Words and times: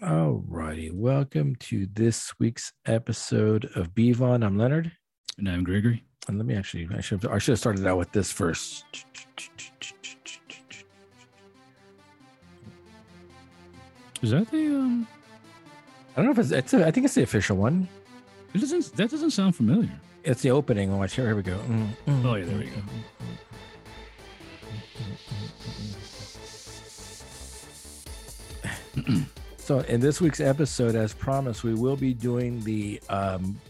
All 0.00 0.44
righty. 0.46 0.90
Welcome 0.92 1.56
to 1.56 1.86
this 1.92 2.32
week's 2.38 2.72
episode 2.86 3.64
of 3.74 3.94
Bevon. 3.94 4.44
I'm 4.46 4.56
Leonard. 4.56 4.92
And 5.38 5.48
I'm 5.48 5.64
Gregory. 5.64 6.04
And 6.28 6.38
let 6.38 6.46
me 6.46 6.54
actually, 6.54 6.88
I 6.94 7.00
should, 7.00 7.22
have, 7.22 7.32
I 7.32 7.38
should 7.38 7.52
have 7.52 7.58
started 7.58 7.86
out 7.86 7.98
with 7.98 8.12
this 8.12 8.30
first. 8.30 8.84
Is 14.22 14.30
that 14.30 14.50
the 14.50 14.66
um? 14.66 15.06
I 16.12 16.16
don't 16.16 16.26
know 16.26 16.32
if 16.32 16.38
it's, 16.38 16.50
it's 16.50 16.74
a, 16.74 16.86
I 16.86 16.90
think 16.90 17.04
it's 17.06 17.14
the 17.14 17.22
official 17.22 17.56
one. 17.56 17.88
It 18.54 18.58
doesn't. 18.60 18.96
That 18.96 19.10
doesn't 19.10 19.30
sound 19.30 19.56
familiar. 19.56 19.90
It's 20.24 20.42
the 20.42 20.50
opening. 20.50 20.96
Watch 20.96 21.14
here. 21.14 21.26
Here 21.26 21.36
we 21.36 21.42
go. 21.42 21.56
Mm, 21.58 21.88
mm, 22.06 22.24
Oh 22.24 22.34
yeah, 22.34 22.44
there 22.44 22.58
we 22.58 22.64
go. 22.66 22.82
So, 29.68 29.80
in 29.80 30.00
this 30.00 30.18
week's 30.18 30.40
episode, 30.40 30.94
as 30.94 31.12
promised, 31.12 31.62
we 31.62 31.74
will 31.74 31.94
be 31.94 32.14
doing 32.14 32.58
the 32.64 32.98
um, 33.10 33.60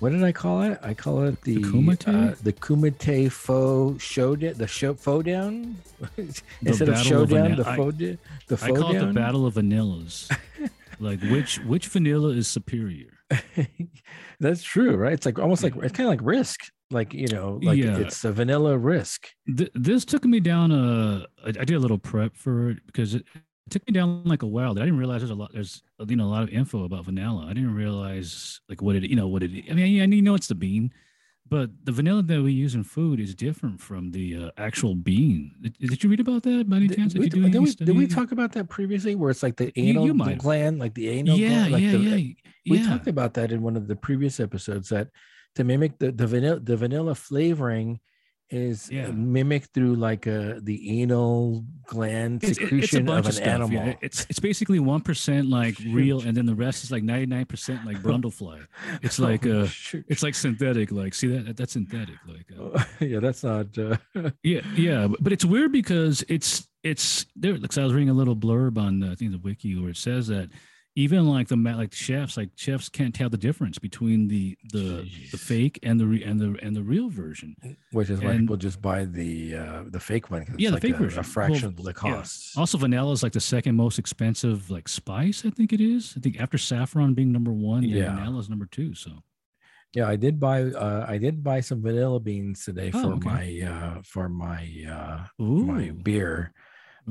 what 0.00 0.10
did 0.10 0.22
I 0.22 0.30
call 0.30 0.60
it? 0.60 0.78
I 0.82 0.92
call 0.92 1.22
it 1.24 1.40
the 1.44 1.54
The 1.54 1.62
Kumite? 1.62 2.06
uh, 2.32 2.34
the 2.42 2.52
Kumite 2.52 3.32
faux 3.32 4.02
showdown, 4.04 4.52
the 4.58 4.66
show 4.66 4.92
faux 4.92 5.24
down 5.24 5.76
instead 6.60 6.90
of 6.90 6.96
of 6.96 7.00
showdown, 7.00 7.56
the 7.56 7.64
Vanilla- 7.64 7.70
I- 7.70 7.76
faux 7.76 7.96
the 7.96 8.18
I 8.50 8.56
faux 8.56 8.78
call 8.78 8.94
it 8.94 8.98
the 8.98 9.12
battle 9.14 9.46
of 9.46 9.54
vanillas. 9.54 10.30
like 11.00 11.22
which 11.22 11.56
which 11.60 11.86
vanilla 11.88 12.34
is 12.34 12.46
superior? 12.48 13.14
That's 14.40 14.62
true, 14.62 14.94
right? 14.94 15.14
It's 15.14 15.24
like 15.24 15.38
almost 15.38 15.62
like 15.62 15.74
it's 15.76 15.92
kind 15.96 16.06
of 16.06 16.10
like 16.10 16.20
Risk, 16.22 16.64
like 16.90 17.14
you 17.14 17.28
know, 17.28 17.60
like 17.62 17.78
Yeah. 17.78 17.96
it's 17.96 18.22
a 18.26 18.30
vanilla 18.30 18.76
Risk. 18.76 19.28
Th- 19.56 19.70
this 19.74 20.04
took 20.04 20.26
me 20.26 20.38
down 20.38 20.70
a. 20.70 21.26
I 21.46 21.48
I 21.48 21.64
did 21.64 21.76
a 21.76 21.78
little 21.78 21.96
prep 21.96 22.36
for 22.36 22.68
it 22.68 22.84
because 22.86 23.14
it, 23.14 23.24
it 23.66 23.70
took 23.70 23.86
me 23.88 23.92
down 23.92 24.22
like 24.24 24.42
a 24.42 24.46
while. 24.46 24.70
I 24.72 24.84
didn't 24.84 24.98
realize 24.98 25.20
there's 25.20 25.30
a 25.30 25.34
lot. 25.34 25.52
There's 25.52 25.82
you 26.06 26.16
know 26.16 26.26
a 26.26 26.30
lot 26.30 26.42
of 26.44 26.50
info 26.50 26.84
about 26.84 27.04
vanilla. 27.04 27.46
I 27.46 27.52
didn't 27.52 27.74
realize 27.74 28.60
like 28.68 28.80
what 28.80 28.96
it 28.96 29.02
you 29.04 29.16
know 29.16 29.26
what 29.26 29.42
it. 29.42 29.50
I 29.70 29.74
mean, 29.74 30.00
I 30.00 30.04
you 30.14 30.22
know 30.22 30.34
it's 30.34 30.46
the 30.46 30.54
bean, 30.54 30.92
but 31.48 31.70
the 31.84 31.92
vanilla 31.92 32.22
that 32.22 32.42
we 32.42 32.52
use 32.52 32.74
in 32.76 32.84
food 32.84 33.18
is 33.18 33.34
different 33.34 33.80
from 33.80 34.12
the 34.12 34.36
uh, 34.36 34.50
actual 34.56 34.94
bean. 34.94 35.52
Did, 35.60 35.78
did 35.78 36.02
you 36.04 36.10
read 36.10 36.20
about 36.20 36.44
that 36.44 36.68
by 36.68 36.76
any 36.76 36.88
chance? 36.88 37.12
Did, 37.12 37.22
we, 37.22 37.28
Did 37.28 37.38
you 37.38 37.42
do 37.42 37.48
did 37.48 37.56
any 37.56 37.64
we, 37.64 37.74
did 37.74 37.96
we 37.96 38.06
talk 38.06 38.30
about 38.32 38.52
that 38.52 38.68
previously? 38.68 39.16
Where 39.16 39.30
it's 39.30 39.42
like 39.42 39.56
the 39.56 39.72
anal 39.76 40.06
you 40.06 40.14
might 40.14 40.30
have. 40.30 40.38
gland, 40.38 40.78
like 40.78 40.94
the 40.94 41.08
anal 41.08 41.36
Yeah, 41.36 41.68
gland, 41.68 41.72
like 41.72 41.82
yeah, 41.82 41.92
the, 41.92 41.98
yeah. 41.98 42.34
we 42.70 42.78
yeah. 42.78 42.88
talked 42.88 43.08
about 43.08 43.34
that 43.34 43.50
in 43.50 43.62
one 43.62 43.76
of 43.76 43.88
the 43.88 43.96
previous 43.96 44.38
episodes 44.38 44.88
that 44.90 45.08
to 45.56 45.64
mimic 45.64 45.98
the 45.98 46.12
the 46.12 46.26
vanilla 46.26 46.60
the 46.60 46.76
vanilla 46.76 47.14
flavoring 47.16 47.98
is 48.50 48.90
Yeah. 48.90 49.08
mimicked 49.10 49.74
through 49.74 49.96
like 49.96 50.26
a 50.26 50.60
the 50.62 51.00
anal 51.02 51.64
gland 51.86 52.44
It's, 52.44 52.58
secretion 52.58 52.78
it's 52.82 52.94
a 52.94 53.00
bunch 53.00 53.26
of 53.26 53.32
of, 53.32 53.36
an 53.38 53.42
stuff. 53.42 53.46
animal. 53.72 53.94
It's 54.02 54.26
it's 54.28 54.38
basically 54.38 54.78
one 54.78 55.00
percent 55.00 55.48
like 55.48 55.76
real, 55.90 56.20
and 56.20 56.36
then 56.36 56.46
the 56.46 56.54
rest 56.54 56.84
is 56.84 56.90
like 56.92 57.02
ninety 57.02 57.26
nine 57.26 57.46
percent 57.46 57.84
like 57.84 57.98
brundlefly. 58.02 58.64
It's 59.02 59.18
like 59.18 59.46
Oh, 59.46 59.62
uh, 59.62 59.66
shoot. 59.66 60.04
it's 60.08 60.22
like 60.22 60.34
synthetic. 60.34 60.92
Like 60.92 61.14
see 61.14 61.28
that 61.28 61.56
that's 61.56 61.72
synthetic. 61.72 62.16
Like 62.26 62.46
uh, 62.58 62.84
yeah, 63.04 63.18
that's 63.20 63.42
not. 63.42 63.76
Uh, 63.76 63.96
yeah, 64.42 64.60
yeah. 64.76 65.06
But, 65.08 65.24
but 65.24 65.32
it's 65.32 65.44
weird 65.44 65.72
because 65.72 66.24
it's 66.28 66.68
it's 66.84 67.26
there. 67.34 67.56
Like 67.58 67.76
I 67.76 67.82
was 67.84 67.92
reading 67.94 68.10
a 68.10 68.14
little 68.14 68.36
blurb 68.36 68.78
on 68.78 69.00
the, 69.00 69.10
I 69.10 69.14
think 69.16 69.32
the 69.32 69.38
wiki 69.38 69.76
where 69.78 69.90
it 69.90 69.96
says 69.96 70.28
that 70.28 70.50
even 70.96 71.28
like 71.28 71.46
the 71.48 71.56
ma- 71.56 71.76
like 71.76 71.92
chefs 71.92 72.36
like 72.36 72.48
chefs 72.56 72.88
can't 72.88 73.14
tell 73.14 73.28
the 73.28 73.36
difference 73.36 73.78
between 73.78 74.28
the 74.28 74.56
the 74.72 75.06
the 75.30 75.36
fake 75.38 75.78
and 75.82 76.00
the 76.00 76.06
re, 76.06 76.24
and 76.24 76.40
the 76.40 76.56
and 76.62 76.74
the 76.74 76.82
real 76.82 77.08
version. 77.10 77.54
which 77.92 78.08
is 78.10 78.20
why 78.20 78.36
people 78.36 78.56
just 78.56 78.80
buy 78.82 79.04
the 79.04 79.54
uh, 79.54 79.84
the 79.88 80.00
fake 80.00 80.30
one. 80.30 80.44
'cause 80.44 80.54
it's 80.54 80.62
Yeah, 80.62 80.70
the 80.70 80.76
like 80.76 80.82
fake 80.82 80.94
a, 80.94 80.98
version. 80.98 81.18
a 81.20 81.22
fraction 81.22 81.68
Well, 81.76 81.78
of 81.78 81.84
the 81.84 82.08
yeah. 82.08 82.16
cost. 82.16 82.56
Also, 82.56 82.78
vanilla 82.78 83.12
is 83.12 83.22
like 83.22 83.32
the 83.32 83.40
second 83.40 83.76
most 83.76 83.98
expensive 83.98 84.70
like 84.70 84.88
spice. 84.88 85.44
I 85.44 85.50
think 85.50 85.72
it 85.72 85.80
is. 85.80 86.14
I 86.16 86.20
think 86.20 86.40
after 86.40 86.58
saffron 86.58 87.14
being 87.14 87.30
number 87.30 87.52
one, 87.52 87.82
yeah, 87.84 87.96
Yeah. 87.96 88.14
vanilla 88.16 88.38
is 88.40 88.48
number 88.48 88.66
two. 88.66 88.94
So 88.94 89.22
Yeah, 89.94 90.08
I 90.08 90.16
did 90.16 90.40
buy. 90.40 90.62
Uh, 90.64 91.04
I 91.08 91.16
did 91.18 91.42
buy 91.44 91.60
some 91.60 91.80
vanilla 91.82 92.20
beans 92.20 92.64
today 92.64 92.90
Oh, 92.92 93.00
for 93.02 93.12
okay. 93.16 93.28
my 93.28 93.46
uh, 93.72 94.02
for 94.02 94.28
my 94.28 94.62
uh, 94.88 95.42
ooh, 95.42 95.64
my 95.64 95.90
beer. 95.90 96.52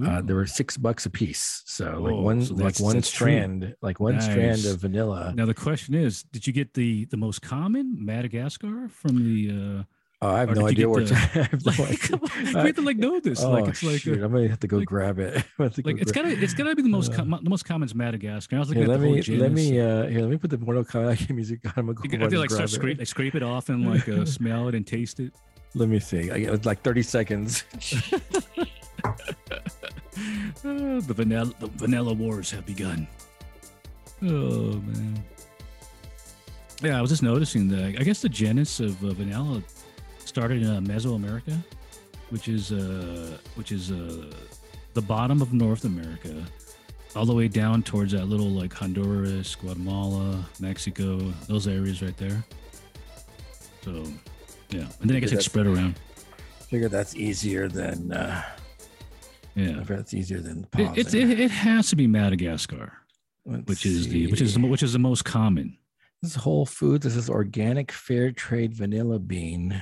Uh, 0.03 0.21
there 0.21 0.35
were 0.35 0.45
six 0.45 0.75
bucks 0.75 1.05
a 1.05 1.09
piece, 1.09 1.63
so 1.65 1.85
like 2.01 2.13
Oh, 2.13 2.21
one 2.21 2.43
so 2.43 2.53
like 2.55 2.79
one 2.79 3.01
strand, 3.01 3.75
like 3.81 3.99
one 3.99 4.19
strand 4.19 4.65
of 4.65 4.79
vanilla. 4.81 5.31
now 5.35 5.45
the 5.45 5.53
question 5.53 5.93
is, 5.93 6.23
did 6.23 6.45
you 6.45 6.51
get 6.53 6.73
the 6.73 7.05
the 7.05 7.17
most 7.17 7.41
common 7.41 7.97
Madagascar 8.03 8.89
from 8.89 9.23
the? 9.23 9.85
Oh, 10.21 10.27
I 10.35 10.39
have 10.39 10.55
no 10.55 10.67
idea 10.73 10.89
where. 10.89 11.05
To, 11.05 11.13
I 11.13 11.17
have 11.17 11.53
uh 11.65 11.71
no 11.77 11.83
like, 11.83 12.03
idea. 12.11 12.19
we 12.43 12.67
have 12.67 12.75
to 12.75 12.81
like 12.81 12.97
know 12.97 13.19
this. 13.21 13.41
oh, 13.43 13.51
like 13.51 13.67
it's 13.67 13.83
like. 13.83 14.01
shoot, 14.01 14.21
uh, 14.21 14.25
I'm 14.25 14.31
gonna 14.33 14.47
have 14.49 14.59
to 14.61 14.67
go 14.67 14.77
like- 14.79 14.87
grab 14.87 15.19
it. 15.19 15.33
Have 15.59 15.75
go 15.75 15.81
like 15.85 16.01
it's 16.01 16.11
gotta 16.11 16.29
it's 16.29 16.53
gotta 16.53 16.75
be 16.75 16.81
the 16.81 16.89
most 16.89 17.13
Uh, 17.13 17.17
com- 17.17 17.39
the 17.43 17.49
most 17.49 17.63
common 17.63 17.85
is 17.85 17.95
Madagascar. 17.95 18.57
I 18.57 18.59
was 18.59 18.67
looking 18.69 18.83
Here, 18.83 18.91
at 18.93 18.99
let 18.99 19.05
the 19.05 19.13
me 19.13 19.21
genus. 19.21 19.41
let 19.41 19.51
me 19.53 19.79
uh 19.79 20.07
here 20.07 20.21
let 20.21 20.29
me 20.29 20.37
put 20.37 20.49
the 20.49 20.57
Mortal 20.57 20.83
Kombat 20.83 21.29
music 21.33 21.59
on. 21.65 21.73
I'm 21.77 21.85
gonna 21.85 21.93
go 21.93 22.01
You 22.03 22.09
could- 22.09 22.23
I 22.23 22.29
feel 22.29 22.39
like 22.41 22.49
start 22.49 22.69
scrape, 22.69 22.97
it. 22.97 22.99
like 22.99 23.07
scrape 23.07 23.35
it 23.35 23.43
off 23.43 23.69
and 23.69 23.87
like 23.89 24.09
uh, 24.09 24.25
smell 24.25 24.67
it 24.67 24.75
and 24.75 24.85
taste 24.85 25.19
it. 25.21 25.31
Let 25.75 25.89
me 25.89 25.99
see. 25.99 26.31
I 26.31 26.39
got 26.39 26.65
like 26.65 26.81
30 26.81 27.01
seconds. 27.03 27.65
Uh, 29.03 29.09
the 30.63 31.13
vanilla 31.13 31.51
the 31.59 31.67
vanilla 31.67 32.13
wars 32.13 32.49
have 32.51 32.65
begun. 32.65 33.07
Oh 34.23 34.79
man. 34.79 35.23
Yeah, 36.81 36.97
I 36.97 37.01
was 37.01 37.09
just 37.09 37.23
noticing 37.23 37.67
that. 37.69 37.99
I 37.99 38.03
guess 38.03 38.21
the 38.21 38.29
genus 38.29 38.79
of 38.79 39.03
uh, 39.03 39.13
vanilla 39.13 39.61
started 40.23 40.63
in 40.63 40.69
uh, 40.69 40.79
Mesoamerica, 40.79 41.61
which 42.29 42.47
is 42.47 42.71
uh, 42.71 43.37
which 43.55 43.73
is 43.73 43.91
uh, 43.91 44.31
the 44.93 45.01
bottom 45.01 45.41
of 45.41 45.51
North 45.53 45.83
America, 45.83 46.45
all 47.17 47.25
the 47.25 47.33
way 47.33 47.49
down 47.49 47.83
towards 47.83 48.13
that 48.13 48.25
little 48.27 48.49
like 48.49 48.73
Honduras, 48.73 49.55
Guatemala, 49.55 50.45
Mexico, 50.61 51.17
those 51.47 51.67
areas 51.67 52.01
right 52.01 52.15
there. 52.17 52.43
So, 53.83 54.05
yeah, 54.69 54.87
and 55.01 55.09
then 55.09 55.17
I 55.17 55.19
guess 55.19 55.31
it 55.31 55.41
spread 55.43 55.67
around. 55.67 55.99
Figure 56.67 56.89
that's 56.89 57.15
easier 57.15 57.67
than 57.67 58.11
uh 58.11 58.43
Yeah, 59.55 59.81
that's 59.83 60.13
easier 60.13 60.41
than 60.41 60.67
it, 60.77 60.97
it's 60.97 61.13
it, 61.13 61.39
it 61.39 61.51
has 61.51 61.89
to 61.89 61.95
be 61.95 62.07
Madagascar. 62.07 62.93
Let's 63.45 63.67
which 63.67 63.85
is 63.85 64.07
the 64.07 64.27
which 64.27 64.41
is 64.41 64.55
the, 64.55 64.67
which 64.67 64.83
is 64.83 64.93
the 64.93 64.99
most 64.99 65.23
common. 65.23 65.77
this 66.21 66.31
is 66.31 66.37
Whole 66.37 66.65
Foods. 66.65 67.03
This 67.05 67.15
is 67.15 67.29
organic 67.29 67.91
fair 67.91 68.31
trade 68.31 68.73
vanilla 68.73 69.19
bean. 69.19 69.81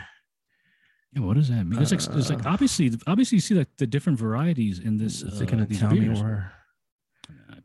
Yeah, 1.13 1.21
what 1.21 1.35
does 1.35 1.49
that 1.49 1.65
mean? 1.65 1.81
It's 1.81 1.91
like, 1.91 2.01
there's 2.01 2.29
like 2.29 2.45
Uh, 2.45 2.49
obviously 2.49 2.91
obviously 3.07 3.37
you 3.37 3.41
see 3.41 3.55
like 3.55 3.69
the 3.77 3.87
different 3.87 4.19
varieties 4.19 4.79
in 4.79 4.97
this. 4.97 5.21
Is 5.21 5.39
uh, 5.39 5.43
it 5.43 5.49
gonna 5.49 5.65
these 5.65 5.79
tell 5.79 5.91
me 5.91 6.01
beers. 6.01 6.21
where 6.21 6.51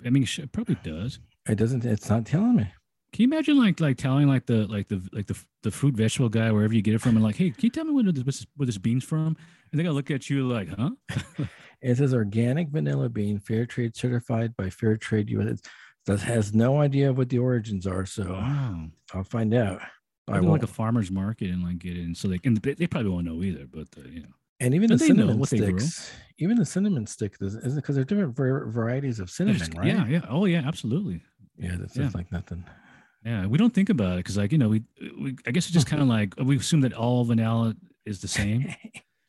I 0.04 0.10
mean, 0.10 0.22
it 0.22 0.52
probably 0.52 0.76
does. 0.84 1.18
it 1.48 1.56
doesn't 1.56 1.84
it's 1.84 2.08
not 2.08 2.24
telling 2.24 2.56
me. 2.56 2.72
Can 3.12 3.22
you 3.22 3.28
imagine 3.28 3.58
like 3.58 3.80
like 3.80 3.96
telling 3.96 4.28
like 4.28 4.46
the 4.46 4.66
like 4.66 4.88
the 4.88 5.02
like 5.12 5.26
the 5.26 5.38
the 5.62 5.70
fruit 5.70 5.94
vegetable 5.94 6.28
guy 6.28 6.52
wherever 6.52 6.74
you 6.74 6.82
get 6.82 6.94
it 6.94 7.00
from 7.00 7.16
and 7.16 7.24
like, 7.24 7.36
hey, 7.36 7.50
can 7.50 7.62
you 7.64 7.70
tell 7.70 7.84
me 7.84 7.92
where 7.92 8.04
this 8.12 8.46
where 8.56 8.66
this 8.66 8.78
bean's 8.78 9.04
from? 9.04 9.28
And 9.28 9.36
they're 9.72 9.84
gonna 9.84 9.94
look 9.94 10.10
at 10.10 10.28
you 10.30 10.46
like, 10.46 10.68
huh? 10.68 10.90
It 11.80 11.96
says 11.96 12.12
organic 12.12 12.68
vanilla 12.70 13.08
bean, 13.08 13.38
fair 13.38 13.64
trade 13.64 13.96
certified 13.96 14.56
by 14.56 14.68
Fair 14.68 14.96
Trade 14.96 15.30
US. 15.30 15.60
That 16.06 16.18
has 16.20 16.52
no 16.52 16.80
idea 16.80 17.12
what 17.12 17.28
the 17.28 17.38
origins 17.38 17.86
are, 17.86 18.04
so 18.04 18.32
Wow. 18.32 18.86
I'll 19.14 19.22
find 19.24 19.54
out. 19.54 19.80
I 20.26 20.40
won't. 20.40 20.46
like 20.52 20.62
a 20.62 20.66
farmer's 20.66 21.10
market 21.10 21.50
and 21.50 21.62
like 21.62 21.78
get. 21.78 21.96
And 21.96 22.16
so 22.16 22.28
they 22.28 22.40
and 22.44 22.56
they 22.56 22.74
they 22.74 22.86
probably 22.86 23.10
won't 23.10 23.26
know 23.26 23.42
either, 23.42 23.66
but 23.66 23.86
uh, 23.96 24.08
you 24.08 24.20
know. 24.22 24.28
and 24.60 24.74
even 24.74 24.88
But 24.90 24.98
the 24.98 25.06
cinnamon 25.06 25.38
they 25.38 25.44
sticks, 25.46 26.10
even 26.38 26.56
the 26.56 26.66
cinnamon 26.66 27.06
stick, 27.06 27.36
is 27.40 27.54
isn't 27.54 27.76
because 27.76 27.94
there's 27.94 28.06
different 28.06 28.34
varieties 28.36 29.20
of 29.20 29.30
cinnamon, 29.30 29.70
right? 29.76 29.86
Yeah, 29.86 30.06
yeah. 30.06 30.20
Oh 30.28 30.44
yeah, 30.46 30.62
absolutely. 30.66 31.22
yeah, 31.56 31.76
that's 31.78 31.96
Yeah. 31.96 32.10
like 32.14 32.30
nothing. 32.32 32.64
Yeah, 33.24 33.46
we 33.46 33.58
don't 33.58 33.74
think 33.74 33.90
about 33.90 34.14
it 34.14 34.18
because, 34.18 34.36
like, 34.36 34.52
you 34.52 34.58
know, 34.58 34.68
we, 34.68 34.82
we 35.20 35.36
I 35.46 35.50
guess 35.50 35.64
it's 35.64 35.74
just 35.74 35.86
kind 35.86 36.02
of 36.02 36.08
like 36.16 36.34
we 36.42 36.56
assume 36.56 36.82
that 36.82 36.92
all 36.92 37.24
vanilla 37.24 37.74
is 38.04 38.20
the 38.20 38.28
same. 38.28 38.74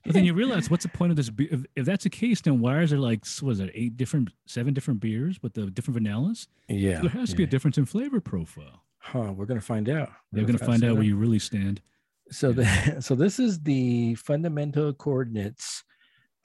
But 0.06 0.14
then 0.14 0.26
you 0.26 0.34
realize, 0.34 0.70
what's 0.70 0.84
the 0.84 0.90
point 0.90 1.12
of 1.12 1.18
this? 1.18 1.30
If, 1.38 1.66
if 1.76 1.86
that's 1.86 2.04
the 2.04 2.10
case, 2.10 2.42
then 2.42 2.62
why 2.62 2.82
is 2.82 2.90
there 2.92 3.00
like 3.00 3.26
was 3.42 3.60
it 3.60 3.70
eight 3.74 3.98
different, 3.98 4.30
seven 4.46 4.74
different 4.74 5.02
beers 5.02 5.40
with 5.44 5.54
the 5.54 5.69
different 5.69 6.02
vanillas? 6.02 6.48
Yeah, 6.68 7.02
there 7.02 7.10
has 7.10 7.31
to 7.31 7.36
be 7.36 7.44
a 7.44 7.48
difference 7.48 7.78
in 7.78 7.86
flavor 7.86 8.22
profile. 8.22 8.86
Huh, 9.00 9.34
we're 9.36 9.46
gonna 9.46 9.62
find 9.62 9.90
out. 9.90 10.10
They're 10.31 10.46
going 10.46 10.58
to 10.58 10.66
find 10.66 10.84
out 10.84 10.96
where 10.96 11.04
you 11.04 11.16
really 11.16 11.40
stand. 11.40 11.81
So 12.31 12.52
the 12.52 12.98
so 13.02 13.16
this 13.16 13.40
is 13.40 13.60
the 13.62 14.16
fundamental 14.16 14.94
coordinates 14.94 15.84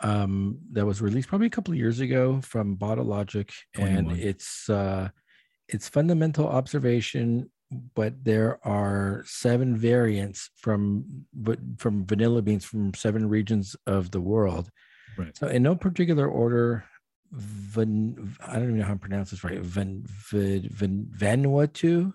um 0.01 0.59
that 0.73 0.85
was 0.85 1.01
released 1.01 1.29
probably 1.29 1.47
a 1.47 1.51
couple 1.51 1.73
of 1.73 1.79
years 1.79 2.01
ago 2.01 2.41
from 2.43 2.75
Bottle 2.75 3.05
Logic, 3.05 3.51
and 3.75 4.13
it's 4.13 4.69
uh 4.69 5.09
it's 5.69 5.89
fundamental 5.89 6.49
observation, 6.49 7.51
but 7.95 8.23
there 8.23 8.59
are 8.67 9.23
seven 9.27 9.77
variants 9.77 10.51
from 10.57 11.27
from 11.79 12.07
vanilla 12.07 12.43
beans 12.43 12.65
from 12.65 12.95
seven 12.95 13.29
regions 13.29 13.77
of 13.87 14.11
the 14.11 14.21
world. 14.21 14.71
Right. 15.17 15.37
So 15.37 15.47
in 15.49 15.63
no 15.63 15.75
particular 15.75 16.29
order, 16.29 16.85
Van, 17.33 18.37
I 18.47 18.55
don't 18.55 18.65
even 18.65 18.79
know 18.79 18.85
how 18.85 18.95
to 18.95 18.99
pronounce 18.99 19.31
this 19.31 19.43
right. 19.43 19.61
Van, 19.61 20.03
Van, 20.07 20.69
Van, 20.71 21.11
Vanuatu, 21.17 22.13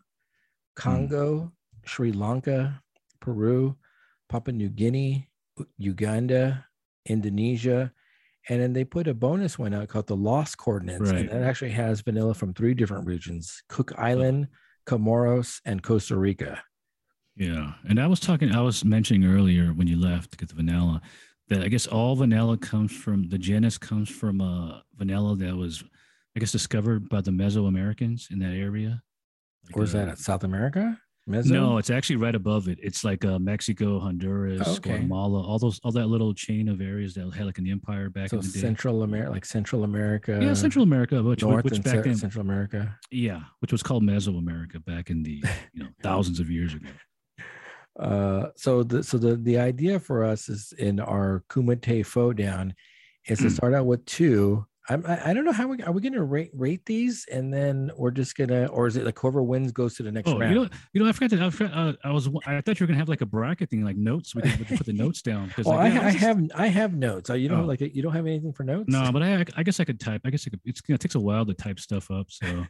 Congo, 0.76 1.40
hmm. 1.40 1.48
Sri 1.86 2.12
Lanka, 2.12 2.82
Peru, 3.20 3.76
Papua 4.30 4.54
New 4.54 4.70
Guinea, 4.70 5.30
Uganda, 5.78 6.66
Indonesia, 7.06 7.92
And 8.50 8.60
then 8.62 8.74
they 8.74 8.84
put 8.84 9.08
a 9.08 9.14
bonus 9.14 9.58
one 9.60 9.74
out 9.74 9.88
called 9.88 10.08
the 10.08 10.16
Lost 10.16 10.58
Coordinates, 10.58 11.00
Right. 11.12 11.22
and 11.22 11.30
that 11.30 11.44
actually 11.44 11.72
has 11.72 12.02
vanilla 12.02 12.34
from 12.34 12.54
three 12.54 12.74
different 12.74 13.06
regions: 13.06 13.62
Cook 13.70 13.94
Island, 13.98 14.48
Comoros, 14.86 15.62
and 15.66 15.84
Costa 15.84 16.18
Rica. 16.18 16.62
Yeah, 17.36 17.74
and 17.88 18.02
I 18.02 18.08
was 18.08 18.20
talking, 18.20 18.52
I 18.54 18.62
was 18.62 18.84
mentioning 18.84 19.24
earlier 19.30 19.68
when 19.68 19.88
you 19.88 19.98
left 19.98 20.32
to 20.32 20.38
get 20.38 20.50
the 20.50 20.56
vanilla 20.56 21.02
that 21.48 21.62
I 21.62 21.68
guess 21.68 21.88
all 21.88 22.16
vanilla 22.16 22.58
comes 22.58 22.92
from 22.92 23.30
the 23.30 23.38
genus 23.38 23.78
comes 23.78 24.10
from 24.10 24.42
uh, 24.42 24.80
vanilla 24.98 25.36
that 25.38 25.56
was, 25.56 25.84
I 26.36 26.40
guess, 26.40 26.52
discovered 26.52 27.08
by 27.08 27.22
the 27.22 27.32
Mesoamericans 27.32 28.30
in 28.32 28.40
that 28.40 28.54
area. 28.54 29.02
Like, 29.66 29.76
Where's 29.76 29.96
uh, 29.96 30.00
that? 30.00 30.08
At 30.10 30.18
South 30.20 30.44
America? 30.44 31.00
Meso? 31.30 31.52
No, 31.52 31.78
it's 31.78 31.90
actually 31.90 32.16
right 32.16 32.34
above 32.36 32.68
it. 32.68 32.80
It's 32.82 33.04
like 33.04 33.24
uh, 33.24 33.38
Mexico, 33.40 34.00
Honduras, 34.00 34.62
Oh, 34.66 34.72
okay. 34.74 34.90
Guatemala, 34.90 35.42
all 35.42 35.60
those, 35.60 35.80
all 35.84 35.92
that 35.92 36.08
little 36.08 36.34
chain 36.34 36.68
of 36.68 36.82
areas 36.82 37.14
that 37.14 37.32
had 37.36 37.46
like 37.46 37.60
an 37.60 37.68
empire 37.70 38.10
back 38.10 38.30
so 38.30 38.38
in 38.38 38.42
the 38.46 38.52
day. 38.52 38.60
Central 38.60 39.04
America, 39.04 39.32
like 39.32 39.46
Central 39.46 39.84
America. 39.84 40.40
yeah, 40.42 40.54
Central 40.54 40.84
America, 40.84 41.22
which, 41.22 41.44
North 41.44 41.64
which 41.64 41.82
back 41.84 42.04
then, 42.04 42.16
Central 42.16 42.42
America. 42.42 42.98
yeah, 43.12 43.42
which 43.60 43.72
was 43.72 43.84
called 43.84 44.04
Mesoamerica 44.04 44.84
back 44.86 45.10
in 45.10 45.22
the 45.24 45.44
you 45.74 45.84
know 45.84 45.90
thousands 46.02 46.40
of 46.40 46.50
years 46.50 46.74
ago. 46.74 46.90
Uh, 48.00 48.48
so 48.56 48.82
the 48.82 49.04
so 49.04 49.18
the 49.18 49.36
the 49.36 49.58
idea 49.58 50.00
for 50.00 50.24
us 50.24 50.48
is 50.48 50.72
in 50.78 51.02
our 51.02 51.44
Kumite 51.50 52.06
Fo 52.06 52.32
down 52.32 52.74
is 53.28 53.40
to 53.40 53.46
Mm. 53.48 53.52
start 53.52 53.74
out 53.74 53.86
with 53.88 54.06
two. 54.06 54.66
I'm, 54.90 55.06
I 55.06 55.30
I 55.30 55.34
don't 55.34 55.46
know 55.46 55.52
how 55.52 55.68
we 55.68 55.82
are 55.84 55.92
we 55.92 56.02
going 56.02 56.14
to 56.14 56.24
rate 56.24 56.50
rate 56.54 56.86
these 56.86 57.26
and 57.32 57.54
then 57.54 57.92
we're 57.96 58.12
just 58.12 58.36
gonna 58.36 58.66
or 58.68 58.88
is 58.88 58.96
it 58.98 59.06
like 59.06 59.20
whoever 59.20 59.44
wins 59.44 59.72
goes 59.72 59.96
to 59.96 60.04
the 60.04 60.12
next 60.12 60.30
Oh, 60.30 60.40
round? 60.40 60.54
you 60.54 60.62
know, 60.64 60.70
you 60.94 61.04
know, 61.04 61.08
I 61.10 61.12
forgot 61.12 61.30
to. 61.38 61.46
I, 61.46 61.50
forgot, 61.52 61.74
uh, 61.78 61.94
I 62.04 62.12
was. 62.12 62.28
I 62.48 62.60
thought 62.62 62.80
you 62.80 62.84
were 62.84 62.88
gonna 62.88 62.98
have 62.98 63.10
like 63.10 63.22
a 63.22 63.26
bracket 63.26 63.70
thing, 63.70 63.84
like 63.86 63.98
notes. 63.98 64.34
We 64.34 64.42
can 64.42 64.66
put 64.78 64.86
the 64.86 64.94
notes 65.04 65.22
down. 65.22 65.54
well, 65.64 65.76
like, 65.78 65.92
I, 65.92 65.96
yeah, 65.96 66.02
I 66.08 66.12
just- 66.12 66.24
have 66.24 66.42
I 66.56 66.68
have 66.68 66.94
notes. 66.96 67.30
Uh, 67.30 67.34
You 67.36 67.50
don't 67.50 67.62
Oh. 67.62 67.66
like 67.66 67.82
you 67.82 68.02
don't 68.02 68.14
have 68.14 68.26
anything 68.26 68.52
for 68.54 68.64
notes? 68.64 68.86
No, 68.90 69.12
but 69.12 69.22
I, 69.24 69.46
I 69.56 69.64
guess 69.64 69.80
I 69.80 69.84
could 69.84 70.00
type. 70.00 70.22
I 70.26 70.30
guess 70.32 70.48
I 70.48 70.50
could. 70.50 70.62
It's, 70.66 70.82
you 70.88 70.94
know, 70.94 70.96
it 70.96 71.02
takes 71.02 71.16
a 71.16 71.20
while 71.20 71.46
to 71.46 71.54
type 71.54 71.80
stuff 71.80 72.10
up. 72.10 72.28
So, 72.32 72.66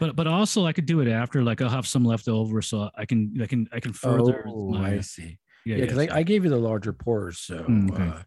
but 0.00 0.16
but 0.16 0.26
also 0.26 0.66
I 0.66 0.72
could 0.72 0.86
do 0.86 1.00
it 1.00 1.08
after. 1.08 1.42
Like 1.42 1.60
I'll 1.62 1.68
have 1.68 1.86
some 1.86 2.04
left 2.04 2.26
over, 2.28 2.60
so 2.62 2.90
I 2.96 3.04
can 3.06 3.32
I 3.40 3.46
can 3.46 3.68
I 3.72 3.80
can 3.80 3.92
further. 3.92 4.44
Oh, 4.46 4.70
my, 4.70 4.94
I 4.94 5.00
see. 5.00 5.38
yeah, 5.64 5.76
Yeah, 5.76 5.80
because 5.86 6.04
so- 6.06 6.12
I, 6.14 6.18
I 6.18 6.22
gave 6.24 6.42
you 6.44 6.50
the 6.50 6.56
larger 6.58 6.92
pours. 6.92 7.38
So, 7.38 7.58
Mm, 7.58 7.90
okay. 7.92 8.02
uh, 8.02 8.22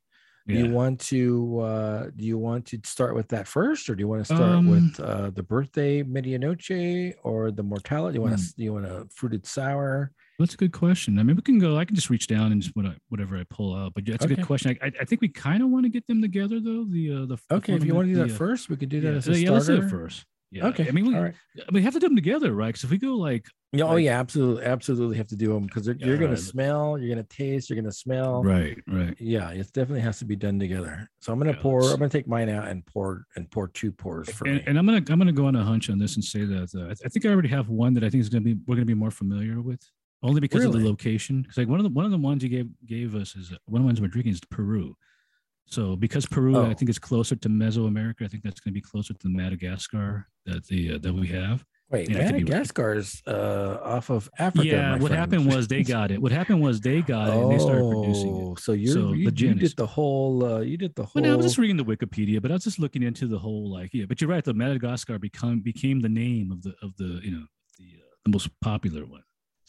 yeah. 0.46 0.60
you 0.60 0.72
want 0.72 1.00
to 1.00 1.60
uh, 1.60 2.04
do 2.16 2.26
you 2.26 2.38
want 2.38 2.66
to 2.68 2.80
start 2.84 3.16
with 3.16 3.28
that 3.30 3.48
first, 3.48 3.90
or 3.90 3.96
do 3.96 4.02
you 4.02 4.08
want 4.08 4.26
to 4.26 4.36
start 4.36 4.42
Um, 4.42 4.68
with 4.70 5.00
uh, 5.00 5.30
the 5.32 5.44
birthday 5.44 6.04
medianoche 6.04 7.14
or 7.24 7.52
the 7.52 7.64
mortality? 7.64 8.18
You 8.18 8.22
want 8.22 8.36
Hmm. 8.36 8.42
to 8.42 8.54
do 8.58 8.64
you 8.64 8.74
want 8.74 8.86
a 8.86 9.08
fruited 9.14 9.46
sour? 9.46 10.12
That's 10.40 10.56
a 10.56 10.58
good 10.58 10.74
question. 10.74 11.20
I 11.20 11.24
mean, 11.24 11.36
we 11.36 11.42
can 11.44 11.60
go. 11.60 11.78
I 11.78 11.86
can 11.86 11.96
just 11.96 12.10
reach 12.10 12.28
down 12.28 12.52
and 12.52 12.62
just 12.62 12.76
what 12.76 12.86
I, 12.88 12.96
whatever 13.10 13.38
I 13.38 13.44
pull 13.50 13.76
out. 13.76 13.94
But 13.94 14.06
that's 14.06 14.26
a 14.26 14.28
good 14.28 14.46
question. 14.46 14.78
I, 14.82 14.92
I, 15.00 15.06
think 15.06 15.22
we 15.22 15.28
kind 15.30 15.62
of 15.62 15.70
want 15.70 15.86
to 15.86 15.90
get 15.90 16.08
them 16.08 16.22
together 16.22 16.60
though. 16.60 16.86
The 16.86 17.14
uh, 17.14 17.26
the 17.28 17.38
Okay, 17.52 17.74
if 17.74 17.86
you 17.86 17.94
want 17.94 18.08
to 18.08 18.14
do 18.14 18.20
that 18.20 18.30
the, 18.30 18.34
uh, 18.34 18.38
first, 18.38 18.68
we 18.70 18.76
could 18.76 18.90
do 18.90 19.00
that 19.02 19.12
yeah, 19.12 19.18
as 19.18 19.28
a 19.28 19.40
yeah, 19.40 19.52
let's 19.52 19.68
do 19.68 19.76
starter. 19.78 19.88
it 19.88 19.90
first. 19.90 20.26
Yeah. 20.54 20.68
Okay, 20.68 20.88
I 20.88 20.92
mean, 20.92 21.08
we, 21.08 21.16
right. 21.16 21.34
we 21.72 21.82
have 21.82 21.94
to 21.94 22.00
do 22.00 22.08
them 22.08 22.16
together, 22.16 22.54
right? 22.54 22.68
Because 22.68 22.84
if 22.84 22.92
we 22.92 23.00
go 23.00 23.16
like 23.16 23.48
oh 23.76 23.78
like- 23.88 24.04
yeah, 24.04 24.20
absolutely, 24.20 24.64
absolutely 24.64 25.18
have 25.18 25.26
to 25.28 25.36
do 25.36 25.52
them 25.52 25.66
because 25.66 25.88
you're 25.88 25.96
going 26.18 26.30
right. 26.30 26.38
to 26.38 26.38
smell, 26.38 26.98
you're 27.00 27.14
going 27.14 27.26
to 27.26 27.36
taste, 27.36 27.70
you're 27.70 27.76
going 27.76 27.90
to 27.90 27.92
smell. 27.92 28.44
right, 28.44 28.78
right. 28.88 29.16
Yeah, 29.20 29.50
it 29.50 29.66
definitely 29.74 30.02
has 30.02 30.20
to 30.20 30.26
be 30.26 30.36
done 30.36 30.60
together. 30.60 31.10
So 31.22 31.34
I'm 31.34 31.40
going 31.40 31.52
to 31.52 31.58
Yeah, 31.58 31.64
pour. 31.64 31.82
I'm 31.82 31.98
going 31.98 32.10
to 32.10 32.16
take 32.18 32.28
mine 32.28 32.50
out 32.50 32.68
and 32.68 32.86
pour 32.86 33.26
and 33.36 33.50
pour 33.50 33.68
two 33.68 33.92
pours 33.92 34.30
for 34.30 34.46
and, 34.48 34.58
me. 34.58 34.64
and 34.68 34.78
I'm 34.78 34.86
gonna 34.86 35.04
I'm 35.10 35.18
gonna 35.18 35.32
go 35.32 35.48
on 35.48 35.56
a 35.56 35.64
hunch 35.64 35.90
on 35.90 35.98
this 35.98 36.16
and 36.16 36.24
say 36.24 36.46
that 36.46 36.70
uh, 36.76 36.84
I, 36.84 36.88
th- 36.94 37.00
I 37.06 37.10
think 37.10 37.26
I 37.26 37.30
already 37.30 37.50
have 37.50 37.70
one 37.70 37.96
that 37.96 38.04
I 38.04 38.10
think 38.12 38.22
is 38.22 38.30
gonna 38.30 38.42
be 38.42 38.56
we're 38.68 38.76
gonna 38.76 38.86
be 38.86 38.94
more 38.94 39.12
familiar 39.12 39.60
with, 39.60 39.82
only 40.22 40.40
because 40.40 40.66
of 40.66 40.74
the 40.74 40.86
location. 40.86 41.42
Because 41.42 41.58
like 41.58 41.68
one 41.68 41.80
of 41.80 41.84
the 41.84 41.90
one 41.90 42.06
of 42.06 42.12
the 42.12 42.18
ones 42.20 42.44
you 42.44 42.50
gave 42.50 42.68
gave 42.86 43.16
us 43.16 43.36
is 43.36 43.52
uh, 43.52 43.56
one 43.66 43.82
of 43.82 43.86
the 43.86 43.88
ones 43.88 44.00
we're 44.00 44.08
drinking 44.08 44.34
is 44.34 44.42
Peru. 44.52 44.96
So 45.66 45.96
because 45.96 46.26
Peru 46.26 46.56
I 46.56 46.70
Oh. 46.72 46.74
think 46.74 46.90
is 46.90 47.00
closer 47.00 47.36
to 47.36 47.50
Mesoamerica, 47.50 48.24
I 48.24 48.28
think 48.28 48.44
that's 48.44 48.60
gonna 48.60 48.74
be 48.74 48.82
closer 48.82 49.14
to 49.14 49.30
Madagascar 49.30 50.28
that 50.46 50.66
the 50.68 50.94
uh, 50.96 50.98
that 51.00 51.14
we 51.14 51.28
have. 51.28 51.66
Wait, 51.90 52.10
yeah, 52.10 52.22
I 52.22 52.24
could 52.32 52.50
right. 52.50 53.22
Uh, 53.28 53.78
off 53.84 54.10
of 54.10 54.30
Africa. 54.40 54.66
yeah, 54.66 54.92
what 54.94 55.02
friend. 55.02 55.14
happened 55.16 55.46
was 55.48 55.68
they 55.68 55.84
got 55.96 56.10
it. 56.12 56.22
What 56.22 56.32
happened 56.32 56.62
was 56.62 56.82
they 56.82 57.02
got 57.02 57.28
it 57.30 57.34
and 57.34 57.52
they 57.52 57.60
started 57.60 57.88
producing 57.88 58.40
it. 58.40 58.48
Oh, 58.50 58.56
So 58.56 58.72
you're 58.72 58.94
So 58.94 59.14
you, 59.14 59.30
the 59.30 59.42
you 59.46 59.54
did 59.54 59.76
the 59.78 59.86
whole 59.86 60.44
uh, 60.44 60.60
you 60.62 60.78
did 60.78 60.96
the 60.96 61.04
whole 61.04 61.22
Well, 61.22 61.24
no, 61.30 61.34
I 61.34 61.36
was 61.36 61.46
just 61.46 61.58
reading 61.60 61.78
the 61.78 61.86
Wikipedia, 61.86 62.42
but 62.42 62.50
I 62.52 62.56
was 62.56 62.64
just 62.64 62.80
looking 62.80 63.04
into 63.04 63.28
the 63.28 63.38
whole 63.38 63.72
like 63.72 63.92
yeah. 63.94 64.06
But 64.08 64.22
you're 64.22 64.30
right. 64.30 64.44
The 64.44 64.54
Madagascar 64.54 65.20
become 65.20 65.60
became 65.60 66.00
the 66.02 66.10
name 66.10 66.52
of 66.52 66.64
the 66.64 66.74
of 66.82 66.96
the 66.98 67.20
you 67.24 67.32
know 67.32 67.46
the 67.78 67.86
uh, 68.02 68.16
the 68.26 68.32
most 68.32 68.50
popular 68.62 69.06
one. 69.06 69.24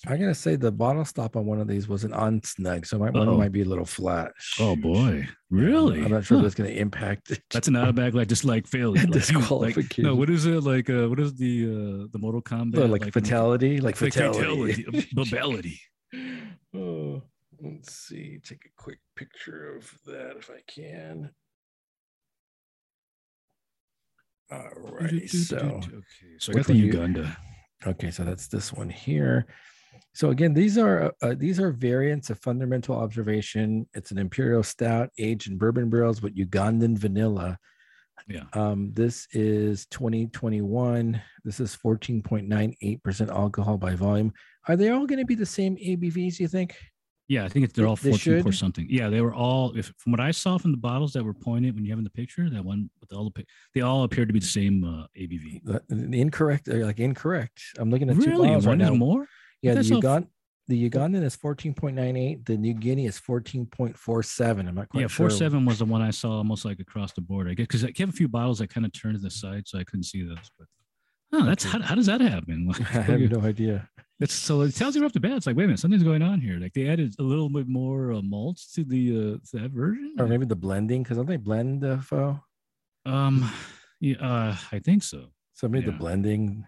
I'm 0.07 0.21
gonna 0.21 0.35
say 0.35 0.57
the 0.57 0.71
bottle 0.71 1.05
stop 1.05 1.35
on 1.37 1.47
one 1.47 1.61
of 1.61 1.67
these 1.69 1.89
was 1.89 2.05
an 2.05 2.13
unsnug, 2.13 2.87
so 2.87 2.99
my 2.99 3.11
one 3.11 3.39
might 3.39 3.53
be 3.53 3.63
a 3.63 3.65
little 3.65 3.85
flat. 3.87 4.33
Oh 4.61 4.77
boy, 4.77 5.27
really? 5.51 6.03
I'm 6.03 6.11
not 6.11 6.25
sure 6.25 6.37
Huh. 6.39 6.41
if 6.41 6.43
that's 6.45 6.55
gonna 6.55 6.71
impact 6.71 7.31
it. 7.31 7.43
That's 7.51 7.69
an 7.69 7.77
automatic 7.77 8.15
like 8.15 8.29
just 8.29 8.45
like 8.45 8.67
failure. 8.67 9.01
Like, 9.05 9.13
Disqualification. 9.13 10.05
no, 10.05 10.15
what 10.15 10.29
is 10.31 10.45
it 10.47 10.63
like? 10.63 10.91
Uh, 10.91 11.09
what 11.09 11.19
is 11.21 11.35
the 11.37 11.65
uh, 11.65 12.07
the 12.13 12.19
Mortal 12.19 12.43
Kombat? 12.43 12.79
Oh, 12.79 12.87
like, 12.87 13.11
fatality, 13.13 13.77
like 13.81 13.99
Like 14.01 14.13
fatality. 14.13 14.85
fatality, 15.17 15.81
oh, 16.77 17.23
let's 17.63 17.93
see. 17.95 18.39
Take 18.45 18.67
a 18.67 18.83
quick 18.83 18.99
picture 19.17 19.75
of 19.77 19.91
that 20.07 20.37
if 20.39 20.51
I 20.51 20.61
can. 20.67 21.31
Alrighty, 24.53 25.29
so 25.31 25.57
okay, 25.57 26.37
so 26.39 26.53
I 26.53 26.57
got 26.57 26.67
the 26.67 26.75
Uganda. 26.75 27.37
Okay, 27.87 28.11
so 28.11 28.25
that's 28.25 28.47
this 28.49 28.73
one 28.73 28.91
here. 28.91 29.47
So 30.13 30.31
again, 30.31 30.55
these 30.55 30.79
are 30.79 31.13
uh, 31.23 31.35
these 31.37 31.59
are 31.61 31.71
variants 31.73 32.31
of 32.31 32.39
fundamental 32.41 32.97
observation. 32.97 33.87
It's 33.95 34.11
an 34.11 34.19
imperial 34.19 34.63
stout 34.63 35.11
aged 35.19 35.51
in 35.51 35.59
bourbon 35.59 35.91
barrels 35.91 36.23
with 36.23 36.37
Ugandan 36.37 36.97
vanilla. 36.97 37.59
Yeah. 38.29 38.45
Um, 38.55 38.91
this 38.95 39.27
is 39.33 39.87
2021. 39.87 41.21
This 41.45 41.61
is 41.61 41.77
14.98% 41.77 43.29
alcohol 43.29 43.77
by 43.77 43.95
volume. 43.95 44.33
Are 44.69 44.77
they 44.77 44.91
all 44.91 45.07
going 45.07 45.19
to 45.19 45.27
be 45.27 45.35
the 45.35 45.45
same 45.45 45.77
ABVs? 45.77 46.39
You 46.41 46.49
think? 46.49 46.77
Yeah, 47.27 47.45
I 47.45 47.49
think 47.49 47.65
it's, 47.65 47.73
they're 47.75 47.87
all 47.87 47.97
They 47.97 48.11
14 48.11 48.47
or 48.47 48.53
something. 48.53 48.87
Yeah, 48.89 49.09
they 49.09 49.21
were 49.23 49.35
all, 49.35 49.77
if 49.77 49.93
from 49.99 50.13
what 50.13 50.21
I 50.21 50.31
saw 50.31 50.59
from 50.59 50.73
the 50.73 50.77
bottles 50.79 51.13
that 51.15 51.25
were 51.25 51.33
pointed 51.35 51.75
when 51.75 51.85
you 51.85 51.91
have 51.91 51.99
in 51.99 52.05
the 52.05 52.11
picture, 52.11 52.51
that 52.51 52.65
one 52.65 52.91
with 53.01 53.13
all 53.13 53.31
the, 53.35 53.45
they 53.75 53.81
all 53.81 54.05
appeared 54.05 54.29
to 54.29 54.35
be 54.35 54.41
the 54.41 54.47
same 54.47 54.85
uh, 54.85 55.07
ABV. 55.19 55.65
The, 55.65 55.83
the 55.89 56.21
incorrect, 56.21 56.69
uh, 56.69 56.75
like 56.77 57.01
incorrect. 57.01 57.63
I'm 57.79 57.91
looking 57.91 58.11
at 58.11 58.17
two 58.17 58.31
Really? 58.31 58.49
bottles 58.49 58.67
One 58.67 58.79
right 58.79 58.89
now. 58.91 58.95
more? 58.95 59.27
Yeah, 59.65 59.75
the 59.75 59.83
That's 59.83 59.91
Ugandan, 59.91 60.29
the 60.69 60.91
Ugandan 60.91 61.23
is 61.23 61.37
14.98. 61.37 62.47
The 62.47 62.57
New 62.57 62.75
Guinea 62.75 63.07
is 63.07 63.21
14.47. 63.21 64.69
I'm 64.69 64.75
not 64.75 64.89
quite 64.89 65.01
Yeah, 65.01 65.07
sure. 65.07 65.29
four 65.29 65.31
seven 65.31 65.65
was 65.65 65.79
the 65.79 65.85
one 65.85 66.03
I 66.03 66.11
saw 66.11 66.33
almost 66.33 66.65
like 66.65 66.81
across 66.81 67.13
the 67.13 67.21
board. 67.21 67.49
I 67.49 67.55
guess 67.55 67.67
because 67.67 67.85
I 67.85 67.93
have 67.99 68.09
a 68.09 68.13
few 68.13 68.29
bottles 68.29 68.59
that 68.59 68.69
kind 68.69 68.87
of 68.87 68.93
turned 68.93 69.17
to 69.17 69.21
the 69.21 69.31
side, 69.31 69.67
so 69.67 69.79
I 69.79 69.85
couldn't 69.85 70.05
see 70.05 70.23
those. 70.23 70.51
But 70.59 70.69
oh, 71.33 71.45
that's 71.45 71.65
how, 71.65 71.81
how 71.81 71.95
does 71.95 72.07
that 72.07 72.21
happen? 72.21 72.67
Like, 72.79 72.81
I 72.95 73.01
have 73.03 73.21
no 73.21 73.41
idea. 73.41 73.89
It's 74.21 74.33
so 74.35 74.61
it 74.63 74.75
tells 74.77 74.95
you 74.95 75.05
off 75.05 75.13
the 75.13 75.21
bat. 75.21 75.33
It's 75.33 75.47
like 75.47 75.57
wait 75.57 75.65
a 75.65 75.67
minute, 75.67 75.81
something's 75.81 76.05
going 76.05 76.23
on 76.23 76.41
here. 76.41 76.59
Like 76.59 76.73
they 76.73 76.89
added 76.89 77.15
a 77.19 77.23
little 77.23 77.49
bit 77.49 77.67
more 77.69 78.13
uh, 78.13 78.23
malts 78.23 78.73
to 78.75 78.85
the 78.85 79.11
uh, 79.11 79.39
to 79.51 79.63
that 79.63 79.71
version. 79.73 80.15
Or 80.19 80.27
maybe 80.27 80.47
the 80.47 80.57
blending, 80.57 81.03
because 81.03 81.17
don't 81.17 81.27
they 81.27 81.37
blend 81.37 81.81
the 81.83 81.99
faux? 81.99 82.41
Um, 83.05 83.51
yeah, 84.01 84.17
uh, 84.17 84.57
I 84.73 84.79
think 84.79 85.03
so. 85.03 85.27
So 85.53 85.69
maybe 85.69 85.87
the 85.87 85.93
blending. 85.93 86.65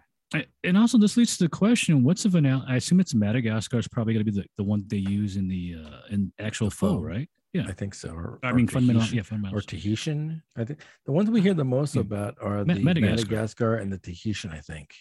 And 0.63 0.77
also 0.77 0.97
this 0.97 1.15
leads 1.17 1.37
to 1.37 1.45
the 1.45 1.49
question: 1.49 2.03
What's 2.03 2.23
the 2.23 2.29
vanilla? 2.29 2.65
I 2.67 2.75
assume 2.75 2.99
it's 2.99 3.15
Madagascar 3.15 3.79
is 3.79 3.87
probably 3.87 4.13
going 4.13 4.25
to 4.25 4.31
be 4.31 4.39
the, 4.41 4.45
the 4.57 4.63
one 4.63 4.83
they 4.87 4.97
use 4.97 5.37
in 5.37 5.47
the 5.47 5.75
uh, 5.85 5.99
in 6.09 6.31
actual 6.39 6.69
faux, 6.69 6.95
faux. 6.95 7.03
right? 7.05 7.29
Yeah. 7.53 7.65
I 7.67 7.71
think 7.71 7.95
so. 7.95 8.09
Or, 8.09 8.39
I 8.43 8.49
or 8.49 8.53
mean, 8.53 8.67
fundamental. 8.67 9.07
Yeah, 9.15 9.21
fundamental. 9.23 9.57
Or 9.57 9.61
Tahitian. 9.61 10.43
I 10.57 10.65
think 10.65 10.79
the 11.05 11.13
ones 11.13 11.29
we 11.29 11.39
hear 11.41 11.53
the 11.53 11.63
most 11.63 11.93
Hmm. 11.93 11.99
about 12.01 12.35
are 12.41 12.65
Ma- 12.65 12.73
the 12.73 12.81
Madagascar. 12.81 13.15
Madagascar. 13.25 13.75
and 13.75 13.91
the 13.91 13.97
Tahitian. 13.99 14.51
I 14.51 14.59
think 14.59 14.93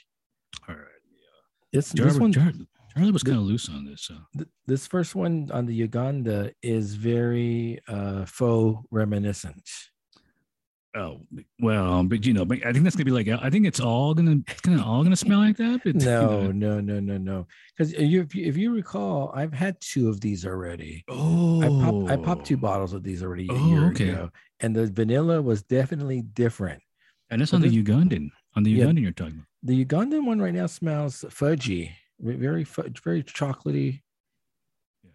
All 0.69 0.77
right. 0.77 0.85
it's 1.73 1.93
Charlie, 1.93 2.11
this 2.13 2.21
one. 2.21 2.33
Charlie, 2.33 2.67
Charlie 2.97 3.11
was 3.11 3.25
kind 3.25 3.37
of 3.39 3.43
loose 3.45 3.69
on 3.69 3.85
this. 3.85 4.03
So. 4.03 4.15
th- 4.37 4.49
this 4.67 4.87
first 4.87 5.15
one 5.17 5.51
on 5.53 5.67
the 5.67 5.75
Uganda 5.75 6.53
is 6.63 6.95
very 6.95 7.81
uh, 7.89 8.25
faux 8.27 8.87
reminiscent. 8.93 9.69
Oh 10.97 11.21
well, 11.61 12.03
but 12.05 12.25
you 12.25 12.33
know, 12.33 12.45
but 12.47 12.65
I 12.65 12.73
think 12.73 12.85
that's 12.85 12.97
gonna 12.97 13.05
be 13.05 13.11
like 13.11 13.29
I 13.29 13.51
think 13.51 13.67
it's 13.67 13.81
all 13.81 14.15
gonna 14.15 14.37
it's 14.49 14.61
gonna 14.63 14.83
all 14.85 15.03
gonna 15.03 15.15
smell 15.17 15.41
like 15.41 15.57
that. 15.59 15.83
But, 15.85 15.97
you 15.97 16.01
No, 16.07 16.51
know. 16.51 16.53
no, 16.53 16.81
no, 16.81 17.01
no, 17.01 17.19
no. 17.19 17.47
Because 17.77 17.93
you, 17.93 18.23
if 18.23 18.35
you, 18.35 18.47
if 18.47 18.57
you 18.57 18.73
recall, 18.75 19.31
I've 19.35 19.53
had 19.53 19.79
two 19.81 20.09
of 20.09 20.21
these 20.21 20.47
already. 20.47 21.05
Oh, 21.09 21.61
I 21.63 21.69
popped 21.69 22.11
I 22.11 22.17
popped 22.17 22.47
two 22.47 22.55
oh. 22.55 22.59
bottles 22.59 22.95
of 22.95 23.03
these 23.03 23.23
already 23.23 23.47
a 23.49 23.53
Oh, 23.53 23.69
year 23.69 23.87
okay. 23.89 24.09
ago, 24.09 24.31
and 24.61 24.75
the 24.75 24.87
vanilla 24.87 25.43
was 25.43 25.63
definitely 25.63 26.23
different. 26.23 26.83
and 27.31 27.43
it's 27.43 27.51
but 27.51 27.57
on 27.59 27.63
the 27.63 27.83
Ugandan. 27.83 28.31
On 28.55 28.63
the 28.63 28.71
Yeah. 28.71 28.87
Ugandan, 28.87 29.03
you're 29.03 29.13
talking 29.13 29.35
about. 29.35 29.47
The 29.65 29.85
Ugandan 29.85 30.25
one 30.25 30.41
right 30.41 30.55
now 30.55 30.67
smells 30.67 31.25
fudgy, 31.29 31.91
very 32.21 32.65
very 33.05 33.23
chocolatey. 33.23 34.01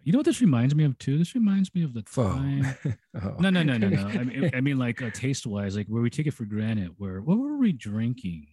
You 0.04 0.12
know 0.12 0.18
what 0.18 0.26
this 0.26 0.40
reminds 0.40 0.74
me 0.74 0.84
of 0.84 0.98
too? 0.98 1.16
This 1.18 1.34
reminds 1.34 1.72
me 1.74 1.84
of 1.84 1.94
the 1.94 2.02
Faux. 2.06 2.34
time. 2.36 2.76
Oh. 3.22 3.36
No, 3.38 3.50
no, 3.50 3.62
no, 3.62 3.76
no, 3.76 3.88
no. 3.90 4.06
I 4.08 4.24
mean, 4.24 4.50
I 4.54 4.60
mean, 4.62 4.78
like 4.78 5.02
uh, 5.02 5.10
taste 5.10 5.46
wise, 5.46 5.76
like 5.76 5.86
where 5.86 6.00
we 6.02 6.08
take 6.10 6.26
it 6.26 6.32
for 6.32 6.44
granted. 6.46 6.94
Where 6.96 7.20
what 7.20 7.38
were 7.38 7.58
we 7.58 7.72
drinking? 7.72 8.46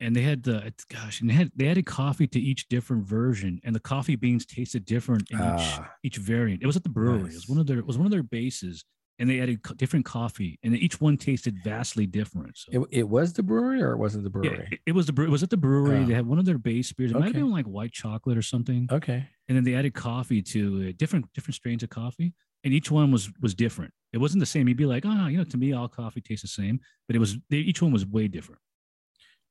And 0.00 0.14
they 0.16 0.22
had 0.22 0.42
the 0.42 0.74
gosh, 0.90 1.20
and 1.20 1.30
they 1.30 1.34
had 1.34 1.52
they 1.54 1.68
added 1.68 1.86
coffee 1.86 2.26
to 2.26 2.40
each 2.40 2.68
different 2.68 3.06
version, 3.06 3.60
and 3.64 3.74
the 3.74 3.80
coffee 3.80 4.16
beans 4.16 4.44
tasted 4.44 4.84
different 4.84 5.30
in 5.30 5.36
each 5.38 5.42
Ah, 5.44 5.92
each 6.02 6.16
variant. 6.16 6.62
It 6.62 6.66
was 6.66 6.76
at 6.76 6.82
the 6.82 6.88
brewery. 6.88 7.30
It 7.30 7.34
was 7.34 7.48
one 7.48 7.58
of 7.58 7.66
their 7.68 7.78
it 7.78 7.86
was 7.86 7.96
one 7.96 8.06
of 8.06 8.10
their 8.10 8.24
bases 8.24 8.84
and 9.18 9.30
they 9.30 9.40
added 9.40 9.62
co- 9.62 9.74
different 9.74 10.04
coffee, 10.04 10.58
and 10.62 10.74
each 10.76 11.00
one 11.00 11.16
tasted 11.16 11.56
vastly 11.62 12.06
different. 12.06 12.56
So 12.58 12.82
It, 12.82 12.88
it 13.00 13.08
was 13.08 13.32
the 13.32 13.42
brewery 13.42 13.80
or 13.82 13.92
it 13.92 13.98
wasn't 13.98 14.24
the 14.24 14.30
yeah, 14.42 14.50
brewery? 14.50 14.68
it, 14.72 14.80
it 14.86 14.92
was 14.92 15.06
the 15.06 15.12
bre- 15.12 15.24
it 15.24 15.30
was 15.30 15.42
at 15.42 15.50
the 15.50 15.56
brewery. 15.56 15.98
Oh. 15.98 16.04
They 16.04 16.14
had 16.14 16.26
one 16.26 16.38
of 16.38 16.44
their 16.44 16.58
base 16.58 16.92
beers. 16.92 17.10
It 17.12 17.14
might 17.14 17.26
have 17.26 17.30
Okay. 17.36 17.40
been 17.42 17.50
like 17.50 17.66
white 17.66 17.92
chocolate 17.92 18.36
or 18.36 18.42
something, 18.42 18.88
okay. 18.90 19.28
and 19.48 19.56
then 19.56 19.64
they 19.64 19.74
added 19.74 19.94
coffee 19.94 20.42
to 20.42 20.80
it, 20.82 20.98
different 20.98 21.32
different 21.32 21.54
strains 21.54 21.82
of 21.82 21.90
coffee, 21.90 22.34
and 22.64 22.74
each 22.74 22.90
one 22.90 23.12
was 23.12 23.30
was 23.40 23.54
different. 23.54 23.92
It 24.12 24.18
wasn't 24.18 24.40
the 24.40 24.46
same. 24.46 24.66
You'd 24.68 24.76
be 24.76 24.86
like, 24.86 25.04
oh, 25.06 25.26
you 25.26 25.38
know, 25.38 25.44
to 25.44 25.56
me, 25.56 25.72
all 25.72 25.88
coffee 25.88 26.20
tastes 26.20 26.42
the 26.42 26.48
same, 26.62 26.80
but 27.06 27.14
it 27.16 27.18
was 27.20 27.36
they, 27.50 27.58
each 27.58 27.82
one 27.82 27.92
was 27.92 28.04
way 28.06 28.26
different. 28.28 28.60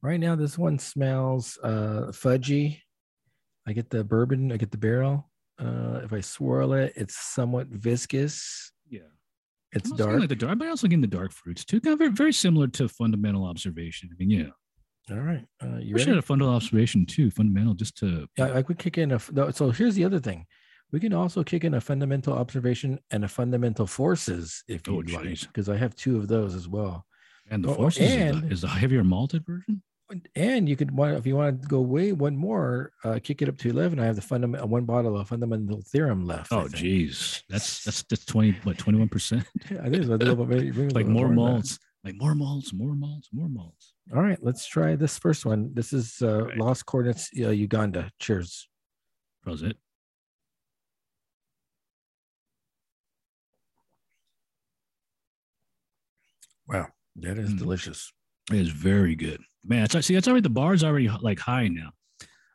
Right 0.01 0.20
now, 0.20 0.36
this 0.36 0.58
one 0.58 0.77
smells 0.79 1.58
uh, 1.63 2.08
fudgy. 2.12 2.79
I 3.65 3.72
get 3.72 3.89
the 3.89 4.03
bourbon. 4.03 4.51
I 4.51 4.58
get 4.58 4.72
the 4.72 4.77
barrel. 4.77 5.29
Uh, 5.58 6.01
if 6.03 6.12
I 6.12 6.20
swirl 6.20 6.74
it, 6.74 6.91
it's 6.98 7.15
somewhat 7.15 7.67
viscous. 7.67 8.73
It's 9.75 9.92
I'm 9.92 9.98
dark. 9.98 10.20
Like 10.20 10.30
the 10.30 10.36
dark, 10.36 10.58
but 10.60 10.68
also 10.68 10.88
getting 10.88 11.01
the 11.01 11.08
dark 11.08 11.32
fruits 11.32 11.65
too. 11.65 11.80
Kind 11.82 11.94
of 11.94 12.00
very, 12.00 12.12
very 12.12 12.34
similar 12.34 12.68
to 12.70 12.88
fundamental 12.88 13.46
observation. 13.46 14.10
I 14.12 14.15
mean, 14.18 14.30
yeah, 14.30 14.50
All 15.15 15.22
right. 15.22 15.46
Uh, 15.62 15.77
you 15.77 15.94
we 15.96 16.00
should 16.00 16.10
have 16.10 16.18
a 16.20 16.22
fundamental 16.22 16.56
observation 16.56 17.06
too. 17.06 17.32
Fundamental, 17.32 17.74
just 17.74 17.98
to 17.98 18.27
Yeah, 18.38 18.53
I 18.53 18.62
could 18.62 18.77
kick 18.80 18.98
in 18.98 19.12
a. 19.12 19.20
no, 19.32 19.50
So 19.51 19.72
here's 19.72 19.96
the 19.96 20.06
other 20.06 20.20
thing. 20.20 20.46
We 20.92 21.00
can 21.00 21.12
also 21.13 21.44
kick 21.44 21.63
in 21.63 21.74
a 21.74 21.82
fundamental 21.82 22.34
observation 22.34 23.00
and 23.10 23.25
a 23.25 23.27
fundamental 23.27 23.88
forces 23.88 24.63
if 24.68 24.82
Oh, 24.88 25.01
you 25.01 25.15
like, 25.15 25.24
geez. 25.24 25.48
because 25.48 25.68
I 25.68 25.75
have 25.77 25.96
two 25.96 26.18
of 26.18 26.27
those 26.27 26.53
as 26.53 26.68
well. 26.68 27.06
and 27.50 27.63
the 27.65 27.70
Oh, 27.70 27.75
forces 27.75 28.12
is, 28.12 28.42
the, 28.42 28.48
is 28.48 28.62
the 28.62 28.68
heavier 28.68 29.03
malted 29.03 29.44
version. 29.46 29.82
And 30.36 30.67
you 30.70 30.75
could, 30.75 30.91
want 30.91 31.15
if 31.17 31.25
you 31.25 31.36
want 31.36 31.62
to 31.62 31.67
go 31.67 31.82
way 31.82 32.12
one 32.12 32.36
more, 32.36 32.91
uh, 33.03 33.20
kick 33.24 33.41
it 33.41 33.50
up 33.50 33.58
to 33.60 33.70
eleven. 33.70 34.00
I 34.00 34.05
have 34.05 34.15
the 34.15 34.22
fundamental 34.22 34.67
one 34.67 34.86
bottle 34.86 35.17
of 35.17 35.27
fundamental 35.27 35.82
theorem 35.82 36.25
left. 36.25 36.51
Oh, 36.51 36.62
think. 36.63 36.75
geez, 36.75 37.43
that's 37.50 37.84
that's 37.84 38.03
that's 38.03 38.25
twenty 38.25 38.51
what 38.63 38.77
twenty 38.77 39.00
one 39.00 39.10
percent. 39.10 39.46
I 39.72 39.89
think 39.89 39.96
it's 39.96 40.08
a 40.10 40.17
little 40.17 40.46
bit 40.46 40.58
maybe- 40.63 40.72
maybe 40.72 40.93
Like 40.93 41.05
little 41.08 41.12
more 41.12 41.27
than 41.27 41.36
malts, 41.36 41.79
like 42.03 42.15
more 42.17 42.36
malts, 42.36 42.74
more 42.74 42.96
malts, 42.96 43.29
more 43.32 43.50
malts. 43.50 43.93
All 44.15 44.22
right, 44.22 44.38
let's 44.43 44.65
try 44.65 44.96
this 44.96 45.17
first 45.17 45.46
one. 45.46 45.72
This 45.74 45.93
is 45.93 46.22
uh, 46.22 46.46
Right. 46.46 46.58
Lost 46.58 46.86
Coordinates, 46.86 47.29
uh, 47.39 47.50
Uganda. 47.50 48.12
Cheers. 48.20 48.67
How's 49.46 49.63
it? 49.63 49.77
Wow, 56.67 56.88
that 57.17 57.38
is 57.38 57.53
Mm. 57.53 57.58
delicious. 57.60 58.12
It 58.51 58.58
is 58.60 58.70
very 58.70 59.15
good, 59.15 59.41
man. 59.65 59.84
It's 59.84 60.05
see, 60.05 60.15
it's 60.15 60.27
already 60.27 60.41
the 60.41 60.50
bar's 60.50 60.84
already 60.84 61.10
like 61.10 61.39
high 61.39 61.67
now. 61.67 61.91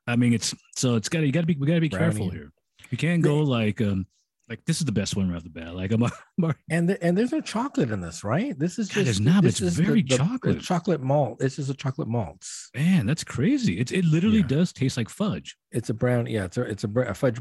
I 0.07 0.17
mean, 0.17 0.33
it's 0.33 0.55
so 0.77 0.97
it's 0.97 1.09
got 1.09 1.21
to 1.21 1.27
you 1.27 1.33
got 1.33 1.41
to 1.43 1.47
be 1.47 1.57
we 1.57 1.67
got 1.67 1.75
to 1.75 1.81
be 1.81 1.89
careful 1.89 2.31
here. 2.31 2.51
You 2.91 2.97
can't 2.99 3.23
go 3.23 3.39
like 3.39 3.81
um 3.81 4.07
like 4.49 4.65
this 4.65 4.79
is 4.79 4.87
the 4.87 4.93
best 4.93 5.15
one 5.15 5.29
right 5.29 5.37
off 5.37 5.43
the 5.45 5.51
bat. 5.51 5.75
Like 5.77 5.93
I'm, 5.93 6.03
I'm 6.05 6.55
And 6.71 6.89
the, 6.89 7.03
and 7.05 7.19
there's 7.19 7.33
no 7.33 7.43
chocolate 7.43 7.91
in 7.91 8.01
this, 8.01 8.25
right? 8.25 8.59
This 8.59 8.79
is 8.79 8.89
God, 8.89 8.95
just 8.95 9.05
there's 9.05 9.21
not, 9.21 9.43
this 9.43 9.61
it's 9.61 9.61
is 9.61 9.77
the- 9.77 9.83
very 9.83 10.01
the- 10.01 10.09
the 10.09 10.17
chocolate. 10.17 10.61
chocolate 10.63 11.03
malt. 11.03 11.39
This 11.39 11.59
is 11.59 11.69
a 11.69 11.75
chocolate 11.75 12.09
malts. 12.09 12.71
man, 12.75 13.05
that's 13.05 13.25
crazy. 13.25 13.79
It 13.79 13.93
it 13.93 14.07
literally 14.07 14.39
Yeah. 14.39 14.47
does 14.47 14.73
taste 14.73 14.97
like 14.97 15.11
fudge. 15.11 15.59
It's 15.71 15.91
a 15.91 15.95
brown. 15.95 16.27
Yeah, 16.27 16.45
it's 16.45 16.57
a 16.57 16.63
it's 16.63 16.85
a, 16.85 16.89
a 17.01 17.13
fudge. 17.15 17.41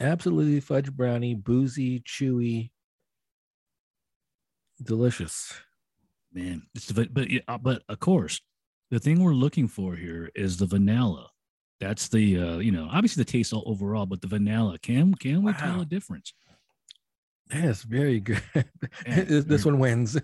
Absolutely 0.00 0.58
fudge 0.58 0.90
brownie, 0.92 1.36
boozy, 1.36 2.00
chewy, 2.00 2.70
delicious. 4.82 5.52
man. 6.32 6.62
It's 6.74 6.90
but 6.90 7.30
yeah, 7.30 7.40
uh, 7.48 7.58
but 7.58 7.82
of 7.88 8.00
course, 8.00 8.40
the 8.90 8.98
thing 8.98 9.22
we're 9.22 9.34
looking 9.34 9.68
for 9.68 9.94
here 9.94 10.30
is 10.34 10.56
the 10.56 10.66
vanilla. 10.66 11.28
That's 11.78 12.08
the 12.08 12.38
uh, 12.38 12.58
you 12.58 12.72
know 12.72 12.88
obviously 12.90 13.22
the 13.24 13.30
taste 13.30 13.52
all 13.52 13.64
overall, 13.66 14.06
but 14.06 14.20
the 14.20 14.26
vanilla 14.26 14.78
can 14.78 15.14
can 15.14 15.42
we 15.42 15.52
tell 15.54 15.80
a 15.80 15.84
difference? 15.86 16.32
Is 17.52 17.82
very 17.82 18.20
good. 18.20 18.42
Yeah, 18.54 18.62
this 19.06 19.44
very- 19.44 19.64
one 19.64 19.78
wins. 19.80 20.16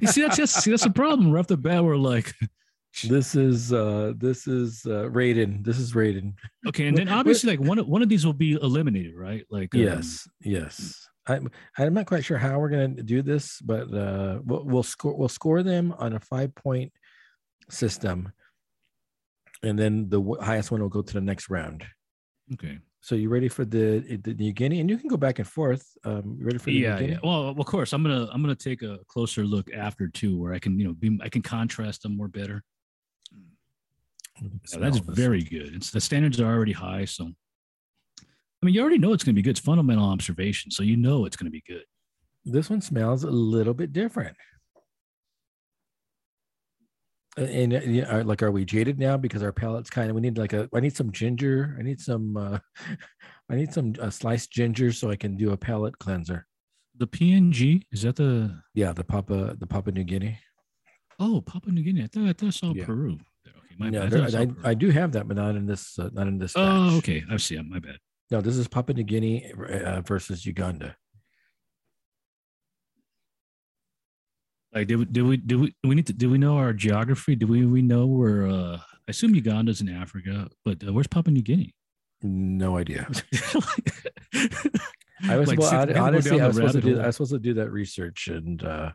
You 0.00 0.08
see 0.08 0.22
that's 0.22 0.36
just 0.36 0.60
see 0.60 0.70
that's 0.70 0.84
the 0.84 0.90
problem. 0.90 1.30
Right 1.30 1.40
off 1.40 1.46
the 1.46 1.56
bat, 1.56 1.82
we're 1.84 1.96
like, 1.96 2.34
this 3.04 3.34
is 3.34 3.72
uh 3.72 4.12
this 4.16 4.46
is 4.46 4.84
uh 4.84 5.08
Raiden. 5.10 5.64
This 5.64 5.78
is 5.78 5.92
Raiden. 5.94 6.34
okay, 6.66 6.88
and 6.88 6.96
then 6.96 7.08
obviously 7.08 7.56
like 7.56 7.66
one 7.66 7.78
of 7.78 7.86
one 7.86 8.02
of 8.02 8.08
these 8.08 8.26
will 8.26 8.32
be 8.34 8.52
eliminated, 8.52 9.14
right? 9.16 9.44
Like 9.50 9.74
um, 9.74 9.80
Yes, 9.80 10.28
yes. 10.42 11.08
I'm 11.26 11.50
I'm 11.78 11.94
not 11.94 12.06
quite 12.06 12.24
sure 12.24 12.38
how 12.38 12.58
we're 12.58 12.70
gonna 12.70 12.88
do 12.88 13.22
this, 13.22 13.60
but 13.60 13.92
uh, 13.94 14.40
we'll, 14.44 14.64
we'll 14.64 14.82
score 14.82 15.16
we'll 15.16 15.28
score 15.28 15.62
them 15.62 15.94
on 15.98 16.14
a 16.14 16.20
five 16.20 16.54
point 16.54 16.92
system, 17.70 18.32
and 19.62 19.78
then 19.78 20.08
the 20.08 20.18
w- 20.20 20.40
highest 20.40 20.70
one 20.70 20.80
will 20.80 20.88
go 20.88 21.02
to 21.02 21.14
the 21.14 21.20
next 21.20 21.50
round. 21.50 21.84
okay. 22.54 22.78
So 23.00 23.14
you 23.14 23.28
ready 23.28 23.48
for 23.48 23.64
the 23.64 24.18
the 24.24 24.34
New 24.34 24.52
Guinea? 24.52 24.80
And 24.80 24.90
you 24.90 24.98
can 24.98 25.08
go 25.08 25.16
back 25.16 25.38
and 25.38 25.46
forth. 25.46 25.86
Um, 26.04 26.36
you 26.38 26.44
ready 26.44 26.58
for 26.58 26.70
the 26.70 26.72
Yeah, 26.72 26.94
New 26.94 27.00
Guinea? 27.00 27.12
yeah. 27.12 27.18
Well, 27.22 27.48
of 27.50 27.66
course, 27.66 27.92
I'm 27.92 28.02
gonna 28.02 28.26
I'm 28.32 28.42
gonna 28.42 28.56
take 28.56 28.82
a 28.82 28.98
closer 29.06 29.44
look 29.44 29.72
after 29.72 30.08
too, 30.08 30.36
where 30.36 30.52
I 30.52 30.58
can 30.58 30.78
you 30.80 30.84
know 30.86 30.94
be 30.94 31.16
I 31.22 31.28
can 31.28 31.40
contrast 31.42 32.02
them 32.02 32.16
more 32.16 32.26
better. 32.28 32.64
Yeah, 34.40 34.78
that's 34.78 34.98
very 34.98 35.42
good. 35.42 35.74
It's 35.76 35.90
the 35.90 36.00
standards 36.00 36.40
are 36.40 36.52
already 36.52 36.72
high, 36.72 37.04
so 37.04 37.24
I 38.20 38.66
mean 38.66 38.74
you 38.74 38.80
already 38.80 38.98
know 38.98 39.12
it's 39.12 39.24
to 39.24 39.32
be 39.32 39.42
good. 39.42 39.50
It's 39.50 39.60
fundamental 39.60 40.04
observation, 40.08 40.70
so 40.72 40.82
you 40.82 40.96
know 40.96 41.24
it's 41.24 41.36
to 41.46 41.50
be 41.50 41.62
good. 41.66 41.84
This 42.44 42.68
one 42.70 42.80
smells 42.80 43.24
a 43.24 43.30
little 43.30 43.74
bit 43.74 43.92
different. 43.92 44.36
And 47.44 47.74
uh, 47.74 47.80
yeah, 47.84 48.04
are- 48.16 48.24
like, 48.24 48.42
are 48.42 48.50
we 48.50 48.64
jaded 48.64 48.98
now 48.98 49.16
because 49.16 49.42
our 49.42 49.52
palate's 49.52 49.90
kind 49.90 50.10
of? 50.10 50.14
We 50.16 50.20
need 50.22 50.38
like 50.38 50.52
a. 50.52 50.68
I 50.74 50.80
need 50.80 50.96
some 50.96 51.12
ginger. 51.12 51.76
I 51.78 51.82
need 51.82 52.00
some. 52.00 52.36
uh 52.36 52.58
I 53.50 53.54
need 53.56 53.72
some 53.72 53.94
uh, 54.00 54.10
sliced 54.10 54.50
ginger 54.52 54.92
so 54.92 55.10
I 55.10 55.16
can 55.16 55.36
do 55.36 55.52
a 55.52 55.56
palate 55.56 55.98
cleanser. 55.98 56.46
The 56.98 57.06
PNG 57.06 57.82
is 57.92 58.02
that 58.02 58.16
the 58.16 58.60
Yeah, 58.74 58.92
the 58.92 59.04
Papa, 59.04 59.56
the 59.58 59.66
Papua 59.66 59.92
New 59.94 60.04
Guinea. 60.04 60.38
oh 61.18 61.40
Papua 61.40 61.72
New 61.72 61.82
Guinea? 61.82 62.02
I 62.02 62.06
thought 62.08 62.24
I, 62.28 62.32
thought 62.32 62.46
I 62.46 62.50
saw 62.50 62.72
Yeah. 62.74 62.84
Peru. 62.84 63.18
Okay, 63.46 63.56
my 63.78 63.88
No, 63.90 64.08
bad. 64.08 64.34
I, 64.34 64.42
I. 64.42 64.70
I 64.70 64.74
do 64.74 64.90
have 64.90 65.12
that, 65.12 65.28
but 65.28 65.36
not 65.36 65.54
in 65.56 65.64
this. 65.66 65.98
Uh, 65.98 66.10
not 66.12 66.26
in 66.28 66.38
this. 66.38 66.52
Oh, 66.56 66.90
batch. 66.90 66.98
okay. 66.98 67.24
I 67.30 67.36
see. 67.38 67.56
My 67.62 67.78
bad. 67.78 67.98
No, 68.30 68.40
this 68.42 68.56
is 68.58 68.68
Papua 68.68 68.94
New 68.96 69.04
Guinea 69.04 69.50
uh, 69.52 70.00
versus 70.02 70.44
Uganda. 70.44 70.96
Like, 74.74 74.86
did 74.86 74.96
we, 74.96 75.04
did 75.06 75.22
we, 75.22 75.36
did 75.38 75.60
we, 75.60 75.74
we 75.84 75.94
need 75.94 76.06
to, 76.08 76.12
do 76.12 76.28
we 76.30 76.38
know 76.38 76.56
our 76.58 76.72
geography? 76.72 77.34
Do 77.34 77.46
we, 77.46 77.64
we 77.66 77.82
know 77.82 78.06
where, 78.06 78.46
uh, 78.46 78.76
I 78.76 79.10
assume 79.10 79.34
Uganda's 79.34 79.80
in 79.80 79.88
Africa, 79.88 80.48
but 80.64 80.86
uh, 80.86 80.92
where's 80.92 81.06
Papua 81.06 81.32
New 81.32 81.42
Guinea? 81.42 81.74
No 82.22 82.76
idea. 82.76 83.08
I 84.34 84.42
I 85.30 85.36
was 85.36 85.54
well, 85.56 85.70
hon- 85.70 85.96
honestly, 85.96 86.40
I 86.40 86.46
was 86.48 86.56
supposed 86.56 86.74
to 86.74 86.80
do. 86.80 86.98
I 87.00 87.04
I 87.04 87.06
was 87.06 87.16
supposed 87.16 87.32
to 87.32 87.38
do 87.38 87.54
that 87.54 87.70
research, 87.70 88.28
and 88.28 88.62
uh, 88.62 88.90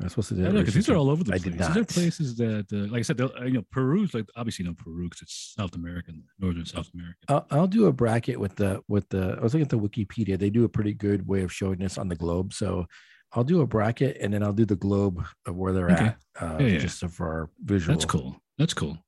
I 0.00 0.02
was 0.02 0.12
supposed 0.12 0.28
to 0.30 0.34
do. 0.34 0.42
that 0.42 0.52
because 0.52 0.74
these 0.74 0.88
are 0.88 0.96
all 0.96 1.10
over 1.10 1.24
the 1.24 1.32
I 1.34 1.38
place. 1.38 1.42
did 1.42 1.52
These 1.54 1.68
are 1.68 1.74
not. 1.74 1.88
places 1.88 2.36
that, 2.36 2.66
uh, 2.72 2.90
like 2.90 3.00
I 3.00 3.02
said, 3.02 3.18
you 3.20 3.50
know, 3.52 3.62
Peru's 3.70 4.14
like 4.14 4.26
obviously 4.36 4.64
you 4.64 4.70
know 4.70 4.76
Peru 4.78 5.04
because 5.04 5.22
it's 5.22 5.54
South 5.58 5.74
American, 5.74 6.24
northern 6.38 6.64
South 6.66 6.88
American. 6.94 7.18
I'll, 7.28 7.46
I'll 7.50 7.66
do 7.66 7.86
a 7.86 7.92
bracket 7.92 8.38
with 8.40 8.56
the 8.56 8.82
with 8.88 9.08
the. 9.10 9.36
I 9.38 9.42
was 9.42 9.54
looking 9.54 9.64
at 9.66 9.70
the 9.70 9.78
Wikipedia. 9.78 10.38
They 10.38 10.50
do 10.50 10.64
a 10.64 10.68
pretty 10.68 10.94
good 10.94 11.26
way 11.26 11.42
of 11.42 11.52
showing 11.52 11.78
this 11.78 11.98
on 11.98 12.08
the 12.08 12.16
globe. 12.16 12.52
So 12.52 12.86
I'll 13.32 13.44
do 13.44 13.60
a 13.60 13.66
bracket, 13.66 14.16
and 14.20 14.32
then 14.32 14.42
I'll 14.42 14.52
do 14.52 14.64
the 14.64 14.76
globe 14.76 15.24
of 15.46 15.56
where 15.56 15.72
they're 15.72 15.90
Okay. 15.90 16.04
at, 16.06 16.18
uh, 16.40 16.56
Yeah, 16.60 16.66
yeah. 16.66 16.78
just 16.78 17.04
for 17.10 17.26
our 17.26 17.50
visual. 17.64 17.94
That's 17.94 18.04
cool. 18.06 18.36
That's 18.56 18.74
cool. 18.74 18.98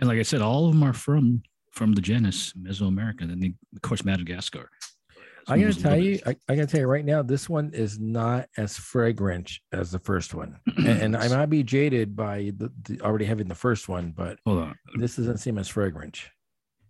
And 0.00 0.08
like 0.08 0.18
I 0.18 0.22
said, 0.22 0.42
all 0.42 0.66
of 0.66 0.72
them 0.74 0.82
are 0.82 0.92
from 0.92 1.42
from 1.72 1.92
the 1.92 2.00
genus 2.00 2.52
Mesoamerica, 2.52 3.22
and 3.22 3.30
then 3.42 3.58
of 3.74 3.82
course 3.82 4.04
Madagascar. 4.04 4.68
I 5.46 5.58
gotta 5.58 5.74
tell 5.74 5.98
you, 5.98 6.20
I, 6.24 6.36
I 6.48 6.54
gotta 6.56 6.66
tell 6.66 6.80
you 6.80 6.86
right 6.86 7.04
now, 7.04 7.20
this 7.22 7.48
one 7.48 7.70
is 7.74 7.98
not 7.98 8.48
as 8.56 8.78
fragrant 8.78 9.50
as 9.72 9.90
the 9.90 9.98
first 9.98 10.34
one, 10.34 10.58
and, 10.78 10.86
and 10.86 11.16
I 11.16 11.28
might 11.28 11.46
be 11.46 11.62
jaded 11.62 12.16
by 12.16 12.52
the, 12.56 12.72
the 12.84 13.00
already 13.02 13.24
having 13.24 13.46
the 13.48 13.54
first 13.54 13.88
one, 13.88 14.12
but 14.16 14.38
Hold 14.46 14.58
on, 14.62 14.74
this 14.96 15.16
doesn't 15.16 15.38
seem 15.38 15.58
as 15.58 15.68
fragrant. 15.68 16.20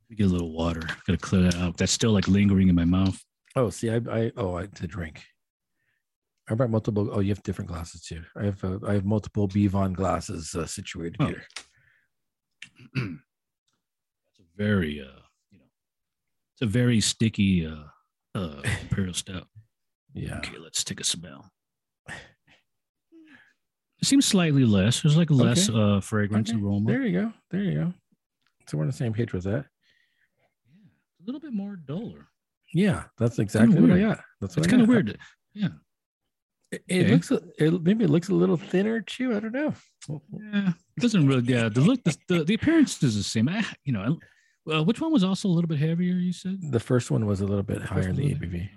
Let 0.04 0.10
me 0.10 0.16
get 0.16 0.26
a 0.26 0.32
little 0.32 0.52
water. 0.52 0.82
Gotta 1.06 1.16
clear 1.18 1.42
that 1.42 1.56
out. 1.56 1.76
That's 1.78 1.92
still 1.92 2.12
like 2.12 2.28
lingering 2.28 2.68
in 2.68 2.74
my 2.74 2.84
mouth. 2.84 3.18
Oh, 3.56 3.70
see, 3.70 3.90
I, 3.90 4.00
I 4.10 4.32
oh, 4.36 4.54
I 4.56 4.66
to 4.66 4.86
drink. 4.86 5.24
I 6.48 6.54
brought 6.54 6.70
multiple. 6.70 7.08
Oh, 7.12 7.20
you 7.20 7.30
have 7.30 7.42
different 7.42 7.70
glasses 7.70 8.02
too. 8.02 8.22
I 8.36 8.44
have 8.44 8.62
uh, 8.64 8.78
I 8.86 8.92
have 8.94 9.04
multiple 9.04 9.48
Bevon 9.48 9.94
glasses 9.94 10.54
uh, 10.54 10.66
situated 10.66 11.16
Oh. 11.20 11.26
here. 11.26 11.42
It's 14.36 14.40
a 14.40 14.56
very, 14.56 15.00
uh, 15.00 15.20
you 15.50 15.58
know, 15.58 15.64
it's 16.54 16.62
a 16.62 16.66
very 16.66 17.00
sticky 17.00 17.66
uh, 17.66 17.84
uh, 18.34 18.62
imperial 18.82 19.14
stout. 19.14 19.46
Yeah, 20.12 20.38
Okay, 20.38 20.58
let's 20.58 20.82
take 20.84 21.00
a 21.00 21.04
smell. 21.04 21.50
It 22.08 24.06
seems 24.06 24.26
slightly 24.26 24.64
less. 24.64 25.00
There's 25.02 25.16
like 25.16 25.30
less 25.30 25.68
uh, 25.70 26.00
fragrance 26.00 26.50
Okay, 26.50 26.60
aroma. 26.60 26.90
there 26.92 27.02
you 27.06 27.20
go. 27.20 27.32
There 27.50 27.62
you 27.62 27.74
go. 27.74 27.94
So 28.68 28.76
we're 28.76 28.84
on 28.84 28.88
the 28.90 28.92
same 28.96 29.12
page 29.12 29.32
with 29.32 29.44
that. 29.44 29.64
Yeah, 30.66 30.88
a 31.20 31.24
little 31.24 31.40
bit 31.40 31.52
more 31.52 31.76
duller. 31.76 32.26
Yeah, 32.74 33.04
that's 33.18 33.38
exactly 33.38 33.80
what 33.80 33.90
I 33.92 34.00
got. 34.00 34.20
That's 34.40 34.56
what 34.56 34.64
It's 34.66 34.70
kind 34.70 34.82
of 34.82 34.88
weird. 34.88 35.16
Yeah. 35.54 35.68
It, 36.74 36.84
it 36.88 37.02
Okay. 37.04 37.12
looks 37.12 37.30
it, 37.30 37.82
maybe 37.82 38.04
it 38.04 38.10
looks 38.10 38.28
a 38.28 38.34
little 38.34 38.56
thinner 38.56 39.00
too. 39.00 39.34
I 39.36 39.40
don't 39.40 39.52
know. 39.52 39.74
Yeah, 40.08 40.68
it 40.96 41.00
doesn't 41.00 41.26
really. 41.26 41.42
Yeah, 41.42 41.68
the 41.68 41.80
look, 41.80 42.02
the, 42.04 42.16
the, 42.28 42.44
the 42.44 42.54
appearance 42.54 43.02
is 43.02 43.16
the 43.16 43.22
same. 43.22 43.48
I, 43.48 43.64
you 43.84 43.92
know, 43.92 44.00
I- 44.02 44.26
well, 44.66 44.84
which 44.84 44.98
one 45.00 45.12
was 45.12 45.22
also 45.24 45.48
a 45.48 45.50
little 45.50 45.68
bit 45.68 45.78
heavier? 45.78 46.14
You 46.14 46.32
said 46.32 46.56
The 46.72 46.80
first 46.80 47.10
one 47.10 47.26
was 47.26 47.42
a 47.42 47.46
little 47.46 47.62
bit 47.62 47.82
higher 47.82 48.08
in 48.08 48.16
the? 48.16 48.34
ABV. 48.34 48.54
Okay. 48.54 48.70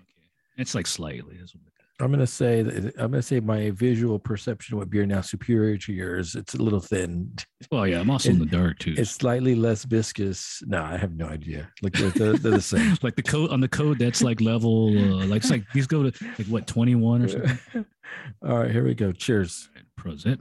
It's 0.57 0.75
like 0.75 0.85
slightly. 0.87 1.37
That's 1.39 1.53
what 1.55 1.63
I'm 1.99 2.11
gonna 2.11 2.27
say 2.27 2.61
that 2.61 2.93
I'm 2.99 3.09
gonna 3.11 3.23
say 3.23 3.39
my 3.39 3.71
visual 3.71 4.19
perception 4.19 4.75
of 4.75 4.79
what 4.79 4.89
beer 4.91 5.05
now 5.07 5.21
superior 5.21 5.77
to 5.77 5.93
yours. 5.93 6.35
It's 6.35 6.53
a 6.53 6.61
little 6.61 6.79
thin. 6.79 7.33
Well, 7.71 7.87
yeah, 7.87 7.99
I'm 7.99 8.11
also 8.11 8.29
in 8.29 8.37
the 8.37 8.45
dark 8.45 8.77
too. 8.77 8.93
It's 8.97 9.09
slightly 9.09 9.55
less 9.55 9.83
viscous. 9.83 10.61
No, 10.67 10.83
I 10.83 10.95
have 10.95 11.15
no 11.15 11.25
idea. 11.25 11.69
Like 11.81 11.93
they're, 11.93 12.11
they're, 12.11 12.33
they're 12.37 12.51
the 12.51 12.61
same. 12.61 12.95
like 13.01 13.15
the 13.15 13.23
code 13.23 13.49
on 13.49 13.59
the 13.61 13.67
code 13.67 13.97
that's 13.97 14.21
like 14.21 14.39
level 14.41 14.89
uh, 14.95 15.25
like 15.25 15.37
it's 15.41 15.49
like 15.49 15.63
these 15.73 15.87
go 15.87 16.03
to 16.07 16.25
like 16.37 16.47
what 16.47 16.67
21 16.67 17.23
or 17.23 17.27
something. 17.27 17.85
All 18.47 18.59
right, 18.59 18.71
here 18.71 18.83
we 18.83 18.93
go. 18.93 19.11
Cheers. 19.11 19.69
Prosit. 19.99 20.37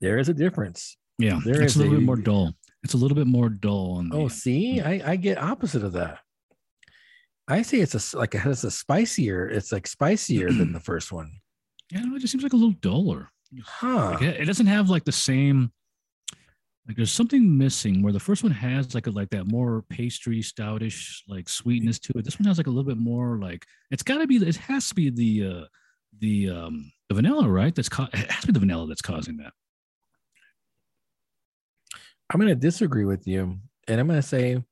There 0.00 0.18
is 0.18 0.28
a 0.28 0.34
difference. 0.34 0.96
Yeah, 1.18 1.40
There 1.44 1.62
it's 1.62 1.72
is 1.72 1.76
a 1.76 1.78
little 1.80 1.94
a- 1.94 1.98
bit 1.98 2.06
more 2.06 2.16
dull. 2.16 2.54
It's 2.84 2.94
a 2.94 2.96
little 2.96 3.14
bit 3.14 3.26
more 3.26 3.48
dull 3.48 3.94
on 3.98 4.08
the. 4.08 4.16
Oh, 4.16 4.28
see, 4.28 4.80
I, 4.80 5.12
I 5.12 5.16
get 5.16 5.38
opposite 5.38 5.84
of 5.84 5.92
that. 5.92 6.18
I 7.48 7.62
say 7.62 7.78
it's 7.78 8.14
a 8.14 8.18
like 8.18 8.34
it 8.34 8.38
has 8.38 8.64
a 8.64 8.70
spicier. 8.70 9.48
It's 9.48 9.72
like 9.72 9.86
spicier 9.86 10.50
than 10.50 10.72
the 10.72 10.80
first 10.90 11.12
one. 11.12 11.30
yeah, 11.90 12.00
no, 12.00 12.16
it 12.16 12.20
just 12.20 12.32
seems 12.32 12.42
like 12.42 12.52
a 12.52 12.56
little 12.56 12.72
duller. 12.80 13.28
Huh? 13.64 14.12
Like, 14.12 14.22
it, 14.22 14.40
it 14.40 14.44
doesn't 14.46 14.66
have 14.66 14.90
like 14.90 15.04
the 15.04 15.12
same. 15.12 15.72
Like 16.88 16.96
there's 16.96 17.12
something 17.12 17.56
missing 17.58 18.02
where 18.02 18.12
the 18.12 18.18
first 18.18 18.42
one 18.42 18.50
has 18.50 18.94
like 18.94 19.06
a 19.06 19.10
like 19.10 19.30
that 19.30 19.46
more 19.46 19.84
pastry 19.88 20.40
stoutish 20.40 21.20
like 21.28 21.48
sweetness 21.48 22.00
to 22.00 22.18
it. 22.18 22.24
This 22.24 22.40
one 22.40 22.46
has 22.46 22.58
like 22.58 22.66
a 22.66 22.70
little 22.70 22.88
bit 22.88 22.98
more 22.98 23.38
like 23.38 23.64
it's 23.92 24.02
got 24.02 24.18
to 24.18 24.26
be 24.26 24.36
it 24.36 24.56
has 24.56 24.88
to 24.88 24.94
be 24.96 25.08
the 25.10 25.48
uh 25.48 25.64
the 26.18 26.50
um 26.50 26.90
the 27.08 27.14
vanilla 27.14 27.48
right 27.48 27.72
that's 27.74 27.88
ca- 27.88 28.08
it 28.12 28.30
has 28.30 28.40
to 28.40 28.46
be 28.48 28.52
the 28.52 28.58
vanilla 28.58 28.88
that's 28.88 29.02
causing 29.02 29.36
that. 29.36 29.52
I'm 32.32 32.40
going 32.40 32.48
to 32.48 32.54
disagree 32.54 33.04
with 33.04 33.26
you, 33.26 33.58
and 33.88 34.00
I'm 34.00 34.06
going 34.06 34.20
to 34.20 34.26
say 34.26 34.62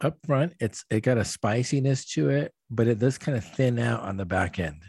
up 0.00 0.18
front, 0.26 0.54
it's 0.60 0.84
it 0.90 1.02
got 1.02 1.18
a 1.18 1.24
spiciness 1.24 2.04
to 2.14 2.30
it, 2.30 2.52
but 2.70 2.88
it 2.88 2.98
does 2.98 3.18
kind 3.18 3.38
of 3.38 3.44
thin 3.44 3.78
out 3.78 4.00
on 4.02 4.16
the 4.16 4.24
back 4.24 4.58
end. 4.58 4.82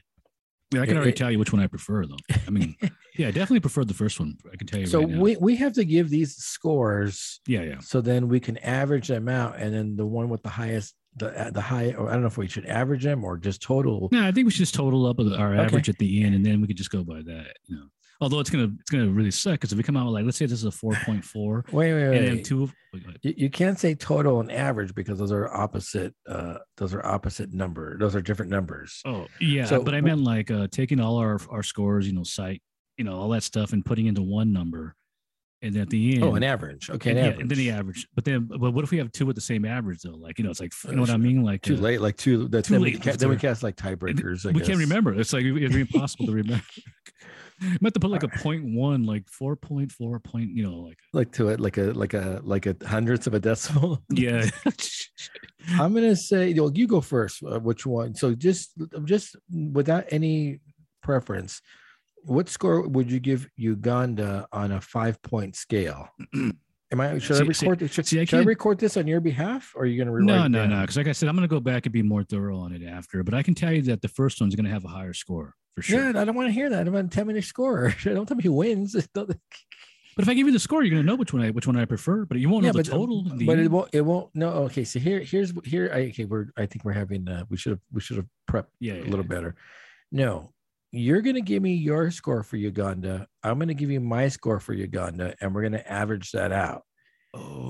Yeah, 0.73 0.81
I 0.81 0.85
can 0.85 0.95
It- 0.95 0.97
already 0.97 1.11
it- 1.11 1.17
tell 1.17 1.29
you 1.31 1.37
which 1.37 1.53
one 1.53 1.61
I 1.61 1.67
prefer 1.67 2.05
though. 2.07 2.17
I 2.47 2.49
mean, 2.49 2.75
yeah, 3.17 3.27
I 3.27 3.31
definitely 3.31 3.59
prefer 3.59 3.85
the 3.85 3.93
first 3.93 4.19
one. 4.19 4.35
I 4.51 4.55
can 4.57 4.65
tell 4.65 4.79
you. 4.79 4.87
So 4.87 4.99
right 5.01 5.09
now. 5.09 5.21
we 5.21 5.35
we 5.37 5.55
have 5.57 5.73
to 5.73 5.85
give 5.85 6.09
these 6.09 6.35
scores 6.35 7.39
yeah, 7.47 7.61
yeah. 7.61 7.79
so 7.79 8.01
then 8.01 8.27
we 8.27 8.39
can 8.39 8.57
average 8.57 9.07
them 9.07 9.29
out, 9.29 9.57
and 9.59 9.71
then 9.73 9.95
the 9.95 10.05
one 10.05 10.29
with 10.29 10.41
the 10.41 10.49
highest 10.49 10.95
the 11.17 11.29
uh, 11.39 11.51
the 11.51 11.61
high 11.61 11.91
or 11.93 12.09
I 12.09 12.13
don't 12.13 12.21
know 12.21 12.27
if 12.27 12.39
we 12.39 12.47
should 12.47 12.65
average 12.65 13.03
them 13.03 13.23
or 13.23 13.37
just 13.37 13.61
total. 13.61 14.09
No, 14.11 14.25
I 14.25 14.31
think 14.31 14.45
we 14.45 14.51
should 14.51 14.59
just 14.65 14.73
total 14.73 15.05
up 15.05 15.19
our 15.19 15.53
Okay. 15.53 15.63
average 15.63 15.89
at 15.89 15.99
the 15.99 16.23
end, 16.23 16.33
and 16.33 16.43
then 16.43 16.59
we 16.59 16.65
could 16.65 16.77
just 16.77 16.89
go 16.89 17.03
by 17.03 17.21
that. 17.21 17.53
You 17.67 17.75
know, 17.75 17.85
although 18.23 18.39
it's 18.39 18.49
gonna 18.49 18.71
it's 18.79 18.89
gonna 18.89 19.09
really 19.09 19.29
suck 19.31 19.53
because 19.53 19.71
if 19.71 19.77
we 19.77 19.83
come 19.83 19.95
out 19.97 20.05
with 20.05 20.13
like 20.13 20.25
let's 20.25 20.37
say 20.37 20.45
this 20.45 20.59
is 20.59 20.65
a 20.65 20.71
four 20.71 20.93
point 21.05 21.23
four, 21.23 21.63
Wait, 21.71 21.93
wait, 21.93 22.03
and 22.17 22.35
wait. 22.37 22.45
two. 22.45 22.69
wait, 22.93 23.03
ahead. 23.03 23.19
You, 23.21 23.33
you 23.37 23.49
can't 23.49 23.77
say 23.77 23.93
total 23.93 24.39
and 24.39 24.51
average 24.51 24.95
because 24.95 25.19
those 25.19 25.31
are 25.31 25.53
opposite. 25.53 26.15
Uh, 26.27 26.55
those 26.77 26.93
are 26.93 27.05
opposite 27.05 27.53
number. 27.53 27.97
Those 27.99 28.15
are 28.15 28.21
different 28.21 28.49
numbers. 28.49 29.01
Oh 29.05 29.27
yeah, 29.39 29.65
So 29.65 29.83
but 29.83 29.93
I 29.93 30.01
meant 30.01 30.21
like 30.21 30.49
uh, 30.49 30.67
taking 30.71 30.99
all 30.99 31.17
our 31.17 31.39
our 31.49 31.61
scores, 31.63 32.07
you 32.07 32.13
know, 32.13 32.23
site, 32.23 32.61
you 32.97 33.03
know, 33.03 33.15
all 33.19 33.29
that 33.29 33.43
stuff, 33.43 33.73
and 33.73 33.85
putting 33.85 34.07
into 34.07 34.21
one 34.21 34.51
number, 34.53 34.95
and 35.63 35.75
at 35.77 35.89
the 35.89 36.15
end. 36.15 36.23
Oh, 36.23 36.35
an 36.35 36.43
average. 36.43 36.89
Okay, 36.89 37.11
an 37.11 37.17
and, 37.17 37.25
yeah, 37.25 37.31
average. 37.31 37.41
and 37.41 37.51
then 37.51 37.57
the 37.57 37.71
average. 37.71 38.07
But 38.13 38.25
then, 38.25 38.45
but 38.45 38.71
what 38.71 38.83
if 38.83 38.91
we 38.91 38.97
have 38.97 39.11
two 39.11 39.25
with 39.25 39.35
the 39.35 39.41
same 39.41 39.65
average 39.65 40.01
though? 40.01 40.11
Like 40.11 40.37
you 40.37 40.43
know, 40.43 40.51
it's 40.51 40.59
like 40.59 40.73
you 40.85 40.95
know 40.95 41.01
what 41.01 41.09
I 41.09 41.17
mean? 41.17 41.43
Like 41.43 41.61
Too 41.61 41.75
uh, 41.75 41.79
late. 41.79 42.01
Like 42.01 42.17
two. 42.17 42.47
That's 42.49 42.67
too 42.67 42.75
then, 42.75 42.83
late. 42.83 42.93
We 42.95 42.99
ca- 42.99 43.17
then 43.17 43.29
we 43.29 43.37
cast 43.37 43.63
like 43.63 43.75
tiebreakers. 43.75 44.45
I 44.45 44.49
we 44.49 44.59
guess. 44.59 44.67
can't 44.67 44.79
remember. 44.79 45.13
It's 45.19 45.33
like 45.33 45.45
it'd 45.45 45.73
be 45.73 45.81
impossible 45.93 46.27
to 46.27 46.33
remember. 46.33 46.63
I'm 47.61 47.77
meant 47.79 47.93
to 47.93 47.99
put 47.99 48.11
like 48.11 48.23
a 48.23 48.27
point 48.27 48.65
one, 48.65 49.05
like 49.05 49.29
four 49.29 49.55
point 49.55 49.91
four 49.91 50.19
point, 50.19 50.49
you 50.49 50.63
know, 50.63 50.79
like 50.79 50.97
Like 51.13 51.31
to 51.33 51.49
it, 51.49 51.59
like 51.59 51.77
a 51.77 51.93
like 51.93 52.13
a 52.13 52.41
like 52.43 52.65
a 52.65 52.75
hundredths 52.85 53.27
of 53.27 53.35
a 53.35 53.39
decimal. 53.39 54.03
yeah. 54.09 54.49
I'm 55.79 55.93
gonna 55.93 56.15
say, 56.15 56.49
you, 56.49 56.69
you 56.73 56.87
go 56.87 56.99
first. 56.99 57.41
Uh, 57.41 57.59
which 57.59 57.85
one? 57.85 58.15
So 58.15 58.35
just 58.35 58.73
just 59.05 59.37
without 59.71 60.05
any 60.09 60.59
preference, 61.03 61.61
what 62.25 62.49
score 62.49 62.87
would 62.87 63.11
you 63.11 63.19
give 63.19 63.47
Uganda 63.55 64.47
on 64.51 64.71
a 64.71 64.81
five 64.81 65.21
point 65.21 65.55
scale? 65.55 66.09
Am 66.33 67.01
I 67.01 67.17
should 67.17 67.37
I 67.37 67.39
See- 67.39 67.53
see- 67.53 67.65
record 67.65 67.79
this? 67.79 67.91
Should, 67.91 68.05
see, 68.07 68.19
I 68.21 68.25
should 68.25 68.39
I 68.41 68.43
record 68.43 68.77
this 68.79 68.97
on 68.97 69.07
your 69.07 69.19
behalf, 69.19 69.73
or 69.75 69.83
are 69.83 69.85
you 69.85 69.97
gonna 69.97 70.11
rewrite? 70.11 70.27
no, 70.27 70.45
it 70.45 70.49
no, 70.49 70.59
down? 70.59 70.69
no. 70.69 70.81
Because 70.81 70.97
like 70.97 71.07
I 71.07 71.11
said, 71.11 71.27
I'm 71.29 71.35
gonna 71.35 71.47
go 71.47 71.59
back 71.59 71.85
and 71.85 71.93
be 71.93 72.03
more 72.03 72.23
thorough 72.23 72.59
on 72.59 72.71
it 72.71 72.83
after. 72.83 73.23
But 73.23 73.33
I 73.33 73.41
can 73.43 73.55
tell 73.55 73.71
you 73.73 73.81
that 73.83 74.01
the 74.01 74.07
first 74.07 74.39
one's 74.39 74.55
gonna 74.55 74.69
have 74.69 74.85
a 74.85 74.89
higher 74.89 75.13
score 75.13 75.55
for 75.75 75.81
sure. 75.81 76.11
Yeah, 76.11 76.21
I 76.21 76.23
don't 76.25 76.35
want 76.35 76.47
to 76.49 76.53
hear 76.53 76.69
that. 76.69 76.85
I 76.85 76.89
want 76.89 77.11
to 77.11 77.15
tell 77.15 77.25
me 77.25 77.33
the 77.33 77.41
score. 77.41 77.95
Don't 78.03 78.27
tell 78.27 78.37
me 78.37 78.43
who 78.43 78.53
wins. 78.53 78.95
But 80.15 80.21
if 80.21 80.29
I 80.29 80.35
give 80.35 80.45
you 80.45 80.53
the 80.53 80.59
score, 80.59 80.83
you're 80.83 80.91
gonna 80.91 81.01
know 81.01 81.15
which 81.15 81.33
one 81.33 81.41
I 81.41 81.49
which 81.49 81.65
one 81.65 81.75
I 81.75 81.85
prefer. 81.85 82.25
But 82.25 82.37
you 82.37 82.47
won't 82.47 82.63
know 82.63 82.71
the 82.71 82.79
but 82.79 82.85
total. 82.85 83.27
in 83.31 83.37
the 83.39 83.45
but 83.47 83.57
it 83.57 83.71
won't. 83.71 83.89
It 83.93 84.01
won't. 84.01 84.29
No. 84.35 84.49
Okay. 84.65 84.83
So 84.83 84.99
here, 84.99 85.21
here's 85.21 85.51
here. 85.65 85.89
I, 85.91 86.01
okay, 86.09 86.25
we're. 86.25 86.49
I 86.55 86.67
think 86.67 86.85
we're 86.85 86.91
having. 86.91 87.27
Uh, 87.27 87.45
we 87.49 87.57
should 87.57 87.71
have. 87.71 87.79
We 87.91 87.99
should 87.99 88.17
have 88.17 88.27
prepped 88.47 88.67
yeah, 88.79 88.93
a 88.93 88.97
yeah, 88.97 89.03
little 89.05 89.21
yeah. 89.25 89.29
better. 89.29 89.55
No, 90.11 90.52
you're 90.93 91.21
going 91.21 91.35
to 91.35 91.41
give 91.41 91.61
me 91.61 91.73
your 91.73 92.11
score 92.11 92.43
for 92.43 92.55
Uganda. 92.55 93.27
I'm 93.43 93.57
going 93.57 93.67
to 93.67 93.73
give 93.73 93.91
you 93.91 93.99
my 93.99 94.27
score 94.29 94.59
for 94.59 94.73
Uganda, 94.73 95.35
and 95.41 95.53
we're 95.53 95.61
going 95.61 95.73
to 95.73 95.91
average 95.91 96.31
that 96.31 96.51
out. 96.51 96.83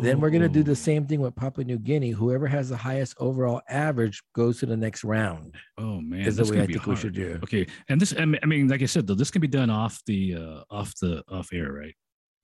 Then 0.02 0.20
we're 0.20 0.30
going 0.30 0.42
to 0.42 0.50
do 0.50 0.60
Oh. 0.60 0.64
the 0.64 0.76
same 0.76 1.08
thing 1.08 1.22
with 1.22 1.34
Papua 1.38 1.64
New 1.64 1.80
Guinea. 1.80 2.10
Whoever 2.12 2.48
has 2.48 2.68
the 2.68 2.76
highest 2.76 3.16
overall 3.18 3.62
average 3.70 4.22
goes 4.36 4.60
to 4.60 4.66
the 4.66 4.76
next 4.76 5.06
round. 5.06 5.56
Oh 5.78 6.02
man, 6.02 6.28
Is 6.28 6.36
the 6.36 6.44
way 6.44 6.60
I 6.62 6.66
be 6.66 6.74
think 6.74 6.86
we 6.86 6.92
hard. 6.96 7.00
should 7.02 7.14
do. 7.14 7.40
Okay, 7.44 7.66
and 7.88 8.00
this, 8.02 8.14
I 8.20 8.26
mean, 8.26 8.40
I 8.44 8.46
mean, 8.46 8.68
like 8.68 8.82
I 8.82 8.88
said, 8.88 9.08
though, 9.08 9.16
this 9.16 9.32
can 9.32 9.40
be 9.42 9.48
done 9.48 9.70
off 9.70 10.02
the 10.06 10.36
uh 10.36 10.64
off 10.70 10.94
the 11.00 11.24
off 11.30 11.48
air, 11.54 11.72
right? 11.72 11.96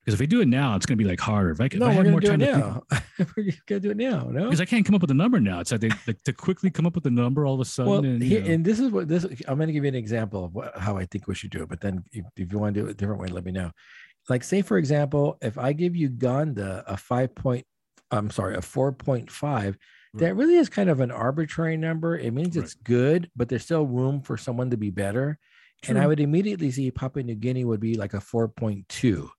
Because 0.09 0.15
if 0.15 0.19
we 0.21 0.27
do 0.27 0.41
it 0.41 0.47
now, 0.47 0.75
it's 0.75 0.87
gonna 0.87 0.97
be 0.97 1.03
like 1.03 1.19
harder. 1.19 1.51
If 1.51 1.61
I, 1.61 1.65
if 1.65 1.73
No, 1.75 1.85
I 1.85 1.89
we're 1.89 1.93
had 1.93 2.03
going 2.03 2.11
more 2.13 2.21
to 2.21 2.27
do 2.27 2.33
it 2.33 2.51
time 2.51 2.81
to 2.83 2.89
think, 2.89 2.91
now. 3.19 3.25
we're 3.37 3.43
going 3.43 3.53
to 3.67 3.79
do 3.79 3.91
it 3.91 3.97
now. 3.97 4.23
No. 4.31 4.43
because 4.45 4.59
I 4.59 4.65
can't 4.65 4.83
come 4.83 4.95
up 4.95 5.01
with 5.01 5.11
a 5.11 5.13
number 5.13 5.39
now. 5.39 5.59
It's 5.59 5.71
like 5.71 5.81
they 5.81 5.91
like 6.07 6.23
to 6.23 6.33
quickly 6.33 6.71
come 6.71 6.87
up 6.87 6.95
with 6.95 7.05
a 7.05 7.11
number 7.11 7.45
all 7.45 7.53
of 7.53 7.59
a 7.59 7.65
sudden. 7.65 7.91
Well, 7.91 8.03
and, 8.03 8.23
here, 8.23 8.43
and 8.43 8.65
this 8.65 8.79
is 8.79 8.89
what 8.89 9.07
this. 9.07 9.23
I'm 9.47 9.57
going 9.57 9.67
to 9.67 9.73
give 9.73 9.83
you 9.83 9.89
an 9.89 9.95
example 9.95 10.45
of 10.45 10.55
what, 10.55 10.75
how 10.77 10.97
I 10.97 11.05
think 11.05 11.27
we 11.27 11.35
should 11.35 11.51
do 11.51 11.61
it. 11.61 11.69
But 11.69 11.81
then, 11.81 12.03
if, 12.11 12.25
if 12.35 12.51
you 12.51 12.57
want 12.57 12.73
to 12.73 12.81
do 12.81 12.87
it 12.87 12.91
a 12.91 12.93
different 12.95 13.21
way, 13.21 13.27
let 13.27 13.45
me 13.45 13.51
know. 13.51 13.69
Like, 14.29 14.43
say 14.43 14.63
for 14.63 14.77
example, 14.79 15.37
if 15.41 15.57
I 15.59 15.73
give 15.73 15.95
you 15.95 16.07
Uganda 16.07 16.83
a 16.87 16.97
five 16.97 17.35
point, 17.35 17.65
I'm 18.09 18.31
sorry, 18.31 18.55
a 18.55 18.61
four 18.63 18.91
point 18.91 19.29
five, 19.29 19.77
that 20.15 20.35
really 20.35 20.55
is 20.55 20.69
kind 20.69 20.89
of 20.89 21.01
an 21.01 21.11
arbitrary 21.11 21.77
number. 21.77 22.17
It 22.17 22.33
means 22.33 22.55
Right. 22.57 22.63
it's 22.63 22.73
good, 22.73 23.29
but 23.35 23.47
there's 23.47 23.63
still 23.63 23.85
room 23.85 24.21
for 24.21 24.37
someone 24.37 24.71
to 24.71 24.77
be 24.77 24.89
better. 24.89 25.37
And 25.87 25.97
I 25.99 26.07
would 26.07 26.19
immediately 26.19 26.71
see 26.71 26.89
Papua 26.91 27.23
New 27.23 27.35
Guinea 27.35 27.63
would 27.63 27.79
be 27.79 27.95
like 27.95 28.13
a 28.15 28.19
four 28.19 28.47
point 28.47 28.89
two. 28.89 29.29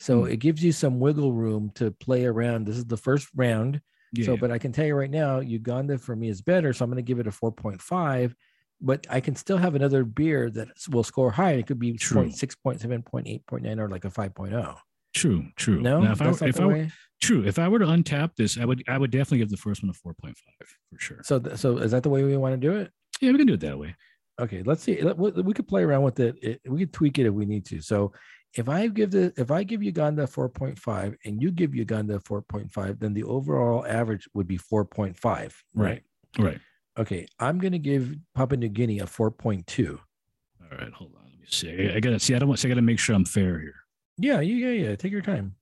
So 0.00 0.24
Hmm. 0.24 0.30
it 0.32 0.38
gives 0.38 0.64
you 0.64 0.72
some 0.72 0.98
wiggle 0.98 1.32
room 1.32 1.70
to 1.76 1.90
play 1.90 2.24
around. 2.24 2.66
This 2.66 2.76
is 2.78 2.86
the 2.86 2.96
first 2.96 3.28
round. 3.34 3.80
yeah, 4.12 4.24
So, 4.24 4.32
yeah. 4.32 4.38
but 4.40 4.50
I 4.50 4.58
can 4.58 4.72
tell 4.72 4.86
you 4.86 4.94
right 4.94 5.10
now, 5.10 5.40
Uganda 5.40 5.98
for 5.98 6.16
me 6.16 6.28
is 6.28 6.42
better. 6.42 6.72
So 6.72 6.84
I'm 6.84 6.90
going 6.90 6.96
to 7.04 7.06
give 7.06 7.18
it 7.20 7.26
a 7.26 7.30
4.5, 7.30 8.34
but 8.80 9.06
I 9.10 9.20
can 9.20 9.36
still 9.36 9.58
have 9.58 9.74
another 9.74 10.04
beer 10.04 10.50
that 10.50 10.68
will 10.90 11.04
score 11.04 11.30
high. 11.30 11.52
It 11.52 11.66
could 11.66 11.78
be 11.78 11.92
True. 11.92 12.24
0.6, 12.24 12.56
0.7, 12.64 13.04
0.8, 13.04 13.78
or 13.78 13.88
like 13.88 14.04
a 14.04 14.10
5.0. 14.10 14.76
true, 15.14 15.44
true. 15.56 15.80
No, 15.80 16.00
Now, 16.00 16.12
if 16.12 16.22
I, 16.22 16.24
that's 16.26 16.40
were- 16.40 16.46
not 16.46 16.54
if 16.56 16.60
I 16.60 16.66
way. 16.66 16.92
true, 17.20 17.44
if 17.44 17.58
I 17.58 17.68
were 17.68 17.78
to 17.80 17.84
untap 17.86 18.34
this, 18.36 18.56
I 18.58 18.64
would 18.64 18.82
I 18.88 18.96
would 18.96 19.10
definitely 19.10 19.38
give 19.38 19.50
the 19.50 19.56
first 19.56 19.82
one 19.82 19.90
a 19.90 19.92
four 19.92 20.14
point 20.14 20.36
five 20.38 20.68
for 20.90 20.98
sure. 20.98 21.18
So, 21.22 21.38
th- 21.40 21.56
so 21.58 21.78
is 21.78 21.90
that 21.90 22.02
the 22.04 22.08
way 22.08 22.22
we 22.24 22.36
want 22.36 22.54
to 22.54 22.56
do 22.68 22.72
it? 22.76 22.90
Yeah, 23.20 23.32
we 23.32 23.38
can 23.38 23.46
do 23.48 23.54
it 23.54 23.60
that 23.60 23.78
way. 23.78 23.94
Okay, 24.40 24.62
let's 24.62 24.82
see. 24.82 25.02
We 25.02 25.52
could 25.52 25.68
play 25.68 25.82
around 25.82 26.02
with 26.04 26.18
it. 26.20 26.36
it. 26.42 26.60
We 26.66 26.80
could 26.80 26.92
tweak 26.94 27.18
it 27.18 27.26
if 27.26 27.34
we 27.34 27.44
need 27.44 27.66
to. 27.66 27.80
So, 27.82 28.12
if 28.54 28.68
I 28.68 28.88
give 28.88 29.12
the 29.12 29.32
if 29.36 29.50
I 29.50 29.62
give 29.62 29.82
Uganda 29.82 30.26
4.5 30.26 31.16
and 31.24 31.40
you 31.40 31.50
give 31.50 31.74
Uganda 31.74 32.18
4.5, 32.18 32.98
then 32.98 33.14
the 33.14 33.24
overall 33.24 33.86
average 33.86 34.28
would 34.34 34.48
be 34.48 34.58
4.5, 34.58 35.54
right? 35.74 36.02
Right. 36.38 36.60
Okay, 36.98 37.26
I'm 37.38 37.58
going 37.58 37.72
to 37.72 37.78
give 37.78 38.14
Papua 38.34 38.58
New 38.58 38.68
Guinea 38.68 38.98
a 38.98 39.06
4.2. 39.06 39.90
All 39.90 40.78
right, 40.78 40.92
hold 40.92 41.12
on. 41.16 41.24
Let 41.30 41.40
me 41.40 41.46
see. 41.48 41.90
I, 41.90 41.96
I 41.96 42.00
gotta 42.00 42.18
see. 42.18 42.34
I 42.34 42.38
don't 42.38 42.48
want. 42.48 42.64
I 42.64 42.68
gotta 42.68 42.82
make 42.82 42.98
sure 42.98 43.14
I'm 43.14 43.24
fair 43.24 43.58
here. 43.58 43.74
Yeah, 44.18 44.40
yeah, 44.40 44.70
yeah. 44.70 44.96
Take 44.96 45.12
your 45.12 45.22
time. 45.22 45.54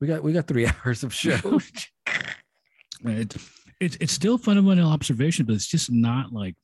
We 0.00 0.06
got 0.06 0.22
we 0.22 0.32
got 0.32 0.46
three 0.46 0.66
hours 0.84 1.02
of 1.02 1.14
show. 1.14 1.60
It, 3.02 3.34
it, 3.80 3.96
it's 3.98 4.12
still 4.12 4.36
fundamental 4.36 4.90
observation, 4.90 5.46
but 5.46 5.54
it's 5.54 5.66
just 5.66 5.90
not 5.90 6.34
like 6.34 6.54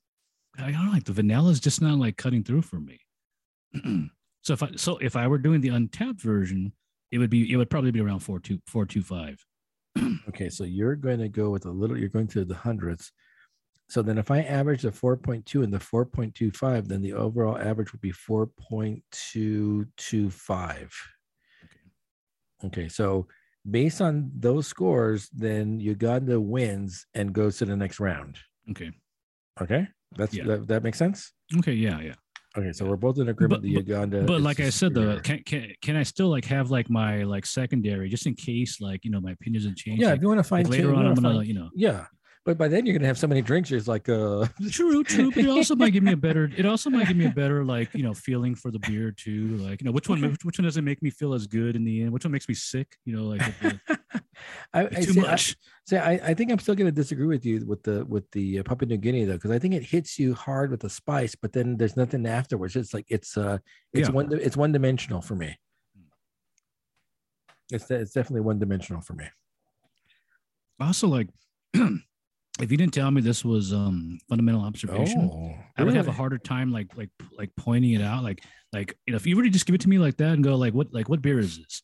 I 0.58 0.70
don't 0.70 0.86
know, 0.86 0.92
like 0.92 1.04
the 1.04 1.14
vanilla 1.14 1.50
is 1.50 1.60
just 1.60 1.80
not 1.80 1.98
like 1.98 2.18
cutting 2.18 2.44
through 2.44 2.60
for 2.60 2.78
me. 2.78 3.00
so 4.46 4.54
if 4.54 4.62
I 4.62 4.70
so 4.76 4.96
if 4.98 5.16
I 5.16 5.26
were 5.26 5.38
doing 5.38 5.60
the 5.60 5.70
Untappd 5.70 6.20
version, 6.20 6.72
it 7.10 7.18
would 7.18 7.30
be 7.30 7.52
it 7.52 7.56
would 7.56 7.68
probably 7.68 7.90
be 7.90 7.98
around 8.00 8.20
four 8.20 8.38
two 8.38 8.60
four 8.68 8.86
two 8.86 9.02
five. 9.02 9.44
okay, 10.28 10.48
so 10.48 10.62
you're 10.62 10.94
going 10.94 11.18
to 11.18 11.28
go 11.28 11.50
with 11.50 11.66
a 11.66 11.70
little. 11.70 11.98
You're 11.98 12.10
going 12.10 12.28
to 12.28 12.44
the 12.44 12.54
hundredths. 12.54 13.10
So 13.88 14.02
then, 14.02 14.18
if 14.18 14.30
I 14.30 14.42
average 14.42 14.82
the 14.82 14.90
4.2 14.90 15.62
and 15.62 15.72
the 15.72 15.78
4.25, 15.78 16.88
then 16.88 17.02
the 17.02 17.12
overall 17.12 17.56
average 17.56 17.92
would 17.92 18.00
be 18.00 18.12
4.225. 18.12 20.90
Okay, 21.64 21.80
okay, 22.64 22.88
so 22.88 23.28
based 23.68 24.00
on 24.00 24.32
those 24.36 24.66
scores, 24.66 25.28
then 25.32 25.78
Uganda 25.78 26.40
wins 26.40 27.06
and 27.14 27.32
goes 27.32 27.58
to 27.58 27.64
the 27.64 27.76
next 27.76 28.00
round. 28.00 28.38
Okay. 28.70 28.90
Okay, 29.60 29.86
that's 30.16 30.34
Yeah. 30.34 30.46
that, 30.46 30.66
that 30.66 30.82
makes 30.82 30.98
sense. 30.98 31.32
Okay. 31.58 31.74
Yeah. 31.74 32.00
Yeah. 32.00 32.14
Okay, 32.58 32.72
so 32.72 32.86
we're 32.86 32.96
both 32.96 33.18
in 33.18 33.28
agreement. 33.28 33.60
But- 33.60 33.62
the 33.62 33.70
Uganda, 33.70 34.22
but 34.22 34.40
like 34.40 34.60
I 34.60 34.70
said, 34.70 34.94
though, 34.94 35.20
can 35.20 35.42
can 35.44 35.72
can 35.82 35.96
I 35.96 36.02
still 36.02 36.28
like 36.28 36.44
have 36.46 36.70
like 36.70 36.88
my 36.88 37.22
like 37.24 37.44
secondary 37.44 38.08
just 38.08 38.26
in 38.26 38.34
case 38.34 38.80
like 38.80 39.04
you 39.04 39.10
know 39.10 39.20
my 39.20 39.32
opinions 39.32 39.66
have 39.66 39.76
changed? 39.76 40.00
yeah, 40.00 40.08
like, 40.08 40.16
if 40.16 40.22
you 40.22 40.28
want 40.28 40.38
to 40.38 40.44
find 40.44 40.68
like 40.68 40.78
later 40.78 40.94
on, 40.94 41.06
I'm 41.06 41.14
gonna 41.14 41.42
you 41.42 41.54
know. 41.54 41.70
yeah, 41.74 42.06
but 42.46 42.56
by 42.56 42.68
then 42.68 42.86
you're 42.86 42.94
gonna 42.96 43.06
have 43.08 43.18
so 43.18 43.26
many 43.26 43.42
drinks. 43.42 43.70
It's 43.72 43.88
like 43.88 44.08
uh, 44.08 44.46
True, 44.70 45.02
true, 45.04 45.30
but 45.30 45.44
it 45.44 45.48
also 45.50 45.74
might 45.76 45.90
give 45.90 46.02
me 46.04 46.12
a 46.12 46.16
better. 46.16 46.50
It 46.56 46.64
also 46.64 46.88
might 46.88 47.08
give 47.08 47.16
me 47.16 47.26
a 47.26 47.30
better, 47.42 47.64
like 47.64 47.92
you 47.92 48.02
know, 48.04 48.14
feeling 48.14 48.54
for 48.54 48.70
the 48.70 48.78
beer 48.78 49.10
too. 49.10 49.56
Like 49.58 49.82
you 49.82 49.84
know, 49.84 49.92
which 49.92 50.08
one, 50.08 50.24
Okay. 50.24 50.34
which, 50.44 50.58
one 50.58 50.64
doesn't 50.64 50.84
make 50.84 51.02
me 51.02 51.10
feel 51.10 51.34
as 51.34 51.46
good 51.46 51.76
in 51.76 51.84
the 51.84 52.02
end? 52.02 52.12
Which 52.12 52.24
one 52.24 52.32
makes 52.32 52.48
me 52.48 52.54
sick? 52.54 52.96
You 53.04 53.16
know, 53.16 53.24
like, 53.24 53.40
the- 53.60 53.80
I, 54.72 54.82
like 54.84 54.96
I 54.98 55.00
too 55.02 55.12
see, 55.12 55.20
I- 55.20 55.30
much. 55.30 55.56
See, 55.88 55.96
I, 55.96 56.12
I 56.14 56.34
think 56.34 56.50
I'm 56.50 56.58
still 56.58 56.74
going 56.74 56.86
to 56.86 56.92
disagree 56.92 57.26
with 57.26 57.44
you 57.46 57.64
with 57.66 57.82
the 57.82 58.04
with 58.06 58.30
the 58.30 58.60
uh, 58.60 58.62
Papua 58.62 58.88
New 58.88 58.96
Guinea 58.96 59.24
though, 59.24 59.34
because 59.34 59.50
I 59.52 59.58
think 59.58 59.74
it 59.74 59.82
hits 59.84 60.18
you 60.18 60.34
hard 60.34 60.70
with 60.70 60.80
the 60.80 60.90
spice, 60.90 61.34
but 61.34 61.52
then 61.52 61.76
there's 61.76 61.96
nothing 61.96 62.26
afterwards. 62.26 62.74
It's 62.76 62.94
like 62.94 63.06
it's 63.08 63.36
uh 63.36 63.58
it's 63.92 64.08
Yeah. 64.08 64.14
one 64.14 64.32
it's 64.32 64.56
one 64.56 64.72
dimensional 64.72 65.20
for 65.20 65.34
me. 65.36 65.58
It's 67.72 67.90
it's 67.90 68.12
definitely 68.12 68.42
one 68.42 68.58
dimensional 68.58 69.00
for 69.02 69.14
me. 69.14 69.26
also 70.80 71.08
like, 71.08 71.28
if 72.60 72.70
you 72.70 72.76
didn't 72.76 72.94
tell 72.94 73.10
me 73.10 73.20
this 73.20 73.44
was 73.44 73.72
um 73.72 74.18
fundamental 74.28 74.62
observation, 74.62 75.30
Oh, 75.32 75.54
I 75.76 75.84
would 75.84 75.94
have 75.94 76.08
a 76.08 76.12
harder 76.12 76.38
time 76.38 76.72
like 76.72 76.96
like 76.96 77.10
like 77.36 77.50
pointing 77.56 77.92
it 77.92 78.02
out. 78.02 78.22
Like 78.22 78.42
like 78.72 78.96
you 79.06 79.12
know, 79.12 79.16
if 79.16 79.26
you 79.26 79.36
were 79.36 79.42
to 79.42 79.50
just 79.50 79.66
give 79.66 79.74
it 79.74 79.80
to 79.82 79.88
me 79.88 79.98
like 79.98 80.16
that 80.18 80.32
and 80.32 80.42
go 80.44 80.56
like, 80.56 80.74
what 80.74 80.92
like 80.92 81.08
what 81.08 81.22
beer 81.22 81.38
is 81.38 81.58
this? 81.58 81.82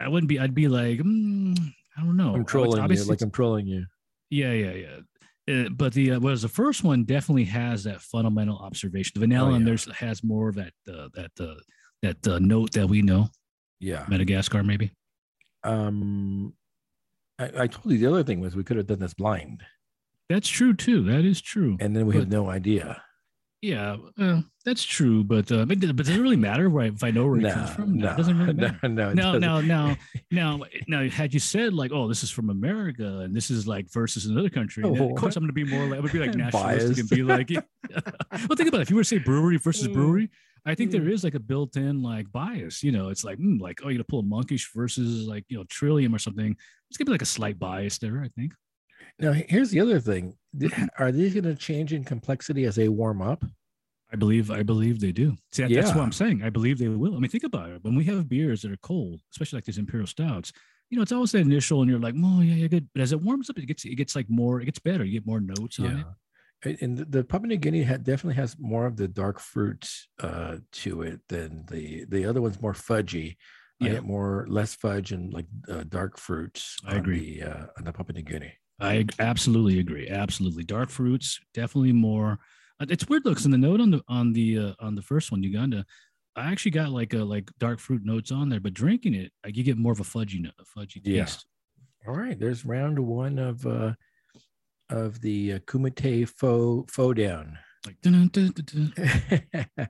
I 0.00 0.08
wouldn't 0.08 0.28
be. 0.28 0.38
I'd 0.38 0.54
be 0.54 0.68
like, 0.68 0.98
mm, 0.98 1.58
I 1.96 2.00
don't 2.02 2.16
know. 2.16 2.34
I'm 2.34 2.44
trolling 2.44 2.90
you, 2.90 3.04
like 3.04 3.22
I'm 3.22 3.30
trolling 3.30 3.66
you. 3.66 3.86
Yeah, 4.30 4.52
yeah, 4.52 4.72
yeah. 4.72 4.98
Uh, 5.48 5.68
but 5.70 5.92
the 5.94 6.12
uh, 6.12 6.20
was 6.20 6.42
the 6.42 6.48
first 6.48 6.84
one 6.84 7.04
definitely 7.04 7.44
has 7.44 7.84
that 7.84 8.02
fundamental 8.02 8.58
observation. 8.58 9.12
The 9.14 9.20
vanilla 9.20 9.52
Oh, 9.52 9.54
and 9.54 9.66
there's 9.66 9.90
has 9.96 10.22
more 10.24 10.48
of 10.48 10.56
that 10.56 10.72
uh, 10.88 11.08
that 11.14 11.30
uh, 11.40 11.54
that 12.02 12.26
uh, 12.28 12.38
note 12.40 12.72
that 12.72 12.88
we 12.88 13.02
know. 13.02 13.28
Yeah. 13.80 14.04
Madagascar, 14.08 14.62
maybe. 14.62 14.92
Um, 15.64 16.54
I, 17.38 17.44
I 17.62 17.66
told 17.66 17.92
you 17.92 17.98
the 17.98 18.06
other 18.06 18.22
thing 18.24 18.40
was 18.40 18.56
we 18.56 18.64
could 18.64 18.76
have 18.76 18.86
done 18.86 18.98
this 18.98 19.14
blind, 19.14 19.62
That's 20.28 20.48
true 20.48 20.74
too. 20.74 21.02
That 21.04 21.24
is 21.24 21.40
true. 21.40 21.76
and 21.80 21.94
then 21.94 22.06
we 22.06 22.16
have 22.16 22.28
no 22.28 22.48
idea. 22.50 23.02
Yeah, 23.62 23.96
uh, 24.20 24.42
that's 24.64 24.84
true. 24.84 25.24
But 25.24 25.50
uh, 25.50 25.64
but, 25.64 25.80
but 25.80 25.96
does 25.96 26.10
it 26.10 26.20
really 26.20 26.36
matter 26.36 26.68
where 26.68 26.84
I, 26.84 26.88
if 26.88 27.02
I 27.02 27.10
know 27.10 27.26
where 27.26 27.36
it 27.38 27.42
No, 27.42 27.52
comes 27.54 27.70
from? 27.70 27.96
no, 27.98 28.10
it 28.12 28.16
doesn't 28.16 28.38
really 28.38 28.52
matter. 28.54 28.78
no, 28.88 29.12
no, 29.12 29.14
doesn't. 29.14 29.40
now, 29.40 29.60
now, 29.60 29.96
now, 30.30 30.60
now, 30.86 31.08
had 31.08 31.32
you 31.32 31.40
said 31.40 31.72
like, 31.72 31.90
"Oh, 31.92 32.06
this 32.06 32.22
is 32.22 32.30
from 32.30 32.50
America," 32.50 33.20
and 33.20 33.34
this 33.34 33.50
is 33.50 33.66
like 33.66 33.90
versus 33.92 34.26
another 34.26 34.50
country, 34.50 34.82
then, 34.82 35.00
Oh. 35.00 35.10
of 35.10 35.16
course 35.16 35.36
I'm 35.36 35.42
going 35.42 35.48
to 35.48 35.52
be 35.54 35.64
more 35.64 35.86
like, 35.86 35.98
I 35.98 36.00
would 36.00 36.12
be 36.12 36.18
like 36.18 36.34
nationalistic 36.36 36.98
and 36.98 37.08
be 37.08 37.22
like, 37.22 37.50
well, 37.50 38.56
think 38.56 38.68
about 38.68 38.80
it. 38.80 38.82
If 38.82 38.90
you 38.90 38.96
were 38.96 39.02
to 39.02 39.08
say 39.08 39.18
brewery 39.18 39.56
versus 39.56 39.88
Mm. 39.88 39.94
brewery, 39.94 40.30
I 40.66 40.74
think 40.74 40.90
there 40.90 41.00
Mm. 41.00 41.24
like 41.24 41.34
a 41.34 41.40
built-in 41.40 42.02
like 42.02 42.30
bias. 42.30 42.82
You 42.84 42.92
know, 42.92 43.08
it's 43.08 43.24
like, 43.24 43.38
mm, 43.38 43.58
like, 43.58 43.80
oh, 43.82 43.88
you're 43.88 43.94
gonna 43.94 44.04
pull 44.04 44.20
a 44.20 44.24
monkish 44.24 44.70
versus 44.74 45.26
like 45.26 45.44
you 45.48 45.56
know 45.56 45.64
Trillium 45.70 46.14
or 46.14 46.18
something. 46.18 46.54
It's 46.90 46.98
gonna 46.98 47.06
be 47.06 47.12
like 47.12 47.22
a 47.22 47.26
slight 47.26 47.58
bias 47.58 47.98
there. 47.98 48.20
I 48.22 48.28
think. 48.28 48.52
Now, 49.18 49.32
here's 49.32 49.70
the 49.70 49.80
other 49.80 50.00
thing: 50.00 50.36
are 50.98 51.12
these 51.12 51.34
going 51.34 51.44
to 51.44 51.54
change 51.54 51.92
in 51.92 52.04
complexity 52.04 52.64
as 52.64 52.76
they 52.76 52.88
warm 52.88 53.22
up? 53.22 53.44
I 54.12 54.16
believe 54.16 54.50
I 54.50 54.62
believe 54.62 55.00
they 55.00 55.12
do. 55.12 55.36
See, 55.52 55.62
that- 55.62 55.72
that's 55.72 55.94
what 55.94 56.02
I'm 56.04 56.12
saying. 56.12 56.42
I 56.42 56.50
believe 56.50 56.78
they 56.78 56.88
will. 56.88 57.16
I 57.16 57.18
mean, 57.18 57.30
think 57.30 57.44
about 57.44 57.70
it. 57.70 57.82
When 57.82 57.94
we 57.96 58.04
have 58.04 58.28
beers 58.28 58.62
that 58.62 58.70
are 58.70 58.76
cold, 58.78 59.20
especially 59.32 59.56
like 59.58 59.64
these 59.64 59.78
imperial 59.78 60.06
stouts, 60.06 60.52
you 60.90 60.96
know, 60.96 61.02
it's 61.02 61.12
always 61.12 61.32
that 61.32 61.40
initial, 61.40 61.82
and 61.82 61.90
you're 61.90 61.98
like, 61.98 62.14
oh 62.16 62.40
yeah, 62.40 62.54
yeah, 62.54 62.66
good. 62.68 62.88
But 62.94 63.02
as 63.02 63.12
it 63.12 63.20
warms 63.22 63.50
up, 63.50 63.58
it 63.58 63.66
gets 63.66 63.84
it 63.84 63.96
gets 63.96 64.14
like 64.14 64.26
more, 64.28 64.60
it 64.60 64.66
gets 64.66 64.78
better. 64.78 65.04
You 65.04 65.12
get 65.12 65.26
more 65.26 65.40
notes 65.40 65.78
on 65.80 65.86
it. 65.86 66.06
And- 66.80 66.98
the, 66.98 67.22
Papua 67.22 67.48
New 67.48 67.56
Guinea 67.58 67.84
definitely 67.84 68.34
has 68.34 68.56
more 68.58 68.86
of 68.86 68.96
the 68.96 69.06
dark 69.06 69.38
fruits 69.40 70.08
uh, 70.20 70.56
to 70.72 71.02
it 71.02 71.20
than 71.28 71.64
the 71.70 72.04
the 72.08 72.24
other 72.26 72.40
one's 72.40 72.60
more 72.60 72.72
fudgy. 72.74 73.36
I 73.82 73.86
Yeah. 73.86 73.92
get 73.94 74.04
more 74.04 74.46
less 74.48 74.74
fudge 74.74 75.12
and 75.12 75.32
like 75.34 75.46
uh, 75.68 75.84
dark 75.88 76.16
fruits. 76.18 76.76
I 76.86 76.94
agree. 76.96 77.40
The, 77.40 77.50
uh, 77.50 77.66
on 77.76 77.84
the 77.84 77.92
Papua 77.92 78.14
New 78.14 78.22
Guinea. 78.22 78.54
I 78.80 79.06
absolutely 79.18 79.78
agree. 79.78 80.08
Absolutely, 80.08 80.64
dark 80.64 80.90
fruits 80.90 81.40
definitely 81.54 81.92
more. 81.92 82.38
uh, 82.80 82.86
It's 82.88 83.08
weird 83.08 83.24
looks 83.24 83.44
in 83.44 83.50
the 83.50 83.58
note 83.58 83.80
on 83.80 83.90
the 83.90 84.02
on 84.08 84.32
the 84.32 84.58
uh, 84.58 84.72
on 84.80 84.94
the 84.94 85.02
first 85.02 85.30
one, 85.32 85.42
Uganda. 85.42 85.84
I 86.36 86.52
actually 86.52 86.72
got 86.72 86.90
like 86.90 87.14
a 87.14 87.24
like 87.24 87.50
dark 87.58 87.78
fruit 87.80 88.04
notes 88.04 88.30
on 88.30 88.50
there, 88.50 88.60
but 88.60 88.74
drinking 88.74 89.14
it, 89.14 89.32
like 89.44 89.56
you 89.56 89.64
get 89.64 89.78
more 89.78 89.92
of 89.92 90.00
a 90.00 90.04
fudgy 90.04 90.40
note, 90.42 90.52
a 90.60 90.78
fudgy 90.78 91.00
Yeah. 91.02 91.24
taste. 91.24 91.46
All 92.06 92.14
right, 92.14 92.38
there's 92.38 92.64
round 92.66 92.98
one 92.98 93.38
of 93.38 93.66
uh, 93.66 93.94
of 94.90 95.20
the 95.22 95.54
uh, 95.54 95.58
Kumite 95.60 96.28
faux 96.28 96.92
faux 96.92 97.16
down. 97.16 97.58
Like 97.86 98.00
dun, 98.02 98.28
dun, 98.28 98.52
dun, 98.52 98.92
dun. 98.94 99.88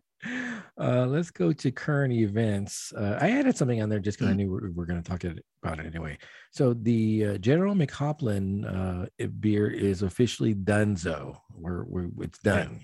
Uh, 0.79 1.07
let's 1.07 1.31
go 1.31 1.53
to 1.53 1.71
current 1.71 2.13
events. 2.13 2.93
Uh, 2.97 3.19
I 3.21 3.31
added 3.31 3.57
something 3.57 3.83
on 3.83 3.89
there 3.89 3.99
just 4.01 4.19
because 4.19 4.31
I 4.31 4.35
Mm. 4.35 4.37
knew 4.37 4.51
we 4.63 4.71
were 4.71 4.87
going 4.87 5.03
to 5.03 5.09
talk 5.09 5.25
about 5.25 5.79
it 5.81 5.87
anyway. 5.87 6.19
So 6.53 6.75
the 6.75 7.25
uh, 7.27 7.39
General 7.39 7.75
McHoplin 7.75 8.65
uh, 8.67 9.27
beer 9.41 9.69
is 9.69 10.03
officially 10.03 10.55
donezo. 10.55 11.39
We're, 11.53 11.85
we're 11.85 12.09
it's 12.21 12.39
Yeah. 12.45 12.65
done. 12.65 12.81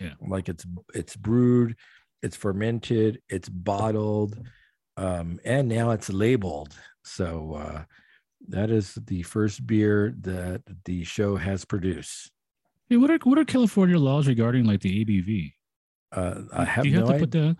Yeah. 0.00 0.14
like 0.20 0.48
it's 0.48 0.66
it's 0.92 1.14
brewed, 1.16 1.76
it's 2.20 2.34
fermented, 2.36 3.22
it's 3.28 3.48
bottled, 3.48 4.36
um, 4.96 5.38
and 5.44 5.68
now 5.68 5.92
it's 5.92 6.10
labeled. 6.12 6.74
So 7.04 7.54
uh, 7.54 7.84
that 8.48 8.70
is 8.70 8.98
the 9.06 9.22
first 9.22 9.66
beer 9.66 10.12
that 10.22 10.62
the 10.84 11.04
show 11.04 11.36
has 11.36 11.64
produced. 11.64 12.32
Hey, 12.90 12.96
what 12.96 13.10
are 13.10 13.18
what 13.22 13.38
are 13.38 13.44
California 13.44 13.96
laws 13.98 14.26
regarding 14.26 14.64
like 14.64 14.80
the 14.80 15.04
ABV? 15.04 15.54
Uh, 16.14 16.42
I 16.52 16.64
have 16.64 16.84
Do 16.84 16.90
you 16.90 16.96
have 16.98 17.06
no 17.08 17.12
to 17.12 17.18
put 17.18 17.30
that? 17.32 17.38
idea. 17.38 17.56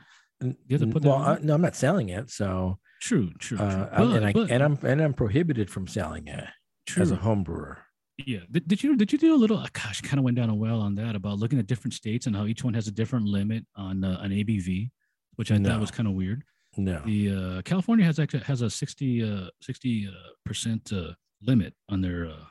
you 0.69 0.79
have 0.79 0.81
to 0.81 0.87
put 0.93 1.05
well? 1.05 1.14
I, 1.17 1.38
no, 1.43 1.55
I'm 1.55 1.62
not 1.62 1.77
selling 1.77 2.09
it. 2.11 2.31
So, 2.31 2.79
True, 3.01 3.31
true, 3.38 3.59
true. 3.59 3.67
uh, 3.67 3.88
I'm- 3.93 4.12
and 4.12 4.25
I 4.27 4.33
But- 4.33 4.51
and 4.51 4.62
I'm 4.62 4.79
and 4.83 5.01
I'm 5.03 5.14
prohibited 5.14 5.71
from 5.71 5.87
selling 5.87 6.27
it 6.29 6.45
true. 6.87 7.03
as 7.03 7.11
a 7.11 7.17
home 7.17 7.43
brewer. 7.43 7.79
Yeah. 8.17 8.40
Did, 8.51 8.69
did 8.69 8.83
you 8.83 8.97
did 8.97 9.12
you 9.12 9.19
do 9.19 9.35
a 9.35 9.40
little? 9.43 9.59
uh, 9.59 9.67
Gosh, 9.73 10.01
kind 10.01 10.19
of 10.19 10.25
went 10.25 10.37
down 10.37 10.49
a 10.51 10.55
well 10.55 10.81
on 10.81 10.95
that 10.95 11.17
about 11.17 11.38
looking 11.38 11.59
at 11.59 11.67
different 11.67 11.95
states 11.95 12.27
and 12.27 12.35
how 12.37 12.47
each 12.47 12.62
one 12.64 12.75
has 12.75 12.87
a 12.87 12.93
different 12.93 13.27
limit 13.27 13.67
on 13.77 14.05
uh, 14.05 14.19
an 14.23 14.31
ABV, 14.31 14.90
which 15.35 15.51
I 15.51 15.59
No. 15.59 15.71
thought 15.71 15.81
was 15.81 15.90
kind 15.90 16.09
of 16.09 16.14
weird. 16.14 16.45
No, 16.77 17.01
The 17.05 17.31
uh, 17.31 17.62
California 17.62 18.05
has 18.05 18.19
actually 18.19 18.45
has 18.45 18.61
a 18.62 18.69
60 18.71 19.23
uh, 19.23 19.49
60 19.61 20.09
uh, 20.09 20.11
percent 20.45 20.93
uh, 20.93 21.12
limit 21.43 21.75
on 21.88 22.01
their 22.01 22.27
uh, 22.27 22.45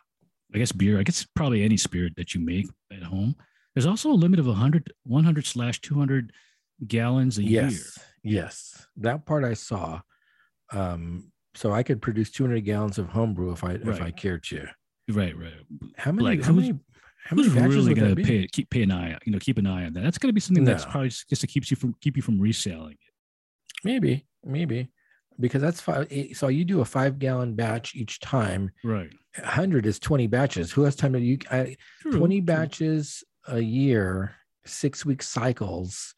I 0.53 0.57
guess 0.59 0.71
beer. 0.71 0.99
I 0.99 1.03
guess 1.03 1.25
probably 1.35 1.63
any 1.63 1.77
spirit 1.77 2.13
that 2.17 2.33
you 2.33 2.39
make 2.41 2.67
at 2.91 3.03
home. 3.03 3.35
There's 3.73 3.85
also 3.85 4.11
a 4.11 4.13
limit 4.13 4.39
of 4.39 4.47
100 4.47 4.93
100 5.03 5.45
slash 5.45 5.81
200 5.81 6.31
gallons 6.87 7.37
a 7.37 7.43
year. 7.43 7.63
yes, 7.63 7.99
yes, 8.23 8.87
that 8.97 9.25
part 9.25 9.43
I 9.43 9.53
saw. 9.53 10.01
Um, 10.71 11.31
so 11.55 11.71
I 11.71 11.83
could 11.83 12.01
produce 12.01 12.31
200 12.31 12.61
gallons 12.65 12.97
of 12.97 13.07
homebrew 13.09 13.51
if 13.51 13.63
I 13.63 13.73
if 13.73 14.01
I 14.01 14.11
cared 14.11 14.43
to. 14.45 14.67
Right, 15.09 15.37
right. 15.37 15.53
How 15.97 16.11
many? 16.11 16.23
Like, 16.37 16.41
how 16.45 16.53
who's- 16.53 16.67
many? 16.69 16.79
How 17.25 17.37
many 17.37 17.47
really 17.49 17.93
going 17.93 18.13
to 18.17 18.21
pay 18.21 18.45
keep 18.47 18.69
pay 18.69 18.83
an 18.83 18.91
eye, 18.91 19.17
you 19.25 19.31
know, 19.31 19.39
keep 19.39 19.57
an 19.57 19.65
eye 19.65 19.85
on 19.85 19.93
that? 19.93 20.03
That's 20.03 20.17
going 20.17 20.27
to 20.27 20.33
be 20.33 20.41
something 20.41 20.65
that's 20.65 20.83
probably 20.83 21.07
just 21.07 21.29
just 21.29 21.39
to 21.41 21.47
keeps 21.47 21.71
you 21.71 21.77
from 21.77 21.95
keep 22.01 22.17
you 22.17 22.21
from 22.21 22.37
reselling 22.37 22.91
it. 22.93 23.13
Maybe, 23.85 24.25
maybe, 24.43 24.89
because 25.39 25.61
that's 25.61 25.79
five. 25.79 26.07
eh, 26.11 26.33
So 26.33 26.49
you 26.49 26.65
do 26.65 26.81
a 26.81 26.85
five 26.85 27.19
gallon 27.19 27.55
batch 27.55 27.95
each 27.95 28.19
time. 28.19 28.71
Right. 28.83 29.09
hundred 29.41 29.85
is 29.85 29.99
twenty 29.99 30.27
batches. 30.27 30.73
Who 30.73 30.83
has 30.83 30.97
time 30.97 31.13
to 31.13 31.19
you? 31.21 31.37
I, 31.49 31.77
Twenty 32.11 32.41
batches 32.41 33.23
a 33.47 33.59
year, 33.59 34.35
six 34.65 35.05
week 35.05 35.21
cycles. 35.23 36.13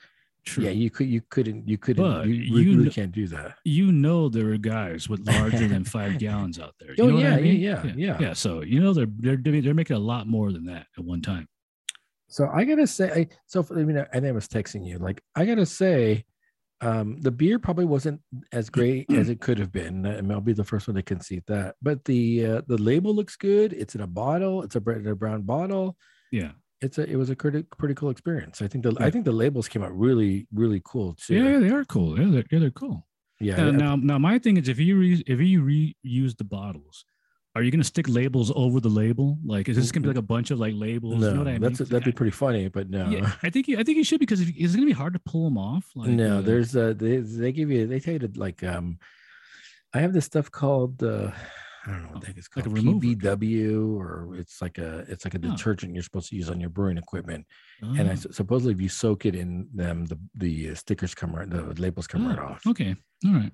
True. 0.45 0.65
Yeah, 0.65 0.69
you 0.69 0.91
could, 0.91 1.07
you 1.07 1.21
couldn't, 1.31 1.67
you 1.67 1.77
couldn't, 1.79 2.03
But 2.03 2.27
you, 2.27 2.35
you 2.35 2.77
really 2.77 2.91
can't 2.91 3.11
do 3.11 3.25
that. 3.29 3.57
you 3.63 3.91
know 3.91 4.29
there 4.29 4.49
are 4.53 4.57
guys 4.57 5.09
with 5.09 5.25
larger 5.25 5.67
than 5.67 5.83
five 5.83 6.19
gallons 6.19 6.59
out 6.59 6.75
there. 6.79 6.91
You 6.95 7.05
Oh, 7.05 7.07
know 7.07 7.15
what 7.15 7.25
I 7.25 7.39
yeah, 7.39 7.51
yeah, 7.51 7.83
yeah, 7.85 7.93
yeah. 7.95 8.17
yeah. 8.19 8.33
So 8.33 8.61
you 8.61 8.79
know 8.79 8.93
they're 8.93 9.07
they're 9.09 9.37
doing 9.37 9.63
they're 9.63 9.73
making 9.73 9.95
a 9.95 9.99
lot 9.99 10.27
more 10.27 10.51
than 10.51 10.65
that 10.65 10.85
at 10.97 11.03
one 11.03 11.21
time. 11.21 11.47
So 12.27 12.47
I 12.53 12.63
gotta 12.63 12.85
say, 12.85 13.11
I, 13.11 13.27
so 13.47 13.65
I 13.71 13.83
mean, 13.83 13.97
I 13.97 14.05
I 14.17 14.31
was 14.31 14.47
texting 14.47 14.85
you. 14.85 14.99
Like, 14.99 15.21
I 15.35 15.45
gotta 15.45 15.65
say, 15.65 16.25
um, 16.81 17.19
the 17.21 17.31
beer 17.31 17.57
probably 17.57 17.85
wasn't 17.85 18.21
as 18.51 18.69
great 18.69 19.11
as 19.13 19.29
it 19.29 19.41
could 19.41 19.57
have 19.57 19.71
been. 19.71 20.05
I 20.05 20.21
mean, 20.21 20.31
I'll 20.31 20.41
be 20.41 20.53
the 20.53 20.63
first 20.63 20.87
one 20.87 20.95
to 20.95 21.01
concede 21.01 21.43
that. 21.47 21.73
But 21.81 22.05
the 22.05 22.45
uh, 22.45 22.61
the 22.67 22.77
label 22.77 23.15
looks 23.15 23.35
good. 23.35 23.73
It's 23.73 23.95
in 23.95 24.01
a 24.01 24.07
bottle. 24.07 24.61
It's 24.61 24.75
a, 24.75 24.79
br- 24.81 24.91
in 24.93 25.07
a 25.07 25.15
brown 25.15 25.41
bottle. 25.41 25.97
Yeah. 26.31 26.51
It's 26.81 26.97
a 26.97 27.09
it 27.09 27.15
was 27.15 27.29
a 27.29 27.35
pretty 27.35 27.63
pretty 27.63 27.95
cool 27.95 28.09
experience. 28.09 28.61
I 28.61 28.67
think 28.67 28.83
the 28.83 28.95
I 28.99 29.09
think 29.09 29.25
the 29.25 29.31
labels 29.31 29.67
came 29.67 29.83
out 29.83 29.97
really 29.97 30.47
really 30.53 30.81
cool 30.83 31.13
too. 31.13 31.35
Yeah, 31.35 31.59
they 31.59 31.69
are 31.69 31.85
cool. 31.85 32.19
Yeah, 32.19 32.27
they're, 32.29 32.43
yeah, 32.51 32.59
they're 32.59 32.71
cool. 32.71 33.07
yeah. 33.39 33.55
Now, 33.55 33.71
now, 33.71 33.95
now, 33.95 34.17
my 34.17 34.39
thing 34.39 34.57
is, 34.57 34.67
if 34.67 34.79
you 34.79 34.97
re, 34.97 35.23
if 35.25 35.39
you 35.39 35.61
reuse 35.63 36.37
the 36.37 36.43
bottles, 36.43 37.05
are 37.55 37.63
you 37.63 37.71
going 37.71 37.81
to 37.81 37.87
stick 37.87 38.09
labels 38.09 38.51
over 38.53 38.81
the 38.81 38.89
label? 38.89 39.37
Like, 39.45 39.69
is 39.69 39.77
this 39.77 39.89
going 39.91 40.03
to 40.03 40.09
be 40.09 40.13
like 40.13 40.19
a 40.19 40.21
bunch 40.21 40.51
of 40.51 40.59
like 40.59 40.73
labels? 40.75 41.21
no, 41.21 41.29
you 41.29 41.33
know 41.35 41.41
I 41.41 41.53
mean? 41.53 41.61
that's 41.61 41.79
that'd 41.79 42.03
be 42.03 42.11
pretty 42.11 42.31
funny, 42.31 42.67
but 42.67 42.89
no. 42.89 43.09
Yeah, 43.09 43.31
I 43.41 43.49
think 43.49 43.69
you, 43.69 43.79
I 43.79 43.83
think 43.83 43.97
you 43.97 44.03
should 44.03 44.19
because 44.19 44.41
if, 44.41 44.49
it's 44.49 44.75
going 44.75 44.85
to 44.85 44.85
be 44.85 44.91
hard 44.91 45.13
to 45.13 45.19
pull 45.19 45.45
them 45.45 45.57
off. 45.57 45.89
Like, 45.95 46.09
no, 46.09 46.39
uh, 46.39 46.41
there's 46.41 46.75
uh 46.75 46.93
they 46.97 47.17
they 47.17 47.53
give 47.53 47.71
you 47.71 47.87
they 47.87 48.01
tell 48.01 48.13
you 48.13 48.19
to 48.19 48.31
like 48.35 48.61
um 48.63 48.99
I 49.93 50.01
have 50.01 50.11
this 50.11 50.25
stuff 50.25 50.51
called 50.51 51.01
uh 51.01 51.31
I 51.87 51.91
don't 51.91 52.03
know 52.03 52.09
what 52.09 52.21
the 52.21 52.27
heck 52.27 52.37
it's 52.37 52.49
Like 52.55 52.65
called. 52.65 52.77
a 52.77 52.81
remover. 52.81 52.99
PBW 53.05 53.97
or 53.99 54.35
it's 54.35 54.61
like 54.61 54.77
a 54.77 54.99
it's 55.07 55.25
like 55.25 55.35
a 55.35 55.37
Oh. 55.37 55.51
detergent 55.51 55.93
you're 55.93 56.03
supposed 56.03 56.29
to 56.29 56.35
use 56.35 56.49
on 56.49 56.59
your 56.59 56.69
brewing 56.69 56.97
equipment. 56.97 57.45
And 57.81 58.09
I 58.09 58.13
Oh, 58.13 58.31
supposedly 58.31 58.73
if 58.73 58.81
you 58.81 58.89
soak 58.89 59.25
it 59.25 59.35
in 59.35 59.67
them, 59.73 60.05
the 60.05 60.19
the 60.35 60.71
uh, 60.71 60.75
stickers 60.75 61.13
come 61.13 61.35
right, 61.35 61.49
the 61.49 61.61
labels 61.81 62.07
come 62.07 62.27
right 62.27 62.39
oh, 62.39 62.43
off. 62.53 62.65
Okay. 62.67 62.95
All 63.25 63.33
right. 63.33 63.51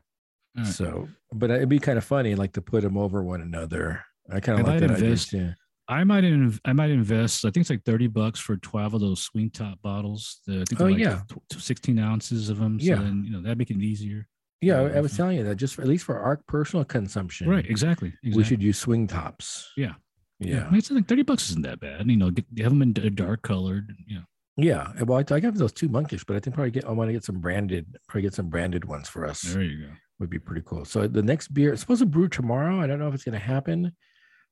All 0.58 0.64
right. 0.64 0.68
So, 0.74 1.08
but 1.34 1.50
it'd 1.52 1.70
be 1.70 1.80
kind 1.80 1.98
of 1.98 2.04
funny, 2.04 2.36
like 2.36 2.54
to 2.54 2.62
put 2.62 2.84
them 2.84 2.98
over 2.98 3.24
one 3.24 3.42
another. 3.42 4.04
I 4.32 4.40
kind 4.40 4.60
of 4.60 4.68
like 4.68 4.80
that 4.80 4.92
idea 4.92 5.06
invest- 5.06 5.30
too. 5.32 5.52
I 5.88 6.06
might 6.06 6.24
inv- 6.24 6.60
I 6.64 6.72
might 6.72 6.90
invest. 6.92 7.44
I 7.44 7.50
think 7.50 7.64
it's 7.64 7.70
like 7.70 7.84
thirty 7.84 8.08
bucks 8.08 8.40
for 8.40 8.56
twelve 8.58 8.94
of 8.94 9.02
those 9.02 9.22
swing 9.22 9.50
top 9.50 9.82
bottles. 9.82 10.40
The, 10.48 10.62
I 10.62 10.64
think 10.66 10.80
Oh, 10.80 10.86
like 10.86 10.98
yeah. 11.00 11.22
tw- 11.28 11.62
sixteen 11.62 12.00
ounces 12.00 12.48
of 12.50 12.60
them. 12.60 12.80
So 12.80 12.86
Yeah. 12.86 12.96
then 12.96 13.24
you 13.26 13.32
know 13.32 13.42
that'd 13.42 13.58
make 13.58 13.72
it 13.72 13.78
easier. 13.82 14.28
Yeah, 14.62 14.82
I, 14.82 14.98
I 14.98 15.02
was 15.02 15.16
telling 15.18 15.38
you 15.38 15.44
that 15.44 15.56
just 15.56 15.76
for, 15.76 15.82
at 15.82 15.88
least 15.88 16.06
for 16.06 16.20
our 16.20 16.38
personal 16.48 16.86
consumption, 16.86 17.50
Right. 17.50 17.66
Exactly. 17.68 18.10
exactly. 18.10 18.32
we 18.36 18.44
should 18.44 18.62
use 18.62 18.78
swing 18.78 19.08
tops. 19.08 19.72
Yeah. 19.76 19.94
Yeah. 20.40 20.66
I 20.66 20.70
mean, 20.70 20.78
it's 20.80 20.90
like 20.92 21.08
thirty 21.08 21.24
bucks 21.24 21.50
isn't 21.50 21.64
that 21.64 21.80
bad. 21.80 22.08
You 22.10 22.18
know, 22.18 22.32
get, 22.32 22.46
have 22.60 22.72
them 22.72 22.82
in 22.82 22.94
dark 23.16 23.42
colored. 23.42 23.94
You 24.08 24.18
know. 24.18 24.24
Yeah. 24.58 24.92
Well, 25.04 25.18
I, 25.20 25.34
I 25.36 25.40
got 25.40 25.56
those 25.56 25.72
two 25.72 25.88
monkish, 25.88 26.24
but 26.24 26.36
I 26.36 26.40
think 26.40 26.56
probably 26.56 26.72
get 26.72 26.86
I 26.86 26.92
want 26.92 27.10
to 27.10 27.14
get 27.14 27.24
some 27.24 27.40
branded, 27.40 27.98
probably 28.08 28.24
get 28.24 28.34
some 28.34 28.50
branded 28.50 28.86
ones 28.86 29.08
for 29.10 29.26
us. 29.26 29.42
There 29.42 29.64
you 29.64 29.86
go. 29.88 29.92
Would 30.20 30.30
be 30.30 30.40
pretty 30.40 30.62
cool. 30.66 30.86
So 30.86 31.08
the 31.08 31.24
next 31.24 31.48
beer, 31.54 31.74
it's 31.74 31.82
supposed 31.82 32.02
to 32.02 32.06
brew 32.06 32.28
tomorrow. 32.28 32.80
I 32.80 32.86
don't 32.88 33.00
know 33.00 33.08
if 33.08 33.14
it's 33.16 33.24
going 33.24 33.40
to 33.40 33.44
happen, 33.46 33.92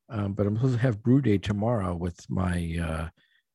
um, 0.09 0.33
but 0.33 0.47
I'm 0.47 0.55
supposed 0.55 0.73
to 0.75 0.79
have 0.81 1.03
brew 1.03 1.21
day 1.21 1.37
tomorrow 1.37 1.95
with 1.95 2.19
my 2.29 2.77
uh, 2.81 3.09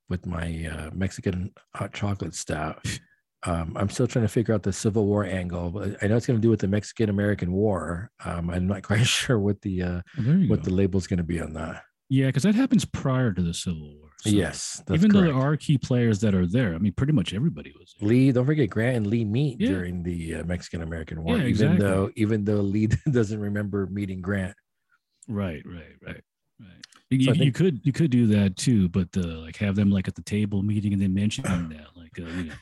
with 0.08 0.24
my 0.26 0.70
uh, 0.72 0.90
Mexican 0.94 1.52
hot 1.74 1.92
chocolate 1.92 2.34
stout. 2.34 2.84
Um, 3.46 3.72
I'm 3.76 3.88
still 3.90 4.06
trying 4.06 4.24
to 4.24 4.28
figure 4.28 4.54
out 4.54 4.62
the 4.62 4.72
Civil 4.72 5.06
War 5.06 5.24
angle. 5.24 5.70
But 5.70 6.02
I 6.02 6.06
know 6.06 6.16
it's 6.16 6.26
going 6.26 6.38
to 6.38 6.42
do 6.42 6.50
with 6.50 6.60
the 6.60 6.68
Mexican 6.68 7.10
American 7.10 7.52
War. 7.52 8.10
Um, 8.24 8.50
I'm 8.50 8.66
not 8.66 8.82
quite 8.90 9.06
sure 9.06 9.38
what 9.38 9.60
the 9.62 9.82
uh, 9.82 10.00
what 10.48 10.62
go. 10.62 10.70
the 10.70 10.74
label's 10.74 11.06
going 11.06 11.18
to 11.18 11.24
be 11.24 11.40
on 11.40 11.52
that. 11.54 11.82
yeah, 12.08 12.26
because 12.26 12.42
that 12.44 12.54
happens 12.54 12.84
prior 12.84 13.32
to 13.32 13.42
the 13.42 13.54
Civil 13.54 13.96
War. 13.98 14.08
So 14.22 14.30
yes, 14.30 14.82
even 14.90 15.10
though 15.12 15.20
there 15.20 15.34
are 15.34 15.54
key 15.54 15.76
players 15.76 16.20
that 16.20 16.34
are 16.34 16.46
there, 16.46 16.74
I 16.74 16.78
mean, 16.78 16.94
pretty 16.94 17.12
much 17.12 17.34
everybody 17.34 17.74
was 17.78 17.94
there. 18.00 18.08
Lee, 18.08 18.32
don't 18.32 18.46
forget 18.46 18.70
Grant 18.70 18.96
and 18.96 19.06
Lee 19.06 19.22
meet 19.26 19.60
Yeah. 19.60 19.68
during 19.68 20.02
the 20.02 20.36
uh, 20.36 20.44
Mexican 20.44 20.80
American 20.80 21.22
War. 21.22 21.36
Yeah, 21.36 21.44
even 21.44 21.78
though 21.78 22.10
even 22.16 22.44
though 22.44 22.60
Lee 22.62 22.86
doesn't 23.10 23.38
remember 23.38 23.86
meeting 23.86 24.22
Grant. 24.22 24.56
Right, 25.28 25.62
right, 25.66 25.96
right, 26.06 26.22
right. 26.60 26.70
You, 27.10 27.24
So 27.26 27.30
I 27.32 27.34
you 27.34 27.38
think- 27.44 27.54
could 27.56 27.80
you 27.84 27.92
could 27.92 28.10
do 28.10 28.26
that 28.28 28.56
too, 28.56 28.88
but 28.88 29.08
uh, 29.16 29.20
like 29.40 29.56
have 29.56 29.76
them 29.76 29.90
like 29.90 30.08
at 30.08 30.14
the 30.14 30.22
table 30.22 30.62
meeting 30.62 30.94
and 30.94 31.02
then 31.02 31.12
mentioning 31.12 31.68
that, 31.68 31.88
like 31.94 32.18
uh, 32.18 32.22
you 32.38 32.44
know, 32.44 32.54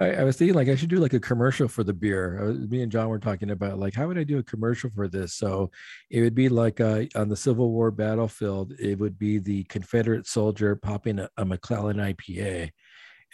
I, 0.00 0.12
I 0.12 0.24
was 0.24 0.36
thinking 0.36 0.54
like 0.54 0.68
I 0.68 0.76
should 0.76 0.88
do 0.90 0.98
like 0.98 1.12
a 1.12 1.20
commercial 1.20 1.68
for 1.68 1.84
the 1.84 1.92
beer. 1.92 2.40
Was- 2.44 2.58
me 2.68 2.82
and 2.82 2.92
John 2.92 3.08
were 3.08 3.18
talking 3.18 3.50
about 3.50 3.78
like 3.78 3.94
how 3.94 4.06
would 4.08 4.18
I 4.18 4.24
do 4.24 4.38
a 4.38 4.42
commercial 4.42 4.90
for 4.90 5.08
this? 5.08 5.34
So 5.34 5.70
it 6.10 6.20
would 6.20 6.34
be 6.34 6.48
like 6.48 6.80
uh, 6.80 7.04
on 7.14 7.28
the 7.28 7.36
Civil 7.36 7.70
War 7.72 7.90
battlefield, 7.90 8.72
it 8.78 8.98
would 8.98 9.18
be 9.18 9.38
the 9.38 9.64
Confederate 9.64 10.26
soldier 10.26 10.76
popping 10.76 11.18
a, 11.18 11.28
a 11.36 11.44
McClellan 11.44 11.96
IPA. 11.98 12.70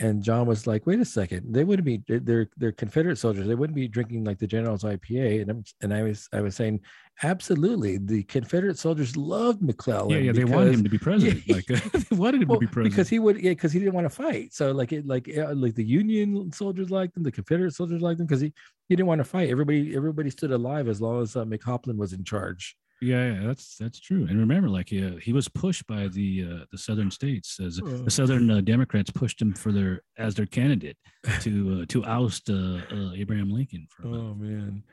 And 0.01 0.25
John 0.25 0.47
was 0.49 0.67
like, 0.67 0.87
"Wait 0.87 0.99
a 0.99 1.05
second, 1.05 1.55
they 1.55 1.63
wouldn't 1.63 1.87
be 1.87 2.03
they're- 2.09 2.19
they're 2.19 2.49
they're 2.57 2.73
Confederate 2.73 3.17
soldiers. 3.17 3.47
They 3.47 3.55
wouldn't 3.55 3.77
be 3.77 3.87
drinking 3.87 4.25
like 4.25 4.39
the 4.39 4.47
General's 4.47 4.83
IPA." 4.83 5.43
And 5.43 5.51
I'm, 5.51 5.65
and 5.83 5.95
I 5.95 6.03
was 6.03 6.29
I 6.33 6.41
was 6.41 6.57
saying, 6.57 6.81
absolutely, 7.23 7.99
the 7.99 8.23
Confederate 8.25 8.79
soldiers 8.79 9.17
loved 9.17 9.63
McClellan. 9.63 10.11
yeah, 10.11 10.19
yeah, 10.19 10.33
they 10.33 10.45
wanted 10.45 10.75
him 10.75 10.85
to 10.85 10.91
be 10.91 10.99
president. 10.99 11.49
Like 11.49 11.71
uh, 11.71 11.81
they 12.11 12.17
wanted 12.17 12.43
him 12.43 12.49
well, 12.49 12.59
to 12.59 12.67
be 12.67 12.73
president 12.73 12.93
because 12.93 13.09
he 13.09 13.19
would 13.19 13.41
yeah 13.41 13.53
because 13.53 13.73
he 13.73 13.79
didn't 13.79 13.95
want 13.95 14.05
to 14.07 14.11
fight 14.11 14.53
so 14.53 14.73
like 14.73 14.93
it 14.93 15.07
like 15.07 15.29
like 15.55 15.75
the 15.75 15.85
union 15.85 16.53
soldiers 16.53 16.91
liked 16.91 17.17
him 17.17 17.23
the 17.23 17.33
confederate 17.33 17.75
soldiers 17.75 18.03
liked 18.03 18.21
him 18.21 18.27
because 18.27 18.41
he 18.41 18.53
he 18.89 18.97
didn't 18.97 19.09
want 19.09 19.21
to 19.21 19.25
fight 19.25 19.49
everybody 19.51 19.95
everybody 19.95 20.31
stood 20.31 20.51
alive 20.51 20.89
as 20.89 21.01
long 21.01 21.23
as 21.23 21.37
uh, 21.37 21.45
McHoplin 21.45 21.97
was 21.97 22.13
in 22.13 22.25
charge 22.25 22.77
Yeah, 23.01 23.33
yeah, 23.33 23.47
that's 23.47 23.77
that's 23.77 24.01
true. 24.01 24.27
And 24.29 24.39
remember, 24.39 24.69
like 24.69 24.89
he, 24.89 25.05
uh, 25.05 25.17
he 25.17 25.33
was 25.33 25.49
pushed 25.49 25.87
by 25.87 26.09
the 26.09 26.47
uh, 26.51 26.65
the 26.73 26.79
southern 26.79 27.11
states 27.11 27.61
as 27.61 27.77
the 27.77 28.11
southern 28.11 28.51
uh, 28.51 28.61
Democrats 28.61 29.11
pushed 29.11 29.41
him 29.43 29.53
for 29.53 29.73
their 29.73 30.03
as 30.17 30.35
their 30.35 30.47
candidate 30.47 30.97
to 31.41 31.53
uh, 31.83 31.85
to 31.89 32.05
oust 32.05 32.51
uh, 32.51 32.81
uh, 32.97 33.13
Abraham 33.15 33.51
Lincoln. 33.51 33.87
For 33.91 34.07
oh 34.07 34.35
man 34.35 34.85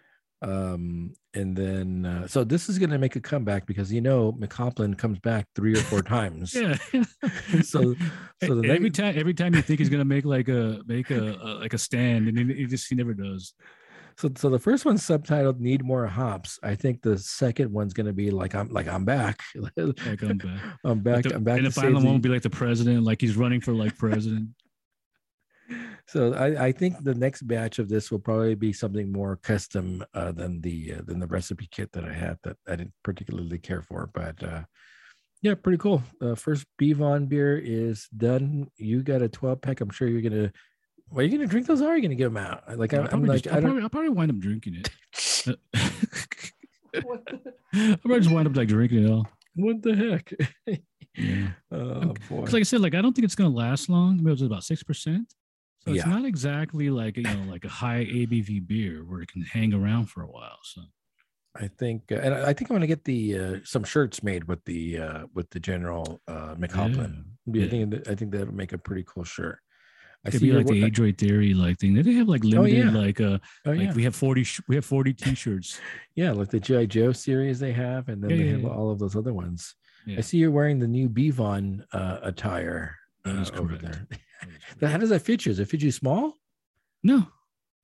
um 0.43 1.13
and 1.35 1.55
then 1.55 2.05
uh, 2.05 2.27
so 2.27 2.43
this 2.43 2.67
is 2.67 2.79
going 2.79 2.89
to 2.89 2.97
make 2.97 3.15
a 3.15 3.19
comeback 3.21 3.65
because 3.67 3.93
you 3.93 4.01
know 4.01 4.33
McHoplin 4.33 4.97
comes 4.97 5.19
back 5.19 5.45
three 5.55 5.73
or 5.73 5.81
four 5.83 6.01
times 6.01 6.55
yeah. 6.55 6.75
so 7.61 7.93
so 8.43 8.55
the 8.55 8.67
every 8.69 8.79
next, 8.89 8.97
time 8.97 9.13
every 9.17 9.33
time 9.33 9.53
you 9.53 9.61
think 9.61 9.79
he's 9.79 9.89
gonna 9.89 10.03
make 10.03 10.25
like 10.25 10.49
a 10.49 10.81
make 10.87 11.11
a, 11.11 11.33
a 11.35 11.49
like 11.59 11.73
a 11.73 11.77
stand, 11.77 12.27
and 12.27 12.37
he, 12.37 12.55
he 12.55 12.65
just 12.65 12.87
he 12.89 12.95
never 12.95 13.13
does. 13.13 13.53
so 14.17 14.29
so 14.35 14.49
the 14.49 14.57
first 14.59 14.83
one's 14.83 15.03
subtitled 15.05 15.59
need 15.59 15.83
more 15.85 16.07
hops 16.07 16.59
i 16.63 16.73
think 16.75 17.01
the 17.01 17.17
second 17.17 17.71
one's 17.71 17.93
going 17.93 18.07
to 18.07 18.11
be 18.13 18.29
like 18.31 18.55
i'm 18.55 18.67
like 18.69 18.87
i'm 18.87 19.05
back 19.05 19.41
Like 19.55 19.71
I'm 20.23 20.37
back. 20.37 20.59
i'm 20.83 20.99
back 20.99 21.15
Like 21.17 21.23
the- 21.25 21.35
i'm 21.35 21.43
back 21.43 21.57
and 21.59 21.67
the 21.67 21.71
final 21.71 22.01
one 22.01 22.13
will 22.13 22.19
be 22.19 22.29
like 22.29 22.41
the 22.41 22.49
president, 22.49 23.03
like 23.03 23.21
he's 23.21 23.37
running 23.37 23.61
for 23.61 23.73
like 23.73 23.95
president. 23.97 24.49
So 26.07 26.33
I, 26.33 26.65
I 26.67 26.71
think 26.71 27.03
the 27.03 27.15
next 27.15 27.43
batch 27.43 27.79
of 27.79 27.87
this 27.89 28.11
will 28.11 28.19
probably 28.19 28.55
be 28.55 28.73
something 28.73 29.11
more 29.11 29.37
custom 29.37 30.03
uh, 30.13 30.31
than 30.31 30.61
the 30.61 30.95
uh, 30.97 31.01
than 31.05 31.19
the 31.19 31.27
recipe 31.27 31.67
kit 31.71 31.91
that 31.93 32.03
I 32.03 32.13
had 32.13 32.37
that 32.43 32.57
I 32.67 32.75
didn't 32.75 32.93
particularly 33.03 33.57
care 33.59 33.81
for. 33.81 34.09
But 34.13 34.43
uh, 34.43 34.63
yeah, 35.41 35.55
pretty 35.55 35.77
cool. 35.77 36.03
Uh, 36.21 36.35
first 36.35 36.65
Bevon 36.81 37.29
beer 37.29 37.57
is 37.57 38.07
done. 38.15 38.67
You 38.77 39.01
got 39.03 39.21
a 39.21 39.29
12 39.29 39.61
pack. 39.61 39.81
I'm 39.81 39.89
sure 39.89 40.07
you're 40.07 40.21
gonna. 40.21 40.51
Well, 41.09 41.25
you 41.25 41.31
gonna 41.31 41.47
drink 41.47 41.67
those? 41.67 41.81
Or 41.81 41.87
are 41.89 41.95
you 41.95 42.01
gonna 42.01 42.15
give 42.15 42.33
them 42.33 42.43
out? 42.43 42.77
Like 42.77 42.93
I, 42.93 42.97
I'll 42.99 43.09
I'm 43.13 43.23
like 43.25 43.43
just- 43.43 43.53
I 43.53 43.57
I'll, 43.57 43.61
don't. 43.61 43.69
probably, 43.71 43.83
I'll 43.83 43.89
probably 43.89 44.09
wind 44.09 44.31
up 44.31 44.37
drinking 44.39 44.75
it. 44.75 44.89
I'll 46.95 47.97
probably 47.97 48.19
just 48.19 48.31
wind 48.33 48.47
up 48.47 48.55
like 48.55 48.67
drinking 48.67 49.05
it 49.05 49.11
all. 49.11 49.27
What 49.55 49.81
the 49.81 49.95
heck? 49.95 50.33
Yeah. 51.15 51.49
oh 51.71 52.13
boy. 52.29 52.43
'Cause 52.45 52.53
like 52.53 52.61
I 52.61 52.63
said, 52.63 52.81
like 52.81 52.95
I 52.95 53.01
don't 53.01 53.13
think 53.13 53.25
it's 53.25 53.35
gonna 53.35 53.49
last 53.49 53.89
long. 53.89 54.17
Maybe 54.17 54.29
it 54.29 54.33
was 54.33 54.41
about 54.43 54.63
six 54.63 54.83
percent. 54.83 55.33
So 55.83 55.91
it's 55.93 56.05
Yeah. 56.05 56.11
not 56.11 56.25
exactly 56.25 56.89
like 56.89 57.17
you 57.17 57.23
know 57.23 57.43
like 57.49 57.65
a 57.65 57.69
high 57.69 58.05
ABV 58.05 58.67
beer 58.67 59.03
where 59.03 59.21
it 59.21 59.29
can 59.31 59.41
hang 59.41 59.73
around 59.73 60.05
for 60.07 60.21
a 60.21 60.27
while. 60.27 60.59
So 60.63 60.81
I 61.55 61.67
think, 61.67 62.11
uh, 62.11 62.15
and 62.15 62.33
I 62.33 62.53
think 62.53 62.69
I'm 62.69 62.75
gonna 62.75 62.87
get 62.87 63.03
the 63.03 63.37
uh, 63.39 63.55
some 63.63 63.83
shirts 63.83 64.21
made 64.23 64.43
with 64.45 64.63
the 64.65 64.99
uh, 64.99 65.23
with 65.33 65.49
the 65.49 65.59
General 65.59 66.21
uh, 66.27 66.55
McHoplin. 66.55 67.23
Yeah, 67.47 67.65
I 67.65 67.69
think 67.69 67.91
that- 67.91 68.07
I 68.07 68.15
think 68.15 68.31
that'll 68.31 68.53
make 68.53 68.73
a 68.73 68.77
pretty 68.77 69.03
cool 69.07 69.23
shirt. 69.23 69.59
I 70.23 70.27
it 70.27 70.31
could 70.31 70.39
see 70.41 70.51
be 70.51 70.53
like 70.55 70.67
the 70.67 70.79
wor- 70.81 70.87
Adroit 70.87 71.17
Theory 71.17 71.55
like 71.55 71.79
thing. 71.79 71.95
They 71.95 72.13
have 72.13 72.27
like 72.29 72.43
limited 72.43 72.85
yeah. 72.85 72.91
like 72.91 73.19
uh 73.19 73.39
Oh 73.65 73.71
like 73.71 73.79
yeah, 73.81 73.93
we 73.93 74.03
have 74.03 74.15
forty 74.15 74.43
sh- 74.43 74.61
we 74.67 74.75
have 74.75 74.85
forty 74.85 75.13
T-shirts. 75.13 75.81
yeah, 76.13 76.31
like 76.31 76.49
the 76.49 76.59
GI 76.59 76.85
Joe 76.87 77.11
series 77.11 77.59
they 77.59 77.71
have, 77.73 78.07
and 78.07 78.21
then 78.23 78.29
Yeah, 78.29 78.37
they 78.37 78.47
have 78.49 78.65
all 78.65 78.91
of 78.91 78.99
those 78.99 79.15
other 79.15 79.33
ones. 79.33 79.73
I 80.07 80.21
see 80.21 80.37
you're 80.37 80.51
wearing 80.51 80.77
the 80.79 80.87
new 80.87 81.09
Bevon 81.09 81.83
uh, 81.91 82.19
attire 82.21 82.97
That 83.25 83.51
uh, 83.53 83.59
over 83.59 83.77
correct. 83.77 83.97
Now, 84.81 84.89
How 84.89 84.97
does 84.97 85.09
that 85.09 85.21
fit 85.21 85.45
you? 85.45 85.51
Does 85.51 85.59
it 85.59 85.65
fit 85.69 85.81
you 85.81 85.91
small? 85.91 86.37
No, 87.03 87.27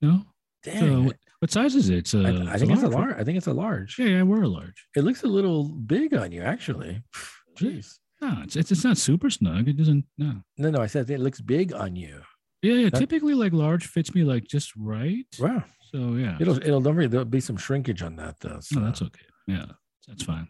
no. 0.01 0.21
Dang, 0.63 0.79
So 0.79 1.13
what, 1.39 1.51
size 1.51 1.75
is 1.75 1.89
it? 1.89 1.97
It's 1.99 2.13
a, 2.13 2.19
I, 2.19 2.21
I 2.29 2.53
it's 2.53 2.59
think 2.61 2.71
it's 2.73 2.83
a 2.83 2.87
large. 2.87 3.15
I 3.17 3.23
think 3.23 3.37
it's 3.37 3.47
a 3.47 3.53
large. 3.53 3.97
Yeah, 3.99 4.05
yeah, 4.07 4.23
we're 4.23 4.43
a 4.43 4.47
large. 4.47 4.87
It 4.95 5.03
looks 5.03 5.23
a 5.23 5.27
little 5.27 5.63
big 5.65 6.13
on 6.13 6.31
you, 6.31 6.41
actually. 6.41 7.03
Jeez. 7.57 7.99
No, 8.21 8.39
it's, 8.43 8.55
it's 8.55 8.71
it's 8.71 8.83
not 8.83 8.97
super 8.97 9.29
snug. 9.29 9.67
It 9.67 9.77
doesn't. 9.77 10.05
No. 10.17 10.41
No, 10.57 10.69
no, 10.71 10.81
I 10.81 10.87
said 10.87 11.09
it 11.09 11.19
looks 11.19 11.39
big 11.41 11.73
on 11.73 11.95
you. 11.95 12.21
Yeah, 12.63 12.73
yeah. 12.73 12.89
That- 12.89 12.99
typically, 12.99 13.35
like 13.35 13.53
large 13.53 13.85
fits 13.87 14.15
me 14.15 14.23
like 14.23 14.45
just 14.47 14.75
right. 14.75 15.25
Wow. 15.39 15.63
So 15.91 16.15
yeah. 16.15 16.37
It'll 16.39 16.57
it'll 16.57 16.81
don't 16.81 16.95
worry, 16.95 17.07
there'll 17.07 17.25
be 17.25 17.39
some 17.39 17.57
shrinkage 17.57 18.01
on 18.01 18.15
that 18.17 18.39
though. 18.39 18.59
So, 18.61 18.79
no, 18.79 18.85
that's 18.85 19.01
okay. 19.01 19.21
Yeah, 19.47 19.65
that's 20.07 20.23
fine. 20.23 20.47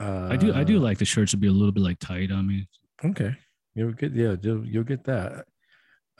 uh, 0.00 0.28
I 0.30 0.36
do 0.36 0.52
I 0.54 0.64
do 0.64 0.78
like 0.78 0.98
the 0.98 1.04
shirts 1.04 1.30
to 1.32 1.36
be 1.36 1.46
a 1.46 1.52
little 1.52 1.70
bit 1.72 1.82
like 1.82 1.98
tight 2.00 2.32
on 2.32 2.46
me. 2.48 2.66
Okay, 3.04 3.36
you'll 3.74 3.92
get 3.92 4.12
yeah, 4.14 4.36
you'll, 4.40 4.64
you'll 4.66 4.84
get 4.84 5.04
that. 5.04 5.46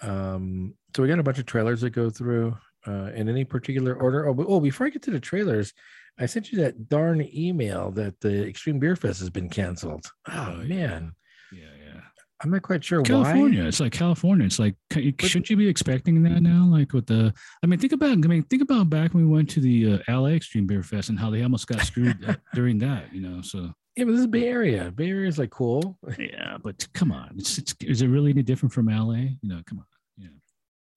Um, 0.02 0.74
so 0.94 1.02
we 1.02 1.08
got 1.08 1.18
a 1.18 1.22
bunch 1.22 1.38
of 1.38 1.46
trailers 1.46 1.80
that 1.82 1.90
go 1.90 2.10
through 2.10 2.56
uh, 2.86 3.10
in 3.14 3.28
any 3.28 3.44
particular 3.44 3.94
order. 3.94 4.28
Oh, 4.28 4.34
but, 4.34 4.46
oh, 4.48 4.60
before 4.60 4.86
I 4.86 4.90
get 4.90 5.02
to 5.02 5.10
the 5.10 5.20
trailers, 5.20 5.72
I 6.18 6.26
sent 6.26 6.52
you 6.52 6.58
that 6.58 6.88
darn 6.88 7.26
email 7.34 7.90
that 7.92 8.20
the 8.20 8.46
Extreme 8.46 8.78
Beer 8.78 8.96
Fest 8.96 9.20
has 9.20 9.30
been 9.30 9.48
canceled. 9.48 10.06
Oh, 10.28 10.56
Oh, 10.60 10.64
man, 10.64 11.12
Yeah, 11.52 11.64
yeah. 11.84 12.00
I'm 12.42 12.50
not 12.50 12.62
quite 12.62 12.84
sure 12.84 13.00
why. 13.00 13.06
California. 13.06 13.62
why. 13.62 13.68
It's 13.68 13.80
like 13.80 13.92
California. 13.92 14.44
It's 14.44 14.58
like 14.58 14.74
shouldn't 14.92 15.48
you 15.48 15.56
be 15.56 15.66
expecting 15.68 16.22
that 16.24 16.42
now? 16.42 16.66
Like 16.68 16.92
with 16.92 17.06
the, 17.06 17.32
I 17.62 17.66
mean, 17.66 17.78
think 17.78 17.92
about. 17.92 18.10
I 18.10 18.16
mean, 18.16 18.42
think 18.42 18.60
about 18.62 18.90
back 18.90 19.14
when 19.14 19.24
we 19.26 19.32
went 19.32 19.48
to 19.50 19.60
the 19.60 20.02
uh, 20.06 20.20
LA 20.20 20.30
Extreme 20.30 20.66
Beer 20.66 20.82
Fest 20.82 21.08
and 21.08 21.18
how 21.18 21.30
they 21.30 21.42
almost 21.42 21.66
got 21.68 21.80
screwed 21.80 22.22
uh, 22.28 22.34
during 22.54 22.78
that. 22.78 23.14
You 23.14 23.22
know, 23.22 23.40
so 23.40 23.72
Yeah, 23.96 24.04
but 24.04 24.12
this 24.12 24.20
is 24.20 24.26
Bay 24.26 24.48
Area. 24.48 24.90
Bay 24.90 25.08
Area 25.08 25.28
is 25.28 25.38
like 25.38 25.50
cool. 25.50 25.98
yeah. 26.18 26.58
But 26.62 26.86
come 26.94 27.12
on, 27.12 27.34
it's, 27.36 27.58
it's 27.58 27.74
is 27.80 28.02
it 28.02 28.08
really 28.08 28.30
any 28.30 28.42
different 28.42 28.72
from 28.72 28.86
LA? 28.86 29.36
You 29.40 29.48
know, 29.48 29.60
come 29.66 29.78
on. 29.78 29.84
Yeah. 30.16 30.28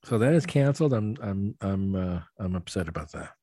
So 0.03 0.17
that 0.17 0.33
is 0.33 0.45
canceled. 0.45 0.93
I'm 0.93 1.15
I'm 1.21 1.55
I'm 1.61 1.95
uh, 1.95 2.19
I'm 2.39 2.55
upset 2.55 2.87
about 2.87 3.11
that. 3.11 3.33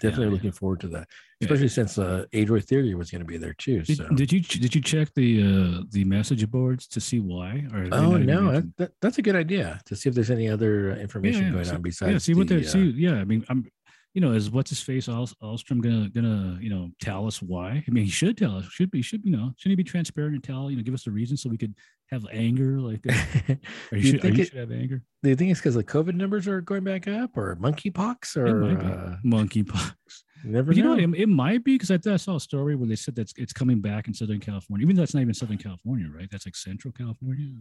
Definitely 0.00 0.26
yeah. 0.26 0.32
looking 0.32 0.52
forward 0.52 0.80
to 0.80 0.88
that, 0.88 1.06
especially 1.40 1.68
since 1.68 1.96
uh, 1.96 2.24
Adroit 2.32 2.64
Theory 2.64 2.92
was 2.94 3.12
going 3.12 3.20
to 3.20 3.24
be 3.26 3.36
there 3.36 3.54
too. 3.54 3.82
Did, 3.82 3.98
so. 3.98 4.08
did 4.08 4.32
you 4.32 4.40
did 4.40 4.74
you 4.74 4.80
check 4.80 5.14
the 5.14 5.42
uh 5.42 5.84
the 5.90 6.04
message 6.04 6.50
boards 6.50 6.88
to 6.88 7.00
see 7.00 7.20
why? 7.20 7.64
They 7.72 7.90
Oh 7.90 8.16
no, 8.16 8.50
that, 8.52 8.76
that, 8.78 8.92
that's 9.00 9.18
a 9.18 9.22
good 9.22 9.36
idea 9.36 9.80
to 9.86 9.94
see 9.94 10.08
if 10.08 10.14
there's 10.16 10.32
any 10.32 10.48
other 10.48 10.92
uh, 10.92 10.96
information 10.96 11.52
going 11.52 11.64
see- 11.64 11.74
on 11.74 11.82
besides. 11.82 12.12
yeah, 12.12 12.18
see 12.18 12.34
what 12.34 12.48
the, 12.48 12.56
they're 12.56 12.64
uh, 12.64 12.68
see. 12.68 12.90
Yeah, 12.90 13.14
I 13.14 13.24
mean, 13.24 13.44
I'm 13.48 13.70
you 14.14 14.20
know, 14.20 14.32
is 14.32 14.50
what's 14.50 14.70
his 14.70 14.80
face 14.80 15.08
All, 15.08 15.26
Alström 15.42 15.82
gonna 15.82 16.08
gonna 16.10 16.58
you 16.60 16.70
know 16.70 16.90
tell 17.00 17.26
us 17.26 17.40
why? 17.40 17.82
I 17.86 17.90
mean, 17.90 18.04
he 18.04 18.10
should 18.10 18.36
tell 18.36 18.56
us. 18.56 18.66
Should 18.66 18.90
be 18.90 19.02
should 19.02 19.24
you 19.24 19.32
know? 19.32 19.52
Shouldn't 19.56 19.72
he 19.72 19.76
be 19.76 19.84
transparent 19.84 20.34
and 20.34 20.44
tell 20.44 20.70
you 20.70 20.76
know 20.76 20.82
give 20.82 20.94
us 20.94 21.04
the 21.04 21.10
reason 21.10 21.36
so 21.36 21.48
we 21.48 21.56
could 21.56 21.74
have 22.10 22.26
anger 22.32 22.80
like 22.80 23.02
that? 23.02 23.58
Or 23.92 23.98
you, 23.98 24.10
should, 24.12 24.24
or 24.24 24.28
you 24.28 24.42
it- 24.42 24.48
should 24.48 24.58
have 24.58 24.72
anger. 24.72 25.02
Do 25.22 25.30
you 25.30 25.36
think 25.36 25.50
it's 25.50 25.60
because 25.60 25.74
the 25.74 25.84
COVID 25.84 26.14
numbers 26.14 26.46
are 26.48 26.60
going 26.60 26.84
back 26.84 27.08
up, 27.08 27.36
or 27.36 27.56
monkeypox, 27.56 28.36
or 28.36 28.64
uh, 28.64 29.16
Monkeypox. 29.24 29.94
you 30.44 30.50
never 30.50 30.68
But 30.68 30.76
you 30.76 30.82
know, 30.82 30.94
know? 30.94 31.06
what, 31.08 31.18
it, 31.18 31.22
it 31.22 31.28
might 31.28 31.64
be 31.64 31.78
because 31.78 31.90
I, 31.90 31.98
I 32.12 32.16
saw 32.16 32.36
a 32.36 32.40
story 32.40 32.74
where 32.74 32.88
they 32.88 32.96
said 32.96 33.14
that 33.16 33.32
it's 33.36 33.52
coming 33.52 33.80
back 33.80 34.08
in 34.08 34.14
Southern 34.14 34.40
California, 34.40 34.84
even 34.84 34.96
though 34.96 35.02
it's 35.04 35.14
not 35.14 35.20
even 35.20 35.34
Southern 35.34 35.58
California, 35.58 36.08
right? 36.14 36.28
That's 36.30 36.46
like 36.46 36.56
Central 36.56 36.92
California 36.92 37.52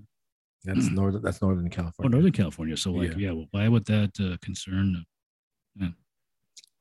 that's 0.63 0.89
northern. 0.91 1.21
That's 1.21 1.41
Northern 1.41 1.65
or 1.65 1.69
California. 1.69 2.09
Northern 2.11 2.31
California. 2.31 2.77
So, 2.77 2.91
like, 2.91 3.11
Yeah. 3.11 3.17
yeah, 3.17 3.31
well, 3.31 3.47
why 3.51 3.67
would 3.67 3.85
that 3.85 4.11
uh, 4.19 4.37
concern? 4.45 5.03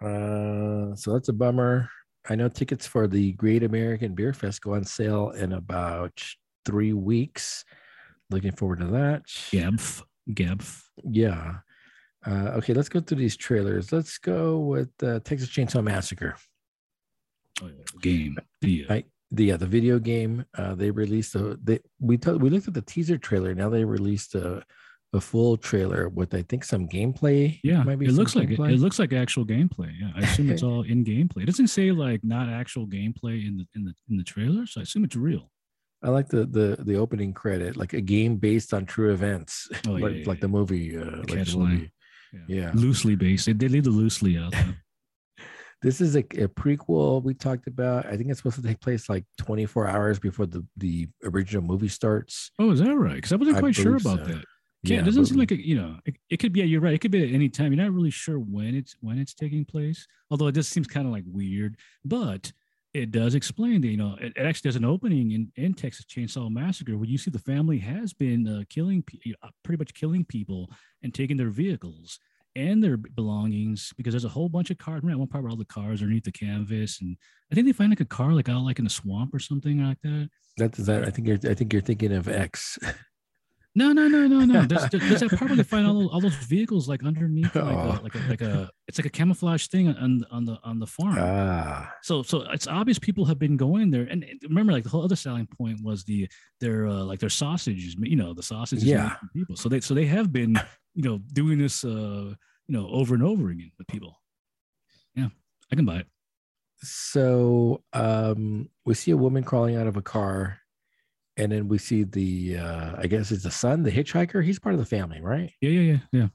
Uh, 0.02 0.94
so 0.96 1.12
that's 1.12 1.28
a 1.28 1.32
bummer. 1.32 1.88
I 2.28 2.34
know 2.34 2.48
tickets 2.48 2.86
for 2.86 3.06
the 3.06 3.32
Great 3.32 3.62
American 3.62 4.14
Beer 4.14 4.32
Fest 4.32 4.62
go 4.62 4.74
on 4.74 4.84
sale 4.84 5.30
in 5.30 5.52
about 5.52 6.22
three 6.64 6.92
weeks. 6.92 7.64
Looking 8.30 8.52
forward 8.52 8.80
to 8.80 8.86
that. 8.86 9.24
GABF, 9.26 10.02
GABF. 10.30 10.82
Yeah. 11.04 11.54
Uh, 12.26 12.52
okay, 12.56 12.74
let's 12.74 12.88
go 12.88 13.00
through 13.00 13.18
these 13.18 13.36
trailers. 13.36 13.92
Let's 13.92 14.18
go 14.18 14.58
with 14.58 14.90
uh, 15.02 15.20
Texas 15.20 15.48
Chainsaw 15.48 15.82
Massacre. 15.82 16.36
Oh, 17.62 17.68
yeah, 17.68 17.84
game. 18.00 18.38
The, 18.60 18.86
uh, 18.88 18.94
I, 18.94 19.04
the 19.30 19.44
yeah, 19.44 19.56
the 19.56 19.66
video 19.66 19.98
game. 19.98 20.44
Uh, 20.56 20.74
they 20.74 20.90
released 20.90 21.34
a 21.34 21.58
they 21.62 21.80
we 21.98 22.18
t- 22.18 22.32
we 22.32 22.50
looked 22.50 22.68
at 22.68 22.74
the 22.74 22.82
teaser 22.82 23.16
trailer. 23.16 23.54
Now 23.54 23.68
they 23.68 23.84
released 23.84 24.34
a 24.34 24.62
a 25.12 25.20
full 25.20 25.56
trailer 25.56 26.08
with 26.08 26.34
I 26.34 26.42
think 26.42 26.64
some 26.64 26.86
gameplay. 26.88 27.58
yeah, 27.64 27.82
Might 27.82 27.98
be 27.98 28.06
it 28.06 28.12
looks 28.12 28.36
like 28.36 28.50
it, 28.50 28.58
gameplay. 28.58 28.72
it 28.74 28.78
looks 28.80 28.98
like 28.98 29.12
actual 29.12 29.44
gameplay. 29.44 29.92
Yeah, 30.00 30.10
I 30.14 30.20
assume 30.20 30.50
it's 30.50 30.62
all 30.68 30.82
in 30.82 31.04
gameplay. 31.04 31.42
It 31.42 31.46
doesn't 31.46 31.66
say 31.68 31.90
like 31.90 32.22
not 32.22 32.48
actual 32.48 32.86
gameplay 32.86 33.46
in 33.46 33.56
the 33.56 33.66
in 33.74 33.84
the 33.84 33.94
in 34.08 34.16
the 34.16 34.24
trailer, 34.24 34.66
so 34.66 34.80
I 34.80 34.82
assume 34.84 35.04
it's 35.04 35.16
real. 35.16 35.50
I 36.02 36.10
like 36.10 36.28
the 36.28 36.46
the 36.46 36.78
the 36.84 36.96
opening 36.96 37.34
credit, 37.34 37.76
like 37.76 37.92
a 37.92 38.00
game 38.00 38.36
based 38.36 38.72
on 38.72 38.86
true 38.86 39.12
events, 39.12 39.68
Oh, 39.86 39.96
yeah, 39.96 40.02
like, 40.04 40.14
yeah, 40.16 40.22
like 40.26 40.38
yeah. 40.38 40.40
the 40.42 40.48
movie. 40.48 40.96
Uh, 40.96 41.16
like 41.28 41.44
the 41.46 41.56
movie. 41.58 41.92
Yeah. 42.46 42.70
loosely 42.74 43.16
based. 43.16 43.46
They, 43.46 43.52
they 43.54 43.66
leave 43.68 43.84
the 43.84 43.90
loosely 43.90 44.38
out. 44.38 44.54
This 45.82 46.02
is 46.02 46.14
a, 46.14 46.18
a 46.18 46.46
prequel 46.46 47.22
we 47.22 47.32
talked 47.32 47.66
about. 47.66 48.04
I 48.04 48.14
think 48.18 48.28
it's 48.28 48.40
supposed 48.40 48.56
to 48.56 48.62
take 48.62 48.80
place 48.82 49.08
like 49.08 49.24
24 49.38 49.88
hours 49.88 50.18
before 50.18 50.44
the 50.44 50.62
the 50.76 51.08
original 51.24 51.62
movie 51.62 51.88
starts. 51.88 52.50
Oh, 52.58 52.70
is 52.70 52.80
that 52.80 52.94
right? 52.94 53.14
Because 53.14 53.32
I 53.32 53.36
wasn't 53.36 53.56
I 53.56 53.60
quite 53.60 53.74
sure 53.74 53.96
about 53.96 54.18
so. 54.18 54.24
that. 54.26 54.44
Yeah, 54.82 55.00
it 55.00 55.04
doesn't 55.04 55.22
but- 55.22 55.28
seem 55.28 55.38
like 55.38 55.50
a, 55.50 55.66
you 55.66 55.76
know. 55.76 55.96
It, 56.06 56.16
it 56.30 56.36
could 56.38 56.52
be. 56.52 56.60
Yeah, 56.60 56.66
you're 56.66 56.80
right. 56.80 56.94
It 56.94 57.00
could 57.00 57.10
be 57.10 57.22
at 57.22 57.34
any 57.34 57.48
time. 57.48 57.72
You're 57.72 57.84
not 57.84 57.92
really 57.92 58.10
sure 58.10 58.38
when 58.38 58.74
it's 58.74 58.96
when 59.00 59.18
it's 59.18 59.34
taking 59.34 59.64
place. 59.64 60.06
Although 60.30 60.46
it 60.46 60.54
just 60.54 60.70
seems 60.70 60.86
kind 60.86 61.06
of 61.06 61.12
like 61.12 61.24
weird, 61.26 61.76
but 62.04 62.50
it 62.92 63.12
does 63.12 63.34
explain 63.34 63.80
that 63.82 63.88
you 63.88 63.96
know 63.96 64.16
it, 64.20 64.32
it 64.36 64.40
actually 64.46 64.68
does 64.68 64.76
an 64.76 64.84
opening 64.84 65.32
in 65.32 65.52
in 65.56 65.74
Texas 65.74 66.06
Chainsaw 66.06 66.50
Massacre 66.50 66.96
where 66.96 67.08
you 67.08 67.18
see 67.18 67.30
the 67.30 67.38
family 67.38 67.78
has 67.78 68.12
been 68.12 68.48
uh, 68.48 68.62
killing 68.70 69.04
pretty 69.62 69.78
much 69.78 69.94
killing 69.94 70.24
people 70.24 70.70
and 71.02 71.12
taking 71.14 71.36
their 71.36 71.50
vehicles 71.50 72.18
and 72.56 72.82
their 72.82 72.96
belongings 72.96 73.92
because 73.96 74.12
there's 74.12 74.24
a 74.24 74.28
whole 74.28 74.48
bunch 74.48 74.70
of 74.70 74.78
cars. 74.78 75.02
Remember 75.02 75.20
one 75.20 75.28
part 75.28 75.44
where 75.44 75.50
all 75.50 75.56
the 75.56 75.64
cars 75.66 76.00
are 76.00 76.04
underneath 76.06 76.24
the 76.24 76.32
canvas, 76.32 77.00
and 77.00 77.16
I 77.52 77.54
think 77.54 77.66
they 77.66 77.72
find 77.72 77.90
like 77.90 78.00
a 78.00 78.04
car 78.06 78.32
like 78.32 78.48
out 78.48 78.62
like 78.64 78.78
in 78.78 78.86
a 78.86 78.90
swamp 78.90 79.34
or 79.34 79.38
something 79.38 79.84
like 79.84 80.00
that. 80.02 80.30
That's 80.56 80.78
that. 80.78 81.04
I 81.04 81.10
think 81.10 81.28
you're. 81.28 81.38
I 81.48 81.54
think 81.54 81.72
you're 81.72 81.82
thinking 81.82 82.12
of 82.12 82.28
X. 82.28 82.78
No, 83.76 83.92
no, 83.92 84.08
no, 84.08 84.26
no, 84.26 84.44
no. 84.44 84.62
There's, 84.66 84.90
there's 84.90 85.20
that 85.20 85.30
part 85.30 85.42
where 85.50 85.56
they 85.56 85.62
find 85.62 85.86
all, 85.86 86.08
all 86.08 86.20
those 86.20 86.34
vehicles 86.34 86.88
like 86.88 87.04
underneath, 87.04 87.54
like, 87.54 87.64
Oh. 87.64 88.00
a, 88.00 88.02
like, 88.02 88.14
a, 88.16 88.18
like 88.28 88.40
a, 88.42 88.70
it's 88.88 88.98
like 88.98 89.06
a 89.06 89.10
camouflage 89.10 89.68
thing 89.68 89.88
on 89.88 90.24
on 90.32 90.44
the 90.44 90.58
on 90.64 90.80
the 90.80 90.86
farm. 90.88 91.16
ah, 91.20 91.88
so, 92.02 92.22
so 92.24 92.42
it's 92.50 92.66
obvious 92.66 92.98
people 92.98 93.24
have 93.26 93.38
been 93.38 93.56
going 93.56 93.90
there. 93.92 94.02
And 94.10 94.24
remember, 94.48 94.72
like 94.72 94.82
the 94.82 94.90
whole 94.90 95.04
other 95.04 95.14
selling 95.14 95.46
point 95.46 95.78
was 95.84 96.02
the 96.04 96.28
their 96.60 96.88
uh, 96.88 97.04
like 97.04 97.20
their 97.20 97.28
sausages. 97.30 97.94
You 98.00 98.16
know, 98.16 98.34
the 98.34 98.42
sausages. 98.42 98.84
Yeah. 98.84 99.14
people. 99.34 99.54
So 99.56 99.68
they 99.68 99.80
so 99.80 99.94
they 99.94 100.06
have 100.06 100.32
been 100.32 100.56
you 100.94 101.02
know 101.04 101.18
doing 101.32 101.58
this 101.58 101.84
uh 101.84 102.34
you 102.66 102.74
know 102.76 102.88
over 102.90 103.14
and 103.14 103.22
over 103.22 103.50
again 103.50 103.70
with 103.78 103.86
people. 103.86 104.20
Yeah, 105.14 105.28
I 105.72 105.76
can 105.76 105.84
buy 105.84 105.98
it. 105.98 106.06
so 106.82 107.82
um, 107.92 108.68
we 108.84 108.94
see 108.94 109.10
a 109.12 109.16
woman 109.16 109.44
crawling 109.44 109.76
out 109.76 109.86
of 109.86 109.96
a 109.96 110.02
car, 110.02 110.58
and 111.40 111.50
then 111.52 111.68
we 111.68 111.78
see 111.78 112.04
the. 112.04 112.58
Uh, 112.58 112.94
I 112.98 113.06
guess 113.06 113.30
it's 113.32 113.44
the 113.44 113.50
son, 113.50 113.82
the 113.82 113.90
hitchhiker. 113.90 114.44
He's 114.44 114.58
part 114.58 114.74
of 114.74 114.78
the 114.80 114.86
family, 114.86 115.20
right? 115.20 115.50
Yeah, 115.60 115.70
yeah, 115.70 115.80
yeah, 115.92 115.98
yeah. 116.12 116.28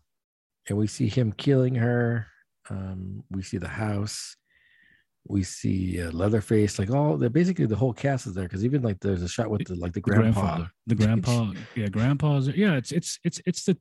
and 0.70 0.78
we 0.78 0.88
see 0.88 1.08
him 1.08 1.32
killing 1.32 1.76
her. 1.76 2.28
Um, 2.70 3.24
we 3.30 3.42
see 3.44 3.58
the 3.58 3.68
house. 3.68 4.36
We 5.28 5.42
see 5.44 6.02
uh, 6.04 6.12
Leatherface, 6.12 6.78
like 6.78 6.92
all 6.92 7.18
the 7.18 7.30
basically 7.30 7.66
the 7.66 7.76
whole 7.76 7.94
cast 7.94 8.28
is 8.28 8.34
there 8.36 8.44
because 8.46 8.64
even 8.64 8.82
like 8.84 9.00
there's 9.00 9.24
a 9.24 9.28
shot 9.28 9.50
with 9.50 9.66
the 9.66 9.76
like 9.76 9.94
the 9.94 10.00
The 10.02 10.02
grandpa. 10.02 10.42
grandfather, 10.42 10.72
the 10.86 10.96
grandpa, 10.96 11.52
yeah, 11.76 11.88
grandpa's. 11.88 12.48
Yeah, 12.50 12.76
it's 12.76 12.92
it's 12.92 13.20
it's 13.24 13.42
it's 13.46 13.64
the. 13.66 13.76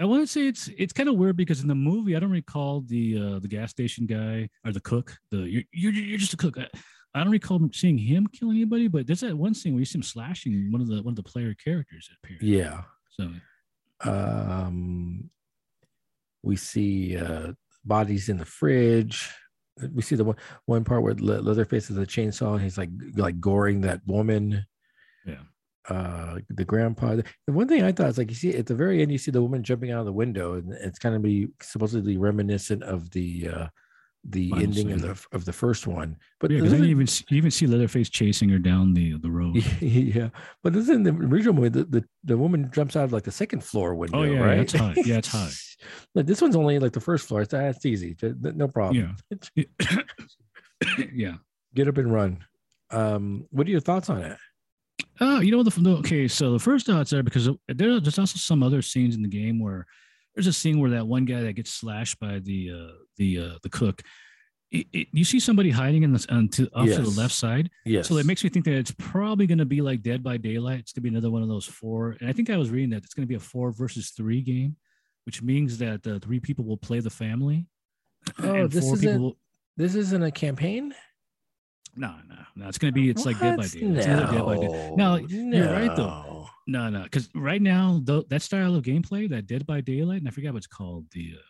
I 0.00 0.04
want 0.04 0.22
to 0.22 0.26
say 0.28 0.46
it's 0.46 0.68
it's 0.78 0.92
kind 0.92 1.08
of 1.08 1.16
weird 1.16 1.36
because 1.36 1.60
in 1.62 1.66
the 1.68 1.74
movie 1.74 2.14
I 2.14 2.20
don't 2.20 2.30
recall 2.30 2.82
the 2.82 3.18
uh 3.20 3.38
the 3.40 3.48
gas 3.48 3.70
station 3.70 4.06
guy 4.06 4.48
or 4.64 4.70
the 4.72 4.80
cook. 4.80 5.16
The 5.32 5.38
you're 5.38 5.62
you're, 5.72 5.92
you're 5.92 6.18
just 6.18 6.34
a 6.34 6.36
cook. 6.36 6.56
I, 6.58 6.68
I 7.14 7.22
don't 7.24 7.32
recall 7.32 7.60
seeing 7.72 7.98
him 7.98 8.26
kill 8.26 8.50
anybody, 8.50 8.86
but 8.88 9.06
there's 9.06 9.20
that 9.20 9.36
one 9.36 9.54
scene 9.54 9.72
where 9.72 9.80
you 9.80 9.86
see 9.86 9.98
him 9.98 10.02
slashing 10.02 10.70
one 10.70 10.80
of 10.80 10.88
the 10.88 11.02
one 11.02 11.12
of 11.12 11.16
the 11.16 11.22
player 11.22 11.54
characters 11.54 12.08
that 12.08 12.16
appear. 12.22 12.38
Yeah. 12.40 12.82
So 13.10 13.30
Um, 14.08 15.30
we 16.42 16.56
see 16.56 17.16
uh, 17.16 17.52
bodies 17.84 18.28
in 18.28 18.36
the 18.36 18.44
fridge. 18.44 19.28
We 19.92 20.02
see 20.02 20.16
the 20.16 20.24
one 20.24 20.36
one 20.66 20.84
part 20.84 21.02
where 21.02 21.14
Le- 21.14 21.40
Leatherface 21.40 21.88
has 21.88 21.96
a 21.96 22.06
chainsaw 22.06 22.54
and 22.54 22.62
he's 22.62 22.78
like 22.78 22.90
like 23.16 23.40
goring 23.40 23.80
that 23.82 24.00
woman. 24.06 24.66
Yeah. 25.26 25.42
Uh, 25.88 26.38
the 26.50 26.64
grandpa. 26.64 27.16
The 27.16 27.52
one 27.52 27.66
thing 27.68 27.82
I 27.82 27.92
thought 27.92 28.10
is 28.10 28.18
like 28.18 28.28
you 28.28 28.36
see 28.36 28.54
at 28.54 28.66
the 28.66 28.74
very 28.74 29.00
end, 29.00 29.10
you 29.10 29.18
see 29.18 29.30
the 29.30 29.42
woman 29.42 29.62
jumping 29.62 29.90
out 29.90 30.00
of 30.00 30.06
the 30.06 30.12
window, 30.12 30.54
and 30.54 30.72
it's 30.72 30.98
kind 30.98 31.14
of 31.14 31.22
be 31.22 31.48
supposedly 31.62 32.16
reminiscent 32.18 32.82
of 32.82 33.10
the 33.10 33.48
uh, 33.48 33.66
the 34.24 34.50
Final 34.50 34.64
ending 34.64 34.92
of 34.92 35.02
the 35.02 35.26
of 35.32 35.44
the 35.44 35.52
first 35.52 35.86
one. 35.86 36.16
But 36.40 36.50
yeah, 36.50 36.58
because 36.58 36.72
then 36.72 36.80
doesn't 36.80 36.88
you 36.88 36.96
it- 36.96 36.96
even 36.96 37.06
see, 37.06 37.24
you 37.30 37.36
even 37.36 37.50
see 37.50 37.66
Leatherface 37.66 38.10
chasing 38.10 38.48
her 38.50 38.58
down 38.58 38.94
the 38.94 39.18
the 39.18 39.30
road. 39.30 39.56
yeah, 39.80 40.30
but 40.62 40.72
this 40.72 40.88
in 40.88 41.02
the 41.02 41.12
original 41.12 41.54
movie, 41.54 41.68
the, 41.68 41.84
the, 41.84 42.04
the 42.24 42.36
woman 42.36 42.70
jumps 42.72 42.96
out 42.96 43.04
of 43.04 43.12
like 43.12 43.24
the 43.24 43.32
second 43.32 43.64
floor 43.64 43.94
window. 43.94 44.20
Oh, 44.20 44.22
yeah, 44.24 44.40
right? 44.40 44.58
it's 44.58 44.72
high. 44.72 44.94
Yeah, 44.96 45.16
it's 45.16 45.28
high. 45.28 45.50
like 46.14 46.26
this 46.26 46.42
one's 46.42 46.56
only 46.56 46.78
like 46.78 46.92
the 46.92 47.00
first 47.00 47.28
floor. 47.28 47.42
It's 47.42 47.52
that's 47.52 47.86
easy. 47.86 48.16
No 48.42 48.68
problem. 48.68 49.16
Yeah. 49.56 49.64
yeah. 51.12 51.34
Get 51.74 51.88
up 51.88 51.98
and 51.98 52.12
run. 52.12 52.44
Um, 52.90 53.46
what 53.50 53.66
are 53.66 53.70
your 53.70 53.80
thoughts 53.80 54.10
on 54.10 54.22
it? 54.22 54.36
Uh, 55.20 55.40
you 55.40 55.50
know 55.50 55.62
the, 55.62 55.70
the 55.80 55.96
okay. 55.98 56.28
So 56.28 56.52
the 56.52 56.58
first 56.58 56.86
thoughts 56.86 57.12
are 57.12 57.22
because 57.22 57.46
there, 57.68 58.00
there's 58.00 58.18
also 58.18 58.38
some 58.38 58.62
other 58.62 58.82
scenes 58.82 59.16
in 59.16 59.22
the 59.22 59.28
game 59.28 59.58
where 59.58 59.86
there's 60.34 60.46
a 60.46 60.52
scene 60.52 60.78
where 60.80 60.90
that 60.90 61.06
one 61.06 61.24
guy 61.24 61.40
that 61.42 61.54
gets 61.54 61.70
slashed 61.70 62.18
by 62.20 62.38
the 62.38 62.70
uh, 62.72 62.92
the 63.16 63.38
uh, 63.38 63.58
the 63.62 63.68
cook. 63.70 64.02
It, 64.70 64.86
it, 64.92 65.08
you 65.12 65.24
see 65.24 65.40
somebody 65.40 65.70
hiding 65.70 66.02
in 66.02 66.12
the 66.12 66.26
on 66.30 66.48
to, 66.50 66.68
off 66.74 66.86
to 66.88 67.00
the 67.00 67.18
left 67.20 67.32
side, 67.34 67.70
Yes. 67.86 68.06
so 68.06 68.14
that 68.16 68.26
makes 68.26 68.44
me 68.44 68.50
think 68.50 68.66
that 68.66 68.74
it's 68.74 68.92
probably 68.98 69.46
going 69.46 69.56
to 69.58 69.64
be 69.64 69.80
like 69.80 70.02
Dead 70.02 70.22
by 70.22 70.36
Daylight. 70.36 70.80
It's 70.80 70.92
going 70.92 71.02
to 71.04 71.08
be 71.10 71.16
another 71.16 71.30
one 71.30 71.40
of 71.42 71.48
those 71.48 71.64
four. 71.64 72.16
And 72.20 72.28
I 72.28 72.34
think 72.34 72.50
I 72.50 72.58
was 72.58 72.68
reading 72.68 72.90
that 72.90 73.02
it's 73.02 73.14
going 73.14 73.22
to 73.26 73.28
be 73.28 73.34
a 73.36 73.40
four 73.40 73.72
versus 73.72 74.10
three 74.10 74.42
game, 74.42 74.76
which 75.24 75.40
means 75.42 75.78
that 75.78 76.06
uh, 76.06 76.18
three 76.18 76.38
people 76.38 76.66
will 76.66 76.76
play 76.76 77.00
the 77.00 77.08
family. 77.08 77.64
Oh, 78.42 78.54
and 78.56 78.70
this 78.70 78.84
four 78.84 78.94
isn't- 78.94 79.08
people. 79.10 79.24
Will, 79.28 79.36
this 79.78 79.94
isn't 79.94 80.22
a 80.22 80.30
campaign. 80.30 80.92
no, 81.96 82.14
no, 82.28 82.36
no. 82.54 82.68
It's 82.68 82.76
going 82.76 82.92
to 82.92 83.00
be. 83.00 83.08
It's 83.08 83.24
like 83.24 83.38
Dead 83.40 83.56
by 83.56 83.62
What? 83.62 83.72
Daylight. 83.72 83.96
It's 83.96 84.06
Dead 84.06 84.44
by 84.44 84.56
Daylight. 84.58 84.96
No, 84.98 85.16
you're 85.16 85.72
right, 85.72 85.96
though. 85.96 86.27
No. 86.68 86.88
No, 86.90 87.02
because 87.02 87.28
right 87.34 87.60
now 87.62 88.00
though 88.04 88.22
that 88.28 88.42
style 88.42 88.76
of 88.76 88.84
gameplay, 88.84 89.28
that 89.30 89.46
Dead 89.46 89.66
by 89.66 89.80
Daylight, 89.80 90.18
and 90.20 90.28
I 90.28 90.30
forget 90.30 90.52
what 90.52 90.58
it's 90.58 90.66
called. 90.68 91.06
The 91.12 91.32
uh, 91.36 91.40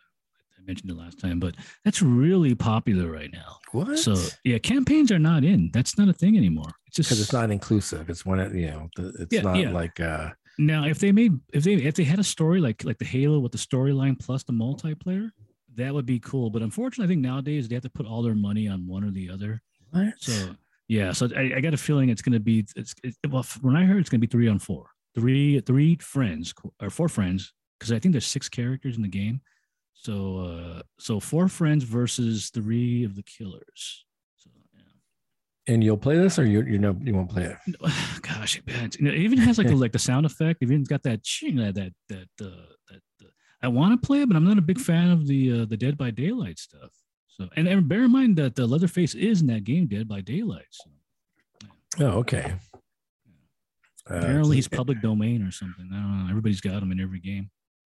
I 0.57 0.61
mentioned 0.65 0.89
it 0.91 0.97
last 0.97 1.19
time, 1.19 1.39
but 1.39 1.55
that's 1.85 2.01
really 2.01 2.55
popular 2.55 3.11
right 3.11 3.31
now. 3.31 3.57
What? 3.71 3.99
So 3.99 4.15
yeah, 4.43 4.57
campaigns 4.57 5.11
are 5.11 5.19
not 5.19 5.43
in. 5.43 5.69
That's 5.73 5.97
not 5.97 6.09
a 6.09 6.13
thing 6.13 6.37
anymore. 6.37 6.71
It's 6.87 6.95
just 6.97 7.09
because 7.09 7.21
it's 7.21 7.33
not 7.33 7.51
inclusive. 7.51 8.09
It's 8.09 8.25
one. 8.25 8.39
of- 8.39 8.55
You 8.55 8.67
know, 8.67 8.89
the- 8.95 9.13
it's 9.19 9.33
Yeah, 9.33 9.41
not 9.41 9.57
yeah. 9.57 9.71
like. 9.71 9.99
uh 9.99 10.31
now. 10.57 10.85
If 10.85 10.99
they 10.99 11.11
made 11.11 11.33
if 11.53 11.63
they 11.63 11.73
if 11.75 11.95
they 11.95 12.03
had 12.03 12.19
a 12.19 12.23
story 12.23 12.59
like 12.61 12.83
like 12.83 12.97
the 12.97 13.05
Halo 13.05 13.39
with 13.39 13.51
the 13.51 13.57
storyline 13.57 14.17
plus 14.19 14.43
the 14.43 14.53
multiplayer, 14.53 15.29
that 15.75 15.93
would 15.93 16.05
be 16.05 16.19
cool. 16.19 16.49
But 16.49 16.61
unfortunately, 16.61 17.05
I 17.05 17.13
think 17.13 17.21
nowadays 17.21 17.67
they 17.67 17.75
have 17.75 17.83
to 17.83 17.89
put 17.89 18.05
all 18.05 18.21
their 18.21 18.35
money 18.35 18.67
on 18.67 18.85
one 18.87 19.03
or 19.03 19.11
the 19.11 19.29
other. 19.29 19.61
What? 19.91 20.13
So 20.19 20.55
yeah, 20.87 21.11
so 21.13 21.29
I, 21.35 21.53
I 21.57 21.61
got 21.61 21.73
a 21.73 21.77
feeling 21.77 22.09
it's 22.09 22.21
going 22.21 22.33
to 22.33 22.39
be 22.39 22.65
it's 22.75 22.93
it, 23.03 23.15
well 23.29 23.45
when 23.61 23.75
I 23.75 23.85
heard 23.85 23.99
it's 23.99 24.09
going 24.09 24.19
to 24.21 24.27
be 24.27 24.31
three 24.31 24.47
on 24.49 24.59
four, 24.59 24.87
three 25.15 25.59
three 25.61 25.95
friends 25.97 26.53
or 26.81 26.89
four 26.89 27.09
friends 27.09 27.53
because 27.79 27.91
I 27.91 27.99
think 27.99 28.11
there's 28.13 28.25
six 28.25 28.49
characters 28.49 28.95
in 28.95 29.01
the 29.01 29.07
game. 29.07 29.41
So 29.93 30.37
uh 30.39 30.81
so 30.97 31.19
four 31.19 31.47
friends 31.47 31.83
versus 31.83 32.49
three 32.49 33.03
of 33.03 33.15
the 33.15 33.23
killers. 33.23 34.05
So 34.37 34.49
yeah. 34.73 35.73
and 35.73 35.83
you'll 35.83 35.97
play 35.97 36.17
this, 36.17 36.39
or 36.39 36.45
you 36.45 36.61
you 36.63 36.77
know 36.77 36.95
you 37.01 37.13
won't 37.13 37.29
play 37.29 37.45
it. 37.45 37.57
Gosh, 38.21 38.61
man, 38.65 38.85
it's- 38.85 38.99
you 38.99 39.05
know, 39.05 39.11
it 39.11 39.19
even 39.19 39.39
has 39.39 39.57
like 39.57 39.67
a, 39.69 39.75
like 39.75 39.91
the 39.91 39.99
sound 39.99 40.25
effect. 40.25 40.61
It 40.61 40.65
even 40.65 40.83
got 40.83 41.03
that 41.03 41.23
ching, 41.23 41.57
that 41.57 41.75
that 41.75 41.93
that 42.09 42.29
uh, 42.41 42.49
that. 42.89 43.01
Uh, 43.21 43.27
I 43.61 43.67
want 43.67 43.99
to 44.01 44.07
play 44.07 44.21
it, 44.21 44.27
but 44.29 44.37
I'm 44.37 44.45
not 44.45 44.57
a 44.57 44.61
big 44.61 44.79
fan 44.79 45.09
of 45.11 45.27
the 45.27 45.61
uh, 45.61 45.65
the 45.65 45.75
Dead 45.75 45.97
by 45.97 46.11
Daylight 46.11 46.59
stuff. 46.59 46.91
So 47.27 47.49
and, 47.57 47.67
and 47.67 47.87
bear 47.89 48.03
in 48.03 48.11
mind 48.11 48.37
that 48.37 48.55
the 48.55 48.65
Leatherface 48.65 49.15
is 49.15 49.41
in 49.41 49.47
that 49.47 49.65
game 49.65 49.87
Dead 49.87 50.07
by 50.07 50.21
Daylight. 50.21 50.67
So 50.71 50.89
Oh, 51.99 52.19
okay. 52.19 52.53
Uh, 54.11 54.17
apparently 54.17 54.55
he's 54.55 54.67
public 54.67 55.01
domain 55.01 55.43
or 55.43 55.51
something. 55.51 55.89
I 55.93 55.95
don't 55.95 56.25
know. 56.25 56.29
Everybody's 56.29 56.61
got 56.61 56.81
him 56.81 56.91
in 56.91 56.99
every 56.99 57.19
game. 57.19 57.49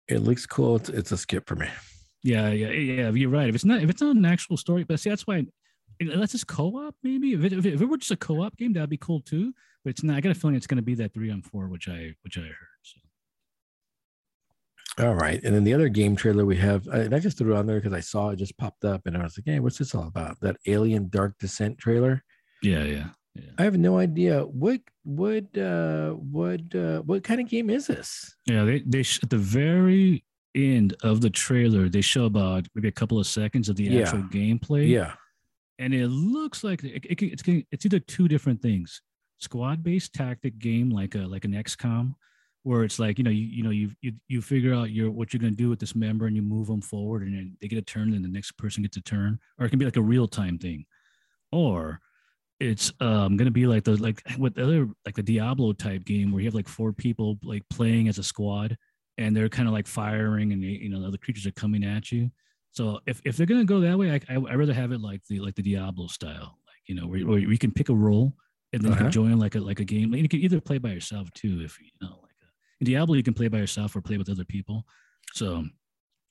it 0.09 0.19
looks 0.19 0.47
cool. 0.47 0.77
It's, 0.77 0.89
it's 0.89 1.13
a 1.13 1.17
skip 1.17 1.47
for 1.47 1.57
me. 1.57 1.69
Yeah, 2.23 2.51
yeah, 2.51 2.71
yeah. 2.71 3.11
You're 3.11 3.31
right. 3.31 3.49
If 3.49 3.55
it's 3.55 3.65
not 3.65 3.83
if 3.83 3.91
it's 3.91 4.01
not 4.03 4.15
an 4.17 4.25
actual 4.25 4.57
story, 4.57 4.85
but 4.85 5.01
see 5.01 5.11
that's 5.11 5.27
why 5.27 5.47
unless 6.01 6.35
it's 6.35 6.45
co-op, 6.45 6.95
maybe 7.03 7.33
if 7.33 7.45
it, 7.45 7.53
if 7.53 7.67
it, 7.67 7.75
if 7.75 7.81
it 7.83 7.87
were 7.87 7.97
just 7.97 8.11
a 8.11 8.17
co-op 8.17 8.57
game, 8.57 8.73
that'd 8.73 8.91
be 8.91 8.97
cool 8.97 9.21
too. 9.21 9.53
But 9.85 9.91
it's 9.91 10.03
not. 10.03 10.17
I 10.17 10.21
got 10.21 10.31
a 10.31 10.35
feeling 10.35 10.57
it's 10.57 10.67
going 10.67 10.77
to 10.77 10.83
be 10.83 10.95
that 10.97 11.13
three 11.15 11.31
on 11.31 11.43
four, 11.43 11.69
which 11.69 11.89
I 11.89 12.15
which 12.23 12.39
I 12.39 12.43
heard. 12.43 12.55
So. 12.83 13.01
All 14.99 15.15
right. 15.15 15.43
And 15.43 15.55
then 15.55 15.65
the 15.65 15.73
other 15.75 15.89
game 15.89 16.15
trailer 16.17 16.45
we 16.45 16.57
have, 16.59 16.87
uh, 16.87 17.01
and 17.01 17.15
I 17.15 17.19
just 17.19 17.39
threw 17.39 17.55
it 17.55 17.59
on 17.59 17.67
there 17.67 17.81
because 17.81 17.95
I 17.95 18.01
saw 18.01 18.29
it 18.29 18.37
just 18.37 18.59
popped 18.59 18.85
up 18.85 19.07
and 19.07 19.17
I 19.17 19.23
was 19.23 19.39
like, 19.39 19.47
hey, 19.47 19.59
what's 19.59 19.79
this 19.79 19.95
all 19.95 20.07
about? 20.07 20.39
That 20.41 20.59
Alien 20.67 21.09
Dark 21.09 21.39
Descent 21.39 21.79
trailer. 21.79 22.23
Yeah, 22.63 22.85
yeah, 22.85 23.09
yeah. 23.35 23.51
I 23.59 23.63
have 23.65 23.79
no 23.79 23.99
idea 23.99 24.41
what 24.43 24.81
what 25.05 25.57
uh 25.59 26.11
what 26.11 26.61
uh 26.75 27.01
what 27.03 27.25
kind 27.25 27.41
of 27.41 27.49
game 27.49 27.71
is 27.71 27.87
this? 27.87 28.35
Yeah, 28.47 28.65
they 28.65 28.81
they 28.87 29.03
sh- 29.03 29.21
at 29.23 29.31
the 29.31 29.39
very 29.39 30.25
end 30.55 30.95
of 31.03 31.21
the 31.23 31.31
trailer, 31.31 31.89
they 31.89 32.03
show 32.03 32.27
about 32.27 32.67
maybe 32.75 32.89
a 32.89 32.93
couple 32.93 33.19
of 33.19 33.27
seconds 33.27 33.69
of 33.69 33.77
the 33.77 33.85
Yeah. 33.85 34.03
actual 34.03 34.23
gameplay. 34.25 34.89
Yeah. 34.89 35.15
and 35.79 35.95
it 35.95 36.09
looks 36.09 36.63
like 36.63 36.85
it, 36.85 37.05
it, 37.07 37.23
it's 37.23 37.43
it's 37.73 37.87
either 37.87 37.99
two 37.99 38.29
different 38.29 38.61
things: 38.63 39.01
squad-based 39.39 40.13
tactic 40.13 40.59
game 40.59 40.91
like 40.91 41.15
a 41.15 41.21
like 41.35 41.45
an 41.47 41.53
XCOM, 41.53 42.15
where 42.65 42.85
it's 42.85 42.99
like 42.99 43.17
you 43.19 43.25
know 43.25 43.31
you 43.31 43.47
you 43.47 43.63
know 43.65 43.71
you 43.71 43.91
you 44.03 44.13
you 44.29 44.43
figure 44.43 44.75
out 44.75 44.91
your 44.91 45.11
what 45.11 45.33
you're 45.33 45.41
gonna 45.41 45.53
do 45.65 45.71
with 45.71 45.81
this 45.81 45.97
member 45.97 46.27
and 46.27 46.37
you 46.37 46.43
move 46.43 46.67
them 46.69 46.83
forward 46.83 47.23
and 47.23 47.35
then 47.35 47.57
they 47.61 47.67
get 47.69 47.79
a 47.79 47.83
turn 47.83 48.13
and 48.15 48.23
the 48.25 48.29
next 48.29 48.53
person 48.59 48.83
gets 48.83 48.97
a 48.99 49.01
turn, 49.01 49.39
or 49.59 49.65
it 49.67 49.71
can 49.71 49.79
be 49.79 49.87
like 49.87 49.97
a 49.97 50.03
real 50.03 50.29
time 50.29 50.59
thing, 50.59 50.85
or 51.51 51.99
it's 52.63 52.93
um 53.01 53.37
gonna 53.37 53.51
be 53.51 53.67
like 53.67 53.85
the 53.85 53.97
like 53.97 54.23
what 54.37 54.55
the 54.55 54.63
other 54.63 54.89
like 55.05 55.15
the 55.17 55.23
Diablo 55.23 55.73
type 55.73 56.05
game 56.05 56.31
where 56.33 56.41
you 56.41 56.47
have 56.47 56.55
like 56.55 56.69
four 56.69 56.93
people 56.93 57.39
like 57.43 57.63
playing 57.69 58.09
as 58.09 58.19
a 58.19 58.23
squad 58.23 58.77
and 59.19 59.37
they're 59.37 59.49
kind 59.49 59.69
of 59.69 59.75
like 59.75 59.87
firing 59.87 60.53
and 60.53 60.63
you 60.63 60.89
know 60.89 61.01
the 61.01 61.09
other 61.09 61.19
creatures 61.19 61.47
are 61.47 61.53
coming 61.53 61.85
at 61.85 62.11
you. 62.13 62.31
So 62.71 63.01
if, 63.07 63.21
if 63.27 63.37
they're 63.37 63.45
gonna 63.53 63.65
go 63.65 63.81
that 63.81 63.99
way, 63.99 64.13
I 64.13 64.21
I 64.35 64.39
would 64.39 64.55
rather 64.55 64.73
have 64.75 64.93
it 64.93 65.01
like 65.01 65.21
the 65.29 65.41
like 65.41 65.55
the 65.57 65.63
Diablo 65.63 66.07
style, 66.07 66.59
like 66.67 66.83
you 66.87 66.95
know 66.95 67.07
where, 67.07 67.27
where 67.27 67.39
you 67.39 67.59
can 67.59 67.73
pick 67.73 67.89
a 67.91 67.95
role 67.95 68.33
and 68.73 68.81
then 68.83 68.91
you 68.93 68.95
Uh-huh. 68.95 69.05
can 69.05 69.13
join 69.13 69.39
like 69.39 69.55
a 69.57 69.61
like 69.61 69.81
a 69.81 69.85
game. 69.85 70.15
You 70.15 70.29
can 70.29 70.41
either 70.41 70.61
play 70.61 70.79
by 70.79 70.91
yourself 70.93 71.31
too, 71.35 71.61
if 71.65 71.79
you 71.81 71.91
know 72.01 72.21
like 72.23 72.37
a, 72.43 72.47
in 72.81 72.87
Diablo 72.87 73.15
you 73.17 73.23
can 73.23 73.35
play 73.35 73.49
by 73.49 73.59
yourself 73.59 73.95
or 73.97 74.01
play 74.01 74.17
with 74.19 74.31
other 74.31 74.45
people. 74.47 74.85
So 75.35 75.65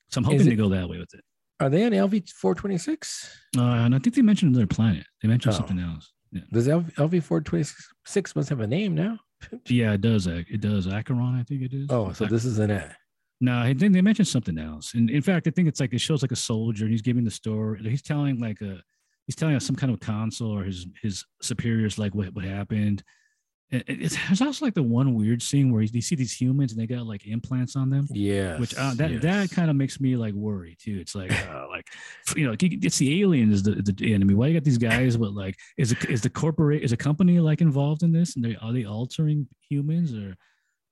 so 0.08 0.18
I'm 0.18 0.24
hoping 0.24 0.50
it- 0.50 0.56
go 0.56 0.68
that 0.70 0.88
way 0.88 0.98
with 0.98 1.14
it. 1.14 1.22
Are 1.60 1.70
they 1.70 1.84
on 1.84 1.92
LV 1.92 2.28
four 2.30 2.56
twenty 2.56 2.76
six? 2.78 3.30
Uh, 3.56 3.62
and 3.84 3.94
I 3.94 3.98
think 4.00 4.16
they 4.16 4.22
mentioned 4.22 4.50
another 4.56 4.66
planet. 4.66 5.06
They 5.22 5.28
mentioned 5.28 5.54
Oh. 5.54 5.58
something 5.58 5.78
else. 5.78 6.12
Yeah. 6.32 6.40
Does 6.52 6.66
LV 6.66 7.22
four 7.22 7.40
twenty 7.40 7.68
six 8.06 8.34
must 8.34 8.48
have 8.48 8.60
a 8.60 8.66
name 8.66 8.94
now? 8.94 9.18
yeah, 9.66 9.92
it 9.92 10.00
does. 10.00 10.26
It 10.26 10.60
does. 10.60 10.86
Acheron, 10.86 11.38
I 11.38 11.42
think 11.44 11.62
it 11.62 11.74
is. 11.74 11.88
Oh, 11.90 12.12
so 12.12 12.24
this 12.26 12.44
is 12.44 12.58
an 12.58 12.70
it. 12.70 12.90
No, 13.40 13.58
I 13.58 13.74
think 13.74 13.92
they 13.92 14.00
mentioned 14.00 14.28
something 14.28 14.56
else. 14.56 14.94
And 14.94 15.10
in 15.10 15.20
fact, 15.20 15.48
I 15.48 15.50
think 15.50 15.66
it's 15.66 15.80
like 15.80 15.92
it 15.92 16.00
shows 16.00 16.22
like 16.22 16.30
a 16.30 16.36
soldier 16.36 16.84
and 16.84 16.92
he's 16.92 17.02
giving 17.02 17.24
the 17.24 17.30
story. 17.30 17.82
He's 17.82 18.02
telling 18.02 18.38
like 18.38 18.60
a 18.60 18.80
he's 19.26 19.34
telling 19.34 19.56
us 19.56 19.66
some 19.66 19.76
kind 19.76 19.92
of 19.92 20.00
council 20.00 20.50
or 20.50 20.62
his 20.64 20.86
his 21.02 21.24
superiors 21.42 21.98
like 21.98 22.14
what 22.14 22.32
what 22.34 22.44
happened. 22.44 23.02
And 23.72 23.82
it- 23.86 24.02
it's, 24.02 24.40
also 24.42 24.64
like 24.64 24.74
the 24.74 24.82
one 24.82 25.14
weird 25.14 25.42
scene 25.42 25.72
where 25.72 25.82
you 25.82 26.00
see 26.02 26.14
these 26.14 26.32
humans 26.32 26.72
and 26.72 26.80
they 26.80 26.86
got 26.86 27.06
like 27.06 27.26
implants 27.26 27.74
on 27.74 27.88
them. 27.90 28.06
Yeah. 28.12 28.58
Which 28.60 28.74
uh, 28.76 28.94
that 28.94 29.22
that 29.22 29.50
kind 29.50 29.70
of 29.70 29.76
makes 29.76 29.98
me 30.00 30.14
like 30.16 30.34
worry 30.34 30.76
too. 30.78 30.98
It's 31.00 31.14
like 31.14 31.32
uh, 31.48 31.66
like 31.70 31.88
you 32.36 32.46
know 32.46 32.54
it's 32.60 32.98
the 32.98 33.22
aliens 33.22 33.62
the, 33.62 33.72
the 33.76 34.14
enemy. 34.14 34.34
Why 34.34 34.48
you 34.48 34.54
got 34.54 34.64
these 34.64 34.78
guys? 34.78 35.16
But 35.16 35.32
like 35.32 35.56
is 35.78 35.92
it 35.92 36.04
is 36.10 36.20
the 36.20 36.30
corporate 36.30 36.82
is 36.82 36.92
a 36.92 36.96
company 36.96 37.40
like 37.40 37.60
involved 37.62 38.02
in 38.02 38.12
this? 38.12 38.36
And 38.36 38.44
they 38.44 38.56
are 38.56 38.72
they 38.72 38.84
altering 38.84 39.48
humans 39.68 40.14
or 40.14 40.36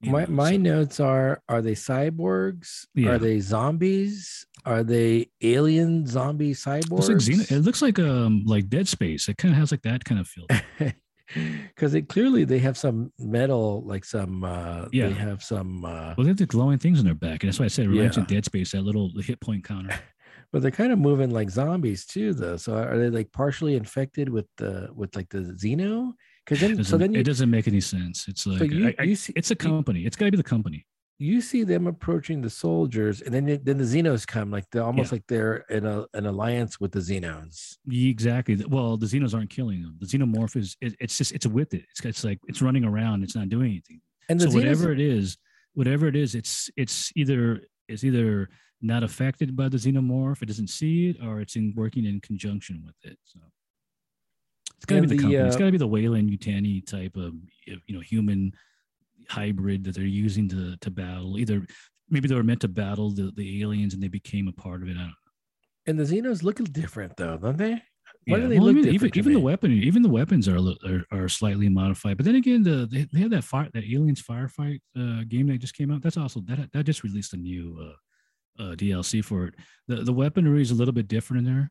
my 0.03 0.24
know, 0.24 0.31
my 0.31 0.57
notes 0.57 0.99
are 0.99 1.43
are 1.51 1.61
they 1.61 1.74
cyborgs? 1.74 2.87
Yeah. 2.95 3.11
Are 3.11 3.18
they 3.18 3.39
zombies? 3.41 4.47
Are 4.64 4.83
they 4.83 5.31
alien 5.43 6.07
zombie 6.07 6.55
cyborgs? 6.55 7.09
Like 7.09 7.18
Xeno- 7.18 7.51
it 7.53 7.61
looks 7.61 7.83
like 7.83 7.99
um 7.99 8.43
like 8.47 8.68
Dead 8.70 8.89
Space. 8.89 9.28
It 9.28 9.37
kind 9.37 9.53
of 9.53 9.59
has 9.59 9.70
like 9.70 9.83
that 9.83 10.05
kind 10.07 10.18
of 10.20 10.26
feel. 10.26 10.47
because 11.74 11.95
it 11.95 12.09
clearly 12.09 12.45
they 12.45 12.59
have 12.59 12.76
some 12.76 13.12
metal 13.18 13.83
like 13.85 14.05
some 14.05 14.45
uh 14.45 14.87
Yeah. 14.93 15.09
they 15.09 15.14
have 15.14 15.43
some 15.43 15.85
uh 15.85 16.14
Well, 16.16 16.24
they 16.24 16.28
have 16.28 16.37
the 16.37 16.47
glowing 16.47 16.78
things 16.78 16.99
in 16.99 17.05
their 17.05 17.14
back, 17.14 17.43
and 17.43 17.49
that's 17.51 17.59
why 17.59 17.66
I 17.66 17.68
said 17.68 17.87
it 17.87 17.89
reminds 17.91 18.16
me 18.16 18.22
of 18.24 18.31
Yeah. 18.31 18.37
Dead 18.37 18.45
Space, 18.45 18.72
that 18.72 18.83
little 18.83 19.11
hit 19.20 19.41
point 19.41 19.64
counter. 19.64 19.95
but 20.53 20.62
they're 20.62 20.70
kind 20.70 20.93
of 20.93 20.99
moving 20.99 21.31
like 21.31 21.49
zombies 21.49 22.05
too 22.05 22.35
though 22.35 22.57
so 22.57 22.74
are 22.74 22.99
they 22.99 23.09
like 23.09 23.31
partially 23.31 23.76
infected 23.76 24.28
with 24.28 24.47
the 24.57 24.89
with 24.95 25.14
like 25.14 25.28
the 25.28 25.39
xeno 25.62 26.12
because 26.45 26.61
then 26.61 26.83
so 26.83 26.97
then 26.99 27.14
you, 27.14 27.20
it 27.20 27.24
doesn't 27.24 27.51
make 27.51 27.68
any 27.68 27.81
sense. 27.81 28.26
It's 28.26 28.47
like 28.47 28.59
so 28.59 28.64
you, 28.64 28.89
I- 28.89 28.95
I- 28.99 29.03
you 29.05 29.14
see 29.14 29.33
it's 29.37 29.51
a 29.53 29.57
company. 29.57 30.05
It's 30.07 30.16
got 30.16 30.24
to 30.26 30.31
be 30.33 30.37
the 30.37 30.43
company. 30.43 30.85
You 31.23 31.43
see 31.43 31.64
them 31.64 31.87
approaching 31.87 32.41
the 32.41 32.49
soldiers 32.49 33.21
and 33.21 33.33
then 33.35 33.45
then 33.62 33.77
the 33.77 33.85
xenos 33.85 34.27
come 34.27 34.51
like 34.51 34.64
they're 34.71 34.83
almost 34.83 35.12
Yeah. 35.12 35.16
like 35.16 35.27
they're 35.29 35.57
in 35.68 35.85
a, 35.85 36.07
an 36.14 36.25
alliance 36.25 36.81
with 36.81 36.93
the 36.93 37.01
xenos 37.01 37.77
Exactly. 37.93 38.57
Well, 38.66 38.97
the 38.97 39.07
Xenos 39.07 39.35
aren't 39.35 39.51
killing 39.51 39.83
them. 39.83 39.97
The 40.01 40.07
Xenomorph 40.07 40.57
is 40.57 40.77
it, 40.81 40.95
it's 40.99 41.18
just 41.18 41.33
it's 41.33 41.47
with 41.47 41.75
it. 41.75 41.85
It's 41.91 42.03
it's 42.05 42.25
like 42.25 42.39
it's 42.49 42.62
running 42.62 42.85
around. 42.85 43.23
It's 43.23 43.37
not 43.37 43.49
doing 43.51 43.71
anything. 43.73 44.01
and 44.31 44.41
the 44.41 44.45
so 44.45 44.51
xenos 44.51 44.55
whatever 44.55 44.93
it 44.93 45.01
is, 45.01 45.37
whatever 45.75 46.07
it 46.09 46.16
is, 46.16 46.35
it's 46.35 46.71
it's 46.77 47.12
either 47.16 47.61
it's 47.89 48.03
either 48.03 48.49
not 48.81 49.03
affected 49.03 49.55
by 49.55 49.68
the 49.68 49.77
Xenomorph. 49.77 50.41
It 50.43 50.47
doesn't 50.47 50.71
see 50.71 51.11
it, 51.11 51.16
or 51.23 51.41
it's 51.43 51.55
in 51.57 51.75
working 51.77 52.07
in 52.07 52.21
conjunction 52.21 52.83
with 52.87 52.97
it. 53.03 53.18
So 53.25 53.41
it's 54.77 54.87
got 54.87 54.95
to 54.97 55.01
And 55.03 55.11
be 55.11 55.16
the, 55.16 55.23
the, 55.23 55.23
company. 55.23 55.47
it's 55.49 55.57
uh, 55.57 55.59
got 55.59 55.66
to 55.66 55.73
be 55.73 55.79
the 55.79 55.87
Weyland 55.89 56.31
Yutani 56.31 56.87
type 56.87 57.16
of 57.16 57.35
you 57.66 57.95
know 57.95 58.01
human 58.01 58.53
hybrid 59.29 59.85
that 59.85 59.95
they're 59.95 60.05
using 60.05 60.49
to 60.49 60.77
to 60.79 60.91
battle. 60.91 61.39
Either 61.39 61.66
maybe 62.09 62.29
they 62.29 62.35
were 62.35 62.43
meant 62.43 62.61
to 62.62 62.68
battle 62.68 63.11
the, 63.11 63.33
the 63.37 63.62
aliens 63.62 63.95
and 63.95 64.03
they 64.03 64.09
became 64.09 64.49
a 64.49 64.53
part 64.53 64.83
of 64.83 64.89
it. 64.89 64.93
I 64.97 65.01
don't 65.01 65.09
know. 65.09 65.14
and 65.87 65.99
the 65.99 66.05
xenos 66.05 66.43
look 66.43 66.57
different 66.73 67.16
though 67.16 67.37
don't 67.37 67.57
they 67.57 67.83
why 68.27 68.39
Yeah, 68.39 68.45
do 68.45 68.49
they 68.49 68.59
well, 68.59 68.66
look 68.66 68.77
even, 68.77 68.85
even, 68.87 68.93
different 68.93 69.14
to 69.14 69.18
even 69.21 69.33
the 69.33 69.41
weapon, 69.41 69.73
even 69.73 70.03
the 70.03 70.09
weapons 70.09 70.47
are, 70.49 70.59
are 70.59 71.05
are 71.11 71.29
slightly 71.29 71.68
modified. 71.68 72.16
But 72.16 72.27
then 72.27 72.37
again, 72.37 72.62
the 72.62 72.87
they, 72.91 73.07
they 73.12 73.21
have 73.21 73.31
that 73.31 73.45
fire, 73.45 73.68
that 73.73 73.85
aliens 73.85 74.23
firefight 74.23 74.81
uh, 74.97 75.25
game 75.27 75.47
that 75.49 75.59
just 75.59 75.75
came 75.75 75.91
out. 75.91 76.03
That's 76.03 76.16
also 76.18 76.41
that 76.43 76.71
that 76.73 76.85
just 76.85 77.03
released 77.03 77.33
a 77.33 77.37
new 77.39 77.77
uh, 78.59 78.62
uh, 78.62 78.75
DLC 78.77 79.25
for 79.25 79.47
it. 79.47 79.55
The 79.89 79.97
the 80.05 80.12
weaponry 80.12 80.62
is 80.62 80.71
a 80.71 80.75
little 80.75 80.95
bit 80.95 81.09
different 81.09 81.47
in 81.47 81.53
there. 81.55 81.71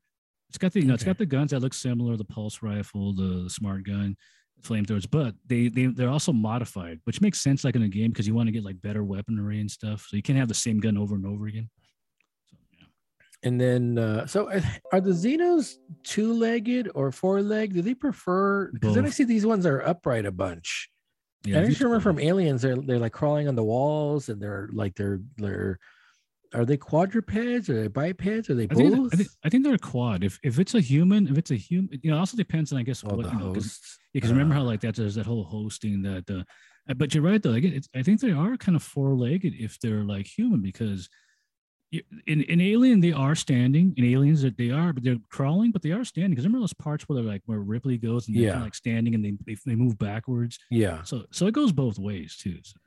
It's 0.50 0.58
got 0.58 0.74
the 0.74 0.82
you 0.82 0.88
know 0.88 0.96
it's 0.96 1.04
Okay. 1.04 1.12
got 1.12 1.18
the 1.20 1.26
guns 1.28 1.52
that 1.52 1.60
look 1.62 1.74
similar, 1.74 2.18
the 2.18 2.26
pulse 2.26 2.62
rifle, 2.64 3.14
the, 3.14 3.44
the 3.44 3.50
smart 3.50 3.84
gun, 3.84 4.18
flamethrowers, 4.64 5.08
but 5.10 5.36
they 5.46 5.68
they 5.68 5.88
they're 5.88 6.10
also 6.10 6.32
modified, 6.32 7.00
which 7.06 7.22
makes 7.22 7.42
sense 7.42 7.64
like 7.64 7.76
in 7.76 7.84
a 7.84 7.90
game 7.90 8.12
because 8.12 8.28
you 8.28 8.34
want 8.34 8.48
to 8.48 8.52
get 8.52 8.64
like 8.64 8.82
better 8.82 9.04
weaponry 9.04 9.60
and 9.60 9.70
stuff. 9.70 10.06
So 10.08 10.16
you 10.16 10.24
can't 10.24 10.38
have 10.38 10.48
the 10.48 10.54
same 10.54 10.80
gun 10.80 10.98
over 10.98 11.16
and 11.16 11.26
over 11.26 11.48
again. 11.48 11.70
So, 12.50 12.58
yeah. 12.78 12.86
And 13.44 13.60
then, 13.60 13.98
uh, 13.98 14.26
so 14.28 14.50
uh, 14.50 14.62
are 14.92 15.02
the 15.02 15.12
Xenos 15.12 15.76
two 16.04 16.34
legged 16.34 16.90
or 16.96 17.12
four 17.12 17.42
legged? 17.42 17.76
Do 17.76 17.82
they 17.82 17.94
prefer? 17.94 18.72
Because 18.72 18.96
then 18.96 19.06
I 19.06 19.10
see 19.10 19.24
these 19.24 19.46
ones 19.46 19.66
are 19.66 19.82
upright 19.82 20.26
a 20.26 20.32
bunch. 20.32 20.90
Yeah, 21.46 21.62
I 21.62 21.66
just 21.66 21.80
remember 21.80 22.02
from 22.02 22.20
Aliens, 22.20 22.62
they're 22.62 22.76
they're 22.76 23.00
like 23.00 23.14
crawling 23.14 23.48
on 23.48 23.56
the 23.56 23.64
walls, 23.64 24.30
and 24.30 24.42
they're 24.42 24.70
like 24.74 24.96
they're 24.96 25.20
they're. 25.38 25.80
Are 26.54 26.66
they 26.66 26.78
quadrupeds? 26.78 27.70
Are 27.70 27.82
they 27.82 27.88
bipeds? 27.88 28.50
Are 28.50 28.56
they 28.56 28.68
I 28.70 28.74
think, 28.74 28.96
both? 28.96 29.14
I, 29.14 29.18
think, 29.18 29.30
I 29.44 29.50
think 29.50 29.64
they're 29.64 29.76
a 29.76 29.80
quad. 29.80 30.24
If 30.24 30.40
if 30.44 30.58
it's 30.60 30.74
a 30.74 30.82
human, 30.82 31.28
if 31.28 31.38
it's 31.38 31.52
a 31.52 31.56
human, 31.56 32.00
you 32.02 32.10
know, 32.10 32.18
it 32.18 32.20
also 32.20 32.38
depends 32.38 32.72
on 32.74 32.80
I 32.80 32.84
guess 32.84 33.04
oh, 33.06 33.16
what 33.16 33.26
the 33.26 33.32
you 33.32 33.38
know, 33.40 33.54
'cause- 33.54 33.64
hosts. 33.66 33.98
because 34.14 34.32
remember 34.32 34.56
Uh, 34.56 34.60
how 34.60 34.64
like 34.64 34.82
that 34.82 34.96
there's 34.96 35.16
that 35.16 35.26
whole 35.28 35.44
hosting 35.44 36.02
that. 36.04 36.30
Uh, 36.30 36.44
uh, 36.90 36.94
but 36.96 37.14
you're 37.14 37.24
right 37.24 37.42
though. 37.42 37.52
Like 37.52 37.64
it's, 37.64 37.88
I 37.96 38.02
think 38.02 38.20
they 38.20 38.32
are 38.32 38.58
kind 38.58 38.76
of 38.76 38.82
four 38.82 39.14
legged 39.16 39.54
if 39.54 39.80
they're 39.80 40.04
like 40.04 40.26
human 40.26 40.62
because 40.62 41.08
you, 41.92 42.02
in 42.26 42.42
in 42.42 42.62
Alien 42.62 43.00
they 43.00 43.12
are 43.14 43.36
standing. 43.36 43.94
In 43.98 44.06
Aliens 44.06 44.42
that 44.42 44.58
they 44.58 44.72
are, 44.72 44.92
but 44.92 45.04
they're 45.04 45.18
crawling, 45.30 45.72
but 45.72 45.84
they 45.84 45.92
are 45.92 46.04
standing. 46.04 46.32
Because 46.32 46.46
remember 46.46 46.64
those 46.64 46.74
parts 46.74 47.08
where 47.08 47.16
they're 47.22 47.32
like 47.32 47.44
where 47.46 47.60
Ripley 47.62 47.98
goes 48.00 48.28
and 48.28 48.36
they're 48.36 48.44
Yeah. 48.44 48.52
kinda 48.54 48.66
like 48.66 48.76
standing 48.76 49.14
and 49.14 49.24
they, 49.24 49.34
they 49.46 49.56
they 49.68 49.76
move 49.76 50.00
backwards. 50.00 50.58
yeah. 50.72 51.04
So 51.04 51.26
so 51.32 51.46
it 51.46 51.54
goes 51.54 51.72
both 51.72 52.00
ways 52.00 52.38
too. 52.38 52.58
So, 52.64 52.78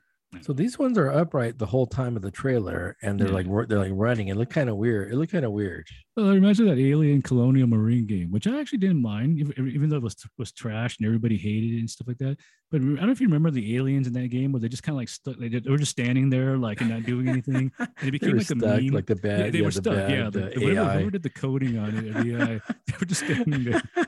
So 0.41 0.51
these 0.53 0.79
ones 0.79 0.97
are 0.97 1.11
upright 1.11 1.57
the 1.59 1.65
whole 1.65 1.85
time 1.85 2.15
of 2.15 2.21
the 2.21 2.31
trailer, 2.31 2.97
and 3.01 3.19
they're 3.19 3.27
Yeah. 3.27 3.33
like 3.51 3.67
they're 3.69 3.79
like 3.79 3.91
running. 3.93 4.29
It 4.29 4.35
looked 4.35 4.51
kind 4.51 4.69
of 4.69 4.77
weird. 4.77 5.11
It 5.11 5.15
looked 5.15 5.31
kind 5.31 5.45
of 5.45 5.51
weird. 5.51 5.87
Well, 6.17 6.27
I 6.29 6.33
remember 6.33 6.65
that 6.65 6.79
Alien 6.79 7.21
Colonial 7.21 7.67
Marine 7.67 8.05
game, 8.05 8.31
which 8.31 8.47
I 8.47 8.59
actually 8.59 8.79
didn't 8.79 9.01
mind, 9.01 9.39
ev- 9.41 9.53
ev- 9.57 9.67
even 9.67 9.89
though 9.89 9.97
it 9.97 10.03
was 10.03 10.15
was 10.37 10.51
trash 10.51 10.97
and 10.97 11.05
everybody 11.05 11.37
hated 11.37 11.75
it 11.75 11.79
and 11.79 11.89
stuff 11.89 12.07
like 12.07 12.17
that. 12.17 12.37
But 12.71 12.81
I 12.81 12.85
don't 12.85 12.95
know 13.05 13.11
if 13.11 13.21
you 13.21 13.27
remember 13.27 13.51
the 13.51 13.75
aliens 13.75 14.07
in 14.07 14.13
that 14.13 14.29
game 14.29 14.51
where 14.51 14.59
they 14.59 14.69
just 14.69 14.83
kind 14.83 14.95
of 14.95 14.97
like 14.97 15.09
stuck. 15.09 15.37
They, 15.37 15.49
they 15.49 15.69
were 15.69 15.77
just 15.77 15.91
standing 15.91 16.29
there, 16.29 16.57
like 16.57 16.81
and 16.81 16.89
not 16.89 17.03
doing 17.03 17.29
anything. 17.29 17.71
And 17.79 17.87
it 17.87 17.89
They 18.01 18.09
became 18.11 18.31
were 18.31 18.37
like 18.39 18.49
a 18.49 18.55
meme. 18.55 18.87
like 18.87 19.05
the 19.05 19.19
yeah, 19.23 19.37
bad. 19.37 19.51
they 19.53 19.59
yeah, 19.59 19.63
were 19.65 19.69
the 19.71 19.81
stuck. 19.81 19.95
bad, 19.95 20.09
yeah, 20.11 20.23
the, 20.25 20.29
the 20.31 20.45
the, 20.49 20.59
whoever, 20.59 20.79
AI. 20.81 20.93
whoever 20.95 21.11
did 21.11 21.23
the 21.23 21.29
coding 21.29 21.77
on 21.77 21.95
it, 21.95 22.13
the 22.13 22.35
AI, 22.41 22.45
they 22.87 22.93
were 22.99 23.05
just 23.05 23.23
standing 23.25 23.63
there. 23.65 23.81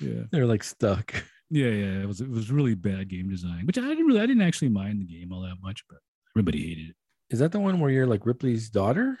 Yeah, 0.00 0.22
They're 0.30 0.46
like 0.46 0.62
stuck. 0.64 1.12
Yeah, 1.50 1.68
yeah. 1.68 2.02
It 2.02 2.06
was 2.06 2.20
it 2.20 2.28
was 2.30 2.50
really 2.50 2.74
bad 2.74 3.08
game 3.08 3.28
design, 3.30 3.66
which 3.66 3.78
I 3.78 3.82
didn't 3.82 4.06
really 4.06 4.20
I 4.20 4.26
didn't 4.26 4.42
actually 4.42 4.68
mind 4.68 5.00
the 5.00 5.06
game 5.06 5.32
all 5.32 5.42
that 5.42 5.56
much, 5.62 5.82
but 5.88 5.98
everybody 6.34 6.66
hated 6.68 6.90
it. 6.90 6.96
Is 7.30 7.38
that 7.40 7.52
the 7.52 7.60
one 7.60 7.80
where 7.80 7.90
you're 7.90 8.06
like 8.06 8.26
Ripley's 8.26 8.70
daughter? 8.70 9.18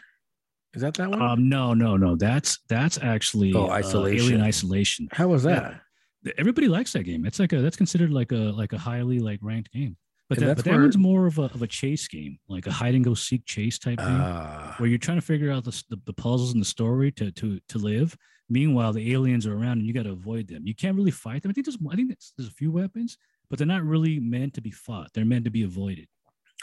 Is 0.74 0.82
that 0.82 0.94
that 0.94 1.10
one? 1.10 1.20
Um, 1.22 1.48
no, 1.48 1.74
no, 1.74 1.96
no. 1.96 2.16
That's 2.16 2.58
that's 2.68 2.98
actually 2.98 3.54
Oh, 3.54 3.66
uh, 3.66 3.70
Isolation. 3.70 4.26
Alien 4.26 4.42
Isolation. 4.42 5.08
How 5.12 5.28
was 5.28 5.44
yeah. 5.44 5.76
that? 6.24 6.34
Everybody 6.38 6.68
likes 6.68 6.92
that 6.92 7.04
game. 7.04 7.24
It's 7.24 7.38
like 7.38 7.52
a 7.52 7.60
that's 7.60 7.76
considered 7.76 8.12
like 8.12 8.32
a 8.32 8.36
like 8.36 8.72
a 8.72 8.78
highly 8.78 9.18
like 9.18 9.40
ranked 9.42 9.72
game. 9.72 9.96
But 10.28 10.38
that, 10.40 10.46
that's 10.46 10.62
but 10.62 10.70
that 10.70 10.78
one's 10.78 10.98
more 10.98 11.26
of 11.26 11.38
a 11.38 11.44
of 11.44 11.62
a 11.62 11.66
chase 11.66 12.06
game, 12.06 12.38
like 12.48 12.66
a 12.66 12.70
hide 12.70 12.94
and 12.94 13.02
go 13.02 13.14
seek 13.14 13.46
chase 13.46 13.78
type 13.78 13.98
game, 13.98 14.06
Uh, 14.20 14.74
where 14.76 14.88
you're 14.88 14.98
trying 14.98 15.16
to 15.16 15.24
figure 15.24 15.50
out 15.50 15.64
the, 15.64 15.82
the 15.88 15.98
the 16.04 16.12
puzzles 16.12 16.52
in 16.52 16.58
the 16.58 16.66
story 16.66 17.10
to 17.12 17.30
to 17.32 17.58
to 17.68 17.78
live. 17.78 18.14
Meanwhile, 18.50 18.94
the 18.94 19.12
aliens 19.12 19.46
are 19.46 19.54
around 19.54 19.78
and 19.78 19.86
you 19.86 19.92
got 19.92 20.04
to 20.04 20.10
avoid 20.12 20.48
them. 20.48 20.66
You 20.66 20.74
can't 20.74 20.96
really 20.96 21.10
fight 21.10 21.42
them. 21.42 21.50
I 21.50 21.52
think 21.52 21.66
there's 21.66 21.78
I 21.90 21.96
think 21.96 22.08
there's, 22.08 22.32
there's 22.36 22.48
a 22.48 22.52
few 22.54 22.70
weapons, 22.72 23.18
but 23.50 23.58
they're 23.58 23.66
not 23.66 23.84
really 23.84 24.18
meant 24.20 24.54
to 24.54 24.60
be 24.62 24.70
fought. 24.70 25.10
They're 25.12 25.24
meant 25.24 25.44
to 25.44 25.50
be 25.50 25.62
avoided. 25.64 26.08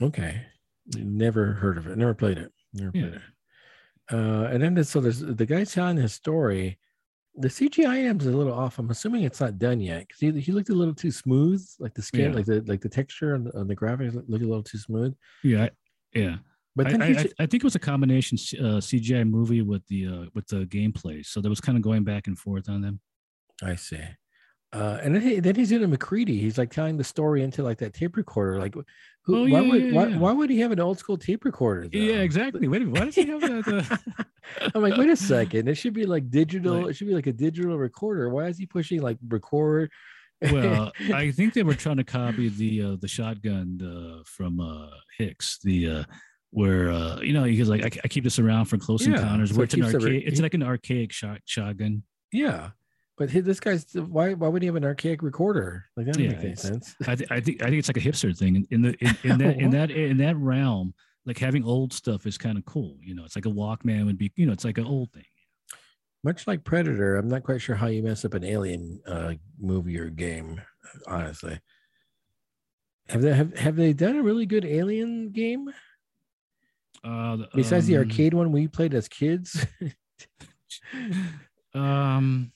okay. 0.01 0.41
Never 0.95 1.53
heard 1.53 1.77
of 1.79 1.87
it. 1.87 1.97
Never 1.97 2.13
played 2.13 2.37
it. 2.37 2.51
Never 2.73 2.91
Yeah. 2.93 3.01
played 3.01 3.13
it. 3.15 3.21
Uh, 4.11 4.49
and 4.51 4.61
then 4.61 4.75
there's, 4.75 4.89
so 4.89 4.99
there's 5.01 5.19
the 5.19 5.45
guy 5.45 5.63
telling 5.63 5.97
his 5.97 6.13
story. 6.13 6.77
The 7.37 7.47
CGI 7.49 8.19
is 8.21 8.27
a 8.27 8.31
little 8.31 8.53
off. 8.53 8.77
I'm 8.77 8.89
assuming 8.91 9.23
it's 9.23 9.41
not 9.41 9.57
done 9.57 9.81
yet 9.81 10.07
because 10.07 10.19
he, 10.21 10.31
he 10.39 10.51
looked 10.51 10.69
a 10.69 10.73
little 10.75 10.93
too 10.93 11.09
smooth, 11.11 11.67
like 11.79 11.93
the 11.95 12.01
skin, 12.03 12.29
Yeah. 12.29 12.35
like 12.35 12.45
the 12.45 12.61
like 12.67 12.81
the 12.81 12.87
texture 12.89 13.33
on 13.33 13.45
the, 13.45 13.57
on 13.59 13.67
the 13.67 13.75
graphics 13.75 14.13
looked 14.13 14.43
a 14.43 14.47
little 14.47 14.61
too 14.63 14.77
smooth. 14.77 15.15
Yeah, 15.43 15.69
yeah. 16.13 16.37
But 16.75 16.87
I, 16.87 16.91
then 16.91 17.01
I, 17.01 17.07
he, 17.07 17.31
I, 17.39 17.45
think 17.45 17.55
it 17.55 17.63
was 17.63 17.75
a 17.75 17.79
combination 17.79 18.37
uh, 18.59 18.79
CGI 18.79 19.29
movie 19.29 19.61
with 19.61 19.85
the 19.87 20.07
uh, 20.07 20.25
with 20.33 20.47
the 20.47 20.65
gameplay, 20.65 21.25
so 21.25 21.39
there 21.39 21.49
was 21.49 21.61
kind 21.61 21.77
of 21.77 21.81
going 21.81 22.03
back 22.03 22.27
and 22.27 22.37
forth 22.37 22.69
on 22.69 22.81
them. 22.81 22.99
I 23.63 23.75
see. 23.75 24.01
Uh, 24.73 24.99
and 25.01 25.15
then, 25.15 25.21
he, 25.21 25.39
then 25.39 25.55
he's 25.55 25.71
in 25.71 25.83
a 25.83 25.87
McCready. 25.87 26.37
He's 26.37 26.57
like 26.57 26.69
telling 26.69 26.97
the 26.97 27.03
story 27.03 27.43
into 27.43 27.63
like 27.63 27.77
that 27.77 27.93
tape 27.93 28.17
recorder. 28.17 28.59
Like, 28.59 28.75
who? 29.23 29.37
Oh, 29.37 29.47
why 29.47 29.61
would 29.61 29.81
yeah, 29.81 29.91
why, 29.93 30.07
yeah. 30.07 30.17
why 30.17 30.33
would 30.33 30.49
he 30.49 30.59
have 30.59 30.73
an 30.73 30.81
old 30.81 30.99
school 30.99 31.17
tape 31.17 31.45
recorder? 31.45 31.87
Though? 31.87 31.97
Yeah, 31.97 32.15
exactly. 32.15 32.67
Wait. 32.67 32.85
Why 32.85 33.05
does 33.05 33.15
he 33.15 33.25
have 33.25 33.39
that? 33.39 33.87
Uh, 33.89 34.23
I'm 34.75 34.81
like, 34.81 34.97
wait 34.97 35.09
a 35.09 35.15
second. 35.15 35.69
It 35.69 35.75
should 35.75 35.93
be 35.93 36.05
like 36.05 36.29
digital. 36.29 36.81
Like- 36.81 36.89
it 36.89 36.93
should 36.95 37.07
be 37.07 37.13
like 37.15 37.27
a 37.27 37.33
digital 37.33 37.77
recorder. 37.77 38.29
Why 38.29 38.47
is 38.47 38.57
he 38.57 38.65
pushing 38.65 39.01
like 39.01 39.17
record? 39.29 39.91
well, 40.41 40.91
I 41.13 41.31
think 41.31 41.53
they 41.53 41.63
were 41.63 41.73
trying 41.73 41.97
to 41.97 42.03
copy 42.03 42.49
the 42.49 42.81
uh, 42.81 42.95
the 42.99 43.07
shotgun 43.07 43.79
uh, 43.81 44.23
from 44.25 44.59
uh, 44.59 44.89
Hicks. 45.17 45.57
The 45.63 45.89
uh, 45.89 46.03
where 46.55 46.89
uh, 46.89 47.19
you 47.21 47.33
know 47.33 47.43
he's 47.43 47.67
like, 47.69 47.83
I, 47.83 47.99
I 48.03 48.07
keep 48.07 48.23
this 48.23 48.39
around 48.39 48.65
for 48.65 48.77
close 48.77 49.05
Yeah, 49.05 49.15
encounters. 49.15 49.51
so 49.51 49.57
Where 49.57 49.65
it's 49.65 49.73
an 49.73 49.81
re- 49.81 50.17
It's 50.25 50.39
like 50.39 50.53
an 50.53 50.63
archaic 50.63 51.11
shot 51.11 51.41
shotgun. 51.45 52.03
yeah, 52.31 52.71
but 53.17 53.29
this 53.29 53.59
guy's 53.59 53.85
why? 53.93 54.33
Why 54.33 54.47
would 54.47 54.61
he 54.61 54.67
have 54.67 54.75
an 54.75 54.85
archaic 54.85 55.21
recorder? 55.21 55.85
Like 55.97 56.05
that 56.07 56.17
Yeah, 56.19 56.29
make 56.29 56.39
any 56.39 56.55
sense. 56.55 56.95
I, 57.07 57.15
th- 57.15 57.29
I 57.31 57.39
think 57.41 57.61
I 57.61 57.65
think 57.65 57.79
it's 57.79 57.89
like 57.89 57.97
a 57.97 58.01
hipster 58.01 58.35
thing 58.37 58.55
in, 58.55 58.67
in 58.71 58.81
the 58.81 58.95
in, 59.01 59.17
in 59.31 59.37
that 59.39 59.57
in 59.57 59.69
that 59.71 59.91
in 59.91 60.17
that 60.17 60.37
realm. 60.37 60.93
Like 61.25 61.39
having 61.39 61.63
old 61.65 61.91
stuff 61.91 62.25
is 62.27 62.37
kind 62.37 62.57
of 62.57 62.65
cool. 62.65 62.97
You 63.01 63.15
know, 63.15 63.25
it's 63.25 63.35
like 63.35 63.47
a 63.47 63.49
Walkman 63.49 64.05
would 64.05 64.17
be. 64.17 64.31
You 64.35 64.45
know, 64.45 64.53
it's 64.53 64.63
like 64.63 64.77
an 64.77 64.85
old 64.85 65.11
thing. 65.11 65.25
Much 66.23 66.45
like 66.47 66.63
Predator, 66.63 67.17
I'm 67.17 67.27
not 67.27 67.43
quite 67.43 67.61
sure 67.61 67.75
how 67.75 67.87
you 67.87 68.01
mess 68.03 68.23
up 68.25 68.33
an 68.35 68.43
alien 68.43 69.01
uh, 69.07 69.33
movie 69.59 69.97
or 69.99 70.09
game. 70.09 70.61
Honestly, 71.07 71.59
have 73.09 73.21
they 73.21 73.33
have, 73.33 73.57
have 73.57 73.75
they 73.75 73.91
done 73.93 74.15
a 74.17 74.23
really 74.23 74.45
good 74.45 74.65
alien 74.65 75.31
game 75.31 75.69
Uh, 77.05 77.37
besides 77.53 77.85
the 77.85 77.95
um, 77.97 78.03
arcade 78.03 78.33
one 78.33 78.51
we 78.51 78.67
played 78.67 78.93
as 78.93 79.07
kids? 79.07 79.65
Um, 81.73 82.51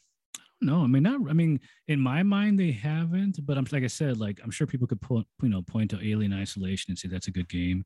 no, 0.62 0.84
I 0.84 0.88
mean 0.88 1.04
not. 1.04 1.30
I 1.30 1.34
mean, 1.34 1.60
in 1.88 2.00
my 2.00 2.24
mind, 2.24 2.60
they 2.60 2.72
haven't. 2.72 3.46
But 3.46 3.58
I'm 3.58 3.66
like 3.72 3.84
I 3.84 3.88
said, 3.88 4.18
like 4.18 4.40
I'm 4.44 4.52
sure 4.52 4.68
people 4.68 4.88
could 4.88 5.02
point, 5.02 5.26
you 5.42 5.50
know, 5.50 5.62
point 5.62 5.90
to 5.92 6.06
Alien 6.06 6.34
Isolation 6.34 6.92
and 6.92 6.98
say 6.98 7.08
that's 7.08 7.28
a 7.28 7.32
good 7.32 7.48
game, 7.50 7.86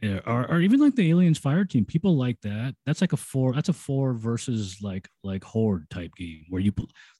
Yeah, 0.00 0.20
or 0.26 0.48
or 0.50 0.60
even 0.60 0.80
like 0.80 0.94
the 0.96 1.08
Aliens 1.10 1.38
Fire 1.38 1.64
Team. 1.64 1.84
People 1.84 2.16
like 2.16 2.40
that. 2.42 2.74
That's 2.86 3.00
like 3.00 3.12
a 3.12 3.16
four. 3.16 3.52
That's 3.54 3.68
a 3.68 3.72
four 3.72 4.14
versus 4.14 4.78
like 4.82 5.08
like 5.22 5.44
horde 5.44 5.88
type 5.90 6.10
game 6.16 6.44
where 6.48 6.60
you 6.60 6.72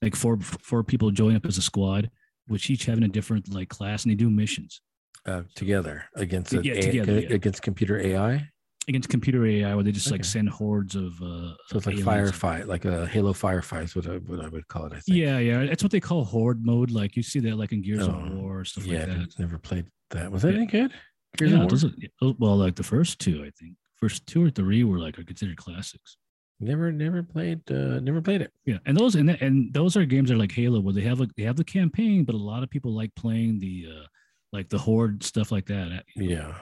like 0.02 0.16
four 0.16 0.38
four 0.40 0.82
people 0.84 1.10
join 1.10 1.36
up 1.36 1.46
as 1.46 1.58
a 1.58 1.62
squad, 1.62 2.10
which 2.48 2.68
each 2.70 2.84
having 2.86 3.04
a 3.04 3.08
different 3.08 3.52
like 3.54 3.68
class 3.68 4.02
and 4.04 4.10
they 4.12 4.16
do 4.16 4.30
missions 4.30 4.80
uh, 5.26 5.42
together 5.54 6.04
against 6.16 6.52
Yeah, 6.52 6.60
a- 6.74 6.92
yeah. 6.92 7.02
against 7.34 7.62
computer 7.62 7.98
AI. 8.00 8.48
Against 8.88 9.08
computer 9.08 9.46
AI, 9.46 9.74
where 9.74 9.84
they 9.84 9.92
just 9.92 10.10
like 10.10 10.24
send 10.24 10.48
hordes 10.48 10.94
of. 10.96 11.12
uh 11.22 11.54
So 11.68 11.76
it's 11.76 11.86
like 11.86 11.96
firefight, 11.96 12.66
like 12.66 12.84
a 12.84 13.06
Halo 13.06 13.32
firefight 13.32 13.84
is 13.84 13.96
what 13.96 14.08
I, 14.08 14.16
what 14.16 14.40
I 14.44 14.48
would 14.48 14.66
call 14.68 14.86
it. 14.86 14.92
I 14.92 15.00
think. 15.00 15.16
Yeah, 15.18 15.38
yeah, 15.38 15.64
that's 15.66 15.82
what 15.82 15.92
they 15.92 16.00
call 16.00 16.24
horde 16.24 16.64
mode. 16.64 16.90
Like 16.90 17.16
you 17.16 17.22
see 17.22 17.40
that 17.40 17.56
like 17.56 17.72
in 17.72 17.82
Gears 17.82 18.08
Oh, 18.08 18.10
of 18.12 18.32
War 18.34 18.64
stuff 18.64 18.84
yeah, 18.84 18.98
like 19.00 19.06
that. 19.08 19.16
I've 19.20 19.38
never 19.38 19.58
played 19.58 19.86
that. 20.10 20.30
Was 20.32 20.42
that 20.42 20.52
Yeah. 20.52 20.56
any 20.58 20.66
good? 20.66 20.92
Gears 21.36 21.52
of 21.52 21.58
yeah, 21.58 21.62
War? 21.64 21.70
those 21.70 21.84
are, 21.84 22.34
well, 22.38 22.56
like 22.56 22.74
the 22.76 22.82
first 22.82 23.18
two, 23.20 23.42
I 23.44 23.50
think, 23.58 23.76
first 23.96 24.26
two 24.26 24.44
or 24.44 24.50
three 24.50 24.84
were 24.84 24.98
like 24.98 25.18
are 25.18 25.24
considered 25.24 25.56
classics. 25.56 26.16
Never, 26.60 26.92
never 26.92 27.22
played. 27.24 27.60
Uh, 27.70 27.98
never 28.00 28.20
played 28.20 28.40
it. 28.42 28.52
Yeah, 28.66 28.78
and 28.86 28.96
those 28.96 29.14
and 29.16 29.30
and 29.30 29.72
those 29.74 29.96
are 29.96 30.04
games 30.04 30.28
that 30.28 30.36
are 30.36 30.38
like 30.38 30.52
Halo, 30.52 30.78
where 30.80 30.94
they 30.94 31.00
have 31.02 31.18
like 31.20 31.34
they 31.36 31.42
have 31.44 31.56
the 31.56 31.64
campaign, 31.64 32.24
but 32.24 32.34
a 32.34 32.38
lot 32.38 32.62
of 32.62 32.70
people 32.70 32.94
like 32.94 33.12
playing 33.16 33.58
the 33.58 33.86
uh 33.90 34.06
like 34.52 34.68
the 34.68 34.78
horde 34.78 35.22
stuff 35.24 35.50
like 35.50 35.66
that. 35.66 35.90
Uh, 35.92 36.00
Yeah. 36.16 36.54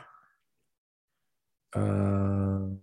Uh, 1.74 2.74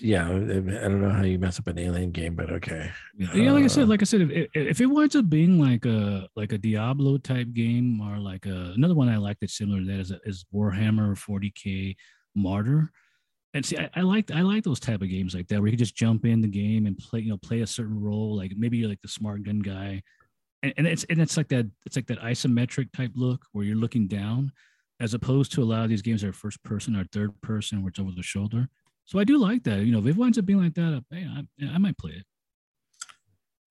yeah. 0.00 0.26
I 0.28 0.32
don't 0.32 1.00
know 1.00 1.10
how 1.10 1.22
you 1.22 1.38
mess 1.38 1.58
up 1.58 1.66
an 1.68 1.78
alien 1.78 2.10
game, 2.10 2.34
but 2.34 2.50
okay. 2.50 2.90
Yeah, 3.18 3.52
like 3.52 3.62
I 3.62 3.66
Uh, 3.66 3.68
said, 3.68 3.88
like 3.88 4.02
I 4.02 4.04
said, 4.04 4.22
if 4.22 4.30
if- 4.30 4.50
if 4.54 4.80
it 4.80 4.86
winds 4.86 5.16
up 5.16 5.28
being 5.28 5.58
like 5.60 5.84
a 5.86 6.28
like 6.36 6.52
a 6.52 6.58
Diablo 6.58 7.18
type 7.18 7.52
game 7.52 8.00
or 8.00 8.18
like 8.18 8.46
a, 8.46 8.72
another 8.74 8.94
one 8.94 9.08
I 9.08 9.16
like 9.18 9.38
that's 9.40 9.56
similar 9.56 9.80
to 9.80 9.86
that 9.86 10.00
is 10.00 10.12
is 10.24 10.44
Warhammer 10.54 11.16
40k 11.16 11.96
Martyr. 12.34 12.90
And 13.52 13.66
see, 13.66 13.76
I, 13.76 13.90
I 13.94 14.00
like 14.02 14.30
I 14.30 14.42
like 14.42 14.64
those 14.64 14.80
type 14.80 15.02
of 15.02 15.08
games 15.08 15.34
like 15.34 15.48
that 15.48 15.58
where 15.60 15.66
you 15.66 15.72
can 15.72 15.78
just 15.84 15.96
jump 15.96 16.24
in 16.24 16.40
the 16.40 16.48
game 16.48 16.86
and 16.86 16.96
play, 16.96 17.20
you 17.20 17.30
know, 17.30 17.38
play 17.38 17.60
a 17.60 17.66
certain 17.66 18.00
role. 18.00 18.36
Like 18.36 18.52
maybe 18.56 18.78
you're 18.78 18.88
like 18.88 19.02
the 19.02 19.08
smart 19.08 19.42
gun 19.42 19.58
guy, 19.60 20.02
and, 20.62 20.72
and 20.76 20.86
it's 20.86 21.04
and 21.04 21.20
it's 21.20 21.36
like 21.36 21.48
that 21.48 21.66
it's 21.84 21.96
like 21.96 22.06
that 22.06 22.20
isometric 22.20 22.92
type 22.92 23.12
look 23.14 23.44
where 23.52 23.64
you're 23.64 23.76
looking 23.76 24.06
down, 24.06 24.52
as 25.00 25.14
opposed 25.14 25.52
to 25.52 25.62
a 25.62 25.64
lot 25.64 25.82
of 25.82 25.88
these 25.88 26.02
games 26.02 26.20
that 26.20 26.28
are 26.28 26.32
first 26.32 26.62
person 26.62 26.94
or 26.94 27.04
third 27.04 27.32
person 27.40 27.82
where 27.82 27.88
it's 27.88 27.98
over 27.98 28.10
the 28.14 28.22
shoulder. 28.22 28.68
So 29.06 29.18
I 29.18 29.24
do 29.24 29.38
like 29.38 29.64
that. 29.64 29.80
You 29.80 29.92
know, 29.92 29.98
if 29.98 30.06
it 30.06 30.16
winds 30.16 30.38
up 30.38 30.44
being 30.46 30.62
like 30.62 30.74
that, 30.74 31.02
hey, 31.10 31.26
I, 31.26 31.66
I 31.74 31.78
might 31.78 31.98
play 31.98 32.12
it. 32.12 32.24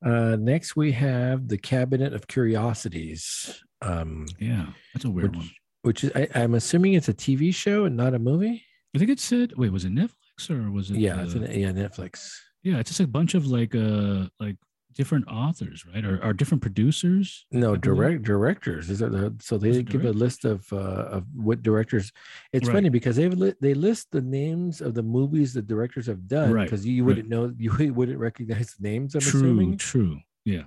Uh, 0.05 0.37
next 0.37 0.75
we 0.75 0.91
have 0.93 1.47
the 1.47 1.57
Cabinet 1.57 2.13
of 2.13 2.27
Curiosities. 2.27 3.63
Um, 3.81 4.25
Yeah, 4.39 4.67
that's 4.93 5.05
a 5.05 5.09
weird 5.09 5.31
which, 5.35 5.37
one. 5.37 5.49
which 5.83 6.03
is 6.05 6.11
I, 6.15 6.27
I'm 6.35 6.55
assuming 6.55 6.93
it's 6.93 7.09
a 7.09 7.13
TV 7.13 7.53
show 7.53 7.85
and 7.85 7.95
not 7.97 8.13
a 8.13 8.19
movie. 8.19 8.63
I 8.95 8.97
think 8.97 9.11
it 9.11 9.19
said, 9.19 9.53
wait, 9.57 9.71
was 9.71 9.85
it 9.85 9.93
Netflix 9.93 10.49
or 10.49 10.71
was 10.71 10.89
it? 10.89 10.97
Yeah, 10.97 11.21
it's 11.21 11.35
uh, 11.35 11.39
an, 11.41 11.59
yeah 11.59 11.71
Netflix. 11.71 12.33
yeah, 12.63 12.77
it's 12.79 12.89
just 12.89 13.01
a 13.01 13.07
bunch 13.07 13.35
of 13.35 13.45
like 13.47 13.75
uh 13.75 14.25
like 14.39 14.55
different 14.95 15.27
authors, 15.27 15.85
right? 15.85 16.03
Or, 16.03 16.23
or 16.23 16.33
different 16.33 16.61
producers. 16.61 17.45
No, 17.51 17.75
direct 17.75 18.23
directors. 18.23 18.89
Are 19.01 19.09
the 19.09 19.35
so 19.41 19.57
they 19.57 19.71
it 19.71 19.89
give 19.89 20.05
a 20.05 20.11
list 20.11 20.45
of 20.45 20.71
uh, 20.73 20.75
of 21.17 21.25
what 21.35 21.61
directors. 21.63 22.11
It's 22.53 22.67
Right. 22.67 22.75
funny 22.75 22.89
because 22.89 23.15
they 23.15 23.29
li- 23.29 23.53
they 23.61 23.73
list 23.73 24.11
the 24.11 24.21
names 24.21 24.81
of 24.81 24.93
the 24.95 25.03
movies 25.03 25.53
the 25.53 25.61
directors 25.61 26.07
have 26.07 26.27
done 26.27 26.51
Right, 26.51 26.65
because 26.65 26.85
you 26.85 27.05
wouldn't 27.05 27.29
know 27.29 27.53
you 27.57 27.71
wouldn't 27.93 28.19
recognize 28.19 28.75
the 28.75 28.87
names. 28.89 29.15
I'm 29.15 29.21
true, 29.21 29.39
assuming. 29.39 29.77
true. 29.77 30.19
Yeah. 30.45 30.63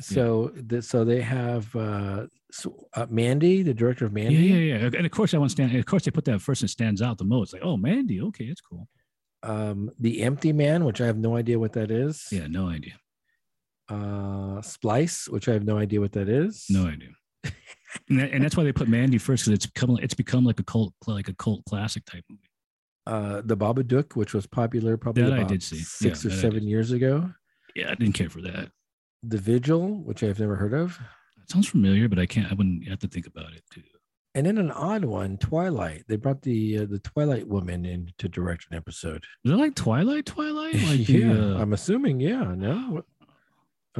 So 0.00 0.52
the, 0.54 0.80
so 0.80 1.04
they 1.04 1.20
have 1.20 1.74
uh, 1.76 2.26
so, 2.50 2.86
uh, 2.94 3.06
Mandy, 3.10 3.62
the 3.62 3.74
director 3.74 4.06
of 4.06 4.12
Mandy. 4.14 4.34
Yeah, 4.36 4.56
yeah, 4.56 4.78
yeah. 4.78 4.90
And 4.96 5.04
of 5.04 5.10
course, 5.12 5.34
I 5.34 5.38
want 5.38 5.50
stand. 5.50 5.74
Of 5.76 5.84
course, 5.86 6.04
they 6.04 6.10
put 6.10 6.24
that 6.24 6.40
first 6.40 6.62
and 6.62 6.70
stands 6.70 7.02
out 7.02 7.18
the 7.18 7.24
most. 7.24 7.52
Like, 7.52 7.62
oh, 7.62 7.76
Mandy. 7.76 8.20
Okay, 8.22 8.44
it's 8.46 8.62
cool. 8.62 8.88
Um, 9.42 9.90
the 9.98 10.22
Empty 10.22 10.52
Man, 10.54 10.84
which 10.84 11.00
I 11.02 11.06
have 11.06 11.18
no 11.18 11.36
idea 11.36 11.58
what 11.58 11.72
that 11.74 11.90
is. 11.90 12.26
Yeah, 12.32 12.46
no 12.46 12.68
idea. 12.68 12.94
Uh, 13.90 14.62
Splice, 14.62 15.28
which 15.28 15.48
I 15.48 15.52
have 15.52 15.64
no 15.64 15.78
idea 15.78 16.00
what 16.00 16.12
that 16.12 16.28
is. 16.28 16.66
No 16.70 16.86
idea. 16.86 17.08
and, 18.08 18.20
that, 18.20 18.30
and 18.32 18.44
that's 18.44 18.56
why 18.56 18.64
they 18.64 18.72
put 18.72 18.88
Mandy 18.88 19.18
first 19.18 19.44
because 19.44 19.54
it's 19.54 19.66
become 19.66 19.98
it's 20.00 20.14
become 20.14 20.44
like 20.44 20.60
a 20.60 20.62
cult 20.62 20.94
like 21.06 21.28
a 21.28 21.34
cult 21.34 21.64
classic 21.68 22.04
type 22.04 22.24
movie. 22.28 22.42
Uh, 23.06 23.42
the 23.44 23.56
Babadook, 23.56 24.14
which 24.14 24.34
was 24.34 24.46
popular 24.46 24.96
probably 24.96 25.24
That 25.24 25.32
I 25.32 25.44
did 25.44 25.62
see. 25.62 25.78
six 25.78 26.24
Yeah, 26.24 26.30
or 26.30 26.34
seven 26.34 26.62
years 26.68 26.92
ago. 26.92 27.30
Yeah, 27.74 27.90
I 27.90 27.94
didn't 27.94 28.14
care 28.14 28.30
for 28.30 28.42
that. 28.42 28.70
The 29.22 29.38
Vigil, 29.38 30.02
which 30.04 30.22
I've 30.22 30.38
never 30.38 30.56
heard 30.56 30.74
of. 30.74 30.98
It 31.42 31.50
sounds 31.50 31.68
familiar, 31.68 32.08
but 32.08 32.18
I 32.18 32.26
can't. 32.26 32.50
I 32.50 32.54
wouldn't 32.54 32.86
have 32.88 33.00
to 33.00 33.08
think 33.08 33.26
about 33.26 33.52
it 33.52 33.62
too. 33.72 33.82
And 34.34 34.46
then 34.46 34.58
an 34.58 34.70
odd 34.70 35.04
one, 35.04 35.38
Twilight. 35.38 36.04
They 36.06 36.14
brought 36.16 36.42
the 36.42 36.78
uh, 36.78 36.86
the 36.88 37.00
Twilight 37.00 37.48
woman 37.48 37.84
in 37.84 38.12
to 38.18 38.28
direct 38.28 38.66
an 38.70 38.76
episode. 38.76 39.24
Is 39.44 39.50
it 39.50 39.56
like 39.56 39.74
Twilight? 39.74 40.26
Twilight? 40.26 40.74
Like 40.86 41.06
the, 41.06 41.12
yeah, 41.12 41.32
uh, 41.32 41.58
I'm 41.60 41.72
assuming. 41.72 42.20
Yeah, 42.20 42.54
no, 42.56 43.02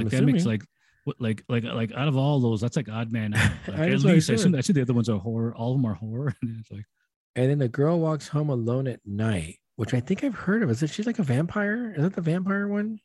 I'm 0.01 0.07
like 0.07 0.13
that 0.13 0.25
makes 0.25 0.45
like 0.47 0.63
what 1.05 1.17
like 1.21 1.45
like 1.49 1.65
like 1.65 1.93
out 1.93 2.09
of 2.09 2.17
all 2.17 2.41
those, 2.41 2.61
that's 2.61 2.77
like 2.77 2.89
odd 2.89 3.13
man 3.13 3.35
out. 3.35 3.51
Like, 3.69 3.79
I 3.79 3.91
at 3.91 4.01
least 4.01 4.07
I 4.07 4.19
say 4.19 4.35
assume 4.35 4.55
it. 4.55 4.59
I 4.59 4.61
see 4.61 4.73
the 4.73 4.83
other 4.83 4.95
ones 4.95 5.09
are 5.09 5.19
horror. 5.19 5.55
All 5.55 5.73
of 5.73 5.79
them 5.79 5.87
are 5.91 5.95
horror. 5.95 6.35
And 6.43 6.57
it's 6.61 6.71
like 6.71 6.85
And 7.37 7.51
then 7.51 7.59
the 7.59 7.69
girl 7.69 7.99
walks 8.01 8.29
home 8.29 8.51
alone 8.51 8.87
at 8.87 9.01
night, 9.07 9.59
which 9.77 9.95
I 9.95 10.01
think 10.01 10.25
I've 10.25 10.35
heard 10.35 10.63
of. 10.63 10.71
Is 10.71 10.83
it 10.83 10.91
she's 10.91 11.07
like 11.07 11.19
a 11.19 11.23
vampire? 11.25 11.93
Is 11.97 12.03
that 12.03 12.15
the 12.15 12.21
vampire 12.21 12.69
one? 12.69 13.01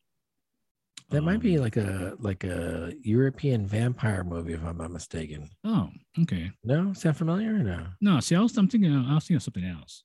That 1.11 1.21
might 1.21 1.39
be 1.39 1.57
um, 1.57 1.61
like 1.63 1.77
a 1.77 2.15
like 2.19 2.43
a 2.43 2.91
European 3.01 3.67
vampire 3.67 4.23
movie, 4.23 4.53
if 4.53 4.63
I'm 4.65 4.77
not 4.77 4.91
mistaken. 4.91 5.49
Oh, 5.63 5.89
okay. 6.23 6.51
No, 6.63 6.93
sound 6.93 7.17
familiar 7.17 7.53
or 7.53 7.59
no? 7.59 7.85
No, 8.01 8.19
see, 8.19 8.35
I 8.35 8.39
was 8.39 8.57
I'm 8.57 8.67
thinking 8.67 8.91
I 8.91 9.13
was 9.13 9.23
thinking 9.23 9.35
of 9.37 9.43
something 9.43 9.65
else. 9.65 10.03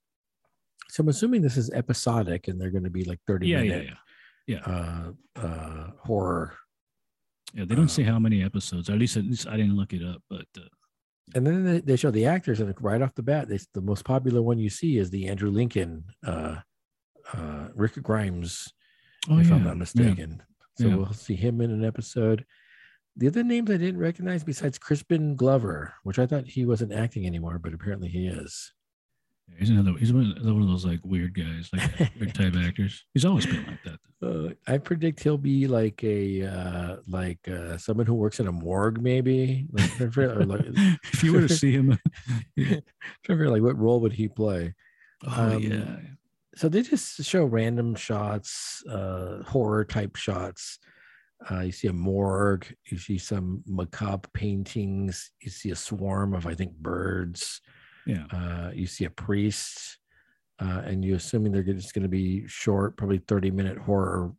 So 0.91 1.01
I'm 1.01 1.09
assuming 1.09 1.41
this 1.41 1.57
is 1.57 1.71
episodic, 1.71 2.49
and 2.49 2.61
they're 2.61 2.71
going 2.71 2.85
to 2.85 2.91
be 2.91 3.05
like 3.05 3.21
30 3.27 3.47
Yeah, 3.49 3.61
yeah, 3.63 3.71
minute 3.71 3.95
yeah. 4.47 4.59
uh, 4.59 5.13
uh, 5.37 5.91
horror. 6.01 6.55
Yeah, 7.55 7.65
they 7.65 7.75
don't 7.75 7.89
say 7.91 8.03
Um, 8.05 8.09
how 8.13 8.19
many 8.19 8.43
episodes. 8.45 8.89
Or 8.89 8.93
at 8.95 8.99
least, 8.99 9.17
at 9.17 9.25
least 9.25 9.47
I 9.49 9.57
didn't 9.57 9.77
look 9.77 9.93
it 9.93 10.05
up, 10.05 10.23
but 10.31 10.47
uh, 10.57 10.69
And 11.35 11.47
then 11.47 11.65
they, 11.65 11.81
they 11.81 11.97
show 11.97 12.11
the 12.11 12.27
actors, 12.27 12.61
and 12.61 12.75
right 12.81 13.03
off 13.03 13.15
the 13.15 13.23
bat, 13.23 13.49
they, 13.49 13.59
the 13.75 13.81
most 13.81 14.05
popular 14.05 14.43
one 14.43 14.59
you 14.59 14.71
see 14.71 14.99
is 14.99 15.11
the 15.11 15.29
Andrew 15.29 15.51
Lincoln, 15.51 16.05
uh, 16.27 16.57
uh, 17.33 17.69
Rick 17.75 18.03
Grimes, 18.03 18.73
oh 19.29 19.39
if 19.39 19.49
yeah, 19.49 19.55
I'm 19.57 19.65
not 19.65 19.77
mistaken. 19.77 20.43
So 20.79 20.89
Yeah. 20.89 20.95
we'll 20.97 21.13
see 21.13 21.35
him 21.37 21.61
in 21.61 21.71
an 21.71 21.85
episode. 21.85 22.45
The 23.17 23.27
other 23.27 23.43
names 23.43 23.71
I 23.71 23.77
didn't 23.77 24.01
recognize 24.01 24.43
besides 24.45 24.79
Crispin 24.79 25.37
Glover, 25.37 25.95
which 26.05 26.19
I 26.19 26.27
thought 26.27 26.47
he 26.47 26.65
wasn't 26.65 26.93
acting 26.93 27.27
anymore, 27.27 27.59
but 27.59 27.75
apparently 27.75 28.09
he 28.09 28.27
is. 28.27 28.73
Yeah, 29.51 29.57
he's 29.59 29.71
another. 29.71 29.99
He's 29.99 30.13
one 30.13 30.35
of 30.37 30.69
those 30.69 30.85
like 30.85 31.01
weird 31.05 31.35
guys, 31.35 31.69
like 31.73 32.11
weird 32.19 32.35
type 32.35 32.55
actors. 32.59 33.05
He's 33.15 33.25
always 33.25 33.47
been 33.47 33.67
like 33.67 33.83
that. 33.85 33.99
Uh, 34.23 34.53
I 34.67 34.79
predict 34.79 35.23
he'll 35.23 35.39
be 35.39 35.67
like 35.67 36.03
a 36.05 36.43
uh, 36.43 36.97
like 37.09 37.41
uh, 37.49 37.79
someone 37.79 38.07
who 38.07 38.15
works 38.15 38.39
in 38.41 38.49
a 38.49 38.53
morgue, 38.53 39.01
maybe. 39.01 39.67
Like, 39.73 40.17
or 40.17 40.45
like, 40.45 40.67
if 41.13 41.25
you 41.25 41.33
were 41.33 41.47
to 41.47 41.49
see 41.49 41.73
him, 41.73 41.99
trying 42.59 42.67
to 42.67 42.83
figure, 43.25 43.51
like 43.51 43.63
what 43.63 43.79
role 43.79 44.01
would 44.01 44.13
he 44.13 44.29
play? 44.29 44.75
oh 45.27 45.57
Um, 45.57 45.63
yeah, 45.63 45.97
so 46.55 46.69
they 46.69 46.83
just 46.83 47.23
show 47.25 47.45
random 47.45 47.95
shots, 47.95 48.85
uh, 48.87 49.43
horror 49.45 49.85
type 49.85 50.17
shots. 50.17 50.79
Uh, 51.51 51.61
you 51.61 51.73
see 51.73 51.89
a 51.89 51.93
morgue, 51.93 52.67
you 52.91 52.99
see 52.99 53.17
some 53.17 53.63
macabre 53.67 54.29
paintings, 54.35 55.31
you 55.41 55.51
see 55.51 55.71
a 55.71 55.77
swarm 55.77 56.35
of, 56.35 56.47
I 56.47 56.55
think, 56.55 56.75
birds. 56.75 57.63
Yeah. 58.07 58.25
Uh, 58.33 58.71
you 58.75 58.87
see 58.87 59.05
a 59.05 59.11
priest, 59.11 59.99
uh, 60.61 60.83
and 60.85 61.05
you're 61.05 61.17
assuming 61.17 61.53
they're 61.53 61.63
just 61.63 61.95
going 61.95 62.03
to 62.03 62.09
be 62.09 62.47
short, 62.47 62.97
probably 62.97 63.19
30 63.19 63.51
minute 63.51 63.79
horror 63.79 64.33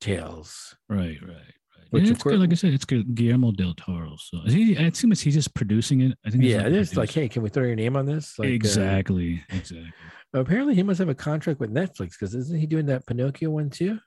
tales. 0.00 0.74
Right, 0.88 1.18
right, 1.22 1.30
right. 1.30 1.54
Which, 1.90 2.04
of 2.04 2.10
it's 2.10 2.22
course- 2.22 2.34
good, 2.34 2.40
like 2.40 2.52
I 2.52 2.54
said, 2.54 2.72
it's 2.72 2.84
good. 2.84 3.14
Guillermo 3.14 3.50
del 3.52 3.74
Toro. 3.74 4.14
So 4.18 4.38
is 4.46 4.52
he, 4.52 4.76
I 4.76 4.82
assume 4.82 5.10
it's 5.12 5.20
he's 5.20 5.34
just 5.34 5.54
producing 5.54 6.02
it. 6.02 6.18
I 6.24 6.30
think. 6.30 6.44
Yeah, 6.44 6.62
not 6.62 6.72
it's 6.72 6.96
like, 6.96 7.10
hey, 7.10 7.28
can 7.28 7.42
we 7.42 7.48
throw 7.48 7.64
your 7.64 7.74
name 7.76 7.96
on 7.96 8.06
this? 8.06 8.38
Like, 8.38 8.48
uh, 8.48 8.52
exactly, 8.52 9.42
exactly. 9.48 9.92
apparently, 10.32 10.74
he 10.76 10.84
must 10.84 10.98
have 11.00 11.08
a 11.08 11.14
contract 11.14 11.58
with 11.58 11.74
Netflix 11.74 12.10
because 12.12 12.34
isn't 12.34 12.58
he 12.58 12.66
doing 12.66 12.86
that 12.86 13.06
Pinocchio 13.06 13.50
one 13.50 13.70
too? 13.70 13.98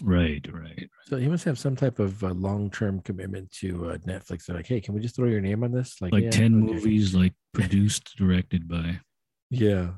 Right, 0.00 0.46
right. 0.50 0.88
So 1.06 1.16
he 1.16 1.28
must 1.28 1.44
have 1.44 1.58
some 1.58 1.76
type 1.76 1.98
of 1.98 2.22
uh, 2.24 2.30
long-term 2.30 3.00
commitment 3.00 3.50
to 3.58 3.90
uh, 3.90 3.96
Netflix. 3.98 4.46
They're 4.46 4.56
like, 4.56 4.66
hey, 4.66 4.80
can 4.80 4.94
we 4.94 5.00
just 5.00 5.14
throw 5.14 5.28
your 5.28 5.40
name 5.40 5.62
on 5.62 5.72
this? 5.72 6.00
Like 6.00 6.14
yeah, 6.14 6.30
ten 6.30 6.64
okay. 6.64 6.74
movies, 6.74 7.14
like 7.14 7.34
produced, 7.54 8.16
directed 8.16 8.68
by. 8.68 9.00
Yeah. 9.50 9.90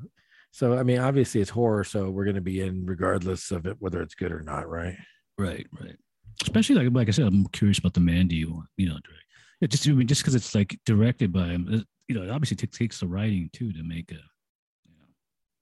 So 0.50 0.76
I 0.76 0.82
mean, 0.82 0.98
obviously 0.98 1.40
it's 1.40 1.50
horror, 1.50 1.84
so 1.84 2.10
we're 2.10 2.24
going 2.24 2.34
to 2.34 2.40
be 2.40 2.60
in 2.60 2.86
regardless 2.86 3.50
of 3.50 3.66
it 3.66 3.76
whether 3.80 4.02
it's 4.02 4.14
good 4.14 4.32
or 4.32 4.40
not, 4.40 4.68
right? 4.68 4.96
Right, 5.38 5.66
right. 5.80 5.96
Especially 6.42 6.76
like 6.76 6.88
like 6.92 7.08
I 7.08 7.12
said, 7.12 7.26
I'm 7.26 7.46
curious 7.46 7.78
about 7.78 7.94
the 7.94 8.00
Mandy 8.00 8.44
one. 8.44 8.66
You 8.76 8.86
know, 8.86 8.98
direct. 9.04 9.24
Yeah, 9.60 9.68
just 9.68 9.88
I 9.88 9.92
mean, 9.92 10.06
just 10.06 10.22
because 10.22 10.34
it's 10.34 10.54
like 10.54 10.78
directed 10.84 11.32
by 11.32 11.46
him, 11.46 11.84
you 12.08 12.14
know, 12.14 12.22
it 12.22 12.30
obviously 12.30 12.56
takes 12.56 12.76
takes 12.78 13.00
the 13.00 13.06
writing 13.06 13.50
too 13.52 13.72
to 13.72 13.82
make 13.82 14.12
a. 14.12 14.18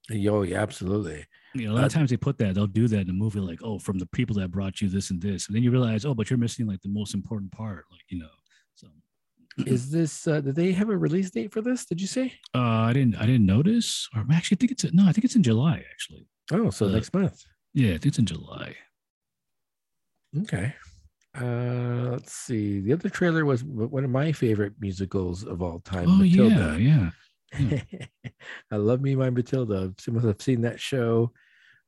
Yo, 0.09 0.41
yeah, 0.41 0.61
absolutely. 0.61 1.25
you 1.53 1.65
know, 1.67 1.73
a 1.73 1.75
lot 1.75 1.83
Uh, 1.83 1.85
of 1.87 1.93
times 1.93 2.09
they 2.09 2.17
put 2.17 2.37
that 2.39 2.55
they'll 2.55 2.67
do 2.67 2.87
that 2.89 3.01
in 3.01 3.09
a 3.09 3.13
movie, 3.13 3.39
like 3.39 3.59
oh, 3.63 3.79
from 3.79 3.97
the 3.99 4.05
people 4.07 4.35
that 4.37 4.51
brought 4.51 4.81
you 4.81 4.89
this 4.89 5.11
and 5.11 5.21
this, 5.21 5.47
and 5.47 5.55
then 5.55 5.63
you 5.63 5.71
realize, 5.71 6.03
oh, 6.05 6.13
but 6.13 6.29
you're 6.29 6.37
missing 6.37 6.67
like 6.67 6.81
the 6.81 6.89
most 6.89 7.13
important 7.13 7.51
part, 7.51 7.85
like 7.91 8.01
you 8.09 8.19
know. 8.19 8.27
So, 8.75 8.87
Is 9.65 9.89
this? 9.91 10.27
Uh, 10.27 10.41
did 10.41 10.55
they 10.55 10.71
have 10.73 10.89
a 10.89 10.97
release 10.97 11.29
date 11.31 11.53
for 11.53 11.61
this? 11.61 11.85
Did 11.85 12.01
you 12.01 12.07
say? 12.07 12.33
uh, 12.53 12.59
I 12.59 12.93
didn't 12.93 13.15
I 13.15 13.25
didn't 13.25 13.45
notice, 13.45 14.09
or 14.15 14.25
actually, 14.33 14.57
I 14.57 14.59
think 14.59 14.71
it's 14.73 14.93
no, 14.93 15.05
I 15.07 15.11
think 15.13 15.23
it's 15.25 15.35
in 15.37 15.43
July 15.43 15.83
actually. 15.91 16.27
Oh, 16.51 16.69
so 16.69 16.87
Uh, 16.87 16.91
next 16.91 17.13
month. 17.13 17.43
Yeah, 17.73 17.89
I 17.89 17.97
think 17.97 18.07
it's 18.07 18.19
in 18.19 18.25
July. 18.25 18.75
Okay. 20.41 20.73
Uh, 21.39 22.09
let's 22.11 22.33
see. 22.33 22.79
The 22.79 22.93
other 22.93 23.09
trailer 23.09 23.45
was 23.45 23.63
one 23.63 24.03
of 24.03 24.09
my 24.11 24.31
favorite 24.31 24.73
musicals 24.79 25.43
of 25.43 25.61
all 25.61 25.79
time. 25.79 26.05
Oh 26.07 26.21
yeah, 26.23 26.43
Matilda. 26.49 27.13
Yeah. 27.59 27.81
I 28.71 28.75
love 28.75 29.01
me 29.01 29.15
my 29.15 29.29
Matilda. 29.29 29.93
Some 29.99 30.15
of 30.17 30.23
us 30.23 30.29
have 30.29 30.41
seen 30.41 30.61
that 30.61 30.79
show 30.79 31.31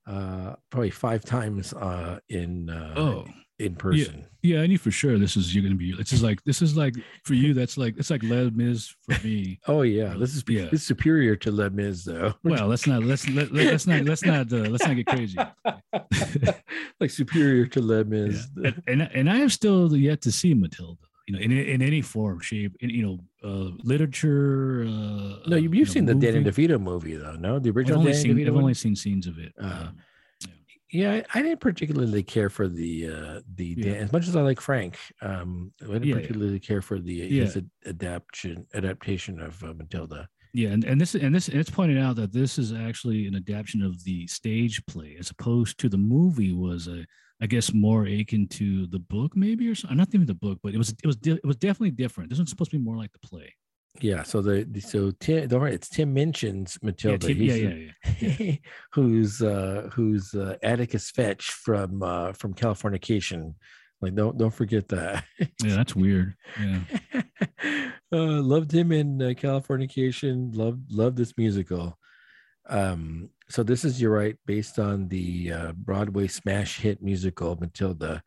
uh 0.07 0.53
probably 0.69 0.91
five 0.91 1.25
times 1.25 1.73
uh 1.73 2.19
in 2.29 2.69
uh 2.69 2.93
Oh, 2.95 3.25
in 3.57 3.73
person. 3.75 4.25
Yeah, 4.43 4.61
I 4.61 4.67
knew 4.67 4.77
for 4.77 4.91
sure 4.91 5.17
this 5.17 5.35
is 5.37 5.55
you're 5.55 5.63
gonna 5.63 5.75
be. 5.75 5.93
This 5.93 6.13
is 6.13 6.21
like 6.21 6.43
this 6.43 6.61
is 6.61 6.77
like 6.77 6.93
for 7.23 7.33
you. 7.33 7.53
That's 7.55 7.77
like 7.77 7.95
it's 7.97 8.09
like 8.11 8.21
Les 8.21 8.49
Mis 8.51 8.93
for 9.09 9.25
me. 9.25 9.59
Oh 9.67 9.81
yeah, 9.81 10.13
this 10.17 10.35
is 10.35 10.43
Yeah. 10.47 10.63
this 10.65 10.81
is 10.81 10.85
superior 10.85 11.35
to 11.37 11.51
Les 11.51 11.69
Mis 11.69 12.03
though. 12.03 12.33
Well, 12.43 12.67
let's 12.67 12.85
not 12.85 13.03
let's 13.03 13.27
let, 13.29 13.51
let's 13.51 13.87
not 13.87 14.03
let's 14.03 14.23
not 14.23 14.51
uh, 14.53 14.57
let's 14.69 14.85
not 14.85 14.95
get 14.95 15.07
crazy. 15.07 15.37
like 16.99 17.09
superior 17.09 17.65
to 17.67 17.81
Les 17.81 18.03
Mis. 18.03 18.47
And, 18.63 18.83
and 18.87 19.01
and 19.01 19.29
I 19.29 19.37
have 19.37 19.53
still 19.53 19.95
yet 19.95 20.21
to 20.23 20.31
see 20.31 20.53
Matilda. 20.53 21.01
You 21.27 21.33
know, 21.33 21.39
in 21.39 21.51
in 21.51 21.81
any 21.81 22.01
form, 22.01 22.39
shape, 22.39 22.75
in, 22.81 22.89
you 22.91 23.01
know, 23.03 23.19
uh, 23.43 23.71
literature. 23.83 24.83
Uh, 24.87 25.39
No, 25.49 25.55
you, 25.57 25.69
uh, 25.69 25.73
you've 25.73 25.87
know, 25.87 25.93
seen 25.93 26.05
the 26.05 26.13
Danny 26.15 26.39
movie. 26.41 26.67
DeVito 26.67 26.79
movie 26.79 27.15
though, 27.15 27.35
no? 27.35 27.57
The 27.57 27.69
I've 27.69 27.77
original 27.77 27.99
only 27.99 28.11
Danny 28.11 28.23
seen 28.23 28.35
DeVito. 28.37 28.47
I've 28.47 28.53
one? 28.53 28.63
only 28.63 28.73
seen 28.75 28.95
scenes 28.95 29.25
of 29.27 29.39
it. 29.39 29.53
Uh, 29.59 29.87
Um, 29.87 29.97
Yeah, 30.91 31.11
I, 31.13 31.23
I 31.33 31.41
didn't 31.41 31.59
particularly 31.61 32.21
care 32.23 32.49
for 32.49 32.67
the 32.67 33.07
uh 33.09 33.41
the 33.55 33.65
Yeah. 33.77 33.85
Dan- 33.85 34.03
as 34.03 34.11
much 34.13 34.27
as 34.27 34.35
I 34.35 34.41
like 34.41 34.61
Frank. 34.61 34.97
Um, 35.21 35.73
I 35.81 35.85
didn't 35.87 36.03
Yeah, 36.03 36.09
yeah. 36.15 36.21
particularly 36.21 36.59
care 36.59 36.81
for 36.83 36.99
the 36.99 37.13
Yeah. 37.13 37.43
his 37.45 37.57
ad- 37.57 37.71
adaptation 37.87 38.67
adaptation 38.75 39.39
of 39.41 39.61
uh, 39.63 39.73
Matilda. 39.73 40.27
Yeah, 40.53 40.69
and, 40.69 40.83
and 40.85 41.01
this 41.01 41.15
and 41.15 41.33
this 41.35 41.47
and 41.49 41.59
it's 41.59 41.71
pointed 41.71 41.97
out 41.97 42.15
that 42.17 42.31
this 42.31 42.57
is 42.59 42.71
actually 42.71 43.25
an 43.27 43.35
adaptation 43.35 43.81
of 43.81 44.03
the 44.03 44.27
stage 44.27 44.85
play, 44.85 45.17
as 45.19 45.31
opposed 45.31 45.79
to 45.79 45.89
the 45.89 45.97
movie 45.97 46.53
was 46.53 46.87
a, 46.87 47.05
I 47.41 47.47
guess, 47.47 47.73
more 47.73 48.05
akin 48.05 48.47
to 48.49 48.87
the 48.87 48.99
book, 48.99 49.35
maybe 49.35 49.67
or 49.67 49.75
something. 49.75 49.97
Not 49.97 50.13
even 50.13 50.25
the 50.27 50.33
book, 50.33 50.59
but 50.63 50.73
it 50.73 50.77
was 50.77 50.89
it 50.89 51.05
was 51.07 51.17
it 51.23 51.45
was 51.45 51.57
definitely 51.57 51.91
different. 51.91 52.29
This 52.29 52.39
one's 52.39 52.49
supposed 52.49 52.71
to 52.71 52.77
be 52.77 52.83
more 52.83 52.97
like 52.97 53.11
the 53.11 53.27
play. 53.27 53.53
Yeah, 54.01 54.23
so 54.23 54.41
the, 54.41 54.65
the 54.69 54.81
so 54.81 55.11
Tim, 55.21 55.47
don't 55.47 55.61
worry, 55.61 55.73
it's 55.73 55.87
Tim 55.89 56.15
Yeah, 56.17 56.25
Matilda. 56.81 57.27
Tim- 57.27 57.37
He's 57.37 57.57
yeah, 57.57 57.69
the- 57.69 57.91
yeah, 58.19 58.35
yeah. 58.39 58.55
who's 58.93 59.41
uh 59.41 59.89
who's 59.93 60.33
uh, 60.33 60.57
Atticus 60.63 61.11
Fetch 61.11 61.45
from 61.51 62.03
uh 62.03 62.33
from 62.33 62.53
Californication. 62.53 63.55
Like 64.01 64.15
don't 64.15 64.37
don't 64.37 64.53
forget 64.53 64.87
that. 64.89 65.23
Yeah, 65.39 65.75
that's 65.75 65.95
weird. 65.95 66.35
Yeah, 66.59 66.79
uh, 68.11 68.41
loved 68.41 68.71
him 68.73 68.91
in 68.91 69.21
uh, 69.21 69.25
Californication. 69.29 70.55
Loved 70.55 70.91
loved 70.91 71.17
this 71.17 71.33
musical. 71.37 71.97
Um, 72.67 73.29
so 73.49 73.63
this 73.63 73.85
is 73.85 74.01
you're 74.01 74.11
right, 74.13 74.35
based 74.45 74.79
on 74.79 75.07
the 75.07 75.51
uh, 75.51 75.71
Broadway 75.73 76.27
smash 76.27 76.79
hit 76.79 77.01
musical 77.01 77.55
Matilda. 77.59 78.23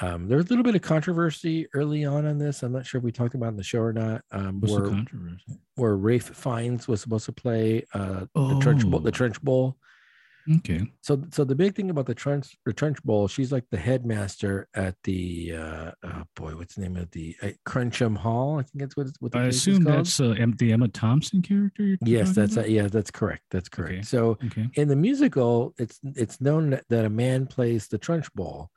Um, 0.00 0.26
there 0.26 0.38
was 0.38 0.46
a 0.46 0.48
little 0.48 0.64
bit 0.64 0.74
of 0.74 0.82
controversy 0.82 1.68
early 1.72 2.04
on 2.04 2.26
on 2.26 2.38
this. 2.38 2.62
I'm 2.64 2.72
not 2.72 2.84
sure 2.84 2.98
if 2.98 3.04
we 3.04 3.12
talked 3.12 3.34
about 3.36 3.46
it 3.46 3.50
in 3.50 3.56
the 3.56 3.62
show 3.62 3.80
or 3.80 3.92
not. 3.92 4.22
Um, 4.32 4.60
what's 4.60 4.74
the 4.74 4.80
where 4.80 4.90
controversy? 4.90 5.44
where 5.76 5.96
Ralph 5.96 6.22
Fiennes 6.36 6.88
was 6.88 7.00
supposed 7.00 7.26
to 7.26 7.32
play 7.32 7.84
uh, 7.94 8.20
the 8.34 8.58
Trunchbull, 8.60 9.02
the 9.04 9.10
Oh. 9.10 9.12
Trunchbull. 9.12 9.74
Okay, 10.58 10.86
So, 11.00 11.22
so 11.30 11.44
the 11.44 11.54
big 11.54 11.74
thing 11.74 11.90
about 11.90 12.06
the 12.06 12.14
trench, 12.14 12.56
the 12.66 12.72
Trunchbull, 12.72 13.30
she's 13.30 13.50
like 13.50 13.64
the 13.70 13.78
headmaster 13.78 14.68
at 14.74 14.94
the, 15.04 15.54
uh, 15.54 15.90
oh 16.02 16.22
boy, 16.36 16.54
what's 16.56 16.74
the 16.74 16.82
name 16.82 16.96
of 16.96 17.10
the 17.12 17.36
uh, 17.42 17.48
Crunchem 17.66 18.16
Hall? 18.16 18.58
I 18.58 18.62
think 18.62 18.80
that's 18.80 18.96
what, 18.96 19.06
what 19.20 19.32
the 19.32 19.38
I 19.38 19.44
assume 19.44 19.84
that's 19.84 20.20
uh, 20.20 20.34
the 20.58 20.72
Emma 20.72 20.88
Thompson 20.88 21.40
character. 21.40 21.96
Yes, 22.02 22.34
that's 22.34 22.56
uh, 22.56 22.64
yeah, 22.64 22.88
that's 22.88 23.10
correct. 23.10 23.44
That's 23.50 23.68
correct. 23.68 23.92
Okay. 23.92 24.02
So 24.02 24.38
okay. 24.44 24.68
in 24.74 24.88
the 24.88 24.96
musical, 24.96 25.74
it's 25.78 25.98
it's 26.02 26.40
known 26.40 26.70
that, 26.70 26.84
that 26.90 27.04
a 27.04 27.10
man 27.10 27.46
plays 27.46 27.88
the 27.88 27.98
Trunchbull. 27.98 28.68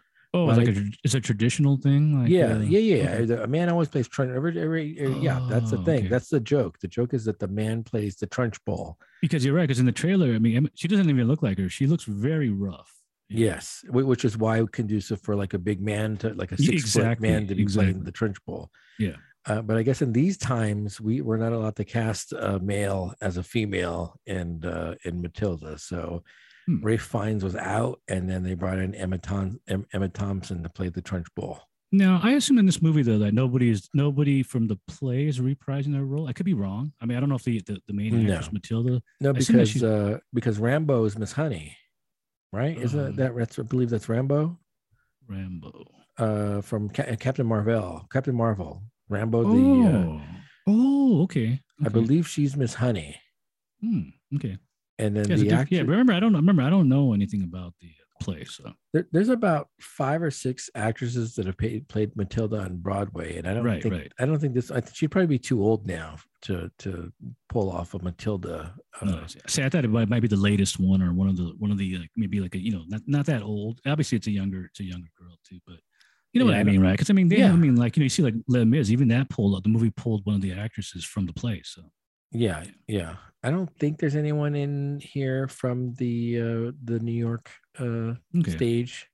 Oh, 0.45 0.49
it's 0.49 0.57
Like- 0.57 0.67
like 0.67 0.77
a, 0.77 0.85
it's 1.03 1.13
a 1.15 1.21
traditional 1.21 1.77
thing. 1.77 2.21
Like, 2.21 2.29
yeah, 2.29 2.53
uh, 2.55 2.59
yeah, 2.59 2.79
yeah. 2.79 3.09
okay. 3.11 3.25
The- 3.25 3.43
A 3.43 3.47
man 3.47 3.69
always 3.69 3.87
plays 3.89 4.07
trench. 4.07 4.31
Every, 4.35 4.59
every, 4.59 4.97
every- 4.99 5.19
yeah, 5.19 5.45
that's 5.49 5.71
the 5.71 5.77
Oh, 5.79 5.83
thing. 5.83 5.99
okay. 5.99 6.07
That's 6.07 6.29
the 6.29 6.39
joke. 6.39 6.79
The 6.79 6.87
joke 6.87 7.13
is 7.13 7.25
that 7.25 7.39
the 7.39 7.47
man 7.47 7.83
plays 7.83 8.15
the 8.17 8.27
Trunchbull. 8.27 8.95
Because 9.21 9.43
you're 9.43 9.55
right. 9.55 9.63
Because 9.63 9.79
in 9.79 9.85
the 9.85 9.91
trailer, 9.91 10.33
I 10.33 10.39
mean, 10.39 10.69
she 10.75 10.87
doesn't 10.87 11.09
even 11.09 11.27
look 11.27 11.41
like 11.41 11.57
her. 11.57 11.69
She 11.69 11.87
looks 11.87 12.03
very 12.03 12.49
rough. 12.49 12.93
Yes, 13.29 13.83
which 13.89 14.23
is 14.23 14.37
why 14.37 14.63
conducive 14.71 15.19
for 15.21 15.35
like 15.35 15.53
a 15.53 15.59
big 15.59 15.81
man 15.81 16.15
to 16.17 16.33
like 16.33 16.53
a 16.53 16.57
six 16.57 16.93
foot 16.93 17.19
man 17.19 17.45
to 17.47 17.55
be 17.55 17.65
playing 17.65 18.03
the 18.05 18.11
Trunchbull. 18.11 18.69
Yeah. 18.99 19.17
Uh, 19.45 19.61
but 19.61 19.77
I 19.77 19.83
guess 19.83 20.01
in 20.01 20.13
these 20.13 20.37
times 20.37 20.99
we 21.01 21.21
we're 21.21 21.37
not 21.37 21.51
allowed 21.53 21.75
to 21.77 21.83
cast 21.85 22.31
a 22.33 22.59
male 22.59 23.13
as 23.21 23.35
a 23.37 23.43
female 23.43 24.17
in 24.25 24.63
uh, 24.63 24.95
in 25.03 25.21
Matilda. 25.21 25.77
So 25.77 26.23
Hmm. 26.67 26.83
Ray 26.83 26.97
Fiennes 26.97 27.43
was 27.43 27.55
out, 27.55 28.01
and 28.09 28.29
then 28.29 28.43
they 28.43 28.53
brought 28.53 28.77
in 28.77 28.93
Emma, 28.93 29.19
Em- 29.67 29.87
Emma 29.93 30.09
Thompson 30.09 30.61
to 30.63 30.69
play 30.69 30.89
the 30.89 31.01
Trunchbull. 31.01 31.59
Now, 31.93 32.19
I 32.21 32.31
assume 32.31 32.57
in 32.57 32.65
this 32.65 32.81
movie 32.81 33.01
though 33.03 33.19
that 33.19 33.33
nobody 33.33 33.69
is 33.69 33.87
nobody 33.93 34.43
from 34.43 34.67
the 34.67 34.75
play 34.89 35.27
is 35.27 35.39
reprising 35.39 35.93
their 35.93 36.03
role. 36.03 36.27
I 36.27 36.33
could 36.33 36.45
be 36.45 36.53
wrong. 36.53 36.91
I 37.01 37.05
mean, 37.05 37.15
I 37.17 37.21
don't 37.21 37.29
know 37.29 37.35
if 37.35 37.43
the 37.45 37.61
the, 37.65 37.79
the 37.87 37.93
main 37.93 38.25
No. 38.27 38.33
actress 38.33 38.51
Matilda. 38.51 39.01
No, 39.21 39.29
I 39.33 39.37
assume 39.37 39.55
that 39.57 39.67
because 39.73 39.83
uh, 39.83 40.17
because 40.33 40.57
Rambeau 40.59 41.07
is 41.07 41.17
Miss 41.17 41.31
Honey, 41.31 41.77
right? 42.51 42.77
Isn't 42.77 42.99
Um, 42.99 43.15
that 43.15 43.33
that's 43.37 43.57
I 43.57 43.61
believe 43.61 43.89
that's 43.89 44.07
Rambeau 44.07 44.57
Rambeau. 45.31 45.85
uh, 46.17 46.59
from 46.61 46.89
Ca- 46.89 47.15
Captain 47.15 47.45
Marvel. 47.47 48.05
Captain 48.11 48.35
Marvel. 48.35 48.83
Rambeau 49.09 49.45
Oh, 49.45 49.53
the. 49.53 49.97
Uh, 49.97 50.21
oh, 50.67 51.23
okay. 51.23 51.61
I 51.85 51.87
believe 51.87 52.27
she's 52.27 52.57
Miss 52.57 52.73
Honey. 52.73 53.15
Hmm, 53.79 54.09
okay. 54.35 54.57
And 54.99 55.15
then 55.15 55.29
Yeah, 55.29 55.35
the 55.35 55.51
actor, 55.51 55.75
yeah, 55.75 55.81
remember 55.81 56.13
I 56.13 56.19
don't 56.19 56.33
remember 56.33 56.61
I 56.63 56.69
don't 56.69 56.89
know 56.89 57.13
anything 57.13 57.43
about 57.43 57.73
the 57.81 57.91
play. 58.21 58.43
So 58.45 58.73
there, 58.93 59.07
there's 59.11 59.29
about 59.29 59.69
five 59.79 60.21
or 60.21 60.31
six 60.31 60.69
actresses 60.75 61.35
that 61.35 61.45
have 61.45 61.57
paid, 61.57 61.87
played 61.87 62.15
Matilda 62.15 62.59
on 62.59 62.77
Broadway, 62.77 63.37
and 63.37 63.47
I 63.47 63.53
don't 63.53 63.63
Right, 63.63 63.81
think 63.81 63.93
right. 63.93 64.11
I 64.19 64.25
don't 64.25 64.39
think 64.39 64.53
this. 64.53 64.71
I 64.71 64.79
think 64.81 64.95
she'd 64.95 65.11
probably 65.11 65.27
be 65.27 65.39
too 65.39 65.63
old 65.63 65.87
now 65.87 66.15
to 66.43 66.71
to 66.79 67.11
pull 67.49 67.71
off 67.71 67.93
a 67.93 67.99
Matilda. 67.99 68.75
Uh, 69.01 69.05
no, 69.05 69.25
see, 69.47 69.63
I 69.63 69.69
thought 69.69 69.83
it 69.85 69.89
might, 69.89 70.09
might 70.09 70.21
be 70.21 70.27
the 70.27 70.35
latest 70.37 70.79
one 70.79 71.01
or 71.01 71.13
one 71.13 71.27
of 71.27 71.37
the 71.37 71.53
one 71.57 71.71
of 71.71 71.77
the 71.77 71.97
like 71.97 72.11
maybe 72.15 72.39
like 72.39 72.55
a 72.55 72.59
you 72.59 72.71
know 72.71 72.83
not 72.87 73.01
not 73.07 73.25
that 73.27 73.41
old. 73.43 73.81
Obviously, 73.85 74.17
it's 74.17 74.27
a 74.27 74.31
younger 74.31 74.65
it's 74.65 74.79
a 74.79 74.83
younger 74.83 75.09
girl 75.17 75.37
too, 75.43 75.59
but 75.65 75.79
you 76.33 76.39
know 76.39 76.45
Yeah, 76.45 76.51
what 76.51 76.55
I 76.55 76.63
mean, 76.63 76.81
right? 76.81 76.91
Because 76.91 77.09
I 77.09 77.13
mean, 77.13 77.29
they, 77.29 77.37
Yeah. 77.37 77.51
I 77.51 77.55
mean, 77.55 77.75
like 77.75 77.97
you 77.97 78.01
know, 78.01 78.05
you 78.05 78.09
see 78.09 78.23
like 78.23 78.35
Les 78.47 78.65
Mis, 78.65 78.89
even 78.91 79.07
that 79.09 79.29
pulled 79.29 79.55
out 79.55 79.63
the 79.63 79.69
movie 79.69 79.91
pulled 79.91 80.25
one 80.25 80.35
of 80.35 80.41
the 80.41 80.53
actresses 80.53 81.03
from 81.05 81.25
the 81.25 81.33
play. 81.33 81.61
So 81.63 81.91
yeah, 82.31 82.65
yeah. 82.87 83.15
I 83.47 83.49
don't 83.49 83.73
think 83.79 83.97
there's 83.97 84.17
anyone 84.17 84.55
in 84.55 84.99
here 84.99 85.47
from 85.47 85.93
the 85.93 86.37
uh, 86.37 86.71
the 86.83 86.99
New 86.99 87.13
York 87.13 87.49
uh, 87.79 88.15
okay, 88.39 88.51
stage. 88.51 89.07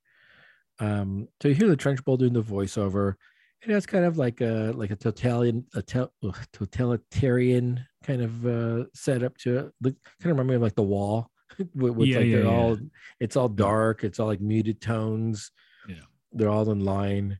Um, 0.80 1.28
so 1.40 1.50
you 1.50 1.54
hear 1.54 1.68
the 1.68 1.78
Trunchbull 1.78 2.18
doing 2.18 2.34
the 2.34 2.42
voiceover. 2.42 3.14
It 3.62 3.70
has 3.70 3.86
kind 3.86 4.06
of 4.06 4.18
like 4.18 4.42
a 4.42 4.74
like 4.76 4.90
a 4.90 4.96
totalitarian 4.96 5.68
a 5.76 5.84
tel- 5.84 6.16
totalitarian 6.52 7.86
kind 8.04 8.24
of 8.24 8.46
uh, 8.48 8.86
setup 8.96 9.38
to 9.38 9.58
it. 9.58 9.72
Look, 9.82 9.96
kind 10.20 10.32
of 10.32 10.38
remind 10.40 10.50
me 10.50 10.56
of 10.56 10.64
like 10.64 10.74
the 10.74 10.82
wall. 10.82 11.30
with, 11.76 12.00
Yeah, 12.00 12.18
like 12.18 12.26
yeah, 12.26 12.38
they're 12.38 12.46
yeah. 12.46 12.50
all 12.50 12.78
it's 13.20 13.36
all 13.36 13.50
dark. 13.50 14.04
It's 14.04 14.20
all 14.20 14.26
like 14.26 14.42
muted 14.42 14.82
tones. 14.82 15.52
Yeah. 15.88 16.06
they're 16.32 16.50
all 16.50 16.72
in 16.72 16.84
line. 16.84 17.38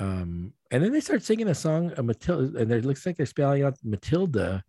Um, 0.00 0.54
and 0.70 0.82
then 0.82 0.90
they 0.90 1.00
start 1.00 1.22
singing 1.22 1.48
a 1.48 1.54
song, 1.54 1.92
a 1.98 2.02
Matilda, 2.02 2.58
and 2.58 2.72
it 2.72 2.86
looks 2.86 3.04
like 3.04 3.18
they're 3.18 3.26
spelling 3.26 3.62
out 3.62 3.76
Matilda 3.84 4.64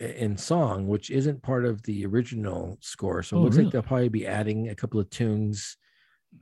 in 0.00 0.36
song, 0.36 0.88
which 0.88 1.10
isn't 1.10 1.42
part 1.42 1.64
of 1.64 1.82
the 1.84 2.04
original 2.06 2.76
score. 2.80 3.22
So 3.22 3.36
it 3.36 3.38
Oh, 3.38 3.42
looks 3.44 3.56
really? 3.56 3.66
like 3.66 3.72
they'll 3.72 3.82
probably 3.82 4.08
be 4.08 4.26
adding 4.26 4.68
a 4.68 4.74
couple 4.74 4.98
of 5.00 5.08
tunes. 5.10 5.76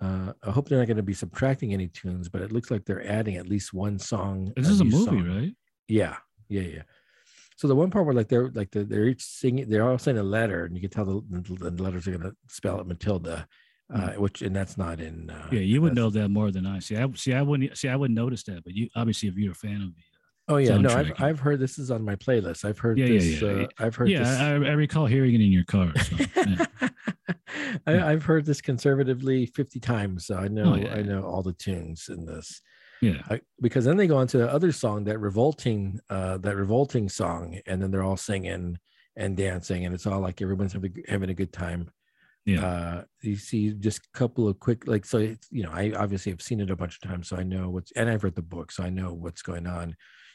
Uh, 0.01 0.33
I 0.43 0.51
hope 0.51 0.69
they're 0.69 0.79
not 0.79 0.87
going 0.87 0.97
to 0.99 1.03
be 1.03 1.15
subtracting 1.15 1.73
any 1.73 1.89
tunes, 1.89 2.29
but 2.29 2.43
it 2.43 2.53
looks 2.53 2.71
like 2.71 2.85
they're 2.85 3.07
adding 3.07 3.37
at 3.37 3.49
least 3.49 3.73
one 3.73 3.99
song. 3.99 4.53
this 4.57 4.69
is 4.69 4.81
a 4.81 4.85
movie, 4.85 5.05
song. 5.05 5.27
right? 5.29 5.55
Yeah, 5.89 6.17
yeah, 6.49 6.63
yeah. 6.63 6.83
So 7.57 7.67
the 7.69 7.75
one 7.75 7.91
part 7.91 8.07
where 8.07 8.15
like 8.15 8.29
they're 8.29 8.51
like 8.51 8.71
they're, 8.71 8.85
they're 8.85 9.07
each 9.07 9.23
singing, 9.25 9.69
they're 9.69 9.89
all 9.89 9.99
saying 9.99 10.19
a 10.19 10.23
letter, 10.23 10.65
and 10.65 10.75
you 10.77 10.81
can 10.81 10.91
tell 10.91 11.05
the, 11.05 11.23
the, 11.41 11.71
the 11.71 11.83
letters 11.83 12.07
are 12.07 12.13
going 12.13 12.23
to 12.31 12.37
spell 12.49 12.81
it 12.81 12.87
Matilda, 12.87 13.49
uh, 13.93 14.11
which 14.13 14.43
and 14.43 14.55
that's 14.55 14.79
not 14.79 15.01
in. 15.01 15.29
Uh, 15.31 15.49
Hmm. 15.49 15.55
Yeah, 15.57 15.61
you 15.63 15.83
would 15.83 15.95
know 15.95 16.09
that 16.11 16.29
more 16.29 16.51
than 16.53 16.67
I. 16.67 16.79
See, 16.79 16.97
I 16.97 17.07
see. 17.15 17.33
I 17.35 17.43
wouldn't 17.43 17.77
see. 17.77 17.89
I 17.89 17.97
wouldn't 17.97 18.17
notice 18.17 18.43
that, 18.45 18.63
but 18.63 18.75
you 18.75 18.89
obviously, 18.95 19.29
if 19.29 19.37
you're 19.37 19.53
a 19.53 19.55
fan 19.57 19.83
of 19.83 19.95
the, 19.97 20.03
Oh 20.49 20.57
yeah, 20.57 20.79
no, 20.79 20.89
I've. 20.91 21.13
I've 21.19 21.41
heard 21.41 21.61
this 21.61 21.79
is 21.79 21.91
on 21.91 22.03
my 22.05 22.17
playlist. 22.17 22.65
I've 22.65 22.79
heard 22.79 22.99
Yeah, 22.99 23.07
yeah, 23.07 23.19
this. 23.19 23.43
yeah. 23.43 23.49
Uh, 23.51 23.67
I've 23.79 23.95
heard 23.97 24.09
yeah, 24.09 24.19
this. 24.21 24.29
I, 24.41 24.49
I 24.53 24.73
recall 24.73 25.07
hearing 25.07 25.35
it 25.35 25.41
in 25.43 25.53
your 25.53 25.65
car. 25.65 25.93
So, 25.99 26.17
yeah. 26.47 26.67
I, 27.87 28.01
I've 28.13 28.25
heard 28.25 28.47
this 28.47 28.61
conservatively 28.61 29.47
50 29.47 29.81
times, 29.81 30.27
so 30.27 30.37
I 30.37 30.49
know 30.49 30.73
Oh, 30.73 30.77
yeah, 30.77 30.95
I 30.95 31.03
know 31.03 31.23
all 31.23 31.43
the 31.43 31.53
tunes 31.53 32.09
in 32.09 32.25
this. 32.25 32.63
yeah. 33.03 33.21
I, 33.29 33.41
because 33.61 33.85
then 33.85 33.97
they 33.97 34.07
go 34.07 34.17
on 34.17 34.27
to 34.29 34.39
the 34.39 34.51
other 34.53 34.73
song, 34.73 35.05
that 35.05 35.19
revolting, 35.19 35.99
uh, 36.09 36.39
that 36.39 36.57
revolting 36.57 37.09
song, 37.09 37.59
and 37.67 37.83
then 37.83 37.91
they're 37.91 38.03
all 38.03 38.17
singing 38.17 38.79
and 39.17 39.37
dancing, 39.37 39.85
and 39.85 39.95
it's 39.95 40.07
all 40.07 40.21
like 40.21 40.41
everyone's 40.41 40.73
having, 40.73 40.95
having 41.09 41.31
a 41.31 41.35
good 41.35 41.53
time. 41.53 41.91
Yeah. 42.47 42.65
Uh, 42.65 43.05
you 43.23 43.37
see 43.37 43.73
just 43.75 43.99
a 44.07 44.19
couple 44.19 44.49
of 44.49 44.59
quick, 44.61 44.87
like, 44.87 45.05
so 45.05 45.19
it's, 45.19 45.49
you 45.51 45.63
know, 45.63 45.71
I 45.73 45.93
obviously 45.97 46.33
have 46.33 46.41
seen 46.43 46.61
it 46.61 46.71
a 46.71 46.77
bunch 46.77 46.99
of 47.03 47.09
times, 47.09 47.29
so 47.29 47.37
I 47.37 47.43
know 47.43 47.69
what's, 47.69 47.93
and 47.93 48.09
I've 48.09 48.25
read 48.25 48.35
the 48.37 48.43
book, 48.43 48.73
so 48.73 48.83
I 48.83 48.89
know 48.91 49.13
what's 49.13 49.43
going 49.43 49.67
on. 49.67 49.95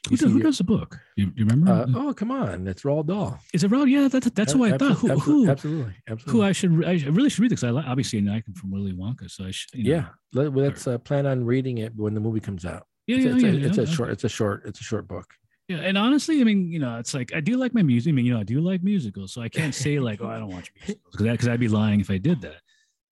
Who, 0.09 0.17
do, 0.17 0.27
who 0.27 0.39
does 0.41 0.57
the 0.57 0.65
book? 0.65 0.99
You, 1.15 1.31
you 1.33 1.45
remember? 1.45 1.71
uh, 1.71 1.85
oh, 1.95 2.13
come 2.13 2.29
on, 2.29 2.67
it's 2.67 2.83
Roald 2.83 3.07
Dahl. 3.07 3.39
Is 3.53 3.63
it 3.63 3.71
Rod? 3.71 3.87
Yeah, 3.87 4.09
that's 4.09 4.29
that's 4.31 4.51
who 4.51 4.65
I 4.65 4.77
thought. 4.77 4.97
Who, 4.97 5.07
who, 5.17 5.49
absolutely, 5.49 5.95
absolutely. 6.09 6.31
who 6.33 6.43
I 6.43 6.51
should 6.51 6.85
I 6.85 7.09
really 7.09 7.29
should 7.29 7.39
read 7.39 7.51
this. 7.51 7.63
I 7.63 7.69
like, 7.69 7.85
obviously 7.87 8.19
I 8.19 8.33
like 8.33 8.45
him 8.45 8.53
from 8.53 8.71
Willy 8.71 8.91
Wonka, 8.91 9.31
so 9.31 9.45
I 9.45 9.51
should. 9.51 9.73
You 9.73 9.83
know, 9.83 9.95
yeah, 9.95 10.05
let, 10.33 10.53
let's 10.53 10.87
uh, 10.87 10.97
plan 10.97 11.25
on 11.25 11.45
reading 11.45 11.77
it 11.77 11.95
when 11.95 12.13
the 12.13 12.19
movie 12.19 12.41
comes 12.41 12.65
out. 12.65 12.85
yeah, 13.07 13.15
it's, 13.15 13.25
yeah, 13.25 13.31
it's, 13.31 13.43
yeah, 13.43 13.49
a, 13.49 13.53
yeah, 13.53 13.67
it's 13.67 13.77
a 13.77 13.87
short, 13.87 14.09
it's 14.09 14.23
a 14.25 14.29
short, 14.29 14.63
it's 14.65 14.81
a 14.81 14.83
short 14.83 15.07
book. 15.07 15.33
Yeah, 15.69 15.77
and 15.77 15.97
honestly, 15.97 16.41
I 16.41 16.43
mean, 16.43 16.69
you 16.69 16.79
know, 16.79 16.99
it's 16.99 17.13
like 17.13 17.33
I 17.33 17.39
do 17.39 17.55
like 17.55 17.73
my 17.73 17.83
music. 17.83 18.11
I 18.11 18.13
mean, 18.13 18.25
you 18.25 18.33
know, 18.33 18.41
I 18.41 18.43
do 18.43 18.59
like 18.59 18.83
musicals, 18.83 19.31
so 19.31 19.41
I 19.41 19.47
can't 19.47 19.73
say 19.73 19.99
like, 19.99 20.19
oh, 20.21 20.27
I 20.27 20.37
don't 20.37 20.51
watch 20.51 20.69
musicals 20.75 21.13
because 21.13 21.31
because 21.31 21.47
I'd 21.47 21.61
be 21.61 21.69
lying 21.69 22.01
if 22.01 22.11
I 22.11 22.17
did 22.17 22.41
that. 22.41 22.61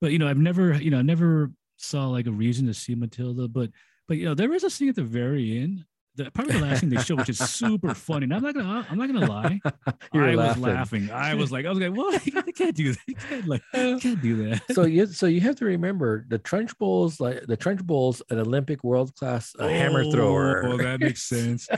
But 0.02 0.12
you 0.12 0.20
know, 0.20 0.28
I've 0.28 0.38
never, 0.38 0.74
you 0.74 0.92
know, 0.92 1.00
I 1.00 1.04
never 1.04 1.52
saw 1.78 2.08
like 2.08 2.28
a 2.28 2.32
reason 2.32 2.68
to 2.68 2.74
see 2.74 2.96
Matilda. 2.96 3.48
But 3.48 3.70
but 4.10 4.18
you 4.18 4.26
know, 4.26 4.34
there 4.34 4.54
is 4.54 4.66
a 4.66 4.70
scene 4.70 4.90
at 4.90 4.96
the 4.96 5.04
very 5.04 5.60
end. 5.60 5.86
The, 6.24 6.32
probably 6.32 6.54
the 6.54 6.62
last 6.66 6.82
thing 6.82 6.90
they 6.90 7.02
show, 7.02 7.16
which 7.16 7.30
is 7.30 7.40
super 7.40 7.94
funny. 7.96 8.26
And 8.26 8.34
I'm 8.34 8.42
not 8.44 8.54
gonna, 8.54 8.86
I'm 8.90 8.98
not 8.98 9.08
gonna 9.12 9.26
lie. 9.28 9.60
You're 10.14 10.30
I 10.30 10.36
laughing. 10.36 10.62
was 10.62 10.72
laughing. 10.74 11.12
I 11.12 11.34
was 11.36 11.52
like, 11.52 11.66
I 11.66 11.70
was 11.70 11.80
like, 11.80 11.96
what? 11.96 12.26
You 12.48 12.54
can't 12.54 12.76
do 12.76 12.92
that. 12.94 13.00
You 13.08 13.16
can't 13.16 13.48
like, 13.48 13.62
you 13.74 13.98
can't 14.00 14.22
do 14.22 14.50
that. 14.50 14.62
so 14.74 14.84
you, 14.86 15.06
so 15.08 15.26
you 15.26 15.42
have 15.42 15.56
to 15.58 15.66
remember 15.66 16.26
the 16.30 16.38
Trunchbull's, 16.40 17.20
like 17.20 17.46
the 17.48 17.58
Trunchbull's, 17.58 18.22
an 18.30 18.40
Olympic 18.40 18.84
world 18.84 19.16
class 19.16 19.56
uh, 19.60 19.68
hammer 19.68 20.04
thrower. 20.12 20.66
Oh, 20.66 20.78
that 20.78 21.00
makes 21.00 21.24
sense. 21.24 21.68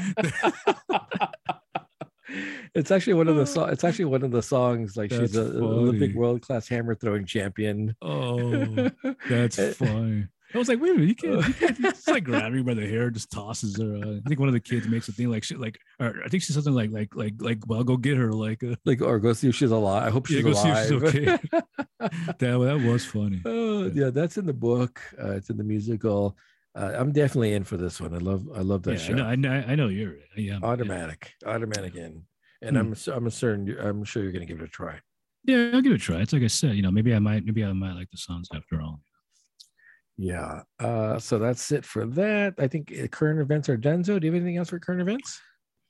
it's 2.75 2.91
actually 2.91 3.13
one 3.13 3.27
of 3.27 3.35
the 3.35 3.45
so- 3.45 3.65
it's 3.65 3.83
actually 3.83 4.05
one 4.05 4.23
of 4.23 4.31
the 4.31 4.41
songs 4.41 4.97
like 4.97 5.11
she's 5.11 5.33
That's 5.33 5.35
an 5.55 5.61
Olympic 5.63 6.15
world 6.15 6.41
class 6.41 6.67
hammer 6.67 6.95
throwing 6.95 7.25
champion. 7.25 7.95
Oh, 8.01 8.89
that's 9.29 9.59
Uh, 9.59 9.73
funny. 9.77 10.27
I 10.53 10.57
was 10.59 10.67
like, 10.67 10.79
wait 10.79 10.91
a 10.91 10.93
minute, 10.93 11.09
you 11.09 11.15
can't, 11.15 11.45
you 11.47 11.53
can't 11.55 11.77
just 11.81 12.09
like 12.11 12.23
grab 12.23 12.53
her 12.53 12.63
by 12.63 12.73
the 12.75 12.85
hair, 12.87 13.09
just 13.09 13.31
tosses 13.31 13.79
her. 13.79 13.95
Uh, 13.95 14.17
I 14.23 14.27
think 14.27 14.39
one 14.39 14.49
of 14.49 14.53
the 14.53 14.59
kids 14.59 14.87
makes 14.87 15.07
a 15.07 15.13
thing 15.13 15.29
like 15.29 15.43
shit, 15.43 15.59
like, 15.59 15.79
or 15.99 16.21
I 16.23 16.27
think 16.29 16.43
she's 16.43 16.53
something 16.53 16.73
like, 16.73 16.91
like, 16.91 17.15
like, 17.15 17.33
like, 17.39 17.59
well, 17.67 17.83
go 17.83 17.97
get 17.97 18.17
her, 18.17 18.31
like, 18.31 18.63
uh, 18.63 18.75
like 18.85 19.01
or 19.01 19.19
go 19.19 19.33
see 19.33 19.49
if 19.49 19.55
she's 19.55 19.71
alive. 19.71 20.03
I 20.07 20.09
hope 20.11 20.27
Yeah, 20.27 20.37
she's 20.37 20.43
go 20.43 20.53
see 20.53 20.69
if 20.69 20.77
alive. 20.77 20.87
she's 20.87 20.91
okay. 20.91 21.37
that 21.99 22.37
that 22.39 22.79
was 22.79 23.05
funny. 23.05 23.41
Oh, 23.45 23.85
yeah, 23.85 24.09
that's 24.09 24.37
in 24.37 24.45
the 24.45 24.53
book. 24.53 25.01
Uh, 25.21 25.31
it's 25.31 25.49
in 25.49 25.57
the 25.57 25.63
musical. 25.63 26.37
Uh, 26.75 26.93
I'm 26.95 27.11
definitely 27.11 27.53
in 27.53 27.63
for 27.63 27.77
this 27.77 27.99
one. 28.01 28.13
I 28.13 28.17
love 28.17 28.47
I 28.55 28.61
love 28.61 28.83
that 28.83 28.93
Yeah, 28.93 28.97
show. 28.99 29.13
I 29.13 29.15
know, 29.15 29.25
I 29.25 29.35
know, 29.35 29.65
I 29.67 29.75
know 29.75 29.87
you're. 29.89 30.15
Yeah, 30.35 30.59
automatic, 30.63 31.33
automatic 31.45 31.95
in. 31.95 32.23
And 32.61 32.77
Hmm. 32.77 32.93
I'm 32.93 32.95
I'm 33.13 33.29
certain 33.29 33.77
I'm 33.79 34.03
sure 34.03 34.23
you're 34.23 34.31
gonna 34.31 34.45
give 34.45 34.61
it 34.61 34.65
a 34.65 34.67
try. 34.67 34.99
Yeah, 35.45 35.71
I'll 35.73 35.81
give 35.81 35.91
it 35.91 35.95
a 35.95 35.97
try. 35.97 36.21
It's 36.21 36.31
like 36.33 36.43
I 36.43 36.47
said, 36.47 36.75
you 36.75 36.81
know, 36.81 36.91
maybe 36.91 37.13
I 37.13 37.19
might, 37.19 37.43
maybe 37.45 37.63
I 37.65 37.73
might 37.73 37.93
like 37.95 38.09
the 38.11 38.17
songs 38.17 38.47
after 38.55 38.81
all. 38.81 39.01
Yeah. 40.17 40.61
Uh, 40.79 41.19
so 41.19 41.39
that's 41.39 41.71
it 41.71 41.85
for 41.85 42.05
that. 42.05 42.53
I 42.57 42.67
think 42.67 42.93
uh, 43.01 43.07
current 43.07 43.39
events 43.39 43.69
are 43.69 43.77
done. 43.77 44.03
So, 44.03 44.19
do 44.19 44.27
you 44.27 44.33
have 44.33 44.41
anything 44.41 44.57
else 44.57 44.69
for 44.69 44.79
current 44.79 45.01
events? 45.01 45.39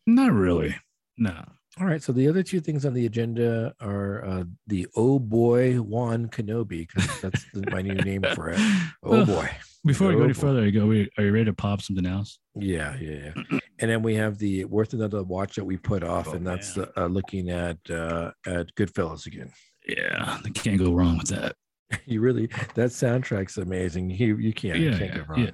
Not 0.07 0.32
really. 0.32 0.76
No. 1.17 1.43
All 1.80 1.88
right. 1.88 2.03
So 2.03 2.11
the 2.13 2.28
other 2.28 2.43
two 2.43 2.59
things 2.59 2.86
on 2.86 2.93
the 2.93 3.05
agenda 3.05 3.74
are 3.82 4.24
uh, 4.26 4.43
the 4.67 4.88
Oh 4.95 5.17
Boy 5.17 5.76
Juan 5.78 6.28
Kenobi 6.28 6.88
because 6.88 7.19
that's 7.21 7.45
my 7.71 7.82
new 7.82 7.95
name 7.95 8.24
for 8.36 8.49
it. 8.49 8.59
Oh 9.01 9.26
boy. 9.26 9.49
Before 9.86 10.07
we 10.09 10.13
go 10.13 10.21
Oh, 10.21 10.26
any 10.26 10.34
further, 10.34 10.65
you 10.65 10.71
go. 10.71 10.89
Are 10.89 11.26
you 11.26 11.34
ready 11.34 11.45
to 11.45 11.53
pop 11.53 11.82
something 11.82 12.05
else? 12.05 12.39
Yeah, 12.55 12.95
yeah, 13.01 13.32
yeah. 13.36 13.59
and 13.80 13.91
then 13.91 14.01
we 14.01 14.15
have 14.15 14.38
the 14.38 14.63
worth 14.65 14.93
another 14.93 15.24
watch 15.24 15.55
that 15.55 15.65
we 15.65 15.76
put 15.78 16.03
off, 16.03 16.30
Oh, 16.30 16.34
and 16.34 16.47
that's 16.47 16.78
uh, 16.78 17.07
looking 17.07 17.49
at 17.49 17.78
uh, 17.89 18.32
at 18.45 18.74
Goodfellas 18.76 19.26
again. 19.26 19.51
Yeah, 19.86 20.39
can't 20.53 20.80
go 20.80 20.93
wrong 20.93 21.17
with 21.17 21.28
that. 21.30 21.55
You 22.05 22.21
really 22.21 22.47
that 22.75 22.89
soundtrack's 22.89 23.57
amazing. 23.57 24.09
You 24.09 24.38
you 24.38 24.53
can't 24.53 24.79
you 24.79 24.89
Yeah, 24.91 24.97
can't 24.97 25.11
yeah, 25.11 25.17
go 25.19 25.25
wrong. 25.27 25.39
yeah. 25.39 25.51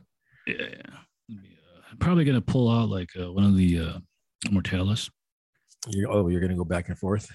Yeah, 0.48 0.68
yeah. 0.70 1.38
Uh, 1.38 1.82
I'm 1.92 1.98
probably 1.98 2.24
gonna 2.26 2.42
pull 2.42 2.70
out 2.72 2.90
like 2.90 3.10
uh, 3.20 3.32
one 3.32 3.44
of 3.44 3.56
the 3.58 3.80
uh, 3.80 4.00
Mortalis. 4.52 5.10
You, 5.88 6.08
oh, 6.10 6.28
you're 6.30 6.42
gonna 6.42 6.56
go 6.56 6.64
back 6.66 6.90
and 6.90 6.98
forth 6.98 7.30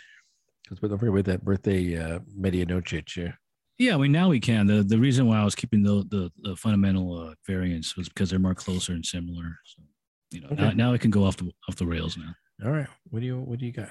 because 0.64 0.78
don't 0.88 0.98
forget 0.98 1.12
with 1.12 1.26
that 1.26 1.44
birthday 1.44 1.96
uh, 1.98 2.20
Medianoche. 2.38 3.16
Yeah. 3.16 3.32
Yeah, 3.78 3.94
I 3.94 3.98
mean 3.98 4.12
now 4.12 4.28
we 4.28 4.40
can. 4.40 4.66
The 4.66 4.82
the 4.82 4.98
reason 4.98 5.26
why 5.26 5.38
I 5.38 5.44
was 5.44 5.54
keeping 5.54 5.82
the 5.82 6.04
the, 6.08 6.30
the 6.42 6.56
fundamental 6.56 7.18
uh, 7.18 7.34
variants 7.46 7.96
was 7.96 8.08
because 8.08 8.30
they're 8.30 8.38
more 8.38 8.54
closer 8.54 8.92
and 8.92 9.04
similar. 9.04 9.58
So 9.64 9.82
you 10.30 10.40
know 10.40 10.48
now, 10.50 10.66
Okay. 10.68 10.74
now 10.76 10.92
it 10.94 11.00
can 11.00 11.10
go 11.10 11.24
off 11.24 11.36
the 11.36 11.50
off 11.68 11.76
the 11.76 11.86
rails 11.86 12.16
now. 12.16 12.34
All 12.64 12.70
right. 12.72 12.86
What 13.10 13.20
do 13.20 13.26
you 13.26 13.38
what 13.40 13.58
do 13.58 13.66
you 13.66 13.72
got? 13.72 13.90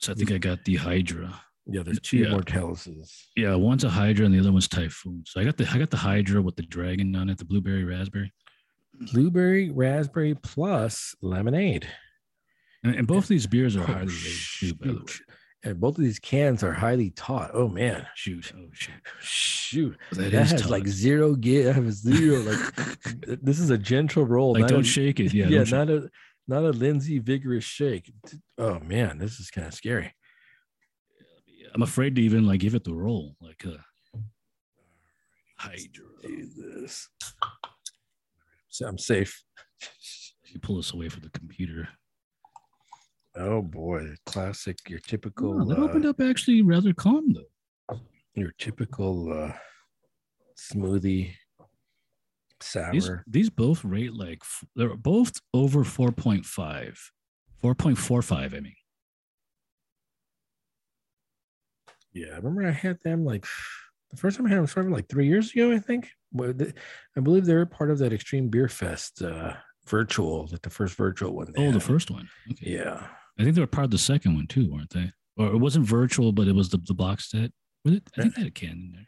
So 0.00 0.12
I 0.12 0.14
think 0.16 0.32
I 0.32 0.38
got 0.38 0.64
the 0.64 0.76
Hydra. 0.76 1.40
Yeah, 1.66 1.82
there's 1.82 2.00
two 2.00 2.18
Yeah. 2.18 2.26
Mortalises. 2.28 3.10
Yeah, 3.36 3.54
one's 3.54 3.84
a 3.84 3.88
Hydra 3.90 4.26
and 4.26 4.34
the 4.34 4.38
other 4.40 4.52
one's 4.52 4.68
Typhoon. 4.68 5.24
So 5.26 5.40
I 5.40 5.44
got 5.44 5.56
the 5.56 5.66
I 5.72 5.78
got 5.78 5.90
the 5.90 5.96
Hydra 5.96 6.42
with 6.42 6.56
the 6.56 6.62
dragon 6.62 7.14
on 7.16 7.30
it, 7.30 7.38
the 7.38 7.44
blueberry 7.44 7.84
raspberry, 7.84 8.32
Blueberry, 9.12 9.70
raspberry 9.70 10.34
plus 10.34 11.14
lemonade. 11.22 11.88
and, 12.84 12.94
and 12.94 13.06
both 13.06 13.28
these 13.28 13.46
beers 13.46 13.76
are 13.76 13.82
Oh, 13.82 13.86
highly 13.86 14.06
rated 14.06 14.40
too. 14.58 14.74
By 14.74 14.86
the 14.88 14.94
way. 14.94 15.04
And 15.66 15.80
both 15.80 15.96
of 15.96 16.04
these 16.04 16.18
cans 16.18 16.62
are 16.62 16.74
highly 16.74 17.08
taut. 17.10 17.50
Oh 17.54 17.68
man. 17.68 18.06
shoot, 18.14 18.52
oh 18.54 18.68
shoot, 18.72 18.92
Shoot. 19.20 19.96
that, 20.12 20.30
That 20.32 20.42
is 20.42 20.50
has 20.50 20.60
tough. 20.62 20.70
like 20.70 20.86
zero 20.86 21.34
give. 21.34 21.64
That 21.64 21.82
has 21.82 22.02
zero. 22.02 22.40
Like 22.40 23.40
this 23.42 23.58
is 23.58 23.70
a 23.70 23.78
gentle 23.78 24.26
roll. 24.26 24.52
like 24.52 24.66
don't 24.66 24.80
a- 24.80 24.84
shake 24.84 25.18
it. 25.20 25.32
Yeah, 25.32 25.48
Yeah, 25.48 25.62
not 25.64 25.88
a 25.88 26.10
not 26.46 26.62
a 26.64 26.70
Lindsay 26.70 27.18
vigorous 27.18 27.64
shake. 27.64 28.12
Oh 28.58 28.78
man, 28.80 29.16
this 29.16 29.40
is 29.40 29.50
kind 29.50 29.66
of 29.66 29.72
scary. 29.72 30.12
I'm 31.74 31.82
afraid 31.82 32.14
to 32.16 32.22
even 32.22 32.46
like 32.46 32.60
give 32.60 32.74
it 32.74 32.84
the 32.84 32.94
roll. 32.94 33.36
Like 33.40 33.64
uh 33.66 33.78
Hydra. 35.58 36.06
Jesus. 36.26 37.08
So 38.68 38.86
I'm 38.86 38.98
safe. 38.98 39.42
You 40.46 40.60
pull 40.60 40.76
this 40.76 40.92
away 40.92 41.08
from 41.08 41.22
the 41.24 41.30
computer. 41.30 41.88
Oh 43.34 43.60
boy, 43.60 44.14
classic. 44.24 44.78
Your 44.88 45.00
typical. 45.00 45.62
Oh, 45.62 45.64
that 45.64 45.78
uh, 45.80 45.82
opened 45.82 46.06
up 46.06 46.20
actually 46.20 46.62
rather 46.62 46.92
calm 46.92 47.32
though. 47.34 47.98
Your 48.36 48.52
typical 48.58 49.32
uh, 49.32 49.52
smoothie 50.56 51.32
These 52.92 53.04
sour. 53.04 53.24
these 53.26 53.50
both 53.50 53.84
rate 53.84 54.14
like 54.14 54.44
they're 54.76 54.96
both 54.96 55.40
over 55.52 55.82
4.5. 55.82 56.96
4.45, 57.64 58.54
I 58.54 58.60
mean. 58.60 58.74
Yeah, 62.14 62.28
I 62.32 62.36
remember 62.36 62.66
I 62.66 62.70
had 62.70 62.98
them 63.02 63.24
like 63.24 63.44
the 64.10 64.16
first 64.16 64.36
time 64.36 64.46
I 64.46 64.50
had 64.50 64.56
them 64.56 64.62
was 64.62 64.72
probably 64.72 64.92
like 64.92 65.08
three 65.08 65.26
years 65.26 65.52
ago. 65.52 65.72
I 65.72 65.78
think. 65.78 66.10
I 66.36 67.20
believe 67.20 67.44
they 67.44 67.54
were 67.54 67.64
part 67.66 67.92
of 67.92 67.98
that 67.98 68.12
Extreme 68.12 68.48
Beer 68.48 68.68
Fest 68.68 69.22
uh, 69.22 69.52
virtual, 69.86 70.48
like 70.50 70.62
the 70.62 70.70
first 70.70 70.96
virtual 70.96 71.32
one. 71.32 71.52
Oh, 71.56 71.70
the 71.70 71.78
first 71.78 72.10
one. 72.10 72.28
Okay. 72.50 72.72
Yeah. 72.72 73.06
I 73.38 73.42
think 73.42 73.54
they 73.54 73.60
were 73.60 73.68
part 73.68 73.84
of 73.84 73.90
the 73.92 73.98
second 73.98 74.34
one 74.34 74.48
too, 74.48 74.72
weren't 74.72 74.90
they? 74.90 75.12
Or 75.36 75.48
it 75.48 75.58
wasn't 75.58 75.86
virtual, 75.86 76.32
but 76.32 76.48
it 76.48 76.54
was 76.54 76.70
the, 76.70 76.78
the 76.78 76.94
box 76.94 77.30
set. 77.30 77.52
Was 77.84 77.94
it? 77.94 78.02
I 78.16 78.22
think 78.22 78.34
they 78.34 78.40
had 78.42 78.48
a 78.48 78.52
can 78.52 78.70
in 78.70 78.92
there. 78.92 79.06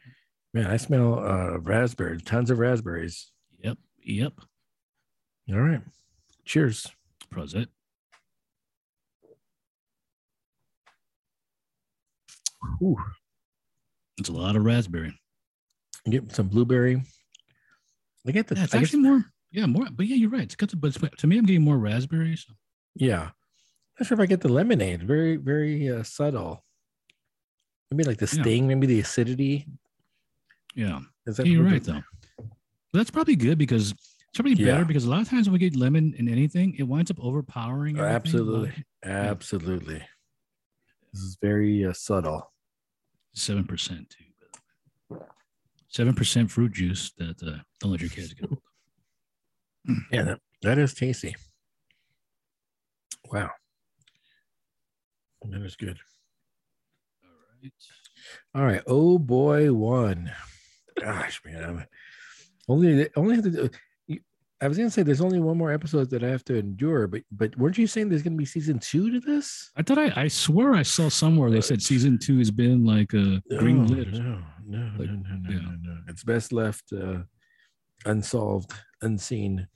Man, 0.53 0.71
I 0.71 0.77
smell 0.77 1.19
uh, 1.19 1.57
raspberry, 1.59 2.19
tons 2.19 2.49
of 2.49 2.59
raspberries. 2.59 3.31
Yep. 3.59 3.77
Yep. 4.03 4.33
All 5.51 5.59
right. 5.59 5.81
Cheers. 6.45 6.87
Prosit. 7.33 7.67
Ooh. 12.81 12.97
It's 14.17 14.29
a 14.29 14.33
lot 14.33 14.55
of 14.55 14.63
raspberry. 14.65 15.13
Get 16.09 16.31
some 16.31 16.47
blueberry. 16.47 17.01
I 18.25 18.31
get 18.31 18.47
the. 18.47 18.55
Yeah, 18.55 18.63
it's 18.63 18.73
I 18.73 18.79
guess- 18.79 18.87
actually 18.87 19.03
more. 19.03 19.25
Yeah, 19.51 19.65
more. 19.65 19.87
But 19.91 20.07
yeah, 20.07 20.15
you're 20.15 20.29
right. 20.29 20.41
It's 20.43 20.55
got 20.55 20.69
the, 20.69 20.75
but 20.77 20.95
it's- 20.95 21.19
to 21.19 21.27
me, 21.27 21.37
I'm 21.37 21.45
getting 21.45 21.63
more 21.63 21.77
raspberries. 21.77 22.45
yeah. 22.95 23.29
Not 23.99 24.05
sure 24.05 24.15
if 24.15 24.21
I 24.21 24.27
get 24.27 24.41
the 24.41 24.49
lemonade. 24.49 25.01
Very, 25.01 25.37
very 25.37 25.89
uh, 25.89 26.03
subtle. 26.03 26.63
Maybe 27.89 28.03
like 28.03 28.19
the 28.19 28.31
Yeah. 28.31 28.43
sting, 28.43 28.67
maybe 28.67 28.85
the 28.85 28.99
acidity. 28.99 29.65
Yeah. 30.75 30.99
Is 31.25 31.39
Yeah, 31.39 31.45
you're 31.45 31.63
right 31.63 31.83
though. 31.83 32.03
But 32.37 32.45
that's 32.93 33.09
probably 33.09 33.35
good 33.35 33.57
because 33.57 33.91
it's 33.93 34.15
probably 34.35 34.53
better 34.53 34.67
Yeah. 34.79 34.83
because 34.83 35.05
a 35.05 35.09
lot 35.09 35.21
of 35.21 35.29
times 35.29 35.47
when 35.49 35.53
we 35.53 35.59
get 35.59 35.75
lemon 35.75 36.13
in 36.15 36.29
anything, 36.29 36.75
it 36.77 36.83
winds 36.83 37.09
up 37.09 37.19
overpowering. 37.19 37.99
Oh, 37.99 38.03
absolutely. 38.03 38.71
Absolutely. 39.03 40.03
This 41.11 41.21
is 41.23 41.37
very 41.41 41.83
uh, 41.83 41.93
subtle. 41.93 42.51
Seven 43.37 43.65
percent 43.65 44.09
too. 44.09 45.19
Seven 45.89 46.15
percent 46.15 46.49
fruit 46.49 46.71
juice 46.71 47.11
that 47.19 47.41
uh, 47.43 47.59
don't 47.79 47.91
let 47.91 48.01
your 48.01 48.09
kids 48.09 48.33
get. 48.33 48.49
hold 48.49 48.59
of. 49.87 49.95
Yeah, 50.11 50.23
that, 50.23 50.39
that 50.63 50.79
is 50.79 50.95
tasty. 50.95 51.35
Wow. 53.31 53.51
That 55.49 55.61
is 55.61 55.75
good. 55.75 55.99
All 57.23 57.31
right. 57.61 57.71
All 58.55 58.63
right. 58.63 58.81
Oh 58.87 59.19
boy, 59.19 59.71
one. 59.71 60.31
Gosh, 60.99 61.39
man. 61.45 61.63
I'm 61.63 61.85
only 62.67 63.07
only 63.15 63.35
have 63.35 63.43
to 63.43 63.51
do. 63.51 63.69
I 64.59 64.67
was 64.67 64.77
gonna 64.77 64.89
say 64.89 65.03
there's 65.03 65.21
only 65.21 65.39
one 65.39 65.57
more 65.57 65.71
episode 65.71 66.09
that 66.09 66.23
I 66.23 66.29
have 66.29 66.43
to 66.45 66.55
endure, 66.57 67.07
but 67.07 67.21
but 67.31 67.55
weren't 67.57 67.77
you 67.77 67.85
saying 67.85 68.09
there's 68.09 68.23
gonna 68.23 68.35
be 68.35 68.45
season 68.45 68.79
two 68.79 69.11
to 69.11 69.19
this? 69.19 69.69
I 69.75 69.83
thought 69.83 69.99
I, 69.99 70.11
I 70.15 70.27
swear 70.27 70.73
I 70.73 70.81
saw 70.83 71.09
somewhere 71.09 71.51
they 71.51 71.61
said 71.61 71.81
season 71.81 72.17
two 72.17 72.39
has 72.39 72.49
been 72.49 72.83
like 72.83 73.13
a 73.13 73.41
green 73.59 73.85
No, 73.85 73.93
lit. 73.95 74.13
No, 74.13 74.39
no, 74.65 74.91
Like, 74.97 75.09
no, 75.09 75.15
no, 75.15 75.35
no, 75.41 75.49
yeah. 75.51 75.59
no, 75.59 75.71
no. 75.81 75.97
It's 76.07 76.23
best 76.23 76.51
left 76.51 76.91
uh, 76.91 77.19
unsolved, 78.05 78.73
unseen. 79.01 79.67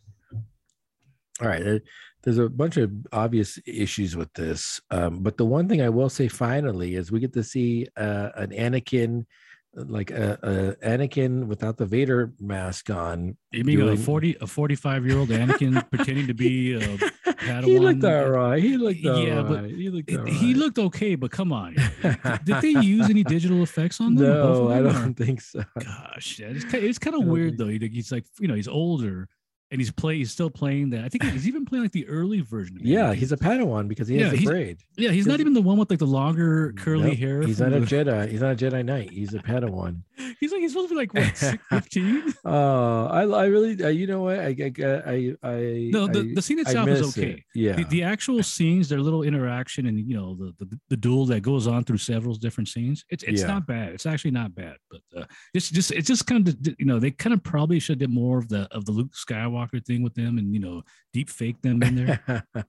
All 1.42 1.48
right. 1.48 1.82
There's 2.24 2.38
a 2.38 2.50
bunch 2.50 2.78
of 2.78 2.92
obvious 3.12 3.58
issues 3.66 4.16
with 4.16 4.32
this. 4.34 4.80
Um, 4.92 5.24
but 5.24 5.38
the 5.38 5.46
one 5.46 5.68
thing 5.68 5.82
I 5.82 5.90
will 5.90 6.10
say 6.10 6.28
finally 6.28 6.96
is 6.96 7.12
we 7.12 7.20
get 7.20 7.34
to 7.34 7.44
see 7.44 7.88
uh, 7.98 8.30
an 8.36 8.52
Anakin, 8.52 9.26
like 9.74 10.12
a, 10.12 10.38
a 10.82 10.86
Anakin 10.86 11.46
without 11.48 11.78
the 11.78 11.86
Vader 11.86 12.34
mask 12.40 12.90
on. 12.90 13.38
You 13.52 13.64
mean 13.64 13.82
a 13.82 13.96
forty 13.98 14.36
a 14.42 14.48
forty 14.48 14.76
five 14.76 15.06
year 15.06 15.18
old 15.18 15.30
Anakin 15.30 15.90
pretending 15.92 16.28
to 16.28 16.34
be? 16.34 16.74
a 16.74 16.80
Padawan? 16.80 17.64
he 17.66 17.80
looked 17.80 18.04
all 18.04 18.30
right. 18.30 18.62
He 18.62 18.78
looked 18.78 19.06
all 19.06 19.24
Yeah, 19.26 19.36
right. 19.42 19.48
but 19.48 19.70
he 19.70 19.90
looked 19.90 20.10
he 20.30 20.54
looked 20.54 20.78
okay, 20.78 21.16
but 21.16 21.32
come 21.32 21.54
on, 21.54 21.76
did 22.44 22.62
they 22.62 22.70
use 22.82 23.10
any 23.10 23.24
digital 23.24 23.64
effects 23.64 24.02
on 24.02 24.16
them? 24.16 24.28
No, 24.28 24.70
I 24.70 24.82
don't 24.82 25.14
think 25.16 25.42
so. 25.42 25.64
Gosh, 25.80 26.40
yeah, 26.40 26.48
it's 26.48 26.66
kind, 26.66 26.84
it's 26.84 27.00
kind 27.00 27.16
of 27.16 27.24
weird 27.24 27.58
think- 27.58 27.82
though. 27.82 27.88
He's 27.88 28.12
like, 28.12 28.26
you 28.40 28.48
know, 28.48 28.56
he's 28.56 28.68
older 28.68 29.30
and 29.72 29.80
he's 29.82 29.90
play. 29.92 30.18
He's 30.18 30.32
still 30.32 30.50
playing 30.50 30.90
that. 30.92 31.04
I 31.06 31.10
think 31.10 31.24
he's 31.24 31.48
even 31.48 31.66
playing 31.66 31.84
like 31.84 31.92
the 31.94 32.08
early 32.08 32.42
version. 32.42 32.78
Of 32.78 32.86
Yeah, 32.86 33.14
he's 33.14 33.32
a 33.32 33.38
Padawan 33.38 33.88
because 33.88 34.08
he 34.08 34.18
Yeah, 34.18 34.24
has 34.24 34.32
the 34.32 34.38
he's- 34.38 34.50
braid. 34.50 34.78
yeah. 34.98 35.12
He's 35.12 35.26
not 35.28 35.40
even 35.40 35.54
the 35.54 35.62
one 35.62 35.78
with 35.78 35.90
like 35.90 36.00
the 36.00 36.06
longer 36.08 36.74
curly 36.74 37.10
Nope, 37.12 37.18
hair. 37.18 37.42
He's 37.42 37.60
not 37.60 37.74
a 37.74 37.80
Jedi. 37.82 38.30
He's 38.30 38.42
not 38.42 38.52
a 38.52 38.56
Jedi 38.56 38.84
Knight. 38.86 39.12
He's 39.12 39.34
a 39.34 39.40
Padawan. 39.40 40.02
He's 40.40 40.52
like 40.52 40.62
he's 40.62 40.72
supposed 40.72 40.90
to 40.90 40.94
be 40.96 41.00
like 41.00 41.14
what 41.16 41.26
15? 41.70 42.34
Oh, 42.46 43.06
I, 43.08 43.24
I 43.24 43.46
really, 43.46 43.84
uh, 43.84 43.88
you 43.88 44.06
know 44.08 44.22
what? 44.24 44.40
I, 44.40 44.50
I, 44.56 44.72
I, 44.86 45.36
I 45.44 45.90
No, 45.92 46.08
the, 46.08 46.20
I- 46.20 46.34
the 46.36 46.42
scene 46.42 46.60
itself 46.60 46.88
is 46.90 47.02
miss 47.02 47.18
it. 47.18 47.22
okay. 47.22 47.44
Yeah, 47.56 47.74
The, 47.78 47.84
the 47.86 48.04
actual 48.04 48.44
scenes, 48.44 48.88
their 48.90 49.00
little 49.00 49.24
interaction, 49.24 49.88
and 49.88 50.00
you 50.00 50.16
know 50.16 50.36
the, 50.36 50.54
the 50.66 50.80
the 50.90 50.98
duel 50.98 51.26
that 51.28 51.42
goes 51.42 51.66
on 51.68 51.84
through 51.84 51.98
several 51.98 52.36
different 52.36 52.68
scenes. 52.68 53.04
It's 53.10 53.24
it's 53.24 53.42
Yeah. 53.42 53.48
not 53.48 53.66
bad. 53.68 53.94
It's 53.94 54.06
actually 54.06 54.32
not 54.32 54.54
bad. 54.54 54.76
But 54.90 55.02
uh, 55.16 55.26
it's 55.54 55.70
just 55.70 55.92
it's 55.92 56.08
just 56.08 56.28
kind 56.28 56.48
of 56.48 56.56
you 56.78 56.86
know 56.86 57.00
they 57.00 57.12
kind 57.12 57.34
of 57.34 57.44
probably 57.44 57.80
should 57.80 57.94
have 58.02 58.10
did 58.10 58.14
more 58.14 58.38
of 58.38 58.48
the 58.50 58.68
of 58.72 58.86
the 58.86 58.92
Luke 58.92 59.14
Skywalker 59.14 59.61
thing 59.70 60.04
with 60.04 60.14
them, 60.16 60.38
and 60.38 60.54
you 60.54 60.60
know 60.60 60.84
deep 61.14 61.30
fake 61.30 61.62
them 61.62 61.82
in 61.84 61.96
there. 61.96 62.46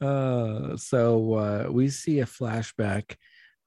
uh, 0.00 0.76
so 0.76 1.34
uh, 1.34 1.68
we 1.70 1.88
see 1.88 2.20
a 2.20 2.26
flashback 2.26 3.16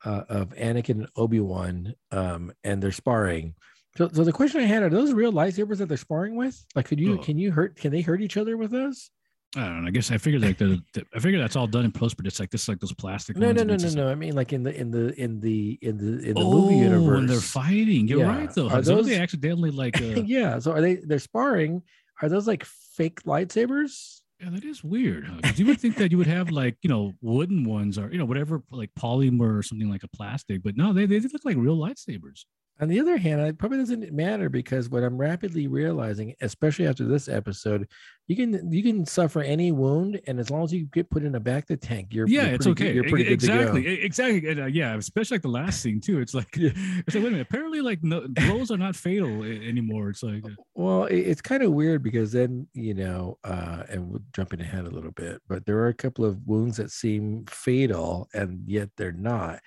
uh, 0.05 0.23
of 0.29 0.49
Anakin 0.55 0.89
and 0.91 1.09
Obi 1.15 1.39
Wan, 1.39 1.93
um, 2.11 2.51
and 2.63 2.81
they're 2.81 2.91
sparring. 2.91 3.55
So, 3.97 4.07
so 4.13 4.23
the 4.23 4.31
question 4.31 4.61
I 4.61 4.65
had 4.65 4.83
are 4.83 4.89
those 4.89 5.13
real 5.13 5.33
lightsabers 5.33 5.77
that 5.77 5.87
they're 5.87 5.97
sparring 5.97 6.35
with? 6.35 6.63
Like, 6.75 6.85
could 6.85 6.99
you 6.99 7.15
Oh. 7.15 7.17
can 7.17 7.37
you 7.37 7.51
hurt? 7.51 7.75
Can 7.75 7.91
they 7.91 8.01
hurt 8.01 8.21
each 8.21 8.37
other 8.37 8.55
with 8.55 8.71
those? 8.71 9.09
I 9.55 9.61
don't 9.61 9.81
know. 9.81 9.87
I 9.87 9.91
guess 9.91 10.11
I 10.11 10.19
figured 10.19 10.43
like 10.43 10.59
the, 10.59 10.79
the 10.93 11.03
I 11.15 11.19
figured 11.19 11.41
that's 11.41 11.55
all 11.55 11.65
done 11.65 11.83
in 11.83 11.91
post, 11.91 12.17
but 12.17 12.27
it's 12.27 12.39
like 12.39 12.51
this 12.51 12.67
like 12.67 12.79
those 12.79 12.93
plastic. 12.93 13.35
No, 13.35 13.51
no, 13.51 13.63
no, 13.63 13.75
no, 13.75 13.89
no. 13.89 14.07
I 14.07 14.13
mean, 14.13 14.35
like 14.35 14.53
in 14.53 14.61
the 14.61 14.79
in 14.79 14.91
the 14.91 15.19
in 15.19 15.39
the 15.39 15.79
in 15.81 15.97
the 15.97 16.29
in 16.29 16.35
the 16.35 16.41
oh, 16.41 16.51
movie 16.51 16.75
universe 16.75 17.15
when 17.17 17.25
they're 17.25 17.39
fighting. 17.39 18.07
You're 18.07 18.19
Yeah. 18.19 18.37
right 18.37 18.53
though. 18.53 18.69
Are 18.69 18.83
So 18.83 18.97
those- 18.97 19.07
they 19.07 19.19
accidentally 19.19 19.71
like 19.71 19.99
uh, 20.01 20.21
yeah. 20.23 20.59
So 20.59 20.71
are 20.71 20.81
they? 20.81 20.95
They're 20.95 21.17
sparring. 21.17 21.81
Are 22.21 22.29
those 22.29 22.47
like 22.47 22.65
fake 22.65 23.23
lightsabers? 23.23 24.21
Yeah, 24.39 24.49
that 24.51 24.63
is 24.63 24.83
weird. 24.83 25.25
Huh? 25.25 25.51
you 25.55 25.65
would 25.65 25.79
think 25.79 25.97
that 25.97 26.11
you 26.11 26.17
would 26.17 26.27
have 26.27 26.49
like 26.49 26.77
you 26.81 26.89
know 26.89 27.13
wooden 27.21 27.65
ones 27.65 27.97
or 27.97 28.11
you 28.11 28.17
know 28.17 28.25
whatever 28.25 28.61
like 28.71 28.91
polymer 28.97 29.57
or 29.57 29.63
something 29.63 29.89
like 29.89 30.03
a 30.03 30.07
plastic, 30.07 30.63
but 30.63 30.77
no, 30.77 30.93
they 30.93 31.05
they 31.05 31.19
look 31.19 31.45
like 31.45 31.57
real 31.57 31.77
lightsabers. 31.77 32.45
On 32.81 32.87
the 32.87 32.99
other 33.01 33.17
hand, 33.17 33.41
it 33.41 33.57
probably 33.57 33.77
doesn't 33.79 34.13
matter 34.13 34.47
because 34.47 34.89
what 34.89 35.03
I'm 35.03 35.17
rapidly 35.17 35.67
realizing, 35.67 36.33
especially 36.39 36.87
after 36.87 37.03
this 37.05 37.27
episode, 37.27 37.87
you 38.27 38.35
can 38.37 38.71
you 38.71 38.81
can 38.83 39.05
suffer 39.05 39.41
any 39.41 39.71
wound, 39.73 40.21
and 40.27 40.39
as 40.39 40.49
long 40.49 40.63
as 40.63 40.71
you 40.71 40.85
get 40.85 41.09
put 41.09 41.23
in 41.23 41.35
a 41.35 41.41
bacta 41.41 41.77
tank, 41.79 42.13
you're 42.13 42.27
yeah, 42.27 42.45
you're 42.45 42.53
it's 42.55 42.65
pretty 42.65 42.75
good- 42.83 42.87
okay. 42.87 42.95
You're 42.95 43.03
pretty 43.09 43.23
good 43.25 43.33
exactly, 43.33 43.81
to 43.83 43.87
go. 43.87 43.93
e- 43.93 44.01
exactly. 44.05 44.49
And, 44.49 44.59
uh, 44.61 44.65
yeah, 44.67 44.95
especially 44.95 45.35
like 45.35 45.41
the 45.41 45.49
last 45.49 45.81
scene 45.81 45.99
too. 45.99 46.19
It's 46.21 46.33
like 46.33 46.55
Yeah. 46.55 46.69
it's 46.75 47.15
like 47.15 47.23
wait 47.23 47.27
a 47.27 47.31
minute. 47.31 47.47
Apparently, 47.49 47.81
like 47.81 48.01
no, 48.03 48.27
blows 48.29 48.71
are 48.71 48.77
not 48.77 48.95
fatal 48.95 49.43
anymore. 49.43 50.11
It's 50.11 50.23
like 50.23 50.45
uh, 50.45 50.49
Well, 50.75 51.03
it's 51.05 51.41
kind 51.41 51.63
of 51.63 51.73
weird 51.73 52.01
because 52.01 52.31
then 52.31 52.67
you 52.73 52.93
know, 52.93 53.39
uh, 53.43 53.83
and 53.89 54.09
we're 54.09 54.19
jumping 54.33 54.61
ahead 54.61 54.85
a 54.85 54.89
little 54.89 55.11
bit, 55.11 55.41
but 55.49 55.65
there 55.65 55.79
are 55.79 55.87
a 55.89 55.93
couple 55.93 56.23
of 56.23 56.37
wounds 56.47 56.77
that 56.77 56.91
seem 56.91 57.43
fatal, 57.49 58.29
and 58.33 58.61
yet 58.67 58.89
they're 58.95 59.11
not, 59.11 59.59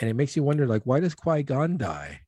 and 0.00 0.10
it 0.10 0.14
makes 0.14 0.34
you 0.36 0.42
wonder, 0.42 0.66
like, 0.66 0.82
why 0.84 0.98
does 1.00 1.14
Qui 1.14 1.42
Gon 1.44 1.76
die? 1.76 2.20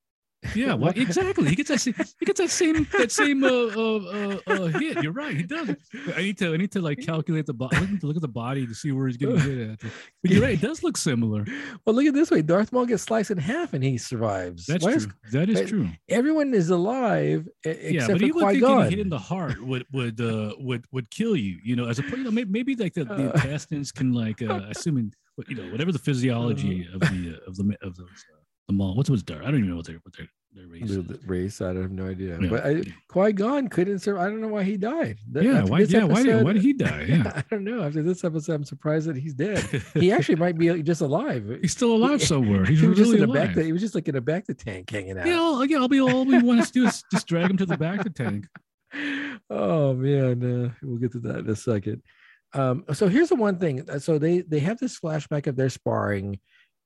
Yeah, 0.54 0.74
well, 0.74 0.92
exactly. 0.94 1.48
He 1.48 1.56
gets 1.56 1.68
that 1.68 1.80
same, 1.80 1.94
he 2.20 2.24
gets 2.26 2.38
that 2.40 2.50
same 2.50 2.86
that 2.96 3.10
same 3.10 3.42
uh, 3.42 3.48
uh, 3.48 4.38
uh, 4.46 4.52
uh, 4.52 4.66
hit. 4.78 5.02
You're 5.02 5.12
right. 5.12 5.36
He 5.36 5.42
does. 5.42 5.70
I 6.16 6.22
need 6.22 6.38
to 6.38 6.54
I 6.54 6.56
need 6.56 6.70
to 6.72 6.80
like 6.80 7.00
calculate 7.04 7.46
the 7.46 7.54
body. 7.54 7.76
To 7.98 8.06
look 8.06 8.14
at 8.16 8.22
the 8.22 8.28
body 8.28 8.64
to 8.66 8.74
see 8.74 8.92
where 8.92 9.08
he's 9.08 9.16
getting 9.16 9.38
hit 9.40 9.70
at. 9.70 9.80
But 10.22 10.30
you're 10.30 10.42
right. 10.42 10.54
It 10.54 10.60
does 10.60 10.82
look 10.84 10.96
similar. 10.96 11.44
Well, 11.84 11.96
look 11.96 12.06
at 12.06 12.14
this 12.14 12.30
way: 12.30 12.42
Darth 12.42 12.72
Maul 12.72 12.86
gets 12.86 13.02
sliced 13.02 13.32
in 13.32 13.38
half, 13.38 13.74
and 13.74 13.82
he 13.82 13.98
survives. 13.98 14.66
That's 14.66 14.84
Why 14.84 14.92
true. 14.92 14.98
is- 15.24 15.32
that 15.32 15.48
is 15.50 15.68
true. 15.68 15.88
everyone 16.08 16.54
is 16.54 16.70
alive 16.70 17.48
except 17.64 17.92
yeah, 17.92 18.06
but 18.06 18.18
for 18.20 18.24
you 18.26 18.32
Qui 18.32 18.60
Gon. 18.60 18.76
getting 18.82 18.90
hit 18.90 18.98
in 19.00 19.08
the 19.08 19.18
heart 19.18 19.60
would 19.60 19.84
would 19.92 20.20
uh 20.20 20.54
would 20.60 20.84
would 20.92 21.10
kill 21.10 21.34
you. 21.36 21.58
You 21.64 21.74
know, 21.76 21.86
as 21.88 21.98
a 21.98 22.02
you 22.02 22.18
know 22.24 22.30
maybe, 22.30 22.50
maybe 22.50 22.76
like 22.76 22.94
the, 22.94 23.04
the 23.04 23.30
Uh. 23.30 23.32
intestines 23.34 23.90
can 23.90 24.12
like 24.12 24.40
uh, 24.40 24.62
assuming 24.70 25.12
you 25.48 25.56
know 25.56 25.70
whatever 25.72 25.90
the 25.92 25.98
physiology 25.98 26.86
of 26.94 27.00
the 27.00 27.34
uh, 27.42 27.48
of 27.50 27.56
the 27.56 27.76
of 27.82 27.96
those 27.96 28.24
uh, 28.32 28.37
the 28.68 28.74
Maul. 28.74 28.94
What's 28.94 29.10
what's 29.10 29.22
dark? 29.22 29.42
I 29.42 29.46
don't 29.46 29.56
even 29.56 29.70
know 29.70 29.76
what 29.76 29.86
their 29.86 29.96
what 30.02 30.16
their 30.16 30.28
their 30.52 30.66
race. 30.66 30.88
the, 30.90 31.02
the 31.02 31.20
race. 31.26 31.60
I 31.60 31.68
have 31.74 31.90
no 31.90 32.06
idea. 32.08 32.38
Yeah, 32.40 32.48
But 32.48 32.66
I. 32.66 32.82
Qui 33.08 33.32
Gon 33.32 33.68
couldn't 33.68 33.98
survive. 34.00 34.26
I 34.26 34.30
don't 34.30 34.40
know 34.40 34.48
why 34.48 34.62
he 34.62 34.76
died. 34.76 35.18
Th- 35.32 35.44
Yeah, 35.44 35.62
why? 35.64 35.80
Yeah, 35.80 36.04
why 36.04 36.22
did, 36.22 36.42
why 36.44 36.52
did 36.52 36.62
he 36.62 36.72
die? 36.72 37.04
Yeah, 37.08 37.32
I 37.34 37.42
don't 37.50 37.64
know. 37.64 37.82
After 37.82 38.02
this 38.02 38.24
episode, 38.24 38.54
I'm 38.54 38.64
surprised 38.64 39.08
that 39.08 39.16
he's 39.16 39.34
dead. 39.34 39.58
he 39.94 40.10
actually 40.12 40.36
might 40.36 40.56
be 40.58 40.82
just 40.82 41.00
alive. 41.00 41.58
he's 41.60 41.72
still 41.72 41.94
alive 41.94 42.22
somewhere. 42.22 42.64
He's 42.64 42.80
he 42.82 42.86
was 42.88 42.98
really 42.98 43.18
just 43.18 43.22
in 43.24 43.28
a 43.30 43.32
alive. 43.32 43.54
back. 43.56 43.64
He 43.64 43.72
was 43.72 43.82
just 43.82 43.94
like 43.94 44.08
in 44.08 44.16
a 44.16 44.22
bacta 44.22 44.56
tank 44.56 44.90
hanging 44.90 45.18
out. 45.18 45.26
yeah, 45.26 45.38
all, 45.38 45.64
yeah. 45.64 45.78
I'll 45.78 45.88
be 45.88 46.00
all 46.00 46.24
we 46.24 46.42
want 46.42 46.64
to 46.66 46.72
do 46.72 46.86
is 46.86 47.02
just 47.12 47.26
drag 47.26 47.50
him 47.50 47.56
to 47.58 47.66
the 47.66 47.76
back 47.76 48.02
the 48.04 48.10
tank. 48.10 48.46
oh 49.50 49.94
man, 49.94 50.42
uh, 50.66 50.70
we'll 50.82 50.98
get 50.98 51.12
to 51.12 51.20
that 51.20 51.40
in 51.40 51.48
a 51.50 51.56
second. 51.56 52.02
Um, 52.54 52.84
so 52.94 53.08
here's 53.08 53.28
the 53.28 53.34
one 53.36 53.58
thing. 53.58 53.86
So 54.00 54.18
they 54.18 54.40
they 54.40 54.60
have 54.60 54.78
this 54.78 54.98
flashback 54.98 55.46
of 55.46 55.56
their 55.56 55.68
sparring, 55.68 56.38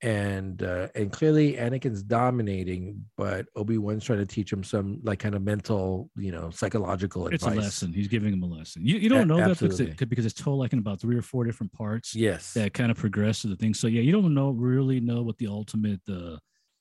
and 0.03 0.63
uh, 0.65 0.89
and 0.97 1.13
clearly 1.13 1.55
Anakin's 1.55 2.03
dominating, 2.03 3.05
but 3.17 3.47
Obi 3.55 3.79
Wan's 3.79 4.05
trying 4.05 4.19
to 4.19 4.27
teach 4.27 4.53
him 4.53 4.65
some 4.65 4.99
like 5.05 5.21
kind 5.21 5.35
of 5.37 5.43
mental, 5.43 6.11
you 6.17 6.33
know, 6.33 6.51
psychological 6.51 7.29
It's 7.29 7.45
advice. 7.45 7.57
a 7.59 7.61
lesson. 7.63 7.93
He's 7.93 8.09
giving 8.09 8.33
him 8.33 8.43
a 8.43 8.47
lesson. 8.47 8.85
You, 8.85 8.97
you 8.99 9.09
don't 9.09 9.23
A- 9.23 9.25
know 9.27 9.37
that 9.37 9.59
because, 9.61 9.79
it, 9.81 10.09
because 10.09 10.27
it's 10.27 10.35
told 10.35 10.59
like 10.59 10.73
in 10.73 10.81
about 10.81 11.01
three 11.01 11.17
or 11.17 11.23
four 11.23 11.45
different 11.45 11.73
parts 11.73 12.15
Yes. 12.17 12.53
that 12.55 12.75
kind 12.75 12.91
of 12.91 12.97
progress 12.97 13.43
to 13.43 13.47
the 13.49 13.57
thing. 13.57 13.75
So 13.75 13.87
yeah, 13.87 14.03
you 14.03 14.11
don't 14.13 14.35
know 14.35 14.51
really 14.51 14.99
know 15.01 15.23
what 15.23 15.39
the 15.39 15.47
ultimate 15.47 16.01
uh, 16.09 16.37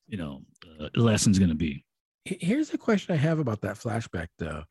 you 0.08 0.18
know 0.18 0.42
uh, 0.80 0.90
lesson's 0.96 1.38
going 1.38 1.50
to 1.50 1.56
be. 1.56 1.86
Here's 2.26 2.74
a 2.74 2.78
question 2.78 3.14
I 3.14 3.18
have 3.18 3.40
about 3.40 3.62
that 3.62 3.78
flashback, 3.78 4.28
though. 4.38 4.64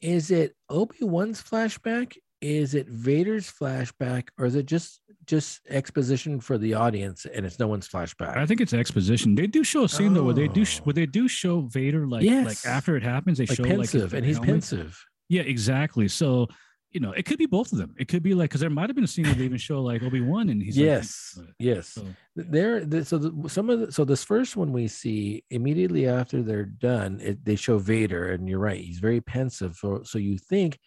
Is 0.00 0.30
it 0.30 0.54
Obi 0.68 0.98
Wan's 1.02 1.42
flashback? 1.42 2.16
Is 2.40 2.74
it 2.74 2.88
Vader's 2.88 3.50
flashback, 3.50 4.28
or 4.38 4.46
is 4.46 4.54
it 4.54 4.66
just 4.66 5.00
just 5.26 5.60
exposition 5.68 6.40
for 6.40 6.56
the 6.56 6.72
audience 6.74 7.26
and 7.26 7.44
it's 7.44 7.58
no 7.58 7.66
one's 7.66 7.88
flashback? 7.88 8.36
I 8.36 8.46
think 8.46 8.60
it's 8.60 8.72
exposition. 8.72 9.34
They 9.34 9.46
do 9.48 9.64
show 9.64 9.84
a 9.84 9.88
scene 9.88 10.14
though 10.14 10.22
where 10.22 10.34
they 10.34 10.48
do 10.48 10.62
Oh. 10.62 10.80
where 10.84 10.94
they 10.94 11.06
do 11.06 11.26
show 11.28 11.62
Vader 11.62 12.06
like 12.06 12.22
Yes. 12.22 12.46
like 12.64 12.72
after 12.72 12.96
it 12.96 13.02
happens 13.02 13.38
they 13.38 13.46
like 13.46 13.56
show 13.56 13.62
like 13.64 13.72
his 13.80 13.90
pensive, 13.90 14.14
and 14.14 14.24
he's 14.24 14.36
helmet. 14.36 14.50
pensive. 14.54 15.04
Yeah, 15.28 15.42
exactly. 15.42 16.06
So 16.08 16.46
you 16.92 17.00
know 17.00 17.10
it 17.12 17.24
could 17.26 17.38
be 17.38 17.46
both 17.46 17.72
of 17.72 17.78
them. 17.78 17.94
It 17.98 18.06
could 18.08 18.22
be 18.22 18.34
like 18.34 18.50
because 18.50 18.60
there 18.60 18.70
might 18.70 18.88
have 18.88 18.94
been 18.94 19.04
a 19.04 19.08
scene 19.08 19.26
where 19.26 19.34
they 19.34 19.44
even 19.44 19.58
show 19.58 19.82
like 19.82 20.02
Obi 20.04 20.20
Wan 20.20 20.48
and 20.48 20.62
he's 20.62 20.76
like- 20.76 20.84
yes, 20.86 21.32
but- 21.36 21.46
yes. 21.58 21.88
so 21.88 22.06
there 22.36 22.84
the, 22.84 23.04
so 23.04 23.18
the, 23.18 23.48
some 23.48 23.68
of 23.68 23.80
the, 23.80 23.92
so 23.92 24.04
this 24.04 24.22
first 24.22 24.56
one 24.56 24.72
we 24.72 24.86
see 24.86 25.42
immediately 25.50 26.06
after 26.08 26.42
they're 26.42 26.64
done 26.64 27.18
it, 27.20 27.44
they 27.44 27.56
show 27.56 27.78
vader 27.78 28.30
and 28.30 28.48
you're 28.48 28.60
right 28.60 28.80
he's 28.80 29.00
very 29.00 29.20
pensive 29.20 29.74
so 29.76 30.02
so 30.04 30.18
you 30.18 30.38
think 30.38 30.78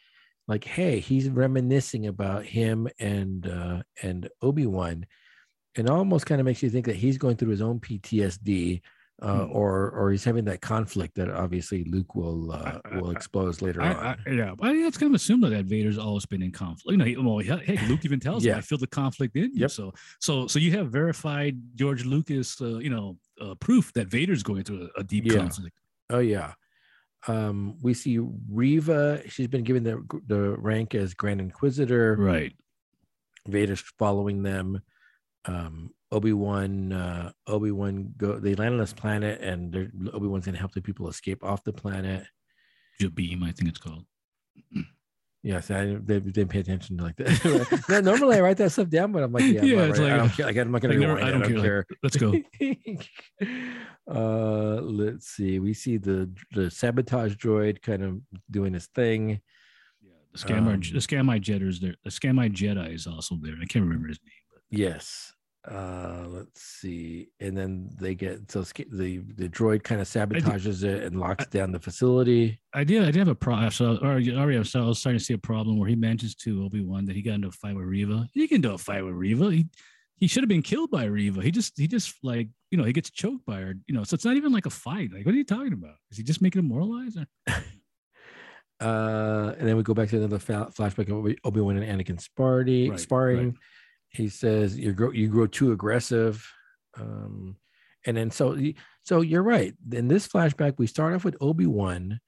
like 0.51 0.63
hey 0.65 0.99
he's 0.99 1.27
reminiscing 1.29 2.03
about 2.13 2.41
him 2.45 2.87
and 2.99 3.47
uh 3.47 3.81
and 4.03 4.19
obi-wan 4.41 4.97
and 5.77 5.89
almost 5.89 6.25
kind 6.25 6.39
of 6.41 6.45
makes 6.45 6.61
you 6.63 6.69
think 6.69 6.85
that 6.85 6.95
he's 7.03 7.17
going 7.17 7.35
through 7.37 7.49
his 7.55 7.61
own 7.61 7.79
ptsd 7.79 8.81
uh, 9.21 9.45
Hmm. 9.45 9.51
or 9.59 9.91
or 9.91 10.05
he's 10.11 10.23
having 10.23 10.45
that 10.45 10.61
conflict 10.61 11.13
that 11.15 11.29
obviously 11.29 11.83
luke 11.93 12.15
will 12.15 12.51
uh, 12.51 12.79
will 12.95 13.11
expose 13.11 13.61
later 13.61 13.79
I, 13.81 13.93
on 13.93 13.95
I, 14.27 14.31
yeah, 14.39 14.51
I 14.59 14.71
think 14.71 14.83
that's 14.83 14.97
kind 14.97 15.11
of 15.11 15.15
assumed 15.21 15.43
that 15.43 15.65
Vader's 15.65 15.99
always 15.99 16.25
been 16.25 16.41
in 16.41 16.51
conflict. 16.51 16.91
You 16.93 16.97
know, 16.97 17.05
he, 17.05 17.15
well, 17.17 17.37
he- 17.37 17.65
hey, 17.69 17.77
Luke 17.87 18.03
even 18.03 18.19
tells 18.19 18.43
him, 18.43 18.57
"I 18.57 18.61
feel 18.61 18.79
the 18.79 18.87
conflict 19.01 19.35
in 19.35 19.43
you." 19.53 19.61
Yep. 19.65 19.71
So, 19.77 19.93
so, 20.19 20.47
so 20.47 20.57
you 20.57 20.71
have 20.77 20.87
verified 20.91 21.53
George 21.75 22.03
Lucas, 22.03 22.59
uh, 22.61 22.79
you 22.79 22.89
know, 22.89 23.07
uh, 23.39 23.53
proof 23.65 23.93
that 23.93 24.07
Vader's 24.07 24.41
going 24.49 24.63
through 24.63 24.89
a, 24.97 25.01
a 25.01 25.03
deep 25.03 25.25
Yeah. 25.27 25.37
conflict. 25.37 25.75
Oh 26.09 26.23
yeah. 26.35 26.53
Um, 27.27 27.77
we 27.81 27.93
see 27.93 28.19
Reva. 28.19 29.21
She's 29.27 29.47
been 29.47 29.63
given 29.63 29.83
the 29.83 30.03
the 30.27 30.57
rank 30.57 30.95
as 30.95 31.13
Grand 31.13 31.41
Inquisitor. 31.41 32.15
Right. 32.17 32.53
Vader's 33.47 33.81
following 33.99 34.43
them. 34.43 34.81
Um, 35.45 35.91
Obi 36.11 36.33
Wan. 36.33 36.91
Uh, 36.91 37.31
Obi 37.47 37.71
Wan 37.71 38.13
go. 38.17 38.39
They 38.39 38.55
land 38.55 38.73
on 38.73 38.79
this 38.79 38.93
planet, 38.93 39.41
and 39.41 40.09
Obi 40.13 40.27
Wan's 40.27 40.45
gonna 40.45 40.57
help 40.57 40.73
the 40.73 40.81
people 40.81 41.09
escape 41.09 41.43
off 41.43 41.63
the 41.63 41.73
planet. 41.73 42.25
Beam, 43.15 43.43
I 43.43 43.51
think 43.51 43.69
it's 43.69 43.79
called. 43.79 44.05
Yes, 45.43 45.71
I 45.71 45.85
they 46.03 46.19
didn't 46.19 46.49
pay 46.49 46.59
attention 46.59 46.97
to 46.97 47.03
like 47.03 47.15
that. 47.15 47.83
No, 47.89 47.99
Normally, 47.99 48.37
I 48.37 48.41
write 48.41 48.57
that 48.57 48.71
stuff 48.71 48.89
down, 48.89 49.11
but 49.11 49.23
I'm 49.23 49.31
like, 49.31 49.43
yeah, 49.45 49.61
I'm 49.61 49.67
Yeah, 49.67 49.87
not 49.87 49.99
I 49.99 50.17
don't 50.17 50.29
care. 50.29 50.45
Like, 50.45 50.57
I'm 50.57 50.71
not 50.71 50.81
gonna 50.81 50.93
like, 50.93 51.01
rewind 51.07 51.23
I 51.23 51.31
don't 51.31 51.41
I 51.43 51.47
don't 51.47 51.61
care, 51.61 51.83
care. 51.83 51.97
Let's 52.03 52.17
go. 52.17 52.35
uh 54.11 54.81
let's 54.81 55.27
see 55.27 55.59
we 55.59 55.73
see 55.73 55.97
the 55.97 56.29
the 56.53 56.69
sabotage 56.69 57.35
droid 57.35 57.81
kind 57.81 58.03
of 58.03 58.19
doing 58.49 58.73
his 58.73 58.87
thing 58.87 59.29
Yeah, 60.01 60.09
the 60.33 60.37
scammer, 60.37 60.73
Um, 60.73 60.81
the 60.81 60.99
scamite 60.99 61.41
Jedi's 61.43 61.79
there. 61.79 61.95
The 62.03 62.09
scamite 62.09 62.53
Jedi 62.53 62.93
is 62.93 63.07
also 63.07 63.37
there. 63.41 63.53
I 63.61 63.65
can't 63.65 63.85
remember 63.85 64.07
his 64.09 64.19
name. 64.23 64.31
But 64.53 64.61
yes 64.77 65.33
uh 65.69 66.25
let's 66.27 66.59
see 66.59 67.29
and 67.39 67.55
then 67.55 67.87
they 67.99 68.15
get 68.15 68.49
so 68.51 68.61
the 68.61 69.19
the 69.35 69.47
droid 69.47 69.83
kind 69.83 70.01
of 70.01 70.07
sabotages 70.07 70.83
it 70.83 71.03
and 71.03 71.19
locks 71.19 71.45
down 71.47 71.71
the 71.71 71.79
facility 71.79 72.59
I 72.73 72.83
did. 72.83 73.03
I 73.03 73.07
did 73.07 73.17
have 73.17 73.27
a 73.27 73.35
problem. 73.35 73.69
So, 73.71 73.97
or 74.01 74.13
already, 74.13 74.31
I 74.33 74.59
was, 74.59 74.73
I 74.75 74.79
was 74.79 74.99
starting 74.99 75.19
to 75.19 75.23
see 75.23 75.33
a 75.33 75.37
problem 75.37 75.77
where 75.77 75.89
he 75.89 75.95
mentions 75.95 76.35
to 76.35 76.63
Obi 76.63 76.81
Wan 76.81 77.05
that 77.05 77.17
he 77.17 77.21
got 77.21 77.33
into 77.33 77.49
a 77.49 77.51
fight 77.51 77.75
with 77.75 77.83
Reva. 77.85 78.29
He 78.33 78.39
didn't 78.39 78.49
get 78.49 78.55
into 78.55 78.73
a 78.73 78.77
fight 78.77 79.03
with 79.03 79.13
Reva. 79.13 79.51
He 79.51 79.67
he 80.15 80.27
should 80.27 80.43
have 80.43 80.49
been 80.49 80.61
killed 80.61 80.89
by 80.91 81.03
Reva. 81.05 81.41
He 81.41 81.51
just 81.51 81.77
he 81.77 81.87
just 81.87 82.15
like 82.23 82.47
you 82.69 82.77
know 82.77 82.85
he 82.85 82.93
gets 82.93 83.09
choked 83.09 83.45
by 83.45 83.59
her. 83.59 83.73
You 83.87 83.95
know, 83.95 84.03
so 84.03 84.13
it's 84.13 84.23
not 84.23 84.37
even 84.37 84.53
like 84.53 84.67
a 84.67 84.69
fight. 84.69 85.11
Like, 85.13 85.25
what 85.25 85.35
are 85.35 85.37
you 85.37 85.43
talking 85.43 85.73
about? 85.73 85.95
Is 86.11 86.17
he 86.17 86.23
just 86.23 86.41
making 86.41 86.59
him 86.59 86.69
moralize? 86.69 87.17
Or? 87.17 87.25
uh 88.79 89.53
and 89.59 89.67
then 89.67 89.77
we 89.77 89.83
go 89.83 89.93
back 89.93 90.09
to 90.09 90.17
another 90.17 90.39
fa- 90.39 90.71
flashback 90.75 91.07
of 91.07 91.13
Obi- 91.13 91.37
obi-wan 91.43 91.77
and 91.77 92.01
anakin 92.01 92.17
sparty 92.17 92.89
Right, 92.89 92.99
sparring 92.99 93.49
right. 93.49 93.55
He 94.11 94.27
says 94.29 94.77
you 94.77 94.93
grow 94.93 95.11
you 95.11 95.27
grow 95.27 95.47
too 95.47 95.71
aggressive 95.71 96.45
um 96.99 97.55
and 98.05 98.17
then 98.17 98.29
so 98.31 98.57
so 99.03 99.21
you're 99.21 99.43
right 99.43 99.73
in 99.93 100.07
this 100.07 100.27
flashback 100.27 100.73
we 100.77 100.87
start 100.87 101.13
off 101.13 101.23
with 101.23 101.35
obi-wan 101.41 102.19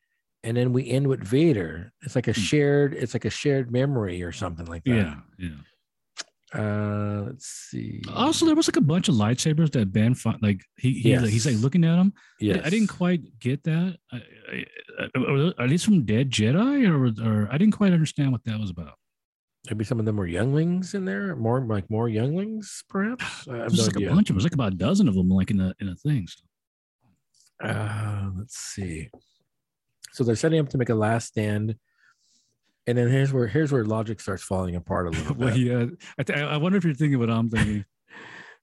and 0.43 0.57
then 0.57 0.71
we 0.73 0.89
end 0.89 1.07
with 1.07 1.23
vader 1.23 1.91
it's 2.01 2.15
like 2.15 2.27
a 2.27 2.33
Hmm. 2.33 2.39
shared 2.41 2.93
it's 2.93 3.13
like 3.13 3.25
a 3.25 3.29
shared 3.29 3.71
memory 3.71 4.23
or 4.23 4.31
something 4.31 4.65
like 4.65 4.83
that 4.85 4.95
Yeah, 4.95 5.15
yeah. 5.39 6.59
uh 6.59 7.23
let's 7.27 7.47
see 7.47 8.01
Also, 8.13 8.45
there 8.45 8.55
was 8.55 8.67
like 8.67 8.75
a 8.77 8.81
bunch 8.81 9.09
of 9.09 9.15
lightsabers 9.15 9.71
that 9.71 9.91
Ben 9.91 10.13
fi- 10.13 10.37
like 10.41 10.61
he, 10.77 10.93
he 10.93 11.17
like, 11.17 11.29
he's 11.29 11.45
like 11.45 11.57
looking 11.57 11.83
at 11.83 11.95
them. 11.95 12.13
yes 12.39 12.61
I 12.63 12.69
didn't 12.69 12.87
quite 12.89 13.39
get 13.39 13.63
that. 13.63 13.97
I, 14.11 14.17
I, 14.51 14.65
I, 15.15 15.51
are 15.57 15.67
these 15.67 15.83
from 15.83 16.05
dead 16.05 16.29
Jedi 16.29 16.87
or 16.87 17.05
or 17.27 17.49
I 17.51 17.57
didn't 17.57 17.73
quite 17.73 17.91
understand 17.93 18.31
what 18.31 18.43
that 18.45 18.59
was 18.59 18.69
about. 18.69 18.93
Maybe 19.69 19.85
some 19.85 19.99
of 19.99 20.05
them 20.05 20.17
were 20.17 20.27
younglings 20.27 20.93
in 20.93 21.05
there 21.05 21.35
more 21.37 21.61
like 21.61 21.89
more 21.89 22.09
younglings 22.09 22.83
perhaps 22.89 23.47
I 23.47 23.57
have 23.57 23.69
There's 23.69 23.77
no 23.77 23.83
like 23.85 23.95
idea. 23.95 24.11
a 24.11 24.15
bunch 24.15 24.29
of 24.29 24.33
them. 24.33 24.37
There's 24.37 24.43
like 24.45 24.53
about 24.53 24.73
a 24.73 24.77
dozen 24.77 25.07
of 25.07 25.15
them, 25.15 25.29
like 25.29 25.51
in 25.51 25.61
a 25.61 25.73
in 25.79 25.87
a 25.87 25.95
thing. 25.95 26.27
So. 26.27 27.67
Uh, 27.69 28.29
let's 28.37 28.57
see. 28.57 29.09
So 30.11 30.23
they're 30.23 30.35
setting 30.35 30.59
up 30.59 30.69
to 30.69 30.77
make 30.77 30.89
a 30.89 30.95
last 30.95 31.27
stand, 31.27 31.75
and 32.87 32.97
then 32.97 33.07
here's 33.09 33.31
where 33.31 33.47
here's 33.47 33.71
where 33.71 33.85
logic 33.85 34.19
starts 34.19 34.43
falling 34.43 34.75
apart 34.75 35.07
a 35.07 35.09
little 35.17 35.35
well, 35.35 35.49
bit. 35.53 35.57
yeah. 35.59 35.85
I, 36.17 36.23
th- 36.23 36.39
I 36.39 36.57
wonder 36.57 36.77
if 36.77 36.83
you're 36.83 36.93
thinking 36.93 37.19
what 37.19 37.29
I'm 37.29 37.49
thinking. 37.49 37.85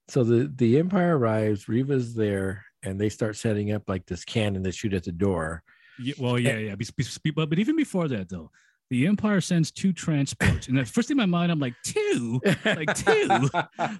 So 0.09 0.25
the 0.25 0.51
the 0.53 0.77
Empire 0.77 1.17
arrives, 1.17 1.69
Reva's 1.69 2.13
there, 2.13 2.65
and 2.83 2.99
they 2.99 3.07
start 3.07 3.37
setting 3.37 3.71
up 3.71 3.83
like 3.87 4.05
this 4.05 4.25
cannon 4.25 4.61
that 4.63 4.75
shoot 4.75 4.93
at 4.93 5.05
the 5.05 5.11
door. 5.13 5.63
Yeah, 6.01 6.15
well, 6.19 6.37
yeah, 6.37 6.57
yeah. 6.57 6.75
Be, 6.75 6.85
be- 7.23 7.31
but, 7.31 7.49
but 7.49 7.59
even 7.59 7.77
before 7.77 8.09
that, 8.09 8.27
though, 8.27 8.51
the 8.91 9.07
Empire 9.07 9.41
sends 9.41 9.71
two 9.71 9.91
transports, 9.93 10.67
and 10.67 10.77
the 10.77 10.85
first 10.85 11.07
thing 11.07 11.15
in 11.15 11.17
my 11.17 11.25
mind, 11.25 11.51
I'm 11.51 11.59
like, 11.59 11.73
two. 11.83 12.39
Like 12.65 12.93
two? 12.93 13.49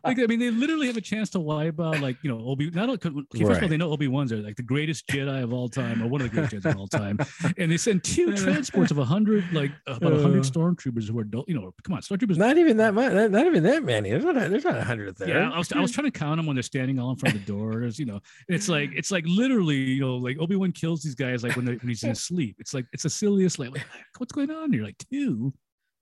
Like, 0.03 0.19
I 0.19 0.25
mean, 0.27 0.37
they 0.39 0.51
literally 0.51 0.85
have 0.87 0.97
a 0.97 1.01
chance 1.01 1.29
to 1.31 1.39
wipe 1.39 1.79
out, 1.79 1.99
like, 2.01 2.17
you 2.23 2.29
know, 2.29 2.45
Obi. 2.45 2.69
Not 2.71 2.83
only, 2.89 2.93
okay, 2.95 3.09
first 3.09 3.41
of 3.41 3.41
all, 3.41 3.49
Right. 3.55 3.69
they 3.69 3.77
know 3.77 3.89
Obi 3.91 4.07
Wan's 4.07 4.29
there, 4.31 4.39
like 4.39 4.57
the 4.57 4.63
greatest 4.63 5.07
Jedi 5.07 5.41
of 5.43 5.53
all 5.53 5.69
time, 5.69 6.03
or 6.03 6.07
one 6.07 6.21
of 6.21 6.29
the 6.29 6.35
greatest 6.35 6.53
Jedi 6.63 6.71
of 6.71 6.77
all 6.77 6.87
time, 6.87 7.17
and 7.57 7.71
they 7.71 7.77
send 7.77 8.03
two 8.03 8.35
transports 8.37 8.91
of 8.91 8.97
a 8.97 9.05
hundred, 9.05 9.45
like 9.53 9.71
about 9.87 10.13
a 10.13 10.21
hundred 10.21 10.39
Uh. 10.45 10.49
stormtroopers 10.49 11.09
who 11.09 11.17
are, 11.17 11.21
adult- 11.23 11.47
you 11.47 11.55
know, 11.55 11.73
come 11.83 11.95
on, 11.95 12.01
stormtroopers. 12.01 12.37
not 12.37 12.57
even 12.57 12.75
that 12.77 12.93
much. 12.93 13.13
Not, 13.13 13.31
not 13.31 13.45
even 13.47 13.63
that 13.63 13.83
many. 13.83 14.09
There's 14.11 14.25
not. 14.25 14.35
a- 14.37 14.49
There's 14.49 14.65
not 14.65 14.83
hundred 14.83 15.15
there. 15.17 15.29
Yeah, 15.29 15.49
I 15.51 15.57
was, 15.57 15.71
I 15.71 15.79
was 15.79 15.91
trying 15.91 16.11
to 16.11 16.19
count 16.19 16.37
them 16.37 16.45
when 16.45 16.55
they're 16.57 16.63
standing 16.63 16.99
all 16.99 17.11
in 17.11 17.15
front 17.15 17.35
of 17.35 17.45
the 17.45 17.51
doors. 17.51 17.97
You 17.97 18.07
know, 18.07 18.19
it's 18.49 18.67
like 18.67 18.89
it's 18.93 19.09
like 19.11 19.23
literally, 19.25 19.77
you 19.77 20.01
know, 20.01 20.17
like 20.17 20.37
Obi 20.39 20.57
Wan 20.57 20.73
kills 20.73 21.01
these 21.01 21.15
guys 21.15 21.43
like 21.43 21.55
when, 21.55 21.63
they, 21.63 21.75
when 21.77 21.87
he's 21.87 22.03
in 22.03 22.13
sleep. 22.29 22.57
It's 22.59 22.73
like 22.73 22.85
it's 22.91 23.03
the 23.03 23.09
silliest. 23.09 23.57
Like, 23.57 23.71
like, 23.71 23.85
what's 24.17 24.33
going 24.33 24.51
on 24.51 24.73
here? 24.73 24.80
Like 24.83 24.97
two. 25.11 25.53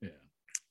Yeah. 0.02 0.10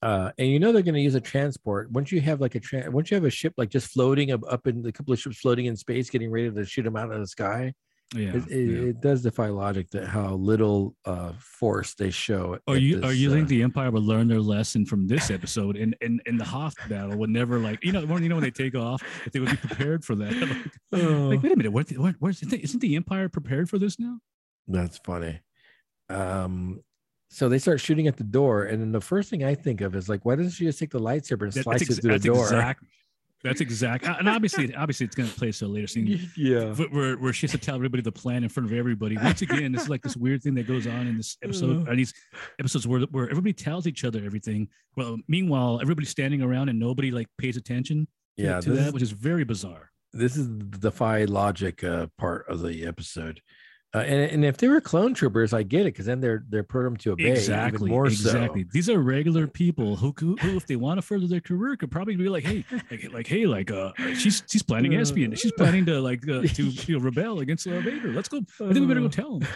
uh, 0.02 0.32
and 0.38 0.48
you 0.48 0.58
know 0.58 0.72
they're 0.72 0.82
going 0.82 0.94
to 0.94 1.00
use 1.00 1.14
a 1.14 1.20
transport. 1.20 1.90
Once 1.90 2.12
you 2.12 2.20
have 2.20 2.40
like 2.40 2.54
a 2.54 2.60
tra- 2.60 2.90
once 2.90 3.10
you 3.10 3.14
have 3.16 3.24
a 3.24 3.30
ship 3.30 3.54
like 3.56 3.70
just 3.70 3.88
floating 3.88 4.32
up, 4.32 4.40
up 4.48 4.66
in 4.66 4.84
a 4.86 4.92
couple 4.92 5.12
of 5.12 5.20
ships 5.20 5.38
floating 5.38 5.66
in 5.66 5.76
space, 5.76 6.10
getting 6.10 6.30
ready 6.30 6.50
to 6.50 6.64
shoot 6.64 6.82
them 6.82 6.96
out 6.96 7.12
of 7.12 7.18
the 7.18 7.26
sky. 7.26 7.72
Yeah. 8.16 8.36
it, 8.36 8.46
it, 8.48 8.64
yeah. 8.64 8.88
it 8.88 9.00
does 9.02 9.20
defy 9.20 9.48
logic 9.48 9.90
that 9.90 10.06
how 10.06 10.32
little 10.32 10.96
uh 11.04 11.32
force 11.38 11.94
they 11.94 12.08
show. 12.10 12.58
Or 12.66 12.78
you 12.78 12.98
or 12.98 13.08
this, 13.08 13.18
you 13.18 13.30
uh, 13.30 13.34
think 13.34 13.48
the 13.48 13.62
Empire 13.62 13.90
would 13.90 14.02
learn 14.02 14.28
their 14.28 14.40
lesson 14.40 14.86
from 14.86 15.06
this 15.06 15.30
episode 15.30 15.76
and 15.76 15.94
and, 16.00 16.22
and 16.24 16.40
the 16.40 16.44
Hoth 16.44 16.74
battle 16.88 17.18
would 17.18 17.28
never 17.28 17.58
like 17.58 17.84
you 17.84 17.92
know 17.92 18.06
when 18.06 18.22
you 18.22 18.30
know 18.30 18.36
when 18.36 18.44
they 18.44 18.50
take 18.50 18.74
off 18.74 19.02
if 19.26 19.32
they 19.32 19.40
would 19.40 19.50
be 19.50 19.56
prepared 19.58 20.06
for 20.06 20.14
that 20.14 20.32
like, 20.90 21.02
Oh, 21.04 21.28
like, 21.28 21.42
wait 21.42 21.52
a 21.52 21.56
minute 21.56 21.72
what, 21.72 21.90
what 21.98 22.14
where's 22.18 22.40
the, 22.40 22.58
isn't 22.58 22.80
the 22.80 22.96
Empire 22.96 23.28
prepared 23.28 23.68
for 23.68 23.78
this 23.78 23.98
now 23.98 24.20
that's 24.68 24.98
funny. 24.98 25.40
Um, 26.10 26.82
so 27.28 27.48
they 27.48 27.58
start 27.58 27.80
shooting 27.80 28.06
at 28.06 28.16
the 28.16 28.24
door, 28.24 28.64
and 28.64 28.80
then 28.80 28.92
the 28.92 29.00
first 29.00 29.28
thing 29.30 29.44
I 29.44 29.54
think 29.54 29.80
of 29.80 29.94
is 29.94 30.08
like, 30.08 30.24
why 30.24 30.34
doesn't 30.36 30.52
she 30.52 30.64
just 30.64 30.78
take 30.78 30.90
the 30.90 31.00
lightsaber 31.00 31.42
and 31.44 31.52
That- 31.52 31.64
slice 31.64 31.80
that's, 31.86 31.98
it 31.98 32.02
through 32.02 32.18
the 32.18 32.28
door? 32.28 32.42
exact 32.44 32.84
that's 33.44 33.60
exact 33.60 34.04
and 34.04 34.28
obviously 34.28 34.74
obviously 34.74 35.06
it's 35.06 35.14
going 35.14 35.28
to 35.28 35.34
place 35.36 35.62
a 35.62 35.66
later 35.68 35.86
scene 35.86 36.28
yeah. 36.36 36.74
wh- 36.74 36.92
where, 36.92 37.16
where 37.18 37.32
she 37.32 37.46
has 37.46 37.52
to 37.52 37.58
tell 37.58 37.76
everybody 37.76 38.02
the 38.02 38.10
plan 38.10 38.42
in 38.42 38.48
front 38.48 38.68
of 38.68 38.76
everybody. 38.76 39.16
Once 39.16 39.42
again, 39.42 39.70
this 39.70 39.82
is 39.82 39.88
like 39.88 40.02
this 40.02 40.16
weird 40.16 40.42
thing 40.42 40.54
that 40.56 40.66
goes 40.66 40.88
on 40.88 41.06
in 41.06 41.16
this 41.16 41.36
episode, 41.44 41.86
Uh. 41.86 41.92
or 41.92 41.94
these 41.94 42.12
episodes 42.58 42.88
where, 42.88 43.02
where 43.12 43.30
everybody 43.30 43.52
tells 43.52 43.86
each 43.86 44.02
other 44.04 44.24
everything. 44.24 44.66
Well, 44.96 45.18
meanwhile, 45.28 45.78
everybody's 45.80 46.08
standing 46.10 46.42
around 46.42 46.68
and 46.68 46.80
nobody 46.80 47.12
like 47.12 47.28
pays 47.38 47.56
attention 47.56 48.08
to, 48.38 48.42
Yeah, 48.42 48.60
to 48.60 48.70
that, 48.72 48.86
is- 48.88 48.92
which 48.92 49.02
is 49.04 49.12
very 49.12 49.44
bizarre. 49.44 49.92
This 50.12 50.36
is 50.36 50.48
the 50.48 50.64
defy 50.64 51.22
logic 51.24 51.84
uh, 51.84 52.08
part 52.18 52.44
of 52.48 52.62
the 52.62 52.84
episode. 52.86 53.40
Uh, 53.94 54.00
and, 54.00 54.30
and 54.30 54.44
if 54.44 54.58
they 54.58 54.68
were 54.68 54.82
clone 54.82 55.14
troopers, 55.14 55.54
I 55.54 55.62
get 55.62 55.82
it 55.82 55.94
because 55.94 56.04
then 56.04 56.20
they're 56.20 56.44
they're 56.50 56.62
programmed 56.62 57.00
to 57.00 57.12
obey 57.12 57.30
exactly, 57.30 57.88
more 57.88 58.06
exactly. 58.06 58.64
so. 58.64 58.68
These 58.70 58.90
are 58.90 58.98
regular 58.98 59.46
people 59.46 59.96
who, 59.96 60.14
who, 60.18 60.36
who, 60.36 60.56
if 60.58 60.66
they 60.66 60.76
want 60.76 60.98
to 60.98 61.02
further 61.02 61.26
their 61.26 61.40
career, 61.40 61.74
could 61.74 61.90
probably 61.90 62.14
be 62.14 62.28
like, 62.28 62.44
hey, 62.44 62.66
like, 62.90 63.12
like 63.14 63.26
hey, 63.26 63.46
like, 63.46 63.70
uh, 63.70 63.92
she's 64.14 64.42
she's 64.46 64.62
planning 64.62 64.94
espionage. 64.94 65.38
She's 65.38 65.52
planning 65.56 65.86
to 65.86 66.02
like 66.02 66.22
uh, 66.28 66.42
to 66.42 66.62
you 66.86 66.98
know, 66.98 67.02
rebel 67.02 67.40
against 67.40 67.66
uh, 67.66 67.80
Vader. 67.80 68.12
Let's 68.12 68.28
go. 68.28 68.38
I 68.60 68.72
think 68.72 68.74
we 68.74 68.86
better 68.86 69.00
go 69.00 69.08
tell 69.08 69.38
him. 69.38 69.48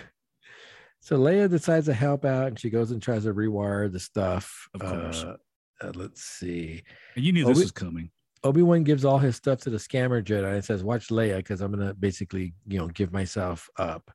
So 1.01 1.19
Leia 1.19 1.51
decides 1.51 1.87
to 1.87 1.95
help 1.95 2.25
out, 2.25 2.47
and 2.47 2.59
she 2.59 2.71
goes 2.71 2.91
and 2.91 3.03
tries 3.03 3.25
to 3.25 3.35
rewire 3.35 3.93
the 3.93 4.01
stuff. 4.01 4.69
Of 4.73 4.81
course. 4.81 5.25
Uh, 5.25 5.37
uh, 5.83 5.93
let's 5.95 6.23
see. 6.23 6.83
And 7.17 7.25
you 7.25 7.33
knew 7.33 7.45
Oh, 7.45 7.49
this 7.49 7.59
was 7.59 7.73
coming. 7.73 8.11
Obi 8.45 8.63
Wan 8.63 8.83
gives 8.83 9.05
all 9.05 9.19
his 9.19 9.37
stuff 9.37 9.61
to 9.61 9.71
the 9.71 9.77
scammer 9.77 10.25
Jedi 10.25 10.55
and 10.55 10.65
says, 10.65 10.83
"Watch 10.83 11.09
Leia, 11.09 11.37
because 11.37 11.61
I'm 11.61 11.71
gonna 11.71 11.93
basically, 11.93 12.55
you 12.67 12.79
know, 12.79 12.89
give 12.89 13.13
myself 13.13 13.69
up." 13.77 14.11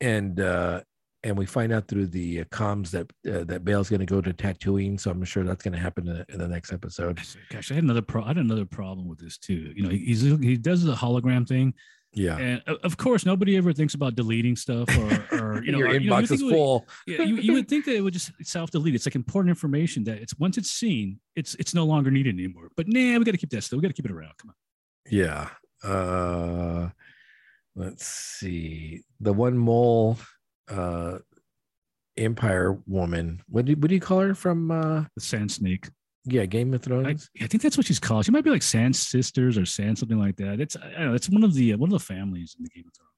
And 0.00 0.40
uh, 0.40 0.80
and 1.22 1.38
we 1.38 1.46
find 1.46 1.72
out 1.72 1.88
through 1.88 2.08
the 2.08 2.40
uh, 2.40 2.44
comms 2.44 2.90
that 2.90 3.10
uh, 3.32 3.44
that 3.44 3.64
Bail's 3.64 3.88
gonna 3.88 4.04
go 4.04 4.20
to 4.20 4.32
Tatooine, 4.32 5.00
so 5.00 5.10
I'm 5.10 5.24
sure 5.24 5.42
that's 5.44 5.62
gonna 5.62 5.78
happen 5.78 6.06
in, 6.08 6.16
the- 6.18 6.26
in 6.32 6.38
the 6.38 6.48
next 6.48 6.72
episode. 6.72 7.20
Gosh, 7.50 7.70
I 7.70 7.74
had 7.74 7.84
another 7.84 8.02
pro. 8.02 8.22
I 8.24 8.28
had 8.28 8.36
another 8.38 8.66
problem 8.66 9.08
with 9.08 9.18
this 9.20 9.38
too. 9.38 9.72
You 9.74 9.84
know, 9.84 9.88
he- 9.88 10.04
he's 10.04 10.20
he 10.22 10.56
does 10.56 10.82
the 10.84 10.94
hologram 10.94 11.48
thing, 11.48 11.72
Yeah, 12.12 12.36
and 12.36 12.62
of 12.82 12.96
course, 12.98 13.24
nobody 13.24 13.56
ever 13.56 13.72
thinks 13.72 13.94
about 13.94 14.16
deleting 14.16 14.56
stuff 14.56 14.86
or, 14.98 15.38
or 15.38 15.62
you 15.64 15.72
know, 15.72 15.78
your 15.78 15.88
or, 15.88 15.92
you 15.94 16.00
know, 16.10 16.18
you 16.18 16.22
inbox 16.26 16.30
is 16.32 16.42
it 16.42 16.44
would- 16.44 16.52
full. 16.54 16.86
yeah, 17.06 17.22
you, 17.22 17.36
you 17.36 17.52
would 17.54 17.68
think 17.68 17.86
that 17.86 17.94
it 17.96 18.00
would 18.02 18.12
just 18.12 18.32
self 18.42 18.70
delete. 18.70 18.94
It's 18.94 19.06
like 19.06 19.14
important 19.14 19.48
information 19.50 20.04
that 20.04 20.18
it's 20.18 20.38
once 20.38 20.58
it's 20.58 20.70
seen, 20.70 21.20
it's 21.36 21.54
it's 21.54 21.72
no 21.72 21.84
longer 21.86 22.10
needed 22.10 22.34
anymore. 22.34 22.68
But 22.76 22.88
nah, 22.88 23.16
we 23.18 23.24
got 23.24 23.30
to 23.32 23.38
keep 23.38 23.50
that 23.50 23.62
still. 23.64 23.78
We 23.78 23.82
got 23.82 23.88
to 23.88 23.94
keep 23.94 24.04
it 24.04 24.12
around. 24.12 24.32
Come 24.38 24.50
on. 24.50 24.56
Yeah. 25.10 25.48
Uh 25.82 26.90
let's 27.76 28.06
see. 28.06 29.02
The 29.20 29.32
one 29.32 29.56
mole 29.58 30.18
uh 30.68 31.18
empire 32.16 32.78
woman. 32.86 33.42
What 33.48 33.64
do 33.64 33.72
what 33.74 33.88
do 33.88 33.94
you 33.94 34.00
call 34.00 34.20
her 34.20 34.34
from 34.34 34.70
uh 34.70 35.04
The 35.14 35.20
Sand 35.20 35.50
Snake. 35.50 35.88
yeah, 36.24 36.46
Game 36.46 36.72
of 36.74 36.82
Thrones? 36.82 37.28
I 37.40 37.46
think 37.46 37.62
that's 37.62 37.76
what 37.76 37.86
she's 37.86 37.98
called. 37.98 38.24
She 38.24 38.30
might 38.30 38.44
be 38.44 38.50
like 38.50 38.62
Sand 38.62 38.96
Sisters 38.96 39.58
or 39.58 39.66
Sand 39.66 39.98
something 39.98 40.18
like 40.18 40.36
that. 40.36 40.60
It's 40.60 40.76
I 40.76 40.90
don't 40.90 41.06
know. 41.08 41.14
It's 41.14 41.28
one 41.28 41.44
of 41.44 41.54
the 41.54 41.74
one 41.74 41.92
of 41.92 41.98
the 41.98 42.04
families 42.04 42.56
in 42.58 42.64
the 42.64 42.70
Game 42.70 42.84
of 42.86 42.94
Thrones. 42.94 43.10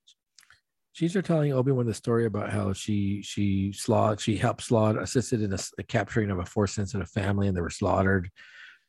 She's 0.92 1.14
are 1.14 1.22
telling 1.22 1.52
Obi-Wan 1.52 1.84
the 1.84 1.92
story 1.92 2.24
about 2.24 2.50
how 2.50 2.72
she 2.72 3.22
she 3.22 3.72
slaughtered 3.72 4.20
she 4.20 4.36
helped 4.36 4.62
slaughter 4.62 5.00
assisted 5.00 5.42
in 5.42 5.52
a, 5.52 5.58
a 5.78 5.82
capturing 5.82 6.30
of 6.30 6.38
a 6.38 6.46
force 6.46 6.72
sensitive 6.72 7.10
family 7.10 7.48
and 7.48 7.56
they 7.56 7.60
were 7.60 7.70
slaughtered. 7.70 8.30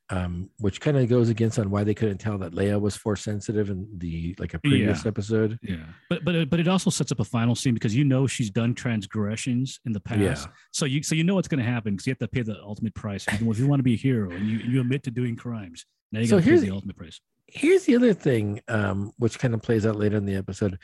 Um, 0.10 0.49
which 0.60 0.80
kind 0.80 0.95
of 0.95 1.10
goes 1.10 1.28
against 1.28 1.60
on 1.60 1.70
why 1.70 1.84
they 1.84 1.93
couldn't 1.93 2.20
tell 2.20 2.38
that 2.38 2.53
Leia 2.53 2.80
was 2.80 2.95
force 2.95 3.22
sensitive 3.24 3.70
in 3.70 3.86
the 3.97 4.34
like 4.39 4.53
a 4.53 4.60
previous 4.60 5.03
Yeah. 5.03 5.10
episode. 5.10 5.60
Yeah, 5.62 5.84
but 6.10 6.24
but 6.24 6.34
it- 6.34 6.49
but 6.49 6.62
it 6.62 6.68
also 6.70 6.89
sets 6.89 7.12
up 7.12 7.20
a 7.20 7.26
final 7.26 7.55
scene 7.55 7.74
because 7.74 7.93
you 7.93 8.05
know 8.05 8.26
she's 8.26 8.49
done 8.49 8.74
transgressions 8.74 9.80
in 9.86 9.91
the 9.93 9.99
past. 9.99 10.20
Yeah. 10.47 10.53
So 10.72 10.86
you 10.86 11.03
so 11.03 11.16
you 11.16 11.24
know 11.24 11.36
what's 11.36 11.47
going 11.47 11.64
to 11.64 11.70
happen 11.70 11.93
because 11.93 12.08
you 12.08 12.12
have 12.12 12.20
to 12.20 12.28
pay 12.28 12.41
the 12.41 12.58
ultimate 12.62 12.95
price. 12.95 13.26
If 13.28 13.41
you, 13.41 13.51
if 13.51 13.60
you 13.60 13.68
want 13.68 13.80
to 13.80 13.84
be 13.84 13.93
a 13.95 13.97
hero 13.97 14.32
and 14.32 14.47
you, 14.47 14.60
you 14.60 14.82
admit 14.82 15.03
to 15.03 15.12
doing 15.12 15.36
crimes, 15.36 15.86
now 16.12 16.20
you 16.22 16.28
So 16.28 16.38
got 16.38 16.39
to 16.39 16.43
pay 16.43 16.49
here's- 16.51 16.62
the 16.62 16.72
ultimate 16.72 16.95
price. 16.95 17.20
here's 17.49 17.86
the 17.86 17.95
other 17.95 18.14
thing 18.14 18.60
um 18.68 19.12
which 19.18 19.39
kind 19.39 19.53
of 19.53 19.62
plays 19.62 19.86
out 19.86 19.95
later 19.95 20.18
in 20.18 20.26
the 20.26 20.36
episode 20.36 20.78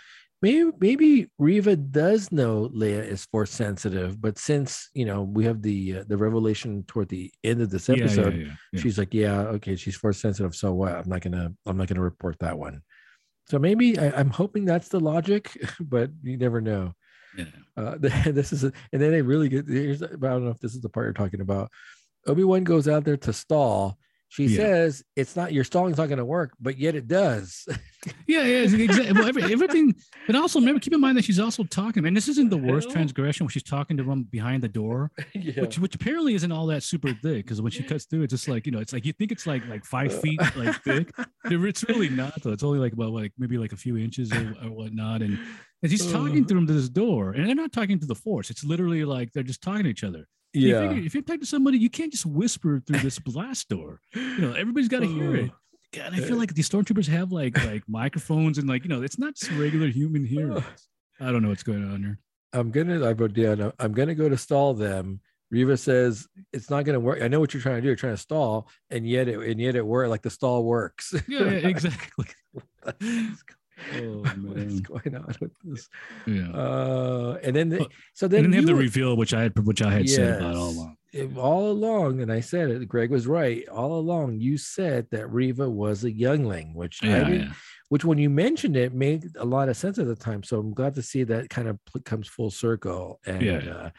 maybe 0.44 0.72
maybe 0.80 1.28
reva 1.40 1.76
does 1.76 2.32
know 2.32 2.70
leia 2.76 3.02
is 3.14 3.26
force 3.32 3.50
sensitive 3.50 4.22
but 4.22 4.38
since 4.38 4.90
you 4.94 5.06
know 5.06 5.24
we 5.24 5.46
have 5.46 5.62
the 5.62 6.00
uh, 6.00 6.04
the 6.10 6.18
revelation 6.18 6.84
toward 6.88 7.08
the 7.10 7.32
end 7.44 7.62
of 7.62 7.70
this 7.70 7.88
Yeah, 7.88 7.96
yeah, 7.96 8.04
episode 8.04 8.36
yeah, 8.36 8.54
yeah. 8.74 8.80
she's 8.82 8.98
like 8.98 9.14
yeah 9.14 9.40
okay 9.56 9.76
she's 9.76 9.96
force 9.96 10.20
sensitive 10.20 10.54
so 10.54 10.74
what 10.74 10.92
i'm 10.92 11.10
not 11.10 11.22
gonna 11.22 11.52
i'm 11.66 11.78
not 11.78 11.88
gonna 11.88 12.02
report 12.02 12.38
that 12.40 12.58
one 12.60 12.82
so 13.50 13.58
maybe 13.58 13.98
I, 13.98 14.12
i'm 14.20 14.30
hoping 14.30 14.66
that's 14.66 14.90
the 14.90 15.00
logic 15.00 15.44
but 15.80 16.12
you 16.22 16.38
never 16.38 16.60
know 16.62 16.94
Yeah. 17.38 17.46
uh, 17.78 17.96
this 18.40 18.52
is, 18.54 18.64
a, 18.66 18.72
and 18.92 19.02
then 19.02 19.12
they 19.12 19.22
really 19.24 19.50
get. 19.50 19.68
Here's, 19.68 20.04
I 20.04 20.08
don't 20.08 20.44
know 20.46 20.52
if 20.52 20.60
this 20.60 20.76
is 20.76 20.82
the 20.82 20.90
part 20.90 21.06
you're 21.08 21.14
talking 21.24 21.42
about. 21.42 21.72
Obi 22.28 22.44
Wan 22.44 22.64
goes 22.64 22.88
out 22.88 23.06
there 23.06 23.18
to 23.26 23.34
stall. 23.34 23.98
She 24.34 24.46
Yeah. 24.46 24.58
says 24.58 25.04
it's 25.16 25.36
not 25.36 25.54
your 25.54 25.64
stalling's 25.64 25.98
not 25.98 26.08
going 26.08 26.18
to 26.18 26.26
work, 26.26 26.54
but 26.60 26.80
yet 26.80 26.96
it 26.96 27.08
does. 27.08 27.68
Yeah, 28.28 28.44
yeah, 28.44 28.64
exactly. 28.64 29.14
Well, 29.14 29.28
every, 29.28 29.44
everything, 29.44 29.96
but 30.28 30.36
also 30.36 30.60
remember, 30.60 30.82
keep 30.82 30.92
in 30.92 31.00
mind 31.00 31.18
that 31.18 31.24
she's 31.24 31.40
also 31.40 31.64
talking. 31.64 32.06
And 32.06 32.18
this 32.18 32.28
isn't 32.28 32.50
the 32.50 32.58
worst 32.58 32.90
transgression 32.92 33.46
when 33.46 33.50
she's 33.52 33.64
talking 33.64 33.96
to 33.96 34.04
him 34.04 34.24
behind 34.24 34.62
the 34.62 34.68
door, 34.68 35.10
yeah. 35.34 35.62
which 35.62 35.80
which 35.80 35.96
apparently 35.96 36.34
isn't 36.34 36.52
all 36.52 36.66
that 36.68 36.84
super 36.84 37.14
thick. 37.14 37.46
Because 37.46 37.62
when 37.62 37.72
she 37.72 37.82
cuts 37.82 38.04
through, 38.04 38.24
it's 38.24 38.32
just 38.32 38.50
like 38.50 38.66
you 38.66 38.74
know, 38.74 38.80
it's 38.80 38.92
like 38.92 39.06
you 39.06 39.14
think 39.14 39.32
it's 39.32 39.48
like 39.48 39.66
like 39.68 39.86
five 39.86 40.14
uh. 40.14 40.18
feet 40.20 40.42
like 40.58 40.84
thick. 40.84 41.12
But 41.44 41.54
It's 41.54 41.88
really 41.88 42.10
not 42.10 42.42
though. 42.44 42.52
It's 42.52 42.64
only 42.64 42.80
like 42.80 42.92
about 42.92 43.12
like 43.12 43.32
maybe 43.38 43.58
like 43.58 43.72
a 43.72 43.78
few 43.78 43.96
inches 43.98 44.34
or, 44.34 44.54
or 44.62 44.72
whatnot. 44.72 45.22
And 45.22 45.40
and 45.82 45.90
she's 45.90 46.12
talking 46.12 46.44
to 46.46 46.58
him 46.58 46.68
to 46.68 46.74
this 46.74 46.90
door, 46.90 47.32
and 47.32 47.48
they're 47.48 47.56
not 47.56 47.72
talking 47.72 48.00
to 48.00 48.06
the 48.06 48.16
force. 48.16 48.50
It's 48.50 48.66
literally 48.66 49.06
like 49.06 49.32
they're 49.32 49.44
just 49.44 49.62
talking 49.62 49.84
to 49.84 49.90
each 49.90 50.04
other. 50.04 50.28
You 50.54 50.70
yeah. 50.70 50.88
figure 50.88 51.04
if 51.04 51.14
you're 51.14 51.24
talking 51.24 51.42
to 51.42 51.48
somebody, 51.48 51.80
you 51.80 51.90
can't 51.90 52.12
just 52.12 52.26
whisper 52.26 52.82
through 52.86 53.00
this 53.00 53.18
blast 53.20 53.70
door. 53.70 54.00
You 54.14 54.38
know, 54.38 54.54
everybody's 54.54 54.88
got 54.88 55.00
to 55.00 55.08
hear 55.08 55.32
oh, 55.32 55.46
it. 55.46 55.52
God, 55.94 56.14
I 56.14 56.18
feel 56.18 56.38
like 56.38 56.54
these 56.54 56.70
stormtroopers 56.70 57.08
have 57.08 57.32
like 57.32 57.64
like 57.66 57.84
microphones 57.88 58.58
and 58.58 58.68
like 58.68 58.84
you 58.84 58.90
know, 58.90 59.02
it's 59.02 59.20
not 59.20 59.36
just 59.36 59.52
regular 59.54 59.88
human 59.88 60.24
oh. 60.24 60.28
hearing. 60.28 60.64
I 61.20 61.32
don't 61.32 61.42
know 61.42 61.50
what's 61.50 61.64
going 61.64 61.84
on 61.84 62.04
here. 62.04 62.20
I'm 62.54 62.72
gonna. 62.72 63.06
I 63.06 63.14
wrote 63.14 63.34
down. 63.34 63.74
I'm 63.80 63.94
gonna 63.94 64.16
go 64.16 64.30
to 64.30 64.38
stall 64.38 64.74
them. 64.74 65.22
Reva 65.52 65.78
says 65.78 66.28
it's 66.52 66.70
not 66.70 66.86
gonna 66.86 67.00
work. 67.00 67.22
I 67.22 67.28
know 67.28 67.40
what 67.40 67.54
you're 67.54 67.62
trying 67.62 67.76
to 67.76 67.82
do. 67.82 67.88
You're 67.88 67.96
trying 67.96 68.14
to 68.16 68.22
stall, 68.22 68.68
and 68.90 69.08
yet 69.08 69.28
it 69.28 69.40
and 69.40 69.60
yet 69.60 69.76
it 69.76 69.86
worked. 69.86 70.10
Like 70.10 70.22
the 70.22 70.30
stall 70.30 70.64
works. 70.64 71.14
Yeah, 71.28 71.46
yeah, 71.46 71.68
exactly. 71.68 72.26
Oh 73.96 74.24
What's 74.44 74.80
going 74.82 75.16
on 75.16 75.36
with 75.42 75.52
this? 75.64 75.90
yeah. 76.28 76.50
Uh, 76.52 77.40
and 77.44 77.56
then 77.56 77.70
the, 77.70 77.80
Well, 77.80 77.88
so 78.14 78.28
then 78.28 78.46
and 78.46 78.46
then 78.46 78.52
they 78.52 78.58
have 78.58 78.66
the 78.68 78.74
were- 78.74 78.80
reveal, 78.80 79.18
which 79.18 79.34
I 79.34 79.42
had 79.44 79.58
which 79.66 79.82
I 79.82 79.92
had 79.92 80.10
said 80.10 80.40
about 80.42 80.56
all 80.56 80.70
along. 80.70 80.98
it- 81.12 81.38
all 81.38 81.72
along, 81.72 82.22
and 82.22 82.32
I 82.32 82.40
said 82.40 82.70
it. 82.70 82.88
Greg 82.88 83.10
was 83.12 83.28
right. 83.28 83.68
All 83.70 83.98
along, 84.00 84.40
you 84.40 84.58
said 84.58 85.08
that 85.12 85.28
Reva 85.32 85.70
was 85.70 86.04
a 86.04 86.12
youngling, 86.12 86.74
which 86.74 87.04
I 87.04 87.08
Yeah, 87.08 87.24
didn't, 87.24 87.42
yeah. 87.48 87.54
which 87.90 88.04
when 88.06 88.18
you 88.18 88.30
mentioned 88.30 88.76
it 88.78 88.94
made 88.94 89.26
a 89.38 89.46
lot 89.46 89.70
of 89.70 89.78
sense 89.78 89.98
at 90.00 90.08
the 90.08 90.16
time. 90.16 90.44
So 90.44 90.60
I'm 90.60 90.74
glad 90.74 90.96
to 90.96 91.02
see 91.04 91.24
that 91.26 91.50
kind 91.50 91.68
of 91.68 91.78
pl- 91.86 92.02
comes 92.02 92.28
full 92.28 92.52
circle. 92.52 93.20
And 93.26 93.42
Yeah. 93.42 93.58
uh, 93.58 93.90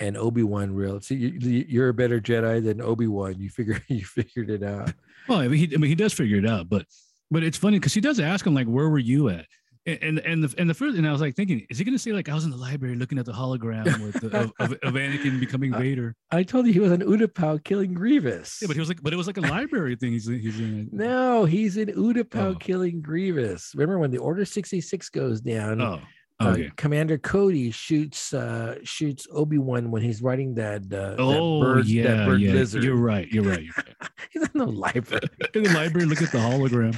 and 0.00 0.16
Obi 0.16 0.42
Wan 0.42 0.74
real. 0.74 1.00
See, 1.00 1.14
you, 1.16 1.28
you- 1.38 1.66
you're 1.68 1.88
a 1.90 1.94
better 1.94 2.20
Jedi 2.20 2.62
than 2.64 2.80
Obi 2.80 3.06
Wan. 3.06 3.38
You 3.40 3.48
figure 3.50 3.80
you 3.88 4.04
figured 4.04 4.50
it 4.50 4.62
out. 4.62 4.92
Well, 5.28 5.38
I 5.38 5.48
mean, 5.48 5.58
he, 5.68 5.74
I 5.74 5.78
mean, 5.78 5.88
he 5.88 5.94
does 5.94 6.12
figure 6.12 6.38
it 6.38 6.46
out, 6.46 6.68
but 6.68 6.84
but 7.30 7.42
it's 7.42 7.58
funny 7.58 7.78
because 7.78 7.92
she 7.92 8.00
does 8.00 8.20
ask 8.20 8.46
him 8.46 8.54
like, 8.54 8.66
"Where 8.66 8.88
were 8.88 8.98
you 8.98 9.28
at?" 9.28 9.46
And 9.86 10.18
and 10.20 10.42
the 10.42 10.54
and 10.56 10.70
the 10.70 10.72
first, 10.72 10.96
and 10.96 11.06
I 11.06 11.12
was 11.12 11.20
like 11.20 11.36
thinking, 11.36 11.66
is 11.68 11.76
he 11.76 11.84
going 11.84 11.94
to 11.94 11.98
say 11.98 12.12
like, 12.12 12.30
"I 12.30 12.34
was 12.34 12.44
in 12.44 12.50
the 12.50 12.56
library 12.56 12.96
looking 12.96 13.18
at 13.18 13.26
the 13.26 13.32
hologram 13.32 13.84
with 14.02 14.18
the, 14.18 14.28
of, 14.38 14.52
of, 14.58 14.72
of 14.82 14.94
Anakin 14.94 15.38
becoming 15.38 15.74
Vader"? 15.74 16.16
I 16.30 16.42
told 16.42 16.66
you 16.66 16.72
he 16.72 16.80
was 16.80 16.90
an 16.90 17.02
Utapau 17.02 17.62
killing 17.62 17.92
Grievous. 17.92 18.60
Yeah, 18.62 18.68
but 18.68 18.76
he 18.76 18.80
was 18.80 18.88
like, 18.88 19.02
but 19.02 19.12
it 19.12 19.16
was 19.16 19.26
like 19.26 19.36
a 19.36 19.42
library 19.42 19.94
thing. 19.96 20.12
He's 20.12 20.26
he's 20.26 20.58
in. 20.58 20.88
no, 20.90 21.44
he's 21.44 21.76
in 21.76 21.88
Utapau 21.88 22.54
Oh. 22.54 22.54
killing 22.54 23.02
Grievous. 23.02 23.72
Remember 23.74 23.98
when 23.98 24.10
the 24.10 24.16
Order 24.18 24.46
66 24.46 25.10
goes 25.10 25.42
down? 25.42 25.82
Oh, 25.82 26.00
uh, 26.40 26.48
okay. 26.48 26.70
Commander 26.76 27.16
Cody 27.16 27.70
shoots 27.70 28.34
uh, 28.34 28.76
shoots 28.82 29.26
Obi 29.32 29.58
Wan 29.58 29.90
when 29.90 30.02
he's 30.02 30.20
riding 30.20 30.54
that 30.54 30.82
uh, 30.92 31.14
Oh 31.18 31.60
that 31.60 31.66
bird, 31.66 31.86
yeah, 31.86 32.02
that 32.02 32.26
bird 32.26 32.40
yeah. 32.40 32.52
lizard. 32.52 32.82
You're 32.82 32.96
right. 32.96 33.28
You're 33.28 33.44
right. 33.44 33.62
You're 33.62 33.74
right. 33.76 34.10
He's 34.32 34.42
in 34.42 34.58
the 34.58 34.66
library. 34.66 35.28
in 35.54 35.62
the 35.62 35.72
library, 35.72 36.06
look 36.06 36.22
at 36.22 36.32
the 36.32 36.38
hologram. 36.38 36.94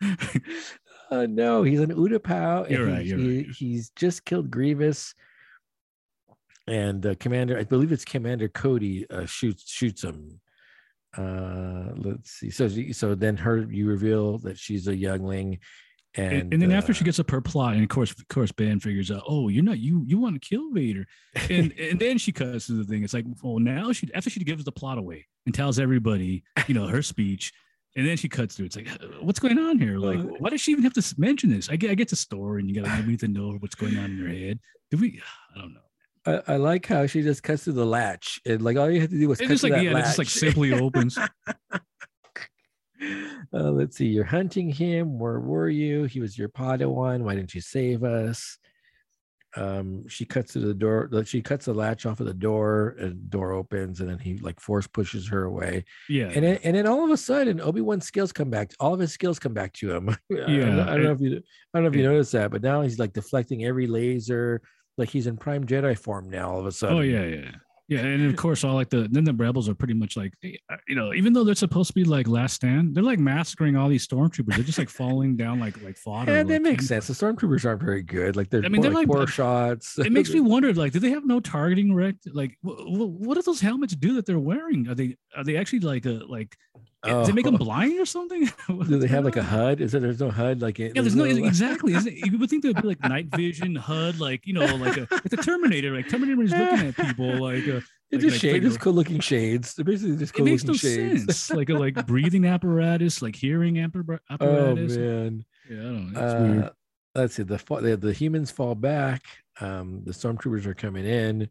uh, 1.10 1.26
no, 1.28 1.62
he's 1.62 1.80
an 1.80 1.92
Utapau. 1.92 2.68
You're 2.70 2.86
he- 2.86 2.92
right, 2.92 3.06
you're 3.06 3.18
he- 3.18 3.36
right. 3.38 3.46
He's 3.56 3.90
just 3.90 4.24
killed 4.24 4.50
Grievous, 4.50 5.14
and 6.68 7.04
uh, 7.04 7.14
Commander, 7.18 7.58
I 7.58 7.64
believe 7.64 7.90
it's 7.92 8.04
Commander 8.04 8.48
Cody, 8.48 9.08
uh, 9.10 9.26
shoots 9.26 9.68
shoots 9.68 10.04
him. 10.04 10.40
Uh, 11.16 11.92
let's 11.96 12.30
see. 12.30 12.50
So 12.50 12.68
so 12.92 13.14
then 13.14 13.36
her 13.38 13.66
you 13.70 13.86
reveal 13.86 14.38
that 14.38 14.58
she's 14.58 14.86
a 14.86 14.96
youngling, 14.96 15.58
and 16.16 16.32
And, 16.32 16.52
and 16.52 16.62
then 16.62 16.72
after 16.72 16.94
she 16.94 17.02
uh, 17.02 17.06
gets 17.06 17.18
up 17.18 17.30
her 17.30 17.40
plot, 17.40 17.74
and 17.74 17.82
of 17.82 17.88
course, 17.88 18.10
of 18.10 18.26
course, 18.28 18.52
Ben 18.52 18.80
figures 18.80 19.10
out, 19.10 19.22
oh, 19.28 19.48
you're 19.48 19.64
not 19.64 19.78
you. 19.78 20.02
You 20.06 20.18
want 20.18 20.40
to 20.40 20.48
kill 20.48 20.70
Vader, 20.72 21.06
and 21.50 21.72
and 21.78 21.98
then 21.98 22.18
she 22.18 22.32
cuts 22.32 22.66
to 22.66 22.72
the 22.72 22.84
thing. 22.84 23.04
It's 23.04 23.14
like, 23.14 23.26
well, 23.42 23.58
now 23.58 23.92
she 23.92 24.08
after 24.14 24.30
she 24.30 24.40
gives 24.40 24.64
the 24.64 24.72
plot 24.72 24.98
away 24.98 25.26
and 25.44 25.54
tells 25.54 25.78
everybody, 25.78 26.42
you 26.66 26.74
know, 26.74 26.86
her 26.86 27.02
speech, 27.02 27.52
and 27.96 28.06
then 28.06 28.16
she 28.16 28.28
cuts 28.28 28.56
through. 28.56 28.66
It's 28.66 28.76
like, 28.76 28.88
what's 29.20 29.38
going 29.38 29.58
on 29.58 29.78
here? 29.78 29.98
Like, 29.98 30.18
Uh, 30.18 30.34
why 30.38 30.50
does 30.50 30.60
she 30.60 30.72
even 30.72 30.84
have 30.84 30.94
to 30.94 31.14
mention 31.18 31.50
this? 31.50 31.68
I 31.68 31.76
get, 31.76 31.90
I 31.90 31.94
get 31.94 32.08
the 32.08 32.16
story, 32.16 32.60
and 32.60 32.68
you 32.68 32.80
got 32.82 32.96
to 32.96 33.06
need 33.06 33.20
to 33.20 33.28
know 33.28 33.52
what's 33.60 33.74
going 33.74 33.96
on 33.98 34.06
in 34.06 34.18
your 34.18 34.28
head. 34.28 34.60
Did 34.90 35.00
we? 35.00 35.20
I 35.56 35.60
don't 35.60 35.74
know. 35.74 35.80
I, 36.26 36.54
I 36.54 36.56
like 36.56 36.86
how 36.86 37.06
she 37.06 37.22
just 37.22 37.42
cuts 37.42 37.64
through 37.64 37.74
the 37.74 37.86
latch, 37.86 38.40
and 38.44 38.62
like 38.62 38.76
all 38.76 38.90
you 38.90 39.00
have 39.00 39.10
to 39.10 39.18
do 39.18 39.28
was 39.28 39.40
It's 39.40 39.46
cut 39.46 39.54
just 39.54 39.60
through 39.62 39.70
like 39.70 39.80
that 39.80 39.84
yeah, 39.84 39.98
it 39.98 40.02
just 40.02 40.18
like 40.18 40.28
simply 40.28 40.72
opens. 40.72 41.16
Uh, 43.52 43.70
let's 43.70 43.96
see. 43.96 44.06
You're 44.06 44.24
hunting 44.24 44.68
him. 44.70 45.18
Where 45.18 45.40
were 45.40 45.68
you? 45.68 46.04
He 46.04 46.20
was 46.20 46.36
your 46.36 46.48
Padawan. 46.48 47.20
Why 47.20 47.34
didn't 47.34 47.54
you 47.54 47.60
save 47.60 48.04
us? 48.04 48.58
um, 49.56 50.06
she 50.06 50.26
cuts 50.26 50.52
to 50.52 50.58
the 50.58 50.74
door. 50.74 51.08
She 51.24 51.40
cuts 51.40 51.64
the 51.64 51.72
latch 51.72 52.04
off 52.04 52.20
of 52.20 52.26
the 52.26 52.34
door, 52.34 52.94
and 52.98 53.30
door 53.30 53.52
opens, 53.52 54.00
and 54.00 54.10
then 54.10 54.18
he 54.18 54.36
like 54.38 54.60
force 54.60 54.86
pushes 54.86 55.26
her 55.28 55.44
away. 55.44 55.84
Yeah. 56.10 56.26
And 56.34 56.44
then, 56.44 56.58
and 56.62 56.76
then 56.76 56.86
all 56.86 57.02
of 57.04 57.10
a 57.10 57.16
sudden, 57.16 57.58
Obi 57.62 57.80
Wan's 57.80 58.04
skills 58.04 58.32
come 58.32 58.50
back. 58.50 58.72
All 58.80 58.92
of 58.92 59.00
his 59.00 59.12
skills 59.12 59.38
come 59.38 59.54
back 59.54 59.72
to 59.74 59.94
him. 59.94 60.10
I 60.30 60.34
don't 60.34 60.80
I 60.80 60.84
don't 60.96 61.04
know 61.04 61.12
if 61.12 61.20
you, 61.22 61.36
I 61.72 61.78
don't 61.78 61.84
know 61.84 61.88
if 61.88 61.94
you 61.94 62.02
Yeah. 62.02 62.08
noticed 62.08 62.32
that, 62.32 62.50
but 62.50 62.60
now 62.62 62.82
he's 62.82 62.98
like 62.98 63.14
deflecting 63.14 63.64
every 63.64 63.86
laser. 63.86 64.60
Like 64.98 65.08
he's 65.08 65.26
in 65.26 65.38
Prime 65.38 65.64
Jedi 65.64 65.96
form 65.96 66.28
now. 66.28 66.50
All 66.50 66.60
of 66.60 66.66
a 66.66 66.72
sudden. 66.72 66.98
Oh 66.98 67.00
yeah, 67.00 67.24
yeah, 67.24 67.52
yeah. 67.88 68.00
And 68.00 68.26
of 68.26 68.36
course, 68.36 68.64
all 68.64 68.74
like 68.74 68.90
the 68.90 69.08
then 69.10 69.24
the 69.24 69.32
rebels 69.32 69.68
are 69.68 69.74
pretty 69.74 69.94
much 69.94 70.16
like 70.16 70.32
uh, 70.44 70.76
you 70.88 70.94
know, 70.96 71.14
even 71.14 71.32
though 71.32 71.44
they're 71.44 71.54
supposed 71.54 71.88
to 71.88 71.94
be 71.94 72.04
like 72.04 72.26
Last 72.28 72.54
Stand, 72.54 72.94
they're 72.94 73.02
like 73.02 73.18
massacring 73.18 73.76
all 73.76 73.88
these 73.88 74.06
stormtroopers. 74.06 74.54
They're 74.54 74.64
just 74.64 74.78
like 74.78 74.90
falling 74.90 75.36
down 75.36 75.60
like 75.60 75.80
like 75.82 75.96
fodder. 75.96 76.32
Yeah, 76.32 76.42
that 76.42 76.48
like, 76.52 76.62
makes 76.62 76.86
sense. 76.86 77.06
The 77.06 77.14
stormtroopers 77.14 77.64
aren't 77.64 77.82
very 77.82 78.02
good. 78.02 78.36
Like 78.36 78.50
they're, 78.50 78.64
I 78.64 78.68
mean, 78.68 78.82
poor, 78.82 78.90
they're 78.90 78.98
like, 79.00 79.08
like- 79.08 79.16
poor 79.18 79.26
shots. 79.26 79.98
It 79.98 80.12
makes 80.12 80.30
me 80.30 80.40
wonder, 80.52 80.72
like, 80.74 80.92
do 80.92 80.98
they 80.98 81.10
have 81.10 81.24
no 81.26 81.40
targeting 81.40 81.94
rect? 81.94 82.26
Like, 82.32 82.56
wh- 82.64 82.82
wh- 82.82 83.20
what 83.20 83.34
do 83.34 83.42
those 83.42 83.60
helmets 83.60 83.94
do 83.94 84.14
that 84.14 84.26
they're 84.26 84.38
wearing? 84.38 84.88
Are 84.88 84.94
they 84.94 85.16
are 85.36 85.44
they 85.44 85.56
actually 85.56 85.80
like 85.80 86.06
a 86.06 86.20
like? 86.28 86.56
Does 87.06 87.28
it 87.28 87.34
make 87.34 87.44
them 87.44 87.54
Oh. 87.56 87.58
blind 87.58 87.98
or 88.00 88.06
something? 88.06 88.48
Do 88.68 88.98
they 88.98 89.06
have 89.08 89.24
like 89.24 89.36
a 89.36 89.42
HUD? 89.42 89.80
Is 89.80 89.94
it 89.94 90.00
there's 90.02 90.20
no 90.20 90.30
HUD? 90.30 90.60
Like 90.62 90.78
it, 90.80 90.92
Yeah, 90.94 91.02
there's 91.02 91.16
no 91.16 91.24
exactly. 91.24 91.94
Isn't 91.94 92.12
it, 92.12 92.26
you 92.32 92.38
would 92.38 92.50
think 92.50 92.62
there'd 92.62 92.80
be 92.80 92.88
like 92.88 93.00
night 93.02 93.26
vision, 93.34 93.74
HUD, 93.76 94.18
like 94.20 94.46
you 94.46 94.52
know, 94.54 94.64
like 94.76 94.96
a 94.96 95.06
like 95.10 95.22
the 95.24 95.36
Terminator, 95.36 95.94
like 95.94 96.08
Terminator 96.08 96.42
is 96.42 96.50
looking 96.52 96.88
at 96.88 96.96
people, 96.96 97.42
like 97.42 97.66
a, 97.66 97.82
It's 98.10 98.22
like- 98.22 98.30
just 98.32 98.34
like- 98.34 98.40
shades, 98.40 98.64
just 98.66 98.80
cool 98.80 98.92
looking 98.92 99.20
shades. 99.20 99.74
They're 99.74 99.84
basically 99.84 100.16
just 100.16 100.32
it 100.32 100.36
cool 100.36 100.44
makes 100.46 100.64
no 100.64 100.74
shades. 100.74 101.22
sense. 101.24 101.50
like 101.50 101.68
a 101.70 101.74
like 101.74 102.06
breathing 102.06 102.44
apparatus, 102.46 103.20
like 103.22 103.34
hearing 103.36 103.74
appar- 103.76 104.18
Oh 104.30 104.34
apparatus. 104.34 104.96
man. 104.96 105.44
yeah, 105.68 105.76
I 105.76 105.82
don't 105.82 106.12
know. 106.12 106.20
It's 106.24 106.40
weird. 106.40 106.64
Uh, 106.64 106.70
let's 107.16 107.34
see. 107.34 107.42
The, 107.42 107.56
the 107.82 107.96
the 107.96 108.12
humans 108.12 108.50
fall 108.50 108.74
back. 108.74 109.22
Um, 109.60 110.02
the 110.04 110.12
stormtroopers 110.12 110.66
are 110.66 110.74
coming 110.74 111.04
in. 111.06 111.48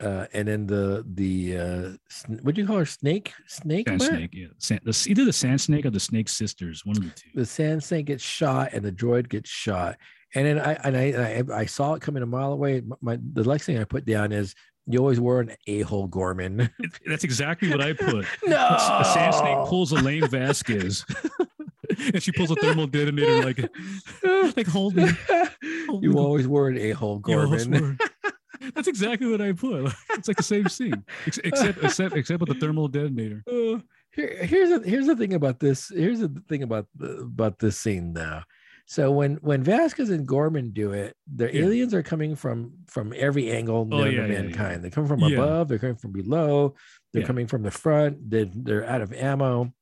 Uh, 0.00 0.26
and 0.32 0.46
then 0.46 0.66
the 0.66 1.04
the 1.14 1.58
uh, 1.58 1.90
what 2.42 2.54
do 2.54 2.60
you 2.60 2.66
call 2.66 2.76
her? 2.78 2.86
Snake, 2.86 3.32
snake, 3.48 3.88
Sand 3.88 4.02
snake, 4.02 4.30
yeah. 4.32 4.46
Sand, 4.58 4.80
the, 4.84 5.06
either 5.08 5.24
the 5.24 5.32
sand 5.32 5.60
snake 5.60 5.84
or 5.86 5.90
the 5.90 5.98
snake 5.98 6.28
sisters, 6.28 6.84
one 6.86 6.96
of 6.96 7.02
the 7.02 7.10
two. 7.10 7.28
the 7.34 7.44
sand 7.44 7.82
snake 7.82 8.06
gets 8.06 8.22
shot 8.22 8.72
and 8.74 8.84
the 8.84 8.92
droid 8.92 9.28
gets 9.28 9.50
shot. 9.50 9.96
And 10.36 10.46
then 10.46 10.58
I 10.60 10.74
and 10.84 10.96
I 10.96 11.00
and 11.02 11.52
I, 11.52 11.56
I 11.60 11.64
saw 11.66 11.94
it 11.94 12.02
coming 12.02 12.22
a 12.22 12.26
mile 12.26 12.52
away. 12.52 12.76
M- 12.78 12.92
My 13.00 13.18
the 13.32 13.42
next 13.42 13.64
thing 13.66 13.78
I 13.78 13.84
put 13.84 14.04
down 14.04 14.30
is 14.30 14.54
you 14.86 15.00
always 15.00 15.18
were 15.18 15.40
an 15.40 15.50
a 15.66 15.80
hole 15.82 16.06
Gorman. 16.06 16.70
That's 17.06 17.24
exactly 17.24 17.68
what 17.68 17.80
I 17.80 17.92
put. 17.92 18.24
no, 18.46 18.56
The 18.56 19.04
sand 19.04 19.34
snake 19.34 19.58
pulls 19.66 19.90
Elaine 19.92 20.28
Vasquez, 20.28 21.04
and 22.12 22.22
she 22.22 22.30
pulls 22.32 22.50
a 22.52 22.54
thermal 22.56 22.86
detonator 22.86 23.42
like 23.44 23.68
like 24.56 24.66
hold 24.68 24.94
me. 24.94 25.08
you 26.02 26.18
always 26.18 26.46
were 26.46 26.68
an 26.68 26.78
a 26.78 26.90
hole 26.92 27.16
You 27.26 27.34
Gorman. 27.34 27.98
That's 28.74 28.88
exactly 28.88 29.30
what 29.30 29.40
I 29.40 29.52
put. 29.52 29.92
It's 30.10 30.26
like 30.28 30.36
the 30.36 30.42
same 30.42 30.68
scene, 30.68 31.04
ex- 31.26 31.38
except 31.44 31.82
except 31.84 32.16
except 32.16 32.40
with 32.40 32.48
the 32.48 32.54
thermal 32.56 32.88
detonator. 32.88 33.42
Uh, 33.52 33.78
here, 34.10 34.36
here's 34.44 34.70
the 34.70 34.88
here's 34.88 35.06
the 35.06 35.14
thing 35.16 35.34
about 35.34 35.60
this. 35.60 35.90
Here's 35.94 36.20
the 36.20 36.32
thing 36.48 36.62
about 36.62 36.86
the, 36.96 37.18
about 37.20 37.58
this 37.58 37.78
scene 37.78 38.14
though. 38.14 38.40
So 38.86 39.10
when 39.12 39.34
when 39.42 39.62
Vasquez 39.62 40.08
and 40.10 40.26
Gorman 40.26 40.70
do 40.70 40.92
it, 40.92 41.14
the 41.32 41.44
Yeah. 41.54 41.64
aliens 41.64 41.92
are 41.92 42.02
coming 42.02 42.34
from 42.34 42.72
from 42.86 43.12
every 43.16 43.50
angle 43.50 43.86
Oh, 43.92 44.04
yeah, 44.04 44.26
to 44.26 44.32
yeah, 44.32 44.40
mankind. 44.42 44.82
They 44.82 44.88
come 44.90 45.06
from 45.06 45.22
above. 45.22 45.68
They're 45.68 45.78
coming 45.78 45.96
from 45.96 46.12
below. 46.12 46.74
They're 47.12 47.22
coming 47.26 47.46
from 47.46 47.62
the 47.62 47.70
front. 47.70 48.30
They, 48.30 48.50
they're 48.52 48.86
out 48.88 49.02
of 49.02 49.12
ammo. 49.12 49.72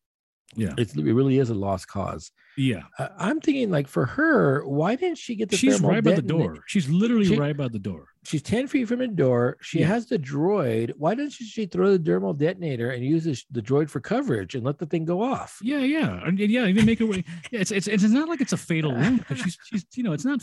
Yeah, 0.56 0.74
It's, 0.76 0.94
it 0.96 1.02
really 1.04 1.38
is 1.38 1.50
a 1.50 1.54
lost 1.54 1.86
cause. 1.88 2.30
Yeah. 2.56 2.82
I, 2.98 3.08
I'm 3.18 3.40
thinking 3.40 3.70
like 3.70 3.86
for 3.88 4.06
her, 4.06 4.66
why 4.66 4.96
didn't 4.96 5.18
she 5.18 5.34
get 5.36 5.50
the? 5.50 5.56
She's 5.56 5.80
right 5.80 6.02
by 6.02 6.14
the 6.14 6.22
door. 6.22 6.58
She's 6.66 6.88
literally 6.88 7.26
She- 7.26 7.36
right 7.38 7.56
by 7.56 7.68
the 7.68 7.78
door. 7.78 8.06
She's 8.24 8.42
ten 8.42 8.66
feet 8.66 8.88
from 8.88 8.98
the 8.98 9.06
door. 9.06 9.56
She 9.60 9.78
Yeah. 9.80 9.86
has 9.86 10.06
the 10.06 10.18
droid. 10.18 10.90
Why 10.96 11.14
didn't 11.14 11.30
she 11.30 11.66
throw 11.66 11.96
the 11.96 12.02
thermal 12.02 12.34
detonator 12.34 12.90
and 12.90 13.04
use 13.04 13.22
the, 13.22 13.40
the 13.52 13.62
droid 13.62 13.88
for 13.88 14.00
coverage 14.00 14.56
and 14.56 14.64
let 14.64 14.78
the 14.78 14.86
thing 14.86 15.04
go 15.04 15.22
off? 15.22 15.60
Yeah, 15.62 15.78
yeah, 15.78 16.26
and, 16.26 16.40
and 16.40 16.50
yeah. 16.50 16.66
Even 16.66 16.86
make 16.86 16.98
her 16.98 17.06
way. 17.06 17.22
Yeah, 17.52 17.60
it's, 17.60 17.70
it's 17.70 17.86
it's 17.86 18.02
not 18.02 18.28
like 18.28 18.40
it's 18.40 18.52
a 18.52 18.56
fatal 18.56 18.92
wound 18.96 19.18
because 19.20 19.38
she's 19.38 19.56
she's 19.64 19.86
you 19.94 20.02
know 20.02 20.12
it's 20.12 20.24
not. 20.24 20.40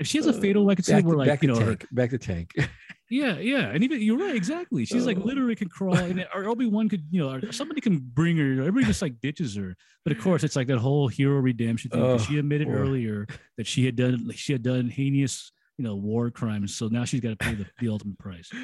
If 0.00 0.08
she 0.08 0.18
has 0.18 0.26
a 0.26 0.32
fatal, 0.32 0.68
I 0.70 0.74
could 0.74 0.84
say 0.84 0.94
Back, 0.94 1.04
we're 1.04 1.14
like 1.16 1.28
back 1.28 1.42
you 1.42 1.54
to 1.54 1.60
know 1.60 1.66
her- 1.66 1.76
Bacta 1.94 2.18
tank. 2.20 2.52
Yeah, 3.12 3.38
yeah, 3.40 3.70
and 3.70 3.82
even 3.82 4.00
you're 4.00 4.16
right, 4.18 4.36
exactly. 4.36 4.84
She's 4.84 5.04
like 5.04 5.16
Oh. 5.18 5.24
literally 5.24 5.56
can 5.56 5.68
crawl, 5.68 5.96
and 5.96 6.24
or 6.32 6.44
Obi 6.44 6.66
Wan 6.66 6.88
could, 6.88 7.02
you 7.10 7.20
know, 7.20 7.40
somebody 7.50 7.80
can 7.80 7.98
bring 7.98 8.36
her. 8.36 8.52
Everybody 8.62 8.84
just 8.86 9.02
like 9.02 9.20
ditches 9.20 9.56
her, 9.56 9.76
but 10.04 10.12
of 10.16 10.20
course 10.22 10.44
it's 10.44 10.54
like 10.54 10.68
that 10.68 10.78
whole 10.78 11.08
hero 11.08 11.40
redemption 11.52 11.90
thing. 11.90 12.00
Oh, 12.02 12.18
she 12.18 12.38
admitted 12.38 12.68
boy. 12.68 12.74
earlier 12.74 13.26
that 13.56 13.66
she 13.66 13.84
had 13.86 13.96
done, 13.96 14.26
like 14.26 14.36
she 14.38 14.52
had 14.52 14.62
done 14.62 14.88
heinous, 14.88 15.52
you 15.78 15.84
know, 15.84 15.94
war 15.96 16.30
crimes. 16.30 16.74
So 16.76 16.88
now 16.88 17.04
she's 17.04 17.20
got 17.20 17.30
to 17.30 17.36
pay 17.36 17.54
the, 17.54 17.66
the 17.80 17.88
ultimate 17.88 18.18
price. 18.18 18.50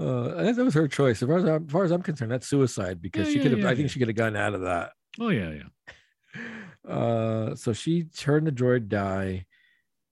Uh, 0.00 0.44
that 0.44 0.54
that 0.54 0.64
was 0.64 0.74
her 0.74 0.86
choice. 0.86 1.20
As 1.20 1.26
far 1.28 1.38
as, 1.38 1.44
I'm, 1.44 1.64
as 1.66 1.72
far 1.72 1.82
as 1.82 1.90
I'm 1.90 2.02
concerned, 2.02 2.30
that's 2.30 2.46
suicide 2.46 3.02
because 3.02 3.26
Yeah, 3.26 3.32
she 3.32 3.36
yeah, 3.38 3.42
could 3.42 3.50
have. 3.50 3.60
yeah, 3.62 3.70
I 3.70 3.74
think 3.74 3.90
she 3.90 3.98
could 3.98 4.06
have 4.06 4.16
gotten 4.16 4.36
out 4.36 4.54
of 4.54 4.60
that. 4.60 4.92
Oh 5.18 5.30
yeah, 5.30 5.50
yeah. 5.50 6.42
Uh, 6.88 7.54
so 7.56 7.72
she 7.72 8.04
turned 8.04 8.46
the 8.46 8.52
droid 8.52 8.86
die. 8.86 9.44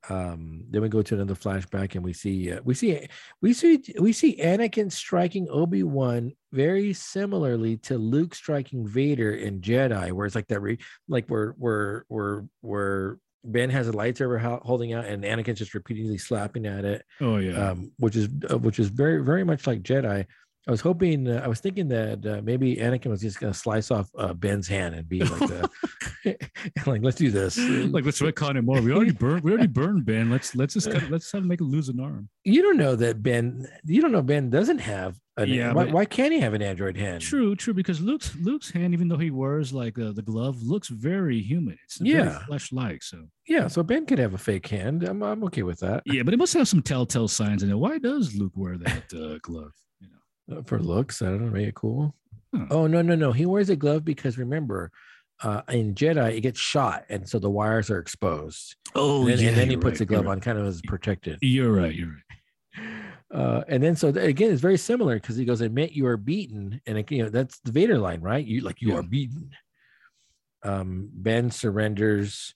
Um, 0.08 0.64
then 0.70 0.82
we 0.82 0.88
go 0.88 1.02
to 1.02 1.14
another 1.14 1.34
flashback, 1.34 1.94
and 1.94 2.04
we 2.04 2.12
see 2.12 2.52
uh, 2.52 2.60
we 2.64 2.74
see 2.74 3.06
we 3.40 3.52
see 3.52 3.82
we 3.98 4.12
see 4.12 4.36
Anakin 4.36 4.90
striking 4.90 5.48
Obi 5.50 5.82
Wan 5.82 6.32
very 6.52 6.92
similarly 6.92 7.76
to 7.78 7.98
Luke 7.98 8.34
striking 8.34 8.86
Vader 8.86 9.32
in 9.32 9.60
Jedi, 9.60 10.12
where 10.12 10.26
it's 10.26 10.34
like 10.34 10.48
that, 10.48 10.60
re- 10.60 10.78
like 11.08 11.28
where 11.28 11.54
where 11.58 12.04
where 12.08 12.44
where 12.60 13.18
Ben 13.44 13.70
has 13.70 13.88
a 13.88 13.92
lightsaber 13.92 14.40
ho- 14.40 14.62
holding 14.64 14.92
out, 14.92 15.04
and 15.04 15.24
Anakin's 15.24 15.58
just 15.58 15.74
repeatedly 15.74 16.18
slapping 16.18 16.66
at 16.66 16.84
it. 16.84 17.04
Oh 17.20 17.36
yeah. 17.36 17.70
um, 17.70 17.92
which 17.98 18.16
is 18.16 18.28
uh, 18.50 18.58
which 18.58 18.78
is 18.78 18.88
very 18.88 19.22
very 19.22 19.44
much 19.44 19.66
like 19.66 19.82
Jedi. 19.82 20.26
I 20.68 20.72
was 20.72 20.80
hoping, 20.80 21.28
uh, 21.28 21.40
I 21.44 21.46
was 21.46 21.60
thinking 21.60 21.86
that 21.88 22.26
uh, 22.26 22.40
maybe 22.42 22.74
Anakin 22.76 23.06
was 23.06 23.20
just 23.20 23.38
gonna 23.38 23.54
slice 23.54 23.92
off 23.92 24.10
uh, 24.18 24.32
Ben's 24.34 24.66
hand 24.66 24.96
and 24.96 25.08
be 25.08 25.20
like, 25.20 25.38
the, 25.48 25.70
like 26.86 27.02
let's 27.02 27.16
do 27.16 27.30
this. 27.30 27.56
like 27.56 28.04
let's 28.04 28.20
retcon 28.20 28.56
it 28.56 28.62
more. 28.62 28.80
We 28.80 28.92
already 28.92 29.12
burned. 29.12 29.44
We 29.44 29.52
already 29.52 29.68
burned 29.68 30.04
Ben. 30.04 30.28
Let's 30.28 30.56
let's 30.56 30.74
just 30.74 30.90
cut, 30.90 31.08
let's 31.10 31.30
have 31.30 31.42
him 31.42 31.48
make 31.48 31.60
him 31.60 31.70
lose 31.70 31.88
an 31.88 32.00
arm. 32.00 32.28
you 32.44 32.62
don't 32.62 32.76
know 32.78 32.96
that 32.96 33.22
Ben. 33.22 33.66
You 33.84 34.02
don't 34.02 34.10
know 34.12 34.22
Ben 34.22 34.50
doesn't 34.50 34.78
have. 34.78 35.18
An, 35.38 35.48
Yeah, 35.50 35.72
why, 35.72 35.84
but- 35.84 35.92
why 35.92 36.04
can't 36.04 36.32
he 36.32 36.40
have 36.40 36.54
an 36.54 36.62
android 36.62 36.96
hand? 36.96 37.20
True, 37.22 37.54
true. 37.54 37.74
Because 37.74 38.00
Luke's 38.00 38.34
Luke's 38.36 38.70
hand, 38.70 38.92
even 38.92 39.06
though 39.06 39.18
he 39.18 39.30
wears 39.30 39.72
like 39.72 39.96
uh, 40.00 40.10
the 40.12 40.22
glove, 40.22 40.60
looks 40.62 40.88
very 40.88 41.40
human. 41.42 41.78
It's 41.84 42.00
Yeah. 42.00 42.40
flesh-like. 42.46 43.02
So 43.04 43.28
Yeah, 43.46 43.68
so 43.68 43.82
Ben 43.84 44.04
could 44.06 44.18
have 44.18 44.34
a 44.34 44.38
fake 44.38 44.66
hand. 44.66 45.04
I'm 45.04 45.22
I'm 45.22 45.44
okay 45.44 45.62
with 45.62 45.78
that 45.80 46.02
yeah, 46.06 46.22
but 46.24 46.34
it 46.34 46.38
must 46.38 46.54
have 46.54 46.66
some 46.66 46.82
telltale 46.82 47.28
signs 47.28 47.62
in 47.62 47.70
it. 47.70 47.76
Why 47.78 47.98
does 47.98 48.34
Luke 48.34 48.54
wear 48.56 48.76
that 48.78 49.04
uh, 49.14 49.38
glove? 49.42 49.72
Uh, 50.50 50.62
for 50.62 50.78
looks. 50.78 51.22
I 51.22 51.26
don't 51.26 51.44
know, 51.46 51.50
make 51.50 51.68
it 51.68 51.74
cool. 51.74 52.14
Huh. 52.54 52.66
Oh 52.70 52.86
no 52.86 53.02
no 53.02 53.14
no! 53.14 53.32
He 53.32 53.46
wears 53.46 53.68
a 53.68 53.76
glove 53.76 54.04
because 54.04 54.38
remember, 54.38 54.92
uh, 55.42 55.62
in 55.68 55.94
Jedi 55.94 56.36
it 56.36 56.40
gets 56.42 56.60
shot, 56.60 57.04
and 57.08 57.28
so 57.28 57.38
the 57.38 57.50
wires 57.50 57.90
are 57.90 57.98
exposed. 57.98 58.76
Oh, 58.94 59.26
and 59.26 59.38
then, 59.38 59.48
and 59.48 59.56
then 59.56 59.70
he 59.70 59.76
puts 59.76 59.94
right, 59.94 59.98
the 59.98 60.04
glove 60.06 60.28
on, 60.28 60.40
kind 60.40 60.58
of 60.58 60.66
as 60.66 60.80
protected. 60.82 61.38
You're 61.42 61.72
right. 61.72 61.94
You're 61.94 62.08
right. 62.08 62.22
Uh, 63.34 63.64
and 63.66 63.82
then 63.82 63.96
so 63.96 64.08
again, 64.10 64.52
it's 64.52 64.60
very 64.60 64.78
similar 64.78 65.16
because 65.16 65.36
he 65.36 65.44
goes, 65.44 65.60
"Admit 65.60 65.90
you 65.92 66.06
are 66.06 66.16
beaten," 66.16 66.80
and 66.86 66.96
it, 66.96 67.10
you 67.10 67.24
know 67.24 67.28
that's 67.28 67.58
the 67.58 67.72
Vader 67.72 67.98
line, 67.98 68.20
right? 68.20 68.46
You 68.46 68.60
like 68.60 68.80
you 68.80 68.90
Yeah. 68.90 68.98
are 68.98 69.02
beaten. 69.02 69.50
Um, 70.62 71.10
ben 71.12 71.50
surrenders, 71.50 72.54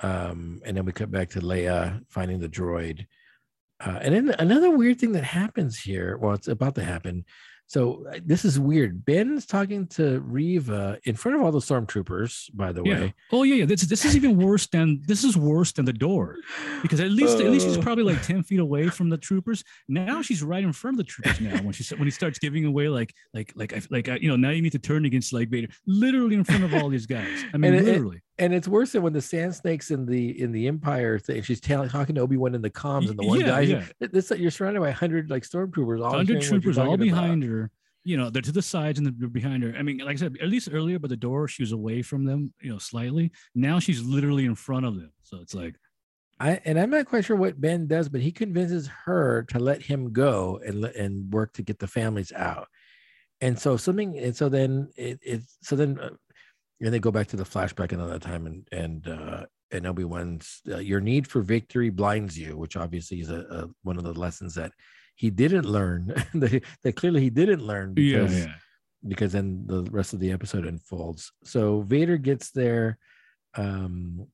um, 0.00 0.60
and 0.66 0.76
then 0.76 0.84
we 0.84 0.92
cut 0.92 1.10
back 1.10 1.30
to 1.30 1.40
Leia 1.40 2.04
finding 2.10 2.40
the 2.40 2.48
droid. 2.48 3.06
Uh, 3.84 3.98
and 4.02 4.14
then 4.14 4.34
another 4.38 4.70
weird 4.70 4.98
thing 5.00 5.12
that 5.12 5.24
happens 5.24 5.78
here. 5.78 6.16
Well, 6.16 6.34
it's 6.34 6.48
about 6.48 6.74
to 6.76 6.84
happen. 6.84 7.24
So 7.68 8.04
uh, 8.12 8.18
this 8.24 8.44
is 8.44 8.60
weird. 8.60 9.02
Ben's 9.06 9.46
talking 9.46 9.86
to 9.96 10.20
Reva 10.20 10.98
in 11.04 11.14
front 11.16 11.36
of 11.38 11.42
all 11.42 11.50
the 11.52 11.58
stormtroopers. 11.58 12.54
By 12.54 12.70
the 12.70 12.82
Yeah. 12.84 13.00
way, 13.00 13.14
Oh 13.32 13.44
yeah, 13.44 13.54
yeah. 13.54 13.64
This 13.64 13.82
this 13.82 14.04
is 14.04 14.14
even 14.14 14.36
worse 14.36 14.66
than 14.66 15.00
this 15.06 15.24
is 15.24 15.36
worse 15.38 15.72
than 15.72 15.86
the 15.86 15.92
door 15.92 16.36
because 16.82 17.00
at 17.00 17.10
least 17.10 17.40
at 17.40 17.50
least 17.50 17.66
she's 17.66 17.78
Uh. 17.78 17.82
probably 17.82 18.04
like 18.04 18.22
ten 18.22 18.42
feet 18.42 18.60
away 18.60 18.88
from 18.88 19.08
the 19.08 19.16
troopers. 19.16 19.64
Now 19.88 20.20
she's 20.20 20.42
right 20.42 20.62
in 20.62 20.72
front 20.74 20.94
of 20.94 20.98
the 20.98 21.10
troopers. 21.12 21.40
Now 21.40 21.56
when 21.62 21.72
she 21.72 21.82
when 21.94 22.04
he 22.04 22.10
starts 22.10 22.38
giving 22.38 22.66
away 22.66 22.88
like 22.88 23.14
like 23.32 23.52
like 23.56 23.72
like 23.90 24.06
uh, 24.08 24.18
you 24.20 24.28
know 24.28 24.36
now 24.36 24.50
you 24.50 24.60
need 24.60 24.72
to 24.72 24.78
turn 24.78 25.06
against 25.06 25.32
like 25.32 25.48
Vader, 25.48 25.68
literally 25.86 26.34
in 26.34 26.44
front 26.44 26.64
of 26.64 26.74
all 26.74 26.90
these 26.90 27.06
guys. 27.06 27.42
I 27.54 27.56
mean 27.56 27.72
And 27.72 27.76
it- 27.86 27.88
it- 27.88 27.92
literally. 27.92 28.20
And 28.42 28.52
it's 28.52 28.66
worse 28.66 28.90
than 28.90 29.02
when 29.02 29.12
the 29.12 29.20
sand 29.20 29.54
snakes 29.54 29.92
in 29.92 30.04
the 30.04 30.40
in 30.42 30.50
the 30.50 30.66
Empire 30.66 31.16
thing. 31.18 31.42
She's 31.42 31.60
tell, 31.60 31.88
talking 31.88 32.16
to 32.16 32.22
Obi 32.22 32.36
Wan 32.36 32.56
in 32.56 32.60
the 32.60 32.70
comms, 32.70 33.08
and 33.08 33.16
the 33.16 33.24
one 33.24 33.38
yeah, 33.40 33.46
guy, 33.46 33.60
yeah. 33.60 33.84
this 34.00 34.32
you're 34.36 34.50
surrounded 34.50 34.80
by 34.80 34.90
hundred 34.90 35.30
like 35.30 35.44
stormtroopers, 35.44 36.04
all 36.04 36.10
Hundred 36.10 36.42
hearing 36.42 36.56
what 36.56 36.64
you're 36.64 36.72
troopers 36.74 36.78
all 36.78 36.86
talking 36.86 37.08
about. 37.08 37.22
behind 37.22 37.44
her. 37.44 37.70
You 38.02 38.16
know, 38.16 38.30
they're 38.30 38.42
to 38.42 38.50
the 38.50 38.60
sides 38.60 38.98
and 38.98 39.06
they're 39.06 39.28
behind 39.28 39.62
her. 39.62 39.72
I 39.78 39.82
mean, 39.82 39.98
like 39.98 40.16
I 40.16 40.16
said, 40.16 40.36
at 40.42 40.48
least 40.48 40.68
earlier 40.72 40.98
by 40.98 41.06
the 41.06 41.16
door, 41.16 41.46
she 41.46 41.62
was 41.62 41.70
away 41.70 42.02
from 42.02 42.24
them, 42.24 42.52
you 42.60 42.72
know, 42.72 42.78
slightly. 42.78 43.30
Now 43.54 43.78
she's 43.78 44.02
literally 44.02 44.44
in 44.44 44.56
front 44.56 44.86
of 44.86 44.96
them. 44.96 45.12
So 45.22 45.38
it's 45.40 45.54
like, 45.54 45.76
I 46.40 46.60
and 46.64 46.80
I'm 46.80 46.90
not 46.90 47.06
quite 47.06 47.24
sure 47.24 47.36
what 47.36 47.60
Ben 47.60 47.86
does, 47.86 48.08
but 48.08 48.20
he 48.20 48.32
convinces 48.32 48.90
her 49.04 49.44
to 49.50 49.60
let 49.60 49.82
him 49.82 50.12
go 50.12 50.60
and 50.66 50.80
let 50.80 50.96
and 50.96 51.32
work 51.32 51.52
to 51.52 51.62
get 51.62 51.78
the 51.78 51.86
families 51.86 52.32
out. 52.32 52.66
And 53.40 53.56
so 53.56 53.76
something, 53.76 54.18
and 54.18 54.34
so 54.34 54.48
then 54.48 54.90
it, 54.96 55.20
it 55.22 55.42
so 55.60 55.76
then, 55.76 55.98
uh, 56.00 56.10
and 56.82 56.92
they 56.92 56.98
go 56.98 57.12
back 57.12 57.28
to 57.28 57.36
the 57.36 57.44
flashback 57.44 57.92
another 57.92 58.18
time, 58.18 58.46
and 58.46 58.68
and 58.72 59.08
uh, 59.08 59.46
and 59.70 59.86
Obi 59.86 60.04
Wan's 60.04 60.60
uh, 60.68 60.78
your 60.78 61.00
need 61.00 61.26
for 61.26 61.40
victory 61.40 61.90
blinds 61.90 62.38
you, 62.38 62.56
which 62.56 62.76
obviously 62.76 63.20
is 63.20 63.30
a, 63.30 63.40
a 63.40 63.68
one 63.82 63.96
of 63.96 64.04
the 64.04 64.12
lessons 64.12 64.54
that 64.56 64.72
he 65.14 65.30
didn't 65.30 65.64
learn. 65.64 66.06
that, 66.34 66.62
that 66.82 66.96
clearly 66.96 67.20
he 67.20 67.30
didn't 67.30 67.64
learn 67.64 67.94
because 67.94 68.36
yeah, 68.36 68.46
yeah. 68.46 68.54
because 69.06 69.32
then 69.32 69.64
the 69.66 69.84
rest 69.84 70.12
of 70.12 70.20
the 70.20 70.32
episode 70.32 70.66
unfolds. 70.66 71.32
So 71.44 71.82
Vader 71.82 72.16
gets 72.16 72.50
there. 72.50 72.98
Um, 73.54 74.26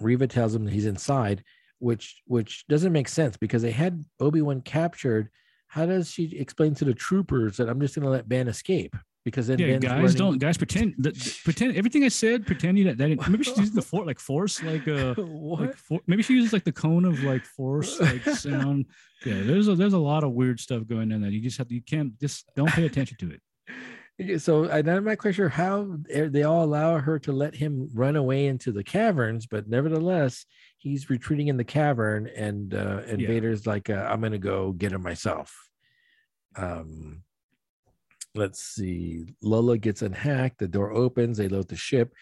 Reva 0.00 0.26
tells 0.26 0.54
him 0.54 0.66
he's 0.66 0.86
inside, 0.86 1.42
which 1.78 2.22
which 2.26 2.66
doesn't 2.68 2.92
make 2.92 3.08
sense 3.08 3.38
because 3.38 3.62
they 3.62 3.72
had 3.72 4.04
Obi 4.20 4.42
Wan 4.42 4.60
captured. 4.60 5.30
How 5.68 5.86
does 5.86 6.10
she 6.10 6.36
explain 6.36 6.74
to 6.76 6.84
the 6.84 6.94
troopers 6.94 7.56
that 7.56 7.68
I'm 7.68 7.80
just 7.80 7.94
going 7.94 8.04
to 8.04 8.10
let 8.10 8.28
Ben 8.28 8.48
escape? 8.48 8.94
Because 9.26 9.48
then 9.48 9.58
Yeah, 9.58 9.78
guys 9.78 9.90
running- 10.02 10.16
don't 10.16 10.38
guys 10.38 10.56
pretend 10.56 10.94
that, 10.98 11.14
pretend 11.42 11.76
everything 11.76 12.04
I 12.04 12.08
said. 12.08 12.46
Pretend 12.46 12.78
you 12.78 12.84
that, 12.84 12.96
that 12.98 13.28
maybe 13.28 13.42
she's 13.42 13.58
using 13.58 13.74
the 13.74 13.82
force 13.82 14.06
like 14.06 14.20
force 14.20 14.62
like 14.62 14.86
uh 14.86 15.14
what? 15.48 15.60
like 15.62 15.76
for, 15.76 16.00
maybe 16.06 16.22
she 16.22 16.34
uses 16.34 16.52
like 16.52 16.62
the 16.62 16.70
cone 16.70 17.04
of 17.04 17.22
like 17.24 17.44
force 17.44 17.98
like 17.98 18.22
sound. 18.46 18.86
Yeah, 19.24 19.42
there's 19.42 19.66
a 19.66 19.74
there's 19.74 19.94
a 19.94 19.98
lot 19.98 20.22
of 20.22 20.30
weird 20.30 20.60
stuff 20.60 20.86
going 20.86 21.12
on 21.12 21.22
that 21.22 21.32
you 21.32 21.40
just 21.40 21.58
have 21.58 21.66
to 21.68 21.74
you 21.74 21.82
can't 21.82 22.16
just 22.20 22.48
don't 22.54 22.70
pay 22.70 22.86
attention 22.86 23.16
to 23.18 23.32
it. 23.32 24.40
So 24.40 24.70
I'm 24.70 25.04
not 25.04 25.18
quite 25.18 25.34
sure 25.34 25.48
how 25.48 25.98
they 26.08 26.28
they 26.28 26.44
all 26.44 26.62
allow 26.64 26.98
her 26.98 27.18
to 27.18 27.32
let 27.32 27.56
him 27.56 27.88
run 27.92 28.14
away 28.14 28.46
into 28.46 28.70
the 28.70 28.84
caverns, 28.84 29.46
but 29.46 29.68
nevertheless, 29.68 30.46
he's 30.78 31.10
retreating 31.10 31.48
in 31.48 31.56
the 31.56 31.64
cavern, 31.64 32.28
and 32.28 32.72
uh, 32.74 33.02
and 33.08 33.20
Yeah. 33.20 33.26
Vader's 33.26 33.66
like, 33.66 33.90
uh, 33.90 34.06
"I'm 34.08 34.20
gonna 34.20 34.38
go 34.38 34.70
get 34.72 34.92
him 34.92 35.02
myself." 35.02 35.52
Um, 36.54 37.24
let's 38.36 38.62
see. 38.62 39.26
Lola 39.42 39.78
gets 39.78 40.02
unhacked. 40.02 40.58
The 40.58 40.68
door 40.68 40.92
opens. 40.92 41.38
They 41.38 41.48
load 41.48 41.68
the 41.68 41.76
ship, 41.76 42.12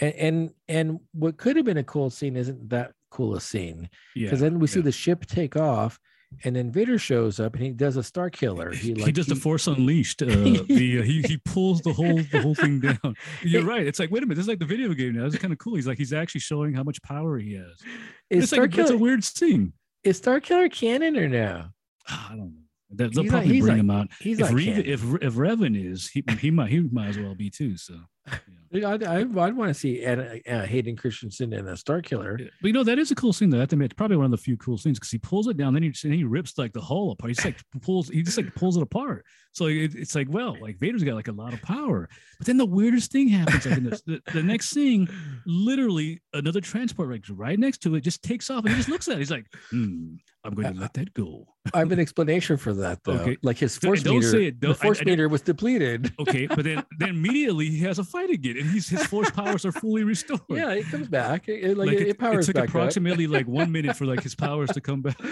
and 0.00 0.14
and 0.14 0.50
and 0.68 1.00
what 1.12 1.36
could 1.36 1.56
have 1.56 1.64
been 1.64 1.78
a 1.78 1.84
cool 1.84 2.10
scene 2.10 2.36
isn't 2.36 2.68
that 2.70 2.92
cool 3.10 3.34
a 3.36 3.40
scene 3.40 3.88
Yeah, 4.14 4.26
because 4.26 4.40
then 4.40 4.58
we 4.58 4.66
see 4.66 4.80
the 4.80 4.92
ship 4.92 5.26
take 5.26 5.56
off, 5.56 5.98
and 6.44 6.54
then 6.56 6.70
Vader 6.70 6.98
shows 6.98 7.40
up 7.40 7.54
and 7.54 7.62
he 7.62 7.70
does 7.70 7.96
a 7.96 8.02
Star 8.02 8.30
Killer. 8.30 8.72
he, 8.72 8.94
like, 8.94 9.14
does 9.14 9.26
the 9.26 9.36
Force 9.36 9.66
Unleashed. 9.66 10.22
Uh, 10.22 10.26
the 10.68 10.98
uh, 11.00 11.02
he 11.02 11.22
he 11.22 11.38
pulls 11.44 11.80
the 11.82 11.92
whole 11.92 12.16
the 12.32 12.40
whole 12.42 12.54
thing 12.54 12.80
down. 12.80 13.14
You're 13.42 13.64
right. 13.64 13.86
It's 13.86 13.98
like 13.98 14.10
wait 14.10 14.22
a 14.22 14.26
minute. 14.26 14.36
This 14.36 14.44
is 14.44 14.48
like 14.48 14.58
the 14.58 14.64
video 14.66 14.92
game 14.94 15.14
now. 15.14 15.24
This 15.24 15.34
is 15.34 15.40
kind 15.40 15.52
of 15.52 15.58
cool. 15.58 15.74
He's 15.76 15.86
like 15.86 15.98
he's 15.98 16.12
actually 16.12 16.40
showing 16.42 16.74
how 16.74 16.82
much 16.82 17.00
power 17.02 17.38
he 17.38 17.54
has. 17.54 17.80
Is 18.30 18.44
It's 18.44 18.52
Star 18.52 18.62
like 18.62 18.76
it's 18.78 18.90
a 18.90 18.98
weird 18.98 19.24
scene. 19.24 19.72
is 20.04 20.18
Star 20.18 20.40
Killer 20.40 20.68
canon 20.68 21.16
or 21.16 21.28
no? 21.28 21.66
I 22.08 22.26
don't 22.30 22.38
know. 22.38 22.65
They- 22.90 23.08
They'll 23.08 23.22
He's 23.24 23.30
probably 23.32 23.48
he's 23.54 23.64
bring 23.64 23.76
not- 23.78 23.80
him 23.80 23.90
out. 23.90 24.08
He's 24.20 24.38
If, 24.38 24.44
not 24.50 24.54
Rev, 24.54 24.78
if 24.78 25.02
if 25.22 25.34
Revan 25.34 25.90
is, 25.92 26.08
he 26.08 26.22
he 26.40 26.50
might 26.50 26.70
he 26.70 26.80
might 26.80 27.08
as 27.08 27.18
well 27.18 27.34
be 27.34 27.50
too. 27.50 27.76
So, 27.76 27.98
yeah. 28.70 28.90
I'd, 28.90 29.04
I'd, 29.04 29.32
want 29.32 29.68
to 29.68 29.74
see 29.74 30.02
Ed, 30.02 30.42
uh, 30.48 30.62
Hayden 30.62 30.96
Christensen 30.96 31.52
and 31.52 31.68
a 31.68 31.76
Star 31.76 32.02
Killer. 32.02 32.38
But 32.60 32.66
you 32.66 32.72
know 32.72 32.84
that 32.84 32.98
is 32.98 33.10
a 33.10 33.14
cool 33.14 33.32
scene. 33.32 33.50
Though 33.50 33.58
I 33.58 33.60
have 33.60 33.68
to 33.70 33.76
admit, 33.76 33.96
probably 33.96 34.16
one 34.16 34.26
of 34.26 34.30
the 34.30 34.36
few 34.36 34.56
cool 34.56 34.78
scenes 34.78 34.98
because 34.98 35.10
he 35.10 35.18
pulls 35.18 35.46
it 35.48 35.56
down, 35.56 35.74
then 35.74 35.82
he 35.82 35.92
then 36.02 36.12
he 36.12 36.24
rips 36.24 36.58
like 36.58 36.72
the 36.72 36.80
hull 36.80 37.12
apart. 37.12 37.30
He's 37.30 37.44
like 37.44 37.58
pulls, 37.82 38.08
he 38.08 38.22
just 38.22 38.36
like 38.36 38.54
pulls 38.54 38.76
it 38.76 38.82
apart. 38.82 39.24
So 39.52 39.66
it, 39.66 39.94
it's 39.94 40.14
like, 40.14 40.26
well, 40.30 40.54
like 40.60 40.78
Vader's 40.78 41.02
got 41.02 41.14
like 41.14 41.28
a 41.28 41.32
lot 41.32 41.54
of 41.54 41.62
power. 41.62 42.10
But 42.36 42.46
then 42.46 42.58
the 42.58 42.66
weirdest 42.66 43.10
thing 43.10 43.28
happens. 43.28 43.64
Like 43.64 43.78
in 43.78 43.84
this, 43.84 44.02
the, 44.02 44.20
the 44.34 44.42
next 44.42 44.68
scene, 44.68 45.08
literally 45.46 46.20
another 46.34 46.60
transport 46.60 47.10
like 47.10 47.24
right 47.30 47.58
next 47.58 47.78
to 47.78 47.94
it 47.94 48.02
just 48.02 48.22
takes 48.22 48.50
off 48.50 48.64
and 48.64 48.70
he 48.70 48.76
just 48.76 48.90
looks 48.90 49.08
at 49.08 49.14
it. 49.14 49.18
He's 49.20 49.30
like, 49.30 49.46
hmm, 49.70 50.16
I'm 50.44 50.54
going 50.54 50.74
to 50.74 50.78
let 50.78 50.92
that 50.94 51.14
go. 51.14 51.46
I 51.72 51.78
have 51.78 51.90
an 51.90 51.98
explanation 51.98 52.58
for 52.58 52.74
that 52.74 53.02
though. 53.04 53.14
Okay. 53.14 53.38
Like 53.42 53.56
his 53.56 53.78
force 53.78 54.02
don't 54.02 54.16
meter, 54.16 54.30
say 54.30 54.44
it. 54.46 54.60
the 54.60 54.70
I- 54.70 54.74
force 54.74 55.00
I 55.00 55.04
don't- 55.04 55.12
meter 55.12 55.28
was 55.28 55.40
depleted. 55.40 56.12
Okay, 56.18 56.46
but 56.46 56.64
then 56.64 56.84
then 56.98 57.08
immediately 57.10 57.70
he 57.70 57.78
has 57.80 57.98
a 57.98 58.04
fight 58.16 58.30
again, 58.30 58.56
and 58.58 58.70
he's 58.70 58.88
his 58.88 59.04
force 59.06 59.30
powers 59.30 59.64
are 59.66 59.72
fully 59.72 60.04
restored. 60.04 60.40
Yeah, 60.48 60.72
it 60.72 60.86
comes 60.86 61.08
back. 61.08 61.48
It, 61.48 61.64
it- 61.64 61.76
like, 61.76 61.88
like 61.88 61.98
it, 62.00 62.08
it, 62.08 62.18
powers 62.18 62.44
it 62.48 62.52
took 62.52 62.54
back 62.56 62.64
up. 62.64 62.68
approximately 62.70 63.26
like 63.36 63.46
one 63.46 63.70
minute 63.72 63.96
for 63.96 64.06
like 64.06 64.22
his 64.22 64.34
powers 64.34 64.70
to 64.70 64.80
come 64.80 65.02
back. 65.02 65.18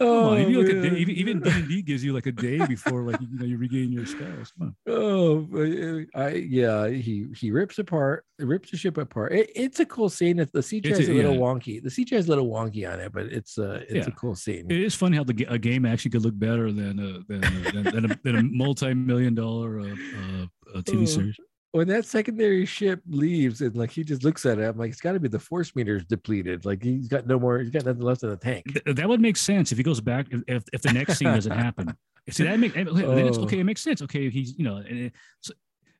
Oh, 0.00 0.30
on, 0.30 0.40
even, 0.40 0.54
like 0.56 0.72
a 0.74 0.90
day, 0.90 0.96
even 1.12 1.38
D 1.40 1.50
and 1.50 1.68
D 1.68 1.82
gives 1.82 2.02
you 2.02 2.12
like 2.12 2.26
a 2.26 2.32
day 2.32 2.58
before 2.66 3.04
like 3.04 3.20
you 3.20 3.28
know 3.38 3.44
you 3.44 3.56
regain 3.58 3.92
your 3.92 4.06
spells. 4.06 4.52
Oh, 4.88 5.46
uh, 5.54 6.18
I 6.20 6.30
yeah, 6.30 6.88
he 6.88 7.26
he 7.36 7.52
rips 7.52 7.78
apart, 7.78 8.24
rips 8.40 8.72
the 8.72 8.76
ship 8.76 8.98
apart. 8.98 9.30
It, 9.32 9.52
it's 9.54 9.78
a 9.78 9.86
cool 9.86 10.08
scene. 10.08 10.38
The 10.38 10.46
CGI 10.46 10.86
It's 10.86 10.98
is 10.98 11.08
a- 11.08 11.12
a 11.12 11.14
little 11.14 11.34
yeah. 11.34 11.38
wonky. 11.40 11.80
The 11.80 11.90
CGI 11.90 12.14
is 12.14 12.26
a 12.26 12.30
little 12.30 12.48
wonky 12.48 12.92
on 12.92 12.98
it, 12.98 13.12
but 13.12 13.26
it's 13.26 13.56
uh 13.56 13.84
it's 13.88 14.08
a 14.08 14.10
cool 14.10 14.34
scene. 14.34 14.66
It 14.68 14.80
is 14.80 14.96
funny 14.96 15.16
how 15.16 15.22
the 15.22 15.46
a 15.48 15.58
game 15.58 15.86
actually 15.86 16.10
could 16.10 16.22
look 16.22 16.36
better 16.36 16.72
than 16.72 16.98
a 16.98 17.20
than 17.32 17.44
a, 17.44 17.70
than, 17.72 17.84
than 17.84 18.10
a, 18.10 18.20
than 18.24 18.36
a 18.36 18.42
multi-million 18.42 19.36
dollar 19.36 19.78
uh, 19.78 19.84
uh, 19.84 20.46
uh, 20.74 20.80
TV 20.82 21.02
Oh. 21.02 21.04
series. 21.04 21.36
When 21.78 21.86
that 21.86 22.06
secondary 22.06 22.66
ship 22.66 23.00
leaves 23.08 23.60
and 23.60 23.76
like 23.76 23.92
he 23.92 24.02
just 24.02 24.24
looks 24.24 24.44
at 24.44 24.58
it, 24.58 24.64
I'm 24.64 24.76
like, 24.76 24.90
it's 24.90 25.00
got 25.00 25.12
to 25.12 25.20
be 25.20 25.28
the 25.28 25.38
force 25.38 25.76
meter's 25.76 26.04
depleted. 26.04 26.64
Like 26.64 26.82
he's 26.82 27.06
got 27.06 27.28
no 27.28 27.38
more, 27.38 27.60
he's 27.60 27.70
got 27.70 27.84
nothing 27.84 28.02
left 28.02 28.24
in 28.24 28.30
the 28.30 28.36
tank. 28.36 28.64
Th- 28.84 28.96
that 28.96 29.08
would 29.08 29.20
make 29.20 29.36
sense 29.36 29.70
if 29.70 29.78
he 29.78 29.84
goes 29.84 30.00
back 30.00 30.26
if, 30.48 30.64
if, 30.72 30.82
the 30.82 30.92
next 30.92 31.18
scene 31.18 31.28
doesn't 31.28 31.52
happen. 31.52 31.94
See 32.30 32.42
that 32.42 32.58
make 32.58 32.74
then 32.74 32.88
it's 32.88 33.38
Oh. 33.38 33.42
okay. 33.42 33.60
It 33.60 33.64
makes 33.64 33.80
sense. 33.80 34.02
Okay, 34.02 34.28
he's 34.28 34.58
you 34.58 34.64
know, 34.64 34.78
and, 34.78 34.98
it- 34.98 35.12
so, 35.40 35.52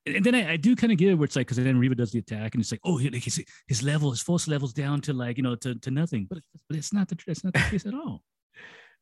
and 0.05 0.24
then 0.24 0.34
I, 0.34 0.55
I 0.55 0.56
do 0.56 0.74
kind 0.74 0.90
of 0.90 0.98
get 0.98 1.10
it 1.10 1.14
where 1.14 1.26
it's 1.26 1.36
like 1.36 1.46
because 1.46 1.59
then 1.62 1.78
Reva 1.78 1.94
does 1.94 2.10
the 2.10 2.18
attack 2.18 2.56
and 2.56 2.60
it's 2.60 2.72
like 2.72 2.80
oh 2.82 2.96
his 2.96 3.40
his 3.68 3.82
level 3.84 4.10
his 4.10 4.20
force 4.20 4.48
levels 4.48 4.72
down 4.72 5.00
to 5.02 5.12
like 5.12 5.36
you 5.36 5.44
know 5.44 5.55
to, 5.55 5.76
to 5.76 5.92
nothing, 5.92 6.26
but 6.28 6.40
but 6.68 6.76
it's 6.76 6.92
not 6.92 7.06
the 7.06 7.16
it's 7.28 7.44
not 7.44 7.52
the 7.52 7.60
case 7.70 7.86
at 7.86 7.94
all. 7.94 8.24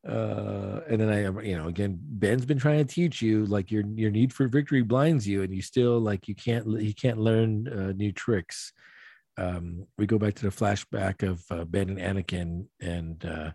Uh, 0.07 0.81
and 0.89 1.01
then 1.01 1.09
I, 1.09 1.43
you 1.43 1.57
know, 1.57 1.67
again, 1.69 1.99
Ben's 2.01 2.47
been 2.47 2.59
trying 2.59 2.79
to 2.79 2.95
teach 2.95 3.21
you 3.21 3.45
like 3.47 3.71
your 3.71 3.85
your 3.95 4.11
need 4.11 4.33
for 4.33 4.47
victory 4.47 4.83
blinds 4.83 5.27
you, 5.27 5.43
and 5.43 5.55
you 5.55 5.63
still 5.63 5.99
like 5.99 6.29
you 6.29 6.35
can't 6.35 6.67
you 6.81 6.95
can't 6.95 7.19
learn 7.19 7.69
uh, 7.69 7.93
new 7.93 8.13
tricks. 8.13 8.73
Um, 9.39 9.87
we 9.99 10.07
go 10.07 10.19
back 10.19 10.35
to 10.37 10.45
the 10.45 10.57
flashback 10.57 11.23
of 11.23 11.43
uh, 11.51 11.65
Ben 11.65 11.91
and 11.91 11.99
Anakin, 11.99 12.67
and 12.81 13.25
uh, 13.25 13.51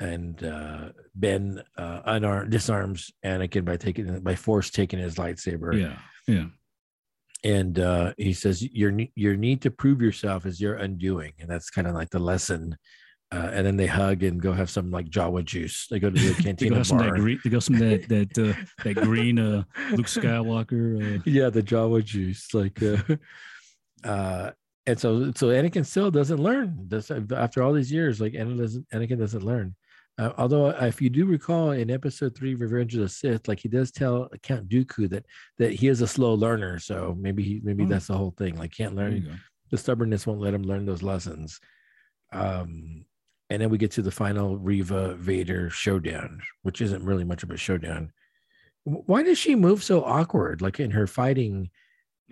and 0.00 0.42
uh, 0.42 0.88
Ben 1.14 1.62
uh, 1.76 2.00
unarmed 2.06 2.50
disarms 2.50 3.12
Anakin 3.24 3.64
by 3.64 3.76
taking 3.76 4.20
by 4.20 4.34
force 4.34 4.70
taking 4.70 4.98
his 4.98 5.16
lightsaber. 5.16 5.78
Yeah, 5.78 5.98
yeah. 6.26 6.46
and 7.44 7.78
uh, 7.78 8.14
he 8.16 8.32
says 8.32 8.62
your 8.62 8.92
your 9.14 9.36
need 9.36 9.62
to 9.62 9.70
prove 9.70 10.00
yourself 10.00 10.46
is 10.46 10.60
your 10.60 10.74
undoing, 10.74 11.34
and 11.38 11.50
that's 11.50 11.70
kind 11.70 11.86
of 11.86 11.94
like 11.94 12.10
the 12.10 12.18
lesson. 12.18 12.76
Uh, 13.32 13.50
and 13.54 13.66
then 13.66 13.76
they 13.76 13.86
hug 13.86 14.22
and 14.22 14.42
go 14.42 14.52
have 14.52 14.68
some 14.68 14.90
like 14.90 15.08
Jawa 15.08 15.44
juice. 15.44 15.86
They 15.90 15.98
go 15.98 16.10
to 16.10 16.20
the 16.20 16.34
They 16.36 16.42
cantina 16.42 16.70
go 16.70 16.76
have 16.76 16.86
some 16.86 16.98
that 16.98 17.12
green. 17.12 17.40
They 17.42 17.50
go 17.50 17.60
some 17.60 17.78
that 17.78 18.08
that 18.08 18.38
uh, 18.38 18.52
that 18.84 18.94
green 18.94 19.38
uh, 19.38 19.64
Luke 19.92 20.06
Skywalker. 20.06 21.18
Uh, 21.18 21.22
yeah, 21.24 21.48
the 21.48 21.62
Jawa 21.62 22.04
juice. 22.04 22.52
Like, 22.52 22.82
uh, 22.82 22.98
uh, 24.04 24.50
and 24.86 25.00
so 25.00 25.32
so 25.34 25.46
Anakin 25.46 25.86
still 25.86 26.10
doesn't 26.10 26.38
learn. 26.40 26.84
Does 26.88 27.10
after 27.10 27.62
all 27.62 27.72
these 27.72 27.90
years, 27.90 28.20
like 28.20 28.34
Anakin 28.34 28.58
doesn't 28.58 28.88
Anakin 28.90 29.18
doesn't 29.18 29.44
learn. 29.44 29.74
Although, 30.38 30.68
if 30.68 31.02
you 31.02 31.10
do 31.10 31.24
recall 31.24 31.72
in 31.72 31.90
Episode 31.90 32.36
Three, 32.36 32.54
Revenge 32.54 32.94
of 32.94 33.00
the 33.00 33.08
Sith, 33.08 33.48
like 33.48 33.58
he 33.58 33.68
does 33.68 33.90
tell 33.90 34.28
Count 34.42 34.68
Dooku 34.68 35.08
that 35.10 35.24
that 35.58 35.72
he 35.72 35.88
is 35.88 36.00
a 36.00 36.06
slow 36.06 36.34
learner. 36.34 36.78
So 36.78 37.16
maybe 37.18 37.42
he 37.42 37.60
maybe 37.64 37.84
Oh. 37.84 37.86
that's 37.88 38.06
the 38.08 38.16
whole 38.16 38.34
thing. 38.36 38.56
Like 38.56 38.72
can't 38.72 38.94
learn 38.94 39.40
the 39.72 39.78
stubbornness 39.78 40.26
won't 40.26 40.40
let 40.40 40.54
him 40.54 40.62
learn 40.62 40.84
those 40.84 41.02
lessons. 41.02 41.58
Um, 42.32 43.04
and 43.52 43.60
then 43.60 43.68
we 43.70 43.76
get 43.78 43.90
to 43.92 44.02
the 44.02 44.10
final 44.10 44.56
Reva 44.56 45.14
Vader 45.16 45.68
showdown, 45.70 46.40
which 46.62 46.80
isn't 46.80 47.04
really 47.04 47.24
much 47.24 47.42
of 47.42 47.50
a 47.50 47.56
showdown. 47.56 48.12
Why 48.84 49.22
does 49.22 49.38
she 49.38 49.54
move 49.54 49.82
so 49.84 50.02
awkward? 50.04 50.60
Like 50.62 50.80
in 50.80 50.90
her 50.92 51.06
fighting, 51.06 51.70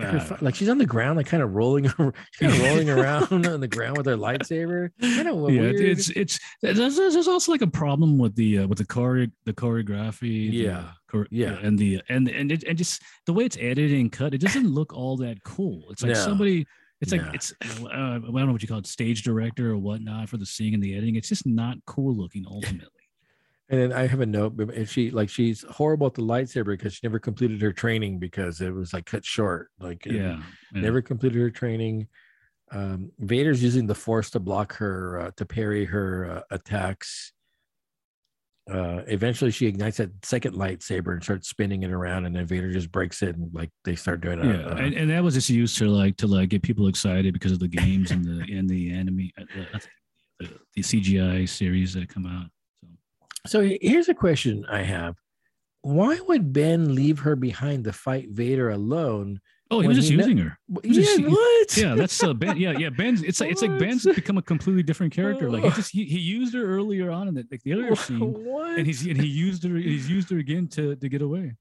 her 0.01 0.17
Uh, 0.17 0.21
fi- 0.21 0.39
like 0.41 0.55
she's 0.55 0.69
on 0.71 0.79
the 0.79 0.87
ground, 0.87 1.19
like 1.19 1.27
kind 1.27 1.43
of 1.43 1.53
rolling, 1.53 1.85
kind 1.97 2.13
of 2.43 2.61
rolling 2.63 2.89
around 2.91 3.47
on 3.47 3.61
the 3.61 3.69
ground 3.69 3.99
with 3.99 4.07
her 4.07 4.17
lightsaber. 4.17 4.91
Kind 5.01 5.29
of 5.29 5.35
yeah, 5.53 5.61
weird. 5.61 5.77
it's 5.81 6.09
it's 6.11 6.39
there's, 6.63 7.29
also 7.29 7.53
like 7.53 7.61
a 7.63 7.67
problem 7.67 8.17
with 8.19 8.35
the 8.35 8.61
uh, 8.61 8.67
with 8.67 8.79
the 8.79 8.87
chore 8.87 9.27
the 9.45 9.53
choreography. 9.53 10.51
Yeah. 10.53 10.93
chore- 11.11 11.29
Yeah. 11.31 11.59
and 11.63 11.79
the 11.79 12.01
and 12.09 12.29
and 12.29 12.51
it, 12.51 12.65
and 12.65 12.79
just 12.79 13.03
the 13.27 13.33
way 13.35 13.45
it's 13.45 13.59
edited 13.59 13.93
and 13.93 14.11
cut, 14.11 14.33
it 14.35 14.41
doesn't 14.41 14.67
look 14.67 14.93
all 14.95 15.17
that 15.19 15.43
cool. 15.45 15.85
It's 15.91 16.03
like 16.03 16.13
No. 16.15 16.19
somebody. 16.19 16.67
It's 17.01 17.13
like 17.13 17.23
No. 17.23 17.31
it's 17.33 17.53
uh, 17.63 17.87
I 17.89 18.19
don't 18.19 18.35
know 18.35 18.53
what 18.53 18.63
you 18.63 18.69
call 18.69 18.79
it, 18.79 18.87
stage 18.87 19.23
director 19.23 19.71
or 19.73 19.79
whatnot 19.79 20.29
for 20.29 20.37
the 20.37 20.47
seeing 20.47 20.75
and 20.75 20.83
the 20.83 20.95
editing. 20.95 21.17
It's 21.17 21.29
just 21.29 21.47
not 21.47 21.79
cool 21.87 22.15
looking 22.15 22.45
ultimately. 22.47 22.89
And 23.71 23.81
then 23.81 23.93
I 23.93 24.07
have 24.09 24.21
a 24.21 24.27
note. 24.27 24.57
but 24.57 24.75
If 24.75 24.91
she 24.91 25.11
like 25.11 25.29
she's 25.31 25.63
horrible 25.71 26.09
at 26.09 26.15
the 26.15 26.23
lightsaber 26.23 26.67
because 26.77 26.95
she 26.95 27.01
never 27.05 27.19
completed 27.19 27.63
her 27.63 27.73
training 27.73 28.19
because 28.19 28.61
it 28.61 28.71
was 28.75 28.93
like 28.93 29.07
cut 29.07 29.25
short. 29.25 29.71
Like 29.79 30.05
Yeah, 30.07 30.43
yeah. 30.75 30.81
never 30.81 31.01
completed 31.01 31.41
her 31.41 31.51
training. 31.51 32.09
Um, 32.73 33.11
Vader's 33.19 33.63
using 33.63 33.87
the 33.87 33.95
Force 33.95 34.31
to 34.31 34.41
block 34.41 34.75
her, 34.77 35.21
uh, 35.21 35.31
to 35.37 35.45
parry 35.47 35.85
her 35.87 36.31
uh, 36.31 36.43
attacks. 36.55 37.33
Uh, 38.71 39.03
eventually, 39.09 39.51
she 39.51 39.67
ignites 39.67 39.97
that 39.97 40.11
second 40.25 40.55
lightsaber 40.55 41.13
and 41.13 41.23
starts 41.23 41.49
spinning 41.49 41.83
it 41.83 41.91
around, 41.91 42.25
and 42.25 42.37
then 42.37 42.47
Vader 42.47 42.71
just 42.73 42.93
breaks 42.93 43.23
it, 43.23 43.37
and 43.37 43.53
like 43.53 43.71
they 43.85 43.97
start 43.97 44.21
doing. 44.21 44.39
it. 44.39 44.45
yeah, 44.45 44.77
and, 44.77 44.95
and 44.95 45.11
that 45.11 45.25
was 45.25 45.35
just 45.35 45.51
used 45.51 45.77
to 45.79 45.89
like 45.89 46.17
to 46.19 46.27
like 46.27 46.51
get 46.51 46.63
people 46.63 46.87
excited 46.87 47.33
because 47.33 47.53
of 47.53 47.59
the 47.59 47.69
games 47.69 48.11
and 48.11 48.25
the 48.25 48.57
and 48.57 48.69
the 48.69 48.93
anime, 48.93 49.31
uh, 49.39 49.79
the, 50.39 50.49
the 50.77 50.83
CGI 50.83 51.49
series 51.49 51.95
that 51.95 52.09
come 52.09 52.27
out. 52.27 52.47
So 53.47 53.61
so 53.61 53.77
here's 53.81 54.09
a 54.09 54.15
question 54.15 54.65
I 54.71 54.83
have: 54.83 55.17
Why 55.83 56.21
would 56.29 56.53
Ben 56.53 56.95
leave 56.95 57.21
her 57.21 57.37
behind 57.37 57.85
to 57.85 57.93
fight 57.93 58.29
Vader 58.31 58.71
alone 58.71 59.41
Oh, 59.73 59.81
he 59.81 59.87
was 59.89 59.97
just 59.99 60.11
he 60.11 60.17
met- 60.17 60.27
using 60.27 60.39
her. 60.45 60.59
Yeah, 60.83 60.93
just- 60.93 61.23
what? 61.23 61.77
Yeah, 61.77 61.95
that's 61.95 62.23
uh, 62.23 62.35
Ben. 62.35 62.57
Yeah, 62.57 62.73
yeah. 62.73 62.91
Ben's. 62.91 63.23
It's 63.23 63.41
like 63.41 63.53
it's 63.53 63.63
like 63.63 63.79
Ben's 63.79 64.05
become 64.05 64.37
a 64.39 64.43
completely 64.43 64.83
different 64.83 65.13
character. 65.13 65.49
Like 65.51 65.63
he 65.63 65.71
just 65.71 65.93
he, 65.93 66.05
he 66.05 66.19
used 66.19 66.55
her 66.55 66.65
earlier 66.65 67.11
on 67.11 67.29
in 67.29 67.35
the, 67.35 67.47
like 67.51 67.63
the 67.63 67.75
other 67.75 67.95
scene, 67.95 68.19
what? 68.21 68.79
and 68.79 68.87
he's 68.87 69.07
and 69.07 69.21
he 69.21 69.29
used 69.29 69.63
her. 69.65 69.77
He's 69.77 70.11
used 70.11 70.29
her 70.31 70.39
again 70.39 70.67
to 70.69 70.97
to 70.97 71.09
get 71.09 71.23
away. 71.23 71.55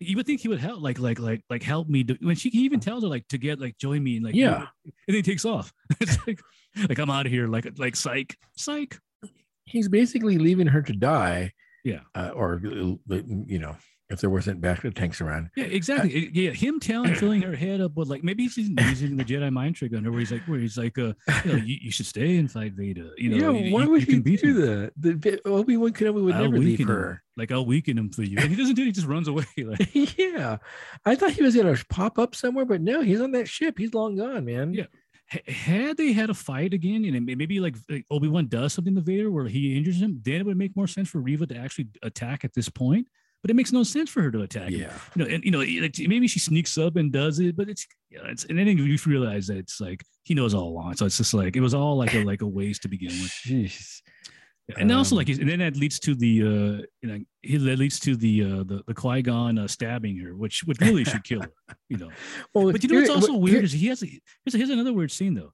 You 0.00 0.16
would 0.16 0.26
think 0.26 0.40
he 0.40 0.48
would 0.48 0.60
help, 0.60 0.80
like 0.82 0.98
like 0.98 1.18
like 1.18 1.42
like 1.50 1.62
help 1.62 1.88
me. 1.88 2.02
Do, 2.04 2.16
when 2.20 2.36
she 2.36 2.50
he 2.50 2.60
even 2.60 2.78
tells 2.80 3.02
her 3.02 3.08
like 3.08 3.26
to 3.28 3.38
get 3.38 3.60
like 3.60 3.78
join 3.78 4.02
me 4.02 4.16
and 4.16 4.24
like 4.26 4.34
Yeah. 4.34 4.66
and 4.84 4.92
then 5.08 5.16
he 5.16 5.22
takes 5.22 5.44
off. 5.44 5.72
it's 6.00 6.18
like 6.26 6.40
like 6.88 6.98
I'm 6.98 7.10
out 7.10 7.26
of 7.26 7.32
here. 7.32 7.48
Like 7.48 7.66
like 7.78 7.96
psych 7.96 8.36
psych. 8.56 8.98
he's 9.64 9.88
basically 9.88 10.38
leaving 10.38 10.66
her 10.68 10.82
to 10.82 10.92
die. 10.92 11.52
Yeah. 11.84 12.00
Uh, 12.14 12.30
or 12.34 12.60
you 12.64 13.58
know, 13.58 13.76
if 14.10 14.20
there 14.20 14.28
wasn't 14.30 14.60
backup 14.60 14.94
tanks 14.94 15.20
around. 15.20 15.50
Yeah, 15.56 15.64
exactly. 15.64 16.30
yeah, 16.34 16.50
him 16.50 16.78
telling, 16.78 17.14
filling 17.14 17.40
her 17.42 17.56
head 17.56 17.80
up 17.80 17.96
with 17.96 18.08
like 18.08 18.22
maybe 18.22 18.42
he's 18.44 18.56
using 18.58 19.16
the 19.16 19.24
Jedi 19.24 19.50
mind 19.52 19.76
trick 19.76 19.94
on 19.94 20.04
her, 20.04 20.10
where 20.10 20.20
he's 20.20 20.30
like, 20.32 20.42
where 20.42 20.58
he's 20.58 20.76
like, 20.76 20.98
uh, 20.98 21.14
you, 21.44 21.52
know, 21.52 21.56
you, 21.64 21.78
you 21.82 21.90
should 21.90 22.06
stay 22.06 22.36
and 22.36 22.50
fight 22.50 22.72
Vader. 22.74 23.10
You 23.16 23.30
know, 23.30 23.52
yeah, 23.52 23.58
you, 23.66 23.74
why 23.74 23.84
you- 23.84 23.90
would 23.90 24.00
you 24.02 24.06
he 24.06 24.12
can 24.12 24.22
beat 24.22 24.42
do 24.42 24.62
him. 24.62 24.90
that? 24.96 25.18
The 25.22 25.40
Obi 25.46 25.76
Wan 25.76 25.92
Kenobi 25.92 26.22
would 26.22 26.34
I'll 26.34 26.42
never 26.42 26.58
leave 26.58 26.78
weaken 26.78 26.88
him. 26.88 26.94
her. 26.94 27.22
Like 27.36 27.50
I'll 27.50 27.66
weaken 27.66 27.96
him 27.98 28.10
for 28.10 28.22
you, 28.22 28.36
and 28.38 28.48
he 28.50 28.56
doesn't 28.56 28.74
do 28.74 28.82
it. 28.82 28.86
He 28.86 28.92
just 28.92 29.06
runs 29.06 29.26
away. 29.28 29.44
Like 29.58 29.94
yeah, 30.18 30.58
I 31.06 31.14
thought 31.14 31.32
he 31.32 31.42
was 31.42 31.56
gonna 31.56 31.76
pop 31.88 32.18
up 32.18 32.34
somewhere, 32.34 32.64
but 32.66 32.80
no, 32.82 33.00
he's 33.00 33.20
on 33.20 33.32
that 33.32 33.48
ship. 33.48 33.78
He's 33.78 33.94
long 33.94 34.16
gone, 34.16 34.44
man. 34.44 34.74
Yeah. 34.74 34.84
Had 35.48 35.96
they 35.96 36.12
had 36.12 36.28
a 36.28 36.34
fight 36.34 36.74
again, 36.74 37.04
and 37.06 37.16
it- 37.28 37.38
maybe 37.38 37.58
like, 37.58 37.76
like 37.88 38.04
Obi 38.10 38.28
Wan 38.28 38.46
does 38.48 38.74
something 38.74 38.94
to 38.94 39.00
Vader 39.00 39.30
where 39.30 39.46
he 39.48 39.76
injures 39.76 40.00
him, 40.00 40.20
then 40.22 40.34
it 40.42 40.46
would 40.46 40.58
make 40.58 40.76
more 40.76 40.86
sense 40.86 41.08
for 41.08 41.20
Reva 41.20 41.46
to 41.46 41.56
actually 41.56 41.88
attack 42.02 42.44
at 42.44 42.52
this 42.52 42.68
point. 42.68 43.08
But 43.44 43.50
it 43.50 43.56
makes 43.56 43.72
no 43.72 43.82
sense 43.82 44.08
for 44.08 44.22
her 44.22 44.30
to 44.30 44.40
attack. 44.40 44.70
him. 44.70 44.80
yeah. 44.80 44.92
you 45.14 45.22
know, 45.22 45.30
and 45.30 45.44
you 45.44 45.50
know, 45.50 45.58
like 45.58 45.98
maybe 46.08 46.26
she 46.26 46.38
sneaks 46.38 46.78
up 46.78 46.96
and 46.96 47.12
does 47.12 47.40
it, 47.40 47.54
but 47.58 47.68
it's, 47.68 47.86
you 48.08 48.16
know, 48.16 48.24
it's 48.26 48.44
and 48.44 48.58
then 48.58 48.66
you 48.66 48.98
realize 49.04 49.48
that 49.48 49.58
it's 49.58 49.82
like 49.82 50.02
he 50.22 50.32
knows 50.32 50.54
all 50.54 50.66
along. 50.66 50.96
So 50.96 51.04
it's 51.04 51.18
just 51.18 51.34
like 51.34 51.54
it 51.54 51.60
was 51.60 51.74
all 51.74 51.98
like 51.98 52.14
a 52.14 52.24
like 52.24 52.40
a 52.40 52.46
waste 52.46 52.80
to 52.82 52.88
begin 52.88 53.10
with. 53.10 53.30
Jeez. 53.46 54.00
And 54.78 54.90
also 54.90 55.14
Um, 55.14 55.18
like, 55.18 55.28
and 55.28 55.46
then 55.46 55.58
that 55.58 55.76
leads 55.76 56.00
to 56.00 56.14
the, 56.14 56.40
uh, 56.40 56.86
you 57.02 57.08
know, 57.08 57.18
he 57.42 57.58
that 57.58 57.78
leads 57.78 58.00
to 58.00 58.16
the 58.16 58.44
uh, 58.44 58.64
the 58.64 58.82
the 58.86 58.94
Qui 58.94 59.20
Gon 59.20 59.58
uh, 59.58 59.68
stabbing 59.68 60.16
her, 60.20 60.34
which 60.34 60.64
which 60.64 60.80
really 60.80 61.04
should 61.04 61.22
kill 61.22 61.42
her. 61.42 61.52
You 61.90 61.98
know, 61.98 62.10
Well, 62.54 62.72
but 62.72 62.82
you 62.82 62.88
know 62.88 63.00
what's 63.00 63.10
also 63.10 63.36
weird 63.36 63.64
is 63.64 63.72
he 63.72 63.88
has 63.88 64.02
a, 64.02 64.06
here's, 64.06 64.54
here's 64.54 64.70
another 64.70 64.94
weird 64.94 65.12
scene 65.12 65.34
though. 65.34 65.52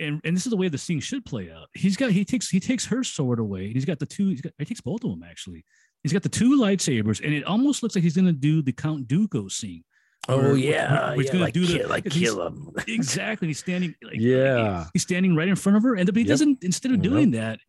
And, 0.00 0.20
and 0.24 0.36
this 0.36 0.46
is 0.46 0.50
the 0.50 0.56
way 0.56 0.68
the 0.68 0.78
scene 0.78 1.00
should 1.00 1.24
play 1.24 1.52
out. 1.52 1.68
He's 1.74 1.96
got 1.96 2.10
he 2.10 2.24
takes 2.24 2.48
he 2.48 2.58
takes 2.58 2.86
her 2.86 3.04
sword 3.04 3.38
away. 3.38 3.66
And 3.66 3.74
he's 3.74 3.84
got 3.84 4.00
the 4.00 4.06
two. 4.06 4.28
He's 4.28 4.40
got, 4.40 4.52
he 4.58 4.64
takes 4.64 4.80
both 4.80 5.04
of 5.04 5.10
them 5.10 5.22
actually. 5.22 5.64
He's 6.02 6.12
got 6.12 6.22
the 6.22 6.28
two 6.28 6.58
lightsabers, 6.60 7.22
and 7.24 7.34
it 7.34 7.44
almost 7.44 7.82
looks 7.82 7.94
like 7.94 8.02
he's 8.04 8.16
gonna 8.16 8.32
do 8.32 8.62
the 8.62 8.72
Count 8.72 9.08
Dooku 9.08 9.50
scene. 9.50 9.84
Oh 10.28 10.54
yeah, 10.54 11.14
he's 11.14 11.26
yeah, 11.26 11.32
gonna 11.32 11.44
like, 11.44 11.54
do 11.54 11.66
the- 11.66 11.86
like 11.86 12.04
kill 12.10 12.46
him. 12.46 12.70
Exactly. 12.86 13.48
He's 13.48 13.58
standing. 13.58 13.94
Like, 14.02 14.16
Yeah. 14.18 14.86
He's 14.92 15.02
standing 15.02 15.34
right 15.34 15.48
in 15.48 15.56
front 15.56 15.76
of 15.76 15.82
her, 15.82 15.94
and 15.94 16.06
but 16.06 16.16
he 16.16 16.22
Yep. 16.22 16.28
doesn't. 16.28 16.64
Instead 16.64 16.92
of 16.92 17.02
doing 17.02 17.30
that, 17.32 17.60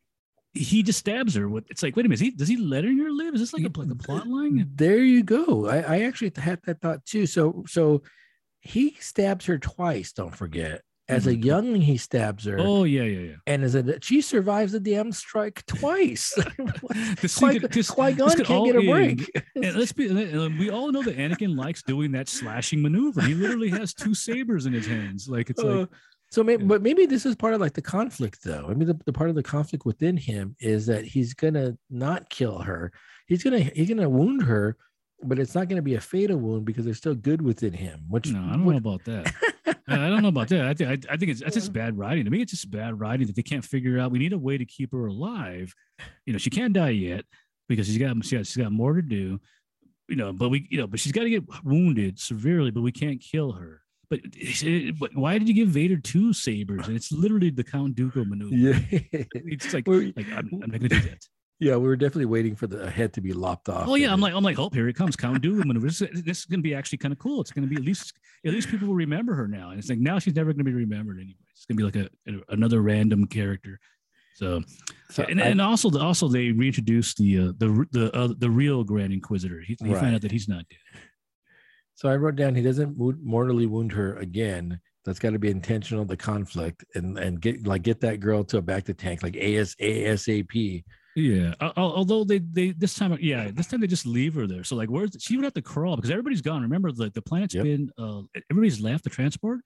he 0.53 0.83
just 0.83 0.99
stabs 0.99 1.35
her. 1.35 1.47
With 1.47 1.65
it's 1.69 1.81
like, 1.83 1.95
wait 1.95 2.05
a 2.05 2.09
minute, 2.09 2.15
is 2.15 2.19
he, 2.21 2.31
does 2.31 2.47
he 2.47 2.57
letting 2.57 2.97
her 2.99 3.09
live? 3.11 3.33
Is 3.33 3.39
this 3.41 3.53
like 3.53 3.63
a, 3.63 3.79
like 3.79 3.89
a 3.91 3.95
plot 3.95 4.27
line? 4.27 4.69
There 4.75 4.99
you 5.03 5.23
go. 5.23 5.67
I, 5.67 5.77
I 5.79 5.99
actually 6.01 6.31
had 6.37 6.59
that 6.65 6.81
thought 6.81 7.05
too. 7.05 7.25
So 7.25 7.63
so 7.67 8.01
he 8.59 8.97
stabs 8.99 9.45
her 9.45 9.57
twice. 9.57 10.11
Don't 10.11 10.35
forget. 10.35 10.81
As 11.09 11.25
a 11.27 11.35
Mhm. 11.35 11.43
youngling, 11.43 11.81
he 11.81 11.97
stabs 11.97 12.45
her, 12.45 12.57
Oh 12.59 12.83
yeah, 12.83 13.03
yeah, 13.03 13.19
yeah. 13.31 13.35
and 13.47 13.63
as 13.63 13.73
a 13.75 13.99
she 14.01 14.21
survives 14.21 14.71
the 14.73 14.79
damn 14.79 15.11
strike 15.11 15.65
twice. 15.65 16.33
This 17.21 17.37
Qui 17.37 17.59
could- 17.59 17.71
this- 17.71 17.89
Gon 17.91 18.15
can't 18.15 18.49
all- 18.49 18.65
get 18.65 18.75
a 18.75 18.81
break. 18.89 19.29
And 19.55 19.75
let's 19.75 19.91
be. 19.91 20.07
We 20.07 20.69
all 20.69 20.91
know 20.91 21.03
that 21.03 21.17
Anakin 21.17 21.57
likes 21.57 21.81
doing 21.83 22.11
that 22.13 22.29
slashing 22.29 22.81
maneuver. 22.81 23.21
He 23.21 23.33
literally 23.33 23.69
has 23.69 23.93
two 23.93 24.13
sabers 24.13 24.65
in 24.65 24.73
his 24.73 24.85
hands. 24.87 25.27
Like 25.27 25.49
it's 25.49 25.61
Uh, 25.61 25.79
like, 25.81 25.89
so 26.31 26.43
maybe, 26.43 26.61
yeah. 26.63 26.67
but 26.67 26.81
maybe 26.83 27.05
this 27.07 27.25
is 27.25 27.35
part 27.35 27.53
of 27.55 27.59
like 27.61 27.73
the 27.73 27.81
conflict, 27.81 28.43
though. 28.43 28.67
I 28.69 28.73
mean, 28.75 28.87
the, 28.87 28.99
the 29.05 29.13
part 29.13 29.29
of 29.31 29.35
the 29.35 29.43
conflict 29.43 29.85
within 29.85 30.15
him 30.15 30.55
is 30.59 30.85
that 30.85 31.03
he's 31.05 31.33
gonna 31.33 31.75
not 31.89 32.29
kill 32.29 32.59
her. 32.59 32.91
He's 33.27 33.43
gonna 33.43 33.59
he's 33.59 33.89
gonna 33.89 34.07
wound 34.09 34.43
her, 34.43 34.77
but 35.23 35.39
it's 35.39 35.55
not 35.55 35.67
gonna 35.69 35.81
be 35.81 35.95
a 35.95 36.01
fatal 36.01 36.37
wound 36.37 36.65
because 36.65 36.85
there's 36.85 36.97
still 36.97 37.15
good 37.15 37.41
within 37.41 37.73
him. 37.73 38.01
Which 38.09 38.31
no, 38.31 38.39
I 38.39 38.51
don't 38.51 38.65
which- 38.65 38.73
know 38.75 38.77
about 38.77 39.03
that. 39.05 39.33
I 39.87 40.09
don't 40.09 40.21
know 40.21 40.29
about 40.29 40.49
that. 40.49 40.65
I 40.65 40.73
think 40.73 40.89
I, 40.89 41.13
I 41.13 41.17
think 41.17 41.31
it's 41.31 41.41
that's 41.41 41.55
just 41.55 41.73
bad 41.73 41.97
writing. 41.97 42.25
To 42.25 42.31
me, 42.31 42.41
it's 42.41 42.51
just 42.51 42.69
bad 42.69 42.99
writing 42.99 43.27
that 43.27 43.35
they 43.35 43.43
can't 43.43 43.63
figure 43.63 43.99
out. 43.99 44.11
We 44.11 44.19
need 44.19 44.33
a 44.33 44.37
way 44.37 44.57
to 44.57 44.65
keep 44.65 44.91
her 44.91 45.05
alive. 45.05 45.73
You 46.25 46.33
know, 46.33 46.39
she 46.39 46.49
can't 46.49 46.73
die 46.73 46.89
yet 46.89 47.25
because 47.67 47.87
she's 47.87 47.97
got 47.97 48.23
she 48.25 48.37
got, 48.37 48.45
she's 48.45 48.57
got 48.57 48.71
more 48.71 48.93
to 48.93 49.01
do. 49.01 49.39
You 50.07 50.15
know, 50.15 50.33
but 50.33 50.49
we 50.49 50.67
you 50.69 50.77
know, 50.77 50.87
but 50.87 50.99
she's 50.99 51.11
got 51.11 51.23
to 51.23 51.29
get 51.29 51.43
wounded 51.63 52.19
severely. 52.19 52.71
But 52.71 52.81
we 52.81 52.91
can't 52.91 53.21
kill 53.21 53.53
her. 53.53 53.81
But, 54.09 54.21
but 54.99 55.15
why 55.15 55.37
did 55.37 55.47
you 55.47 55.53
give 55.53 55.67
Vader 55.67 55.97
two 55.97 56.33
sabers? 56.33 56.87
And 56.87 56.95
it's 56.95 57.11
literally 57.11 57.51
the 57.51 57.63
Count 57.63 57.95
Dooku 57.95 58.27
maneuver. 58.27 58.55
yeah. 58.91 59.23
It's 59.33 59.71
like, 59.71 59.87
like 59.87 60.25
I'm, 60.31 60.49
I'm 60.63 60.71
not 60.71 60.79
gonna 60.79 60.89
do 60.89 60.99
that. 61.01 61.23
Yeah, 61.59 61.75
we 61.75 61.89
were 61.89 61.97
definitely 61.97 62.25
waiting 62.27 62.55
for 62.55 62.67
the 62.67 62.89
head 62.89 63.11
to 63.13 63.21
be 63.21 63.33
lopped 63.33 63.67
off. 63.67 63.87
Oh 63.89 63.95
yeah, 63.95 64.13
I'm 64.13 64.19
it- 64.19 64.21
like, 64.21 64.33
I'm 64.33 64.43
like, 64.43 64.57
oh, 64.59 64.69
here 64.71 64.87
it 64.87 64.95
comes, 64.95 65.15
Count 65.17 65.41
Dooku 65.43 65.65
maneuver. 65.65 65.87
This, 65.87 66.01
is- 66.01 66.23
this 66.23 66.39
is 66.39 66.45
gonna 66.45 66.61
be 66.61 66.73
actually 66.73 66.99
kind 66.99 67.11
of 67.11 67.19
cool. 67.19 67.41
It's 67.41 67.51
gonna 67.51 67.67
be 67.67 67.75
at 67.75 67.83
least, 67.83 68.13
at 68.45 68.53
least 68.53 68.69
people 68.69 68.87
will 68.87 68.95
remember 68.95 69.33
her 69.35 69.47
now. 69.47 69.71
And 69.71 69.79
it's 69.79 69.89
like 69.89 69.99
now 69.99 70.19
she's 70.19 70.35
never 70.35 70.53
gonna 70.53 70.63
be 70.63 70.73
remembered 70.73 71.17
anyway. 71.17 71.35
It's 71.51 71.65
gonna 71.65 71.77
be 71.77 71.83
like 71.83 71.95
a, 71.97 72.09
a- 72.31 72.53
another 72.53 72.81
random 72.81 73.27
character. 73.27 73.79
So, 74.35 74.61
so 75.09 75.23
and, 75.23 75.41
I- 75.41 75.47
and 75.47 75.59
also, 75.61 75.89
the, 75.89 75.99
also 75.99 76.29
they 76.29 76.51
reintroduced 76.51 77.17
the 77.17 77.37
uh, 77.39 77.51
the 77.57 77.85
the 77.91 78.15
uh, 78.15 78.33
the 78.37 78.49
real 78.49 78.85
Grand 78.85 79.11
Inquisitor. 79.11 79.59
He, 79.59 79.75
he 79.83 79.89
Right. 79.91 79.99
found 79.99 80.15
out 80.15 80.21
that 80.21 80.31
he's 80.31 80.47
not 80.47 80.63
dead. 80.69 81.01
so 81.95 82.07
I 82.07 82.15
wrote 82.15 82.37
down 82.37 82.55
he 82.55 82.61
doesn't 82.63 82.95
wo- 82.97 83.17
mortally 83.21 83.65
wound 83.65 83.91
her 83.91 84.15
again. 84.15 84.79
That's 85.03 85.19
got 85.19 85.31
to 85.31 85.39
be 85.39 85.49
intentional. 85.49 86.05
The 86.05 86.15
conflict 86.15 86.85
and 86.95 87.17
and 87.19 87.41
get 87.41 87.67
like 87.67 87.81
get 87.81 87.99
that 87.99 88.21
girl 88.21 88.45
to 88.45 88.59
a 88.59 88.61
bacta 88.61 88.95
tank 88.97 89.23
like 89.23 89.35
AS 89.35 89.75
ASAP. 89.81 90.85
Yeah. 91.15 91.53
Al- 91.59 91.73
al- 91.75 91.93
Although 91.93 92.23
they 92.23 92.39
they 92.39 92.71
this 92.71 92.95
time 92.95 93.17
yeah 93.19 93.49
this 93.51 93.67
time 93.67 93.81
they 93.81 93.87
just 93.87 94.05
leave 94.05 94.35
her 94.35 94.47
there. 94.47 94.63
So 94.63 94.75
like 94.75 94.89
where's 94.89 95.15
she 95.19 95.35
would 95.35 95.43
have 95.43 95.53
to 95.55 95.61
crawl 95.61 95.95
because 95.95 96.11
everybody's 96.11 96.41
gone. 96.41 96.61
Remember 96.61 96.91
the 96.91 97.09
the 97.09 97.21
planet's 97.21 97.53
Yep. 97.55 97.63
been 97.63 97.91
uh 97.97 98.21
everybody's 98.49 98.79
left 98.81 99.03
the 99.03 99.09
transport. 99.09 99.59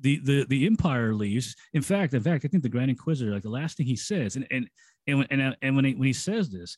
The 0.00 0.18
the 0.22 0.44
the 0.46 0.66
Empire 0.66 1.14
leaves. 1.14 1.56
In 1.72 1.82
fact, 1.82 2.14
in 2.14 2.22
fact, 2.22 2.44
I 2.44 2.48
think 2.48 2.62
the 2.62 2.68
Grand 2.68 2.90
Inquisitor 2.90 3.32
like 3.32 3.42
the 3.42 3.48
last 3.50 3.76
thing 3.76 3.86
he 3.86 3.96
says 3.96 4.36
and 4.36 4.46
and 4.50 4.68
and 5.06 5.18
when 5.18 5.26
and, 5.30 5.56
and 5.62 5.76
when 5.76 5.84
he, 5.84 5.94
when 5.94 6.06
he 6.06 6.12
says 6.12 6.50
this. 6.50 6.76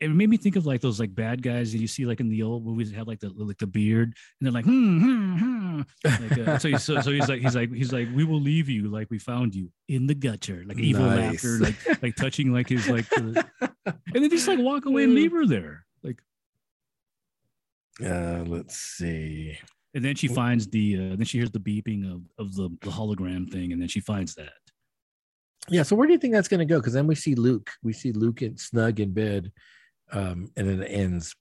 It 0.00 0.10
made 0.10 0.28
me 0.28 0.36
think 0.36 0.56
of 0.56 0.66
like 0.66 0.80
those 0.80 0.98
like 0.98 1.14
bad 1.14 1.42
guys 1.42 1.72
that 1.72 1.78
you 1.78 1.86
see 1.86 2.06
like 2.06 2.20
in 2.20 2.28
the 2.28 2.42
old 2.42 2.64
movies 2.66 2.90
that 2.90 2.96
have 2.98 3.06
like 3.06 3.20
the 3.20 3.30
like 3.36 3.58
the 3.58 3.66
beard 3.66 4.14
and 4.40 4.46
they're 4.46 4.52
like 4.52 4.64
hmm, 4.64 4.98
hmm, 4.98 5.36
hmm. 5.36 5.80
like 6.04 6.38
uh, 6.48 6.58
so, 6.58 6.68
he's, 6.68 6.82
so 6.82 7.00
so 7.00 7.12
he's 7.12 7.28
like 7.28 7.40
he's 7.40 7.54
like 7.54 7.72
he's 7.72 7.92
like 7.92 8.08
we 8.14 8.24
will 8.24 8.40
leave 8.40 8.68
you 8.68 8.88
like 8.88 9.08
we 9.10 9.18
found 9.18 9.54
you 9.54 9.70
in 9.88 10.06
the 10.06 10.14
gutter 10.14 10.64
like 10.66 10.78
evil 10.78 11.04
Nice. 11.06 11.44
laughter 11.44 11.58
like 11.60 12.02
like 12.02 12.16
touching 12.16 12.52
like 12.52 12.68
his 12.68 12.88
like 12.88 13.08
the, 13.10 13.46
and 13.86 13.96
then 14.14 14.30
just 14.30 14.48
like 14.48 14.58
walk 14.58 14.86
away 14.86 15.04
and 15.04 15.14
leave 15.14 15.32
her 15.32 15.46
there. 15.46 15.84
Like, 16.02 16.20
Uh, 18.04 18.42
let's 18.46 18.76
see. 18.76 19.58
and 19.94 20.04
then 20.04 20.14
she 20.14 20.28
finds 20.28 20.66
the, 20.68 20.96
uh, 20.96 21.16
then 21.16 21.24
she 21.24 21.38
hears 21.38 21.50
the 21.50 21.60
beeping 21.60 22.12
of, 22.12 22.22
of 22.38 22.54
the, 22.54 22.68
the 22.82 22.90
hologram 22.90 23.50
thing, 23.50 23.72
and 23.72 23.80
then 23.80 23.88
she 23.88 24.00
finds 24.00 24.34
that. 24.34 24.52
Yeah. 25.68 25.82
So 25.82 25.96
where 25.96 26.06
do 26.06 26.12
you 26.12 26.18
think 26.18 26.34
that's 26.34 26.48
going 26.48 26.60
to 26.60 26.64
go? 26.66 26.78
Because 26.78 26.92
then 26.92 27.06
we 27.06 27.14
see 27.14 27.34
Luke. 27.34 27.70
We 27.82 27.92
see 27.92 28.12
Luke 28.12 28.42
and 28.42 28.58
snug 28.58 29.00
in 29.00 29.12
bed, 29.12 29.52
um, 30.12 30.50
and 30.56 30.68
then 30.68 30.82
it 30.82 30.86
ends. 30.86 31.34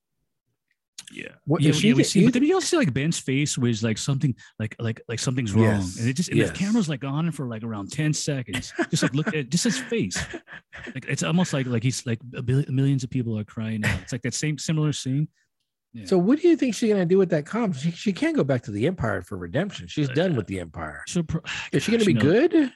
Yeah. 1.11 1.27
What- 1.45 1.61
yeah, 1.61 1.71
she 1.71 1.89
yeah, 1.89 1.93
we 1.93 1.97
get- 1.97 2.07
see, 2.09 2.19
you 2.21 2.25
but 2.25 2.33
then 2.33 2.43
you 2.43 2.55
also 2.55 2.65
see 2.65 2.77
like 2.77 2.93
Ben's 2.93 3.19
face 3.19 3.57
was 3.57 3.83
like 3.83 3.97
something 3.97 4.33
like 4.57 4.75
like 4.79 5.01
like 5.07 5.19
something's 5.19 5.53
wrong, 5.53 5.63
Yes, 5.65 5.99
and 5.99 6.09
it 6.09 6.13
just 6.13 6.29
and 6.29 6.37
yes. 6.39 6.49
the 6.49 6.57
camera's 6.57 6.89
like 6.89 7.03
on 7.03 7.31
for 7.31 7.47
like 7.47 7.63
around 7.63 7.91
ten 7.91 8.11
seconds, 8.13 8.73
just 8.89 9.03
like 9.03 9.13
look 9.13 9.33
at 9.35 9.49
just 9.49 9.65
his 9.65 9.77
face. 9.77 10.17
Like 10.93 11.05
it's 11.07 11.21
almost 11.21 11.53
like 11.53 11.67
like 11.67 11.83
he's 11.83 12.05
like 12.07 12.19
a 12.35 12.41
billion, 12.41 12.73
millions 12.75 13.03
of 13.03 13.11
people 13.11 13.37
are 13.37 13.43
crying 13.43 13.85
out. 13.85 13.99
It's 14.01 14.11
like 14.13 14.23
that 14.23 14.33
same 14.33 14.57
similar 14.57 14.93
scene. 14.93 15.27
Yeah. 15.93 16.05
So 16.07 16.17
what 16.17 16.41
do 16.41 16.47
you 16.49 16.57
think 16.57 16.73
she's 16.75 16.89
going 16.89 17.01
to 17.01 17.05
do 17.05 17.17
with 17.17 17.29
that 17.29 17.45
comp? 17.45 17.75
She, 17.75 17.91
she 17.91 18.11
can't 18.11 18.35
go 18.35 18.43
back 18.43 18.63
to 18.63 18.71
the 18.71 18.85
Empire 18.85 19.21
for 19.21 19.37
redemption. 19.37 19.87
She's 19.87 20.09
done 20.09 20.35
with 20.35 20.45
the 20.47 20.59
Empire. 20.59 21.03
So 21.07 21.23
pro- 21.23 21.39
Is 21.71 21.83
she 21.83 21.91
going 21.91 21.99
to 22.01 22.05
be 22.05 22.11
you 22.13 22.19
know, 22.19 22.47
good? 22.49 22.73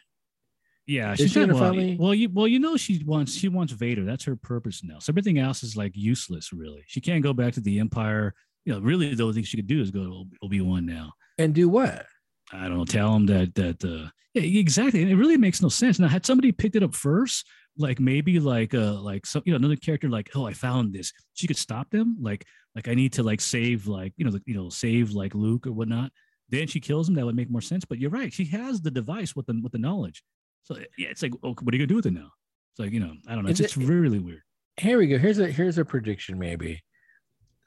Yeah, 0.89 1.13
she's 1.13 1.31
she 1.31 1.39
gonna 1.39 1.53
well, 1.53 1.95
well, 1.99 2.15
you 2.15 2.29
well, 2.33 2.47
you 2.47 2.57
know 2.57 2.75
she 2.75 3.03
wants 3.05 3.35
she 3.35 3.47
wants 3.47 3.71
Vader. 3.73 4.03
That's 4.03 4.23
her 4.23 4.35
purpose 4.35 4.83
now. 4.83 4.97
So 4.97 5.11
everything 5.11 5.37
else 5.37 5.61
is 5.61 5.77
like 5.77 5.91
useless, 5.95 6.51
really. 6.51 6.83
She 6.87 6.99
can't 6.99 7.21
go 7.21 7.31
back 7.31 7.53
to 7.53 7.61
the 7.61 7.79
Empire. 7.79 8.33
You 8.65 8.73
know, 8.73 8.79
really 8.79 9.13
the 9.13 9.21
only 9.21 9.35
thing 9.35 9.43
she 9.43 9.57
could 9.57 9.67
do 9.67 9.81
is 9.81 9.91
go 9.91 10.03
to 10.03 10.25
Obi 10.41 10.61
Wan 10.61 10.87
now. 10.87 11.13
And 11.37 11.53
do 11.53 11.69
what? 11.69 12.07
I 12.51 12.67
don't 12.67 12.77
know. 12.77 12.85
Tell 12.85 13.15
him 13.15 13.27
that 13.27 13.53
that 13.53 13.85
uh 13.85 14.09
yeah, 14.33 14.59
exactly. 14.59 15.03
And 15.03 15.11
it 15.11 15.15
really 15.15 15.37
makes 15.37 15.61
no 15.61 15.69
sense. 15.69 15.99
Now, 15.99 16.07
had 16.07 16.25
somebody 16.25 16.51
picked 16.51 16.75
it 16.75 16.81
up 16.81 16.95
first, 16.95 17.45
like 17.77 17.99
maybe 17.99 18.39
like 18.39 18.73
uh 18.73 18.93
like 18.93 19.27
some 19.27 19.43
you 19.45 19.53
know 19.53 19.57
another 19.57 19.75
character 19.75 20.09
like 20.09 20.31
oh 20.33 20.47
I 20.47 20.53
found 20.53 20.91
this, 20.91 21.13
she 21.35 21.45
could 21.45 21.57
stop 21.57 21.91
them. 21.91 22.17
Like 22.19 22.45
like 22.73 22.87
I 22.87 22.95
need 22.95 23.13
to 23.13 23.21
like 23.21 23.41
save 23.41 23.85
like 23.85 24.13
you 24.17 24.25
know 24.25 24.31
the, 24.31 24.41
you 24.47 24.55
know 24.55 24.69
save 24.69 25.11
like 25.11 25.35
Luke 25.35 25.67
or 25.67 25.71
whatnot. 25.71 26.11
Then 26.49 26.65
she 26.65 26.79
kills 26.79 27.07
him. 27.07 27.13
That 27.13 27.27
would 27.27 27.35
make 27.35 27.51
more 27.51 27.61
sense. 27.61 27.85
But 27.85 27.99
you're 27.99 28.09
right. 28.09 28.33
She 28.33 28.45
has 28.45 28.81
the 28.81 28.89
device 28.89 29.35
with 29.35 29.45
the 29.45 29.59
with 29.61 29.71
the 29.71 29.77
knowledge. 29.77 30.23
So 30.63 30.77
yeah, 30.97 31.09
it's 31.09 31.21
like 31.21 31.33
oh, 31.43 31.55
what 31.61 31.73
are 31.73 31.77
you 31.77 31.79
gonna 31.79 31.87
do 31.87 31.95
with 31.95 32.05
it 32.05 32.13
now? 32.13 32.31
It's 32.71 32.79
like 32.79 32.91
you 32.91 32.99
know 32.99 33.13
I 33.27 33.35
don't 33.35 33.43
know. 33.43 33.49
It's 33.49 33.59
Is 33.59 33.73
just 33.73 33.81
it- 33.81 33.87
really 33.87 34.19
weird. 34.19 34.41
Here 34.77 34.97
we 34.97 35.07
go. 35.07 35.17
Here's 35.17 35.39
a 35.39 35.47
here's 35.47 35.77
a 35.77 35.83
prediction 35.85 36.39
maybe. 36.39 36.81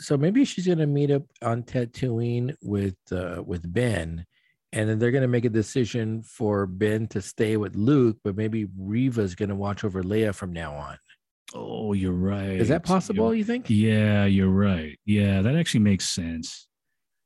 so 0.01 0.16
maybe 0.16 0.44
she's 0.44 0.66
gonna 0.66 0.86
meet 0.86 1.10
up 1.10 1.23
on 1.43 1.62
Tatooine 1.62 2.55
with 2.62 2.97
uh, 3.10 3.43
with 3.44 3.70
Ben, 3.73 4.24
and 4.73 4.89
then 4.89 4.98
they're 4.98 5.10
gonna 5.10 5.28
make 5.28 5.44
a 5.44 5.51
decision 5.51 6.23
for 6.23 6.66
Ben 6.66 7.06
to 7.09 7.20
stay 7.20 7.56
with 7.56 7.77
Luke, 7.77 8.16
but 8.24 8.36
maybe 8.36 8.66
Reva's 8.78 9.35
gonna 9.35 9.55
watch 9.55 9.85
over 9.85 10.02
Leia 10.02 10.35
from 10.35 10.52
now 10.52 10.74
on. 10.74 10.97
Oh, 11.55 11.93
you're 11.93 12.12
right. 12.12 12.59
Is 12.59 12.69
that 12.69 12.82
possible? 12.82 13.27
You're- 13.27 13.39
you 13.39 13.44
think? 13.44 13.66
yeah, 13.69 14.24
you're 14.24 14.48
right. 14.48 14.98
Yeah, 15.05 15.43
that 15.43 15.55
actually 15.55 15.81
makes 15.81 16.09
sense. 16.09 16.66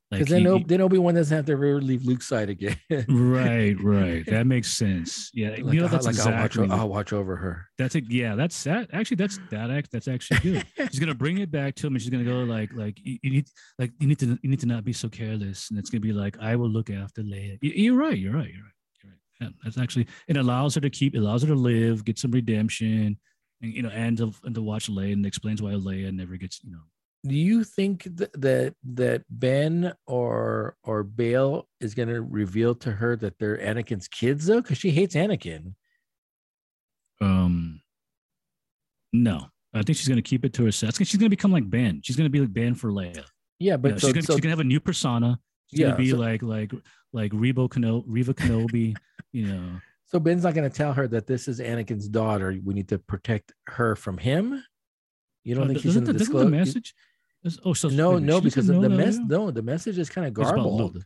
Because 0.09 0.27
he- 0.29 0.43
then, 0.43 0.57
he- 0.59 0.63
then 0.63 0.81
Obi 0.81 0.97
Wan 0.97 1.15
doesn't 1.15 1.35
have 1.35 1.45
to 1.47 1.51
ever 1.51 1.81
leave 1.81 2.05
Luke's 2.05 2.27
side 2.27 2.49
again. 2.49 2.77
right, 3.09 3.75
right. 3.83 4.25
That 4.25 4.47
makes 4.47 4.71
sense. 4.71 5.29
Yeah, 5.33 5.49
like, 5.49 5.73
you 5.73 5.79
know 5.81 5.83
I'll- 5.87 5.89
that's 5.89 6.05
like 6.05 6.15
exactly. 6.15 6.63
I'll 6.63 6.69
watch, 6.69 6.79
I'll 6.79 6.89
watch 6.89 7.13
over 7.13 7.35
her. 7.35 7.65
That's 7.77 7.95
it. 7.95 8.05
Yeah, 8.09 8.35
that's 8.35 8.63
that. 8.63 8.89
Actually, 8.93 9.17
that's 9.17 9.37
that. 9.51 9.69
Act 9.69 9.91
that's 9.91 10.07
actually 10.07 10.39
good. 10.39 10.65
she's 10.91 10.99
gonna 10.99 11.13
bring 11.13 11.39
it 11.39 11.51
back 11.51 11.75
to 11.75 11.87
him, 11.87 11.95
and 11.95 12.01
she's 12.01 12.09
gonna 12.09 12.23
go 12.23 12.43
like, 12.43 12.71
like 12.73 12.97
you, 13.03 13.17
you 13.21 13.31
need, 13.31 13.47
like 13.79 13.91
you 13.99 14.07
need 14.07 14.19
to, 14.19 14.39
you 14.41 14.49
need 14.49 14.59
to 14.61 14.65
not 14.67 14.85
be 14.85 14.93
so 14.93 15.09
careless, 15.09 15.69
and 15.69 15.77
it's 15.77 15.89
gonna 15.89 15.99
be 16.01 16.13
like, 16.13 16.37
I 16.39 16.55
will 16.55 16.69
look 16.69 16.89
after 16.89 17.21
Leia. 17.21 17.57
You- 17.61 17.71
You're 17.75 17.95
right. 17.97 18.17
You're 18.17 18.33
right. 18.33 18.47
You're 18.49 18.63
right. 18.63 18.73
You're 19.03 19.11
right. 19.11 19.19
Yeah, 19.41 19.49
that's 19.63 19.77
actually 19.77 20.07
it 20.29 20.37
allows 20.37 20.73
her 20.75 20.81
to 20.81 20.89
keep, 20.89 21.15
it 21.15 21.19
allows 21.19 21.41
her 21.41 21.47
to 21.49 21.55
live, 21.55 22.05
get 22.05 22.17
some 22.17 22.31
redemption, 22.31 23.19
and 23.61 23.73
you 23.73 23.81
know, 23.81 23.89
and 23.89 24.17
to, 24.19 24.31
and 24.45 24.55
to 24.55 24.61
watch 24.61 24.89
Leia, 24.89 25.11
and 25.13 25.25
explains 25.25 25.61
why 25.61 25.71
Leia 25.73 26.13
never 26.13 26.37
gets, 26.37 26.63
you 26.63 26.71
know. 26.71 26.79
Do 27.27 27.35
you 27.35 27.63
think 27.63 28.03
th- 28.17 28.29
that 28.35 28.75
that 28.83 29.23
Ben 29.29 29.93
or 30.05 30.77
or 30.83 31.03
Bail 31.03 31.67
is 31.81 31.93
going 31.93 32.09
to 32.09 32.21
reveal 32.21 32.73
to 32.75 32.91
her 32.91 33.15
that 33.17 33.37
they're 33.39 33.57
Anakin's 33.57 34.07
kids 34.07 34.45
though? 34.45 34.61
Because 34.61 34.77
she 34.77 34.91
hates 34.91 35.15
Anakin. 35.15 35.73
Um, 37.21 37.81
no, 39.13 39.47
I 39.73 39.81
think 39.83 39.97
she's 39.97 40.07
gonna 40.07 40.21
keep 40.21 40.45
it 40.45 40.53
to 40.53 40.65
herself. 40.65 40.95
She's 40.97 41.15
gonna 41.15 41.29
become 41.29 41.51
like 41.51 41.69
Ben. 41.69 42.01
She's 42.03 42.15
gonna 42.15 42.29
be 42.29 42.39
like 42.39 42.53
Ben 42.53 42.75
for 42.75 42.91
Leia. 42.91 43.23
Yeah, 43.59 43.77
but 43.77 43.93
Yeah, 43.93 43.97
so, 43.97 44.07
she's, 44.07 44.13
gonna, 44.13 44.23
so 44.23 44.33
she's 44.33 44.41
gonna 44.41 44.51
have 44.51 44.59
a 44.59 44.63
new 44.63 44.79
persona. 44.79 45.39
She's 45.71 45.79
Yeah, 45.79 45.87
gonna 45.87 45.97
be 45.97 46.11
so- 46.11 46.17
like 46.17 46.43
like 46.43 46.71
like 47.13 47.31
Rebo 47.31 47.71
Keno, 47.71 48.03
Reva 48.05 48.33
Kenobi. 48.33 48.95
you 49.31 49.47
know, 49.47 49.79
so 50.05 50.19
Ben's 50.19 50.43
not 50.43 50.53
going 50.53 50.69
to 50.69 50.75
tell 50.75 50.93
her 50.93 51.07
that 51.07 51.25
this 51.25 51.47
is 51.47 51.59
Anakin's 51.59 52.07
daughter. 52.07 52.55
We 52.63 52.73
need 52.73 52.89
to 52.89 52.99
protect 52.99 53.53
her 53.67 53.95
from 53.95 54.17
him. 54.17 54.63
You 55.43 55.55
don't 55.55 55.63
Uh, 55.63 55.67
think 55.67 55.79
he's 55.79 55.93
going 55.95 56.05
to 56.05 56.13
disclose? 56.13 56.45
the 56.45 56.51
message? 56.51 56.93
Oh, 57.65 57.73
so 57.73 57.89
no, 57.89 58.09
wait 58.11 58.17
a 58.17 58.19
minute, 58.19 58.33
no, 58.33 58.41
because 58.41 58.67
the 58.67 58.89
mess. 58.89 59.17
No, 59.17 59.51
the 59.51 59.61
message 59.61 59.97
is 59.97 60.09
kind 60.09 60.27
of 60.27 60.33
garbled. 60.33 61.03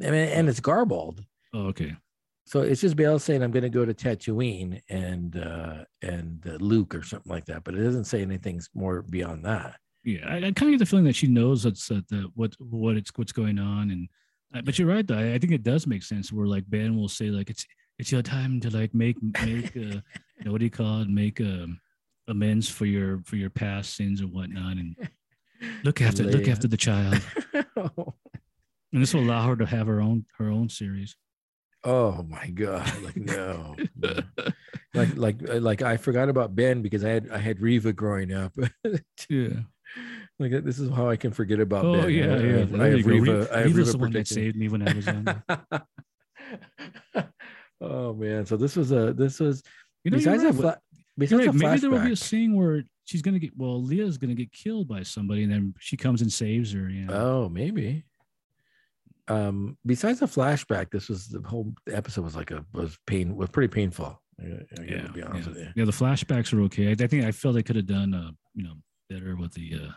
I 0.00 0.10
mean, 0.10 0.28
and 0.28 0.48
it's 0.48 0.60
garbled. 0.60 1.24
Oh, 1.54 1.66
okay. 1.66 1.96
So 2.44 2.60
it's 2.60 2.80
just 2.80 2.96
Bail 2.96 3.18
saying, 3.18 3.42
"I'm 3.42 3.50
going 3.50 3.64
to 3.64 3.68
go 3.68 3.84
to 3.84 3.92
Tatooine 3.92 4.80
and 4.88 5.36
uh, 5.36 5.84
and 6.02 6.46
uh, 6.46 6.58
Luke 6.60 6.94
or 6.94 7.02
something 7.02 7.30
like 7.30 7.44
that," 7.46 7.64
but 7.64 7.74
it 7.74 7.82
doesn't 7.82 8.04
say 8.04 8.22
anything 8.22 8.60
more 8.74 9.02
beyond 9.02 9.44
that. 9.44 9.76
Yeah, 10.04 10.20
I, 10.28 10.36
I 10.36 10.40
kind 10.40 10.62
of 10.62 10.70
get 10.70 10.78
the 10.78 10.86
feeling 10.86 11.06
that 11.06 11.16
she 11.16 11.26
knows 11.26 11.64
that's 11.64 11.90
uh, 11.90 12.00
the 12.08 12.30
what 12.34 12.54
what 12.60 12.96
it's 12.96 13.10
what's 13.16 13.32
going 13.32 13.58
on, 13.58 13.90
and 13.90 14.08
uh, 14.54 14.62
but 14.62 14.78
you're 14.78 14.86
right. 14.86 15.04
Though 15.04 15.18
I, 15.18 15.34
I 15.34 15.38
think 15.38 15.52
it 15.52 15.64
does 15.64 15.88
make 15.88 16.04
sense. 16.04 16.32
Where 16.32 16.46
like 16.46 16.62
Ben 16.68 16.96
will 16.96 17.08
say 17.08 17.30
like 17.30 17.50
it's 17.50 17.66
it's 17.98 18.12
your 18.12 18.22
time 18.22 18.60
to 18.60 18.70
like 18.70 18.94
make 18.94 19.16
make 19.20 19.76
uh, 19.76 19.80
you 20.38 20.44
know, 20.44 20.52
what 20.52 20.58
do 20.58 20.64
you 20.64 20.70
call 20.70 21.00
it? 21.00 21.08
Make 21.08 21.40
um, 21.40 21.80
amends 22.28 22.68
for 22.68 22.86
your 22.86 23.22
for 23.24 23.34
your 23.34 23.50
past 23.50 23.96
sins 23.96 24.22
or 24.22 24.26
whatnot, 24.26 24.76
and 24.76 24.94
look 25.84 26.00
after 26.00 26.22
look 26.24 26.48
after 26.48 26.68
the 26.68 26.76
child. 26.76 27.20
And 28.92 29.02
this 29.02 29.12
will 29.12 29.22
allow 29.22 29.48
her 29.48 29.56
to 29.56 29.66
have 29.66 29.88
her 29.88 30.00
own 30.00 30.24
her 30.38 30.48
own 30.48 30.68
series. 30.70 31.16
oh 31.84 32.22
my 32.28 32.48
god! 32.48 32.90
Like 33.02 33.16
no, 33.16 33.76
no. 33.96 34.20
like 34.94 35.16
like 35.16 35.36
uh, 35.50 35.60
like 35.60 35.82
I 35.82 35.96
forgot 35.98 36.28
about 36.30 36.54
Ben 36.56 36.80
because 36.82 37.04
I 37.04 37.10
had 37.10 37.30
I 37.30 37.38
had 37.38 37.60
Reva 37.60 37.92
growing 37.92 38.32
up. 38.32 38.52
Yeah. 39.28 39.60
like 40.38 40.52
this 40.64 40.78
is 40.78 40.88
how 40.90 41.08
I 41.10 41.16
can 41.16 41.32
forget 41.32 41.60
about 41.60 41.84
Oh 41.84 42.02
Ben. 42.02 42.10
yeah, 42.10 42.24
I, 42.24 42.38
yeah. 42.38 42.66
I, 42.82 42.86
I 42.86 42.88
have. 42.96 43.06
Reva. 43.06 43.38
Re- 43.40 43.48
I 43.50 43.56
have 43.58 43.66
Reva's 43.66 43.76
Reva 43.88 43.92
the 43.92 43.98
one 43.98 44.12
that 44.12 44.28
saved 44.28 44.56
me 44.56 44.68
when 44.68 44.86
I 44.88 44.92
was 44.94 45.06
young. 45.06 45.42
oh 47.80 48.14
man! 48.14 48.46
So 48.46 48.56
this 48.56 48.76
was 48.76 48.92
a 48.92 49.12
this 49.12 49.40
was 49.40 49.62
You 50.04 50.10
know, 50.10 50.16
besides 50.18 50.42
you're 50.42 50.50
a 50.50 50.54
right. 50.54 50.60
fla- 50.60 50.80
besides 51.18 51.46
right. 51.46 51.48
a 51.48 51.58
Maybe 51.58 51.80
there 51.80 51.90
will 51.90 52.04
be 52.04 52.12
a 52.12 52.16
scene 52.16 52.54
where 52.56 52.84
she's 53.06 53.22
gonna 53.22 53.38
get 53.38 53.56
well, 53.56 53.82
Leah's 53.82 54.18
gonna 54.18 54.34
get 54.34 54.52
killed 54.52 54.86
by 54.86 55.02
somebody, 55.02 55.44
and 55.44 55.52
then 55.52 55.74
she 55.78 55.96
comes 55.96 56.20
and 56.20 56.30
saves 56.30 56.72
her. 56.72 56.90
You 56.90 57.06
know? 57.06 57.14
Oh, 57.14 57.48
maybe. 57.48 58.04
Um, 59.28 59.76
besides 59.86 60.20
the 60.20 60.26
flashback, 60.26 60.90
this 60.90 61.08
was 61.08 61.28
the 61.28 61.40
whole 61.40 61.72
episode 61.90 62.24
was 62.24 62.36
like 62.36 62.50
a 62.50 62.64
was 62.74 62.98
pain 63.06 63.34
was 63.34 63.48
pretty 63.48 63.72
painful. 63.72 64.20
I, 64.40 64.44
I 64.44 64.84
yeah, 64.84 65.08
be 65.08 65.22
honest 65.22 65.48
yeah. 65.48 65.54
with 65.54 65.72
Yeah, 65.76 65.84
the 65.86 65.92
flashbacks 65.92 66.52
are 66.52 66.60
okay. 66.62 66.88
I, 66.88 66.90
I 66.92 67.06
think 67.06 67.24
I 67.24 67.32
felt 67.32 67.54
they 67.54 67.62
could 67.62 67.76
have 67.76 67.86
done, 67.86 68.12
uh, 68.12 68.30
you 68.54 68.64
know, 68.64 68.74
better 69.08 69.34
with 69.34 69.54
the 69.54 69.72
uh, 69.74 69.92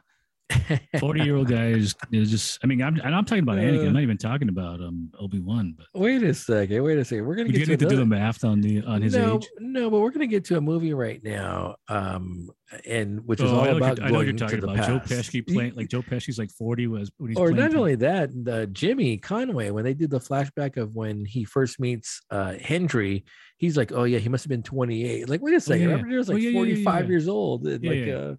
you. 0.70 1.00
forty-year-old 1.00 1.48
guy. 1.48 1.68
Is, 1.68 1.96
is 2.12 2.32
just, 2.32 2.60
I 2.64 2.68
mean, 2.68 2.82
I'm 2.82 3.00
and 3.00 3.16
I'm 3.16 3.26
talking 3.26 3.44
about 3.44 3.58
Anakin. 3.58 3.88
I'm 3.88 3.94
not 3.94 4.02
even 4.04 4.18
talking 4.18 4.50
about 4.50 4.80
um 4.82 5.12
Obi 5.20 5.40
Wan. 5.40 5.76
But 5.78 5.88
wait 6.00 6.24
a 6.24 6.34
second. 6.34 6.84
Wait 6.84 6.98
a 6.98 7.06
second. 7.06 7.26
We're 7.26 7.36
gonna 7.36 7.50
get 7.50 7.66
to 7.66 7.78
do 7.78 7.96
the 7.96 8.06
math 8.06 8.44
on 8.44 8.62
the 8.62 8.82
on 8.84 9.02
his 9.02 9.14
no, 9.16 9.38
age. 9.38 9.48
No, 9.60 9.90
but 9.90 10.00
we're 10.00 10.12
gonna 10.12 10.28
get 10.28 10.46
to 10.46 10.58
a 10.58 10.62
movie 10.62 10.94
right 10.94 11.24
now, 11.24 11.76
um, 11.88 12.50
and 12.86 13.26
which 13.26 13.42
is 13.42 13.52
Oh, 13.52 13.60
I 13.60 13.70
all 13.70 13.78
about 13.78 14.02
I 14.02 14.10
know 14.10 14.22
you're 14.22 14.34
talking 14.34 14.60
the 14.60 14.70
about. 14.70 14.88
Joe 14.88 15.00
past. 15.00 15.32
Pesci 15.32 15.46
playing 15.48 15.74
like 15.76 15.90
Joe 15.90 16.02
Pesci's 16.02 16.38
like 16.38 16.52
40 16.52 16.88
was 16.88 17.12
when 17.18 17.30
he's 17.32 17.38
or 17.38 17.52
not 17.52 17.74
only 17.76 17.96
that, 17.96 18.30
uh, 18.48 18.66
Jimmy 18.68 19.18
Conway, 19.18 19.70
when 19.72 19.84
they 19.84 19.94
did 19.94 20.10
the 20.10 20.20
flashback 20.20 20.78
of 20.78 20.96
when 20.96 21.26
he 21.26 21.44
first 21.46 21.80
meets 21.80 22.22
uh, 22.32 22.54
Henry, 22.62 23.26
he's 23.58 23.76
like, 23.78 23.92
"Oh 23.92 24.04
yeah, 24.04 24.20
he 24.20 24.30
must 24.30 24.44
have 24.44 24.50
been 24.50 24.64
28." 24.64 25.28
Like, 25.30 25.42
wait 25.42 25.56
a 25.56 25.60
second, 25.60 25.82
yeah. 25.82 25.88
remember 25.90 26.10
he 26.10 26.18
was 26.18 26.30
Oh, 26.30 26.34
like 26.34 26.44
yeah, 26.44 26.50
yeah, 26.50 26.54
yeah, 26.54 26.84
45 26.84 27.04
yeah. 27.06 27.10
years 27.10 27.28
old, 27.28 27.68
and 27.68 27.84
Yeah, 27.84 27.92
like, 27.92 28.10
uh, 28.32 28.36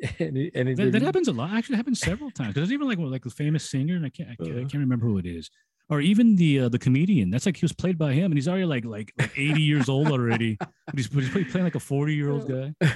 and 0.18 0.36
he- 0.36 0.50
and 0.54 0.68
he 0.68 0.74
that, 0.74 0.92
that 0.92 1.02
happens 1.02 1.28
a 1.28 1.32
lot. 1.32 1.50
Actually, 1.52 1.74
it 1.74 1.78
happens 1.78 2.00
several 2.00 2.30
times. 2.30 2.54
Because 2.54 2.72
even 2.72 2.86
like 2.88 2.98
like 2.98 3.26
a 3.26 3.30
famous 3.30 3.68
singer, 3.68 3.96
and 3.96 4.04
I 4.06 4.10
can't 4.10 4.30
I 4.30 4.36
can't, 4.36 4.56
I 4.56 4.60
Uh. 4.60 4.68
can't 4.68 4.74
remember 4.74 5.06
who 5.06 5.18
it 5.18 5.26
is, 5.26 5.50
or 5.88 6.00
even 6.00 6.36
the 6.36 6.60
uh, 6.60 6.68
the 6.68 6.78
comedian. 6.78 7.30
That's 7.30 7.46
like 7.46 7.56
he 7.56 7.64
was 7.64 7.72
played 7.72 7.98
by 7.98 8.12
him, 8.12 8.26
and 8.26 8.34
he's 8.34 8.48
already 8.48 8.64
like 8.66 8.84
like 8.84 9.12
like 9.18 9.32
80 9.36 9.60
years 9.62 9.88
old 9.88 10.08
already. 10.08 10.56
But 10.60 10.94
he's, 10.94 11.08
but 11.08 11.24
he's 11.24 11.50
playing 11.50 11.64
like 11.64 11.74
a 11.74 11.80
40 11.80 12.14
year 12.14 12.30
old 12.30 12.48
guy. 12.48 12.74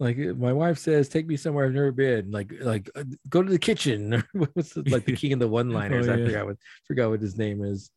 like 0.00 0.18
uh, 0.18 0.34
my 0.34 0.52
wife 0.52 0.78
says, 0.78 1.08
"Take 1.08 1.26
me 1.26 1.36
somewhere 1.36 1.66
I've 1.66 1.72
never 1.74 1.92
been." 1.92 2.30
Like, 2.30 2.52
like 2.60 2.88
uh, 2.94 3.04
go 3.28 3.42
to 3.42 3.50
the 3.50 3.58
kitchen. 3.58 4.22
What's 4.32 4.72
the, 4.74 4.82
like 4.90 5.04
the 5.04 5.14
king 5.16 5.32
of 5.34 5.38
the 5.40 5.48
one-liners? 5.48 6.08
Oh, 6.08 6.14
I 6.14 6.24
forgot 6.24 6.46
what 6.46 6.56
forgot 6.86 7.10
what 7.10 7.20
his 7.20 7.36
name 7.36 7.62
is. 7.62 7.90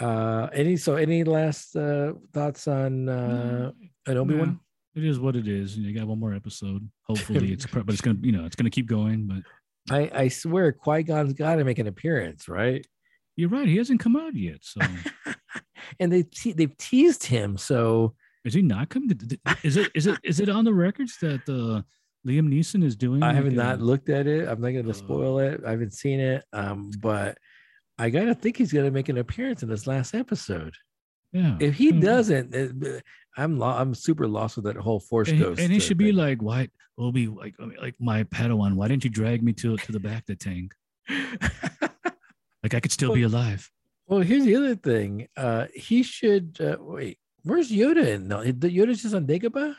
Uh, 0.00 0.48
any 0.52 0.76
so 0.76 0.96
any 0.96 1.22
last 1.24 1.76
uh, 1.76 2.12
thoughts 2.32 2.66
on 2.68 3.08
uh, 3.08 3.72
an 4.06 4.16
Obi 4.16 4.34
Wan? 4.36 4.60
It 4.94 5.04
is 5.04 5.18
what 5.18 5.36
it 5.36 5.48
is. 5.48 5.76
You 5.76 5.92
got 5.98 6.06
one 6.06 6.18
more 6.20 6.34
episode. 6.34 6.88
Hopefully, 7.04 7.52
it's 7.52 7.66
but 7.72 7.88
it's 7.88 8.00
gonna 8.02 8.18
you 8.22 8.32
know 8.32 8.44
it's 8.44 8.56
gonna 8.56 8.70
keep 8.70 8.86
going. 8.86 9.26
But 9.26 9.42
I 9.94 10.10
I 10.24 10.28
swear 10.28 10.72
Qui 10.72 11.02
Gon's 11.02 11.32
got 11.32 11.56
to 11.56 11.64
make 11.64 11.78
an 11.78 11.86
appearance, 11.86 12.48
right? 12.48 12.86
you're 13.34 13.48
right. 13.48 13.66
He 13.66 13.78
hasn't 13.78 13.98
come 13.98 14.14
out 14.14 14.34
yet. 14.36 14.58
So 14.60 14.80
And 16.00 16.12
they 16.12 16.22
te- 16.22 16.52
they've 16.52 16.76
teased 16.76 17.24
him, 17.24 17.56
so 17.56 18.14
is 18.44 18.54
he 18.54 18.62
not 18.62 18.88
coming? 18.90 19.08
Did- 19.08 19.40
Is 19.62 19.76
it 19.76 19.90
is 19.94 20.06
it 20.06 20.18
is 20.22 20.38
it 20.40 20.48
on 20.48 20.64
the 20.64 20.74
records 20.74 21.16
that 21.22 21.40
uh, 21.48 21.82
Liam 22.28 22.48
Neeson 22.48 22.84
is 22.84 22.94
doing? 22.96 23.22
I 23.22 23.28
like 23.28 23.36
haven't 23.36 23.52
a- 23.54 23.56
not 23.56 23.80
looked 23.80 24.08
at 24.08 24.26
it. 24.26 24.48
I'm 24.48 24.60
not 24.60 24.70
going 24.72 24.84
to 24.84 24.90
Uh, 24.90 24.94
spoil 24.94 25.38
it. 25.38 25.60
I 25.66 25.70
haven't 25.70 25.92
seen 25.94 26.20
it, 26.20 26.44
um, 26.52 26.90
but 27.00 27.38
I 27.98 28.10
gotta 28.10 28.34
think 28.34 28.56
he's 28.58 28.72
gonna 28.72 28.90
make 28.90 29.08
an 29.08 29.18
appearance 29.18 29.62
in 29.62 29.68
this 29.68 29.86
last 29.86 30.14
episode. 30.14 30.74
Yeah. 31.32 31.56
If 31.60 31.74
he 31.76 31.92
doesn't, 31.92 32.54
it- 32.54 33.02
I'm 33.36 33.58
lo- 33.58 33.68
I'm 33.68 33.94
super 33.94 34.26
lost 34.28 34.56
with 34.56 34.66
that 34.66 34.76
whole 34.76 35.00
Force 35.00 35.30
and, 35.30 35.38
Ghost. 35.40 35.60
and 35.60 35.72
uh, 35.74 35.78
should 35.80 35.96
be 35.96 36.12
like, 36.12 36.42
why, 36.42 36.68
Obi, 36.98 37.28
like, 37.28 37.54
like 37.80 37.94
my 37.98 38.24
Padawan, 38.24 38.74
why 38.74 38.88
didn't 38.88 39.04
you 39.04 39.10
drag 39.10 39.42
me 39.42 39.54
to 39.54 39.76
to 39.78 39.92
the 39.92 39.98
back 40.00 40.18
of 40.20 40.26
the 40.26 40.36
tank? 40.36 40.74
Like 42.62 42.74
I 42.74 42.80
could 42.80 42.92
still 42.92 43.12
be 43.14 43.22
alive. 43.22 43.68
well, 44.06 44.20
here's 44.20 44.44
the 44.44 44.54
other 44.54 44.76
thing. 44.76 45.26
Uh, 45.36 45.66
he 45.74 46.02
should 46.04 46.58
uh, 46.60 46.76
wait. 46.78 47.18
Where's 47.42 47.72
Yoda? 47.72 48.06
In? 48.06 48.28
No, 48.28 48.44
the 48.44 48.68
Yoda's 48.68 49.02
just 49.02 49.14
on 49.14 49.26
Dagobah 49.26 49.74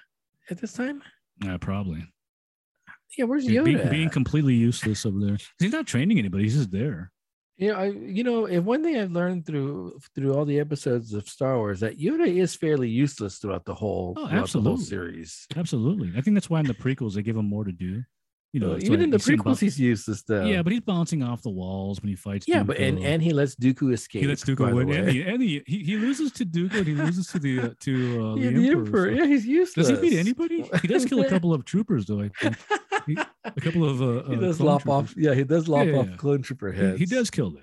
at 0.49 0.59
this 0.59 0.73
time. 0.73 1.01
Yeah, 1.41 1.55
probably. 1.57 2.03
Yeah, 3.17 3.23
where's 3.25 3.45
Yoda? 3.47 3.63
being, 3.63 3.89
being 3.89 4.09
completely 4.09 4.55
useless 4.55 5.05
over 5.05 5.17
there. 5.23 5.37
He's 5.59 5.71
not 5.71 5.87
training 5.87 6.19
anybody. 6.19 6.43
He's 6.43 6.55
just 6.57 6.71
there. 6.71 7.11
You 7.57 7.67
know, 7.71 7.75
I 7.75 7.85
you 7.91 8.23
know, 8.23 8.45
if 8.45 8.63
one 8.63 8.83
thing 8.83 8.97
I've 8.97 9.11
learned 9.11 9.45
through 9.45 9.99
through 10.15 10.33
all 10.33 10.43
the 10.45 10.59
episodes 10.59 11.13
of 11.13 11.29
Star 11.29 11.57
Wars 11.57 11.79
that 11.81 11.99
Yoda 11.99 12.27
is 12.27 12.55
fairly 12.55 12.89
useless 12.89 13.37
throughout 13.37 13.65
the 13.65 13.75
whole, 13.75 14.13
Oh, 14.17 14.27
throughout 14.27 14.49
the 14.49 14.61
whole 14.61 14.73
absolutely. 14.73 14.85
series. 14.85 15.45
Absolutely. 15.55 16.13
I 16.17 16.21
think 16.21 16.33
that's 16.35 16.49
why 16.49 16.59
in 16.59 16.67
the 16.67 16.73
prequels 16.73 17.13
they 17.13 17.21
give 17.21 17.37
him 17.37 17.45
more 17.47 17.63
to 17.63 17.71
do. 17.71 18.03
You 18.53 18.59
know, 18.59 18.73
Uh, 18.73 18.77
even 18.83 19.01
in 19.01 19.09
the 19.09 19.15
you 19.15 19.19
see 19.19 19.33
him 19.33 19.39
prequels, 19.39 19.59
he's 19.59 19.79
useless 19.79 20.21
though. 20.21 20.45
yeah, 20.45 20.61
but 20.61 20.71
he's 20.71 20.81
bouncing 20.81 21.23
off 21.23 21.41
the 21.41 21.49
walls 21.49 21.99
when 22.01 22.09
he 22.09 22.15
fights. 22.15 22.47
yeah, 22.47 22.61
but 22.61 22.77
and 22.77 22.99
and 22.99 23.19
he 23.21 23.31
lets 23.33 23.55
Dooku 23.55 23.91
escape. 23.91 24.21
he 24.21 24.27
lets 24.27 24.43
Dooku 24.43 24.71
win, 24.75 24.91
and, 24.91 25.09
he, 25.09 25.21
and 25.23 25.41
he, 25.41 25.63
he 25.65 25.79
he 25.83 25.97
loses 25.97 26.31
to 26.33 26.45
Dooku, 26.45 26.75
and 26.77 26.85
he 26.87 26.93
loses 26.93 27.25
to 27.29 27.39
the 27.39 27.59
uh, 27.59 27.69
to 27.79 27.93
uh, 28.23 28.35
yeah, 28.35 28.49
the, 28.51 28.55
the 28.55 28.69
Emperor. 28.69 28.85
Emperor. 28.85 29.09
so- 29.17 29.21
Yeah, 29.23 29.25
he's 29.25 29.45
useless. 29.47 29.87
Does 29.87 29.99
he 29.99 30.09
beat 30.09 30.19
anybody? 30.19 30.63
He 30.83 30.87
does 30.87 31.03
kill 31.05 31.21
a 31.21 31.27
couple 31.35 31.51
of 31.51 31.65
troopers, 31.65 32.05
though. 32.05 32.21
I 32.21 32.29
think 32.29 32.55
He- 33.07 33.17
a 33.43 33.59
couple 33.59 33.83
of 33.89 34.01
uh, 34.03 34.29
he 34.29 34.35
uh, 34.35 34.39
does 34.39 34.61
lop 34.61 34.87
off. 34.87 35.15
Yeah, 35.17 35.33
he 35.33 35.43
does 35.43 35.67
lop 35.67 35.87
Yeah, 35.87 35.93
off 35.95 36.09
yeah. 36.09 36.15
clone 36.17 36.43
trooper 36.43 36.71
He- 36.71 36.79
heads. 36.79 36.99
He, 36.99 37.05
does 37.07 37.31
kill 37.31 37.49
those. 37.49 37.61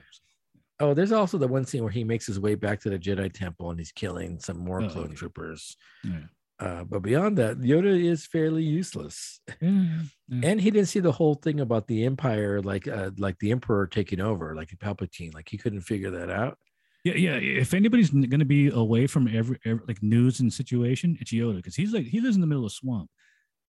Oh, 0.81 0.93
there's 0.93 1.12
also 1.12 1.39
the 1.39 1.47
one 1.47 1.65
scene 1.67 1.83
where 1.83 1.93
he 1.93 2.03
makes 2.03 2.27
his 2.27 2.41
way 2.41 2.57
back 2.57 2.81
to 2.81 2.91
the 2.91 2.99
Jedi 2.99 3.33
Temple 3.33 3.71
and 3.71 3.79
he's 3.79 3.93
killing 3.93 4.41
some 4.41 4.59
more 4.59 4.83
Oh, 4.83 4.89
clone 4.89 5.11
yeah. 5.11 5.15
troopers. 5.15 5.77
Yeah. 6.03 6.19
Uh, 6.61 6.85
but 6.85 7.01
beyond 7.01 7.39
that, 7.39 7.59
Yoda 7.59 7.99
is 7.99 8.27
fairly 8.27 8.62
useless. 8.62 9.41
Yeah. 9.61 10.03
And 10.45 10.61
he 10.61 10.70
didn't 10.70 10.87
see 10.87 11.01
the 11.01 11.11
whole 11.11 11.35
thing 11.35 11.59
about 11.59 11.89
the 11.89 12.05
Empire, 12.05 12.62
like 12.62 12.87
uh, 12.87 13.11
like 13.19 13.37
the 13.41 13.51
Emperor 13.51 13.89
taking 13.89 14.20
over, 14.20 14.55
like 14.55 14.69
Palpatine. 14.78 15.35
Like 15.35 15.49
he 15.49 15.59
couldn't 15.59 15.81
figure 15.81 16.12
that 16.12 16.31
out. 16.31 16.57
Yeah, 17.03 17.15
yeah. 17.15 17.32
If 17.32 17.74
anybody's 17.74 18.11
going 18.11 18.39
to 18.39 18.45
be 18.45 18.69
away 18.69 19.09
from 19.09 19.27
every, 19.27 19.59
every 19.65 19.82
like 19.89 20.01
news 20.05 20.39
and 20.39 20.53
situation, 20.53 21.19
it's 21.20 21.32
Yoda 21.32 21.57
because 21.57 21.74
he's 21.74 21.93
like 21.93 22.07
he 22.07 22.20
lives 22.20 22.37
in 22.37 22.43
the 22.43 22.47
middle 22.47 22.65
of 22.65 22.70
the 22.70 22.77
swamp, 22.77 23.11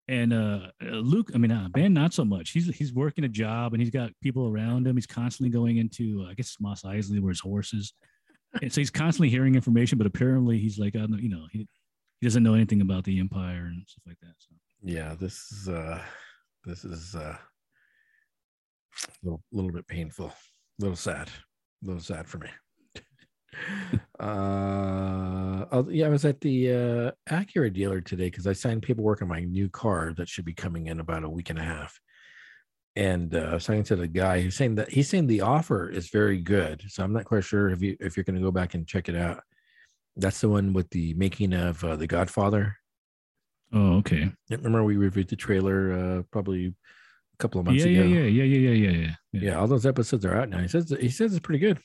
and 0.07 0.33
uh 0.33 0.67
Luke. 0.81 1.31
I 1.33 1.39
mean, 1.39 1.51
uh, 1.51 1.67
Ben 1.71 1.95
not 1.95 2.13
so 2.13 2.23
much. 2.23 2.51
He's 2.51 2.67
he's 2.75 2.93
working 2.93 3.23
a 3.23 3.27
job 3.29 3.73
and 3.73 3.81
he's 3.81 3.91
got 3.91 4.11
people 4.21 4.47
around 4.47 4.85
him. 4.85 4.95
He's 4.95 5.07
constantly 5.07 5.49
going 5.49 5.77
into 5.77 6.23
uh, 6.27 6.29
I 6.29 6.35
guess 6.35 6.57
Mos 6.59 6.83
Eisley 6.83 7.19
where 7.19 7.31
his 7.31 7.39
horses, 7.39 7.91
and 8.61 8.71
so 8.71 8.81
he's 8.81 8.91
constantly 8.91 9.29
hearing 9.29 9.55
information. 9.55 9.97
But 9.97 10.05
apparently, 10.05 10.59
he's 10.59 10.77
like, 10.77 10.95
I 10.95 10.99
don't, 10.99 11.23
you 11.23 11.29
know, 11.29 11.47
he 11.51 11.67
he 12.21 12.27
doesn't 12.27 12.43
know 12.43 12.53
anything 12.53 12.81
about 12.81 13.03
the 13.03 13.19
Empire 13.19 13.65
and 13.65 13.83
stuff 13.87 14.03
like 14.05 14.19
that. 14.21 14.35
So 14.37 14.55
Yeah, 14.83 15.15
this 15.19 15.51
is 15.51 15.67
uh 15.67 16.01
this 16.63 16.85
is 16.85 17.15
uh 17.15 17.35
a 19.03 19.09
little 19.23 19.41
little 19.51 19.71
bit 19.71 19.87
painful, 19.87 20.27
a 20.27 20.33
little 20.79 20.95
sad, 20.95 21.29
a 21.83 21.87
little 21.87 22.01
sad 22.01 22.27
for 22.27 22.37
me. 22.37 22.49
uh 24.19 25.83
yeah, 25.89 26.05
I 26.05 26.09
was 26.09 26.25
at 26.25 26.39
the 26.41 26.71
uh 26.71 27.11
Acura 27.27 27.73
dealer 27.73 28.01
today 28.01 28.29
because 28.29 28.45
I 28.45 28.53
signed 28.53 28.83
paperwork 28.83 29.23
on 29.23 29.27
my 29.27 29.41
new 29.41 29.67
car 29.67 30.13
that 30.17 30.29
should 30.29 30.45
be 30.45 30.53
coming 30.53 30.87
in 30.87 30.99
about 30.99 31.23
a 31.23 31.29
week 31.29 31.49
and 31.49 31.57
a 31.57 31.63
half. 31.63 31.99
And 32.95 33.33
uh, 33.33 33.39
I 33.39 33.53
was 33.55 33.65
talking 33.65 33.83
to 33.85 33.95
the 33.95 34.07
guy 34.07 34.41
who's 34.41 34.55
saying 34.55 34.75
that 34.75 34.91
he's 34.91 35.09
saying 35.09 35.25
the 35.25 35.41
offer 35.41 35.89
is 35.89 36.09
very 36.09 36.37
good. 36.39 36.83
So 36.89 37.03
I'm 37.03 37.13
not 37.13 37.25
quite 37.25 37.45
sure 37.45 37.69
if 37.69 37.81
you 37.81 37.97
if 37.99 38.15
you're 38.15 38.25
going 38.25 38.35
to 38.35 38.41
go 38.41 38.51
back 38.51 38.75
and 38.75 38.85
check 38.85 39.09
it 39.09 39.15
out. 39.15 39.41
That's 40.15 40.41
the 40.41 40.49
one 40.49 40.73
with 40.73 40.89
the 40.89 41.13
making 41.13 41.53
of 41.53 41.83
uh, 41.83 41.95
the 41.95 42.07
Godfather. 42.07 42.75
oh 43.73 43.97
okay. 43.97 44.31
Remember 44.49 44.83
we 44.83 44.97
reviewed 44.97 45.29
the 45.29 45.35
trailer 45.35 45.93
uh, 45.93 46.23
probably 46.31 46.65
a 46.67 47.37
couple 47.39 47.59
of 47.59 47.65
months 47.65 47.83
Yeah, 47.85 48.01
ago. 48.01 48.07
yeah, 48.07 48.23
yeah, 48.25 48.43
yeah, 48.43 48.57
yeah, 48.69 48.69
yeah, 48.69 48.89
yeah, 48.99 49.07
yeah. 49.31 49.41
Yeah, 49.41 49.59
all 49.59 49.67
those 49.67 49.85
episodes 49.85 50.25
are 50.25 50.35
out 50.37 50.49
now. 50.49 50.59
He 50.59 50.67
says 50.67 50.93
he 50.99 51.09
says 51.09 51.31
it's 51.33 51.39
pretty 51.39 51.59
good. 51.59 51.79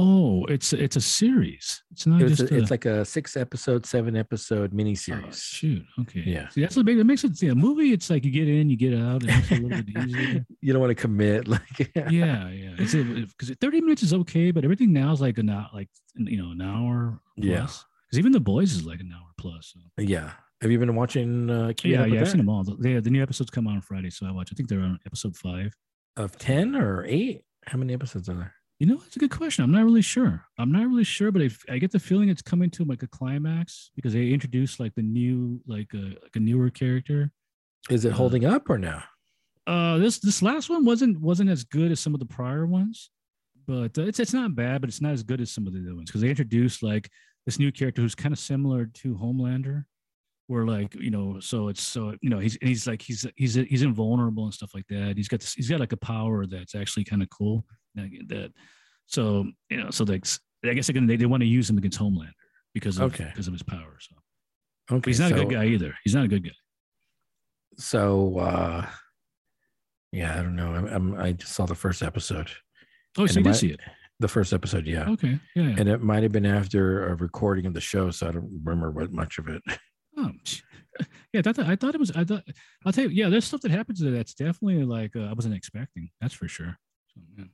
Oh, 0.00 0.44
it's 0.46 0.72
it's 0.72 0.96
a 0.96 1.00
series. 1.00 1.82
It's 1.92 2.06
not 2.06 2.22
It's, 2.22 2.38
just 2.38 2.50
a- 2.50 2.54
a, 2.54 2.58
it's 2.58 2.70
like 2.70 2.86
a 2.86 3.04
six 3.04 3.36
episode, 3.36 3.84
seven 3.84 4.16
episode 4.16 4.70
oh, 4.72 4.76
miniseries. 4.76 5.42
shoot. 5.42 5.84
Okay. 6.00 6.22
Yeah. 6.26 6.48
See, 6.48 6.62
that's 6.62 6.74
the 6.74 6.84
big. 6.84 6.96
That 6.98 7.04
makes 7.04 7.22
it. 7.24 7.40
Yeah, 7.42 7.54
movie. 7.54 7.92
It's 7.92 8.08
like 8.10 8.24
you 8.24 8.30
get 8.30 8.48
in, 8.48 8.70
you 8.70 8.76
get 8.76 8.94
out. 8.98 9.22
It 9.22 9.26
makes 9.26 9.50
a 9.50 9.54
little 9.56 9.82
bit 9.82 10.06
easier. 10.06 10.46
you 10.60 10.72
don't 10.72 10.80
want 10.80 10.90
to 10.90 10.94
commit, 10.94 11.46
like 11.54 11.90
yeah, 11.94 12.48
yeah. 12.48 12.74
It's 12.78 12.94
because 12.94 13.54
30 13.60 13.80
minutes 13.82 14.02
is 14.02 14.14
okay, 14.14 14.50
but 14.50 14.64
everything 14.64 14.92
now 14.92 15.12
is 15.12 15.20
like 15.20 15.38
an 15.38 15.50
hour, 15.50 15.68
like 15.74 15.88
you 16.16 16.36
know, 16.42 16.50
an 16.52 16.62
hour. 16.62 17.20
Plus. 17.36 17.46
Yeah. 17.46 17.62
Because 17.62 18.18
even 18.18 18.32
the 18.32 18.40
boys 18.40 18.72
is 18.72 18.84
like 18.84 19.00
an 19.00 19.12
hour 19.14 19.28
plus. 19.38 19.72
So. 19.74 19.80
yeah. 20.02 20.32
Have 20.62 20.70
you 20.70 20.78
been 20.78 20.94
watching? 20.94 21.48
Uh, 21.48 21.72
Yeah, 21.82 22.04
yeah. 22.04 22.20
I've 22.20 22.28
seen 22.28 22.36
them 22.38 22.48
all. 22.50 22.64
The, 22.64 23.00
the 23.00 23.08
new 23.10 23.22
episodes 23.22 23.48
come 23.50 23.66
out 23.66 23.76
on 23.76 23.80
Friday, 23.80 24.10
so 24.10 24.26
I 24.26 24.30
watch. 24.30 24.50
I 24.52 24.54
think 24.56 24.68
they're 24.68 24.80
on 24.80 24.98
episode 25.06 25.34
five. 25.36 25.72
of 26.16 26.36
ten 26.38 26.76
or 26.76 27.04
eight. 27.06 27.44
How 27.66 27.78
many 27.78 27.94
episodes 27.94 28.28
are 28.28 28.34
there? 28.34 28.54
You 28.80 28.86
know, 28.86 29.02
it's 29.06 29.14
a 29.14 29.18
good 29.18 29.30
question. 29.30 29.62
I'm 29.62 29.70
not 29.72 29.84
really 29.84 30.00
sure. 30.00 30.46
I'm 30.58 30.72
not 30.72 30.88
really 30.88 31.04
sure, 31.04 31.30
but 31.30 31.42
if 31.42 31.62
I 31.68 31.76
get 31.76 31.90
the 31.92 31.98
feeling 31.98 32.30
it's 32.30 32.40
coming 32.40 32.70
to 32.70 32.84
like 32.84 33.02
a 33.02 33.06
climax 33.06 33.90
because 33.94 34.14
they 34.14 34.30
introduced 34.30 34.80
like 34.80 34.94
the 34.94 35.02
new, 35.02 35.60
like 35.66 35.92
a 35.92 36.16
like 36.22 36.34
a 36.34 36.40
newer 36.40 36.70
character. 36.70 37.30
Is 37.90 38.06
it 38.06 38.12
Uh, 38.12 38.16
holding 38.16 38.46
up 38.46 38.70
or 38.70 38.78
no? 38.78 39.02
Uh, 39.66 39.98
this 39.98 40.18
this 40.18 40.40
last 40.42 40.70
one 40.70 40.86
wasn't 40.86 41.20
wasn't 41.20 41.50
as 41.50 41.62
good 41.62 41.92
as 41.92 42.00
some 42.00 42.14
of 42.14 42.20
the 42.20 42.26
prior 42.26 42.66
ones, 42.66 43.10
but 43.66 43.98
uh, 43.98 44.02
it's 44.04 44.18
it's 44.18 44.32
not 44.32 44.54
bad, 44.56 44.80
but 44.80 44.88
it's 44.88 45.02
not 45.02 45.12
as 45.12 45.22
good 45.22 45.42
as 45.42 45.50
some 45.52 45.66
of 45.66 45.74
the 45.74 45.80
other 45.80 45.94
ones 45.94 46.08
because 46.10 46.22
they 46.22 46.30
introduced 46.30 46.82
like 46.82 47.10
this 47.44 47.58
new 47.58 47.70
character 47.70 48.00
who's 48.00 48.14
kind 48.14 48.32
of 48.32 48.38
similar 48.38 48.86
to 48.86 49.14
Homelander, 49.14 49.84
where 50.46 50.64
like 50.64 50.94
you 50.94 51.10
know, 51.10 51.38
so 51.38 51.68
it's 51.68 51.82
so 51.82 52.16
you 52.22 52.30
know 52.30 52.38
he's 52.38 52.56
he's 52.62 52.86
like 52.86 53.02
he's 53.02 53.26
he's 53.36 53.56
he's 53.56 53.82
invulnerable 53.82 54.44
and 54.44 54.54
stuff 54.54 54.74
like 54.74 54.86
that. 54.88 55.18
He's 55.18 55.28
got 55.28 55.40
this, 55.40 55.52
he's 55.52 55.68
got 55.68 55.80
like 55.80 55.92
a 55.92 55.98
power 55.98 56.46
that's 56.46 56.74
actually 56.74 57.04
kind 57.04 57.22
of 57.22 57.28
cool. 57.28 57.66
Like 57.96 58.12
that, 58.28 58.52
so 59.06 59.46
you 59.68 59.76
know, 59.82 59.90
so 59.90 60.04
like 60.04 60.24
I 60.64 60.74
guess 60.74 60.86
they're 60.86 60.94
gonna, 60.94 61.06
they 61.06 61.16
they 61.16 61.26
want 61.26 61.42
to 61.42 61.46
use 61.48 61.68
him 61.68 61.78
against 61.78 61.98
Homelander 61.98 62.30
because 62.74 62.98
of 62.98 63.12
Okay. 63.12 63.24
because 63.32 63.46
of 63.48 63.52
his 63.52 63.62
power. 63.62 63.96
So 63.98 64.14
Okay, 64.92 65.00
but 65.00 65.06
he's 65.06 65.20
not 65.20 65.32
a 65.32 65.34
good 65.34 65.50
guy 65.50 65.66
either. 65.66 65.94
He's 66.04 66.14
not 66.14 66.24
a 66.24 66.28
good 66.28 66.44
guy. 66.44 66.50
So, 67.76 68.38
uh, 68.38 68.86
yeah, 70.12 70.38
I 70.38 70.42
don't 70.42 70.56
know. 70.56 70.74
I'm, 70.74 70.86
I'm, 70.86 71.14
I 71.20 71.32
just 71.32 71.52
saw 71.52 71.66
the 71.66 71.74
first 71.74 72.02
episode. 72.02 72.50
Oh, 73.16 73.26
so 73.26 73.38
you 73.38 73.44
did 73.44 73.50
might- 73.50 73.52
see 73.56 73.68
it? 73.68 73.80
The 74.18 74.28
first 74.28 74.52
episode, 74.52 74.86
yeah. 74.86 75.08
Okay, 75.10 75.38
yeah. 75.56 75.62
yeah. 75.62 75.74
And 75.78 75.88
it 75.88 76.02
might 76.02 76.22
have 76.22 76.32
been 76.32 76.44
after 76.44 77.06
a 77.06 77.14
recording 77.14 77.64
of 77.64 77.72
the 77.72 77.80
show, 77.80 78.10
so 78.10 78.28
I 78.28 78.32
don't 78.32 78.60
remember 78.62 78.90
what 78.90 79.12
much 79.12 79.38
of 79.38 79.48
it. 79.48 79.62
Oh, 80.18 80.28
yeah. 81.32 81.40
That, 81.40 81.56
I 81.60 81.76
thought 81.76 81.94
it 81.94 82.00
was. 82.00 82.10
I 82.10 82.24
thought. 82.24 82.42
I'll 82.84 82.92
tell 82.92 83.04
you. 83.04 83.10
Yeah, 83.10 83.28
there's 83.30 83.44
stuff 83.44 83.60
that 83.60 83.70
happens 83.70 84.00
there 84.00 84.10
that's 84.10 84.34
definitely 84.34 84.84
like 84.84 85.14
uh, 85.14 85.20
I 85.20 85.32
wasn't 85.32 85.54
expecting. 85.54 86.10
That's 86.20 86.34
for 86.34 86.48
sure. 86.48 86.76
So, 87.14 87.20
yeah. 87.38 87.44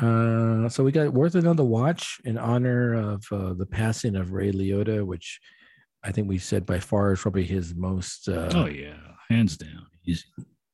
Uh, 0.00 0.68
so 0.68 0.82
we 0.82 0.90
got 0.90 1.12
worth 1.12 1.34
another 1.36 1.64
watch 1.64 2.20
in 2.24 2.36
honor 2.36 2.94
of 2.94 3.24
uh, 3.30 3.54
the 3.54 3.66
passing 3.66 4.16
of 4.16 4.32
Ray 4.32 4.50
Liotta, 4.50 5.04
which 5.04 5.40
I 6.02 6.10
think 6.10 6.28
we 6.28 6.38
said 6.38 6.66
by 6.66 6.80
far 6.80 7.12
is 7.12 7.20
probably 7.20 7.44
his 7.44 7.74
most 7.74 8.28
uh, 8.28 8.50
oh 8.54 8.66
yeah, 8.66 8.96
hands 9.30 9.56
down. 9.56 9.86
Easy. 10.04 10.24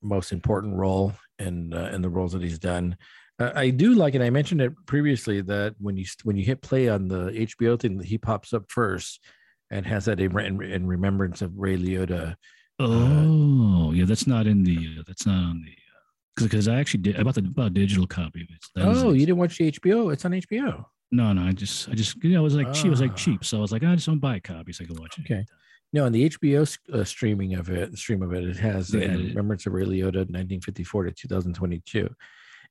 most 0.02 0.32
important 0.32 0.76
role 0.76 1.12
in 1.38 1.72
uh, 1.74 1.90
in 1.92 2.02
the 2.02 2.08
roles 2.08 2.32
that 2.32 2.42
he's 2.42 2.58
done. 2.58 2.96
Uh, 3.38 3.52
I 3.54 3.70
do 3.70 3.94
like, 3.94 4.14
and 4.14 4.24
I 4.24 4.30
mentioned 4.30 4.60
it 4.60 4.72
previously 4.86 5.40
that 5.42 5.74
when 5.78 5.96
you 5.96 6.06
when 6.24 6.36
you 6.36 6.44
hit 6.44 6.62
play 6.62 6.88
on 6.88 7.08
the 7.08 7.30
HBO 7.30 7.78
thing, 7.78 8.00
he 8.00 8.18
pops 8.18 8.52
up 8.52 8.64
first 8.70 9.20
and 9.70 9.86
has 9.86 10.06
that 10.06 10.18
in, 10.18 10.36
in, 10.38 10.62
in 10.62 10.86
remembrance 10.86 11.42
of 11.42 11.56
Ray 11.56 11.76
Liotta. 11.76 12.36
Oh 12.78 13.92
yeah, 13.92 14.06
that's 14.06 14.26
not 14.26 14.46
in 14.46 14.64
the. 14.64 14.76
Uh, 14.76 15.02
that's 15.06 15.26
not 15.26 15.34
on 15.34 15.62
the. 15.62 15.76
Because 16.36 16.68
I 16.68 16.78
actually 16.80 17.02
did. 17.02 17.18
I 17.18 17.22
bought 17.22 17.34
the 17.34 17.42
bought 17.42 17.66
a 17.66 17.70
digital 17.70 18.06
copy 18.06 18.42
of 18.42 18.48
it. 18.50 18.64
That 18.74 18.86
Oh, 18.86 19.12
you 19.12 19.20
didn't 19.26 19.38
watch 19.38 19.58
the 19.58 19.70
HBO? 19.70 20.12
It's 20.12 20.24
on 20.24 20.32
HBO. 20.32 20.84
No, 21.12 21.32
no. 21.32 21.42
I 21.42 21.52
just, 21.52 21.88
I 21.88 21.92
just, 21.94 22.22
you 22.22 22.30
know, 22.30 22.40
it 22.40 22.44
was 22.44 22.54
like 22.54 22.72
cheap. 22.72 22.86
It 22.86 22.90
was 22.90 23.00
like 23.00 23.16
cheap. 23.16 23.44
So 23.44 23.58
I 23.58 23.60
was 23.60 23.72
like, 23.72 23.82
I 23.82 23.94
just 23.94 24.06
to 24.06 24.16
buy 24.16 24.36
a 24.36 24.40
copy 24.40 24.72
so 24.72 24.84
I 24.84 24.86
can 24.86 24.96
watch 24.96 25.18
it. 25.18 25.22
Okay. 25.22 25.44
No, 25.92 26.06
on 26.06 26.12
the 26.12 26.30
HBO 26.30 26.78
uh, 26.92 27.02
streaming 27.04 27.54
of 27.54 27.68
it, 27.68 27.98
stream 27.98 28.22
of 28.22 28.32
it, 28.32 28.44
it 28.44 28.56
has 28.58 28.94
added 28.94 29.20
it. 29.20 29.28
remembrance 29.30 29.66
of 29.66 29.72
Ray 29.72 29.84
Liotta, 29.84 30.28
1954 30.30 31.04
to 31.04 31.10
2022, 31.10 32.08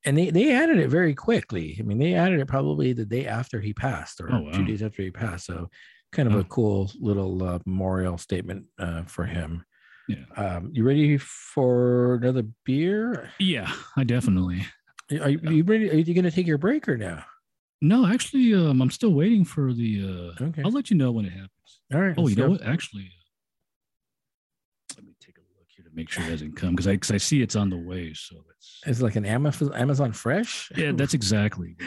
and 0.05 0.17
they 0.17 0.29
they 0.29 0.53
added 0.53 0.77
it 0.79 0.87
very 0.89 1.13
quickly. 1.13 1.75
I 1.77 1.83
mean, 1.83 1.99
they 1.99 2.13
added 2.13 2.39
it 2.39 2.47
probably 2.47 2.93
the 2.93 3.03
day 3.05 3.27
after 3.27 3.59
he 3.59 3.73
passed, 3.73 4.21
or 4.21 4.31
Oh, 4.33 4.49
two 4.53 4.59
wow. 4.61 4.65
days 4.65 4.81
after 4.81 5.01
he 5.03 5.11
passed. 5.11 5.47
So, 5.47 5.69
kind 6.13 6.29
of 6.29 6.35
a 6.35 6.45
cool 6.45 6.89
little 6.97 7.43
uh, 7.43 7.59
memorial 7.65 8.17
statement 8.17 8.67
uh, 8.79 9.03
for 9.03 9.25
him. 9.25 9.65
Yeah. 10.09 10.25
Um, 10.35 10.71
you 10.73 10.83
ready 10.83 11.17
for 11.17 12.15
another 12.15 12.43
beer? 12.65 13.29
Yeah, 13.39 13.71
I 13.95 14.03
definitely. 14.03 14.65
Are 15.11 15.29
you, 15.29 15.39
are 15.45 15.51
you 15.53 15.63
ready? 15.63 15.89
Are 15.91 15.95
you 15.95 16.13
going 16.13 16.23
to 16.25 16.31
take 16.31 16.47
your 16.47 16.57
break 16.57 16.87
or 16.89 16.97
no? 16.97 17.21
No, 17.81 18.05
actually, 18.07 18.53
um, 18.55 18.81
I'm 18.81 18.89
still 18.91 19.13
waiting 19.13 19.45
for 19.45 19.71
the. 19.73 20.33
Uh, 20.39 20.43
Okay. 20.45 20.61
I'll 20.65 20.71
let 20.71 20.89
you 20.89 20.97
know 20.97 21.11
when 21.11 21.25
it 21.25 21.31
happens. 21.31 21.81
All 21.93 22.01
right. 22.01 22.15
Oh, 22.17 22.27
you 22.27 22.35
know 22.35 22.45
go. 22.47 22.51
what? 22.53 22.63
Actually, 22.63 23.11
uh, 24.91 24.95
let 24.97 25.05
me 25.05 25.13
take 25.21 25.37
a 25.37 25.41
look 25.57 25.67
here 25.75 25.85
to 25.85 25.91
make 25.93 26.09
sure 26.09 26.23
it 26.23 26.29
hasn't 26.29 26.55
come 26.55 26.71
because 26.71 26.87
I 26.87 26.93
because 26.93 27.11
I 27.11 27.17
see 27.17 27.41
it's 27.43 27.55
on 27.55 27.69
the 27.69 27.77
way. 27.77 28.13
So 28.15 28.35
it's 28.55 28.81
It's 28.87 29.01
like 29.01 29.15
an 29.15 29.25
Amazon 29.25 29.73
Amazon 29.75 30.11
Fresh. 30.11 30.71
yeah, 30.75 30.91
that's 30.93 31.13
exactly. 31.13 31.75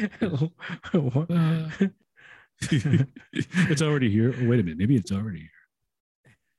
Uh, 0.94 1.68
it's 2.70 3.82
already 3.82 4.08
here. 4.10 4.32
Oh, 4.40 4.46
wait 4.48 4.60
a 4.60 4.62
minute, 4.62 4.78
maybe 4.78 4.94
it's 4.96 5.10
already 5.10 5.40
here. 5.40 5.48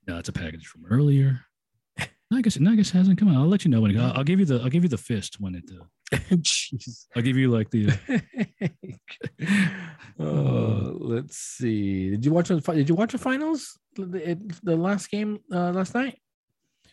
No, 0.07 0.17
it's 0.17 0.27
a 0.27 0.33
package 0.33 0.65
from 0.67 0.85
earlier. 0.89 1.39
I 2.37 2.41
guess 2.41 2.59
no, 2.59 2.71
I 2.71 2.75
guess 2.75 2.89
it 2.89 2.97
hasn't 2.97 3.17
come 3.19 3.29
out. 3.29 3.37
I'll 3.37 3.47
let 3.47 3.65
you 3.65 3.71
know 3.71 3.81
when 3.81 3.91
it. 3.91 3.97
I'll, 3.97 4.13
I'll 4.17 4.23
give 4.23 4.39
you 4.39 4.45
the. 4.45 4.59
I'll 4.61 4.69
give 4.69 4.83
you 4.83 4.89
the 4.89 4.97
fist 4.97 5.39
when 5.39 5.55
it. 5.55 5.63
Uh, 5.71 6.17
Jeez. 6.35 7.05
I'll 7.15 7.21
give 7.21 7.37
you 7.37 7.49
like 7.49 7.69
the. 7.71 7.89
oh, 10.19 10.97
let's 10.99 11.37
see. 11.37 12.11
Did 12.11 12.25
you 12.25 12.31
watch 12.31 12.49
the 12.49 12.59
Did 12.59 12.89
you 12.89 12.95
watch 12.95 13.11
the 13.11 13.17
finals? 13.17 13.77
The, 13.95 14.37
the 14.63 14.75
last 14.75 15.09
game 15.11 15.39
uh, 15.51 15.71
last 15.71 15.93
night, 15.93 16.17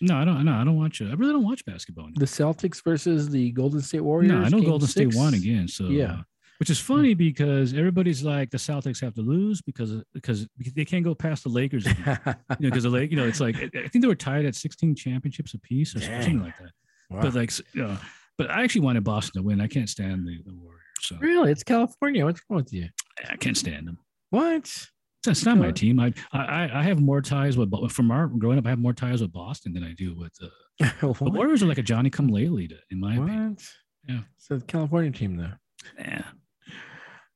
No, 0.01 0.17
I 0.17 0.25
don't. 0.25 0.45
No, 0.45 0.53
I 0.53 0.65
don't 0.65 0.79
watch 0.79 1.01
it. 1.01 1.11
I 1.11 1.15
really 1.15 1.33
don't 1.33 1.45
watch 1.45 1.65
basketball. 1.65 2.05
anymore. 2.05 2.19
the 2.21 2.27
Celtics 2.27 2.83
versus 2.85 3.31
the 3.31 3.51
Golden 3.53 3.81
State 3.81 4.01
Warriors. 4.01 4.33
No, 4.33 4.41
I 4.41 4.49
know 4.49 4.61
Golden 4.61 4.89
State 4.89 5.15
won 5.15 5.35
again. 5.35 5.69
So 5.69 5.85
Yeah. 5.85 6.23
Which 6.61 6.69
is 6.69 6.79
funny 6.79 7.15
because 7.15 7.73
everybody's 7.73 8.23
like 8.23 8.51
the 8.51 8.59
Celtics 8.59 9.01
have 9.01 9.15
to 9.15 9.23
lose 9.23 9.63
because 9.63 10.03
because 10.13 10.47
they 10.77 10.85
can't 10.85 11.03
go 11.03 11.15
past 11.15 11.43
the 11.43 11.49
Lakers. 11.49 11.87
you 11.87 11.95
know, 11.95 12.35
because 12.61 12.83
the 12.83 12.91
Lake, 12.91 13.11
you 13.11 13.17
know, 13.17 13.27
it's 13.27 13.41
like 13.41 13.57
I 13.57 13.89
think 13.89 14.03
they 14.03 14.07
were 14.07 14.15
tied 14.15 14.45
at 14.45 14.55
16 14.55 14.95
championships 14.95 15.55
apiece 15.55 15.97
or 15.97 16.01
something 16.01 16.43
like 16.43 16.59
that. 16.59 16.73
Wow. 17.09 17.23
But 17.23 17.35
like, 17.35 17.51
you 17.73 17.83
know, 17.83 17.97
but 18.37 18.51
I 18.51 18.63
actually 18.63 18.83
wanted 18.83 19.05
Boston 19.05 19.41
to 19.41 19.47
win. 19.47 19.61
I 19.61 19.69
can't 19.69 19.89
stand 19.89 20.27
the, 20.27 20.39
the 20.45 20.55
Warriors, 20.55 20.83
so 21.01 21.17
really, 21.17 21.51
it's 21.51 21.65
California. 21.65 22.27
What's 22.27 22.43
wrong 22.49 22.59
with 22.59 22.73
you? 22.75 22.91
I 23.27 23.37
can't 23.37 23.57
stand 23.57 23.89
them. 23.89 23.99
What? 24.29 24.87
That's 25.25 25.45
not 25.45 25.57
my 25.57 25.71
team. 25.71 25.99
I, 25.99 26.13
I 26.33 26.71
I 26.73 26.83
have 26.83 27.01
more 27.01 27.23
ties 27.23 27.57
with 27.57 27.71
from 27.91 28.11
our 28.11 28.27
growing 28.27 28.59
up. 28.59 28.67
I 28.67 28.71
have 28.71 28.79
more 28.79 28.93
ties 28.93 29.23
with 29.23 29.33
Boston 29.33 29.73
than 29.73 29.83
I 29.83 29.93
do 29.95 30.15
with 30.15 30.33
uh, 30.43 30.87
the? 31.01 31.31
Warriors. 31.31 31.63
Are 31.63 31.67
like 31.67 31.79
a 31.79 31.83
Johnny 31.83 32.11
Come 32.11 32.29
Lately, 32.29 32.69
to, 32.69 32.77
in 32.91 33.01
my 33.01 33.15
opinion. 33.15 33.51
What? 33.51 33.65
Yeah. 34.09 34.21
So 34.37 34.59
the 34.59 34.65
California 34.67 35.11
team, 35.11 35.37
though. 35.37 35.53
Yeah, 35.99 36.23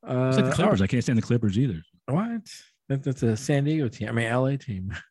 Uh, 0.06 0.28
it's 0.28 0.36
like 0.36 0.46
the 0.46 0.52
Clippers. 0.52 0.82
I 0.82 0.86
can't 0.86 1.02
stand 1.02 1.18
the 1.18 1.22
Clippers 1.22 1.58
either. 1.58 1.82
right. 2.08 2.32
What? 2.32 2.40
That, 2.88 3.02
that's 3.02 3.22
a 3.22 3.36
San 3.36 3.64
Diego 3.64 3.88
team. 3.88 4.08
I 4.08 4.12
mean, 4.12 4.30
LA 4.30 4.56
team. 4.56 4.94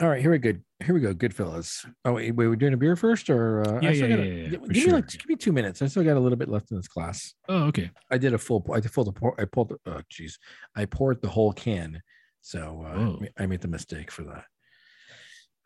All 0.00 0.08
right, 0.08 0.20
here 0.20 0.30
we 0.30 0.38
go. 0.38 0.52
Here 0.84 0.94
we 0.94 1.00
go. 1.00 1.12
good 1.14 1.32
Goodfellas. 1.32 1.86
Oh, 2.04 2.14
wait, 2.14 2.32
wait, 2.34 2.48
we're 2.48 2.56
doing 2.56 2.72
a 2.72 2.76
beer 2.76 2.96
first, 2.96 3.30
or 3.30 3.60
uh, 3.60 3.78
Yeah, 3.80 3.90
yeah, 3.90 4.08
gotta- 4.08 4.24
yeah, 4.26 4.32
yeah, 4.34 4.48
Give, 4.48 4.68
give 4.70 4.86
me 4.86 4.92
like, 4.92 5.06
give 5.08 5.28
me 5.28 5.36
two 5.36 5.52
minutes. 5.52 5.80
I 5.82 5.86
still 5.86 6.02
got 6.02 6.16
a 6.16 6.20
little 6.20 6.38
bit 6.38 6.48
left 6.48 6.70
in 6.72 6.76
this 6.78 6.88
class. 6.88 7.34
Oh, 7.48 7.64
okay. 7.64 7.90
I 8.10 8.18
did 8.18 8.34
a 8.34 8.38
full. 8.38 8.64
I 8.72 8.80
did 8.80 8.90
full. 8.90 9.04
The 9.04 9.12
pour. 9.12 9.38
I 9.40 9.44
pulled. 9.44 9.68
the- 9.68 9.78
Oh, 9.86 10.00
jeez. 10.10 10.38
I 10.74 10.86
poured 10.86 11.20
the 11.22 11.28
whole 11.28 11.52
can, 11.52 12.02
so 12.40 12.82
uh, 12.84 13.26
I 13.40 13.46
made 13.46 13.60
the 13.60 13.68
mistake 13.68 14.10
for 14.10 14.22
that. 14.24 14.44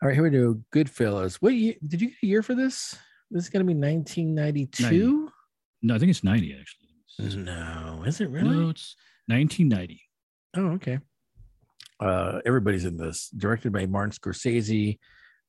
All 0.03 0.09
right, 0.09 0.13
here 0.13 0.23
we 0.23 0.29
go. 0.29 0.61
Goodfellas. 0.75 1.35
What 1.35 1.53
year, 1.53 1.73
did 1.87 2.01
you 2.01 2.09
get 2.09 2.17
a 2.21 2.27
year 2.27 2.43
for 2.43 2.53
this? 2.53 2.95
This 3.31 3.43
is 3.45 3.49
going 3.49 3.65
to 3.65 3.73
be 3.73 3.79
1992. 3.79 5.31
No, 5.81 5.95
I 5.95 5.99
think 5.99 6.09
it's 6.09 6.23
90 6.23 6.55
actually. 6.59 7.43
No, 7.43 8.03
is 8.05 8.21
it 8.21 8.29
really? 8.29 8.55
No, 8.55 8.69
it's 8.69 8.95
1990. 9.27 10.01
Oh, 10.55 10.67
okay. 10.75 10.99
Uh, 11.99 12.39
everybody's 12.45 12.85
in 12.85 12.97
this. 12.97 13.29
Directed 13.35 13.71
by 13.73 13.85
Martin 13.87 14.11
Scorsese, 14.11 14.99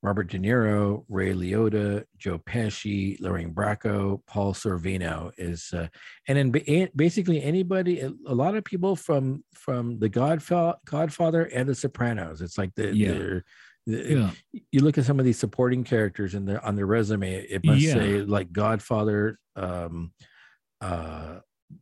Robert 0.02 0.28
De 0.30 0.38
Niro, 0.38 1.04
Ray 1.08 1.34
Liotta, 1.34 2.04
Joe 2.16 2.38
Pesci, 2.38 3.20
Lorraine 3.20 3.52
Bracco, 3.52 4.22
Paul 4.26 4.54
Sorvino 4.54 5.30
is, 5.36 5.70
uh, 5.74 5.88
and 6.26 6.38
then 6.38 6.50
ba- 6.52 6.88
basically 6.96 7.42
anybody. 7.42 8.00
A 8.00 8.34
lot 8.34 8.56
of 8.56 8.64
people 8.64 8.96
from 8.96 9.44
from 9.54 9.98
the 9.98 10.08
Godfather, 10.08 10.78
Godfather 10.86 11.42
and 11.44 11.68
the 11.68 11.74
Sopranos. 11.74 12.40
It's 12.40 12.56
like 12.56 12.74
the, 12.76 12.94
Yeah. 12.94 13.12
they're- 13.12 13.44
Yeah. 13.90 14.30
you 14.70 14.80
look 14.80 14.98
at 14.98 15.04
some 15.06 15.18
of 15.18 15.24
these 15.24 15.38
supporting 15.38 15.82
characters 15.82 16.34
in 16.34 16.44
the 16.44 16.62
on 16.62 16.76
their 16.76 16.86
resume. 16.86 17.34
It 17.34 17.64
must 17.64 17.80
Yeah. 17.80 17.94
say 17.94 18.20
like 18.22 18.52
Godfather, 18.52 19.38
um, 19.56 20.12
uh, 20.80 21.40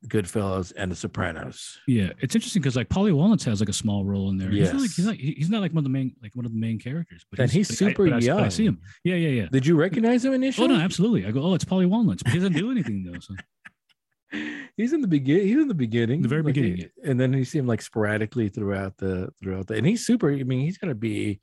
Goodfellas, 0.08 0.72
and 0.76 0.90
the 0.90 0.96
Sopranos. 0.96 1.78
Yeah. 1.86 2.10
It's 2.20 2.34
interesting 2.34 2.62
because 2.62 2.76
like 2.76 2.88
Paulie 2.88 3.12
Walnuts 3.12 3.44
has 3.44 3.60
like 3.60 3.68
a 3.68 3.72
small 3.72 4.04
role 4.04 4.30
in 4.30 4.36
there. 4.36 4.50
He's 4.50 4.72
not 4.72 4.80
like 4.82 4.90
he's 4.94 5.06
not 5.06 5.14
he's 5.16 5.50
not 5.50 5.60
like 5.60 5.72
one 5.72 5.78
of 5.78 5.84
the 5.84 5.90
main 5.90 6.14
like 6.22 6.34
one 6.36 6.44
of 6.46 6.52
the 6.52 6.58
main 6.58 6.78
characters. 6.78 7.24
But 7.30 7.40
And 7.40 7.50
he's 7.50 7.70
I- 7.70 7.74
super 7.74 8.06
I, 8.06 8.20
but 8.20 8.28
I 8.30 8.48
see 8.48 8.64
him. 8.66 8.80
Yeah, 9.04 9.16
yeah, 9.16 9.28
yeah. 9.42 9.46
Did 9.50 9.66
you 9.66 9.76
recognize 9.76 10.24
him 10.24 10.32
initially? 10.32 10.68
Oh 10.68 10.76
no, 10.76 10.80
absolutely. 10.80 11.26
I 11.26 11.30
go, 11.32 11.42
oh, 11.42 11.54
it's 11.54 11.64
Paulie 11.64 11.88
Walnuts, 11.88 12.22
but 12.22 12.32
he 12.32 12.38
doesn't 12.38 12.54
do 12.54 12.70
anything 12.70 13.02
though. 13.04 13.18
So 13.20 13.34
he's 14.76 14.92
in 14.92 15.00
the 15.02 15.08
begin. 15.08 15.40
He's 15.46 15.56
in 15.56 15.68
the 15.68 15.74
beginning, 15.74 16.22
The 16.22 16.28
very 16.28 16.42
like, 16.42 16.54
beginning, 16.54 16.78
yeah. 16.78 17.10
and 17.10 17.18
then 17.20 17.32
you 17.32 17.44
see 17.44 17.58
him 17.58 17.66
like 17.66 17.80
sporadically 17.82 18.48
throughout 18.48 18.96
the 18.98 19.28
throughout 19.42 19.66
the. 19.68 19.74
And 19.74 19.86
he's 19.86 20.04
super. 20.06 20.30
I 20.32 20.42
mean, 20.42 20.60
he's 20.60 20.78
gonna 20.78 20.94
be 20.96 21.40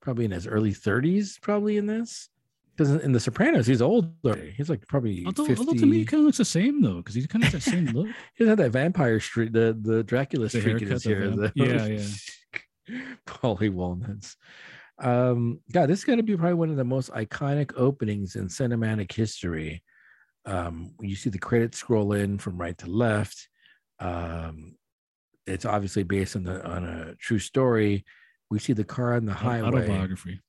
probably 0.00 0.24
in 0.24 0.30
his 0.30 0.46
early 0.46 0.72
thirties, 0.72 1.38
probably 1.40 1.76
in 1.76 1.86
this. 1.86 2.28
Because 2.76 3.02
in 3.02 3.10
The 3.10 3.18
Sopranos, 3.18 3.66
he's 3.66 3.82
older. 3.82 4.52
He's 4.56 4.70
like 4.70 4.86
probably 4.86 5.24
although, 5.26 5.46
fifty. 5.46 5.58
although 5.60 5.78
to 5.80 5.86
me, 5.86 5.98
he 5.98 6.04
kind 6.04 6.20
of 6.20 6.26
looks 6.26 6.38
the 6.38 6.44
same 6.44 6.80
though, 6.80 6.98
because 6.98 7.16
he 7.16 7.26
kind 7.26 7.42
of 7.44 7.52
has 7.52 7.64
that 7.64 7.70
same 7.70 7.86
look. 7.94 8.06
he 8.34 8.44
doesn't 8.44 8.50
have 8.50 8.58
that 8.58 8.70
vampire 8.70 9.18
streak, 9.18 9.52
the 9.52 9.76
the 9.80 10.04
Dracula 10.04 10.44
The 10.48 10.60
streak 10.60 10.82
in 10.82 10.88
his 10.88 11.02
hair. 11.04 11.28
vamp- 11.30 11.52
yeah, 11.56 11.86
yeah. 11.86 13.04
Paulie 13.26 13.70
Walnuts. 13.72 14.36
Um, 15.00 15.60
God, 15.72 15.88
this 15.88 15.98
is 16.00 16.04
gonna 16.04 16.22
be 16.22 16.36
probably 16.36 16.54
one 16.54 16.70
of 16.70 16.76
the 16.76 16.84
most 16.84 17.10
iconic 17.10 17.72
openings 17.76 18.36
in 18.36 18.46
cinematic 18.48 19.10
history. 19.12 19.82
Um, 20.46 20.92
you 21.00 21.16
see 21.16 21.30
the 21.30 21.38
credits 21.38 21.78
scroll 21.78 22.12
in 22.12 22.38
from 22.38 22.58
right 22.58 22.78
to 22.78 22.86
left. 22.86 23.48
Um, 24.00 24.76
it's 25.46 25.64
obviously 25.64 26.04
based 26.04 26.36
on 26.36 26.44
the 26.44 26.64
on 26.64 26.84
a 26.84 27.14
true 27.16 27.38
story. 27.40 28.04
We 28.50 28.58
see 28.58 28.72
the 28.72 28.84
car 28.84 29.14
on 29.14 29.26
the 29.26 29.34
highway. 29.34 29.82
Autobiography. 29.82 30.40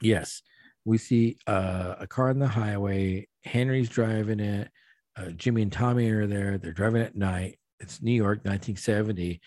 Yes, 0.00 0.42
we 0.84 0.98
see 0.98 1.36
uh, 1.46 1.94
a 2.00 2.06
car 2.06 2.30
on 2.30 2.38
the 2.38 2.48
highway. 2.48 3.28
Henry's 3.44 3.88
driving 3.88 4.40
it. 4.40 4.70
Uh, 5.16 5.30
Jimmy 5.30 5.62
and 5.62 5.72
Tommy 5.72 6.10
are 6.10 6.26
there. 6.26 6.58
They're 6.58 6.72
driving 6.72 7.02
at 7.02 7.14
night. 7.16 7.58
It's 7.80 8.02
New 8.02 8.12
York, 8.12 8.38
1970, 8.38 9.40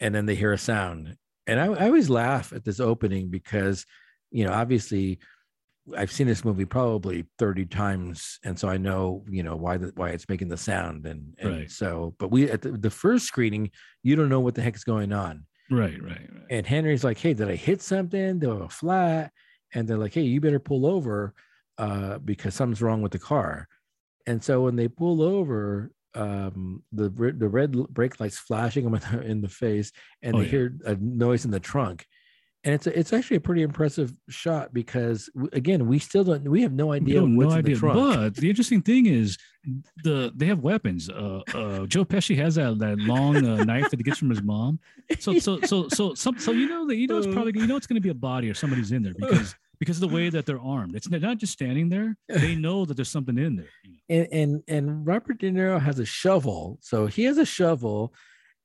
and 0.00 0.14
then 0.14 0.26
they 0.26 0.34
hear 0.34 0.52
a 0.52 0.58
sound. 0.58 1.16
And 1.46 1.60
I, 1.60 1.66
I 1.66 1.86
always 1.86 2.10
laugh 2.10 2.52
at 2.52 2.64
this 2.64 2.80
opening 2.80 3.28
because, 3.28 3.86
you 4.30 4.44
know, 4.44 4.52
obviously, 4.52 5.18
I've 5.96 6.12
seen 6.12 6.26
this 6.26 6.44
movie 6.44 6.64
probably 6.64 7.26
30 7.38 7.66
times, 7.66 8.38
and 8.44 8.58
so 8.58 8.68
I 8.68 8.76
know, 8.76 9.24
you 9.28 9.42
know, 9.42 9.56
why 9.56 9.76
the, 9.78 9.92
why 9.96 10.10
it's 10.10 10.28
making 10.28 10.48
the 10.48 10.56
sound. 10.56 11.06
And, 11.06 11.34
and 11.38 11.50
Right. 11.50 11.70
so, 11.70 12.14
but 12.18 12.30
we 12.30 12.50
at 12.50 12.62
the, 12.62 12.72
the 12.72 12.90
first 12.90 13.26
screening, 13.26 13.70
you 14.02 14.14
don't 14.16 14.28
know 14.28 14.40
what 14.40 14.54
the 14.54 14.62
heck 14.62 14.76
is 14.76 14.84
going 14.84 15.12
on. 15.12 15.44
Right, 15.70 16.00
right, 16.02 16.28
right. 16.32 16.50
And 16.50 16.66
Henry's 16.66 17.04
like, 17.04 17.18
"Hey, 17.18 17.34
did 17.34 17.48
I 17.48 17.56
hit 17.56 17.80
something? 17.82 18.38
They 18.38 18.46
were 18.46 18.68
flat." 18.68 19.32
And 19.74 19.88
they're 19.88 19.98
like, 19.98 20.14
"Hey, 20.14 20.22
you 20.22 20.40
better 20.40 20.58
pull 20.60 20.86
over 20.86 21.34
uh, 21.78 22.18
because 22.18 22.54
something's 22.54 22.82
wrong 22.82 23.02
with 23.02 23.12
the 23.12 23.18
car." 23.18 23.68
And 24.26 24.42
so 24.42 24.62
when 24.62 24.76
they 24.76 24.88
pull 24.88 25.22
over, 25.22 25.92
um, 26.14 26.84
the 26.92 27.10
the 27.10 27.48
red 27.48 27.72
brake 27.90 28.20
lights 28.20 28.38
flashing 28.38 28.84
them 28.84 28.94
in 28.96 29.00
the, 29.12 29.22
in 29.22 29.40
the 29.42 29.48
face, 29.48 29.92
and 30.22 30.34
Oh, 30.34 30.40
they 30.40 30.44
yeah. 30.44 30.50
hear 30.50 30.78
a 30.86 30.96
noise 30.96 31.44
in 31.44 31.50
the 31.52 31.60
trunk. 31.60 32.06
And 32.64 32.74
it's 32.74 32.86
a, 32.86 32.96
it's 32.96 33.12
actually 33.12 33.38
a 33.38 33.40
pretty 33.40 33.62
impressive 33.62 34.12
shot 34.28 34.72
because 34.72 35.28
again, 35.52 35.86
we 35.88 35.98
still 35.98 36.22
don't 36.22 36.48
we 36.48 36.62
have 36.62 36.72
no 36.72 36.92
idea 36.92 37.20
what's 37.20 37.30
no 37.30 37.50
in 37.50 37.58
idea. 37.58 37.74
the 37.74 37.80
trunk. 37.80 37.98
But 37.98 38.36
the 38.36 38.48
interesting 38.48 38.82
thing 38.82 39.06
is, 39.06 39.36
the 40.04 40.32
they 40.36 40.46
have 40.46 40.60
weapons. 40.60 41.10
Uh, 41.10 41.40
uh, 41.54 41.86
Joe 41.86 42.04
Pesci 42.04 42.36
has 42.36 42.54
that 42.54 42.78
that 42.78 42.98
long 42.98 43.44
uh, 43.44 43.64
knife 43.64 43.90
that 43.90 43.98
he 43.98 44.04
gets 44.04 44.18
from 44.18 44.30
his 44.30 44.42
mom. 44.42 44.78
So 45.18 45.38
so 45.40 45.60
so 45.62 45.88
so 45.88 46.14
some 46.14 46.38
so 46.38 46.52
you 46.52 46.68
know 46.68 46.86
that 46.86 46.96
you 46.96 47.08
know 47.08 47.18
it's 47.18 47.26
probably 47.26 47.52
you 47.60 47.66
know 47.66 47.76
it's 47.76 47.86
going 47.86 47.96
to 47.96 48.00
be 48.00 48.10
a 48.10 48.14
body 48.14 48.48
or 48.48 48.54
somebody's 48.54 48.92
in 48.92 49.02
there 49.02 49.14
because 49.14 49.56
because 49.80 50.00
of 50.00 50.08
the 50.08 50.14
way 50.14 50.28
that 50.28 50.46
they're 50.46 50.60
armed. 50.60 50.94
It's 50.94 51.10
not 51.10 51.38
just 51.38 51.52
standing 51.52 51.88
there. 51.88 52.16
They 52.28 52.54
know 52.54 52.84
that 52.84 52.94
there's 52.94 53.10
something 53.10 53.36
in 53.38 53.56
there. 53.56 53.70
and 54.08 54.28
and 54.30 54.62
and 54.68 55.06
Robert 55.06 55.38
De 55.38 55.50
Niro 55.50 55.80
has 55.80 55.98
a 55.98 56.04
shovel, 56.04 56.78
so 56.80 57.06
he 57.06 57.24
has 57.24 57.38
a 57.38 57.44
shovel. 57.44 58.14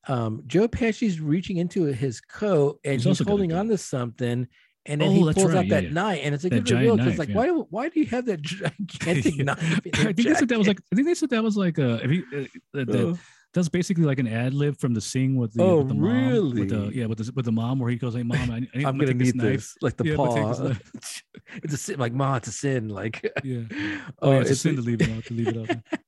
Um, 0.07 0.43
Joe 0.47 0.67
Pesci's 0.67 1.19
reaching 1.19 1.57
into 1.57 1.83
his 1.85 2.21
coat 2.21 2.79
and 2.83 2.93
He's 2.95 3.03
he's, 3.03 3.21
a 3.21 3.23
holding 3.25 3.51
on 3.53 3.67
to 3.67 3.77
something, 3.77 4.47
and 4.85 5.01
then 5.01 5.09
Oh, 5.09 5.11
he 5.11 5.33
pulls 5.33 5.47
right, 5.47 5.57
out 5.57 5.65
yeah, 5.67 5.75
that 5.75 5.83
yeah. 5.83 5.89
knife, 5.89 6.19
and 6.23 6.33
it's 6.35 6.45
a 6.45 6.49
That 6.49 6.63
good 6.63 6.71
reveal 6.75 6.95
because 6.97 7.17
like 7.17 7.29
yeah. 7.29 7.35
why 7.35 7.47
why 7.49 7.89
do 7.89 7.99
you 7.99 8.05
have 8.07 8.25
that 8.25 8.41
gigantic 8.53 9.35
knife? 9.45 9.79
I 9.95 10.13
think 10.13 10.15
they 10.23 10.33
said 10.35 10.47
that 10.49 10.57
was 10.57 10.67
like 10.67 10.79
I 10.91 10.95
think 10.95 11.07
they 11.07 11.13
said 11.15 11.29
that 11.31 11.43
was 11.43 11.57
like 11.57 11.77
a 11.77 12.03
if 12.03 12.11
you, 12.11 12.23
uh, 12.35 12.43
that, 12.73 12.87
that- 12.87 12.97
Oh. 13.05 13.17
that's 13.53 13.67
basically 13.69 14.03
like 14.05 14.19
an 14.19 14.27
ad 14.27 14.53
lib 14.53 14.77
from 14.79 14.93
the 14.93 15.01
scene 15.01 15.35
with 15.35 15.53
the, 15.53 15.63
Oh, 15.63 15.77
with 15.79 15.87
the 15.89 15.93
mom 15.95 16.53
with 16.53 16.69
the 16.69 16.77
really? 16.79 16.95
yeah 16.99 17.05
with 17.07 17.17
the 17.17 17.31
with 17.35 17.43
the 17.45 17.51
mom 17.51 17.79
where 17.79 17.89
he 17.89 17.97
goes 17.97 18.13
hey 18.15 18.23
mom 18.23 18.49
I, 18.51 18.55
I 18.55 18.59
need, 18.59 18.69
I'm 18.85 18.97
gonna 18.97 19.13
need 19.13 19.35
knife." 19.35 19.45
this, 19.53 19.75
like 19.81 19.97
the 19.97 20.05
Yeah, 20.05 20.15
paw. 20.15 20.51
it's 21.63 21.73
a 21.73 21.77
sin, 21.77 21.99
like 21.99 22.13
ma, 22.13 22.35
it's 22.37 22.47
a 22.47 22.51
sin. 22.53 22.87
Like 22.87 23.29
Yeah. 23.43 23.63
oh, 23.71 24.07
Oh, 24.21 24.31
yeah, 24.31 24.39
it's 24.39 24.49
a 24.49 24.53
it's 24.53 24.61
sin 24.61 24.75
to 24.77 24.81
leave 24.81 25.01
it 25.01 25.09
out 25.09 25.25
to 25.25 25.33
leave 25.33 25.47
it 25.49 25.57
out. 25.69 25.99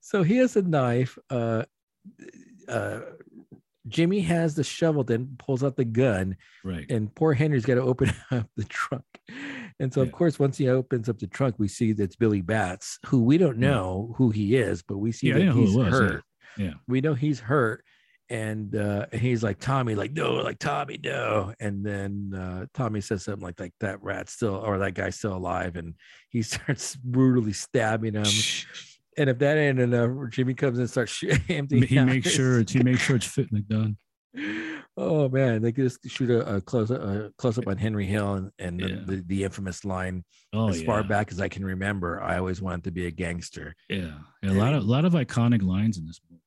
so 0.00 0.22
he 0.22 0.36
has 0.36 0.54
a 0.56 0.62
knife. 0.62 1.16
Uh, 1.30 1.64
uh, 2.68 3.00
Jimmy 3.88 4.20
has 4.20 4.54
the 4.54 4.64
shovel, 4.64 5.04
then 5.04 5.36
pulls 5.38 5.62
out 5.62 5.76
the 5.76 5.84
gun, 5.84 6.36
Right. 6.64 6.90
and 6.90 7.14
poor 7.14 7.32
Henry's 7.34 7.64
got 7.64 7.76
to 7.76 7.82
open 7.82 8.12
up 8.30 8.48
the 8.56 8.64
trunk. 8.64 9.04
And 9.78 9.92
so, 9.92 10.00
of 10.02 10.10
course, 10.10 10.38
once 10.38 10.56
he 10.58 10.68
opens 10.68 11.08
up 11.08 11.18
the 11.18 11.26
trunk, 11.26 11.56
we 11.58 11.68
see 11.68 11.92
that's 11.92 12.16
Billy 12.16 12.40
Batts, 12.40 12.98
who 13.06 13.22
we 13.22 13.38
don't 13.38 13.58
know 13.58 14.14
who 14.16 14.30
he 14.30 14.56
is, 14.56 14.82
but 14.82 14.98
we 14.98 15.12
see 15.12 15.28
Yeah, 15.28 15.34
that 15.34 15.38
didn't 15.40 15.54
know 15.54 15.60
who 15.60 15.66
he's 15.66 15.76
was, 15.76 15.86
yeah. 15.86 15.90
hurt. 15.92 16.22
Yeah. 16.58 16.72
We 16.88 17.00
know 17.00 17.14
he's 17.14 17.40
hurt. 17.40 17.84
And 18.28 18.74
uh, 18.74 19.06
and 19.12 19.20
he's 19.20 19.44
like 19.44 19.60
Tommy, 19.60 19.94
like 19.94 20.12
no, 20.12 20.32
like 20.34 20.58
Tommy, 20.58 20.98
no. 21.00 21.54
And 21.60 21.86
then 21.86 22.32
uh, 22.36 22.66
Tommy 22.74 23.00
says 23.00 23.22
something 23.22 23.40
like, 23.44 23.60
like 23.60 23.72
that 23.78 24.02
rat's 24.02 24.32
still, 24.32 24.56
or 24.56 24.78
that 24.78 24.94
guy's 24.94 25.14
still 25.14 25.36
alive, 25.36 25.76
and 25.76 25.94
he 26.30 26.42
starts 26.42 26.96
brutally 26.96 27.52
stabbing 27.52 28.14
him. 28.14 28.24
And 29.18 29.30
if 29.30 29.38
that 29.38 29.56
ain't 29.56 29.78
enough, 29.80 30.30
Jimmy 30.30 30.54
comes 30.54 30.78
in 30.78 30.82
and 30.82 30.90
starts 30.90 31.22
emptying. 31.48 31.82
he 31.84 31.98
makes 32.00 32.30
sure 32.30 32.60
it's, 32.60 32.72
he 32.72 32.82
makes 32.82 33.00
sure 33.00 33.16
it's 33.16 33.26
fit 33.26 33.50
and 33.52 33.66
done. 33.68 33.96
Oh 34.98 35.28
man, 35.28 35.60
they 35.60 35.72
just 35.72 35.98
shoot 36.08 36.30
a, 36.30 36.54
a 36.56 36.60
close 36.62 36.90
a 36.90 37.30
close 37.36 37.58
up 37.58 37.66
on 37.66 37.76
Henry 37.76 38.06
Hill 38.06 38.32
and, 38.36 38.50
and 38.58 38.80
the- 38.80 38.88
Yeah. 38.88 38.96
the, 39.04 39.16
the 39.26 39.44
infamous 39.44 39.84
line 39.84 40.24
Oh 40.54 40.70
as 40.70 40.80
yeah. 40.80 40.86
far 40.86 41.04
back 41.04 41.30
as 41.30 41.38
I 41.38 41.48
can 41.48 41.66
remember, 41.66 42.22
I 42.22 42.38
always 42.38 42.62
wanted 42.62 42.84
to 42.84 42.90
be 42.92 43.04
a 43.04 43.10
gangster. 43.10 43.74
Yeah. 43.90 44.12
yeah. 44.42 44.50
A 44.50 44.54
lot 44.54 44.72
of 44.72 44.84
a 44.84 44.86
lot 44.86 45.04
of 45.04 45.12
iconic 45.12 45.62
lines 45.62 45.98
in 45.98 46.06
this 46.06 46.18
movie. 46.30 46.40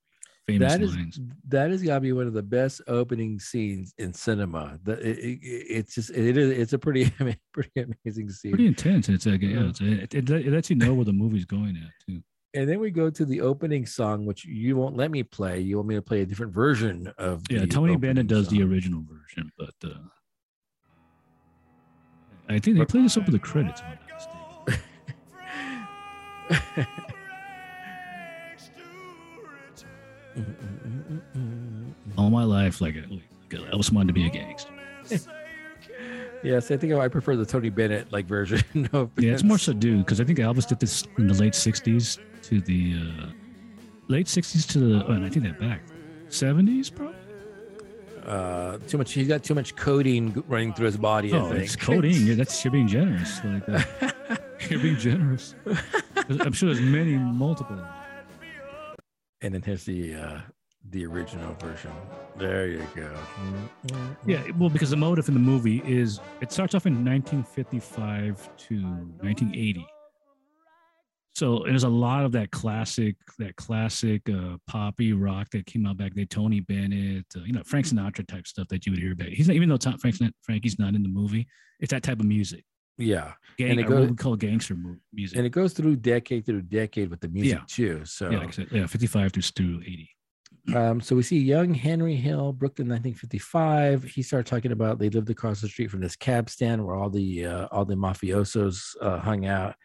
Famous 0.48 0.72
That 0.74 0.82
is 0.82 0.96
lines. 0.96 1.20
that 1.50 1.70
has 1.70 1.84
got 1.84 1.94
to 1.96 2.00
be 2.02 2.12
one 2.12 2.26
of 2.26 2.34
the 2.34 2.42
best 2.42 2.82
opening 2.88 3.40
scenes 3.40 3.94
in 4.00 4.14
cinema. 4.14 4.80
The, 4.82 4.94
it, 4.94 5.20
it- 5.20 5.40
it's 5.44 5.94
just 5.94 6.10
it 6.10 6.36
is 6.36 6.50
it's 6.58 6.74
a 6.74 6.80
pretty 6.80 7.12
pretty 7.54 7.70
amazing 8.04 8.32
scene. 8.32 8.54
Pretty 8.54 8.66
intense. 8.66 9.10
It's 9.10 9.28
like 9.28 9.44
yeah, 9.44 9.70
it's, 9.70 9.80
it, 9.80 10.16
it, 10.16 10.28
it 10.28 10.48
lets 10.48 10.72
you 10.72 10.76
know 10.76 10.96
where 10.96 11.06
the 11.06 11.14
movie's 11.14 11.46
going 11.46 11.78
at 11.78 11.92
too. 12.08 12.24
And 12.54 12.70
then 12.70 12.80
we 12.80 12.90
go 12.90 13.10
to 13.10 13.26
the 13.26 13.42
opening 13.42 13.86
song, 13.86 14.26
which 14.26 14.46
you 14.46 14.76
won't 14.76 14.96
let 14.98 15.12
me 15.12 15.24
play. 15.24 15.60
You 15.60 15.78
want 15.78 15.88
me 15.88 15.96
to 15.96 16.02
play 16.02 16.22
a 16.22 16.26
different 16.26 16.54
version 16.54 17.12
of 17.18 17.44
Yeah, 17.50 17.66
Tony 17.66 17.96
Bennett 17.96 18.28
does 18.28 18.48
the 18.48 18.64
original 18.64 19.04
version, 19.08 19.52
but 19.58 19.74
uh 19.84 20.00
I 22.48 22.58
think 22.58 22.78
they 22.80 22.86
play 22.86 23.04
this 23.04 23.16
over 23.16 23.30
the 23.30 23.38
credits. 23.38 23.82
All 32.18 32.32
my 32.32 32.44
life, 32.44 32.82
like, 32.82 32.96
like 32.96 33.22
I 33.54 33.70
always 33.72 33.92
wanted 33.92 34.08
to 34.08 34.14
be 34.14 34.26
a 34.26 34.30
gangster. 34.30 34.72
yes, 36.44 36.72
I 36.72 36.78
think 36.78 36.94
I 36.94 37.08
prefer 37.08 37.36
the 37.36 37.46
Tony 37.46 37.70
Bennett 37.70 38.12
like 38.12 38.26
version 38.26 38.90
of 38.94 39.12
Yeah, 39.18 39.34
it's 39.34 39.44
more 39.44 39.58
subdued 39.58 40.06
because 40.06 40.20
I 40.22 40.24
think 40.24 40.40
Elvis 40.40 40.68
did 40.68 40.80
this 40.80 41.04
in 41.18 41.28
the 41.28 41.34
late 41.34 41.54
'60s 41.54 42.20
to 42.44 42.62
the 42.62 42.96
uh, 42.96 43.26
late 44.08 44.28
'60s 44.28 44.68
to 44.72 44.80
the. 44.80 45.06
Oh, 45.06 45.12
and 45.14 45.26
I 45.26 45.30
think 45.30 45.46
that 45.46 45.60
back. 45.60 45.82
seventies, 46.30 46.90
probably. 46.90 47.16
Uh, 48.26 48.78
too 48.88 48.98
much. 49.00 49.14
He's 49.14 49.28
got 49.28 49.44
too 49.44 49.56
much 49.56 49.76
codeine 49.76 50.44
running 50.48 50.74
through 50.74 50.86
his 50.88 50.98
body. 50.98 51.34
I 51.34 51.38
Oh, 51.38 51.52
it's 51.52 51.76
codeine. 51.76 52.26
Yeah, 52.28 52.36
that's 52.36 52.64
you're 52.64 52.72
being 52.72 52.88
generous. 52.88 53.44
Like 53.44 53.66
that. 53.66 54.48
you're 54.70 54.80
being 54.80 54.98
generous. 54.98 55.56
I'm 56.40 56.54
sure 56.54 56.72
there's 56.72 56.82
many 56.86 57.14
multiple. 57.18 57.82
and 59.42 59.54
then 59.54 59.64
here's 59.64 59.86
the 59.86 60.14
uh, 60.16 60.40
the 60.92 61.06
original 61.06 61.54
version. 61.56 61.92
There 62.38 62.68
you 62.68 62.86
go. 62.96 63.12
Yeah, 64.26 64.42
well, 64.58 64.70
because 64.70 64.90
the 64.90 64.98
motive 64.98 65.28
in 65.28 65.34
the 65.34 65.40
movie 65.40 65.82
is 65.86 66.20
it 66.42 66.52
starts 66.52 66.74
off 66.74 66.86
in 66.86 67.06
1955 67.06 68.50
to 68.58 68.76
1980. 69.22 69.86
So 71.36 71.64
there's 71.66 71.84
a 71.84 71.90
lot 71.90 72.26
of 72.26 72.32
that 72.34 72.52
classic, 72.52 73.16
that 73.38 73.56
classic 73.56 74.28
uh, 74.30 74.58
poppy 74.68 75.14
rock 75.14 75.50
that 75.52 75.66
came 75.68 75.86
out 75.86 75.96
back 75.98 76.14
then. 76.14 76.28
Tony 76.28 76.60
Bennett, 76.60 77.26
uh, 77.38 77.42
you 77.42 77.54
know, 77.54 77.62
Frank 77.64 77.86
Sinatra 77.86 78.28
type 78.28 78.46
stuff 78.48 78.68
that 78.70 78.86
you 78.86 78.92
would 78.92 79.00
hear 79.00 79.16
back. 79.16 79.30
He's 79.30 79.48
not, 79.48 79.56
even 79.56 79.70
though 79.70 79.78
Tom, 79.78 79.98
Frank's 80.00 80.20
not, 80.20 80.32
Frankie's 80.42 80.80
not 80.80 80.96
in 80.96 81.04
the 81.04 81.08
movie. 81.10 81.48
It's 81.80 81.92
that 81.92 82.04
type 82.04 82.20
of 82.20 82.26
music, 82.26 82.66
Yeah, 82.98 83.34
gang, 83.58 83.72
And 83.72 83.80
it 83.80 83.90
or 83.90 84.02
what 84.02 84.10
we 84.10 84.16
call 84.18 84.36
gangster 84.36 84.76
music. 85.14 85.38
and 85.38 85.46
it 85.46 85.52
goes 85.52 85.72
through 85.72 85.98
decade 85.98 86.46
through 86.46 86.64
decade 86.64 87.10
with 87.10 87.22
the 87.22 87.30
music 87.30 87.60
Yeah. 87.60 87.64
too. 87.68 88.02
So 88.06 88.30
yeah, 88.32 88.40
like 88.40 88.48
I 88.50 88.52
said, 88.52 88.68
yeah, 88.72 88.88
55 88.88 89.32
to 89.34 89.42
through 89.42 89.82
80. 89.82 90.10
Um, 90.76 91.02
so 91.02 91.16
we 91.16 91.24
see 91.24 91.40
young 91.40 91.74
Henry 91.74 92.16
Hill, 92.16 92.54
Brooklyn, 92.54 92.88
1955. 92.88 94.04
He 94.04 94.22
started 94.22 94.48
talking 94.48 94.72
about 94.72 95.00
they 95.00 95.10
lived 95.10 95.30
across 95.30 95.62
the 95.62 95.68
street 95.68 95.92
from 95.92 96.02
this 96.02 96.16
cab 96.16 96.50
stand 96.50 96.86
where 96.86 96.96
all 96.96 97.10
the 97.10 97.46
uh, 97.46 97.68
all 97.72 97.86
the 97.86 97.96
mafiosos 97.96 98.96
uh, 99.02 99.20
hung 99.20 99.46
out. 99.46 99.76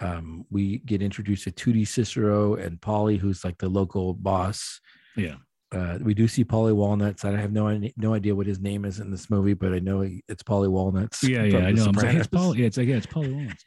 Um, 0.00 0.44
we 0.50 0.78
get 0.78 1.02
introduced 1.02 1.44
to 1.44 1.50
Tuddy 1.50 1.86
Cicero 1.86 2.54
and 2.54 2.80
Paulie, 2.80 3.18
who's 3.18 3.44
like 3.44 3.58
the 3.58 3.68
local 3.68 4.14
boss. 4.14 4.80
Yeah. 5.16 5.36
Uh, 5.72 5.98
we 6.02 6.14
do 6.14 6.28
see 6.28 6.44
Paulie 6.44 6.74
Walnuts. 6.74 7.24
I 7.24 7.32
have 7.32 7.52
no 7.52 7.66
idea, 7.66 7.90
no 7.96 8.14
idea 8.14 8.34
what 8.34 8.46
his 8.46 8.60
name 8.60 8.84
is 8.84 9.00
in 9.00 9.10
this 9.10 9.28
movie, 9.28 9.54
but 9.54 9.72
I 9.72 9.80
know 9.80 10.08
it's 10.28 10.42
Paulie 10.42 10.68
Walnuts. 10.68 11.22
Yeah, 11.24 11.42
yeah, 11.42 11.58
I 11.58 11.72
know. 11.72 11.86
I'm 11.86 11.94
saying 11.94 12.16
it's 12.18 12.28
Paulie. 12.28 12.58
Yeah, 12.58 12.66
it's 12.66 12.76
like, 12.76 12.86
yeah, 12.86 12.96
it's 12.96 13.06
Paul 13.06 13.24
Owens. 13.24 13.64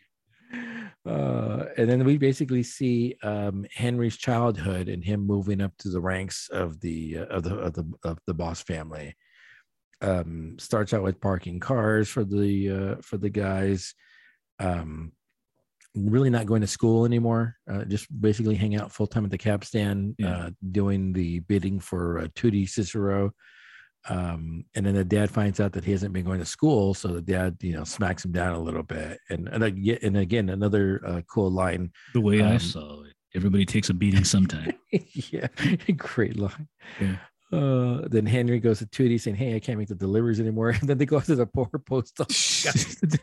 Uh, 1.05 1.65
and 1.77 1.89
then 1.89 2.03
we 2.03 2.17
basically 2.17 2.63
see 2.63 3.15
um, 3.23 3.65
Henry's 3.73 4.17
childhood 4.17 4.89
and 4.89 5.03
him 5.03 5.25
moving 5.25 5.61
up 5.61 5.71
to 5.79 5.89
the 5.89 6.01
ranks 6.01 6.49
of 6.51 6.79
the 6.81 7.19
uh, 7.19 7.25
of 7.25 7.43
the 7.43 7.55
of 7.55 7.73
the 7.73 7.85
of 8.03 8.17
the 8.27 8.33
boss 8.33 8.61
family. 8.61 9.15
Um, 10.01 10.57
starts 10.59 10.93
out 10.93 11.03
with 11.03 11.21
parking 11.21 11.59
cars 11.59 12.09
for 12.09 12.23
the 12.23 12.69
uh, 12.71 12.95
for 13.01 13.17
the 13.17 13.29
guys. 13.29 13.93
Um, 14.59 15.13
really 15.95 16.29
not 16.29 16.45
going 16.45 16.61
to 16.61 16.67
school 16.67 17.05
anymore. 17.05 17.55
Uh, 17.71 17.83
just 17.85 18.07
basically 18.21 18.55
hang 18.55 18.75
out 18.75 18.91
full 18.91 19.07
time 19.07 19.25
at 19.25 19.31
the 19.31 19.37
cab 19.37 19.65
stand, 19.65 20.15
Yeah. 20.19 20.37
uh, 20.37 20.49
doing 20.71 21.13
the 21.13 21.39
bidding 21.39 21.79
for 21.79 22.19
uh, 22.19 22.27
Tuddy 22.35 22.67
Cicero. 22.69 23.31
Um, 24.09 24.63
and 24.73 24.85
then 24.85 24.95
the 24.95 25.03
dad 25.03 25.29
finds 25.29 25.59
out 25.59 25.73
that 25.73 25.83
he 25.83 25.91
hasn't 25.91 26.13
been 26.13 26.25
going 26.25 26.39
to 26.39 26.45
school, 26.45 26.93
so 26.93 27.09
the 27.09 27.21
dad, 27.21 27.57
you 27.61 27.73
know, 27.73 27.83
smacks 27.83 28.23
him 28.23 28.31
down 28.31 28.53
a 28.53 28.59
little 28.59 28.83
bit. 28.83 29.19
And 29.29 29.47
and 29.49 29.63
again, 29.63 29.99
and 30.01 30.17
again 30.17 30.49
another 30.49 31.01
uh, 31.05 31.21
cool 31.27 31.51
line. 31.51 31.91
The 32.13 32.21
way 32.21 32.41
I 32.41 32.53
Um, 32.53 32.59
saw 32.59 33.03
it, 33.03 33.13
everybody 33.35 33.65
takes 33.65 33.89
a 33.89 33.93
beating 33.93 34.23
sometime. 34.23 34.73
yeah, 34.91 35.47
great 35.97 36.37
line. 36.37 36.67
Yeah. 37.01 37.17
Uh, 37.51 38.05
then 38.09 38.25
Henry 38.25 38.59
goes 38.59 38.79
to 38.79 38.85
Tuddy 38.85 39.19
saying, 39.19 39.37
"Hey, 39.37 39.55
I 39.55 39.59
can't 39.59 39.77
make 39.77 39.87
the 39.87 39.95
deliveries 39.95 40.39
anymore." 40.39 40.69
And 40.79 40.87
then 40.89 40.97
they 40.97 41.05
go 41.05 41.19
to 41.19 41.35
the 41.35 41.45
poor 41.45 41.67
post 41.67 42.19
office. 42.19 42.95
the, 43.01 43.19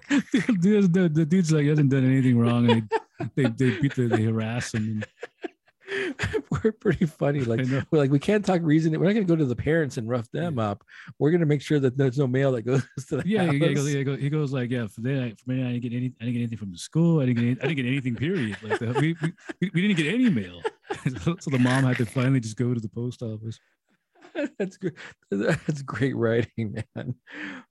the, 0.91 1.11
the, 1.13 1.25
dude's 1.27 1.53
like 1.53 1.63
he 1.63 1.69
hasn't 1.69 1.91
done 1.91 2.05
anything 2.05 2.39
wrong. 2.39 2.71
And 2.71 2.91
they, 3.37 3.45
they, 3.45 3.51
they 3.51 3.81
beat 3.81 3.95
the, 3.95 4.09
they 4.09 4.23
harass 4.23 4.73
him. 4.73 5.05
We're 6.65 6.73
pretty 6.73 7.07
funny. 7.07 7.41
Like 7.45 7.67
we're 7.91 7.99
like 7.99 8.11
we 8.11 8.19
can't 8.19 8.45
talk 8.45 8.61
reason. 8.63 8.93
We're 8.93 9.07
not 9.07 9.13
going 9.15 9.27
to 9.27 9.31
go 9.31 9.37
to 9.37 9.45
the 9.45 9.57
parents 9.57 9.97
and 9.97 10.09
rough 10.09 10.31
them 10.31 10.59
up. 10.59 10.83
We're 11.19 11.31
going 11.31 11.41
to 11.41 11.47
make 11.47 11.61
sure 11.63 11.79
that 11.81 11.97
there's 11.97 12.19
no 12.19 12.27
mail 12.27 12.53
that 12.53 12.63
goes 12.63 12.83
to 13.09 13.19
the 13.19 13.23
Yeah, 13.29 13.51
he, 13.51 13.59
house. 13.59 13.75
goes, 13.75 13.87
he, 13.93 14.05
goes, 14.05 14.19
he 14.21 14.31
goes 14.31 14.53
like, 14.53 14.71
yeah, 14.71 14.87
for 14.87 15.01
that, 15.03 15.37
for 15.39 15.51
me, 15.51 15.63
I 15.63 15.73
didn't 15.73 15.83
get 15.83 15.93
any, 15.93 16.13
I 16.21 16.25
didn't 16.25 16.35
get 16.35 16.41
anything 16.41 16.59
from 16.59 16.73
the 16.73 16.79
school. 16.79 17.21
I 17.21 17.27
didn't 17.27 17.37
get, 17.37 17.43
any, 17.45 17.51
I 17.61 17.67
didn't 17.67 17.77
get 17.77 17.87
anything. 17.87 18.15
Period. 18.17 18.57
Like 18.63 18.79
the, 18.79 18.93
we, 18.93 19.17
we, 19.61 19.71
we 19.75 19.81
didn't 19.83 19.97
get 19.97 20.13
any 20.15 20.31
mail. 20.31 20.63
so 21.41 21.51
the 21.51 21.59
mom 21.59 21.85
had 21.85 21.97
to 21.99 22.07
finally 22.07 22.41
just 22.41 22.57
go 22.57 22.73
to 22.73 22.81
the 22.81 22.89
post 22.89 23.23
office. 23.23 23.59
That's 24.59 24.77
great. 24.77 24.95
That's 25.31 25.83
great 25.83 26.17
writing, 26.17 26.77
man. 26.97 27.15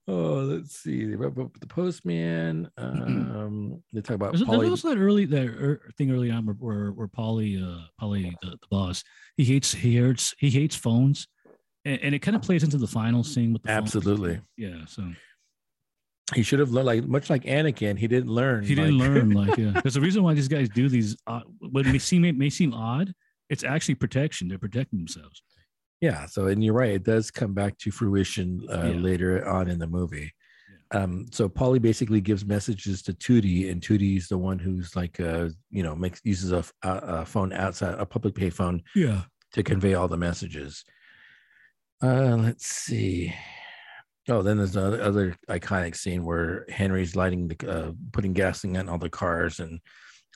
Oh, 0.08 0.34
let's 0.34 0.76
see. 0.76 1.04
They 1.04 1.16
wrote 1.16 1.32
about 1.32 1.58
the 1.60 1.66
postman. 1.66 2.70
Um, 2.76 3.82
they 3.92 4.00
talk 4.00 4.16
about 4.16 4.32
There's, 4.32 4.44
Paulie. 4.44 4.70
also 4.70 4.90
that 4.90 4.98
early 4.98 5.24
that 5.26 5.46
er, 5.46 5.90
thing 5.96 6.10
early 6.10 6.30
on 6.30 6.46
where 6.46 6.54
where, 6.54 6.92
where 6.92 7.08
Paulie 7.08 7.62
uh 7.62 7.84
Paulie 8.00 8.34
the, 8.42 8.50
the 8.50 8.66
boss 8.70 9.02
he 9.36 9.44
hates 9.44 9.72
he 9.72 9.96
hates 9.96 10.34
he 10.38 10.50
hates 10.50 10.76
phones, 10.76 11.26
and, 11.84 12.00
and 12.02 12.14
it 12.14 12.20
kind 12.20 12.36
of 12.36 12.42
plays 12.42 12.62
into 12.62 12.78
the 12.78 12.86
final 12.86 13.24
scene 13.24 13.52
with 13.52 13.62
the. 13.62 13.70
Absolutely. 13.70 14.40
Yeah, 14.56 14.84
so 14.86 15.02
He 16.34 16.42
should 16.42 16.58
have 16.58 16.70
learned, 16.70 16.86
like 16.86 17.04
much 17.04 17.28
like 17.30 17.44
Anakin. 17.44 17.98
He 17.98 18.08
didn't 18.08 18.30
learn. 18.30 18.64
he 18.64 18.74
didn't 18.74 18.98
like- 18.98 19.08
learn 19.14 19.30
like 19.30 19.56
yeah. 19.58 19.80
There's 19.82 19.96
a 19.96 20.00
reason 20.00 20.22
why 20.22 20.34
these 20.34 20.48
guys 20.48 20.68
do 20.68 20.88
these. 20.88 21.16
Uh, 21.26 21.40
what 21.60 21.86
may 21.86 21.98
seem 21.98 22.22
may 22.38 22.50
seem 22.50 22.72
odd. 22.74 23.12
It's 23.50 23.62
actually 23.62 23.96
protection. 23.96 24.48
They're 24.48 24.58
protecting 24.58 24.98
themselves. 24.98 25.42
Yeah. 26.00 26.26
So, 26.26 26.46
and 26.48 26.62
you're 26.62 26.74
right. 26.74 26.92
It 26.92 27.04
does 27.04 27.30
come 27.30 27.54
back 27.54 27.78
to 27.78 27.90
fruition 27.90 28.60
uh, 28.70 28.90
Yeah. 28.92 29.00
later 29.00 29.48
on 29.48 29.68
in 29.68 29.78
the 29.78 29.86
movie. 29.86 30.32
Um, 30.90 31.26
so 31.32 31.48
Paulie 31.48 31.80
basically 31.82 32.20
gives 32.20 32.44
messages 32.44 33.02
to 33.02 33.12
Tuddy, 33.14 33.70
and 33.70 33.80
Tuddy's 33.80 34.28
the 34.28 34.38
one 34.38 34.58
who's 34.58 34.94
like, 34.94 35.18
uh, 35.18 35.48
you 35.70 35.82
know, 35.82 35.96
makes 35.96 36.20
uses 36.24 36.52
a 36.52 37.24
phone 37.24 37.52
outside 37.52 37.94
a 37.98 38.06
public 38.06 38.34
pay 38.34 38.50
phone 38.50 38.82
Yeah. 38.94 39.22
to 39.54 39.62
convey 39.62 39.94
all 39.94 40.08
the 40.08 40.16
messages. 40.18 40.84
Uh, 42.02 42.36
let's 42.36 42.66
see. 42.66 43.32
Oh, 44.28 44.42
then 44.42 44.58
there's 44.58 44.76
another 44.76 45.02
other 45.02 45.36
iconic 45.48 45.96
scene 45.96 46.24
where 46.24 46.64
Henry's 46.70 47.16
lighting 47.16 47.48
the, 47.48 47.68
uh, 47.70 47.92
putting 48.12 48.32
gasoline 48.32 48.76
on 48.76 48.88
all 48.88 48.98
the 48.98 49.10
cars, 49.10 49.60
and 49.60 49.80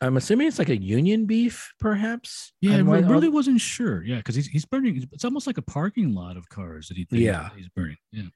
I'm 0.01 0.17
assuming 0.17 0.47
it's 0.47 0.59
like 0.59 0.69
a 0.69 0.81
union 0.81 1.27
beef, 1.27 1.73
perhaps. 1.81 2.53
Yeah, 2.61 2.73
I 2.73 2.79
And 2.79 2.87
why 2.89 3.03
all- 3.03 3.11
really 3.11 3.29
wasn't 3.29 3.61
sure. 3.61 4.03
Yeah, 4.05 4.17
because 4.19 4.35
he's 4.37 4.47
he's 4.47 4.65
burning. 4.65 5.09
It's 5.13 5.25
almost 5.25 5.47
like 5.47 5.59
a 5.59 5.63
parking 5.63 6.15
lot 6.15 6.37
of 6.37 6.49
cars 6.49 6.89
that 6.89 6.97
he 6.97 7.05
thinks 7.05 7.23
Yeah. 7.25 7.51
he's 7.57 7.69
burning. 7.69 7.97
Yeah. 8.13 8.29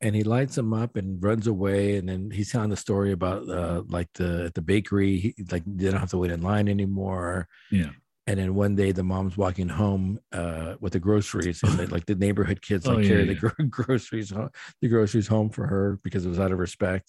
and 0.00 0.16
he 0.16 0.24
lights 0.24 0.56
them 0.56 0.72
up 0.74 0.96
and 0.96 1.22
runs 1.22 1.46
away 1.46 1.96
and 1.96 2.08
then 2.08 2.28
he's 2.32 2.50
telling 2.50 2.70
the 2.70 2.76
story 2.76 3.12
about 3.12 3.48
uh 3.48 3.82
like 3.86 4.08
the 4.14 4.46
at 4.46 4.54
the 4.54 4.60
bakery 4.60 5.16
he, 5.18 5.34
like 5.52 5.62
they 5.64 5.90
don't 5.90 6.00
have 6.00 6.10
to 6.10 6.18
wait 6.18 6.32
in 6.32 6.42
line 6.42 6.66
anymore 6.68 7.46
Yeah. 7.70 7.90
and 8.26 8.36
then 8.40 8.56
one 8.56 8.74
day 8.74 8.90
the 8.90 9.04
mom's 9.04 9.36
walking 9.36 9.68
home 9.68 10.18
uh 10.32 10.74
with 10.80 10.94
the 10.94 10.98
groceries 10.98 11.62
and 11.62 11.74
they, 11.78 11.86
like 11.86 12.06
the 12.06 12.16
neighborhood 12.16 12.60
kids 12.62 12.84
like 12.88 12.96
Oh, 12.96 13.00
yeah, 13.00 13.08
carry 13.10 13.20
yeah. 13.26 13.32
the 13.34 13.38
gro- 13.42 13.66
groceries 13.78 14.30
ho- 14.30 14.50
the 14.80 14.88
groceries 14.88 15.28
home 15.28 15.50
for 15.50 15.68
her 15.68 16.00
because 16.02 16.26
it 16.26 16.30
was 16.30 16.40
out 16.40 16.50
of 16.50 16.58
respect 16.58 17.08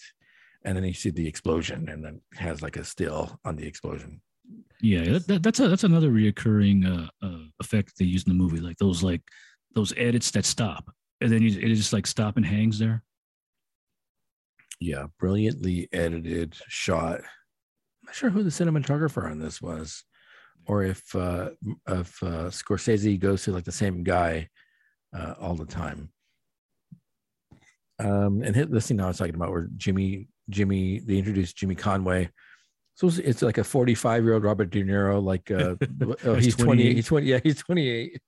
and 0.65 0.75
then 0.77 0.83
you 0.85 0.93
see 0.93 1.09
the 1.09 1.27
explosion 1.27 1.89
and 1.89 2.03
then 2.03 2.21
it 2.31 2.37
has 2.39 2.61
like 2.61 2.77
a 2.77 2.83
still 2.83 3.39
on 3.45 3.55
the 3.55 3.67
explosion. 3.67 4.21
Yeah, 4.81 5.03
that, 5.13 5.27
that, 5.27 5.43
that's 5.43 5.59
a 5.59 5.67
that's 5.69 5.83
another 5.85 6.11
reoccurring 6.11 6.85
uh, 6.85 7.09
uh, 7.25 7.45
effect 7.59 7.93
they 7.97 8.05
use 8.05 8.23
in 8.23 8.29
the 8.29 8.43
movie, 8.43 8.59
like 8.59 8.77
those 8.77 9.01
like 9.03 9.21
those 9.75 9.93
edits 9.97 10.31
that 10.31 10.45
stop, 10.45 10.91
and 11.21 11.31
then 11.31 11.41
you, 11.41 11.49
it 11.59 11.73
just 11.75 11.93
like 11.93 12.05
stop 12.07 12.37
and 12.37 12.45
hangs 12.45 12.79
there. 12.79 13.03
yeah 14.79 15.05
brilliantly 15.19 15.87
edited 15.93 16.55
shot. 16.67 17.19
I'm 17.19 18.07
not 18.07 18.15
sure 18.15 18.29
who 18.29 18.43
the 18.43 18.49
cinematographer 18.49 19.29
on 19.29 19.39
this 19.39 19.61
was 19.61 20.03
or 20.65 20.83
if 20.83 21.15
uh 21.15 21.49
if 21.87 22.21
uh 22.23 22.49
scorsese 22.49 23.19
goes 23.19 23.43
to 23.43 23.51
like 23.51 23.63
the 23.63 23.71
same 23.71 24.03
guy 24.03 24.49
uh 25.17 25.35
all 25.39 25.55
the 25.55 25.65
time. 25.65 26.11
Um 27.99 28.41
and 28.43 28.55
hit 28.55 28.71
this 28.71 28.85
scene 28.85 28.99
i 28.99 29.07
was 29.07 29.17
talking 29.17 29.35
about 29.35 29.51
where 29.51 29.69
jimmy 29.77 30.27
jimmy 30.49 30.99
they 30.99 31.17
introduced 31.17 31.57
jimmy 31.57 31.75
conway. 31.75 32.29
So 32.95 33.07
it's, 33.07 33.17
it's 33.17 33.41
like 33.41 33.57
a 33.57 33.63
45 33.63 34.23
year 34.23 34.33
old 34.33 34.43
robert 34.43 34.69
de 34.69 34.83
niro 34.83 35.23
like 35.23 35.49
uh 35.49 35.75
oh, 36.25 36.35
He's 36.35 36.45
he's 36.45 36.55
28 36.55 36.65
28. 36.65 36.95
he's 36.95 37.07
20 37.07 37.27
yeah 37.27 37.39
he's 37.43 37.59
28 37.63 38.21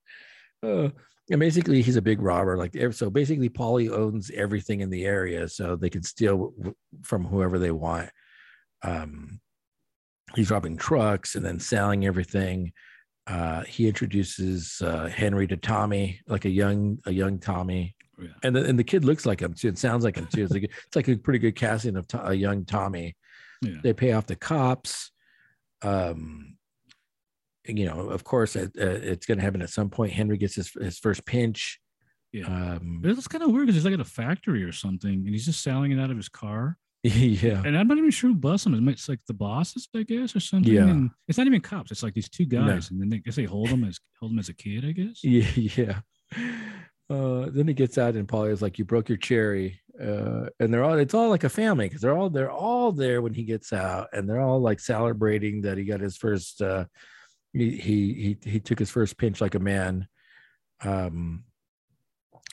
uh, 0.63 0.89
and 1.31 1.39
basically 1.39 1.81
he's 1.81 1.95
a 1.95 2.01
big 2.01 2.21
robber 2.21 2.57
like 2.57 2.75
so 2.91 3.09
basically 3.09 3.49
Paulie 3.49 3.91
owns 3.91 4.29
everything 4.31 4.81
in 4.81 4.89
the 4.89 5.05
area 5.05 5.47
so 5.47 5.75
they 5.75 5.89
can 5.89 6.03
steal 6.03 6.53
from 7.03 7.25
whoever 7.25 7.57
they 7.57 7.71
want. 7.71 8.09
Um 8.83 9.39
he's 10.35 10.51
robbing 10.51 10.77
trucks 10.77 11.35
and 11.35 11.45
then 11.45 11.59
selling 11.59 12.05
everything. 12.05 12.73
Uh 13.25 13.63
he 13.63 13.87
introduces 13.87 14.81
uh 14.83 15.07
henry 15.07 15.47
to 15.47 15.57
tommy 15.57 16.21
like 16.27 16.45
a 16.45 16.49
young 16.49 16.99
a 17.05 17.11
young 17.11 17.39
tommy 17.39 17.95
Yeah. 18.21 18.27
and 18.43 18.55
the, 18.55 18.63
and 18.65 18.77
the 18.79 18.83
kid 18.83 19.03
looks 19.05 19.25
like 19.25 19.41
him 19.41 19.53
too 19.53 19.67
it 19.69 19.77
sounds 19.77 20.03
like 20.03 20.15
him 20.17 20.27
too 20.27 20.43
it's 20.43 20.53
like 20.53 20.63
it's 20.87 20.95
like 20.95 21.07
a 21.07 21.17
pretty 21.17 21.39
good 21.39 21.55
casting 21.55 21.95
of 21.97 22.07
to, 22.09 22.25
a 22.27 22.33
young 22.33 22.65
tommy 22.65 23.15
Yeah. 23.61 23.77
they 23.83 23.93
pay 23.93 24.13
off 24.13 24.25
the 24.27 24.35
cops 24.35 25.11
um 25.81 26.55
you 27.67 27.85
know 27.85 28.09
of 28.09 28.23
course 28.23 28.55
it, 28.55 28.71
uh, 28.79 28.85
it's 28.85 29.25
going 29.25 29.37
to 29.39 29.43
happen 29.43 29.61
at 29.61 29.69
some 29.69 29.89
point 29.89 30.13
henry 30.13 30.37
gets 30.37 30.55
his, 30.55 30.71
his 30.73 30.99
first 30.99 31.25
pinch 31.25 31.79
Yeah. 32.31 32.45
um 32.75 33.01
It's 33.03 33.27
kind 33.27 33.43
of 33.43 33.51
weird 33.51 33.65
because 33.67 33.75
he's 33.75 33.85
like 33.85 33.93
at 33.93 33.99
a 33.99 34.05
factory 34.05 34.63
or 34.63 34.71
something, 34.71 35.13
and 35.25 35.29
he's 35.29 35.45
just 35.45 35.63
selling 35.63 35.91
it 35.91 35.99
out 35.99 36.11
of 36.11 36.17
his 36.17 36.29
car. 36.29 36.77
yeah 37.03 37.61
And 37.65 37.77
I'm 37.77 37.87
not 37.87 37.97
even 37.97 38.09
sure 38.11 38.29
who 38.31 38.35
busts 38.35 38.65
him. 38.65 38.89
It's 38.89 39.07
like 39.07 39.19
the 39.27 39.33
bosses, 39.33 39.87
I 39.95 40.03
guess, 40.03 40.35
or 40.35 40.39
something. 40.39 40.73
Yeah. 40.73 40.87
And 40.87 41.11
it's 41.27 41.37
not 41.37 41.45
even 41.47 41.61
cops. 41.61 41.91
It's 41.91 42.01
like 42.03 42.13
these 42.15 42.29
two 42.29 42.45
No. 42.49 42.65
guys, 42.67 42.89
and 42.91 42.99
then 42.99 43.09
they 43.09 43.19
guess 43.19 43.35
they 43.35 43.43
hold 43.45 43.69
him 43.69 43.83
as 43.83 43.99
hold 44.19 44.31
him 44.31 44.39
as 44.39 44.49
a 44.49 44.53
kid, 44.55 44.83
I 44.85 44.91
guess. 44.91 45.19
yeah 45.23 45.47
yeah 45.55 45.99
Uh, 47.09 47.49
then 47.51 47.67
he 47.67 47.73
gets 47.73 47.97
out 47.97 48.15
and 48.15 48.27
Paulie 48.27 48.51
is 48.51 48.61
like, 48.61 48.79
"You 48.79 48.85
broke 48.85 49.09
your 49.09 49.17
cherry," 49.17 49.79
uh, 50.01 50.47
and 50.59 50.73
they're 50.73 50.83
all 50.83 50.97
it's 50.97 51.13
all 51.13 51.29
like 51.29 51.43
a 51.43 51.49
family 51.49 51.87
because 51.87 52.01
they're 52.01 52.17
all 52.17 52.29
they're 52.29 52.51
all 52.51 52.91
there 52.91 53.21
when 53.21 53.33
he 53.33 53.43
gets 53.43 53.71
out, 53.71 54.07
and 54.11 54.27
they're 54.27 54.41
all 54.41 54.59
like 54.59 54.79
celebrating 54.79 55.61
that 55.61 55.77
he 55.77 55.83
got 55.83 55.99
his 55.99 56.17
first. 56.17 56.61
Uh, 56.61 56.85
he 57.53 57.71
he 57.77 58.37
he 58.43 58.49
he 58.49 58.59
took 58.59 58.79
his 58.79 58.89
first 58.89 59.17
pinch 59.17 59.39
like 59.39 59.55
a 59.55 59.59
man. 59.59 60.07
Um, 60.83 61.43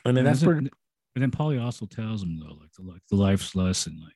and 0.05 0.17
then 0.17 0.27
And 0.27 0.35
that's 0.35 0.45
where 0.45 0.57
And 0.57 0.71
then 1.15 1.31
Paulie 1.31 1.63
also 1.63 1.87
tells 1.87 2.23
him 2.23 2.39
though, 2.39 2.55
like 2.61 2.73
the 2.79 2.83
like 2.83 3.03
the 3.11 3.17
life's 3.17 3.55
lesson, 3.55 4.01
like 4.05 4.15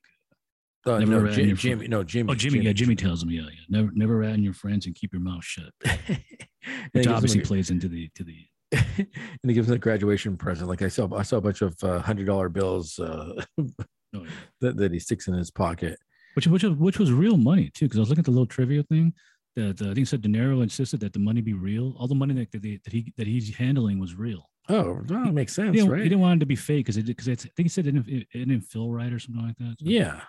uh, 0.87 0.99
never 1.01 1.23
no, 1.23 1.31
Jim, 1.33 1.57
Jimmy, 1.57 1.89
no 1.89 2.05
Jimmy. 2.05 2.33
oh 2.33 2.35
Jimmy, 2.35 2.61
yeah, 2.61 2.73
Jimmy 2.73 2.95
tells 2.95 3.23
him, 3.23 3.31
yeah, 3.31 3.43
yeah, 3.43 3.65
never 3.69 3.91
never 3.95 4.19
rat 4.19 4.35
on 4.35 4.43
your 4.43 4.55
friends 4.55 4.87
and 4.87 4.95
keep 4.95 5.13
your 5.13 5.23
mouth 5.23 5.45
shut, 5.45 5.73
which 6.93 7.07
obviously 7.07 7.41
plays 7.41 7.71
into 7.71 7.89
the 7.89 8.09
to 8.15 8.23
the 8.23 8.37
and 8.99 9.07
he 9.45 9.53
gives 9.53 9.69
him 9.69 9.75
a 9.75 9.79
graduation 9.79 10.37
present. 10.37 10.69
Like 10.69 10.83
I 10.83 10.89
saw, 10.89 11.13
I 11.15 11.23
saw 11.23 11.37
a 11.37 11.41
bunch 11.41 11.63
of 11.63 11.75
uh, 11.83 12.01
hundred 12.01 12.27
dollar 12.27 12.49
bills 12.49 12.99
uh, 12.99 13.33
oh, 13.61 13.67
that, 14.61 14.77
that 14.77 14.93
he 14.93 14.99
sticks 14.99 15.29
in 15.29 15.35
his 15.35 15.51
pocket. 15.51 15.99
which 16.35 16.47
which 16.47 16.65
was 16.65 16.73
which 16.75 16.99
was 16.99 17.13
real 17.13 17.37
money 17.37 17.71
too, 17.75 17.87
because 17.87 17.99
I 17.99 18.01
was 18.01 18.09
looking 18.09 18.23
at 18.23 18.27
the 18.27 18.31
little 18.33 18.47
trivia 18.47 18.83
thing 18.85 19.13
that 19.55 19.81
uh, 19.81 19.91
I 19.91 19.95
think 19.95 20.07
said 20.09 20.21
De 20.23 20.29
Niro 20.29 20.63
insisted 20.63 21.01
that 21.01 21.13
the 21.13 21.19
money 21.19 21.41
be 21.41 21.55
real. 21.55 21.95
All 21.99 22.09
the 22.09 22.15
money 22.15 22.35
that 22.35 22.51
that, 22.53 22.63
they, 22.63 22.81
that 22.85 22.93
he 22.93 23.13
that 23.17 23.27
he's 23.27 23.55
handling 23.55 23.99
was 23.99 24.15
real. 24.15 24.51
Oh, 24.69 25.01
that 25.05 25.33
makes 25.33 25.55
sense, 25.55 25.75
He 25.75 25.79
didn't, 25.81 25.93
right? 25.93 26.03
he 26.03 26.09
didn't 26.09 26.21
want 26.21 26.39
it 26.39 26.41
to 26.41 26.47
be 26.47 26.57
fake 26.57 26.87
because 26.87 26.97
it 26.97 27.07
because 27.07 27.29
I 27.29 27.37
think 27.37 27.53
he 27.57 27.69
said 27.69 27.87
it 27.87 27.93
didn't, 27.93 28.09
it, 28.09 28.27
it 28.35 28.39
didn't 28.49 28.63
feel 28.63 28.91
right 28.91 29.13
or 29.13 29.19
something 29.21 29.47
like 29.47 29.57
that. 29.59 29.77
So- 29.79 29.87
Yeah. 29.89 30.23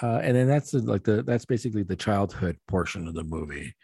Uh, 0.00 0.20
and 0.22 0.36
then 0.36 0.46
that's 0.46 0.70
the, 0.70 0.78
like 0.78 1.02
the 1.04 1.22
that's 1.24 1.44
basically 1.44 1.82
the 1.82 1.96
childhood 1.96 2.56
portion 2.68 3.06
of 3.08 3.14
the 3.14 3.24
movie. 3.24 3.74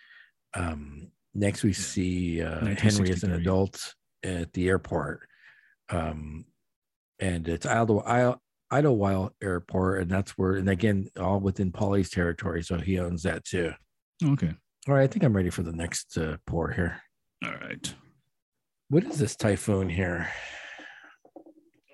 Um, 0.55 1.11
next, 1.37 1.63
we 1.63 1.73
see 1.73 2.43
uh, 2.43 2.65
Henry 2.77 3.11
as 3.11 3.23
an 3.23 3.33
adult 3.33 3.95
at 4.23 4.53
the 4.53 4.69
airport, 4.69 5.29
um, 5.91 6.45
and 7.19 7.47
it's 7.49 7.67
Idle, 7.67 8.03
Idle, 8.07 8.41
Idlewild 8.71 9.33
Airport, 9.43 10.03
and 10.03 10.11
that's 10.11 10.33
where, 10.33 10.55
and 10.57 10.69
again, 10.69 11.09
all 11.19 11.39
within 11.41 11.71
Paulie's 11.73 12.11
territory, 12.11 12.63
so 12.63 12.79
he 12.79 12.99
owns 12.99 13.23
that 13.23 13.45
too. 13.45 13.73
Okay. 14.25 14.53
All 14.89 14.95
right, 14.95 15.05
I 15.05 15.07
think 15.07 15.25
I'm 15.25 15.37
ready 15.37 15.51
for 15.51 15.63
the 15.63 15.73
next 15.73 16.17
uh, 16.19 16.37
pour 16.47 16.71
here. 16.71 17.01
All 17.45 17.53
right. 17.53 17.95
What 18.89 19.05
is 19.05 19.19
this 19.19 19.37
typhoon 19.37 19.89
here? 19.89 20.29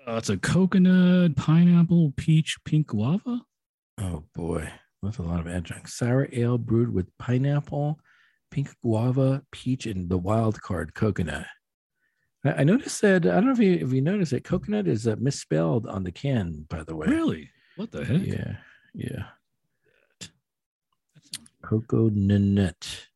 Uh, 0.07 0.15
it's 0.15 0.29
a 0.29 0.37
coconut, 0.37 1.35
pineapple, 1.35 2.13
peach, 2.17 2.57
pink 2.65 2.87
guava. 2.87 3.41
Oh 3.99 4.23
boy, 4.35 4.69
that's 5.01 5.17
a 5.17 5.23
lot 5.23 5.39
of 5.39 5.47
adjuncts. 5.47 5.93
Sour 5.93 6.27
ale 6.31 6.57
brewed 6.57 6.93
with 6.93 7.07
pineapple, 7.17 7.99
pink 8.53 8.69
guava, 8.83 9.41
peach, 9.51 9.87
and 9.87 10.07
the 10.09 10.17
wild 10.17 10.61
card 10.61 10.93
coconut. 10.93 11.47
I, 12.45 12.63
noticed 12.63 13.01
that. 13.01 13.25
I 13.25 13.35
don't 13.35 13.45
know 13.45 13.51
if 13.53 13.59
you 13.59 13.73
if 13.73 13.91
you 13.91 14.01
noticed 14.01 14.31
that 14.31 14.43
coconut 14.43 14.87
is 14.87 15.07
uh, 15.07 15.15
misspelled 15.19 15.87
on 15.87 16.03
the 16.03 16.11
can. 16.11 16.65
By 16.69 16.83
the 16.83 16.95
way, 16.95 17.07
Really? 17.07 17.49
What 17.77 17.91
the 17.91 18.05
heck? 18.05 18.21
Yeah, 18.21 18.55
yeah. 18.93 19.23
Cocoa 21.63 22.09
nut. 22.09 23.07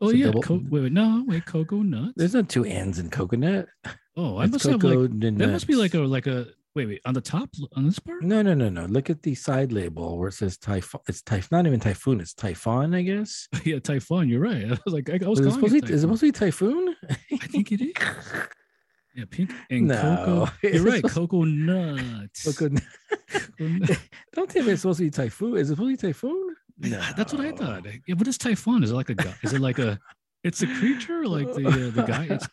Oh 0.00 0.10
yeah. 0.10 0.26
double- 0.26 0.42
Co- 0.42 0.62
wait, 0.70 0.82
wait, 0.84 0.92
no, 0.92 1.24
wait, 1.26 1.44
cocoa 1.44 1.82
nuts. 1.82 2.14
There's 2.16 2.32
not 2.34 2.48
two 2.48 2.64
N's 2.64 2.98
in 2.98 3.10
coconut. 3.10 3.68
oh, 4.16 4.36
I 4.38 4.44
It's 4.44 4.52
must 4.52 4.64
have 4.66 4.82
like 4.82 5.10
that 5.20 5.50
must 5.50 5.66
be 5.66 5.74
like 5.74 5.92
a 5.94 5.98
like 5.98 6.26
a 6.26 6.46
wait, 6.74 6.86
wait, 6.86 7.00
on 7.04 7.14
the 7.14 7.20
top 7.20 7.48
on 7.76 7.84
this 7.86 7.98
part? 7.98 8.22
No, 8.22 8.42
no, 8.42 8.54
no, 8.54 8.68
no. 8.68 8.86
Look 8.86 9.10
at 9.10 9.22
the 9.22 9.34
side 9.34 9.72
label 9.72 10.18
where 10.18 10.28
it 10.28 10.32
says 10.34 10.56
typhoon. 10.58 11.00
It's 11.08 11.22
typh. 11.22 11.50
Not 11.50 11.66
even 11.66 11.80
typhoon. 11.80 12.20
It's 12.20 12.34
typhon, 12.34 12.94
I 12.94 13.02
guess. 13.02 13.48
yeah, 13.64 13.78
typhoon. 13.80 14.28
You're 14.28 14.40
right. 14.40 14.64
I 14.72 14.78
was 14.84 14.94
like, 14.94 15.10
I, 15.10 15.18
I 15.24 15.28
was 15.28 15.40
Is 15.40 15.46
it, 15.46 15.52
supposed 15.52 15.74
it 15.74 15.86
be, 15.86 15.92
is 15.92 16.04
it 16.04 16.06
typhoon. 16.06 16.16
supposed 16.16 16.20
to 16.20 16.26
be 16.26 16.32
typhoon? 16.32 16.96
I 17.42 17.46
think 17.46 17.72
it 17.72 17.80
is. 17.80 17.92
Yeah, 19.12 19.24
pink 19.28 19.50
and 19.70 19.88
No, 19.88 19.96
cocoa. 20.24 20.68
You're 20.68 20.84
right, 20.84 21.02
cocoa 21.02 21.42
nuts. 21.42 22.44
Cocoa 22.44 22.76
Cocoa 23.28 23.68
nut- 23.68 23.98
Don't 24.34 24.48
tell 24.48 24.62
me 24.64 24.70
it's 24.70 24.82
supposed 24.82 24.98
to 24.98 25.04
be 25.04 25.10
typhoon. 25.10 25.56
Is 25.56 25.68
it 25.68 25.72
supposed 25.74 25.98
to 26.00 26.06
be 26.06 26.12
typhoon? 26.12 26.54
No, 26.78 27.00
that's 27.16 27.32
what 27.32 27.44
I 27.44 27.50
thought. 27.50 27.84
Yeah, 28.06 28.14
what 28.14 28.28
is 28.28 28.38
typhon? 28.38 28.84
Is 28.84 28.92
it 28.92 28.94
like 28.94 29.10
a? 29.10 29.34
Is 29.42 29.52
it 29.52 29.60
like 29.60 29.80
a? 29.80 29.98
It's 30.44 30.62
a 30.62 30.68
creature, 30.68 31.26
like 31.26 31.52
the 31.52 31.66
uh, 31.66 31.90
the 31.90 32.04
guy. 32.06 32.28
It's 32.30 32.46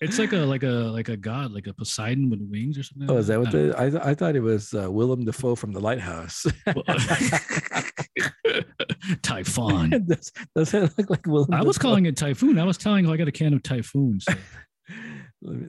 it's 0.00 0.18
like 0.18 0.32
a 0.32 0.38
like 0.38 0.62
a 0.62 0.66
like 0.66 1.08
a 1.08 1.16
god, 1.16 1.52
like 1.52 1.66
a 1.66 1.74
Poseidon 1.74 2.30
with 2.30 2.40
wings 2.40 2.78
or 2.78 2.82
something. 2.82 3.10
Oh, 3.10 3.18
is 3.18 3.26
that 3.26 3.38
what 3.38 3.52
the? 3.52 3.74
I, 3.76 3.90
th- 3.90 4.02
I 4.02 4.14
thought 4.14 4.34
it 4.34 4.40
was 4.40 4.72
uh, 4.72 4.90
Willem 4.90 5.24
Dafoe 5.24 5.54
from 5.54 5.72
The 5.72 5.80
Lighthouse. 5.80 6.46
Typhon. 9.22 9.90
does, 10.08 10.32
does 10.56 10.70
that 10.70 10.96
look 10.96 11.10
like 11.10 11.26
Willem? 11.26 11.52
I 11.52 11.62
was 11.62 11.76
Dafoe? 11.76 11.88
calling 11.88 12.06
it 12.06 12.16
typhoon. 12.16 12.58
I 12.58 12.64
was 12.64 12.78
telling 12.78 13.08
I 13.08 13.16
got 13.16 13.28
a 13.28 13.32
can 13.32 13.52
of 13.52 13.62
typhoon. 13.62 14.20
So. 14.20 14.32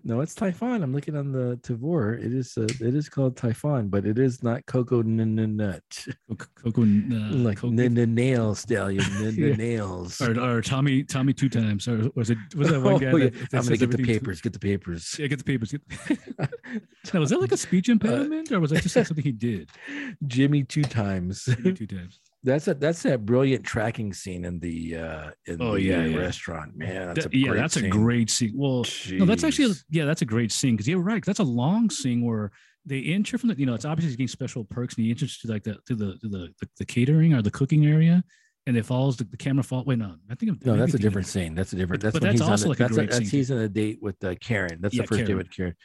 No, 0.03 0.21
it's 0.21 0.33
Typhon. 0.35 0.83
I'm 0.83 0.93
looking 0.93 1.15
on 1.15 1.31
the 1.31 1.57
Tavor. 1.63 2.17
It 2.17 2.33
is 2.33 2.57
uh, 2.57 2.63
it 2.63 2.95
is 2.95 3.09
called 3.09 3.35
Typhon, 3.37 3.89
but 3.89 4.05
it 4.05 4.17
is 4.19 4.41
not 4.43 4.65
Coco 4.65 5.01
nut. 5.01 5.83
Co- 6.37 6.45
Cocoa, 6.55 6.81
uh, 6.83 7.33
like 7.35 7.57
cocoa- 7.57 7.73
n- 7.73 7.97
n- 7.97 8.15
nail 8.15 8.55
stallion, 8.55 9.03
n- 9.17 9.33
Yeah. 9.37 9.47
n- 9.51 9.57
nails. 9.57 10.19
or, 10.37 10.61
Tommy 10.61 11.03
Tommy 11.03 11.33
two 11.33 11.49
times 11.49 11.87
or 11.87 12.09
was 12.15 12.29
it 12.29 12.37
was 12.55 12.69
that 12.69 12.81
one 12.81 12.97
guy 12.99 13.11
Oh, 13.11 13.19
that 13.19 13.33
I'm 13.53 13.63
gonna 13.63 13.77
get 13.77 13.91
the 13.91 14.03
papers. 14.03 14.41
Get 14.41 14.53
the 14.53 14.59
papers. 14.59 15.15
yeah, 15.19 15.27
get 15.27 15.37
the 15.39 15.43
papers. 15.45 15.73
Now, 17.13 17.19
was 17.19 17.31
that 17.31 17.41
like 17.41 17.51
a 17.51 17.57
speech 17.57 17.89
impediment 17.89 18.51
or 18.51 18.59
was 18.59 18.71
that 18.71 18.83
just 18.83 18.93
something 18.93 19.23
he 19.23 19.31
did 19.31 19.69
Jimmy 20.27 20.63
two 20.63 20.83
times. 20.83 21.43
two 21.63 21.87
times? 21.87 22.19
That's 22.43 22.67
a 22.67 22.73
that's 22.73 23.03
that 23.03 23.25
brilliant 23.25 23.63
tracking 23.63 24.13
scene 24.13 24.45
in 24.45 24.59
the 24.59 24.97
uh 24.97 25.31
in 25.45 25.61
Oh, 25.61 25.73
the 25.73 25.81
yeah, 25.81 25.99
uh, 25.99 26.03
yeah. 26.05 26.17
restaurant. 26.17 26.75
Man, 26.75 27.07
that's 27.13 27.25
That- 27.25 27.33
a 27.33 27.37
yeah, 27.37 27.53
that's 27.53 27.77
a 27.77 27.87
great 27.87 28.29
scene. 28.31 28.53
Well, 28.55 28.83
no, 29.11 29.25
that's 29.25 29.43
actually 29.43 29.69
Jeez. 29.69 29.83
yeah, 29.91 30.05
that's 30.05 30.23
a 30.23 30.25
great 30.25 30.51
scene 30.51 30.75
because 30.75 30.87
you're 30.87 30.99
right. 30.99 31.23
That's 31.23 31.39
a 31.39 31.43
long 31.43 31.89
scene 31.91 32.25
where 32.25 32.51
they 32.85 33.01
enter 33.03 33.37
from 33.37 33.49
the 33.49 33.59
you 33.59 33.67
know 33.67 33.75
it's 33.75 33.85
obviously 33.85 34.13
getting 34.13 34.27
special 34.27 34.63
perks 34.65 34.95
and 34.95 35.05
he 35.05 35.11
enters 35.11 35.37
to 35.39 35.47
like 35.49 35.63
the 35.63 35.77
to 35.87 35.95
the 35.95 36.17
to 36.17 36.27
the, 36.29 36.49
the, 36.59 36.67
the 36.77 36.85
catering 36.85 37.33
or 37.35 37.43
the 37.43 37.51
cooking 37.51 37.85
area 37.85 38.23
and 38.65 38.75
it 38.75 38.85
follows 38.87 39.17
the, 39.17 39.23
the 39.25 39.37
camera 39.37 39.63
fall. 39.63 39.83
Wait, 39.85 39.99
no, 39.99 40.15
I 40.29 40.33
think 40.35 40.51
I'm, 40.51 40.59
no, 40.65 40.77
that's 40.77 40.95
a 40.95 40.99
different 40.99 41.27
scene. 41.27 41.53
That's 41.53 41.73
a 41.73 41.75
different. 41.75 42.01
That's 42.01 42.13
but 42.13 42.23
when 42.23 42.31
that's 42.31 42.41
he's 42.41 42.49
also 42.49 42.65
on 42.65 42.69
like 42.69 42.77
the, 42.79 42.83
a 42.85 42.87
that's, 42.87 42.97
great 42.97 43.09
that's 43.11 43.29
scene, 43.29 43.39
he's 43.39 43.51
on 43.51 43.57
a 43.59 43.69
date 43.69 43.99
with 44.01 44.23
uh, 44.23 44.33
Karen. 44.41 44.79
That's 44.81 44.95
Yeah, 44.95 45.03
the 45.03 45.07
first 45.07 45.25
date 45.25 45.35
with 45.35 45.51
Karen. 45.55 45.75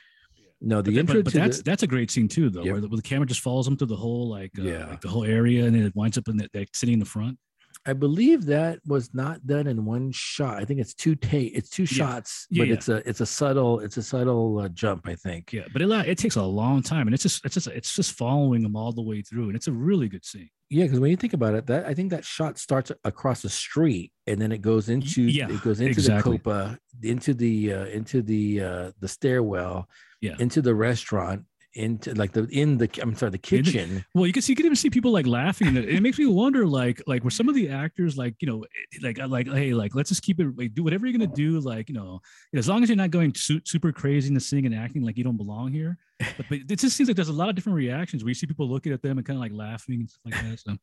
No, 0.60 0.80
the 0.80 0.90
But, 0.92 0.98
intro 1.00 1.14
but, 1.16 1.24
but 1.24 1.32
that's 1.34 1.58
the, 1.58 1.62
that's 1.64 1.82
a 1.82 1.86
great 1.86 2.10
scene 2.10 2.28
too, 2.28 2.48
though, 2.48 2.62
Yep. 2.64 2.72
where, 2.72 2.80
the, 2.80 2.88
where 2.88 2.96
the 2.96 3.02
camera 3.02 3.26
just 3.26 3.40
follows 3.40 3.68
him 3.68 3.76
through 3.76 3.88
the 3.88 3.96
whole 3.96 4.28
like 4.28 4.52
uh, 4.58 4.62
Yeah. 4.62 4.86
like 4.86 5.00
the 5.02 5.08
whole 5.08 5.24
area, 5.24 5.64
and 5.66 5.74
then 5.76 5.84
it 5.84 5.94
winds 5.94 6.16
up 6.16 6.28
in 6.28 6.36
that 6.38 6.50
like 6.54 6.70
sitting 6.74 6.94
in 6.94 6.98
the 6.98 7.04
front. 7.04 7.38
I 7.84 7.92
believe 7.92 8.46
that 8.46 8.80
was 8.86 9.12
not 9.14 9.46
done 9.46 9.66
in 9.66 9.84
one 9.84 10.10
shot. 10.10 10.60
I 10.60 10.64
think 10.64 10.80
it's 10.80 10.94
two 10.94 11.14
take. 11.14 11.54
It's 11.54 11.68
two 11.68 11.82
Yeah. 11.82 11.86
shots, 11.88 12.46
Yeah, 12.50 12.62
but 12.62 12.68
yeah. 12.68 12.74
it's 12.74 12.88
a 12.88 13.08
it's 13.08 13.20
a 13.20 13.26
subtle 13.26 13.80
it's 13.80 13.96
a 13.98 14.02
subtle 14.02 14.58
uh, 14.58 14.68
jump. 14.70 15.06
I 15.06 15.14
think. 15.14 15.52
Yeah, 15.52 15.66
but 15.72 15.82
it 15.82 15.90
it 16.08 16.16
takes 16.18 16.36
a 16.36 16.42
long 16.42 16.82
time, 16.82 17.06
and 17.06 17.12
it's 17.14 17.22
just 17.22 17.44
it's 17.44 17.54
just 17.54 17.66
it's 17.68 17.94
just 17.94 18.12
following 18.12 18.64
him 18.64 18.74
all 18.76 18.92
the 18.92 19.02
way 19.02 19.20
through, 19.22 19.48
and 19.48 19.56
it's 19.56 19.68
a 19.68 19.72
really 19.72 20.08
good 20.08 20.24
scene. 20.24 20.48
Yeah, 20.68 20.84
because 20.84 20.98
when 20.98 21.10
you 21.10 21.16
think 21.16 21.32
about 21.32 21.54
it, 21.54 21.66
that 21.66 21.86
I 21.86 21.94
think 21.94 22.10
that 22.10 22.24
shot 22.24 22.58
starts 22.58 22.90
across 23.04 23.42
the 23.42 23.48
street 23.48 24.12
and 24.26 24.40
then 24.40 24.50
it 24.50 24.62
goes 24.62 24.88
into 24.88 25.22
yeah, 25.22 25.48
it 25.48 25.62
goes 25.62 25.80
into 25.80 25.92
exactly. 25.92 26.38
the 26.38 26.42
copa, 26.42 26.78
into 27.02 27.34
the 27.34 27.72
uh, 27.72 27.84
into 27.86 28.22
the 28.22 28.60
uh, 28.62 28.90
the 29.00 29.08
stairwell, 29.08 29.88
Yeah. 30.20 30.34
into 30.40 30.60
the 30.62 30.74
restaurant, 30.74 31.44
into 31.74 32.14
like 32.14 32.32
the 32.32 32.44
in 32.50 32.78
the 32.78 32.88
I'm 33.00 33.14
sorry 33.14 33.30
the 33.30 33.38
kitchen. 33.38 34.04
Well, 34.14 34.26
you 34.26 34.32
can 34.32 34.42
see 34.42 34.52
you 34.52 34.56
can 34.56 34.66
even 34.66 34.76
see 34.76 34.90
people 34.90 35.12
like 35.12 35.26
laughing, 35.26 35.68
and 35.68 35.78
it, 35.78 36.02
makes 36.02 36.18
me 36.18 36.26
wonder, 36.26 36.66
like 36.66 37.00
like 37.06 37.22
were 37.22 37.30
some 37.30 37.48
of 37.48 37.54
the 37.54 37.68
actors 37.68 38.16
like 38.16 38.34
you 38.40 38.48
know 38.48 38.64
like 39.02 39.18
like 39.18 39.46
hey 39.46 39.72
like 39.72 39.94
let's 39.94 40.08
just 40.08 40.22
keep 40.22 40.40
it 40.40 40.48
like 40.56 40.74
do 40.74 40.82
whatever 40.82 41.06
you're 41.06 41.16
gonna 41.16 41.32
do 41.32 41.60
like 41.60 41.88
you 41.88 41.94
know 41.94 42.20
as 42.54 42.66
long 42.68 42.82
as 42.82 42.88
you're 42.88 42.96
not 42.96 43.10
going 43.10 43.32
su- 43.34 43.60
super 43.64 43.92
crazy 43.92 44.28
in 44.28 44.34
the 44.34 44.40
singing 44.40 44.66
and 44.66 44.74
acting 44.74 45.02
like 45.02 45.16
you 45.16 45.22
don't 45.24 45.36
belong 45.36 45.70
here. 45.70 45.96
But, 46.18 46.46
but 46.48 46.58
it 46.70 46.78
just 46.78 46.96
seems 46.96 47.08
like 47.08 47.16
there's 47.16 47.28
a 47.28 47.32
lot 47.32 47.48
of 47.48 47.54
different 47.54 47.76
reactions 47.76 48.24
where 48.24 48.28
you 48.30 48.34
see 48.34 48.46
people 48.46 48.68
looking 48.68 48.92
at 48.92 49.02
them 49.02 49.18
and 49.18 49.26
kind 49.26 49.36
of 49.36 49.40
like 49.40 49.52
laughing 49.52 50.00
and 50.00 50.08
stuff 50.10 50.22
like 50.24 50.34
that. 50.34 50.58
So 50.60 50.76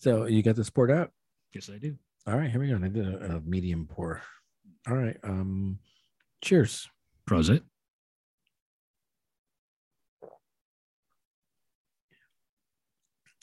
So 0.00 0.24
you 0.26 0.42
got 0.42 0.56
the 0.56 0.64
sport 0.64 0.90
out. 0.90 1.10
yes, 1.54 1.70
I 1.72 1.78
do. 1.78 1.96
All 2.26 2.36
right, 2.38 2.50
here 2.50 2.60
we 2.60 2.68
go. 2.68 2.76
I 2.76 2.88
did 2.88 3.06
a, 3.06 3.36
a 3.36 3.40
medium 3.42 3.86
pour. 3.86 4.22
All 4.88 4.96
right. 4.96 5.16
Um, 5.22 5.78
cheers. 6.42 6.88
Prosit. 7.28 7.62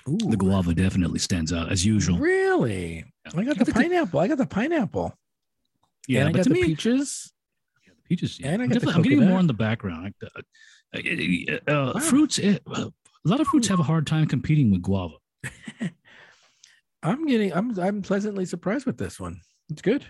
Ooh, 0.10 0.18
The 0.18 0.38
guava 0.38 0.74
definitely 0.74 1.20
stands 1.20 1.54
out 1.54 1.72
as 1.72 1.86
usual. 1.86 2.18
Really? 2.18 3.06
I 3.36 3.44
got 3.44 3.60
the 3.60 3.72
pineapple. 3.72 4.20
I 4.20 4.28
got 4.28 4.40
the 4.40 4.48
pineapple. 4.48 5.14
Yeah, 6.08 6.22
and 6.22 6.30
I 6.30 6.32
but 6.32 6.38
got 6.40 6.44
to 6.44 6.50
the 6.50 6.56
me, 6.56 6.66
peaches. 6.66 7.32
Yeah, 7.86 7.94
the 7.96 8.02
peaches. 8.10 8.40
Yeah. 8.40 8.48
And 8.50 8.62
I 8.62 8.66
I'm, 8.66 8.72
the 8.72 8.92
I'm 8.96 9.02
getting 9.04 9.28
more 9.28 9.40
in 9.40 9.46
the 9.48 9.54
background. 9.54 10.04
Like 10.04 10.16
the, 10.20 10.28
uh, 10.36 10.42
Wow. 10.94 11.94
Fruits. 12.00 12.40
eh, 12.40 12.58
uh, 12.68 12.90
a 13.26 13.28
lot 13.30 13.40
of 13.40 13.48
fruits 13.48 13.68
have 13.68 13.80
a 13.80 13.84
hard 13.84 14.06
time 14.08 14.28
competing 14.28 14.72
with 14.72 14.82
guava. 14.82 15.16
I'm 17.04 17.26
getting. 17.26 17.54
I'm. 17.54 17.78
I'm 17.80 18.02
pleasantly 18.02 18.46
surprised 18.46 18.86
with 18.86 18.98
this 18.98 19.20
one. 19.20 19.42
It's 19.70 19.82
good. 19.82 20.06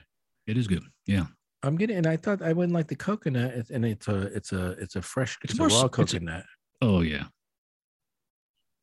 It 0.48 0.58
is 0.58 0.68
good. 0.68 0.84
Yeah. 1.06 1.26
I'm 1.64 1.76
getting, 1.78 1.98
and 1.98 2.08
I 2.08 2.18
thought 2.18 2.42
I 2.42 2.54
wouldn't 2.54 2.74
like 2.74 2.88
the 2.88 2.96
coconut, 2.96 3.52
it's- 3.52 3.70
and 3.70 3.86
it's 3.86 4.08
a, 4.08 4.22
it's 4.36 4.52
a, 4.52 4.72
it's 4.80 4.96
a 4.96 5.02
fresh, 5.02 5.38
It's 5.44 5.54
it's, 5.54 5.60
a 5.60 5.64
raw 5.64 5.68
it's 5.68 5.84
a- 5.84 5.90
coconut. 5.90 6.44
Oh 6.82 7.02
yeah. 7.02 7.26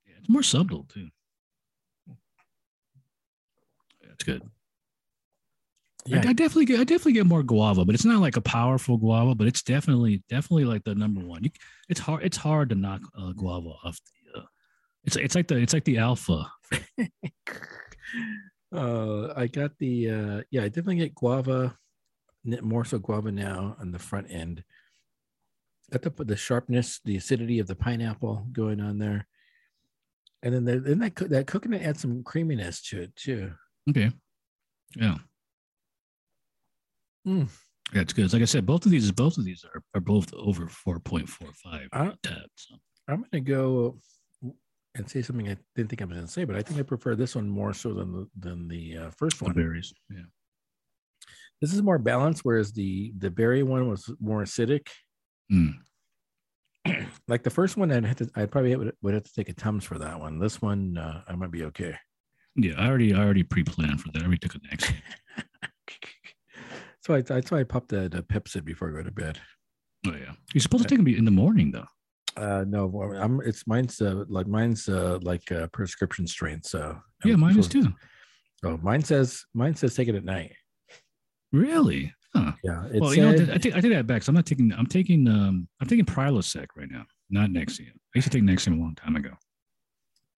Yeah, 0.07 0.15
it's 0.19 0.29
more 0.29 0.45
subtle 0.45 0.85
too. 0.85 1.09
Yeah, 4.01 4.11
it's 4.13 4.23
good. 6.07 6.27
I, 6.27 6.31
I 6.31 6.33
definitely 6.33 6.67
get 6.67 6.81
I 6.81 6.85
definitely 6.85 7.13
get 7.13 7.27
more 7.27 7.43
guava, 7.43 7.85
but 7.85 7.95
it's 7.95 8.05
not 8.05 8.21
like 8.21 8.37
a 8.37 8.43
powerful 8.43 8.97
guava, 8.97 9.35
but 9.35 9.47
it's 9.47 9.63
definitely 9.63 10.23
definitely 10.29 10.65
like 10.65 10.85
the 10.85 10.95
number 10.95 11.21
one. 11.21 11.45
You, 11.45 11.51
it's 11.89 12.01
hard 12.01 12.23
it's 12.25 12.37
hard 12.37 12.69
to 12.71 12.75
knock 12.75 13.01
uh, 13.19 13.33
guava 13.33 13.71
off. 13.85 13.99
The, 14.35 14.41
uh, 14.41 14.45
it's 15.05 15.17
it's 15.17 15.35
like 15.35 15.49
the 15.49 15.57
it's 15.57 15.73
like 15.73 15.85
the 15.85 15.99
alpha. 15.99 16.51
uh, 18.75 19.33
I 19.35 19.47
got 19.47 19.79
the 19.79 20.11
uh, 20.11 20.43
yeah, 20.51 20.63
I 20.63 20.69
definitely 20.69 20.97
get 20.97 21.15
guava, 21.15 21.77
more 22.45 22.85
so 22.85 22.99
guava 22.99 23.33
now 23.33 23.77
on 23.81 23.93
the 23.93 23.99
front 23.99 24.29
end. 24.31 24.65
Got 25.91 26.03
the 26.03 26.25
the 26.25 26.37
sharpness, 26.37 27.01
the 27.05 27.17
acidity 27.17 27.59
of 27.59 27.67
the 27.67 27.75
pineapple 27.75 28.47
going 28.53 28.81
on 28.81 28.99
there, 28.99 29.27
and 30.43 30.55
then 30.55 30.65
the, 30.65 30.81
then 30.81 30.99
that 30.99 31.17
that 31.31 31.47
coconut 31.47 31.83
adds 31.83 32.03
some 32.03 32.23
creaminess 32.23 32.83
to 32.91 33.01
it 33.01 33.17
too. 33.17 33.53
Okay, 33.89 34.11
yeah. 34.95 35.17
Mm. 37.27 37.49
Yeah, 37.93 38.03
it's 38.03 38.13
good. 38.13 38.33
Like 38.33 38.43
I 38.43 38.47
said, 38.47 38.67
both 38.67 38.85
of 38.85 38.91
these, 38.91 39.11
both 39.13 39.39
of 39.39 39.45
these 39.45 39.65
are, 39.65 39.83
are 39.95 40.01
both 40.01 40.33
over 40.35 40.69
four 40.69 40.99
point 41.01 41.29
four 41.29 41.49
five 41.63 41.89
So. 41.93 42.77
I'm 43.09 43.25
gonna 43.33 43.41
go 43.41 43.99
and 44.95 45.09
say 45.09 45.23
something 45.23 45.49
I 45.49 45.57
didn't 45.75 45.89
think 45.89 46.03
I 46.03 46.05
was 46.05 46.17
gonna 46.17 46.29
say, 46.29 46.45
but 46.45 46.57
I 46.57 46.63
think 46.63 46.79
I 46.79 46.83
prefer 46.83 47.15
this 47.15 47.35
one 47.35 47.49
more 47.49 47.73
so 47.73 47.95
than 47.95 48.13
the 48.13 48.29
than 48.39 48.69
the 48.69 48.99
uh, 48.99 49.11
first 49.17 49.41
one. 49.41 49.55
The 49.55 49.63
berries, 49.63 49.93
yeah. 50.11 50.23
This 51.61 51.73
is 51.73 51.83
more 51.83 51.99
balanced, 51.99 52.45
whereas 52.45 52.73
the 52.73 53.13
the 53.17 53.31
berry 53.31 53.63
one 53.63 53.89
was 53.89 54.13
more 54.21 54.43
acidic. 54.43 54.89
Mm. 55.51 55.75
like 57.29 57.43
the 57.43 57.51
first 57.51 57.77
one, 57.77 57.91
I'd 57.91 58.05
have 58.05 58.17
to, 58.17 58.31
I 58.37 58.47
probably 58.47 58.77
would, 58.77 58.95
would 59.03 59.15
have 59.15 59.25
to 59.25 59.33
take 59.33 59.49
a 59.49 59.55
tums 59.55 59.85
for 59.85 59.99
that 59.99 60.21
one. 60.21 60.39
This 60.39 60.61
one, 60.61 60.99
uh, 60.99 61.23
I 61.27 61.35
might 61.35 61.51
be 61.51 61.65
okay. 61.65 61.97
Yeah, 62.55 62.75
I 62.77 62.89
already 62.89 63.15
I 63.15 63.19
already 63.19 63.45
pre-planned 63.45 64.01
for 64.01 64.11
that. 64.13 64.21
I 64.21 64.25
already 64.25 64.39
took 64.39 64.55
an 64.55 64.63
next. 64.71 64.93
So 67.09 67.15
I, 67.15 67.23
that's 67.23 67.51
why 67.51 67.61
I 67.61 67.65
popped 67.65 67.89
the, 67.89 68.07
the 68.11 68.23
Pepcid 68.23 68.67
before 68.67 68.91
I 68.91 68.93
go 68.93 69.03
to 69.03 69.11
bed. 69.11 69.41
Oh 70.07 70.13
yeah, 70.13 70.33
you're 70.53 70.61
supposed 70.61 70.83
to 70.83 70.89
take 70.91 71.03
them 71.03 71.07
in 71.09 71.25
the 71.25 71.31
morning 71.31 71.71
though. 71.71 71.87
Uh, 72.37 72.67
no, 72.69 73.03
I'm. 73.19 73.41
It's 73.41 73.67
mine's 73.67 73.99
uh, 74.03 74.25
like 74.29 74.47
mine's 74.47 74.91
uh, 74.91 75.19
like 75.23 75.51
a 75.51 75.69
prescription 75.73 76.27
strength. 76.27 76.67
So 76.67 76.99
yeah, 77.25 77.33
I'm 77.33 77.41
mine 77.41 77.59
is 77.59 77.67
too. 77.67 77.95
Oh, 78.63 78.77
mine 78.83 79.03
says 79.03 79.43
mine 79.55 79.75
says 79.75 79.95
take 79.95 80.09
it 80.09 80.17
at 80.17 80.25
night. 80.25 80.53
Really? 81.51 82.13
Huh. 82.37 82.53
Yeah. 82.63 82.87
well, 82.97 83.11
said, 83.11 83.17
you 83.17 83.47
know, 83.47 83.55
I 83.55 83.57
take 83.57 83.75
I 83.75 83.81
take 83.81 83.93
that 83.93 84.07
back. 84.07 84.23
So 84.23 84.29
I'm 84.29 84.37
not 84.37 84.45
taking. 84.45 84.71
I'm 84.75 84.87
taking. 84.87 85.27
Um, 85.27 85.67
I'm 85.81 85.89
taking 85.89 86.05
Prilosec 86.05 86.67
right 86.77 86.91
now, 86.91 87.07
not 87.31 87.49
Nexium. 87.49 87.95
I 88.15 88.19
used 88.19 88.31
to 88.31 88.39
take 88.39 88.45
Nexium 88.45 88.77
a 88.77 88.83
long 88.83 88.97
time 88.97 89.17
ago. 89.17 89.31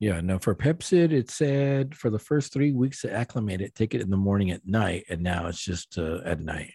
Yeah, 0.00 0.22
no, 0.22 0.38
for 0.38 0.54
Pepcid, 0.54 1.12
it 1.12 1.30
said 1.30 1.94
for 1.94 2.08
the 2.08 2.18
first 2.18 2.54
three 2.54 2.72
weeks 2.72 3.02
to 3.02 3.12
acclimate 3.12 3.60
it, 3.60 3.74
take 3.74 3.94
it 3.94 4.00
in 4.00 4.08
the 4.08 4.16
morning 4.16 4.50
at 4.50 4.66
night, 4.66 5.04
and 5.10 5.22
now 5.22 5.46
it's 5.46 5.62
just 5.62 5.98
uh, 5.98 6.20
at 6.24 6.40
night. 6.40 6.72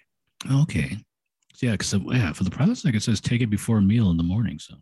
Okay. 0.50 0.96
Yeah, 1.60 1.72
because 1.72 1.94
yeah, 1.94 2.34
for 2.34 2.44
the 2.44 2.52
Prilosec, 2.52 2.94
it 2.94 3.02
says 3.02 3.20
take 3.20 3.42
it 3.42 3.50
before 3.50 3.80
a 3.80 3.82
meal 3.82 4.12
in 4.12 4.18
the 4.18 4.24
morning. 4.24 4.60
So, 4.60 4.76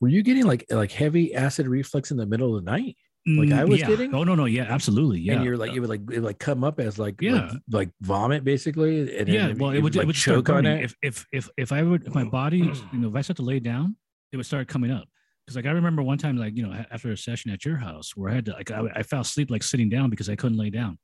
were 0.00 0.08
you 0.08 0.22
getting 0.22 0.46
like 0.46 0.64
like 0.70 0.92
heavy 0.92 1.34
acid 1.34 1.66
reflux 1.66 2.12
in 2.12 2.16
the 2.16 2.26
middle 2.26 2.56
of 2.56 2.64
the 2.64 2.70
night? 2.70 2.96
Like 3.26 3.50
I 3.50 3.64
mm, 3.64 3.68
was 3.68 3.80
yeah. 3.80 3.86
getting? 3.88 4.14
Oh 4.14 4.24
no, 4.24 4.34
no, 4.34 4.44
yeah, 4.44 4.66
absolutely, 4.68 5.20
yeah. 5.20 5.34
And 5.34 5.44
you're 5.44 5.56
like, 5.56 5.72
it 5.72 5.80
would 5.80 5.88
like 5.88 6.00
it 6.00 6.20
would 6.20 6.22
like 6.22 6.38
come 6.38 6.64
up 6.64 6.78
as 6.80 6.98
like 6.98 7.20
yeah, 7.20 7.50
like, 7.50 7.60
like 7.70 7.90
vomit 8.02 8.44
basically. 8.44 9.18
And 9.18 9.28
yeah, 9.28 9.52
well, 9.56 9.70
it 9.70 9.80
would, 9.80 9.96
like 9.96 10.04
it 10.04 10.06
would 10.06 10.16
choke 10.16 10.50
on 10.50 10.66
it. 10.66 10.84
If 10.84 10.96
if 11.02 11.26
if 11.32 11.48
if 11.56 11.72
I 11.72 11.82
would 11.82 12.06
if 12.06 12.14
my 12.14 12.24
body, 12.24 12.58
you 12.58 12.98
know, 12.98 13.08
if 13.08 13.14
I 13.16 13.22
start 13.22 13.38
to 13.38 13.42
lay 13.42 13.58
down, 13.58 13.96
it 14.30 14.36
would 14.36 14.46
start 14.46 14.68
coming 14.68 14.90
up 14.90 15.08
because 15.48 15.56
like 15.56 15.64
I 15.64 15.70
remember 15.70 16.02
one 16.02 16.18
time, 16.18 16.36
like 16.36 16.54
you 16.54 16.66
know, 16.66 16.84
after 16.90 17.10
a 17.10 17.16
session 17.16 17.50
at 17.50 17.64
your 17.64 17.78
house 17.78 18.14
where 18.14 18.30
I 18.30 18.34
had 18.34 18.44
to 18.44 18.52
like 18.52 18.70
I, 18.70 18.82
I 18.96 19.02
fell 19.02 19.22
asleep 19.22 19.50
like 19.50 19.62
sitting 19.62 19.88
down 19.88 20.10
because 20.10 20.28
I 20.28 20.36
couldn't 20.36 20.58
lay 20.58 20.68
down, 20.68 20.98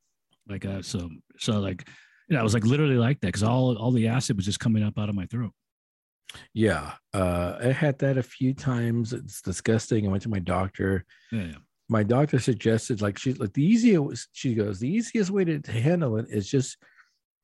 like 0.47 0.67
uh, 0.67 0.83
so 0.83 1.09
so 1.39 1.61
like 1.61 1.89
you 2.29 2.35
know, 2.35 2.41
I 2.41 2.43
was 2.43 2.53
like 2.53 2.67
literally 2.67 2.99
like 2.99 3.21
that 3.21 3.29
because 3.29 3.43
all 3.43 3.75
all 3.79 3.91
the 3.91 4.07
acid 4.07 4.37
was 4.37 4.45
just 4.45 4.61
coming 4.61 4.83
up 4.83 4.99
out 4.99 5.09
of 5.09 5.15
my 5.15 5.25
throat. 5.25 5.53
Yeah, 6.53 6.93
uh, 7.15 7.57
I 7.59 7.69
had 7.69 7.99
that 8.01 8.19
a 8.19 8.23
few 8.23 8.53
times. 8.53 9.15
It's 9.15 9.41
disgusting. 9.41 10.07
I 10.07 10.11
went 10.11 10.25
to 10.25 10.29
my 10.29 10.41
doctor. 10.41 11.07
Yeah, 11.33 11.45
yeah. 11.45 11.55
My 11.89 12.03
doctor 12.03 12.39
suggested 12.39 13.01
like 13.01 13.19
she 13.19 13.33
like 13.33 13.55
the 13.55 13.65
easiest. 13.65 14.29
She 14.33 14.55
goes 14.55 14.79
the 14.79 14.91
easiest 14.91 15.31
way 15.31 15.47
to, 15.47 15.59
to 15.59 15.73
handle 15.73 16.19
it 16.19 16.27
is 16.29 16.51
just 16.51 16.77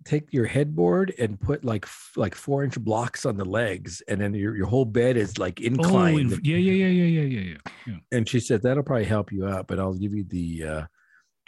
take 0.04 0.32
your 0.32 0.46
headboard 0.46 1.12
and 1.18 1.38
put 1.38 1.64
like 1.64 1.84
f- 1.84 2.12
like 2.16 2.34
four 2.34 2.64
inch 2.64 2.78
blocks 2.80 3.26
on 3.26 3.36
the 3.36 3.44
legs 3.44 4.02
and 4.08 4.20
then 4.20 4.32
your, 4.32 4.56
your 4.56 4.66
whole 4.66 4.84
bed 4.86 5.16
is 5.16 5.38
like 5.38 5.60
inclined. 5.60 6.32
oh, 6.32 6.38
yeah 6.42 6.56
yeah 6.56 6.72
yeah 6.72 6.86
yeah 7.04 7.20
yeah 7.22 7.40
yeah 7.40 7.56
yeah 7.86 7.96
and 8.12 8.28
she 8.28 8.40
said 8.40 8.62
that'll 8.62 8.82
probably 8.82 9.04
help 9.04 9.30
you 9.30 9.46
out 9.46 9.66
but 9.66 9.78
i'll 9.78 9.92
give 9.94 10.14
you 10.14 10.24
the 10.24 10.64
uh 10.64 10.82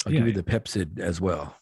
i'll 0.06 0.12
Yeah, 0.12 0.18
give 0.18 0.26
you 0.28 0.32
the 0.34 0.42
Pepcid 0.42 0.98
as 0.98 1.20
well. 1.20 1.56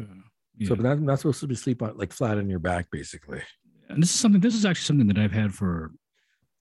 Uh, 0.00 0.04
so 0.06 0.14
yeah. 0.58 0.68
but 0.70 0.80
not, 0.80 1.00
not 1.00 1.18
supposed 1.18 1.40
to 1.40 1.46
be 1.46 1.54
sleep 1.54 1.82
on 1.82 1.96
like 1.96 2.12
flat 2.12 2.38
on 2.38 2.48
your 2.48 2.58
back 2.58 2.86
basically. 2.90 3.42
And 3.90 4.02
this 4.02 4.10
is 4.14 4.18
something 4.20 4.40
this 4.40 4.54
is 4.54 4.64
actually 4.64 4.84
something 4.84 5.08
that 5.08 5.18
i've 5.18 5.32
had 5.32 5.52
for 5.52 5.92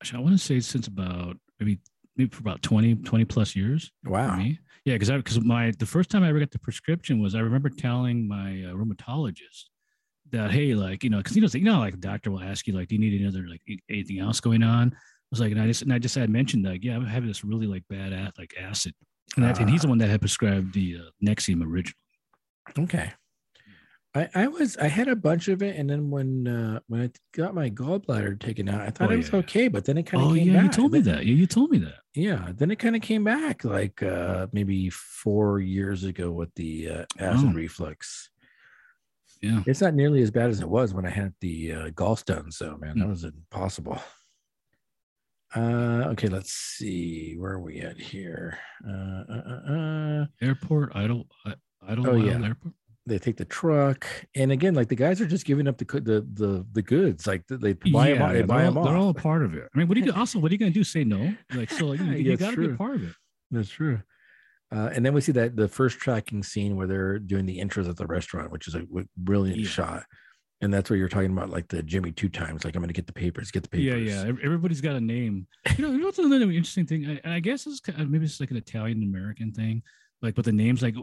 actually, 0.02 0.20
i 0.20 0.22
want 0.24 0.38
to 0.38 0.44
say 0.44 0.60
since 0.60 0.88
about 0.88 1.38
maybe 1.60 1.80
maybe 2.18 2.30
for 2.32 2.42
about 2.42 2.62
20 2.62 2.96
20 2.96 3.26
plus 3.26 3.56
years 3.56 3.92
wow. 4.06 4.38
yeah 4.84 4.96
because 4.96 5.10
i 5.10 5.16
because 5.18 5.40
my 5.42 5.72
the 5.80 5.86
first 5.86 6.10
time 6.10 6.24
i 6.24 6.30
ever 6.30 6.40
got 6.40 6.52
the 6.52 6.60
prescription 6.60 7.22
was 7.22 7.36
i 7.36 7.40
remember 7.40 7.70
telling 7.70 8.28
my 8.28 8.64
uh, 8.66 8.74
rheumatologist 8.74 9.69
that 10.32 10.52
hey 10.52 10.74
like 10.76 11.04
you 11.04 11.10
know 11.10 11.18
because 11.18 11.36
you 11.36 11.42
know 11.42 11.48
you 11.54 11.62
know 11.64 11.80
like 11.80 11.94
the 11.94 12.00
doctor 12.08 12.32
will 12.32 12.42
ask 12.42 12.68
you 12.68 12.74
like 12.74 12.88
do 12.88 12.96
you 12.96 13.02
need 13.02 13.14
any 13.20 13.28
other 13.28 13.48
like 13.48 13.62
anything 13.90 14.20
else 14.20 14.40
going 14.40 14.64
on 14.64 14.92
i 14.94 14.98
was 15.32 15.40
like 15.40 15.52
and 15.52 15.62
i 15.62 15.66
just 15.68 15.82
and 15.82 15.94
i 15.94 16.00
just 16.00 16.16
had 16.16 16.30
mentioned 16.30 16.64
like 16.66 16.84
yeah 16.84 16.96
i'm 16.96 17.06
having 17.06 17.28
this 17.28 17.44
really 17.44 17.68
like 17.68 17.84
bad 17.90 18.14
at 18.14 18.34
like 18.38 18.54
acid 18.60 18.94
and, 19.36 19.46
that, 19.46 19.60
and 19.60 19.70
he's 19.70 19.82
the 19.82 19.88
Ah. 19.88 19.90
one 19.90 19.98
that 20.00 20.10
had 20.10 20.22
prescribed 20.22 20.74
the 20.74 20.98
uh, 20.98 21.10
nexium 21.26 21.64
originally 21.64 21.94
okay 22.78 23.12
I, 24.16 24.28
I 24.34 24.48
was 24.48 24.76
I 24.78 24.88
had 24.88 25.08
a 25.08 25.16
bunch 25.16 25.50
of 25.50 25.62
it 25.62 25.76
and 25.76 25.88
then 25.88 26.10
when 26.10 26.48
uh 26.48 26.80
when 26.88 27.02
I 27.04 27.10
got 27.38 27.54
my 27.54 27.70
gallbladder 27.70 28.40
taken 28.40 28.68
out 28.68 28.82
I 28.82 28.90
thought 28.90 29.12
Oh, 29.12 29.14
it 29.14 29.18
was 29.18 29.30
yeah. 29.32 29.40
okay 29.40 29.68
but 29.68 29.86
then 29.86 30.00
it 30.00 30.04
kind 30.08 30.24
of 30.24 30.32
oh 30.32 30.34
came 30.34 30.48
yeah 30.48 30.54
back 30.54 30.64
you 30.64 30.70
told 30.72 30.92
me 30.94 31.00
Then- 31.02 31.16
that 31.18 31.26
yeah 31.28 31.34
you 31.36 31.46
told 31.46 31.70
me 31.70 31.78
that 31.78 32.00
Yeah, 32.16 32.52
then 32.58 32.72
it 32.72 32.78
kind 32.80 32.96
of 32.96 33.04
came 33.04 33.24
back 33.24 33.64
like 33.64 34.02
uh 34.02 34.48
maybe 34.52 34.90
four 34.90 35.60
years 35.60 36.06
ago 36.06 36.32
with 36.32 36.50
the 36.56 36.90
uh, 36.90 37.06
acid 37.20 37.50
Oh. 37.52 37.54
reflux. 37.54 38.32
Yeah 39.42 39.64
It's 39.66 39.82
not 39.82 39.94
nearly 39.94 40.22
as 40.22 40.32
bad 40.32 40.50
as 40.50 40.60
it 40.62 40.70
was 40.70 40.94
when 40.94 41.06
I 41.06 41.10
had 41.10 41.34
the 41.42 41.72
uh, 41.74 41.90
gallstones, 41.92 42.58
though, 42.58 42.78
man. 42.78 42.98
That 43.00 43.06
Hmm. 43.06 43.10
was 43.12 43.24
impossible. 43.24 44.00
Uh, 45.56 46.06
okay, 46.12 46.28
let's 46.28 46.52
see. 46.54 47.36
Where 47.38 47.54
are 47.54 47.60
we 47.60 47.80
at 47.82 47.98
here? 48.00 48.60
Uh, 48.88 49.24
uh, 49.28 49.42
uh, 49.48 49.74
uh, 49.74 50.26
airport 50.42 50.92
idle 50.96 51.26
I- 51.46 51.56
idle 51.88 52.08
Oh, 52.10 52.16
yeah. 52.16 52.34
airport 52.46 52.74
they 53.08 53.18
take 53.18 53.38
the 53.38 53.46
truck, 53.46 54.06
and 54.36 54.52
again, 54.52 54.76
like 54.76 54.88
the 54.88 54.96
guys 54.96 55.20
are 55.20 55.26
just 55.26 55.44
giving 55.46 55.68
up 55.68 55.80
the 55.80 55.86
the 55.86 56.28
the, 56.34 56.66
the 56.74 56.82
goods. 56.84 57.26
Like 57.26 57.48
they 57.48 57.74
buy 57.74 58.14
them, 58.14 58.30
they 58.30 58.34
they're 58.40 58.46
buy 58.46 58.66
all, 58.66 58.72
them 58.74 58.84
they're 58.84 58.98
all 58.98 59.10
a 59.10 59.14
part 59.16 59.44
of 59.44 59.56
it. 59.56 59.68
I 59.74 59.78
mean, 59.80 59.88
what 59.88 59.98
are 59.98 60.02
you 60.02 60.14
also? 60.16 60.38
What 60.38 60.52
are 60.52 60.54
you 60.54 60.60
going 60.60 60.72
to 60.72 60.80
do? 60.80 60.84
Say 60.84 61.04
no? 61.06 61.34
Like 61.56 61.72
so, 61.72 61.88
like, 61.88 62.00
you, 62.02 62.12
you 62.12 62.38
got 62.38 62.54
to 62.54 62.70
be 62.70 62.76
part 62.76 62.98
of 62.98 63.04
it. 63.06 63.16
That's 63.50 63.70
true. 63.70 64.00
Uh, 64.72 64.90
and 64.94 65.04
then 65.06 65.14
we 65.14 65.22
see 65.22 65.32
that 65.32 65.56
the 65.56 65.68
first 65.68 65.98
tracking 66.00 66.44
scene 66.44 66.76
where 66.76 66.86
they're 66.88 67.18
doing 67.20 67.46
the 67.46 67.58
intros 67.60 67.90
at 67.90 67.98
the 67.98 68.06
restaurant, 68.06 68.52
which 68.52 68.68
is 68.68 68.76
a 68.76 68.84
brilliant 69.18 69.60
Yeah. 69.60 69.68
shot. 69.68 70.04
And 70.62 70.74
that's 70.74 70.90
where 70.90 71.00
you're 71.00 71.08
talking 71.10 71.32
about 71.32 71.50
like 71.50 71.70
the 71.70 71.82
Jimmy 71.82 72.12
two 72.12 72.28
times, 72.30 72.66
like 72.66 72.76
I'm 72.76 72.82
going 72.82 72.90
to 72.90 72.94
get 72.94 73.08
the 73.08 73.14
papers, 73.14 73.50
get 73.50 73.70
the 73.70 73.82
Yeah, 73.82 73.94
papers. 73.94 74.10
yeah. 74.10 74.22
Ev- 74.28 74.40
Everybody's 74.44 74.82
got 74.82 74.96
a 74.96 75.02
name. 75.02 75.48
You 75.78 75.86
know, 75.86 75.92
you 75.92 75.98
know 76.00 76.06
what's 76.08 76.20
another 76.20 76.52
interesting 76.52 76.86
thing? 76.86 77.06
I, 77.10 77.20
and 77.24 77.34
I 77.34 77.40
guess 77.40 77.66
it's 77.66 77.80
ki- 77.80 77.94
maybe 77.98 78.26
it's 78.26 78.40
like 78.42 78.52
an 78.52 78.58
Italian 78.58 79.02
American 79.04 79.54
thing, 79.54 79.82
like 80.22 80.36
but 80.36 80.44
the 80.46 80.52
names. 80.52 80.82
Like, 80.82 80.96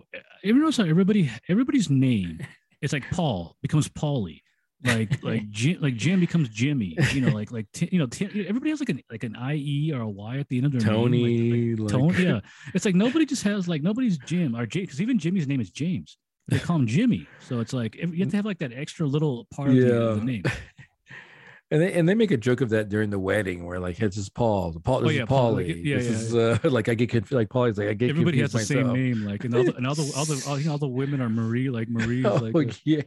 you 0.45 0.53
notice 0.55 0.77
how 0.77 0.85
everybody, 0.85 1.31
everybody's 1.49 1.89
name, 1.89 2.41
it's 2.83 2.93
like 2.93 3.11
Paul 3.11 3.57
becomes 3.63 3.89
Paulie. 3.89 4.43
Like 4.85 5.23
like 5.23 5.49
Jim, 5.51 5.81
like 5.81 5.97
Jim 5.97 6.21
becomes 6.21 6.49
Jimmy. 6.49 6.97
You 7.13 7.23
know, 7.23 7.29
like 7.33 7.51
like 7.51 7.67
you 7.93 7.99
know, 7.99 8.07
everybody 8.21 8.71
has 8.71 8.81
like 8.81 8.91
an 8.91 9.01
like 9.11 9.25
an 9.25 9.37
IE 9.53 9.93
or 9.95 10.03
a 10.03 10.09
Y 10.09 10.39
at 10.39 10.49
the 10.49 10.59
end 10.59 10.67
of 10.67 10.73
their 10.73 10.81
name. 10.81 10.91
like- 10.93 10.97
Tony, 11.03 11.75
like, 11.75 11.93
Tony, 11.93 12.23
yeah. 12.25 12.41
It's 12.75 12.85
like 12.85 12.95
nobody 12.95 13.25
just 13.27 13.43
has 13.45 13.67
like 13.69 13.83
nobody's 13.83 14.19
Jim 14.19 14.55
or 14.55 14.67
Jay 14.67 14.81
because 14.83 15.01
even 15.01 15.19
Jimmy's 15.19 15.47
name 15.49 15.61
is 15.61 15.71
James. 15.71 16.19
They 16.49 16.59
call 16.61 16.77
him 16.77 16.87
Jimmy, 16.87 17.27
so 17.41 17.59
it's 17.61 17.73
like 17.73 17.97
you 17.97 18.19
have 18.21 18.31
to 18.31 18.37
have 18.37 18.45
like 18.45 18.59
that 18.59 18.73
extra 18.73 19.05
little 19.07 19.47
part 19.53 19.71
of 19.71 19.75
the, 19.77 19.81
Yeah. 19.81 20.15
the 20.15 20.21
name. 20.25 20.43
and 21.73 21.83
they 21.83 21.93
and 21.95 22.09
they 22.09 22.15
make 22.15 22.31
a 22.31 22.37
joke 22.37 22.61
of 22.61 22.69
that 22.71 22.89
during 22.89 23.11
the 23.11 23.19
wedding, 23.19 23.65
where 23.65 23.81
like 23.81 23.97
this 23.97 24.17
is 24.17 24.29
Paul, 24.29 24.79
Paul, 24.85 25.01
this 25.01 25.09
Oh, 25.09 25.11
yeah, 25.11 25.23
is 25.23 25.29
Paul, 25.29 25.55
Paulie. 25.55 25.67
like, 25.69 25.77
yeah, 25.85 25.97
this 25.97 26.07
yeah, 26.07 26.13
is 26.13 26.65
uh, 26.65 26.71
like 26.71 26.89
I 26.89 26.95
get 26.95 27.09
confused. 27.11 27.33
Like 27.33 27.49
Paulie's 27.49 27.79
like 27.79 27.89
I 27.89 27.95
get 27.95 28.11
Everybody 28.11 28.41
has 28.43 28.53
the 28.53 28.61
same 28.61 28.93
name, 28.93 29.25
like 29.25 29.43
and 29.45 29.55
all 29.57 29.65
the 29.65 29.75
and 29.75 29.87
all 29.87 29.95
the 29.97 30.13
all 30.17 30.25
the 30.27 30.45
all, 30.47 30.71
all 30.73 30.79
the 30.79 30.87
women 30.87 31.21
are 31.21 31.29
Marie, 31.31 31.69
like 31.71 31.89
Marie. 31.89 32.25
Oh 32.25 32.37
like 32.37 32.79
yeah. 32.85 33.03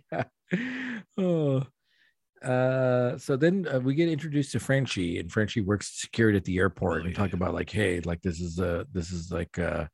Oh. 1.18 1.64
Uh, 2.44 3.18
so 3.18 3.36
then 3.36 3.68
uh, 3.68 3.80
we 3.80 3.94
get 3.94 4.08
introduced 4.08 4.54
to 4.54 4.60
Frenchie, 4.60 5.20
and 5.20 5.32
Frenchie 5.32 5.62
works 5.62 6.00
security 6.02 6.38
at 6.38 6.46
the 6.46 6.58
airport 6.58 7.02
Oh, 7.02 7.06
and 7.06 7.12
yeah, 7.12 7.18
talk 7.18 7.34
about 7.34 7.54
like, 7.54 7.70
hey, 7.70 8.00
like 8.02 8.22
this 8.22 8.40
is 8.40 8.60
a 8.60 8.86
this 8.94 9.12
is 9.12 9.30
like 9.32 9.60
uh 9.60 9.88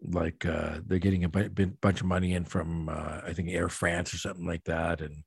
like 0.00 0.46
uh 0.46 0.78
they're 0.86 0.98
getting 0.98 1.24
a 1.24 1.28
bu- 1.28 1.50
bu- 1.50 1.76
bunch 1.82 2.00
of 2.00 2.06
money 2.06 2.32
in 2.34 2.44
from 2.44 2.88
uh, 2.88 3.20
I 3.26 3.34
think 3.34 3.50
Air 3.50 3.68
France 3.68 4.14
or 4.14 4.18
something 4.18 4.46
like 4.46 4.64
that, 4.64 5.02
and 5.02 5.24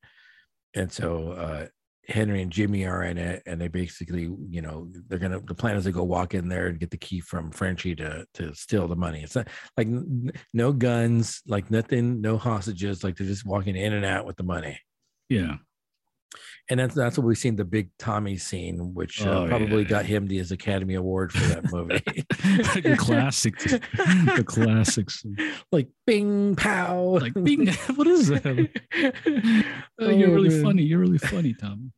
and 0.73 0.91
so 0.91 1.31
uh 1.33 1.67
Henry 2.07 2.41
and 2.41 2.51
Jimmy 2.51 2.85
are 2.85 3.03
in 3.03 3.17
it, 3.17 3.43
and 3.45 3.59
they 3.59 3.67
basically, 3.67 4.33
you 4.49 4.61
know, 4.61 4.87
they're 5.07 5.19
gonna. 5.19 5.41
The 5.41 5.53
plan 5.53 5.75
is 5.75 5.83
to 5.83 5.91
go 5.91 6.03
walk 6.03 6.33
in 6.33 6.47
there 6.47 6.67
and 6.67 6.79
get 6.79 6.89
the 6.89 6.97
key 6.97 7.19
from 7.19 7.51
Frenchie 7.51 7.95
to 7.95 8.25
to 8.35 8.55
steal 8.55 8.87
the 8.87 8.95
money. 8.95 9.21
It's 9.23 9.35
not 9.35 9.49
like 9.75 9.87
n- 9.87 10.31
no 10.53 10.71
guns, 10.71 11.41
like 11.47 11.69
nothing, 11.69 12.21
no 12.21 12.37
hostages. 12.37 13.03
Like 13.03 13.17
they're 13.17 13.27
just 13.27 13.45
walking 13.45 13.75
in 13.75 13.91
and 13.93 14.05
out 14.05 14.25
with 14.25 14.37
the 14.37 14.43
money. 14.43 14.79
Yeah. 15.29 15.55
And 16.69 16.79
that's 16.81 16.93
that's 16.95 17.17
what 17.17 17.25
we've 17.25 17.37
seen 17.37 17.55
the 17.55 17.63
big 17.63 17.89
Tommy 17.97 18.35
scene, 18.35 18.93
which 18.93 19.25
uh, 19.25 19.43
Oh, 19.43 19.47
probably 19.47 19.83
yeah. 19.83 19.87
got 19.87 20.05
him 20.05 20.27
the 20.27 20.37
his 20.37 20.51
Academy 20.51 20.95
Award 20.95 21.31
for 21.31 21.39
that 21.47 21.71
movie. 21.71 22.01
the 22.81 22.95
classic, 22.99 23.57
the 23.59 24.43
classics. 24.45 25.23
like 25.71 25.87
bing 26.05 26.57
pow. 26.57 27.01
Like, 27.21 27.33
bing, 27.35 27.67
what 27.95 28.07
is 28.07 28.27
that? 28.27 28.69
Oh, 29.99 30.09
you're 30.09 30.29
Oh, 30.29 30.33
really 30.33 30.49
man. 30.49 30.63
funny. 30.63 30.83
You're 30.83 30.99
really 30.99 31.17
funny, 31.19 31.53
Tom. 31.53 31.93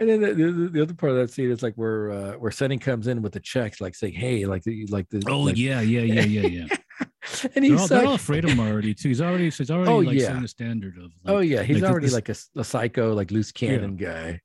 And 0.00 0.08
then 0.08 0.20
the, 0.22 0.32
the, 0.34 0.68
the 0.70 0.82
other 0.82 0.94
part 0.94 1.12
of 1.12 1.18
that 1.18 1.30
scene 1.30 1.50
is 1.50 1.62
like 1.62 1.74
where 1.74 2.10
uh, 2.10 2.32
where 2.32 2.50
Sonny 2.50 2.78
comes 2.78 3.06
in 3.08 3.20
with 3.20 3.32
the 3.32 3.40
checks, 3.40 3.80
like 3.80 3.94
saying, 3.94 4.14
"Hey, 4.14 4.46
like 4.46 4.62
the 4.64 4.86
like 4.86 5.08
the 5.10 5.22
Oh 5.28 5.40
like, 5.40 5.58
yeah, 5.58 5.82
yeah, 5.82 6.00
yeah, 6.00 6.22
yeah, 6.24 6.46
yeah. 6.66 6.76
and 7.42 7.50
They're 7.54 7.62
he's 7.64 7.80
all, 7.80 7.86
they're 7.88 7.98
like, 7.98 8.08
all 8.08 8.14
afraid 8.14 8.44
of 8.44 8.50
him 8.50 8.60
already 8.60 8.94
too. 8.94 9.08
He's 9.08 9.20
already, 9.20 9.50
so 9.50 9.58
he's 9.58 9.70
oh, 9.72 9.76
already 9.76 9.90
Oh, 9.90 9.98
like 9.98 10.18
yeah. 10.18 10.26
setting 10.26 10.42
the 10.42 10.48
standard 10.48 10.96
of. 10.98 11.04
Oh, 11.04 11.32
like, 11.34 11.36
oh 11.36 11.40
yeah, 11.40 11.62
he's 11.62 11.80
like, 11.80 11.90
already 11.90 12.06
this- 12.06 12.14
like 12.14 12.28
a, 12.28 12.36
a 12.56 12.64
psycho, 12.64 13.14
like 13.14 13.30
loose 13.30 13.52
cannon 13.52 13.96
guy. 13.96 14.40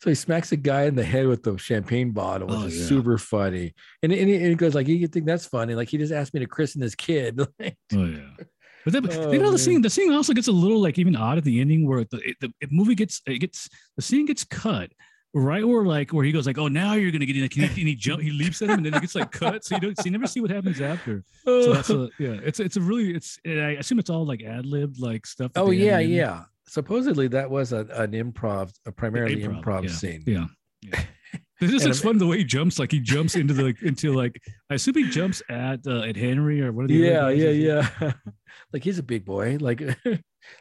So 0.00 0.10
he 0.10 0.14
smacks 0.16 0.52
a 0.52 0.56
guy 0.56 0.82
in 0.82 0.96
the 0.96 1.04
head 1.04 1.26
with 1.26 1.42
the 1.44 1.56
champagne 1.56 2.10
bottle, 2.10 2.48
which 2.48 2.58
Oh, 2.58 2.66
is 2.66 2.78
yeah. 2.80 2.86
super 2.86 3.16
funny. 3.16 3.72
And, 4.02 4.12
and, 4.12 4.28
he, 4.28 4.34
and 4.36 4.46
he 4.46 4.54
goes 4.54 4.74
like, 4.74 4.86
"You 4.88 5.06
think 5.06 5.24
that's 5.24 5.46
funny? 5.46 5.74
Like 5.74 5.88
he 5.88 5.96
just 5.96 6.12
asked 6.12 6.34
me 6.34 6.40
to 6.40 6.46
christen 6.46 6.82
his 6.82 6.94
kid." 6.94 7.38
Like, 7.58 7.76
Oh 7.94 8.04
yeah. 8.04 8.44
But 8.84 8.92
then, 8.92 9.08
Oh, 9.10 9.32
you 9.32 9.38
know, 9.38 9.50
the 9.50 9.58
scene, 9.58 9.80
the 9.80 9.88
scene 9.88 10.12
also 10.12 10.34
gets 10.34 10.48
a 10.48 10.52
little 10.52 10.82
like 10.82 10.98
even 10.98 11.16
odd 11.16 11.38
at 11.38 11.44
the 11.44 11.58
ending 11.58 11.88
where 11.88 12.04
the, 12.04 12.18
it, 12.18 12.36
the 12.40 12.52
it 12.60 12.68
movie 12.70 12.94
gets, 12.94 13.22
it 13.26 13.38
gets, 13.38 13.70
the 13.96 14.02
scene 14.02 14.26
gets 14.26 14.44
cut 14.44 14.92
right 15.34 15.66
where 15.66 15.84
like, 15.84 16.12
where 16.12 16.24
he 16.24 16.32
goes 16.32 16.46
like, 16.46 16.58
oh, 16.58 16.68
now 16.68 16.94
you're 16.94 17.10
to 17.10 17.18
get 17.26 17.36
in, 17.36 17.42
like, 17.42 17.56
and 17.56 17.66
he, 17.66 17.82
and 17.82 17.88
he 17.88 17.94
jump, 17.94 18.22
he 18.22 18.30
leaps 18.30 18.62
at 18.62 18.70
him 18.70 18.78
and 18.78 18.86
then 18.86 18.94
it 18.94 19.00
gets 19.00 19.14
like 19.14 19.30
cut. 19.30 19.64
So 19.64 19.74
you 19.74 19.80
don't, 19.80 19.96
so 19.96 20.04
you 20.04 20.10
never 20.10 20.26
see 20.26 20.40
what 20.40 20.50
happens 20.50 20.80
after. 20.80 21.22
So 21.44 21.72
that's 21.72 21.90
a, 21.90 22.08
yeah, 22.18 22.38
it's, 22.44 22.60
it's 22.60 22.76
a 22.76 22.80
really, 22.80 23.14
it's, 23.14 23.38
I 23.44 23.76
assume 23.78 23.98
it's 23.98 24.10
all 24.10 24.24
like 24.24 24.42
ad 24.42 24.64
libbed 24.64 25.00
like 25.00 25.26
stuff. 25.26 25.52
oh 25.56 25.70
yeah, 25.70 25.98
yeah. 25.98 26.44
Supposedly 26.66 27.28
that 27.28 27.50
was 27.50 27.72
a, 27.72 27.80
an 27.92 28.12
improv, 28.12 28.72
a 28.86 28.92
primarily 28.92 29.42
improv, 29.42 29.84
yeah, 29.84 29.90
scene. 29.90 30.24
Yeah. 30.26 30.46
yeah. 30.82 31.02
This 31.60 31.84
just 31.84 32.02
fun 32.02 32.18
the 32.18 32.26
way 32.26 32.38
he 32.38 32.44
jumps. 32.44 32.78
Like 32.78 32.90
he 32.90 33.00
jumps 33.00 33.36
into 33.36 33.54
the 33.54 33.62
like 33.62 33.82
into 33.82 34.12
like 34.12 34.40
I 34.70 34.74
assume 34.74 34.96
he 34.96 35.08
jumps 35.08 35.42
at 35.48 35.86
uh, 35.86 36.00
at 36.00 36.16
Henry 36.16 36.60
or 36.60 36.72
what 36.72 36.84
are 36.84 36.88
the 36.88 36.94
yeah 36.94 37.26
other 37.26 37.34
yeah 37.34 37.88
yeah 38.00 38.12
like 38.72 38.82
he's 38.82 38.98
a 38.98 39.02
big 39.02 39.24
boy 39.24 39.56
like 39.60 39.80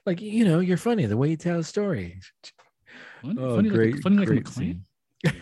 like 0.06 0.22
you 0.22 0.46
know 0.46 0.60
you're 0.60 0.78
funny 0.78 1.06
the 1.06 1.18
way 1.18 1.30
you 1.30 1.36
tell 1.36 1.60
a 1.60 1.64
story 1.64 2.20
Funny, 3.24 3.42
Oh, 3.42 3.56
funny, 3.56 3.70
great- 3.70 3.94
like, 3.96 4.04
funny 4.04 4.18
like 4.18 4.28
great 4.28 4.44
McLean. 4.46 4.84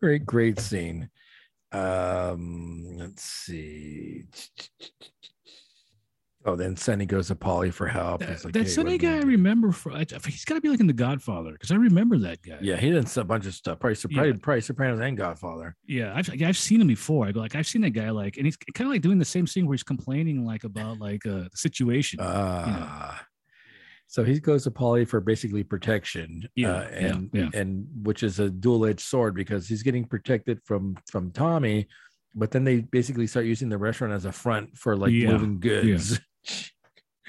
great 0.00 0.26
great 0.26 0.58
scene 0.58 1.08
um 1.70 2.84
let's 2.98 3.22
see 3.22 4.24
oh 6.44 6.56
then 6.56 6.76
Sonny 6.76 7.06
goes 7.06 7.28
to 7.28 7.36
Paulie 7.36 7.72
for 7.72 7.86
help 7.86 8.20
That, 8.20 8.44
like, 8.44 8.52
that 8.52 8.62
"Hey, 8.64 8.68
Sonny 8.68 8.92
you 8.94 8.98
guy 8.98 9.18
I 9.18 9.20
remember 9.20 9.70
for 9.72 9.92
he's 10.26 10.44
got 10.44 10.56
to 10.56 10.60
be 10.60 10.68
like 10.68 10.80
in 10.80 10.88
The 10.88 10.92
Godfather 10.92 11.52
because 11.52 11.70
I 11.70 11.76
remember 11.76 12.18
that 12.18 12.42
guy. 12.42 12.58
yeah 12.60 12.76
he 12.76 12.90
did 12.90 13.16
a 13.16 13.24
bunch 13.24 13.46
of 13.46 13.54
stuff 13.54 13.78
probably, 13.78 13.96
Yeah. 14.10 14.16
probably, 14.22 14.38
probably 14.40 14.60
Sopranos 14.60 15.00
and 15.00 15.16
Godfather 15.16 15.76
yeah. 15.86 16.12
I've 16.14 16.28
I've 16.42 16.58
seen 16.58 16.80
him 16.80 16.88
before. 16.88 17.26
I 17.26 17.30
go 17.32 17.40
like 17.40 17.54
I've 17.54 17.66
seen 17.68 17.82
that 17.82 17.90
guy 17.90 18.10
like, 18.10 18.36
and 18.36 18.44
he's 18.44 18.56
kind 18.74 18.88
of 18.88 18.92
like 18.92 19.02
doing 19.02 19.18
the 19.18 19.24
same 19.24 19.46
thing 19.46 19.66
where 19.66 19.74
he's 19.74 19.82
complaining 19.84 20.44
like 20.44 20.64
about 20.64 20.98
like 20.98 21.24
uh, 21.26 21.44
the 21.44 21.50
situation. 21.54 22.18
uh 22.20 23.14
so 24.12 24.22
he 24.22 24.38
goes 24.38 24.64
to 24.64 24.70
Paulie 24.70 25.08
for 25.08 25.20
basically 25.20 25.64
protection 25.64 26.46
Yeah, 26.54 26.72
uh, 26.76 26.82
and 27.06 27.30
yeah. 27.32 27.48
and 27.54 27.86
which 28.02 28.22
is 28.22 28.38
a 28.40 28.50
dual-edged 28.50 29.00
sword 29.00 29.34
because 29.34 29.66
he's 29.66 29.82
getting 29.82 30.04
protected 30.04 30.60
from 30.64 30.96
from 31.10 31.30
Tommy 31.32 31.88
but 32.34 32.50
then 32.50 32.64
they 32.64 32.80
basically 32.80 33.26
start 33.26 33.46
using 33.46 33.68
the 33.70 33.78
restaurant 33.78 34.12
as 34.12 34.24
a 34.26 34.32
front 34.32 34.76
for 34.76 34.96
like 34.96 35.12
Yeah, 35.12 35.30
moving 35.32 35.58
goods 35.60 36.20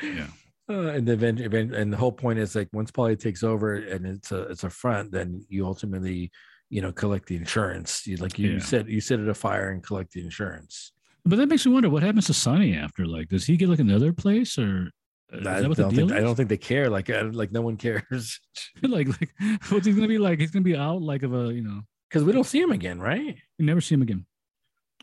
yeah. 0.02 0.28
Uh, 0.70 0.88
and 0.96 1.06
the 1.06 1.12
event, 1.12 1.42
event, 1.42 1.76
and 1.76 1.92
the 1.92 1.98
whole 1.98 2.12
point 2.12 2.40
is 2.40 2.56
like 2.56 2.70
once 2.72 2.90
Paulie 2.90 3.20
takes 3.20 3.44
over 3.44 3.76
and 3.76 4.06
it's 4.08 4.32
a 4.32 4.44
it's 4.44 4.64
a 4.64 4.70
front, 4.70 5.12
then 5.12 5.46
you 5.50 5.66
ultimately, 5.66 6.32
you 6.70 6.82
know, 6.82 6.90
collect 6.94 7.26
the 7.28 7.36
insurance. 7.36 8.08
You 8.08 8.16
like 8.16 8.40
you 8.40 8.52
Yeah. 8.52 8.60
set 8.60 8.88
you 8.88 9.02
set 9.02 9.20
it 9.20 9.28
afire 9.28 9.72
and 9.72 9.84
collect 9.84 10.14
the 10.14 10.22
insurance. 10.22 10.94
But 11.26 11.36
that 11.40 11.48
makes 11.50 11.66
me 11.66 11.74
wonder 11.74 11.90
what 11.90 12.02
happens 12.02 12.28
to 12.28 12.34
Sonny 12.34 12.78
after. 12.78 13.06
Like, 13.06 13.28
does 13.28 13.46
he 13.46 13.58
get 13.58 13.68
like 13.68 13.80
another 13.80 14.14
place 14.14 14.58
or? 14.58 14.90
Uh, 15.34 15.38
I 15.38 15.62
that 15.62 15.70
what 15.70 15.78
don't 15.78 15.90
deal 15.94 16.08
think 16.08 16.20
I 16.20 16.22
don't 16.22 16.36
think 16.36 16.50
they 16.50 16.58
care. 16.58 16.90
Like 16.90 17.10
I, 17.10 17.22
like 17.22 17.52
no 17.52 17.62
one 17.62 17.78
cares 17.78 18.40
like 18.84 19.08
like 19.08 19.30
what's 19.70 19.86
he 19.86 19.94
gonna 19.94 20.08
be 20.08 20.18
like? 20.18 20.40
He's 20.40 20.52
gonna 20.52 20.64
be 20.64 20.76
out 20.76 21.02
like 21.02 21.24
of 21.24 21.34
a 21.34 21.54
you 21.54 21.62
know. 21.62 21.82
because 22.10 22.24
we 22.24 22.32
don't 22.32 22.44
see 22.46 22.62
him 22.62 22.72
again, 22.72 23.00
right? 23.00 23.38
You 23.58 23.66
never 23.66 23.82
see 23.82 23.96
him 23.96 24.02
again. 24.02 24.26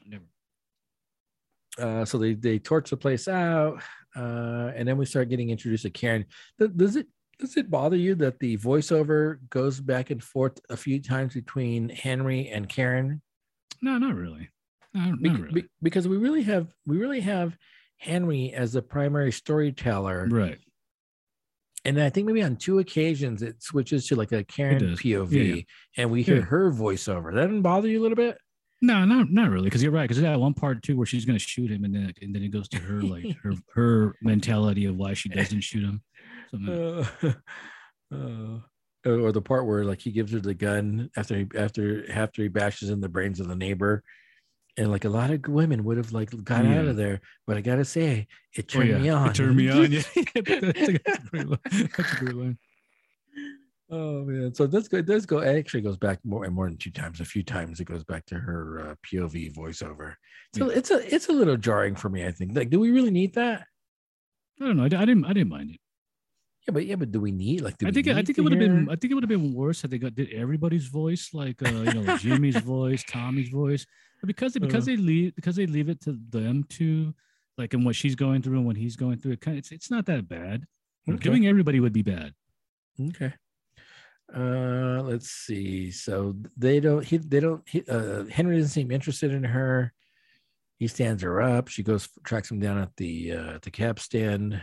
Never. 0.06 0.24
Uh, 1.78 2.04
so 2.04 2.18
they 2.18 2.34
they 2.34 2.58
torch 2.58 2.90
the 2.90 2.96
place 2.96 3.28
out, 3.28 3.80
uh, 4.16 4.72
and 4.74 4.86
then 4.86 4.96
we 4.96 5.06
start 5.06 5.28
getting 5.28 5.50
introduced 5.50 5.84
to 5.84 5.90
Karen. 5.90 6.26
Does 6.58 6.96
it 6.96 7.06
does 7.38 7.56
it 7.56 7.70
bother 7.70 7.96
you 7.96 8.14
that 8.16 8.38
the 8.38 8.58
voiceover 8.58 9.38
goes 9.48 9.80
back 9.80 10.10
and 10.10 10.22
forth 10.22 10.60
a 10.68 10.76
few 10.76 11.00
times 11.00 11.34
between 11.34 11.88
Henry 11.88 12.48
and 12.48 12.68
Karen? 12.68 13.22
No, 13.80 13.96
not 13.96 14.14
really. 14.14 14.50
No, 14.92 15.16
Bec- 15.20 15.32
not 15.32 15.40
really. 15.40 15.62
be- 15.62 15.68
because 15.82 16.06
we 16.06 16.18
really 16.18 16.42
have 16.42 16.74
we 16.86 16.98
really 16.98 17.20
have 17.20 17.56
Henry 18.00 18.52
as 18.52 18.72
the 18.72 18.82
primary 18.82 19.30
storyteller, 19.30 20.26
right. 20.30 20.58
and 21.84 22.00
I 22.00 22.10
think 22.10 22.26
maybe 22.26 22.42
on 22.42 22.56
two 22.56 22.78
occasions 22.78 23.42
it 23.42 23.62
switches 23.62 24.06
to 24.08 24.16
like 24.16 24.32
a 24.32 24.42
Karen. 24.44 24.80
POV, 24.96 25.30
Yeah, 25.32 25.42
yeah. 25.54 25.62
and 25.98 26.10
we 26.10 26.22
hear 26.22 26.36
Yeah. 26.36 26.42
her 26.42 26.70
voiceover. 26.72 27.32
That 27.34 27.42
didn't 27.46 27.62
bother 27.62 27.88
you 27.88 28.00
a 28.00 28.02
little 28.02 28.16
bit? 28.16 28.38
No, 28.82 29.04
not 29.04 29.30
not 29.30 29.50
really, 29.50 29.64
because 29.64 29.82
you're 29.82 29.92
right. 29.92 30.08
Because 30.08 30.22
that 30.22 30.40
one 30.40 30.54
part 30.54 30.82
too, 30.82 30.96
where 30.96 31.04
she's 31.06 31.26
gonna 31.26 31.38
shoot 31.38 31.70
him, 31.70 31.84
and 31.84 31.94
then 31.94 32.12
and 32.22 32.34
then 32.34 32.42
it 32.42 32.48
goes 32.48 32.66
to 32.70 32.78
her 32.78 33.02
like 33.02 33.24
her 33.42 33.52
her 33.74 34.14
mentality 34.22 34.86
of 34.86 34.96
why 34.96 35.12
she 35.12 35.28
doesn't 35.28 35.60
shoot 35.60 35.84
him. 35.84 36.02
Uh, 36.68 37.04
uh, 38.12 38.58
or 39.06 39.30
the 39.32 39.40
part 39.40 39.66
where 39.66 39.84
like 39.84 40.00
he 40.00 40.10
gives 40.10 40.32
her 40.32 40.40
the 40.40 40.52
gun 40.54 41.08
after 41.16 41.36
he 41.36 41.46
after 41.56 42.10
after 42.10 42.42
he 42.42 42.48
bashes 42.48 42.90
in 42.90 43.00
the 43.00 43.08
brains 43.08 43.38
of 43.38 43.46
the 43.48 43.54
neighbor. 43.54 44.02
And 44.80 44.90
like 44.90 45.04
a 45.04 45.10
lot 45.10 45.30
of 45.30 45.46
women 45.46 45.84
would 45.84 45.98
have 45.98 46.12
like 46.12 46.30
got 46.42 46.64
out 46.64 46.86
of 46.86 46.96
there, 46.96 47.20
but 47.46 47.56
I 47.58 47.60
gotta 47.60 47.84
say, 47.84 48.26
it 48.56 48.64
Oh, 48.74 48.78
turned 48.78 48.88
yeah. 48.90 48.98
me 48.98 49.08
on. 49.10 49.28
It 49.28 49.34
turned 49.34 49.56
me 49.56 49.68
on. 49.76 49.92
Yeah, 49.92 50.00
that's, 50.00 50.16
a, 50.16 50.62
that's 50.64 50.88
a. 50.88 50.98
That's 51.96 52.12
a 52.12 52.16
great 52.16 52.34
line. 52.34 52.58
Oh 53.90 54.24
man, 54.24 54.54
so 54.54 54.66
that's 54.66 54.86
good. 54.88 55.04
Does 55.06 55.26
go 55.26 55.38
it 55.40 55.58
actually 55.58 55.80
goes 55.82 55.96
back 55.96 56.20
more 56.24 56.44
and 56.44 56.54
more 56.54 56.66
than 56.68 56.78
two 56.78 56.92
times. 56.92 57.20
A 57.20 57.24
few 57.24 57.42
times 57.42 57.80
it 57.80 57.84
goes 57.86 58.04
back 58.04 58.24
to 58.26 58.36
her 58.36 58.90
uh, 58.90 58.94
POV 59.06 59.52
voiceover. 59.54 60.14
So 60.54 60.70
Yeah. 60.70 60.76
it's 60.78 60.90
a 60.92 61.14
it's 61.14 61.28
a 61.28 61.32
little 61.32 61.56
jarring 61.56 61.96
for 61.96 62.08
me. 62.08 62.24
I 62.26 62.30
think. 62.30 62.56
Like, 62.56 62.70
do 62.70 62.78
we 62.80 62.90
really 62.92 63.10
need 63.10 63.34
that? 63.34 63.66
I 64.60 64.64
don't 64.66 64.76
know. 64.76 64.84
I, 64.84 65.02
I 65.02 65.04
didn't. 65.04 65.24
I 65.24 65.32
didn't 65.32 65.48
mind 65.50 65.70
it. 65.72 65.80
Yeah, 66.66 66.72
but 66.72 66.84
yeah, 66.86 66.96
but 66.96 67.10
do 67.10 67.20
we 67.20 67.32
need 67.32 67.62
like? 67.62 67.78
Do 67.78 67.86
I 67.88 67.90
think. 67.90 68.08
I 68.08 68.22
think 68.22 68.36
it 68.38 68.42
would 68.42 68.52
have 68.52 68.60
been. 68.60 68.88
I 68.90 68.96
think 68.96 69.10
it 69.10 69.14
would 69.14 69.22
have 69.24 69.28
been 69.30 69.54
worse 69.54 69.80
had 69.82 69.90
they 69.90 69.98
got 69.98 70.14
did 70.14 70.30
everybody's 70.32 70.86
voice, 70.88 71.30
like 71.32 71.62
uh, 71.62 71.70
you 71.70 72.02
know, 72.02 72.16
Jimmy's 72.18 72.56
voice, 72.60 73.02
Tommy's 73.04 73.48
voice, 73.48 73.86
but 74.20 74.26
because 74.26 74.52
they, 74.52 74.60
because 74.60 74.84
Uh. 74.84 74.92
they 74.92 74.96
leave 74.96 75.34
because 75.34 75.56
they 75.56 75.66
leave 75.66 75.88
it 75.88 76.00
to 76.02 76.18
them 76.28 76.64
to 76.70 77.14
like 77.56 77.72
and 77.74 77.84
what 77.84 77.96
she's 77.96 78.14
going 78.14 78.42
through 78.42 78.58
and 78.58 78.66
what 78.66 78.76
he's 78.76 78.96
going 78.96 79.18
through. 79.18 79.32
It 79.32 79.40
kind 79.40 79.56
of, 79.56 79.60
it's 79.60 79.72
it's 79.72 79.90
not 79.90 80.06
that 80.06 80.28
bad. 80.28 80.66
Okay. 81.08 81.18
Doing 81.18 81.46
everybody 81.46 81.80
would 81.80 81.94
be 81.94 82.02
bad. 82.02 82.34
Okay. 83.00 83.32
Uh, 84.32 85.02
let's 85.02 85.30
see. 85.30 85.90
So 85.90 86.36
they 86.56 86.78
don't. 86.78 87.04
He 87.04 87.16
they 87.16 87.40
don't. 87.40 87.66
He, 87.66 87.82
uh, 87.88 88.24
Henry 88.26 88.56
doesn't 88.56 88.70
seem 88.70 88.90
interested 88.90 89.32
in 89.32 89.44
her. 89.44 89.92
He 90.78 90.86
stands 90.88 91.22
her 91.22 91.40
up. 91.42 91.68
She 91.68 91.82
goes 91.82 92.08
tracks 92.22 92.50
him 92.50 92.60
down 92.60 92.78
at 92.78 92.94
the 92.96 93.32
uh, 93.32 93.54
at 93.54 93.62
the 93.62 93.70
cab 93.70 93.98
stand. 93.98 94.60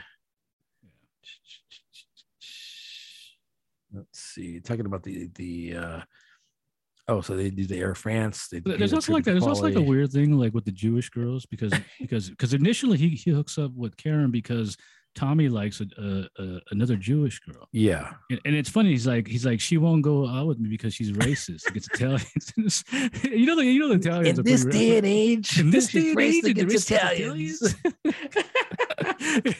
Let's 3.93 4.19
see. 4.19 4.59
Talking 4.59 4.85
about 4.85 5.03
the 5.03 5.29
the. 5.35 5.75
uh 5.75 6.01
Oh, 7.09 7.21
so 7.21 7.37
they 7.37 7.49
do 7.49 7.65
the 7.65 7.79
Air 7.79 7.95
France. 7.95 8.49
They, 8.49 8.59
There's 8.59 8.91
the 8.91 8.97
also 8.97 9.13
like 9.13 9.23
that. 9.23 9.31
There's 9.31 9.47
also 9.47 9.63
like 9.63 9.77
a 9.77 9.81
weird 9.81 10.11
thing 10.11 10.33
like 10.37 10.53
with 10.53 10.65
the 10.65 10.73
Jewish 10.73 11.09
girls 11.09 11.45
because 11.45 11.71
because 12.01 12.29
because 12.29 12.53
initially 12.53 12.97
he, 12.97 13.09
he 13.09 13.31
hooks 13.31 13.57
up 13.57 13.71
with 13.73 13.95
Karen 13.95 14.29
because 14.29 14.75
Tommy 15.17 15.49
likes 15.49 15.81
a, 15.81 15.87
a, 15.99 16.43
a, 16.43 16.59
another 16.69 16.95
Jewish 16.95 17.39
girl. 17.39 17.67
Yeah. 17.71 18.11
And, 18.29 18.39
and 18.45 18.55
it's 18.55 18.69
funny. 18.69 18.91
He's 18.91 19.07
like, 19.07 19.27
he's 19.27 19.47
like, 19.47 19.59
she 19.59 19.77
won't 19.79 20.03
go 20.03 20.27
out 20.27 20.45
with 20.45 20.59
me 20.59 20.69
because 20.69 20.93
she's 20.93 21.11
racist 21.11 21.67
against 21.67 21.91
Italians. 21.95 22.83
you 23.23 23.47
know, 23.47 23.55
the 23.55 23.65
you 23.65 23.79
know 23.79 23.89
the 23.89 23.95
Italians 23.95 24.37
In 24.37 24.41
are 24.41 24.43
this 24.43 24.63
day 24.63 24.97
and 24.97 25.07
age, 25.07 25.59
in 25.59 25.71
this 25.71 25.87
day 25.87 26.11
and 26.11 26.19
age, 26.19 26.43
and 26.45 26.57
against 26.59 26.89
racist 26.89 26.95
Italians. 26.95 27.75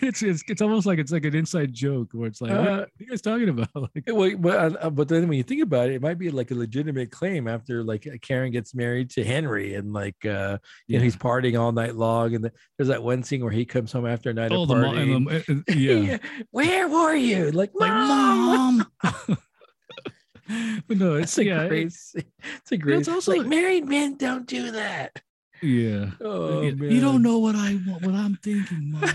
it's, 0.02 0.22
it's 0.22 0.44
it's 0.48 0.62
almost 0.62 0.86
like 0.86 1.00
it's 1.00 1.12
like 1.12 1.26
an 1.26 1.36
inside 1.36 1.74
joke 1.74 2.10
where 2.12 2.28
it's 2.28 2.40
like, 2.40 2.52
what 2.52 2.68
Uh, 2.68 2.72
are 2.82 2.88
you 3.00 3.08
guys 3.08 3.22
talking 3.22 3.50
about? 3.50 3.70
Like, 3.76 4.04
Well, 4.08 4.38
but, 4.38 4.84
uh, 4.84 4.90
but 4.92 5.08
then 5.08 5.28
when 5.28 5.38
you 5.38 5.44
think 5.44 5.64
about 5.64 5.90
it, 5.90 5.96
it 5.96 6.02
might 6.02 6.20
be 6.20 6.30
like 6.30 6.52
a 6.52 6.56
legitimate 6.56 7.12
claim 7.12 7.48
after 7.48 7.84
like 7.84 8.08
Karen 8.22 8.52
gets 8.52 8.76
married 8.76 9.10
to 9.12 9.24
Henry 9.24 9.74
and 9.76 9.94
like 9.94 10.24
uh 10.26 10.58
you 10.88 10.98
know 10.98 11.04
he's 11.04 11.16
partying 11.16 11.60
all 11.60 11.72
night 11.72 11.96
long 11.96 12.36
and 12.36 12.44
the, 12.44 12.52
there's 12.78 12.90
that 12.90 13.02
one 13.02 13.24
scene 13.24 13.42
where 13.44 13.52
he 13.52 13.66
comes 13.66 13.92
home 13.92 14.06
after 14.06 14.30
a 14.30 14.34
night 14.34 14.52
oh, 14.52 14.64
of 14.64 14.70
partying. 14.70 15.28
the, 15.28 15.36
and- 15.36 15.44
yeah, 15.68 16.18
Where 16.52 16.88
were 16.88 17.16
you? 17.16 17.52
Like, 17.52 17.72
like 17.74 17.92
mom. 17.92 18.78
mom. 19.04 19.38
but 20.88 20.98
no, 20.98 21.16
it's 21.18 21.38
It's 21.38 21.38
a 21.40 21.46
yeah, 21.46 21.68
great. 21.68 21.88
it- 21.88 21.94
scene. 21.94 22.24
It's 22.58 22.72
a 22.72 22.78
great. 22.78 23.00
it's 23.00 23.08
It's 23.08 23.16
also- 23.16 23.34
like 23.38 23.48
married 23.48 23.86
men 23.88 24.16
don't 24.16 24.46
do 24.48 24.72
that. 24.72 25.22
Yeah. 25.62 26.12
Oh 26.22 26.62
man. 26.62 26.92
you 26.92 27.00
don't 27.02 27.22
know 27.22 27.38
what 27.40 27.56
I 27.56 27.80
want, 27.88 28.04
what 28.06 28.16
I'm 28.16 28.36
thinking, 28.44 28.92
Mom. 28.92 29.10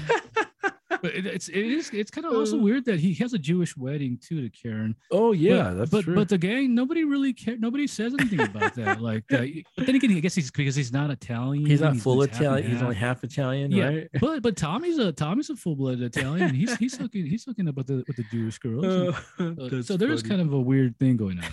but 1.03 1.15
it, 1.17 1.27
it's 1.27 1.49
it 1.49 1.57
is 1.67 1.91
it's 1.93 2.11
kind 2.11 2.27
of 2.27 2.33
also 2.35 2.57
Uh. 2.57 2.63
weird 2.63 2.85
that 2.85 3.01
he 3.01 3.15
has 3.15 3.33
a 3.33 3.39
Jewish 3.39 3.77
wedding 3.77 4.19
too 4.21 4.41
to 4.43 4.51
Karen. 4.51 4.95
Oh 5.11 5.33
yeah, 5.33 5.71
but, 5.71 5.75
that's 5.75 5.91
but 5.91 6.05
true. 6.05 6.15
but 6.15 6.29
the 6.29 6.39
gang 6.39 6.75
nobody 6.75 7.03
really 7.05 7.33
cared. 7.33 7.61
Nobody 7.61 7.87
says 7.87 8.15
anything 8.19 8.41
about 8.41 8.75
that. 8.75 9.01
Like, 9.01 9.25
uh, 9.33 9.45
but 9.77 9.87
then 9.87 9.95
again, 9.97 10.17
I 10.17 10.21
guess 10.21 10.35
he's 10.35 10.51
because 10.51 10.77
he's 10.77 10.93
not 10.93 11.11
Italian. 11.11 11.67
he's 11.67 11.81
not 11.81 11.97
full 11.97 12.23
Italian. 12.23 12.71
He's 12.71 12.83
only 12.83 12.95
half 12.97 13.25
Italian, 13.25 13.73
Yeah, 13.73 13.87
right? 13.89 14.09
But 14.21 14.43
but 14.43 14.57
Tommy's 14.57 14.99
a 14.99 15.11
Tommy's 15.13 15.51
a 15.51 15.57
full 15.57 15.75
blooded 15.77 16.03
Italian. 16.03 16.49
and 16.49 16.57
He's 16.57 16.77
he's 16.77 16.97
hooking 16.97 17.27
he's 17.27 17.45
hooking 17.45 17.69
up 17.69 17.77
with 17.77 17.87
the 17.89 18.05
with 18.07 18.17
the 18.17 18.25
Jewish 18.31 18.59
girls. 18.59 19.17
and, 19.39 19.59
uh, 19.59 19.83
so 19.89 19.97
there's 19.97 20.21
funny. 20.23 20.29
kind 20.37 20.41
of 20.43 20.53
a 20.53 20.61
weird 20.61 20.99
thing 20.99 21.17
going 21.17 21.39
on. 21.41 21.47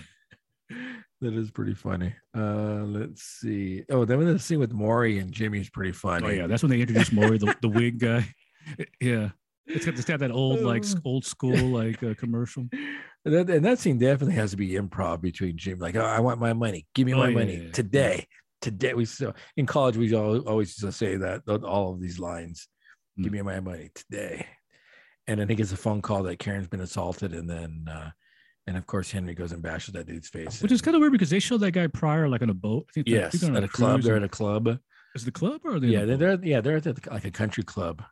That 1.21 1.33
is 1.33 1.51
pretty 1.51 1.73
funny. 1.73 2.13
Uh, 2.35 2.83
let's 2.85 3.23
see. 3.23 3.83
Oh, 3.89 4.05
then 4.05 4.23
the 4.25 4.39
scene 4.39 4.59
with 4.59 4.71
Maury 4.73 5.19
and 5.19 5.31
Jimmy's 5.31 5.69
pretty 5.69 5.91
funny. 5.91 6.27
Oh 6.27 6.29
yeah, 6.29 6.47
that's 6.47 6.63
when 6.63 6.69
they 6.69 6.81
introduced 6.81 7.13
Maury, 7.13 7.37
the, 7.37 7.53
the 7.61 7.69
wig 7.69 7.99
guy. 7.99 8.25
Yeah, 9.01 9.29
it's 9.65 9.85
got, 9.85 9.95
it's 9.95 10.05
got 10.05 10.19
that 10.19 10.31
old 10.31 10.61
like 10.61 10.83
old 11.03 11.25
school 11.25 11.55
like 11.71 12.01
uh, 12.03 12.13
commercial. 12.15 12.67
And 13.25 13.33
that, 13.33 13.49
and 13.49 13.65
that 13.65 13.79
scene 13.79 13.97
definitely 13.97 14.35
has 14.35 14.51
to 14.51 14.57
be 14.57 14.69
improv 14.71 15.21
between 15.21 15.57
Jimmy. 15.57 15.79
Like, 15.81 15.95
oh, 15.95 16.05
I 16.05 16.19
want 16.21 16.39
my 16.39 16.53
money. 16.53 16.87
Give 16.95 17.05
me 17.05 17.13
Oh, 17.13 17.17
my 17.17 17.27
yeah, 17.29 17.33
money 17.33 17.55
yeah, 17.65 17.71
today. 17.71 18.27
Today, 18.61 18.93
we 18.93 19.05
so 19.05 19.33
in 19.57 19.65
college 19.65 19.97
we 19.97 20.13
all, 20.13 20.39
always 20.47 20.69
used 20.69 20.81
to 20.81 20.91
say 20.91 21.15
that 21.17 21.41
all 21.47 21.93
of 21.93 22.01
these 22.01 22.19
lines. 22.19 22.67
Give 23.17 23.31
Mm. 23.31 23.35
me 23.35 23.41
my 23.41 23.59
money 23.59 23.89
today. 23.93 24.45
And 25.27 25.39
then 25.39 25.49
he 25.49 25.55
gets 25.55 25.71
a 25.73 25.77
phone 25.77 26.01
call 26.01 26.23
that 26.23 26.39
Karen's 26.39 26.67
been 26.67 26.79
assaulted, 26.81 27.33
and 27.33 27.49
then 27.49 27.85
uh, 27.91 28.09
and 28.69 28.77
of 28.77 28.85
course 28.85 29.09
Henry 29.11 29.33
goes 29.33 29.51
and 29.51 29.61
bashes 29.61 29.93
that 29.95 30.05
dude's 30.05 30.29
face. 30.29 30.61
Which 30.61 30.71
is 30.71 30.81
kind 30.81 30.95
of 30.95 31.01
weird 31.01 31.11
because 31.11 31.29
they 31.31 31.39
showed 31.39 31.61
that 31.61 31.71
guy 31.71 31.87
prior 31.87 32.29
like 32.29 32.41
on 32.43 32.49
a 32.49 32.53
boat. 32.53 32.85
I 32.89 32.91
think 32.93 33.07
they're- 33.07 33.15
yes 33.31 33.43
at 33.43 33.63
a 33.63 33.67
club. 33.67 34.01
They're 34.03 34.15
at 34.15 34.23
a 34.23 34.29
club. 34.29 34.79
Is 35.15 35.25
the 35.25 35.31
club 35.31 35.61
or 35.65 35.75
are 35.75 35.79
they? 35.79 35.87
Yeah, 35.87 36.01
on 36.01 36.07
they're, 36.07 36.17
they're 36.17 36.39
yeah 36.45 36.61
they're 36.61 36.77
at 36.77 36.83
the, 36.83 36.95
like 37.09 37.25
a 37.25 37.31
country 37.31 37.63
club. 37.63 38.03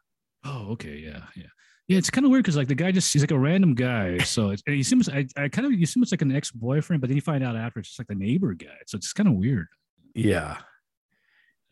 Oh, 0.44 0.72
okay, 0.72 0.98
yeah, 0.98 1.24
yeah, 1.36 1.44
yeah. 1.88 1.98
It's 2.00 2.10
kind 2.10 2.26
of 2.26 2.32
weird 2.32 2.44
because 2.44 2.58
like 2.58 2.68
the 2.68 2.76
guy 2.76 2.92
just 2.92 3.14
he's 3.14 3.22
like 3.22 3.32
a 3.32 3.38
random 3.40 3.76
guy. 3.76 4.18
So 4.26 4.50
it's, 4.50 4.64
he 4.66 4.82
seems 4.84 5.08
I, 5.10 5.28
I 5.38 5.48
kind 5.48 5.66
of 5.68 5.74
you 5.74 5.84
assume 5.84 6.02
it's 6.04 6.12
like 6.12 6.22
an 6.24 6.36
ex 6.36 6.50
boyfriend, 6.52 7.02
but 7.02 7.08
then 7.10 7.16
you 7.16 7.22
find 7.22 7.44
out 7.44 7.56
after 7.56 7.80
it's 7.80 7.90
just 7.90 8.00
like 8.00 8.08
the 8.08 8.16
neighbor 8.16 8.54
guy. 8.54 8.78
So 8.88 8.98
it's 8.98 9.14
kind 9.14 9.30
of 9.30 9.36
weird. 9.36 9.68
Yeah, 10.16 10.58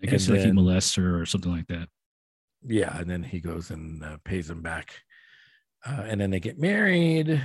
I 0.03 0.05
guess 0.05 0.27
And 0.27 0.35
like 0.35 0.41
he 0.41 0.45
then- 0.47 0.55
molests 0.55 0.95
her 0.95 1.19
or 1.19 1.25
something 1.25 1.51
like 1.51 1.67
that. 1.67 1.89
yeah, 2.63 2.95
and 2.99 3.09
then 3.09 3.23
he 3.23 3.39
goes 3.39 3.71
and 3.71 4.03
uh, 4.03 4.17
pays 4.25 4.47
him 4.49 4.61
back, 4.61 4.93
uh, 5.87 6.03
and 6.07 6.21
then 6.21 6.29
they 6.29 6.39
get 6.39 6.59
married. 6.59 7.41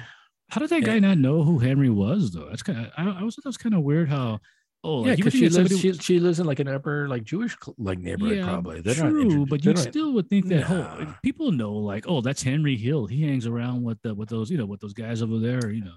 How 0.51 0.60
did 0.60 0.70
that 0.70 0.85
guy 0.85 0.98
not 0.98 1.18
know 1.18 1.43
who 1.43 1.59
Henry 1.59 1.90
was 1.90 2.32
though? 2.32 2.48
That's 2.48 2.62
kind 2.62 2.78
of 2.86 2.93
I, 2.97 3.20
I 3.20 3.22
was 3.22 3.36
that 3.36 3.44
was 3.47 3.56
kind 3.56 3.74
of 3.74 3.82
weird. 3.82 4.09
How 4.09 4.40
oh 4.82 5.02
yeah, 5.05 5.10
like, 5.10 5.16
because 5.18 5.32
she 5.32 5.48
lives 5.48 5.55
somebody- 5.55 5.78
she, 5.78 5.93
she 5.94 6.20
lives 6.20 6.40
in 6.40 6.47
like 6.47 6.59
an 6.59 6.68
upper 6.68 7.09
like 7.09 7.22
Jewish 7.24 7.56
like 7.78 7.98
neighborhood 7.98 8.39
yeah, 8.39 8.44
probably. 8.44 8.81
They're 8.81 8.94
true, 8.94 9.47
but 9.47 9.64
you 9.64 9.77
still 9.77 10.12
would 10.14 10.28
think 10.28 10.47
that 10.48 10.62
whole 10.62 10.78
Nah. 10.78 11.14
people 11.22 11.52
know 11.52 11.72
like 11.74 12.05
oh 12.09 12.20
that's 12.20 12.43
Henry 12.43 12.77
Hill. 12.77 13.06
He 13.06 13.22
hangs 13.22 13.47
around 13.47 13.82
with 13.85 14.01
the, 14.02 14.14
with 14.14 14.28
those 14.28 14.51
you 14.51 14.59
know 14.59 14.66
with 14.66 14.81
those 14.81 14.94
guys 14.94 15.22
over 15.22 15.39
there. 15.39 15.70
You 15.70 15.85
know. 15.85 15.93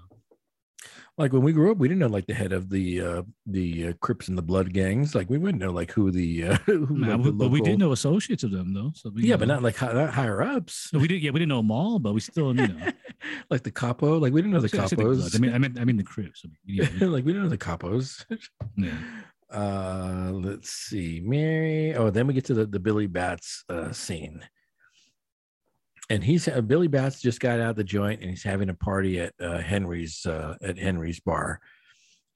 Like 1.16 1.32
when 1.32 1.42
we 1.42 1.52
grew 1.52 1.70
up, 1.70 1.78
we 1.78 1.86
didn't 1.86 2.00
know 2.00 2.08
like 2.08 2.26
the 2.26 2.34
head 2.34 2.52
of 2.52 2.70
the 2.70 3.00
uh 3.00 3.22
the 3.46 3.88
uh, 3.88 3.92
Crips 4.00 4.26
and 4.26 4.36
the 4.36 4.42
Blood 4.42 4.72
gangs. 4.72 5.14
Like 5.14 5.30
we 5.30 5.38
wouldn't 5.38 5.62
know 5.62 5.70
like 5.70 5.92
who 5.92 6.10
the 6.10 6.44
uh, 6.44 6.56
who 6.66 6.86
Nah, 6.98 7.16
we- 7.16 7.24
the 7.24 7.32
but 7.32 7.50
we 7.50 7.60
did 7.60 7.78
know 7.78 7.92
associates 7.92 8.42
of 8.42 8.50
them 8.50 8.74
though. 8.74 8.90
So 8.96 9.10
we, 9.14 9.22
Yeah, 9.22 9.36
but 9.36 9.46
not 9.46 9.62
like 9.62 9.80
not 9.80 10.10
higher 10.12 10.42
ups. 10.42 10.90
No, 10.92 10.98
we 10.98 11.06
did. 11.06 11.22
Yeah, 11.22 11.30
we 11.30 11.38
didn't 11.38 11.50
know 11.50 11.58
them 11.58 11.70
all, 11.70 12.00
but 12.00 12.14
we 12.14 12.20
still, 12.20 12.48
you 12.56 12.66
know, 12.66 12.90
like 13.50 13.62
the 13.62 13.70
capo. 13.70 14.18
Like 14.18 14.32
we 14.32 14.42
didn't 14.42 14.54
know 14.54 14.60
the 14.60 14.76
I 14.82 14.86
said 14.86 14.98
the 14.98 15.04
capos. 15.04 15.36
I 15.36 15.38
mean, 15.38 15.54
I 15.54 15.58
mean, 15.58 15.78
I 15.78 15.84
mean 15.84 15.96
the 15.98 16.02
Crips. 16.02 16.42
I 16.44 16.48
mean, 16.48 16.58
you 16.90 16.98
know, 16.98 17.06
like 17.12 17.24
we 17.24 17.32
didn't 17.32 17.44
know 17.44 17.48
the 17.50 17.58
capos. 17.58 18.24
yeah. 18.76 18.90
Uh, 19.50 20.32
let's 20.32 20.70
see, 20.70 21.20
Mary. 21.24 21.94
Oh, 21.94 22.10
then 22.10 22.26
we 22.26 22.34
get 22.34 22.44
to 22.46 22.54
the 22.54 22.66
the 22.66 22.80
Billy 22.80 23.06
Batts 23.06 23.62
uh, 23.68 23.92
scene, 23.92 24.40
and 26.10 26.22
he's 26.22 26.48
uh, 26.48 26.60
Billy 26.60 26.88
Batts 26.88 27.20
just 27.20 27.40
got 27.40 27.60
out 27.60 27.70
of 27.70 27.76
the 27.76 27.84
joint 27.84 28.20
and 28.20 28.30
he's 28.30 28.42
having 28.42 28.68
a 28.68 28.74
party 28.74 29.20
at 29.20 29.32
uh, 29.40 29.58
Henry's 29.58 30.24
uh, 30.26 30.56
at 30.62 30.78
Henry's 30.78 31.20
bar, 31.20 31.60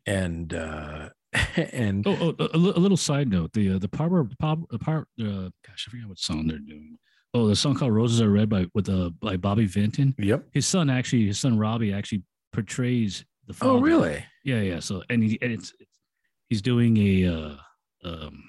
and 0.07 0.53
uh, 0.55 1.11
and 1.57 2.07
Oh, 2.07 2.35
oh 2.39 2.47
a, 2.53 2.57
a 2.57 2.81
little 2.81 2.97
side 2.97 3.29
note: 3.29 3.53
the 3.53 3.75
uh, 3.75 3.79
the 3.79 3.89
power, 3.89 4.27
pop, 4.39 4.61
the 4.71 4.79
power. 4.79 5.07
Uh, 5.21 5.51
gosh, 5.67 5.87
I 5.87 5.91
forget 5.91 6.09
what 6.09 6.19
song 6.19 6.47
they're 6.47 6.59
doing. 6.59 6.97
Oh, 7.35 7.47
the 7.47 7.57
song 7.57 7.75
called 7.75 7.93
"Roses 7.93 8.23
Are 8.23 8.31
Red" 8.31 8.49
by 8.49 8.67
with 8.75 8.89
uh 8.89 9.11
by 9.21 9.37
Bobby 9.37 9.67
Vinton. 9.67 10.15
yep. 10.19 10.45
His 10.53 10.67
son 10.67 10.89
actually, 10.89 11.27
his 11.27 11.39
son 11.39 11.59
Robbie 11.59 11.93
actually 11.93 12.23
portrays 12.53 13.25
the. 13.47 13.53
Father. 13.53 13.73
Oh, 13.73 13.81
really? 13.81 14.25
Yeah, 14.45 14.61
yeah. 14.61 14.81
So 14.81 15.03
and 15.11 15.23
he 15.23 15.39
and 15.43 15.53
it's, 15.53 15.75
it's 15.79 15.99
he's 16.49 16.63
doing 16.63 16.97
a 16.97 17.27
uh, 17.27 17.57
um, 18.05 18.43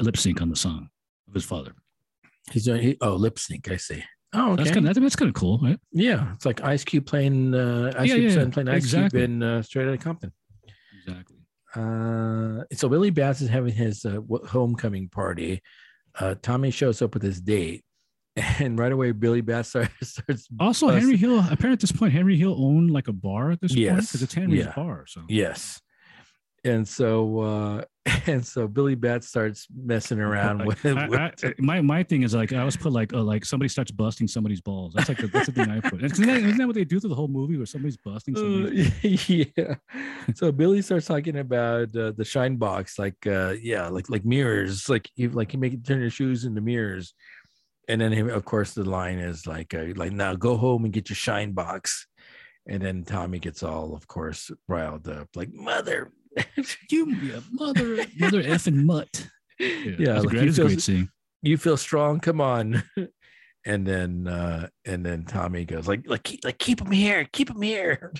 lip 0.00 0.18
sync 0.18 0.42
on 0.42 0.50
the 0.50 0.56
song 0.56 0.90
of 1.28 1.34
his 1.34 1.44
father. 1.44 1.72
He's 2.52 2.66
doing 2.66 2.82
he, 2.82 2.96
oh 3.00 3.14
lip 3.14 3.38
sync. 3.38 3.70
I 3.70 3.76
see. 3.76 4.04
Oh, 4.38 4.52
okay. 4.52 4.62
That's 4.64 4.74
kind 4.74 4.88
of 4.88 4.94
that's 4.94 5.16
kind 5.16 5.28
of 5.30 5.34
cool, 5.34 5.58
right? 5.62 5.78
yeah, 5.92 6.32
it's 6.34 6.44
like 6.44 6.60
Ice 6.62 6.84
Cube 6.84 7.06
playing 7.06 7.54
uh, 7.54 7.92
Ice 7.98 8.08
Yeah, 8.10 8.14
Cube 8.16 8.28
yeah, 8.30 8.34
son 8.34 8.50
playing 8.50 8.68
Ice 8.68 8.84
exactly. 8.84 9.20
Cube 9.20 9.30
in 9.30 9.42
uh, 9.42 9.62
Straight 9.62 9.88
Outta 9.88 9.98
Compton. 9.98 10.32
Exactly. 11.06 11.36
Uh, 11.74 12.64
so 12.72 12.88
Billy 12.88 13.10
Batts 13.10 13.40
is 13.40 13.48
having 13.48 13.72
his 13.74 14.04
uh, 14.04 14.20
homecoming 14.48 15.08
party. 15.08 15.62
Uh, 16.18 16.34
Tommy 16.40 16.70
shows 16.70 17.02
up 17.02 17.14
with 17.14 17.22
his 17.22 17.40
date, 17.40 17.84
and 18.36 18.78
right 18.78 18.92
away 18.92 19.12
Billy 19.12 19.40
Batts 19.40 19.70
starts. 19.70 19.92
starts 20.02 20.48
Also, 20.60 20.88
Us- 20.88 21.00
Henry 21.00 21.16
Hill. 21.16 21.38
Apparently, 21.40 21.72
at 21.72 21.80
this 21.80 21.92
point, 21.92 22.12
Henry 22.12 22.36
Hill 22.36 22.54
owned 22.58 22.90
like 22.90 23.08
a 23.08 23.12
bar 23.12 23.50
at 23.52 23.60
this 23.60 23.72
point 23.72 23.80
Yes, 23.80 24.08
because 24.08 24.22
it's 24.22 24.34
Henry's 24.34 24.64
yeah. 24.66 24.72
bar. 24.74 25.04
So 25.06 25.22
yes, 25.28 25.80
and 26.66 26.86
so 26.86 27.38
uh, 27.40 27.84
and 28.26 28.44
so 28.46 28.68
Billy 28.68 28.94
Batts 28.94 29.28
starts 29.28 29.66
messing 29.74 30.20
around 30.20 30.64
with. 30.66 30.84
I- 30.84 31.08
with 31.08 31.44
I- 31.44 31.54
my 31.58 31.80
my 31.80 32.02
thing 32.02 32.22
is 32.22 32.34
like 32.34 32.52
I 32.52 32.58
always 32.58 32.76
put 32.76 32.92
like 32.92 33.12
uh, 33.12 33.22
like 33.22 33.44
somebody 33.44 33.68
starts 33.68 33.90
busting 33.90 34.28
somebody's 34.28 34.60
balls. 34.60 34.92
That's 34.94 35.08
like 35.08 35.18
the, 35.18 35.28
that's 35.28 35.46
the 35.46 35.52
thing 35.52 35.70
I 35.70 35.80
put. 35.80 36.02
Isn't 36.04 36.26
that, 36.26 36.36
isn't 36.36 36.58
that 36.58 36.66
what 36.66 36.74
they 36.74 36.84
do 36.84 37.00
through 37.00 37.10
the 37.10 37.16
whole 37.16 37.28
movie 37.28 37.56
where 37.56 37.66
somebody's 37.66 37.96
busting 37.96 38.36
somebody's? 38.36 38.88
Uh, 38.88 39.52
yeah. 39.56 39.74
So 40.34 40.52
Billy 40.52 40.82
starts 40.82 41.06
talking 41.06 41.38
about 41.38 41.94
uh, 41.96 42.12
the 42.16 42.24
shine 42.24 42.56
box, 42.56 42.98
like 42.98 43.26
uh, 43.26 43.54
yeah, 43.60 43.88
like 43.88 44.08
like 44.10 44.24
mirrors, 44.24 44.88
like 44.88 45.08
you 45.16 45.30
like 45.30 45.52
you 45.52 45.58
make 45.58 45.84
turn 45.84 46.00
your 46.00 46.10
shoes 46.10 46.44
into 46.44 46.60
mirrors, 46.60 47.14
and 47.88 48.00
then 48.00 48.12
of 48.30 48.44
course 48.44 48.74
the 48.74 48.84
line 48.84 49.18
is 49.18 49.46
like 49.46 49.74
uh, 49.74 49.86
like 49.96 50.12
now 50.12 50.34
go 50.34 50.56
home 50.56 50.84
and 50.84 50.92
get 50.92 51.08
your 51.08 51.16
shine 51.16 51.52
box, 51.52 52.06
and 52.68 52.82
then 52.82 53.04
Tommy 53.04 53.38
gets 53.38 53.62
all 53.62 53.94
of 53.94 54.06
course 54.06 54.50
riled 54.68 55.08
up, 55.08 55.28
like 55.34 55.52
mother. 55.52 56.12
you 56.90 57.10
yeah, 57.22 57.40
mother 57.52 58.04
mother 58.18 58.42
effing 58.42 58.84
mutt. 58.84 59.28
Yeah, 59.58 59.68
Yeah, 59.68 59.94
that's 59.96 60.18
a 60.18 60.22
like 60.22 60.28
great, 60.28 60.40
he 60.42 60.46
that's 60.46 60.58
a 60.58 60.64
great 60.64 60.82
scene. 60.82 61.10
you 61.42 61.56
feel 61.56 61.76
strong, 61.76 62.20
come 62.20 62.40
on. 62.40 62.82
And 63.68 63.84
then 63.84 64.28
uh 64.28 64.68
and 64.84 65.04
then 65.04 65.24
Tommy 65.24 65.64
goes 65.64 65.88
like 65.88 66.06
like 66.06 66.22
keep 66.22 66.44
like 66.44 66.58
keep 66.58 66.80
him 66.80 66.92
here, 66.92 67.26
keep 67.32 67.50
him 67.50 67.62
here. 67.62 68.12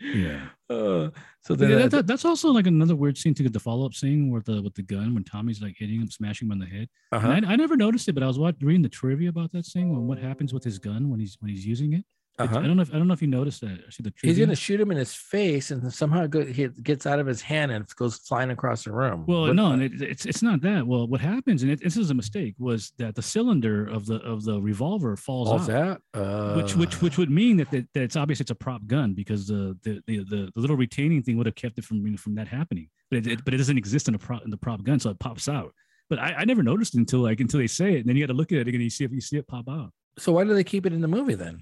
Yeah. 0.00 0.48
Uh, 0.72 1.10
so 1.42 1.54
then 1.54 1.68
Yeah, 1.68 1.76
that, 1.80 1.90
that- 1.90 2.06
that's 2.06 2.24
also 2.24 2.48
like 2.50 2.66
another 2.66 2.96
weird 2.96 3.18
scene 3.18 3.34
to 3.34 3.42
get 3.42 3.52
the 3.52 3.60
follow 3.60 3.84
up 3.84 3.92
scene 3.92 4.30
with 4.30 4.46
the 4.46 4.62
with 4.62 4.72
the 4.74 4.80
gun 4.82 5.12
when 5.12 5.22
Tommy's 5.22 5.60
like 5.60 5.74
hitting 5.78 6.00
him, 6.00 6.10
smashing 6.10 6.48
him 6.48 6.52
on 6.52 6.58
the 6.58 6.64
head. 6.66 6.88
uh-huh. 7.12 7.28
And 7.28 7.44
I, 7.44 7.52
I 7.52 7.56
never 7.56 7.76
noticed 7.76 8.08
it, 8.08 8.14
but 8.14 8.22
I 8.22 8.26
was 8.26 8.38
watching, 8.38 8.66
reading 8.66 8.80
the 8.80 8.88
trivia 8.88 9.28
about 9.28 9.52
that 9.52 9.66
scene 9.66 9.82
and 9.90 10.08
what 10.08 10.16
happens 10.18 10.54
with 10.54 10.64
his 10.64 10.78
gun 10.78 11.10
when 11.10 11.20
he's 11.20 11.36
when 11.40 11.50
he's 11.50 11.66
using 11.66 11.92
it. 11.92 12.06
Uh-huh. 12.38 12.58
I 12.58 12.62
don't 12.66 12.76
know 12.76 12.82
if 12.82 12.94
I 12.94 12.98
don't 12.98 13.06
know 13.06 13.14
if 13.14 13.20
you 13.20 13.28
noticed 13.28 13.60
that. 13.60 13.78
See 13.90 14.02
the 14.02 14.12
He's 14.22 14.38
gonna 14.38 14.56
shoot 14.56 14.80
him 14.80 14.90
in 14.90 14.96
his 14.96 15.14
face, 15.14 15.70
and 15.70 15.92
somehow 15.92 16.26
go, 16.26 16.44
he 16.44 16.66
gets 16.68 17.06
out 17.06 17.18
of 17.18 17.26
his 17.26 17.42
hand 17.42 17.70
and 17.70 17.86
goes 17.96 18.16
flying 18.16 18.50
across 18.50 18.84
the 18.84 18.92
room. 18.92 19.26
Well, 19.26 19.42
What- 19.42 19.54
no, 19.56 19.72
and 19.72 19.82
it, 19.82 20.00
it's 20.00 20.24
it's 20.24 20.42
not 20.42 20.62
that. 20.62 20.86
Well, 20.86 21.06
what 21.06 21.20
happens, 21.20 21.62
and 21.62 21.70
it, 21.70 21.82
this 21.82 21.96
is 21.98 22.10
a 22.10 22.14
mistake, 22.14 22.54
was 22.58 22.92
that 22.96 23.14
the 23.14 23.22
cylinder 23.22 23.86
of 23.86 24.06
the 24.06 24.16
of 24.22 24.44
the 24.44 24.60
revolver 24.62 25.14
falls 25.14 25.50
all's 25.50 25.68
out, 25.68 26.00
that? 26.14 26.20
Uh, 26.20 26.54
which 26.54 26.74
which 26.74 27.02
which 27.02 27.18
would 27.18 27.30
mean 27.30 27.58
that, 27.58 27.70
that 27.70 27.86
that 27.92 28.02
it's 28.02 28.16
obvious 28.16 28.40
it's 28.40 28.50
a 28.50 28.54
prop 28.54 28.86
gun 28.86 29.12
because 29.12 29.46
the 29.46 29.76
the 29.82 30.02
the, 30.06 30.24
the, 30.24 30.50
the 30.54 30.60
little 30.60 30.76
retaining 30.76 31.22
thing 31.22 31.36
would 31.36 31.46
have 31.46 31.54
kept 31.54 31.78
it 31.78 31.84
from 31.84 31.98
you 31.98 32.12
know, 32.12 32.16
from 32.16 32.34
that 32.36 32.48
happening. 32.48 32.88
But 33.10 33.18
it, 33.18 33.26
it 33.26 33.44
but 33.44 33.52
it 33.52 33.58
doesn't 33.58 33.76
exist 33.76 34.08
in 34.08 34.14
a 34.14 34.18
prop 34.18 34.42
in 34.42 34.50
the 34.50 34.56
prop 34.56 34.82
gun, 34.82 34.98
so 34.98 35.10
it 35.10 35.18
pops 35.18 35.48
out. 35.50 35.74
But 36.08 36.18
I, 36.18 36.34
I 36.38 36.44
never 36.46 36.62
noticed 36.62 36.94
until 36.94 37.20
like 37.20 37.40
until 37.40 37.60
they 37.60 37.66
say 37.66 37.94
it, 37.94 38.00
and 38.00 38.06
then 38.08 38.16
you 38.16 38.22
got 38.26 38.32
to 38.32 38.36
look 38.36 38.52
at 38.52 38.58
it 38.58 38.68
again. 38.68 38.76
And 38.76 38.84
you 38.84 38.90
see 38.90 39.04
if 39.04 39.12
you 39.12 39.20
see 39.20 39.36
it 39.36 39.46
pop 39.46 39.68
out. 39.68 39.92
So 40.18 40.32
why 40.32 40.44
do 40.44 40.54
they 40.54 40.64
keep 40.64 40.86
it 40.86 40.92
in 40.92 41.00
the 41.02 41.08
movie 41.08 41.34
then? 41.34 41.60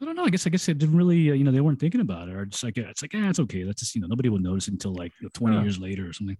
I 0.00 0.04
don't 0.04 0.16
know. 0.16 0.24
I 0.24 0.30
guess 0.30 0.46
I 0.46 0.50
guess 0.50 0.68
it 0.68 0.78
didn't 0.78 0.96
really, 0.96 1.30
uh, 1.30 1.34
you 1.34 1.44
know, 1.44 1.50
they 1.52 1.60
weren't 1.60 1.78
thinking 1.80 2.00
about 2.00 2.28
it, 2.28 2.34
or 2.34 2.44
just 2.46 2.64
like 2.64 2.76
yeah, 2.76 2.84
it's 2.90 3.02
like, 3.02 3.12
ah, 3.14 3.28
it's 3.30 3.40
okay. 3.40 3.62
That's 3.62 3.80
just 3.80 3.94
you 3.94 4.00
know, 4.00 4.06
nobody 4.08 4.28
will 4.28 4.38
notice 4.40 4.68
it 4.68 4.72
until 4.72 4.94
like 4.94 5.12
you 5.20 5.24
know, 5.26 5.30
twenty 5.32 5.56
Huh. 5.56 5.62
years 5.62 5.78
later 5.78 6.08
or 6.08 6.12
something. 6.12 6.36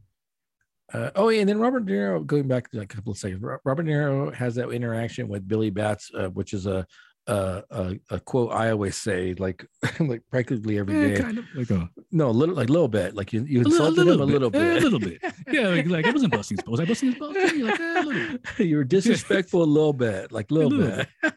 Uh, 0.92 1.10
oh 1.16 1.28
yeah, 1.30 1.40
and 1.40 1.48
then 1.48 1.58
Robert 1.58 1.86
De 1.86 1.92
Niro, 1.92 2.26
going 2.26 2.46
back 2.46 2.70
to 2.70 2.80
a 2.80 2.86
couple 2.86 3.10
of 3.12 3.18
seconds, 3.18 3.42
Robert 3.64 3.84
De 3.84 3.90
Niro 3.92 4.34
has 4.34 4.54
that 4.56 4.68
interaction 4.70 5.28
with 5.28 5.48
Billy 5.48 5.70
Batts, 5.70 6.10
uh, 6.14 6.28
which 6.28 6.52
is 6.52 6.66
a, 6.66 6.84
a 7.26 7.62
a 7.70 7.94
a 8.10 8.20
quote 8.20 8.52
I 8.52 8.70
always 8.70 8.96
say, 8.96 9.34
like 9.38 9.64
like 10.00 10.22
practically 10.30 10.78
every 10.78 10.94
Eh, 10.96 11.14
day. 11.14 11.22
kind 11.22 11.38
of 11.38 11.46
like 11.54 11.70
a, 11.70 11.88
No, 12.12 12.28
a 12.28 12.32
little 12.32 12.54
like 12.54 12.68
a 12.68 12.72
little 12.72 12.88
bit, 12.88 13.14
like 13.14 13.32
you 13.32 13.44
you 13.48 13.62
a 13.62 13.64
little, 13.64 13.86
insulted 13.86 14.12
him 14.12 14.20
a 14.20 14.24
little 14.24 14.48
Eh, 14.48 14.58
bit. 14.74 14.76
a 14.76 14.80
little 14.84 15.00
bit. 15.00 15.22
Yeah, 15.52 15.68
like, 15.68 15.86
like 15.86 16.06
I 16.06 16.10
wasn't 16.10 16.32
busting 16.32 16.56
his 16.58 16.64
balls. 16.64 16.80
I 16.80 16.84
busting 16.84 17.08
his 17.12 17.18
balls. 17.18 17.34
Like 17.34 17.54
eh, 17.54 18.02
little 18.02 18.38
bit, 18.58 18.58
you 18.66 18.76
were 18.76 18.84
disrespectful 18.84 19.62
a 19.62 19.64
little 19.64 19.92
bit, 19.94 20.32
like 20.32 20.50
a 20.50 20.54
little, 20.54 20.70
little 20.70 20.96
bit. 21.22 21.34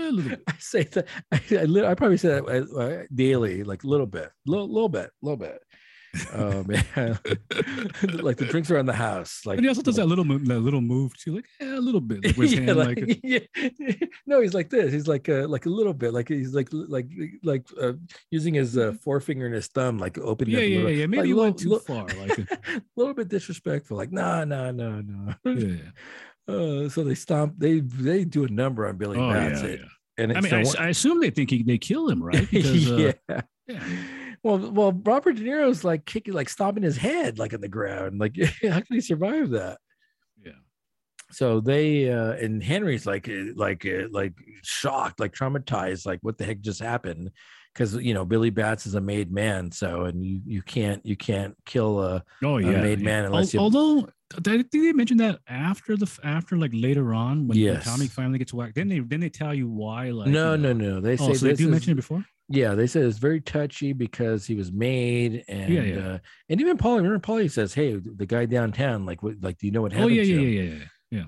Eh, 0.00 0.08
a 0.08 0.10
little 0.10 0.30
bit. 0.30 0.42
I 0.48 0.54
say 0.58 0.82
that 0.84 1.06
I, 1.32 1.86
I, 1.86 1.90
I 1.90 1.94
probably 1.94 2.16
say 2.16 2.28
that 2.28 2.44
uh, 2.44 2.78
uh, 2.78 3.02
daily, 3.14 3.62
like 3.62 3.84
a 3.84 3.88
little 3.88 4.06
bit, 4.06 4.30
little, 4.46 4.68
little 4.72 4.88
bit, 4.88 5.10
little 5.22 5.36
bit. 5.36 5.62
Oh 6.34 6.64
man, 6.64 6.84
like 8.20 8.36
the 8.36 8.48
drinks 8.50 8.68
around 8.68 8.86
the 8.86 8.92
house. 8.92 9.42
Like 9.46 9.58
and 9.58 9.64
he 9.64 9.68
also 9.68 9.80
does 9.82 9.94
that 9.94 10.06
little 10.06 10.24
mo- 10.24 10.38
that 10.38 10.58
little 10.58 10.80
move 10.80 11.16
too, 11.16 11.36
like 11.36 11.44
yeah, 11.60 11.78
a 11.78 11.78
little 11.78 12.00
bit, 12.00 12.36
like 12.36 12.36
yeah, 12.50 12.60
hand, 12.62 12.76
like, 12.76 12.98
like, 12.98 13.20
yeah. 13.22 13.38
no, 14.26 14.40
he's 14.40 14.52
like 14.52 14.70
this. 14.70 14.92
He's 14.92 15.06
like 15.06 15.28
uh, 15.28 15.46
like 15.46 15.66
a 15.66 15.68
little 15.68 15.94
bit, 15.94 16.12
like 16.12 16.28
he's 16.28 16.52
like 16.52 16.68
like 16.72 17.06
like 17.44 17.64
uh, 17.80 17.92
using 18.32 18.54
his 18.54 18.76
uh, 18.76 18.94
forefinger 19.04 19.46
and 19.46 19.54
his 19.54 19.68
thumb, 19.68 19.98
like 19.98 20.18
opening. 20.18 20.56
Mm-hmm. 20.56 20.62
yeah, 20.62 20.68
yeah, 20.68 20.76
little, 20.78 20.90
yeah. 20.90 21.06
Maybe 21.06 21.16
like, 21.18 21.26
he 21.26 21.32
little- 21.34 21.44
went 21.44 21.58
too 21.58 21.68
little- 21.68 21.84
far. 21.84 22.06
Like, 22.26 22.38
a 22.38 22.82
little 22.96 23.14
bit 23.14 23.28
disrespectful. 23.28 23.96
Like 23.96 24.10
no, 24.10 24.42
no, 24.42 24.72
no, 24.72 25.00
no. 25.00 25.34
yeah. 25.44 25.76
Uh, 26.50 26.88
so 26.88 27.04
they 27.04 27.14
stomp. 27.14 27.54
They 27.58 27.80
they 27.80 28.24
do 28.24 28.44
a 28.44 28.48
number 28.48 28.86
on 28.88 28.96
Billy 28.96 29.18
Oh 29.18 29.30
Bats. 29.30 29.62
yeah, 29.62 29.68
yeah. 29.68 29.76
And 30.18 30.36
I 30.36 30.40
mean, 30.40 30.52
I, 30.52 30.64
I 30.78 30.88
assume 30.88 31.20
they 31.20 31.30
think 31.30 31.50
he, 31.50 31.62
they 31.62 31.78
kill 31.78 32.08
him, 32.08 32.22
right? 32.22 32.46
Because 32.50 32.90
uh, 32.90 33.12
yeah. 33.28 33.40
yeah. 33.66 33.84
Well, 34.42 34.70
well, 34.72 34.92
Robert 34.92 35.36
De 35.36 35.42
Niro's 35.42 35.84
like 35.84 36.06
kicking, 36.06 36.34
like 36.34 36.48
stomping 36.48 36.82
his 36.82 36.96
head, 36.96 37.38
like 37.38 37.52
in 37.52 37.60
the 37.60 37.68
ground. 37.68 38.18
Like, 38.18 38.36
how 38.62 38.80
can 38.80 38.86
he 38.88 39.00
survive 39.00 39.50
that? 39.50 39.78
yeah. 40.42 40.52
So 41.30 41.60
they 41.60 42.10
uh 42.10 42.32
and 42.32 42.62
Henry's 42.62 43.06
like, 43.06 43.28
uh, 43.28 43.52
like, 43.54 43.86
uh, 43.86 44.08
like 44.10 44.32
shocked, 44.62 45.20
like 45.20 45.32
traumatized, 45.32 46.06
like 46.06 46.20
what 46.22 46.38
the 46.38 46.44
heck 46.44 46.60
just 46.60 46.80
happened? 46.80 47.30
Because 47.74 47.94
you 47.96 48.14
know 48.14 48.24
Billy 48.24 48.50
Batts 48.50 48.86
is 48.86 48.94
a 48.94 49.00
made 49.00 49.30
man, 49.30 49.70
so 49.70 50.04
and 50.04 50.24
you 50.24 50.40
you 50.44 50.62
can't 50.62 51.04
you 51.06 51.16
can't 51.16 51.54
kill 51.66 52.00
a 52.00 52.24
Oh 52.42 52.58
a 52.58 52.62
made 52.62 53.00
yeah. 53.00 53.04
man 53.04 53.24
unless 53.26 53.54
you. 53.54 53.60
Al- 53.60 54.10
Although, 54.34 54.58
did 54.58 54.70
they 54.70 54.92
mention 54.92 55.16
that 55.18 55.40
after 55.48 55.96
the 55.96 56.08
after 56.22 56.56
like 56.56 56.70
later 56.72 57.12
on 57.14 57.48
when, 57.48 57.58
Yes. 57.58 57.84
Tommy 57.84 58.06
finally 58.06 58.38
gets 58.38 58.52
whacked? 58.54 58.76
Then 58.76 58.88
they 58.88 59.00
then 59.00 59.20
they 59.20 59.28
tell 59.28 59.52
you 59.54 59.68
why? 59.68 60.10
Like 60.10 60.28
no, 60.28 60.52
you 60.52 60.58
no, 60.62 60.72
know- 60.72 60.94
no. 60.96 61.00
They 61.00 61.16
say 61.16 61.24
Oh, 61.30 61.32
so 61.34 61.46
they 61.46 61.54
do 61.54 61.64
is- 61.64 61.70
mention 61.70 61.92
it 61.92 61.96
before? 61.96 62.24
Yeah, 62.52 62.74
they 62.74 62.88
said 62.88 63.04
it's 63.04 63.18
very 63.18 63.40
touchy 63.40 63.92
because 63.92 64.44
he 64.44 64.56
was 64.56 64.72
made, 64.72 65.44
and 65.48 65.72
Yeah, 65.72 65.82
yeah. 65.82 65.98
Uh, 66.14 66.18
and 66.48 66.60
even 66.60 66.76
Paulie, 66.78 66.96
remember 66.96 67.20
Paulie 67.20 67.48
says, 67.50 67.74
"Hey, 67.74 67.94
the 67.94 68.26
guy 68.26 68.44
downtown, 68.44 69.06
like, 69.06 69.22
what, 69.22 69.34
like, 69.40 69.58
do 69.58 69.66
you 69.66 69.72
know 69.72 69.82
what 69.82 69.92
happened? 69.92 70.12
Oh 70.12 70.14
happened?" 70.16 70.28
yeah, 70.28 70.36
to 70.36 70.42
yeah, 70.42 70.60
him?" 70.62 70.68
yeah, 70.72 70.78
yeah, 70.78 70.84
yeah. 71.22 71.24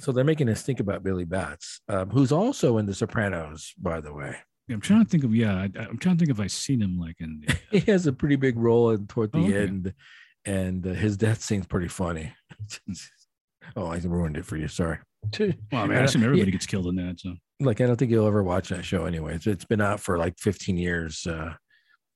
So 0.00 0.10
they're 0.12 0.24
making 0.24 0.48
us 0.48 0.62
think 0.62 0.80
about 0.80 1.04
Billy 1.04 1.24
Batts, 1.24 1.80
um, 1.88 2.10
who's 2.10 2.32
also 2.32 2.78
in 2.78 2.86
The 2.86 2.94
Sopranos, 2.94 3.72
by 3.78 4.00
the 4.00 4.12
way. 4.12 4.36
Yeah, 4.68 4.74
I'm 4.74 4.80
trying 4.80 5.04
to 5.04 5.08
think 5.08 5.22
of 5.22 5.32
yeah. 5.34 5.54
I, 5.54 5.64
I'm 5.78 5.96
trying 5.98 6.16
to 6.16 6.18
think 6.26 6.30
if 6.32 6.40
I've 6.40 6.50
seen 6.50 6.82
him 6.82 6.98
like 6.98 7.16
in. 7.20 7.44
The, 7.70 7.78
He 7.80 7.90
has 7.92 8.06
a 8.08 8.12
pretty 8.12 8.34
big 8.36 8.56
role 8.58 8.90
in, 8.90 9.06
toward 9.06 9.30
the 9.30 9.38
Oh, 9.38 9.44
okay. 9.44 9.56
end, 9.62 9.94
and 10.46 10.86
uh, 10.86 10.90
his 10.90 11.16
death 11.16 11.42
scene's 11.42 11.66
pretty 11.66 11.88
funny. 11.88 12.32
oh, 13.76 13.86
I 13.86 13.98
ruined 13.98 14.36
it 14.36 14.46
for 14.46 14.56
you. 14.56 14.68
Sorry. 14.68 14.98
well, 15.40 15.52
I 15.72 15.86
mean, 15.86 15.98
I 15.98 16.02
assume 16.02 16.22
everybody 16.22 16.50
yeah. 16.50 16.52
gets 16.52 16.66
killed 16.66 16.86
in 16.86 16.96
that. 16.96 17.20
So 17.20 17.34
Like, 17.60 17.80
I 17.80 17.86
don't 17.86 17.96
think 17.96 18.10
you'll 18.10 18.26
ever 18.26 18.42
watch 18.42 18.68
that 18.68 18.84
show 18.84 19.06
anyway. 19.06 19.34
It's, 19.34 19.46
it's 19.46 19.64
been 19.64 19.80
out 19.80 20.00
for 20.00 20.18
like 20.18 20.38
15 20.38 20.78
years. 20.78 21.26
Uh, 21.26 21.52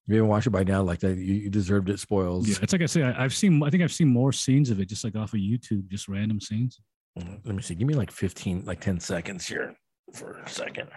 if 0.07 0.15
you 0.15 0.16
haven't 0.16 0.28
watched 0.28 0.47
it 0.47 0.51
by 0.51 0.65
now, 0.65 0.82
like 0.82 1.01
that, 1.01 1.16
you, 1.19 1.35
you 1.35 1.51
deserved 1.51 1.90
it. 1.90 1.98
Spoils. 1.98 2.48
yeah, 2.48 2.57
it's 2.62 2.73
like 2.73 2.82
I 2.82 2.86
say, 2.86 3.02
I, 3.02 3.24
I've 3.24 3.35
seen. 3.35 3.62
I 3.62 3.70
think 3.70 3.82
I've 3.82 3.93
seen 3.93 4.09
more 4.09 4.32
scenes 4.32 4.70
of 4.70 4.81
it 4.81 4.89
just 4.89 5.05
like 5.05 5.16
off 5.16 5.35
of 5.35 5.40
YouTube, 5.40 5.89
just 5.89 6.09
random 6.09 6.40
scenes. 6.40 6.81
Mm, 7.19 7.40
Let 7.44 7.55
me 7.55 7.62
see. 7.62 7.74
Give 7.74 7.86
me 7.86 7.94
like 7.94 8.11
15, 8.11 8.65
like 8.65 8.81
10 8.81 9.01
seconds 9.01 9.47
here 9.47 9.74
for 10.15 10.39
a 10.39 10.48
second. 10.48 10.89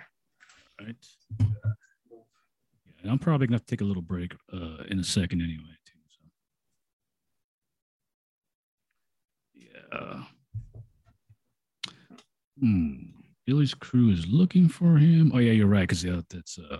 Right. 0.79 0.95
Yeah, 1.39 1.47
and 3.01 3.11
I'm 3.11 3.19
probably 3.19 3.47
gonna 3.47 3.55
have 3.55 3.65
to 3.65 3.75
take 3.75 3.81
a 3.81 3.85
little 3.85 4.01
break 4.01 4.33
uh, 4.51 4.83
in 4.89 4.99
a 4.99 5.03
second 5.03 5.41
anyway. 5.41 5.75
Yeah. 9.93 10.23
Hmm. 12.59 12.93
Billy's 13.45 13.73
crew 13.73 14.09
is 14.11 14.25
looking 14.27 14.69
for 14.69 14.97
him. 14.97 15.31
Oh 15.33 15.39
yeah, 15.39 15.51
you're 15.51 15.67
right. 15.67 15.81
Because 15.81 16.03
yeah, 16.03 16.21
that's 16.29 16.57
uh, 16.57 16.77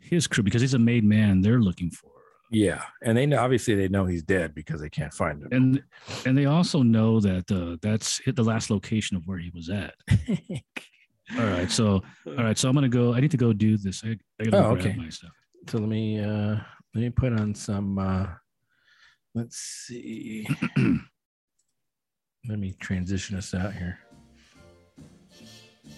his 0.00 0.26
crew. 0.26 0.42
Because 0.42 0.60
he's 0.60 0.74
a 0.74 0.78
made 0.78 1.04
man, 1.04 1.40
they're 1.40 1.60
looking 1.60 1.90
for. 1.90 2.10
Yeah. 2.50 2.82
And 3.02 3.16
they 3.16 3.26
know, 3.26 3.38
obviously, 3.38 3.74
they 3.74 3.88
know 3.88 4.04
he's 4.06 4.22
dead 4.22 4.54
because 4.54 4.80
they 4.80 4.90
can't 4.90 5.12
find 5.12 5.42
him. 5.42 5.48
And 5.52 5.82
and 6.26 6.36
they 6.36 6.46
also 6.46 6.82
know 6.82 7.20
that 7.20 7.50
uh, 7.50 7.76
that's 7.80 8.18
hit 8.18 8.34
the 8.36 8.42
last 8.44 8.70
location 8.70 9.16
of 9.16 9.26
where 9.26 9.38
he 9.38 9.50
was 9.54 9.70
at. 9.70 9.94
All 11.38 11.46
right, 11.46 11.70
so 11.70 12.02
all 12.26 12.34
right, 12.44 12.58
so 12.58 12.68
I'm 12.68 12.74
gonna 12.74 12.86
go. 12.88 13.14
I 13.14 13.20
need 13.20 13.30
to 13.30 13.38
go 13.38 13.54
do 13.54 13.78
this. 13.78 14.04
I, 14.04 14.16
I 14.40 14.44
gotta 14.44 14.58
Oh, 14.66 14.74
grab 14.74 14.86
okay. 14.86 14.94
my 14.98 15.08
stuff. 15.08 15.30
so 15.68 15.78
let 15.78 15.88
me 15.88 16.20
uh 16.20 16.56
let 16.94 17.00
me 17.00 17.08
put 17.08 17.32
on 17.32 17.54
some 17.54 17.98
uh 17.98 18.26
let's 19.34 19.56
see 19.56 20.46
let 22.48 22.58
me 22.58 22.74
transition 22.78 23.36
us 23.36 23.54
out 23.54 23.72
here. 23.72 23.98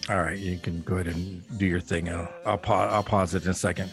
All 0.09 0.23
right 0.23 0.39
you 0.39 0.59
can 0.59 0.83
go 0.83 0.95
ahead 0.95 1.09
and 1.09 1.59
do 1.59 1.67
your 1.67 1.81
thing. 1.81 2.09
I'll 2.09 2.33
i'll, 2.45 2.59
pa- 2.59 2.89
I'll 2.89 3.03
pause 3.03 3.35
it 3.35 3.45
in 3.45 3.51
a 3.51 3.55
second 3.55 3.91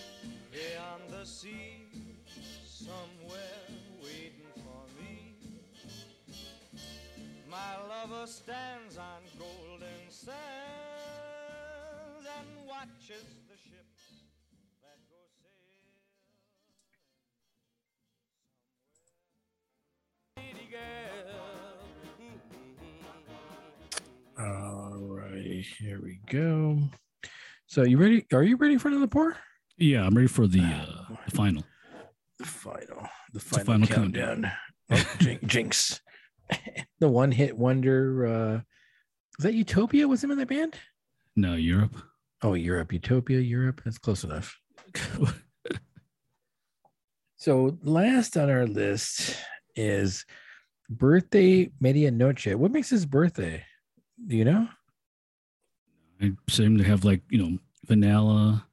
here 25.64 26.00
we 26.04 26.20
go 26.30 26.80
so 27.68 27.84
you 27.84 27.98
ready 27.98 28.26
are 28.34 28.44
you 28.44 28.58
ready 28.58 28.78
for 28.78 28.90
another 28.90 29.08
pour 29.08 29.36
Yeah, 29.78 30.06
I'm 30.06 30.16
ready 30.16 30.28
for 30.28 30.46
the 30.48 30.62
uh, 30.62 31.16
the 31.26 31.32
final. 31.32 31.64
the 32.40 32.46
final 32.46 33.08
the 33.34 33.40
the 33.40 33.40
final, 33.40 33.66
final 33.66 33.88
countdown, 33.88 34.52
Oh, 34.92 35.16
jinx 35.46 36.02
the 37.00 37.08
one 37.10 37.32
hit 37.32 37.58
wonder 37.58 38.26
uh 38.28 38.62
is 39.40 39.44
that 39.44 39.54
utopia 39.54 40.08
was 40.08 40.24
him 40.24 40.32
in 40.32 40.38
that 40.38 40.50
band 40.50 40.76
No, 41.36 41.56
Europe. 41.56 41.96
Oh, 42.44 42.54
Europe, 42.56 42.92
Utopia, 42.92 43.40
Europe. 43.40 43.82
That's 43.86 43.98
close 43.98 44.24
enough. 44.26 44.60
So 47.38 47.78
last 47.84 48.38
on 48.38 48.50
our 48.50 48.66
list 48.66 49.36
is 49.76 50.26
birthday 50.90 51.70
medianoche. 51.82 52.56
What 52.56 52.72
makes 52.72 52.90
his 52.90 53.06
birthday? 53.06 53.66
Do 54.28 54.38
you 54.38 54.46
know? 54.46 54.70
I 56.24 56.32
seem 56.50 56.78
to 56.78 56.84
have 56.84 57.04
like 57.06 57.22
you 57.30 57.38
know 57.38 57.58
vanilla, 57.86 58.66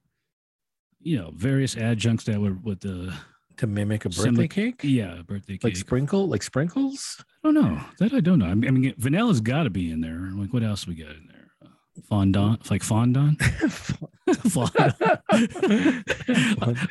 you 1.01 1.17
know 1.19 1.33
various 1.35 1.77
adjuncts 1.77 2.25
that 2.25 2.41
were 2.41 2.55
with 2.63 2.81
the 2.81 3.15
To 3.59 3.67
mimic 3.67 4.05
a 4.05 4.09
birthday 4.09 4.23
Similar- 4.23 4.49
cake? 4.49 4.81
yeah 4.83 5.23
birthday 5.27 5.55
cake. 5.55 5.65
Like 5.65 5.77
sprinkle, 5.77 6.29
like 6.29 6.43
sprinkles? 6.43 7.23
I 7.45 7.49
don't 7.49 7.55
know 7.55 7.81
that 7.99 8.13
I 8.13 8.21
don't 8.21 8.39
know. 8.39 8.47
I 8.47 8.55
mean, 8.55 8.69
I 8.69 8.71
mean 8.73 8.95
vanilla's 8.99 9.41
got 9.41 9.65
to 9.65 9.71
be 9.71 9.91
in 9.91 10.01
there. 10.01 10.31
Like 10.35 10.53
what 10.53 10.63
else 10.63 10.87
we 10.87 10.95
got 10.95 11.11
in 11.11 11.27
fondant, 12.05 12.71
like 12.71 12.83
fondant. 12.83 13.43
fondant. 14.49 14.95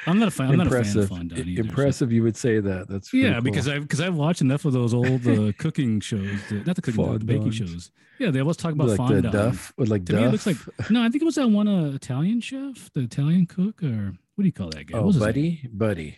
I'm 0.08 0.20
not 0.20 0.28
a 0.28 0.32
fan. 0.32 0.50
I'm 0.52 0.58
not 0.58 0.68
a 0.68 0.70
fan 0.70 0.72
of 0.72 0.72
impressive. 0.72 1.10
fondant 1.10 1.48
either. 1.48 1.64
so- 1.64 1.70
impressive. 1.70 2.12
You 2.12 2.24
would 2.24 2.38
say 2.38 2.60
that. 2.60 2.88
That's 2.88 3.14
Yeah, 3.14 3.34
pretty 3.34 3.42
because 3.52 3.66
cool. 3.66 3.76
I 3.76 3.80
because 3.80 4.02
I've 4.02 4.16
watched 4.16 4.42
enough 4.42 4.66
of 4.66 4.74
those 4.74 4.94
old 4.94 5.26
uh, 5.28 5.52
cooking 5.58 6.00
shows, 6.00 6.40
the, 6.50 6.64
not 6.66 6.76
the 6.76 6.82
cooking, 6.82 7.12
the, 7.14 7.20
the 7.20 7.26
baking 7.26 7.52
shows. 7.52 7.92
Yeah, 8.20 8.32
they 8.32 8.40
always 8.42 8.58
talk 8.58 8.74
about 8.74 8.88
like 8.90 8.98
the 8.98 9.04
fondant. 9.04 9.32
duff 9.32 9.74
with 9.78 9.90
like 9.90 10.06
To 10.06 10.12
duff. 10.14 10.22
me, 10.22 10.28
it 10.28 10.32
looks 10.32 10.46
like 10.46 10.58
no. 10.90 11.02
I 11.04 11.10
think 11.10 11.22
it 11.22 11.26
was 11.26 11.36
that 11.36 11.50
one 11.50 11.68
uh, 11.68 11.92
Italian 11.96 12.42
chef, 12.42 12.90
the 12.94 13.02
Italian 13.02 13.46
cook, 13.46 13.82
or 13.84 14.14
what 14.36 14.42
do 14.42 14.46
you 14.46 14.52
call 14.54 14.70
that 14.70 14.88
guy? 14.88 14.98
Oh, 14.98 15.04
was 15.04 15.16
his 15.16 15.24
name? 15.24 15.32
buddy, 15.34 15.62
buddy. 15.72 16.18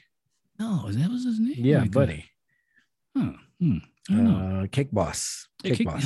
No, 0.59 0.85
that 0.91 1.09
was 1.09 1.25
his 1.25 1.39
name. 1.39 1.55
Yeah, 1.57 1.79
Like, 1.79 1.87
uh, 1.87 1.99
buddy. 1.99 2.25
huh, 3.17 3.31
hmm, 3.59 3.77
I 4.09 4.13
don't 4.13 4.23
know. 4.25 4.61
Uh, 4.63 4.67
cake 4.67 4.91
boss. 4.91 5.47
Cake 5.63 5.75
kick- 5.75 5.87
boss. 5.87 6.05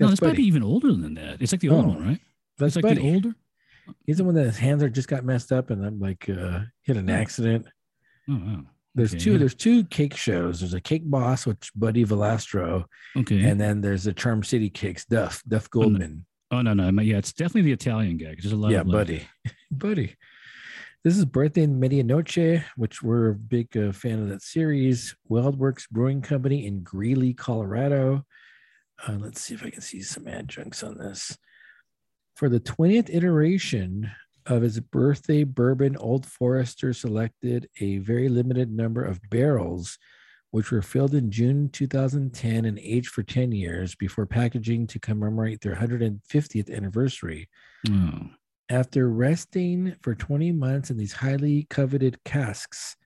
No, 0.00 0.08
this 0.08 0.20
might 0.22 0.36
be 0.36 0.44
even 0.46 0.62
older 0.62 0.92
than 0.92 1.14
that. 1.14 1.40
It's 1.42 1.52
like 1.52 1.60
the 1.60 1.70
old 1.70 1.84
Oh, 1.84 1.88
one, 1.88 2.06
right? 2.06 2.20
That's 2.58 2.76
it's 2.76 2.84
like 2.84 2.94
buddy. 2.96 3.02
the 3.08 3.14
older. 3.14 3.34
He's 4.06 4.18
the 4.18 4.24
one 4.24 4.34
that 4.34 4.44
his 4.44 4.58
hands 4.58 4.82
are 4.82 4.88
just 4.90 5.08
got 5.08 5.24
messed 5.24 5.50
up, 5.50 5.70
and 5.70 5.84
I'm 5.84 5.98
like 5.98 6.28
uh, 6.28 6.60
hit 6.82 6.96
an 6.96 7.08
Oh. 7.10 7.14
accident. 7.14 7.66
Oh, 8.28 8.36
wow. 8.36 8.64
There's 8.94 9.14
Okay, 9.14 9.24
two. 9.24 9.32
yeah. 9.32 9.38
There's 9.38 9.54
two 9.54 9.84
cake 9.84 10.14
shows. 10.16 10.60
There's 10.60 10.74
a 10.74 10.80
Cake 10.80 11.08
Boss, 11.08 11.46
which 11.46 11.70
Buddy 11.74 12.04
Valastro, 12.04 12.84
Okay. 13.16 13.42
and 13.44 13.60
then 13.60 13.80
there's 13.80 14.04
the 14.04 14.12
Charm 14.12 14.42
City 14.42 14.68
Cakes, 14.70 15.04
Duff, 15.04 15.42
Duff 15.46 15.70
Goldman. 15.70 16.26
oh 16.50 16.62
no, 16.62 16.74
no. 16.74 16.84
I 16.86 16.90
mean, 16.90 17.06
Yeah, 17.06 17.18
it's 17.18 17.32
definitely 17.32 17.62
the 17.62 17.72
Italian 17.72 18.16
guy. 18.16 18.34
There's 18.40 18.52
a 18.52 18.56
lot 18.56 18.72
yeah, 18.72 18.80
of 18.80 18.88
Buddy, 18.88 19.26
Buddy. 19.70 20.16
This 21.04 21.16
is 21.16 21.24
Birthday 21.24 21.62
in 21.62 21.78
Medianoche, 21.80 22.64
which 22.76 23.02
we're 23.02 23.30
a 23.30 23.34
big 23.34 23.74
uh, 23.76 23.92
fan 23.92 24.20
of 24.20 24.28
that 24.30 24.42
series. 24.42 25.14
WeldWerks 25.30 25.88
Brewing 25.88 26.20
Company 26.20 26.66
in 26.66 26.82
Greeley, 26.82 27.32
Colorado. 27.34 28.24
Uh, 29.06 29.16
let's 29.18 29.40
see 29.40 29.54
if 29.54 29.64
I 29.64 29.70
can 29.70 29.80
see 29.80 30.02
some 30.02 30.26
adjuncts 30.26 30.82
on 30.82 30.98
this. 30.98 31.36
For 32.36 32.48
the 32.48 32.60
20th 32.60 33.14
iteration 33.14 34.10
of 34.46 34.62
his 34.62 34.80
birthday 34.80 35.44
bourbon, 35.44 35.96
Old 35.96 36.24
Forester 36.26 36.92
selected 36.92 37.68
a 37.80 37.98
very 37.98 38.28
limited 38.28 38.72
number 38.72 39.04
of 39.04 39.20
barrels, 39.30 39.98
which 40.50 40.70
were 40.70 40.82
filled 40.82 41.14
in 41.14 41.30
June 41.30 41.68
2010 41.68 42.64
and 42.64 42.78
aged 42.78 43.08
for 43.08 43.22
10 43.22 43.52
years 43.52 43.94
before 43.94 44.24
packaging 44.26 44.86
to 44.88 44.98
commemorate 44.98 45.60
their 45.60 45.76
150th 45.76 46.74
anniversary. 46.74 47.48
Oh, 47.90 48.30
After 48.70 49.10
resting 49.10 49.94
for 50.02 50.14
20 50.14 50.52
months 50.52 50.90
in 50.90 50.96
these 50.96 51.12
highly 51.12 51.66
coveted 51.70 52.22
casks, 52.24 52.96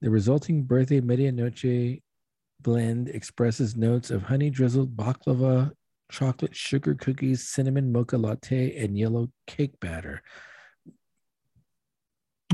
The 0.00 0.10
resulting 0.10 0.64
birthday 0.64 1.00
medianoche 1.00 2.02
blend 2.62 3.08
expresses 3.08 3.76
notes 3.76 4.10
of 4.10 4.22
honey 4.22 4.50
drizzled 4.50 4.96
baklava, 4.96 5.72
chocolate 6.10 6.54
sugar 6.54 6.94
cookies, 6.94 7.48
cinnamon 7.48 7.92
mocha 7.92 8.16
latte, 8.18 8.76
and 8.76 8.98
yellow 8.98 9.28
cake 9.46 9.78
batter. 9.80 10.22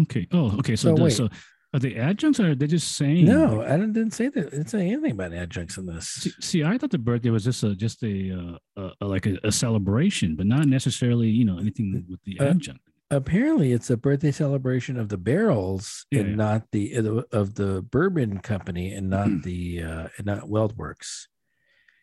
Okay. 0.02 0.26
Oh, 0.32 0.56
okay. 0.58 0.76
So, 0.76 0.94
So 0.96 1.04
the, 1.04 1.10
so 1.10 1.28
are 1.74 1.80
the 1.80 1.96
adjuncts 1.96 2.40
or 2.40 2.50
are 2.50 2.54
they 2.54 2.66
just 2.66 2.96
saying? 2.96 3.24
No, 3.24 3.62
I 3.62 3.72
didn't, 3.72 3.92
didn't 3.92 4.14
say 4.14 4.28
that. 4.28 4.50
Didn't 4.50 4.70
say 4.70 4.86
anything 4.86 5.12
about 5.12 5.32
adjuncts 5.32 5.76
in 5.76 5.86
this. 5.86 6.08
See, 6.08 6.32
see, 6.40 6.64
I 6.64 6.78
thought 6.78 6.90
the 6.90 6.98
birthday 6.98 7.30
was 7.30 7.44
just 7.44 7.62
a 7.62 7.74
just 7.74 8.02
a, 8.02 8.58
uh, 8.76 8.90
a, 9.00 9.06
like 9.06 9.26
a, 9.26 9.38
a 9.44 9.52
celebration, 9.52 10.36
but 10.36 10.46
not 10.46 10.66
necessarily 10.66 11.28
you 11.28 11.44
know 11.44 11.58
anything 11.58 12.04
with 12.08 12.22
the 12.24 12.40
Uh, 12.40 12.50
adjunct. 12.50 12.87
Apparently, 13.10 13.72
it's 13.72 13.88
a 13.88 13.96
birthday 13.96 14.30
celebration 14.30 14.98
of 14.98 15.08
the 15.08 15.16
barrels 15.16 16.04
Yeah, 16.10 16.20
and 16.20 16.30
yeah. 16.30 16.36
not 16.36 16.62
the 16.72 17.24
of 17.32 17.54
the 17.54 17.80
bourbon 17.82 18.38
company 18.40 18.92
and 18.92 19.08
not 19.08 19.28
the 19.42 19.82
uh, 19.82 20.08
and 20.18 20.26
not 20.26 20.42
WeldWerks. 20.42 21.26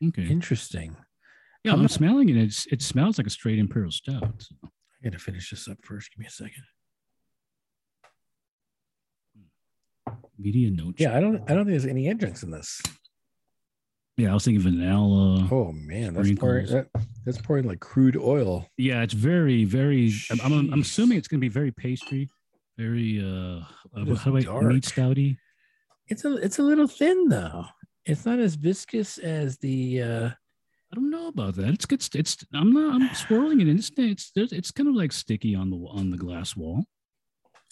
Okay. 0.04 0.24
Interesting. 0.28 0.96
Yeah, 1.64 1.72
I'm 1.74 1.78
I'm, 1.78 1.82
not- 1.84 1.92
smelling 1.92 2.30
it. 2.30 2.38
It's, 2.38 2.66
it 2.68 2.82
smells 2.82 3.18
like 3.20 3.28
a 3.28 3.30
straight 3.30 3.60
imperial 3.60 3.92
stout. 3.92 4.34
so. 4.40 4.56
I 4.64 4.70
gotta 5.04 5.20
finish 5.20 5.52
this 5.52 5.68
up 5.68 5.78
first. 5.84 6.10
Give 6.12 6.20
me 6.20 6.26
a 6.26 6.30
second. 6.32 6.64
Medianoche 10.42 11.00
Yeah, 11.00 11.16
I 11.16 11.20
don't. 11.20 11.38
I 11.50 11.54
don't 11.54 11.66
think 11.66 11.80
there's 11.80 11.86
any 11.86 12.08
adjuncts 12.10 12.42
in 12.44 12.50
this. 12.52 12.82
Yeah, 14.18 14.32
I 14.32 14.34
was 14.34 14.46
thinking 14.46 14.64
vanilla. 14.64 15.48
Oh 15.52 15.74
man, 15.74 16.14
that's 16.14 16.32
pouring. 16.40 16.68
That, 16.68 16.88
that's 17.26 17.38
pouring 17.38 17.68
like 17.68 17.82
crude 17.82 18.16
oil. 18.16 18.66
Yeah, 18.78 19.02
it's 19.02 19.14
very, 19.14 19.66
very. 19.66 20.14
I'm, 20.32 20.40
I'm, 20.42 20.74
I'm 20.74 20.82
assuming 20.82 21.18
it's 21.18 21.28
going 21.28 21.40
to 21.40 21.46
be 21.46 21.50
very 21.50 21.72
pastry, 21.72 22.30
very 22.78 23.20
uh, 23.20 23.66
how 23.94 24.04
do 24.06 24.38
I 24.38 24.62
meat 24.62 24.84
stouty. 24.84 25.38
It's 26.08 26.24
a. 26.24 26.38
It's 26.38 26.60
a 26.60 26.64
little 26.64 26.88
thin 26.88 27.28
though. 27.28 27.66
It's 28.06 28.26
not 28.26 28.40
as 28.40 28.56
viscous 28.56 29.18
as 29.18 29.58
the. 29.58 30.02
uh 30.02 30.30
I 30.92 30.96
don't 30.96 31.10
know 31.10 31.28
about 31.28 31.56
that. 31.56 31.74
It's 31.74 31.86
it's 31.92 32.10
it's. 32.16 32.46
I'm 32.54 32.72
not. 32.72 32.96
I'm 32.96 33.14
swirling 33.16 33.60
it, 33.60 33.68
and 33.68 33.80
it's 33.80 33.92
it's 33.98 34.32
it's 34.36 34.72
kind 34.72 34.88
of 34.88 34.96
like 34.96 35.12
sticky 35.12 35.56
on 35.56 35.72
the 35.72 35.78
on 35.90 36.10
the 36.10 36.18
glass 36.18 36.56
wall. 36.56 36.86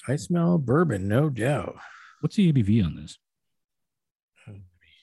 I 0.10 0.18
smell 0.18 0.57
bourbon, 0.57 1.07
no 1.07 1.30
doubt. 1.30 1.78
What's 2.20 2.36
the 2.36 2.52
ABV 2.52 2.84
on 2.84 2.95
this? 2.95 3.18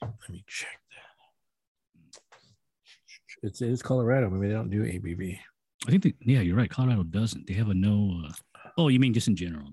Let 0.02 0.30
me 0.30 0.44
check. 0.46 0.79
It's 3.42 3.60
it's 3.62 3.82
Colorado. 3.82 4.28
Maybe 4.30 4.48
they 4.48 4.54
don't 4.54 4.70
do 4.70 4.82
ABV. 4.82 5.38
I 5.86 5.90
think 5.90 6.02
that 6.02 6.14
yeah, 6.20 6.40
you're 6.40 6.56
right. 6.56 6.70
Colorado 6.70 7.02
doesn't. 7.04 7.46
They 7.46 7.54
have 7.54 7.68
a 7.70 7.74
no. 7.74 8.22
Uh, 8.28 8.32
oh, 8.76 8.88
you 8.88 9.00
mean 9.00 9.14
just 9.14 9.28
in 9.28 9.36
general? 9.36 9.68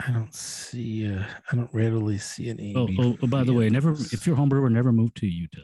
I 0.00 0.10
don't 0.10 0.34
see. 0.34 1.12
Uh, 1.12 1.22
I 1.52 1.56
don't 1.56 1.72
readily 1.72 2.18
see 2.18 2.48
an 2.48 2.58
Oh, 2.76 2.86
ABV. 2.86 2.96
oh, 3.00 3.18
oh, 3.22 3.26
by 3.26 3.44
the 3.44 3.52
way, 3.52 3.68
never. 3.70 3.92
If 3.92 4.26
you're 4.26 4.34
a 4.34 4.38
home 4.38 4.48
brewer, 4.48 4.68
never 4.70 4.92
move 4.92 5.14
to 5.14 5.26
Utah. 5.26 5.60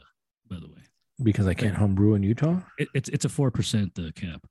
By 0.49 0.57
the 0.61 0.69
way, 0.69 0.83
because 1.23 1.47
I 1.47 1.55
can't 1.55 1.75
homebrew 1.75 2.15
in 2.15 2.23
Utah. 2.23 2.61
it, 2.79 2.89
it's 2.95 3.09
it's 3.09 3.25
a 3.25 3.29
four 3.29 3.51
percent 3.51 3.99
uh, 3.99 4.11
cap. 4.15 4.43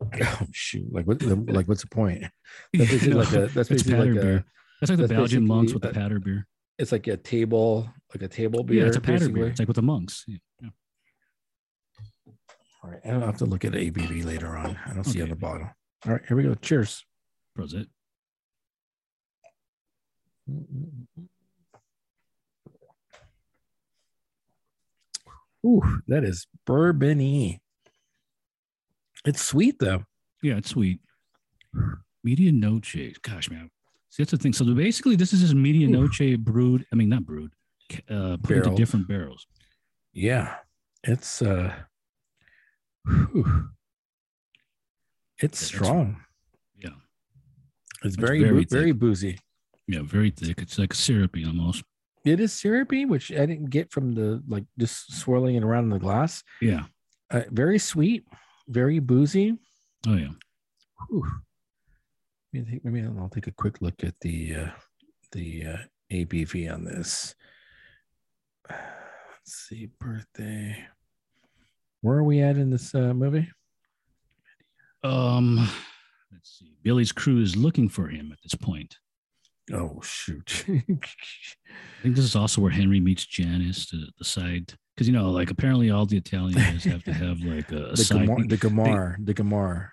Oh 0.22 0.46
shoot! 0.52 0.86
Like 0.92 1.06
what? 1.08 1.20
Like 1.22 1.66
what's 1.66 1.80
the 1.82 1.88
point? 1.88 2.22
That's 2.72 2.90
basically 2.90 3.14
like 3.14 3.32
a. 3.32 3.46
That's 3.48 3.56
it's 3.56 3.68
basically 3.82 3.92
patter 3.94 4.14
like 4.14 4.24
a. 4.24 4.44
That's 4.80 4.90
like 4.90 4.96
the 4.98 5.06
that's 5.08 5.12
Belgian 5.12 5.44
monks 5.46 5.72
with 5.72 5.82
basically, 5.82 6.00
the 6.02 6.08
patter 6.08 6.20
beer. 6.20 6.46
It's 6.78 6.92
like 6.92 7.06
a 7.08 7.16
table, 7.16 7.90
like 8.14 8.22
a 8.22 8.28
table 8.28 8.62
beer. 8.62 8.82
yeah, 8.82 8.86
it's 8.86 8.96
a 8.96 9.00
patter 9.00 9.18
basically. 9.18 9.40
beer. 9.40 9.48
It's 9.48 9.58
like 9.58 9.66
with 9.66 9.74
the 9.74 9.82
monks. 9.82 10.24
Yeah. 10.28 10.36
All 12.82 12.90
right, 12.90 13.00
I'll 13.04 13.20
have 13.20 13.38
to 13.38 13.44
look 13.44 13.64
at 13.64 13.72
ABV 13.72 14.24
later 14.24 14.56
on. 14.56 14.78
I 14.86 14.92
don't 14.92 15.04
see 15.04 15.20
on 15.20 15.30
the 15.30 15.36
bottle. 15.36 15.68
All 16.06 16.12
right, 16.12 16.22
here 16.26 16.36
we 16.36 16.44
go. 16.44 16.54
Cheers. 16.54 17.04
Prosit. 17.56 17.86
Ooh, 25.66 25.82
that 26.06 26.24
is 26.24 26.46
bourbony. 26.66 27.58
It's 29.24 29.42
sweet 29.42 29.78
though. 29.80 30.04
Yeah, 30.42 30.56
it's 30.58 30.70
sweet. 30.70 31.00
Media 32.22 32.52
noche. 32.52 33.14
Gosh, 33.22 33.50
man. 33.50 33.70
See, 34.10 34.22
that's 34.22 34.30
the 34.30 34.38
thing. 34.38 34.52
So 34.52 34.64
basically, 34.74 35.16
this 35.16 35.32
is 35.32 35.40
just 35.40 35.54
media 35.54 35.86
Oof. 35.88 35.92
noche 35.92 36.38
brewed. 36.38 36.86
I 36.92 36.96
mean, 36.96 37.08
not 37.08 37.26
brewed. 37.26 37.52
Uh, 38.08 38.36
put 38.42 38.58
into 38.58 38.74
different 38.74 39.08
barrels. 39.08 39.46
Yeah, 40.12 40.56
it's 41.02 41.42
uh, 41.42 41.74
whew. 43.08 43.68
it's 45.40 45.58
strong. 45.58 46.20
Yeah. 46.76 46.90
It's 48.04 48.16
that's 48.16 48.16
very 48.16 48.40
very 48.40 48.50
very, 48.50 48.64
very 48.64 48.92
boozy. 48.92 49.38
Yeah, 49.86 50.02
very 50.02 50.30
thick. 50.30 50.60
It's 50.60 50.78
like 50.78 50.92
syrupy 50.94 51.44
almost. 51.46 51.82
It 52.24 52.40
is 52.40 52.52
syrupy, 52.52 53.06
which 53.06 53.32
I 53.32 53.46
didn't 53.46 53.70
get 53.70 53.90
from 53.90 54.14
the 54.14 54.42
like 54.46 54.64
just 54.78 55.12
swirling 55.14 55.54
it 55.56 55.64
around 55.64 55.84
in 55.84 55.90
the 55.90 55.98
glass. 55.98 56.42
Yeah. 56.60 56.84
Uh, 57.30 57.42
very 57.50 57.78
sweet, 57.78 58.26
very 58.68 58.98
boozy. 58.98 59.56
Oh 60.06 60.14
yeah. 60.16 60.32
Whew. 61.08 61.26
Maybe, 62.52 62.70
take- 62.70 62.84
maybe 62.84 63.06
I'll 63.06 63.28
take 63.28 63.46
a 63.46 63.52
quick 63.52 63.80
look 63.80 64.02
at 64.04 64.14
the 64.20 64.54
uh, 64.54 64.70
the 65.32 65.64
uh, 65.66 65.76
ABV 66.12 66.72
on 66.72 66.84
this. 66.84 67.34
Let's 68.70 69.68
see, 69.68 69.88
birthday. 69.98 70.86
Where 72.00 72.18
are 72.18 72.24
we 72.24 72.40
at 72.40 72.56
in 72.56 72.70
this 72.70 72.94
uh, 72.94 73.12
movie? 73.12 73.48
Um, 75.02 75.68
let's 76.32 76.58
see. 76.58 76.76
Billy's 76.82 77.12
crew 77.12 77.40
is 77.40 77.56
looking 77.56 77.88
for 77.88 78.08
him 78.08 78.30
at 78.32 78.38
this 78.42 78.54
point. 78.54 78.96
Oh 79.72 80.00
shoot! 80.02 80.64
I 80.68 82.02
think 82.02 82.16
this 82.16 82.24
is 82.24 82.36
also 82.36 82.62
where 82.62 82.70
Henry 82.70 83.00
meets 83.00 83.26
Janice 83.26 83.86
to 83.90 84.06
the 84.18 84.24
side. 84.24 84.72
Because 84.94 85.06
you 85.06 85.14
know, 85.14 85.30
like 85.30 85.50
apparently 85.50 85.90
all 85.90 86.06
the 86.06 86.16
Italians 86.16 86.84
have 86.84 87.04
to 87.04 87.12
have 87.12 87.40
like 87.40 87.70
a, 87.70 87.88
a 87.88 87.90
the 87.90 87.96
side. 87.96 88.28
Gamar, 88.28 88.48
the 88.48 88.56
Gamar, 88.56 89.16
the 89.24 89.34
Gamar. 89.34 89.90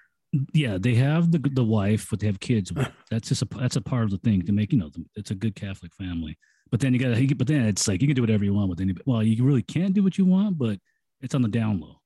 yeah, 0.54 0.78
they 0.80 0.96
have 0.96 1.32
the 1.32 1.40
the 1.40 1.64
wife, 1.64 2.08
but 2.10 2.20
they 2.20 2.28
have 2.28 2.40
kids. 2.40 2.72
That's 3.12 3.28
just 3.30 3.42
a 3.42 3.48
that's 3.60 3.76
a 3.76 3.82
part 3.82 4.04
of 4.06 4.12
the 4.12 4.18
thing 4.20 4.44
to 4.44 4.54
make 4.54 4.72
you 4.72 4.80
know 4.80 4.92
it's 5.16 5.32
a 5.32 5.36
good 5.36 5.56
Catholic 5.56 5.94
family. 5.96 6.38
But 6.72 6.80
then 6.80 6.94
you 6.94 7.00
got 7.00 7.16
to, 7.16 7.36
but 7.36 7.48
then 7.48 7.66
it's 7.66 7.88
like 7.88 8.02
you 8.02 8.08
can 8.08 8.16
do 8.16 8.22
whatever 8.24 8.46
you 8.46 8.54
want 8.54 8.70
with 8.70 8.80
anybody. 8.80 9.04
Well, 9.06 9.24
you 9.24 9.44
really 9.44 9.62
can't 9.62 9.94
do 9.94 10.04
what 10.04 10.18
you 10.18 10.26
want, 10.26 10.58
but 10.58 10.80
it's 11.22 11.36
on 11.36 11.42
the 11.42 11.48
down 11.50 11.80
low. 11.80 12.02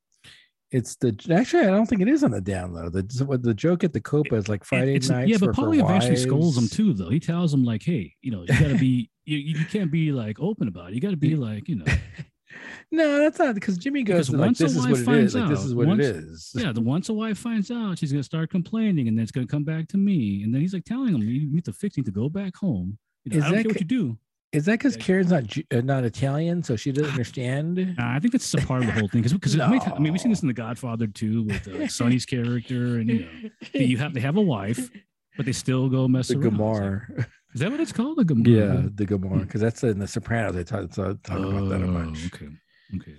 It's 0.72 0.96
the 0.98 1.18
actually 1.32 1.64
I 1.64 1.72
don't 1.72 1.88
think 1.88 2.02
it 2.04 2.08
is 2.08 2.24
on 2.24 2.30
the 2.32 2.42
down 2.42 2.74
low. 2.74 2.90
The 2.90 3.02
the 3.42 3.54
joke 3.56 3.84
at 3.84 3.92
the 3.92 4.00
Copa 4.02 4.36
is 4.36 4.48
like 4.48 4.64
Friday 4.64 4.96
It's- 4.96 5.10
nights. 5.10 5.32
yeah, 5.32 5.38
but 5.40 5.50
Paulie 5.56 5.84
eventually 5.84 6.16
scolds 6.16 6.58
him 6.58 6.68
too, 6.68 6.94
though. 6.94 7.10
He 7.10 7.20
tells 7.20 7.52
him 7.54 7.64
like, 7.64 7.82
"Hey, 7.84 8.14
you 8.22 8.32
know, 8.32 8.42
you 8.42 8.48
got 8.48 8.68
to 8.70 8.78
be, 8.78 9.10
you, 9.26 9.38
you 9.38 9.66
can't 9.66 9.92
be 9.92 10.12
like 10.12 10.40
open 10.40 10.68
about 10.68 10.92
it. 10.92 10.96
You 10.96 11.02
got 11.02 11.10
to 11.12 11.18
be 11.18 11.36
like, 11.36 11.68
you 11.68 11.78
know, 11.78 11.86
No, 12.92 13.20
that's 13.20 13.38
not 13.40 13.54
because 13.56 13.78
Jimmy 13.78 14.02
goes 14.04 14.28
Because 14.28 14.40
like 14.40 14.46
once 14.48 14.60
a 14.60 14.64
this 14.64 14.76
is 14.76 14.88
wife 14.88 15.04
finds 15.06 15.36
out, 15.36 15.42
Like 15.48 15.50
this 15.58 15.66
is 15.66 15.76
what 15.76 15.88
once- 15.88 16.06
it 16.06 16.16
is. 16.16 16.52
yeah. 16.56 16.72
The 16.72 16.82
once 16.82 17.10
a 17.10 17.14
wife 17.14 17.38
finds 17.40 17.72
out, 17.72 17.98
she's 17.98 18.12
gonna 18.12 18.24
start 18.24 18.50
complaining, 18.52 19.08
and 19.08 19.18
then 19.18 19.24
it's 19.24 19.32
gonna 19.32 19.48
come 19.48 19.64
back 19.64 19.88
to 19.90 19.98
me, 19.98 20.44
and 20.44 20.54
then 20.54 20.62
he's 20.62 20.74
like 20.74 20.86
telling 20.86 21.16
him, 21.16 21.22
"You 21.22 21.52
need 21.52 21.66
to 21.66 21.74
fix, 21.74 21.98
you 21.98 22.02
need 22.02 22.06
to 22.08 22.12
go 22.12 22.30
back 22.30 22.56
home. 22.56 22.98
You 23.26 23.32
know, 23.32 23.38
Is 23.38 23.44
I 23.44 23.48
don't 23.48 23.56
that 23.58 23.64
care 23.64 23.70
what 23.72 23.80
you 23.82 23.88
do." 23.88 24.18
Is 24.52 24.66
that 24.66 24.80
because 24.80 24.98
Karen's 24.98 25.30
not 25.30 25.44
uh, 25.72 25.82
not 25.82 26.04
Italian, 26.04 26.64
so 26.64 26.76
she 26.76 26.92
doesn't 26.92 27.12
understand? 27.12 27.80
Uh, 28.00 28.04
I 28.04 28.20
think 28.20 28.32
that's 28.32 28.52
a 28.56 28.58
part 28.58 28.82
of 28.82 28.88
the 28.88 28.94
whole 28.94 29.08
thing 29.08 29.22
because 29.22 29.34
because 29.34 29.60
I 29.60 30.00
mean 30.00 30.12
we've 30.12 30.20
seen 30.20 30.32
this 30.32 30.42
in 30.42 30.48
The 30.48 30.54
Godfather 30.56 31.06
too 31.06 31.44
with 31.44 31.68
uh, 31.68 31.88
Sonny's 31.88 32.26
character 32.26 32.98
and 32.98 33.10
you 33.10 33.20
know 33.26 33.50
you 33.74 33.98
have 33.98 34.14
they 34.16 34.20
have 34.22 34.38
a 34.38 34.42
wife 34.42 34.90
but 35.38 35.46
they 35.46 35.52
still 35.52 35.88
go 35.88 36.08
mess 36.08 36.30
the 36.30 36.40
around. 36.40 36.46
It's 36.48 36.60
like, 36.60 36.60
Gamar. 36.60 37.26
Is 37.54 37.62
that 37.62 37.72
what 37.72 37.80
it's 37.80 37.92
called? 37.92 38.18
The 38.18 38.26
Gamar. 38.26 38.48
Yeah, 38.48 38.90
the 38.94 39.06
Gamar, 39.06 39.42
because 39.42 39.62
that's 39.62 39.84
in 39.84 40.00
the 40.00 40.08
Sopranos. 40.08 40.56
They 40.56 40.64
talk, 40.64 40.90
talk, 40.92 41.22
talk 41.24 41.38
about 41.40 41.70
that 41.70 41.82
a 41.82 41.86
Oh, 41.86 41.94
bunch. 41.94 42.26
Okay. 42.34 42.48
Okay. 42.96 43.16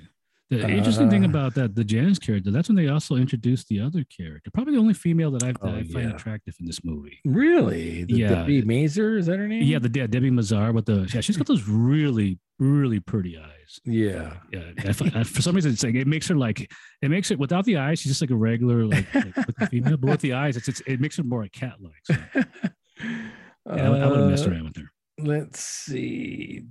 The 0.51 0.68
interesting 0.68 1.09
thing 1.09 1.24
about 1.24 1.55
that, 1.55 1.77
the 1.77 1.85
Janice 1.85 2.18
character, 2.18 2.51
that's 2.51 2.68
when 2.68 2.74
they 2.77 2.89
also 2.89 3.14
introduced 3.14 3.68
the 3.68 3.81
other 3.81 4.05
character. 4.05 4.51
Probably 4.51 4.74
the 4.74 4.81
only 4.81 4.94
female 4.94 5.31
that, 5.31 5.43
that 5.43 5.56
Oh, 5.62 5.68
I 5.68 5.85
find 5.85 6.09
yeah. 6.10 6.14
attractive 6.16 6.56
in 6.59 6.66
this 6.66 6.85
movie. 6.85 7.20
Really? 7.24 8.02
The, 8.05 8.14
Yeah. 8.14 8.28
Debbie 8.31 8.62
Mazar, 8.62 9.16
is 9.18 9.27
that 9.27 9.39
her 9.39 9.47
name? 9.47 9.62
Yeah, 9.62 9.78
the 9.78 9.90
yeah, 9.94 10.09
Debbie 10.09 10.31
Mazar 10.32 10.74
with 10.74 10.86
the 10.86 11.09
yeah, 11.14 11.20
she's 11.20 11.36
got 11.36 11.47
those 11.47 11.68
really, 11.68 12.39
really 12.59 12.98
pretty 12.98 13.39
eyes. 13.39 13.81
yeah. 13.85 14.39
Yeah, 14.52 14.72
I 14.85 15.20
I- 15.20 15.22
for 15.24 15.40
some 15.40 15.55
reason, 15.55 15.70
it's 15.70 15.85
like 15.85 15.94
it 15.94 16.09
makes 16.09 16.27
her 16.27 16.35
like 16.35 16.68
it 17.01 17.10
makes 17.10 17.31
it, 17.31 17.39
without 17.39 17.64
the 17.64 17.77
eyes, 17.77 18.01
she's 18.01 18.10
just 18.10 18.20
like 18.20 18.31
a 18.31 18.36
regular 18.36 18.85
like, 18.86 19.06
like 19.14 19.36
with 19.47 19.55
the 19.56 19.66
female, 19.68 19.97
but 19.98 20.10
with 20.10 20.20
the 20.20 20.32
eyes, 20.32 20.56
it's, 20.56 20.68
it's 20.68 20.81
it 20.85 21.01
makes 21.01 21.16
her 21.16 21.22
more 21.22 21.44
a 21.44 21.48
cat 21.48 21.74
like. 21.81 22.02
So, 22.05 22.14
yeah, 23.05 23.20
I, 23.66 23.89
would 24.09 24.18
have 24.18 24.31
messed 24.31 24.47
Uh, 24.47 24.51
around 24.51 24.64
with 24.64 24.77
her. 24.78 24.90
Let's 25.22 25.60
see. 25.60 26.62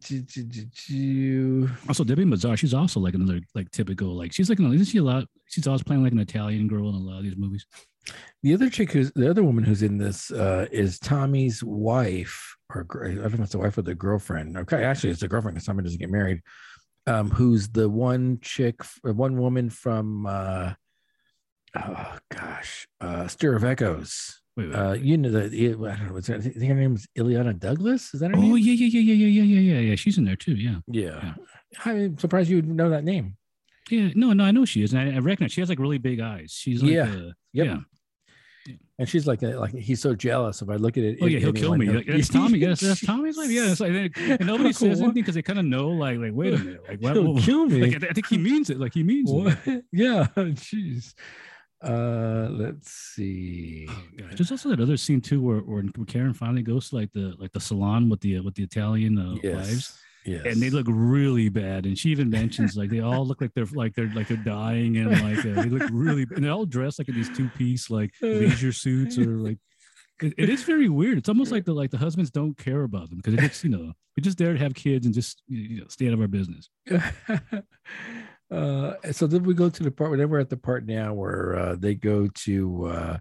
Also, 1.88 2.04
Debbie 2.04 2.26
Mazar, 2.26 2.58
she's 2.58 2.74
also 2.74 3.00
like 3.00 3.14
another 3.14 3.42
like 3.56 3.70
typical 3.72 4.16
like 4.16 4.34
she's 4.34 4.50
like 4.50 4.60
an- 4.60 4.74
isn't 4.74 4.86
she 4.86 4.98
a 4.98 5.04
lot? 5.04 5.26
She's 5.48 5.68
always 5.68 5.84
playing 5.84 6.04
like 6.04 6.12
an 6.12 6.20
Italian 6.20 6.68
girl 6.68 6.90
in 6.90 6.96
a 6.96 7.00
lot 7.00 7.18
of 7.18 7.24
these 7.24 7.38
movies. 7.38 7.66
The 8.44 8.54
other 8.54 8.70
chick 8.70 8.92
who's 8.92 9.12
the 9.12 9.30
other 9.30 9.44
woman 9.44 9.64
who's 9.64 9.84
in 9.84 9.98
this 9.98 10.32
uh, 10.32 10.68
is 10.72 11.00
Tommy's 11.00 11.64
wife, 11.64 12.56
or 12.74 12.88
I 13.04 13.08
don't 13.10 13.18
know 13.18 13.26
if 13.26 13.40
it's 13.40 13.52
the 13.52 13.60
wife 13.60 13.78
or 13.78 13.82
the 13.84 13.96
girlfriend. 13.96 14.58
Okay, 14.58 14.84
actually, 14.84 15.12
it's 15.12 15.22
the 15.22 15.28
girlfriend 15.28 15.56
because 15.56 15.68
Tommy 15.68 15.84
doesn't 15.84 16.00
get 16.00 16.10
married. 16.12 16.42
Um, 17.08 17.30
who's 17.30 17.70
the 17.70 17.90
one 17.90 18.40
chick, 18.42 18.82
uh, 19.08 19.14
one 19.14 19.38
woman 19.38 19.70
from, 19.70 20.26
uh, 20.26 20.74
oh 21.76 22.18
gosh, 22.32 22.88
uh, 23.02 23.28
Stir 23.28 23.56
of 23.56 23.64
Echoes. 23.64 24.39
Wait, 24.60 24.70
wait, 24.70 24.76
Uh, 24.76 24.94
you 24.94 25.18
know 25.18 25.30
the 25.32 25.44
I 25.46 25.50
don't 25.96 26.08
know. 26.08 26.14
What's 26.14 26.28
her, 26.28 26.36
I 26.36 26.40
think 26.42 26.56
her 26.56 26.74
name 26.76 26.96
is 26.96 27.08
Illeana 27.18 27.58
Douglas. 27.58 28.14
Is 28.14 28.20
that 28.20 28.32
her 28.32 28.38
oh 28.38 28.42
name? 28.42 28.52
Oh 28.54 28.56
yeah, 28.56 28.74
yeah, 28.74 28.88
yeah, 28.88 29.14
yeah, 29.14 29.26
yeah, 29.28 29.44
yeah, 29.44 29.60
yeah, 29.74 29.80
yeah. 29.90 29.96
She's 29.96 30.18
in 30.18 30.26
there 30.26 30.36
too. 30.36 30.56
Yeah, 30.56 30.78
yeah. 30.88 31.34
I'm 31.86 32.18
surprised 32.18 32.50
you 32.50 32.58
would 32.58 32.68
know 32.68 32.90
that 32.90 33.04
name. 33.04 33.38
yeah. 33.90 34.10
No, 34.16 34.34
no, 34.34 34.44
I 34.44 34.52
know 34.52 34.66
she 34.66 34.84
is, 34.84 34.94
and 34.94 35.02
I, 35.02 35.16
I 35.16 35.20
recognize 35.20 35.52
she 35.54 35.62
has 35.62 35.70
like 35.70 35.80
really 35.80 35.98
big 35.98 36.20
eyes. 36.20 36.52
She's 36.58 36.82
like, 36.84 36.92
Yeah. 36.92 37.04
uh, 37.04 37.32
Yep. 37.54 37.66
yeah. 37.66 37.78
And 39.00 39.08
she's 39.08 39.26
like, 39.26 39.42
like 39.42 39.74
he's 39.74 40.02
so 40.02 40.14
jealous. 40.14 40.62
If 40.62 40.70
I 40.70 40.76
look 40.76 40.98
at 40.98 41.04
it, 41.06 41.20
Oh 41.22 41.26
yeah, 41.26 41.40
he'll 41.40 41.54
kill 41.54 41.76
me. 41.78 41.90
Like, 41.90 42.06
that's 42.06 42.28
Tommy. 42.38 42.60
Yes, 42.60 42.82
that's 42.82 43.04
Tommy's 43.06 43.38
like 43.38 43.50
yeah. 43.50 43.72
It's 43.72 43.80
like 43.80 43.92
and 44.18 44.46
nobody 44.46 44.74
says 44.74 45.00
anything 45.00 45.14
because 45.14 45.36
they 45.36 45.42
kind 45.42 45.58
of 45.58 45.66
know 45.66 45.88
like 45.90 46.18
like 46.20 46.34
wait 46.34 46.54
a 46.54 46.58
minute 46.58 46.82
like 46.88 47.02
what, 47.02 47.14
He'll 47.14 47.34
what- 47.34 47.44
kill 47.44 47.66
me. 47.68 47.82
Like, 47.94 48.04
I, 48.04 48.08
I 48.10 48.14
think 48.14 48.28
he 48.28 48.38
means 48.38 48.70
it. 48.70 48.78
Like 48.80 48.94
he 48.94 49.04
means 49.04 49.30
it. 49.32 49.86
Yeah, 49.94 50.28
jeez. 50.36 51.14
Uh, 51.82 52.50
let's 52.52 52.92
see. 52.92 53.88
Oh, 53.90 54.26
There's 54.36 54.52
also 54.52 54.70
that 54.70 54.82
other 54.82 54.98
scene 54.98 55.22
too 55.22 55.42
where, 55.42 55.60
where 55.60 55.84
Karen 56.08 56.34
finally 56.34 56.62
goes 56.62 56.90
to 56.90 56.96
like 56.98 57.12
the 57.14 57.36
like 57.40 57.52
the 57.54 57.60
salon 57.62 58.10
with 58.10 58.20
the 58.22 58.40
with 58.42 58.56
the 58.56 58.64
Italian 58.64 59.18
uh, 59.18 59.36
wives, 59.42 59.42
Yes, 59.44 60.00
yes. 60.26 60.46
and 60.46 60.62
they 60.62 60.70
look 60.70 60.88
really 60.90 61.48
bad. 61.48 61.86
And 61.86 61.98
she 61.98 62.10
even 62.10 62.30
mentions 62.30 62.76
like 62.76 62.90
they 62.90 63.00
all 63.00 63.26
look 63.26 63.40
like 63.40 63.54
they're 63.54 63.66
like 63.72 63.96
they're 63.96 64.12
like 64.14 64.28
they're 64.28 64.36
dying, 64.38 64.98
and 64.98 65.10
like 65.22 65.40
uh, 65.46 65.62
they 65.62 65.70
look 65.70 65.90
really 65.92 66.26
and 66.36 66.44
they're 66.44 66.52
all 66.52 66.66
dressed 66.66 67.00
like 67.00 67.08
in 67.08 67.16
these 67.16 67.30
two 67.36 67.48
piece 67.58 67.90
like 67.90 68.12
leisure 68.22 68.74
suits 68.74 69.18
or 69.18 69.38
like. 69.38 69.58
It, 70.22 70.34
it 70.38 70.50
is 70.50 70.64
very 70.64 70.90
weird. 70.90 71.18
It's 71.18 71.30
almost 71.30 71.50
like 71.50 71.64
the 71.64 71.72
like 71.72 71.92
the 71.92 71.98
husbands 71.98 72.30
don't 72.30 72.58
care 72.58 72.84
about 72.84 73.10
them 73.10 73.20
because 73.24 73.36
it's 73.36 73.64
you 73.64 73.70
know 73.70 73.94
we're 74.18 74.22
just 74.22 74.38
there 74.38 74.52
to 74.52 74.60
have 74.60 74.74
kids 74.74 75.06
and 75.06 75.16
just 75.16 75.42
you 75.48 75.80
know 75.80 75.88
stay 75.88 76.08
out 76.08 76.14
of 76.14 76.20
our 76.20 76.28
business. 76.28 76.70
uh, 78.52 78.94
so 79.12 79.28
then 79.28 79.44
we 79.44 79.54
go 79.54 79.70
to 79.70 79.84
the 79.84 79.92
part. 79.92 80.18
Then 80.18 80.30
we're 80.30 80.40
at 80.40 80.50
the 80.50 80.58
part 80.58 80.86
now 80.86 81.14
where 81.14 81.56
uh, 81.58 81.76
they 81.78 81.96
go 81.96 82.28
to. 82.28 82.86
Uh, 82.86 83.18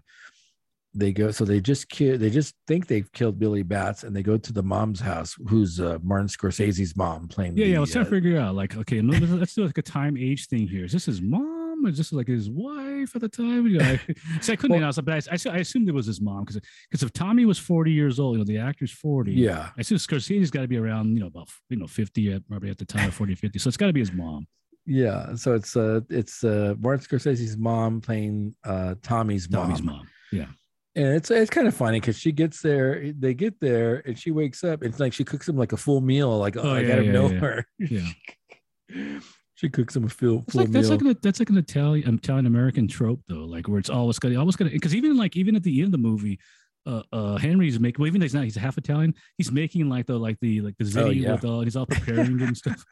they 0.95 1.11
go. 1.11 1.29
So 1.29 1.45
they 1.45 1.61
just 1.61 1.87
kill. 1.89 2.17
They 2.17 2.31
just 2.31 2.55
think 2.67 2.87
they've 2.87 3.09
killed 3.11 3.37
Billy 3.37 3.61
Batts, 3.61 4.03
and 4.03 4.15
they 4.15 4.23
go 4.23 4.37
to 4.37 4.51
the 4.51 4.63
mom's 4.63 4.99
house, 4.99 5.35
who's 5.47 5.79
uh, 5.79 5.99
Martin 6.01 6.27
Scorsese's 6.27 6.95
mom, 6.97 7.27
playing. 7.27 7.55
Yeah, 7.57 7.65
the, 7.65 7.71
yeah. 7.71 7.77
I 7.77 7.79
was 7.81 7.91
trying 7.91 8.05
to 8.05 8.09
uh, 8.09 8.13
figure 8.13 8.39
out 8.39 8.55
like 8.55 8.75
okay, 8.75 9.01
let's- 9.01 9.29
let's 9.29 9.53
do 9.53 9.65
like 9.65 9.77
a 9.77 9.83
time 9.83 10.17
age 10.17 10.47
thing 10.47 10.67
here. 10.67 10.85
Is 10.85 10.91
this 10.93 11.05
his 11.05 11.21
mom 11.21 11.85
or 11.85 11.89
is 11.89 11.97
this 11.97 12.11
like 12.11 12.27
his 12.27 12.49
wife 12.49 13.15
at 13.15 13.21
the 13.21 13.29
time? 13.29 13.67
You 13.67 13.77
know, 13.77 13.85
I, 13.85 13.99
so 14.41 14.53
I 14.53 14.55
couldn't. 14.55 14.77
Well- 14.77 14.85
answer, 14.87 15.03
but 15.03 15.27
I, 15.31 15.35
I, 15.35 15.53
I 15.53 15.57
assumed 15.59 15.87
it 15.89 15.93
was 15.93 16.07
his 16.07 16.19
mom 16.21 16.43
because 16.43 16.59
because 16.89 17.03
if 17.03 17.13
Tommy 17.13 17.45
was 17.45 17.59
forty 17.59 17.91
years 17.91 18.19
old, 18.19 18.33
you 18.33 18.39
know, 18.39 18.45
the 18.45 18.57
actor's 18.57 18.91
forty. 18.91 19.33
yeah, 19.33 19.69
I 19.77 19.81
assume 19.81 19.99
Scorsese's 19.99 20.49
got 20.49 20.61
to 20.61 20.67
be 20.67 20.77
around, 20.77 21.13
you 21.13 21.19
know, 21.19 21.27
about 21.27 21.49
you 21.69 21.77
know 21.77 21.85
fifty 21.85 22.33
at 22.33 22.49
probably 22.49 22.71
at 22.71 22.79
the 22.79 22.85
time, 22.85 23.11
40, 23.11 23.35
50. 23.35 23.59
So 23.59 23.67
it's 23.67 23.77
got 23.77 23.87
to 23.87 23.93
be 23.93 23.99
his 23.99 24.11
mom. 24.11 24.47
Yeah. 24.85 25.35
So 25.35 25.53
it's 25.53 25.75
uh, 25.75 26.01
it's 26.09 26.43
uh, 26.43 26.75
Martin 26.79 27.05
Scorsese's 27.05 27.57
mom 27.57 28.01
playing 28.01 28.55
uh, 28.63 28.95
Tommy's 29.01 29.49
mom. 29.49 29.67
Tommy's 29.67 29.81
mom. 29.83 30.07
Yeah. 30.31 30.47
And 30.95 31.15
it's 31.15 31.31
it's 31.31 31.51
kind 31.51 31.67
of 31.67 31.75
funny 31.75 31.99
because 31.99 32.17
she 32.17 32.31
gets 32.31 32.61
there, 32.61 33.13
they 33.17 33.33
get 33.33 33.59
there, 33.59 34.01
and 34.05 34.17
she 34.17 34.31
wakes 34.31 34.63
up. 34.63 34.83
It's 34.83 34.99
like 34.99 35.13
she 35.13 35.23
cooks 35.23 35.47
him 35.47 35.55
like 35.55 35.71
a 35.71 35.77
full 35.77 36.01
meal, 36.01 36.37
like 36.37 36.57
oh, 36.57 36.61
Oh, 36.63 36.73
I 36.73 36.81
yeah, 36.81 36.87
gotta 36.87 37.05
yeah, 37.05 37.11
know 37.11 37.29
yeah. 37.29 37.39
her. 37.39 37.65
Yeah. 37.79 39.19
she 39.55 39.69
cooks 39.69 39.95
him 39.95 40.05
a 40.05 40.09
full, 40.09 40.43
full 40.49 40.61
like 40.61 40.71
that's 40.71 40.89
meal. 40.89 40.97
like 40.97 41.05
an 41.05 41.17
that's 41.21 41.39
like 41.39 41.49
an 41.49 41.57
Italian 41.57 42.15
Italian 42.15 42.47
American 42.47 42.87
trope 42.87 43.21
though, 43.27 43.45
like 43.45 43.67
where 43.67 43.77
it's 43.77 43.89
always 43.89 44.17
gonna 44.17 44.39
always 44.39 44.55
gonna 44.55 44.71
because 44.71 44.95
even 44.95 45.15
like 45.15 45.37
even 45.37 45.55
at 45.55 45.63
the 45.63 45.77
end 45.77 45.85
of 45.87 45.91
the 45.91 45.97
movie, 45.99 46.39
uh, 46.85 47.03
uh 47.11 47.37
Henry's 47.37 47.79
making 47.79 48.01
well 48.01 48.07
even 48.07 48.19
though 48.21 48.25
he's 48.25 48.33
not 48.33 48.43
he's 48.45 48.55
half 48.55 48.77
Italian, 48.77 49.13
he's 49.37 49.51
making 49.51 49.89
like 49.89 50.05
the 50.05 50.17
like 50.17 50.37
the 50.41 50.61
like 50.61 50.75
the 50.77 50.85
ziti 50.85 51.01
Oh, 51.05 51.09
yeah. 51.09 51.31
with 51.33 51.45
all 51.45 51.61
he's 51.61 51.75
all 51.75 51.85
preparing 51.85 52.41
and 52.41 52.57
stuff. 52.63 52.83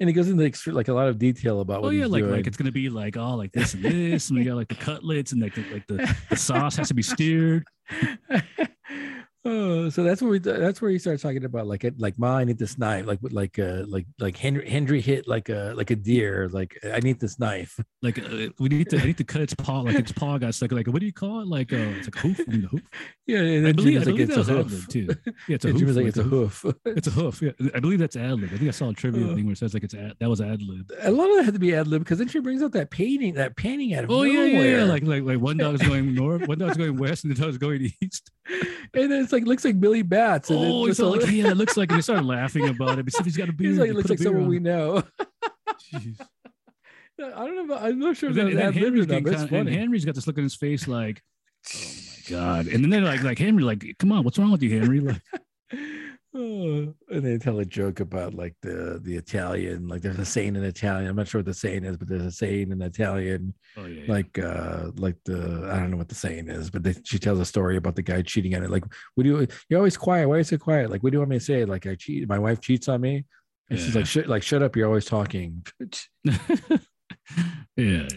and 0.00 0.08
he 0.08 0.12
goes 0.12 0.28
into 0.28 0.42
extre- 0.44 0.72
like 0.72 0.88
a 0.88 0.92
lot 0.92 1.08
of 1.08 1.18
detail 1.18 1.60
about 1.60 1.78
Oh 1.78 1.82
what 1.82 1.90
yeah, 1.94 2.06
like 2.06 2.22
doing. 2.22 2.32
like 2.32 2.46
it's 2.46 2.56
gonna 2.56 2.72
be 2.72 2.88
like 2.88 3.16
oh 3.16 3.34
like 3.36 3.52
this 3.52 3.74
and 3.74 3.84
this, 3.84 4.30
and 4.30 4.38
we 4.38 4.44
got 4.44 4.56
like 4.56 4.68
the 4.68 4.74
cutlets 4.86 5.32
and 5.32 5.40
like 5.42 5.54
the, 5.54 5.64
like 5.72 5.86
the, 5.86 6.16
the 6.30 6.36
sauce 6.36 6.76
has 6.76 6.88
to 6.88 6.94
be 6.94 7.02
steered. 7.02 7.64
oh, 9.44 9.88
so 9.88 10.02
that's 10.02 10.20
where 10.20 10.30
we 10.30 10.38
that's 10.38 10.82
where 10.82 10.90
he 10.90 10.98
starts 10.98 11.22
talking 11.22 11.44
about 11.44 11.66
like 11.66 11.84
it 11.84 11.98
like 11.98 12.18
ma, 12.18 12.36
I 12.38 12.44
need 12.44 12.58
this 12.58 12.76
knife 12.78 13.06
like 13.06 13.18
like 13.22 13.58
uh 13.58 13.84
like 13.86 14.06
like 14.18 14.36
Henry 14.36 14.68
Henry 14.68 15.00
hit 15.00 15.26
like 15.26 15.48
a 15.48 15.72
like 15.76 15.90
a 15.90 15.96
deer 15.96 16.48
like 16.52 16.78
I 16.84 17.00
need 17.00 17.20
this 17.20 17.38
knife 17.38 17.78
Like 18.02 18.18
uh, 18.18 18.48
we 18.58 18.68
need 18.70 18.88
to 18.90 18.98
I 19.00 19.04
need 19.04 19.18
to 19.18 19.24
cut 19.24 19.42
its 19.42 19.54
paw 19.54 19.80
like 19.80 19.96
its 19.98 20.12
paw 20.12 20.38
got 20.38 20.54
stuck 20.54 20.72
like 20.72 20.86
what 20.86 21.00
do 21.00 21.06
you 21.06 21.12
call 21.12 21.40
it 21.42 21.48
like 21.48 21.70
uh 21.72 21.76
it's 21.76 22.06
like 22.06 22.16
a 22.16 22.18
hoof, 22.28 22.40
I 22.46 22.50
mean, 22.50 22.62
hoof. 22.62 22.80
yeah 23.26 23.38
and 23.40 23.66
I 23.68 23.72
believe, 23.72 24.00
I 24.00 24.04
Jimmy's 24.04 24.28
like 24.28 24.38
it's 24.38 24.48
a 24.48 24.52
hoof 24.54 24.88
too. 24.88 25.08
Yeah, 25.48 25.54
it's 25.56 25.64
a 25.64 25.68
hoof. 25.72 25.82
Like 25.88 25.96
like 25.96 26.06
it's 26.06 26.18
a 26.18 26.22
hoof 26.22 26.64
It's 26.86 27.06
a 27.08 27.10
hoof. 27.10 27.42
Yeah, 27.42 27.50
I 27.74 27.80
believe 27.80 27.98
that's 27.98 28.16
ad 28.16 28.40
lib. 28.40 28.50
I 28.52 28.56
think 28.56 28.68
I 28.68 28.72
saw 28.72 28.88
a 28.88 28.94
trivia 28.94 29.26
Uh. 29.26 29.34
thing 29.34 29.44
where 29.44 29.52
it 29.52 29.58
says 29.58 29.74
like 29.74 29.84
it's 29.84 29.94
ad, 29.94 30.14
that 30.18 30.28
was 30.30 30.40
ad 30.40 30.62
lib. 30.62 30.90
a 31.02 31.10
lot 31.10 31.28
of 31.30 31.36
that 31.36 31.44
had 31.44 31.54
to 31.54 31.60
be 31.60 31.74
ad 31.74 31.86
lib 31.88 32.02
because 32.02 32.18
then 32.18 32.28
she 32.28 32.38
brings 32.40 32.62
out 32.62 32.72
that 32.72 32.90
painting 32.90 33.34
that 33.34 33.56
painting 33.56 33.92
out 33.94 34.04
of 34.04 34.10
Oh 34.10 34.22
yeah, 34.22 34.44
yeah, 34.44 34.44
yeah. 34.44 34.52
nowhere. 34.76 34.84
Like 34.86 35.02
like 35.04 35.22
like 35.24 35.38
one 35.40 35.56
dog's 35.58 35.82
going 35.86 36.14
north, 36.14 36.48
one 36.48 36.58
dog's 36.58 36.76
going 36.78 36.96
west, 36.98 37.24
and 37.24 37.34
the 37.36 37.40
dog's 37.42 37.58
going 37.58 37.90
east. 38.00 38.30
and 38.94 39.12
then 39.12 39.26
it's 39.30 39.32
like 39.32 39.46
looks 39.46 39.64
like 39.64 39.78
Billy 39.78 40.02
Batts 40.02 40.50
and 40.50 40.58
Oh, 40.58 40.86
it's 40.86 40.98
like 40.98 41.20
yeah, 41.30 41.50
it 41.50 41.56
looks 41.56 41.76
like. 41.76 41.90
And 41.90 41.98
they 41.98 42.02
started 42.02 42.26
laughing 42.26 42.68
about 42.68 42.98
it. 42.98 43.04
But 43.04 43.14
if 43.14 43.24
he's 43.24 43.36
got 43.36 43.48
a 43.48 43.52
beard. 43.52 43.70
he's 43.70 43.78
like 43.78 43.86
he 43.86 43.90
it 43.92 43.94
looks 43.96 44.10
like 44.10 44.18
someone 44.18 44.44
on. 44.44 44.48
we 44.48 44.58
know 44.58 45.04
Jeez. 45.92 46.20
I 47.22 47.44
don't 47.46 47.54
know 47.54 47.64
about, 47.64 47.82
I'm 47.82 47.98
not 47.98 48.16
sure 48.16 48.30
if 48.30 48.36
And 48.36 48.48
that's 48.48 48.56
then, 48.56 48.66
and 48.66 48.74
then 48.74 48.74
ad 48.74 48.74
lib 48.74 48.82
or 48.82 48.86
Henry's 48.86 49.06
getting 49.06 49.24
kinda, 49.48 49.58
and 49.58 49.68
Henry's 49.68 50.04
got 50.06 50.14
this 50.14 50.26
look 50.26 50.38
on 50.38 50.42
his 50.44 50.54
face 50.54 50.88
like, 50.88 51.22
oh 51.76 51.78
my 51.78 52.30
god. 52.30 52.66
And 52.66 52.82
then 52.82 52.90
they're 52.90 53.02
like 53.02 53.22
like 53.22 53.38
Henry 53.38 53.62
like, 53.62 53.84
come 53.98 54.10
on, 54.10 54.24
what's 54.24 54.38
wrong 54.38 54.50
with 54.50 54.62
you, 54.62 54.80
Henry? 54.80 55.00
Like, 55.00 55.20
and 56.32 56.94
they 57.08 57.38
tell 57.38 57.58
a 57.58 57.64
joke 57.64 57.98
about 57.98 58.34
like 58.34 58.54
the 58.62 59.00
the 59.02 59.16
Italian, 59.16 59.88
like 59.88 60.00
there's 60.00 60.18
a 60.18 60.24
saying 60.24 60.54
in 60.54 60.62
Italian. 60.62 61.08
I'm 61.08 61.16
not 61.16 61.26
sure 61.26 61.40
what 61.40 61.46
the 61.46 61.54
saying 61.54 61.84
is, 61.84 61.96
but 61.96 62.08
there's 62.08 62.24
a 62.24 62.30
saying 62.30 62.70
in 62.70 62.80
Italian, 62.82 63.52
oh 63.76 63.86
yeah, 63.86 64.02
yeah. 64.02 64.12
like 64.12 64.38
uh 64.38 64.90
like 64.96 65.16
the 65.24 65.68
I 65.72 65.80
don't 65.80 65.90
know 65.90 65.96
what 65.96 66.08
the 66.08 66.14
saying 66.14 66.48
is, 66.48 66.70
but 66.70 66.84
they, 66.84 66.94
she 67.02 67.18
tells 67.18 67.40
a 67.40 67.44
story 67.44 67.76
about 67.76 67.96
the 67.96 68.02
guy 68.02 68.22
cheating 68.22 68.54
on 68.54 68.62
it. 68.62 68.70
Like, 68.70 68.84
what 69.16 69.24
do 69.24 69.30
you? 69.30 69.46
You're 69.68 69.80
always 69.80 69.96
quiet. 69.96 70.28
Why 70.28 70.36
are 70.36 70.38
you 70.38 70.44
so 70.44 70.58
quiet? 70.58 70.90
Like, 70.90 71.02
what 71.02 71.10
do 71.10 71.16
you 71.16 71.20
want 71.20 71.30
me 71.30 71.38
to 71.38 71.44
say? 71.44 71.64
Like, 71.64 71.86
I 71.86 71.96
cheat. 71.96 72.28
My 72.28 72.38
wife 72.38 72.60
cheats 72.60 72.88
on 72.88 73.00
me, 73.00 73.24
and 73.68 73.78
she's 73.78 73.96
like, 73.96 74.06
shut, 74.06 74.28
like, 74.28 74.44
shut 74.44 74.62
up. 74.62 74.76
You're 74.76 74.86
always 74.86 75.06
talking. 75.06 75.66
yeah. 77.76 78.08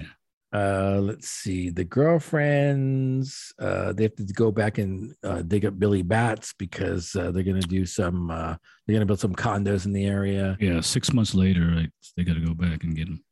Uh, 0.53 0.99
let's 1.01 1.29
see. 1.29 1.71
The 1.71 1.83
girlfriends, 1.83 3.53
uh, 3.57 3.91
they 3.93 4.03
have 4.03 4.15
to 4.17 4.23
go 4.23 4.51
back 4.51 4.77
and 4.77 5.15
uh, 5.23 5.41
dig 5.41 5.65
up 5.65 5.79
Billy 5.79 6.03
Batts 6.03 6.53
because 6.53 7.15
uh, 7.15 7.31
they're 7.31 7.43
gonna 7.43 7.61
do 7.61 7.85
some. 7.85 8.29
Uh, 8.29 8.55
they're 8.85 8.93
gonna 8.95 9.07
build 9.07 9.19
some 9.19 9.33
condos 9.33 9.85
in 9.85 9.93
the 9.93 10.05
area. 10.05 10.55
Yeah, 10.59 10.81
six 10.81 11.11
months 11.11 11.33
later, 11.33 11.73
right, 11.75 11.89
they 12.15 12.23
got 12.23 12.35
to 12.35 12.45
go 12.45 12.53
back 12.53 12.83
and 12.83 12.95
get 12.95 13.07
him. 13.07 13.23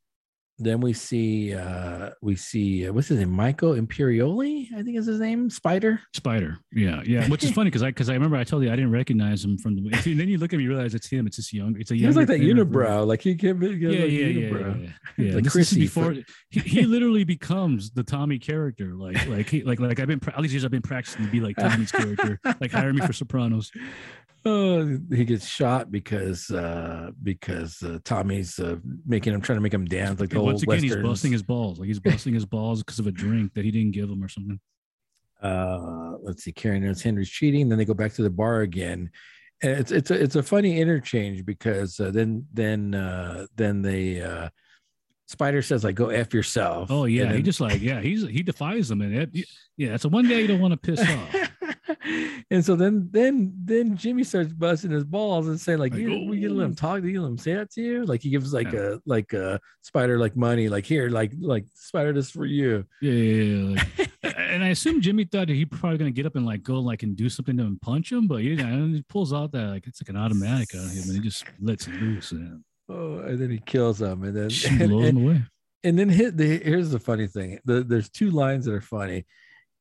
Then 0.62 0.80
we 0.80 0.92
see. 0.92 1.54
Uh, 1.54 2.10
we 2.20 2.36
see. 2.36 2.86
Uh, 2.86 2.92
what's 2.92 3.08
his 3.08 3.18
name? 3.18 3.30
Michael 3.30 3.72
Imperioli, 3.74 4.72
I 4.76 4.82
think 4.84 4.96
is 4.96 5.06
his 5.06 5.18
name. 5.18 5.50
Spider. 5.50 6.00
Spider. 6.14 6.58
Yeah, 6.72 7.02
yeah. 7.04 7.28
Which 7.28 7.42
is 7.42 7.50
funny 7.54 7.68
because 7.68 7.82
I 7.82 7.86
because 7.86 8.08
I 8.08 8.14
remember 8.14 8.36
I 8.36 8.44
told 8.44 8.62
you 8.62 8.70
I 8.70 8.76
didn't 8.76 8.92
recognize 8.92 9.44
him 9.44 9.58
from 9.58 9.74
the. 9.74 9.80
And 9.92 10.20
then 10.20 10.28
you 10.28 10.38
look 10.38 10.52
at 10.52 10.58
me, 10.58 10.62
you 10.62 10.70
realize 10.70 10.94
it's 10.94 11.08
him. 11.08 11.26
It's 11.26 11.36
just 11.36 11.52
young. 11.52 11.74
It's 11.80 11.90
a 11.90 11.96
He 11.96 12.06
was 12.06 12.14
younger, 12.14 12.32
like 12.32 12.40
that 12.40 12.46
unibrow. 12.46 13.04
Like 13.06 13.22
he 13.22 13.34
can't. 13.34 13.58
Be, 13.58 13.68
Yeah, 13.70 13.88
yeah, 13.90 14.04
yeah, 14.04 14.26
yeah, 14.26 14.50
unibrow. 14.50 14.82
yeah. 14.84 14.90
yeah. 15.16 15.34
Like 15.34 15.44
this, 15.44 15.54
this 15.54 15.72
is 15.72 15.78
before 15.78 16.14
he, 16.50 16.60
he 16.60 16.82
literally 16.82 17.24
becomes 17.24 17.90
the 17.90 18.04
Tommy 18.04 18.38
character. 18.38 18.94
Like, 18.94 19.26
like, 19.26 19.48
he, 19.48 19.62
like, 19.64 19.80
like 19.80 19.98
I've 19.98 20.06
been 20.06 20.20
all 20.36 20.42
these 20.42 20.52
years 20.52 20.64
I've 20.64 20.70
been 20.70 20.80
practicing 20.82 21.24
to 21.24 21.30
be 21.30 21.40
like 21.40 21.56
Tommy's 21.56 21.90
character. 21.90 22.38
Like, 22.60 22.70
hire 22.70 22.92
me 22.92 23.04
for 23.04 23.12
Sopranos. 23.22 23.72
Oh, 24.44 24.98
he 25.10 25.24
gets 25.24 25.46
shot 25.46 25.92
because 25.92 26.50
uh 26.50 27.10
because 27.22 27.82
uh, 27.82 27.98
Tommy's 28.04 28.58
uh, 28.58 28.76
making 29.06 29.32
him 29.34 29.40
trying 29.40 29.58
to 29.58 29.60
make 29.60 29.74
him 29.74 29.84
dance 29.84 30.18
like 30.18 30.30
the 30.30 30.36
And 30.36 30.40
old 30.40 30.52
once 30.54 30.62
again, 30.62 30.82
he's 30.82 30.96
busting 30.96 31.32
his 31.32 31.42
balls. 31.42 31.78
Like 31.78 31.86
he's 31.86 32.00
busting 32.00 32.34
his 32.34 32.44
balls 32.46 32.82
because 32.82 32.98
of 32.98 33.06
a 33.06 33.12
drink 33.12 33.54
that 33.54 33.64
he 33.64 33.70
didn't 33.70 33.92
give 33.92 34.10
him 34.10 34.22
or 34.22 34.28
something. 34.28 34.58
uh 35.42 36.12
let's 36.22 36.44
see 36.44 36.52
karen 36.52 36.84
knows 36.84 37.02
henry's 37.02 37.28
cheating 37.28 37.68
then 37.68 37.76
they 37.76 37.84
go 37.84 37.94
back 37.94 38.12
to 38.12 38.22
the 38.22 38.30
bar 38.30 38.60
again 38.60 39.10
and 39.60 39.72
it's 39.72 39.90
it's 39.90 40.10
a 40.12 40.14
it's 40.14 40.36
a 40.36 40.42
funny 40.42 40.80
interchange 40.80 41.44
because 41.44 41.98
uh, 41.98 42.12
then 42.12 42.46
then 42.52 42.94
uh 42.94 43.44
then 43.56 43.82
they 43.82 44.20
uh 44.20 44.48
spider 45.26 45.60
says 45.60 45.82
like 45.82 45.96
go 45.96 46.10
f 46.10 46.32
yourself 46.34 46.90
Oh 46.90 47.06
yeah, 47.06 47.24
And 47.24 47.36
he 47.36 47.42
just 47.42 47.60
like 47.60 47.80
yeah, 47.80 48.00
he's 48.00 48.22
he 48.22 48.42
defies 48.42 48.88
them, 48.88 49.00
and 49.00 49.14
it, 49.14 49.30
yeah, 49.76 49.94
it's 49.94 50.04
a 50.04 50.08
one 50.08 50.28
guy 50.28 50.36
you 50.36 50.46
don't 50.46 50.60
want 50.60 50.72
to 50.72 50.76
piss 50.76 51.00
off. 51.00 51.41
and 52.50 52.64
so 52.64 52.76
then 52.76 53.08
then 53.10 53.52
then 53.64 53.96
jimmy 53.96 54.22
starts 54.22 54.52
busting 54.52 54.90
his 54.90 55.04
balls 55.04 55.48
and 55.48 55.60
saying 55.60 55.78
like 55.78 55.92
Like, 55.92 56.00
you, 56.02 56.26
we 56.28 56.40
can 56.40 56.56
let 56.56 56.64
him 56.66 56.74
talk 56.76 57.02
do 57.02 57.08
you 57.08 57.20
let 57.22 57.28
him 57.28 57.38
say 57.38 57.54
that 57.54 57.70
to 57.72 57.82
you 57.82 58.04
like 58.04 58.22
he 58.22 58.30
gives 58.30 58.52
like 58.52 58.70
Yeah. 58.72 58.94
a 58.94 58.98
like 59.04 59.32
a 59.32 59.58
spider 59.80 60.18
like 60.18 60.36
money 60.36 60.68
like 60.68 60.86
here 60.86 61.08
like 61.10 61.32
like 61.40 61.66
spider 61.74 62.12
this 62.12 62.30
for 62.30 62.44
you 62.46 62.84
Yeah, 63.00 63.12
yeah, 63.12 63.42
yeah. 63.42 63.84
like- 63.98 64.10
and 64.36 64.62
I 64.62 64.68
assume 64.68 65.00
Jimmy 65.00 65.24
thought 65.24 65.48
he 65.48 65.64
probably 65.64 65.98
gonna 65.98 66.10
get 66.12 66.26
up 66.26 66.36
and 66.36 66.46
like 66.46 66.62
go 66.62 66.78
like 66.78 67.02
and 67.02 67.16
do 67.16 67.28
something 67.28 67.56
to 67.56 67.62
him, 67.64 67.78
punch 67.82 68.12
him, 68.12 68.28
but 68.28 68.40
he 68.42 69.02
pulls 69.08 69.32
out 69.32 69.50
that 69.52 69.68
like 69.68 69.86
it's 69.86 70.00
like 70.02 70.08
an 70.10 70.16
automatic 70.16 70.68
on 70.74 70.88
him, 70.88 71.02
and 71.06 71.12
he 71.14 71.18
just 71.20 71.44
lets 71.60 71.88
loose 71.88 72.30
and 72.32 72.62
oh 72.88 73.18
and 73.18 73.38
then 73.40 73.50
he 73.50 73.58
kills 73.58 74.00
him 74.00 74.22
and 74.22 74.36
then 74.36 74.48
just 74.48 74.66
and- 74.70 74.90
blows 74.90 75.08
and- 75.08 75.18
him 75.18 75.24
away. 75.24 75.42
and 75.84 75.98
then 75.98 76.08
hit 76.08 76.36
the 76.36 76.58
here's 76.58 76.90
the 76.90 76.98
funny 77.00 77.26
thing 77.26 77.58
the, 77.64 77.82
there's 77.82 78.08
two 78.10 78.30
lines 78.30 78.64
that 78.66 78.74
are 78.74 78.80
funny 78.80 79.24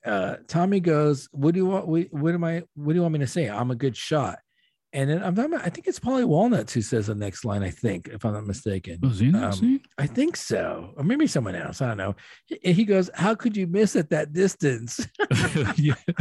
uh 0.05 0.35
tommy 0.47 0.80
goes 0.80 1.27
what 1.31 1.53
do 1.53 1.59
you 1.59 1.65
want 1.65 1.88
what, 1.88 2.07
what 2.11 2.33
am 2.33 2.43
i 2.43 2.63
what 2.75 2.93
do 2.93 2.95
you 2.97 3.01
want 3.01 3.13
me 3.13 3.19
to 3.19 3.27
say 3.27 3.47
i'm 3.49 3.71
a 3.71 3.75
good 3.75 3.95
shot 3.95 4.39
And 4.93 5.09
then 5.09 5.23
I'm 5.23 5.33
talking 5.35 5.53
about, 5.53 5.65
I 5.65 5.69
think 5.71 5.88
it's 5.88 6.01
Paulie 6.01 6.25
Walnuts 6.27 6.73
who 6.73 6.81
says 6.81 7.07
the 7.07 7.15
next 7.15 7.45
line, 7.45 7.63
I 7.63 7.69
think, 7.71 8.09
if 8.11 8.25
I'm 8.25 8.33
not 8.33 8.45
mistaken. 8.45 8.99
Was 9.01 9.19
he 9.19 9.27
in 9.27 9.31
that 9.39 9.43
Um, 9.43 9.51
scene? 9.53 9.80
I 9.97 10.05
think 10.05 10.35
so. 10.35 10.91
Or 10.97 11.03
maybe 11.05 11.27
someone 11.27 11.55
else. 11.55 11.80
I 11.81 11.88
don't 11.88 11.95
know. 12.03 12.13
He, 12.45 12.73
he 12.73 12.83
goes, 12.83 13.09
How 13.15 13.33
could 13.33 13.55
you 13.55 13.67
miss 13.67 13.95
at 13.95 14.09
that 14.09 14.33
distance? 14.33 14.99
yeah. 15.77 15.95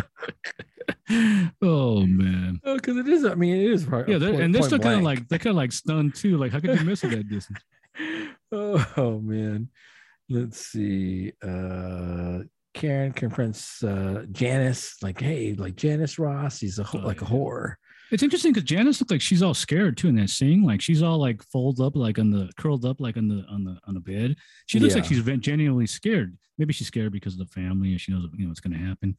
oh 1.63 2.07
man. 2.07 2.61
oh, 2.63 2.77
because 2.77 2.97
it 2.97 3.09
is, 3.09 3.25
I 3.25 3.35
mean, 3.35 3.57
it 3.57 3.71
is 3.73 3.87
right. 3.87 4.07
Yeah, 4.09 4.19
they're, 4.19 4.31
point- 4.31 4.43
and 4.45 4.55
they're 4.55 4.63
still 4.63 4.79
kind 4.79 4.99
of 4.99 5.03
like 5.03 5.27
they're 5.29 5.39
kind 5.43 5.51
of 5.55 5.57
like 5.57 5.73
stunned 5.73 6.15
too. 6.15 6.37
Like, 6.39 6.53
how 6.53 6.61
could 6.61 6.79
you 6.79 6.87
miss 6.87 7.03
at 7.03 7.11
that 7.11 7.29
distance? 7.29 7.59
oh 8.53 9.19
man 9.21 9.69
let's 10.29 10.59
see 10.73 11.33
uh 11.43 12.39
karen 12.75 13.13
confronts 13.13 13.83
uh 13.83 14.25
janice 14.31 14.97
like 15.03 15.21
hey 15.21 15.55
like 15.55 15.75
janice 15.77 16.19
ross 16.19 16.61
he's 16.61 16.79
a 16.79 16.87
Oh, 16.95 16.99
like 16.99 17.21
a 17.21 17.25
yeah. 17.25 17.31
whore 17.31 17.75
It's 18.13 18.23
interesting 18.25 18.53
because 18.53 18.69
Janice 18.69 19.01
looked 19.01 19.11
like 19.13 19.21
she's 19.21 19.43
all 19.43 19.55
scared 19.55 19.97
too 19.97 20.09
in 20.09 20.17
that 20.17 20.31
scene. 20.31 20.65
Like 20.65 20.81
she's 20.81 21.01
all 21.01 21.19
like 21.19 21.41
folded 21.53 21.81
up, 21.85 21.95
like 21.95 22.19
on 22.19 22.31
the 22.31 22.51
curled 22.57 22.85
up, 22.85 23.01
like 23.01 23.17
on 23.17 23.29
the 23.29 23.45
on 23.49 23.63
the 23.63 23.79
on 23.87 23.95
the 23.95 24.01
bed. 24.01 24.35
She 24.67 24.81
looks 24.81 24.97
like 24.97 25.05
she's 25.05 25.23
genuinely 25.23 25.87
scared. 25.87 26.37
Maybe 26.59 26.73
she's 26.73 26.89
scared 26.89 27.13
because 27.13 27.35
of 27.35 27.39
the 27.39 27.53
family 27.55 27.93
and 27.93 28.01
she 28.01 28.11
knows 28.11 28.27
you 28.37 28.45
know 28.45 28.49
what's 28.51 28.59
going 28.59 28.73
to 28.77 28.85
happen. 28.85 29.17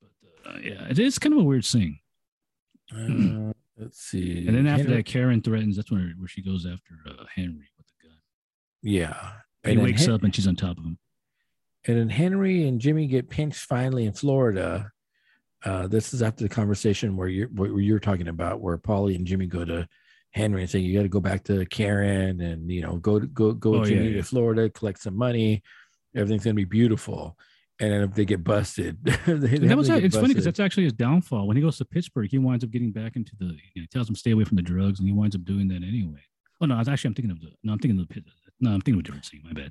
But 0.00 0.10
uh, 0.48 0.58
yeah, 0.62 0.86
it 0.88 1.00
is 1.00 1.18
kind 1.18 1.32
of 1.34 1.40
a 1.40 1.44
weird 1.44 1.64
scene. 1.64 1.98
uh, 2.94 3.52
let's 3.82 3.98
see 4.00 4.46
And 4.46 4.54
then 4.56 4.68
after 4.68 4.84
Henry- 4.84 4.96
that, 4.98 5.06
Karen 5.06 5.42
threatens. 5.42 5.74
That's 5.74 5.90
where 5.90 6.12
where 6.16 6.28
she 6.28 6.40
goes 6.42 6.66
after 6.66 6.94
uh, 7.08 7.24
Henry 7.34 7.68
with 7.78 7.86
the 7.88 8.08
gun. 8.08 8.18
yeah 8.82 9.32
He 9.64 9.76
wakes 9.76 10.04
Hen- 10.06 10.14
up 10.14 10.22
and 10.22 10.32
she's 10.32 10.46
on 10.46 10.54
top 10.54 10.78
of 10.78 10.84
him. 10.84 10.98
And 11.86 11.96
then 11.98 12.08
henry 12.10 12.66
and 12.68 12.80
jimmy 12.80 13.06
get 13.06 13.30
pinched 13.30 13.60
finally 13.64 14.04
in 14.04 14.12
florida 14.12 14.90
uh 15.64 15.86
this 15.86 16.12
is 16.12 16.22
after 16.22 16.42
the 16.44 16.48
conversation 16.48 17.16
where 17.16 17.28
you're 17.28 17.48
where 17.48 17.80
you're 17.80 17.98
talking 17.98 18.28
about 18.28 18.60
where 18.60 18.76
paulie 18.78 19.16
and 19.16 19.26
jimmy 19.26 19.46
go 19.46 19.64
to 19.64 19.88
henry 20.32 20.60
and 20.62 20.70
say 20.70 20.78
you 20.78 20.94
got 20.96 21.02
to 21.02 21.08
go 21.08 21.20
back 21.20 21.42
to 21.44 21.64
karen 21.66 22.40
and 22.40 22.70
you 22.70 22.82
know 22.82 22.96
go 22.96 23.18
to 23.18 23.26
go 23.26 23.52
go 23.52 23.76
Oh, 23.76 23.84
jimmy 23.84 24.10
yeah. 24.10 24.16
to 24.18 24.22
florida 24.22 24.68
collect 24.70 25.00
some 25.00 25.16
money 25.16 25.62
everything's 26.14 26.44
gonna 26.44 26.54
be 26.54 26.64
beautiful 26.64 27.36
and 27.80 27.90
then 27.92 28.02
if 28.02 28.14
they 28.14 28.26
get 28.26 28.44
busted 28.44 29.02
they, 29.26 29.56
that 29.58 29.76
was 29.76 29.88
it's 29.88 30.14
funny 30.14 30.28
because 30.28 30.44
that's 30.44 30.60
actually 30.60 30.84
his 30.84 30.92
downfall. 30.92 31.46
When 31.48 31.56
he 31.56 31.62
goes 31.62 31.78
to 31.78 31.86
Pittsburgh, 31.86 32.28
he 32.30 32.36
winds 32.36 32.62
up 32.62 32.70
getting 32.70 32.92
back 32.92 33.16
into 33.16 33.32
the. 33.38 33.46
You 33.46 33.50
know, 33.52 33.56
he 33.74 33.86
tells 33.86 34.06
him 34.06 34.14
stay 34.14 34.32
away 34.32 34.44
from 34.44 34.56
the 34.56 34.62
drugs, 34.62 34.98
and 35.00 35.08
he 35.08 35.14
winds 35.14 35.34
up 35.34 35.46
doing 35.46 35.66
that 35.68 35.76
anyway. 35.82 36.20
Oh 36.60 36.66
no, 36.66 36.74
I 36.74 36.78
was 36.80 36.88
actually 36.88 37.08
I'm 37.08 37.14
thinking 37.14 37.30
of 37.30 37.40
the. 37.40 37.48
No, 37.64 37.72
I'm 37.72 37.78
thinking 37.78 37.98
of 37.98 38.06
the 38.06 38.12
pit. 38.12 38.24
No, 38.60 38.72
I'm 38.72 38.82
thinking 38.82 38.96
of 38.96 39.00
a 39.00 39.02
different 39.04 39.24
scene. 39.24 39.40
My 39.46 39.54
bad. 39.54 39.70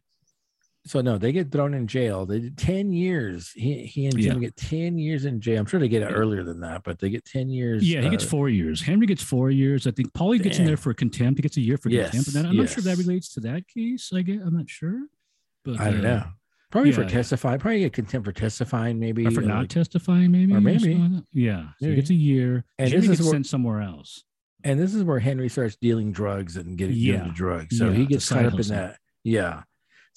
So 0.89 1.01
no 1.01 1.17
they 1.17 1.31
get 1.31 1.51
thrown 1.51 1.73
in 1.73 1.85
jail 1.87 2.25
they 2.25 2.39
did 2.39 2.57
10 2.57 2.91
years 2.91 3.51
he, 3.55 3.83
he 3.85 4.05
and 4.07 4.15
Yeah. 4.19 4.31
jimmy 4.33 4.45
get 4.47 4.57
10 4.57 4.97
years 4.97 5.25
in 5.25 5.39
jail 5.39 5.59
i'm 5.59 5.65
sure 5.65 5.79
they 5.79 5.87
get 5.87 6.01
it 6.01 6.09
Yeah. 6.09 6.15
earlier 6.15 6.43
than 6.43 6.59
that 6.61 6.83
but 6.83 6.97
they 6.99 7.09
get 7.09 7.25
10 7.25 7.49
years 7.49 7.87
Yeah, 7.87 8.01
he 8.01 8.09
gets 8.09 8.23
uh, 8.25 8.27
four 8.27 8.49
years. 8.49 8.81
Henry 8.81 9.05
gets 9.07 9.21
four 9.23 9.49
years. 9.51 9.85
I 9.87 9.91
think 9.91 10.11
Paulie 10.13 10.41
gets 10.41 10.57
in 10.59 10.65
there 10.65 10.77
for 10.77 10.93
contempt. 10.93 11.37
He 11.39 11.41
gets 11.43 11.57
a 11.57 11.61
year 11.61 11.77
for 11.77 11.89
Yes, 11.89 12.11
contempt. 12.11 12.27
And 12.27 12.35
then 12.35 12.45
I'm 12.47 12.57
not 12.57 12.69
sure 12.69 12.83
that 12.83 12.97
relates 12.97 13.29
to 13.35 13.39
that 13.41 13.67
case. 13.67 14.11
I 14.13 14.21
get. 14.23 14.41
I'm 14.41 14.55
not 14.57 14.69
sure. 14.69 14.99
But 15.65 15.79
i 15.79 15.91
don't 15.91 16.05
uh, 16.05 16.09
know 16.17 16.23
probably 16.71 16.91
for 16.91 17.01
yeah, 17.01 17.07
yeah. 17.07 17.13
testifying 17.13 17.59
probably 17.59 17.79
get 17.79 17.93
contempt 17.93 18.25
for 18.25 18.31
testifying 18.31 18.99
maybe 18.99 19.25
Or 19.25 19.31
for 19.31 19.41
uh, 19.43 19.45
not 19.45 19.59
like- 19.61 19.69
testifying, 19.69 20.31
maybe. 20.31 20.53
or 20.53 20.61
maybe. 20.61 20.93
that. 20.95 21.23
Yeah. 21.33 21.61
So 21.63 21.73
Maybe. 21.81 21.91
he 21.91 21.95
gets 22.01 22.09
a 22.11 22.13
year. 22.15 22.65
And 22.77 22.89
Jimmy 22.89 23.01
this 23.01 23.09
is 23.11 23.17
gets 23.17 23.21
where- 23.27 23.31
sent 23.35 23.45
somewhere 23.47 23.81
else. 23.81 24.23
and 24.63 24.79
this 24.79 24.93
is 24.93 25.03
where 25.03 25.19
Henry 25.19 25.49
starts 25.49 25.75
dealing 25.81 26.11
drugs 26.11 26.57
and 26.57 26.77
getting 26.77 26.95
Yeah. 26.97 27.21
into 27.23 27.31
drugs. 27.33 27.77
So 27.77 27.89
Yeah, 27.89 27.95
he 27.95 28.05
gets 28.05 28.27
caught 28.29 28.45
up 28.45 28.59
in 28.59 28.67
that. 28.67 28.97
Yeah. 29.23 29.63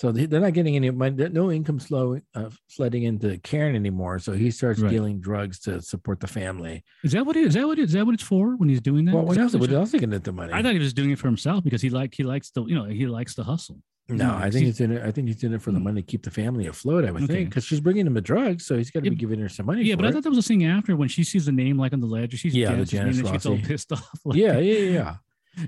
So 0.00 0.10
they- 0.10 0.26
they're 0.26 0.40
not 0.40 0.52
getting 0.54 0.74
any 0.74 0.90
money, 0.90 1.28
no 1.28 1.52
income 1.52 1.78
flow, 1.78 2.18
uh, 2.34 2.50
flooding 2.68 3.04
into 3.04 3.38
Karen 3.38 3.76
anymore. 3.76 4.18
So 4.18 4.32
he 4.32 4.50
starts 4.50 4.80
Right. 4.80 4.90
dealing 4.90 5.20
drugs 5.20 5.60
to 5.60 5.80
support 5.80 6.20
the 6.20 6.26
family. 6.26 6.82
Is 7.04 7.12
that 7.12 7.24
what 7.24 7.36
it 7.36 7.44
is? 7.46 7.54
That 7.54 7.66
what 7.66 7.78
it 7.78 7.82
is? 7.82 7.88
Is 7.90 7.94
that 7.94 8.06
what 8.06 8.14
it's 8.14 8.22
for 8.22 8.56
when 8.56 8.68
he's 8.68 8.80
doing 8.80 9.04
that? 9.04 9.14
Well, 9.14 9.24
what 9.26 9.38
else? 9.38 9.54
what 9.54 9.70
else 9.70 9.90
are 9.94 9.98
they 9.98 10.06
going 10.06 10.20
the 10.20 10.32
money? 10.32 10.52
I 10.52 10.62
thought 10.62 10.72
he 10.72 10.78
was 10.80 10.94
doing 10.94 11.10
it 11.10 11.18
for 11.18 11.28
himself 11.28 11.62
because 11.62 11.82
he 11.82 11.90
like 11.90 12.14
he 12.14 12.22
likes 12.24 12.50
the 12.50 12.64
you 12.64 12.74
know 12.74 12.84
he 12.84 13.06
likes 13.06 13.34
the 13.34 13.44
hustle. 13.44 13.80
no, 14.08 14.34
I 14.34 14.50
think 14.50 14.66
he's 14.66 14.80
in 14.80 14.90
it. 14.92 15.02
I 15.02 15.10
think 15.12 15.28
he's 15.28 15.42
in 15.44 15.54
it 15.54 15.62
for 15.62 15.70
the 15.70 15.78
Hmm. 15.78 15.84
money 15.84 16.02
to 16.02 16.06
keep 16.06 16.22
the 16.22 16.30
family 16.30 16.66
afloat. 16.66 17.04
I 17.04 17.12
would 17.12 17.22
Okay. 17.22 17.32
think 17.34 17.50
because 17.50 17.64
she's 17.64 17.80
bringing 17.80 18.06
him 18.06 18.12
the 18.14 18.20
drugs, 18.20 18.66
so 18.66 18.76
he's 18.76 18.90
got 18.90 19.00
to 19.00 19.06
Yeah, 19.06 19.10
be 19.10 19.16
giving 19.16 19.38
her 19.38 19.48
some 19.48 19.64
money. 19.66 19.84
Yeah, 19.84 19.94
but 19.94 20.04
I 20.04 20.10
thought 20.10 20.24
that 20.24 20.28
was 20.28 20.38
a 20.38 20.42
thing 20.42 20.64
after 20.64 20.96
when 20.96 21.08
she 21.08 21.22
sees 21.22 21.46
the 21.46 21.52
name 21.52 21.78
like 21.78 21.92
on 21.94 22.00
the 22.00 22.06
ledger. 22.06 22.36
She's 22.36 22.54
Yeah, 22.54 22.72
the 22.72 22.76
name, 22.78 22.84
Janice 22.86 23.18
and 23.18 23.26
she 23.28 23.32
gets 23.32 23.46
all 23.46 23.58
pissed 23.58 23.92
off. 23.92 24.10
like- 24.24 24.36
yeah, 24.38 24.58
yeah, 24.58 24.78
yeah, 24.78 24.90
yeah. 24.90 25.16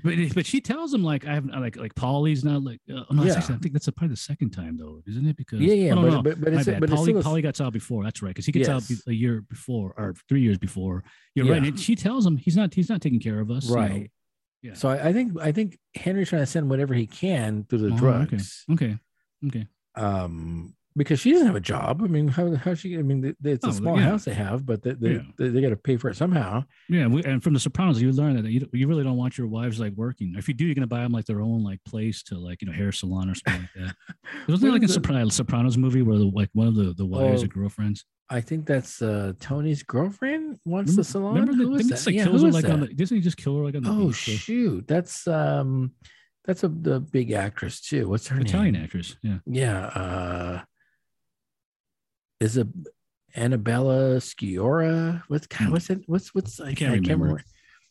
But 0.03 0.15
but 0.33 0.45
she 0.47 0.61
tells 0.61 0.93
him 0.93 1.03
like 1.03 1.27
I 1.27 1.35
have 1.35 1.45
like 1.45 1.75
like 1.77 1.93
Paulie's 1.93 2.43
not 2.43 2.63
like 2.63 2.79
uh, 2.89 3.03
no, 3.11 3.21
Yeah. 3.23 3.31
yeah. 3.33 3.37
actually, 3.37 3.55
I 3.55 3.57
think 3.59 3.73
that's 3.73 3.87
a, 3.87 3.91
probably 3.91 4.13
the 4.15 4.19
second 4.19 4.49
time 4.49 4.77
though, 4.77 5.01
isn't 5.07 5.25
it? 5.27 5.37
Because 5.37 5.59
Yeah, 5.59 5.73
yeah, 5.75 5.91
oh, 5.91 5.95
no, 5.95 6.01
but, 6.01 6.09
no, 6.11 6.21
but 6.23 6.41
but 6.41 6.53
my 6.53 6.63
bad. 6.63 6.79
but 6.79 6.89
Paulie, 6.89 7.03
still 7.03 7.21
Paulie 7.23 7.41
gets 7.43 7.61
out 7.61 7.71
before. 7.73 8.03
That's 8.03 8.21
right, 8.23 8.29
because 8.29 8.45
he 8.47 8.51
gets 8.51 8.67
out 8.67 8.81
Yes. 8.89 9.03
be- 9.03 9.11
a 9.11 9.15
year 9.15 9.41
before 9.47 9.93
or 9.97 10.15
three 10.27 10.41
years 10.41 10.57
before. 10.57 11.03
You're 11.35 11.45
right, 11.47 11.63
and 11.63 11.79
she 11.79 11.95
tells 11.95 12.25
him 12.25 12.37
he's 12.37 12.55
not 12.57 12.73
he's 12.73 12.89
not 12.89 13.01
taking 13.01 13.19
care 13.19 13.39
of 13.39 13.51
us. 13.51 13.65
you 13.69 13.75
know. 13.75 13.81
right. 13.81 14.11
Yeah. 14.63 14.73
So 14.73 14.89
I, 14.89 15.09
I 15.09 15.13
think 15.13 15.39
I 15.39 15.51
think 15.51 15.77
Henry's 15.93 16.29
trying 16.29 16.41
to 16.41 16.47
send 16.47 16.67
whatever 16.67 16.95
he 16.95 17.05
can 17.05 17.65
through 17.69 17.79
the 17.87 17.93
Oh, 17.93 17.97
drugs. 17.97 18.63
Okay, 18.71 18.97
okay. 19.47 19.67
um 19.93 20.73
because 20.95 21.19
she 21.19 21.31
doesn't 21.31 21.47
have 21.47 21.55
a 21.55 21.59
job 21.61 22.01
i 22.03 22.07
mean 22.07 22.27
how 22.27 22.53
how 22.55 22.73
she 22.73 22.97
i 22.97 23.01
mean 23.01 23.35
it's 23.43 23.65
a 23.65 23.69
Oh, 23.69 23.71
small 23.71 23.97
yeah. 23.99 24.05
house 24.05 24.25
they 24.25 24.33
have 24.33 24.65
but 24.65 24.81
they 24.81 24.93
they, 24.93 25.11
Yeah. 25.15 25.21
they, 25.37 25.49
they 25.49 25.61
got 25.61 25.69
to 25.69 25.75
pay 25.75 25.97
for 25.97 26.09
it 26.09 26.15
somehow 26.15 26.63
Yeah, 26.89 27.07
we, 27.07 27.23
and 27.23 27.43
from 27.43 27.53
The 27.53 27.59
Sopranos, 27.59 28.01
you 28.01 28.11
learn 28.11 28.35
that 28.41 28.49
you, 28.49 28.67
you 28.73 28.87
really 28.87 29.03
don't 29.03 29.17
want 29.17 29.37
your 29.37 29.47
wives 29.47 29.79
like 29.79 29.93
working. 29.93 30.35
If 30.37 30.47
you 30.47 30.53
do, 30.53 30.65
you're 30.65 30.75
gonna 30.75 30.87
buy 30.87 31.01
them 31.01 31.11
like 31.11 31.25
their 31.25 31.41
own 31.41 31.63
like 31.63 31.83
place 31.83 32.23
to 32.23 32.37
like 32.37 32.61
you 32.61 32.67
know 32.67 32.73
hair 32.73 32.91
salon 32.91 33.29
or 33.29 33.35
something 33.35 33.61
like 33.61 33.73
that. 33.87 33.95
Wasn't 34.47 34.61
there 34.61 34.71
like 34.71 34.83
a 34.83 34.87
The- 34.87 35.29
Sopranos, 35.31 35.77
movie 35.77 36.01
where 36.01 36.17
the, 36.17 36.25
like 36.25 36.49
one 36.53 36.67
of 36.67 36.75
the 36.75 36.93
the 36.93 37.05
wives 37.05 37.41
Oh, 37.41 37.45
or 37.45 37.47
girlfriends? 37.49 38.05
i 38.29 38.41
think 38.41 38.65
that's 38.65 39.01
uh 39.03 39.33
tony's 39.39 39.83
girlfriend 39.83 40.57
wants 40.65 40.89
Remember, 40.89 41.01
the 41.01 41.03
salon 41.03 41.33
remember 41.35 41.53
the, 41.55 41.63
Who 41.69 41.75
is 41.75 41.89
that? 41.89 42.05
like 42.07 42.15
Yeah, 42.15 42.23
kills 42.25 42.41
her 42.41 42.49
like 42.51 42.65
on 42.65 42.79
the 42.79 42.87
doesn't 42.87 43.15
he 43.17 43.21
just 43.21 43.37
kill 43.37 43.55
her 43.57 43.63
like 43.65 43.75
on 43.75 43.83
the 43.83 43.91
oh 43.91 44.07
beach, 44.07 44.15
shoot 44.15 44.87
that's 44.87 45.27
um 45.27 45.91
that's 46.45 46.63
a 46.63 46.67
the 46.69 46.99
big 47.01 47.33
actress 47.33 47.81
too 47.81 48.07
what's 48.09 48.27
her 48.29 48.39
Italian 48.39 48.73
name 48.73 48.83
actress. 48.83 49.15
Yeah. 49.21 49.37
yeah 49.45 49.85
uh 49.87 50.61
is 52.45 52.57
it 52.57 52.67
annabella 53.35 54.17
sciorra 54.21 55.21
what's 55.27 55.47
God, 55.47 55.65
Hmm. 55.67 55.71
what's 55.73 55.89
it 55.89 56.01
what's 56.07 56.33
what's 56.33 56.59
i 56.59 56.73
can't 56.73 56.93
remember. 57.01 57.41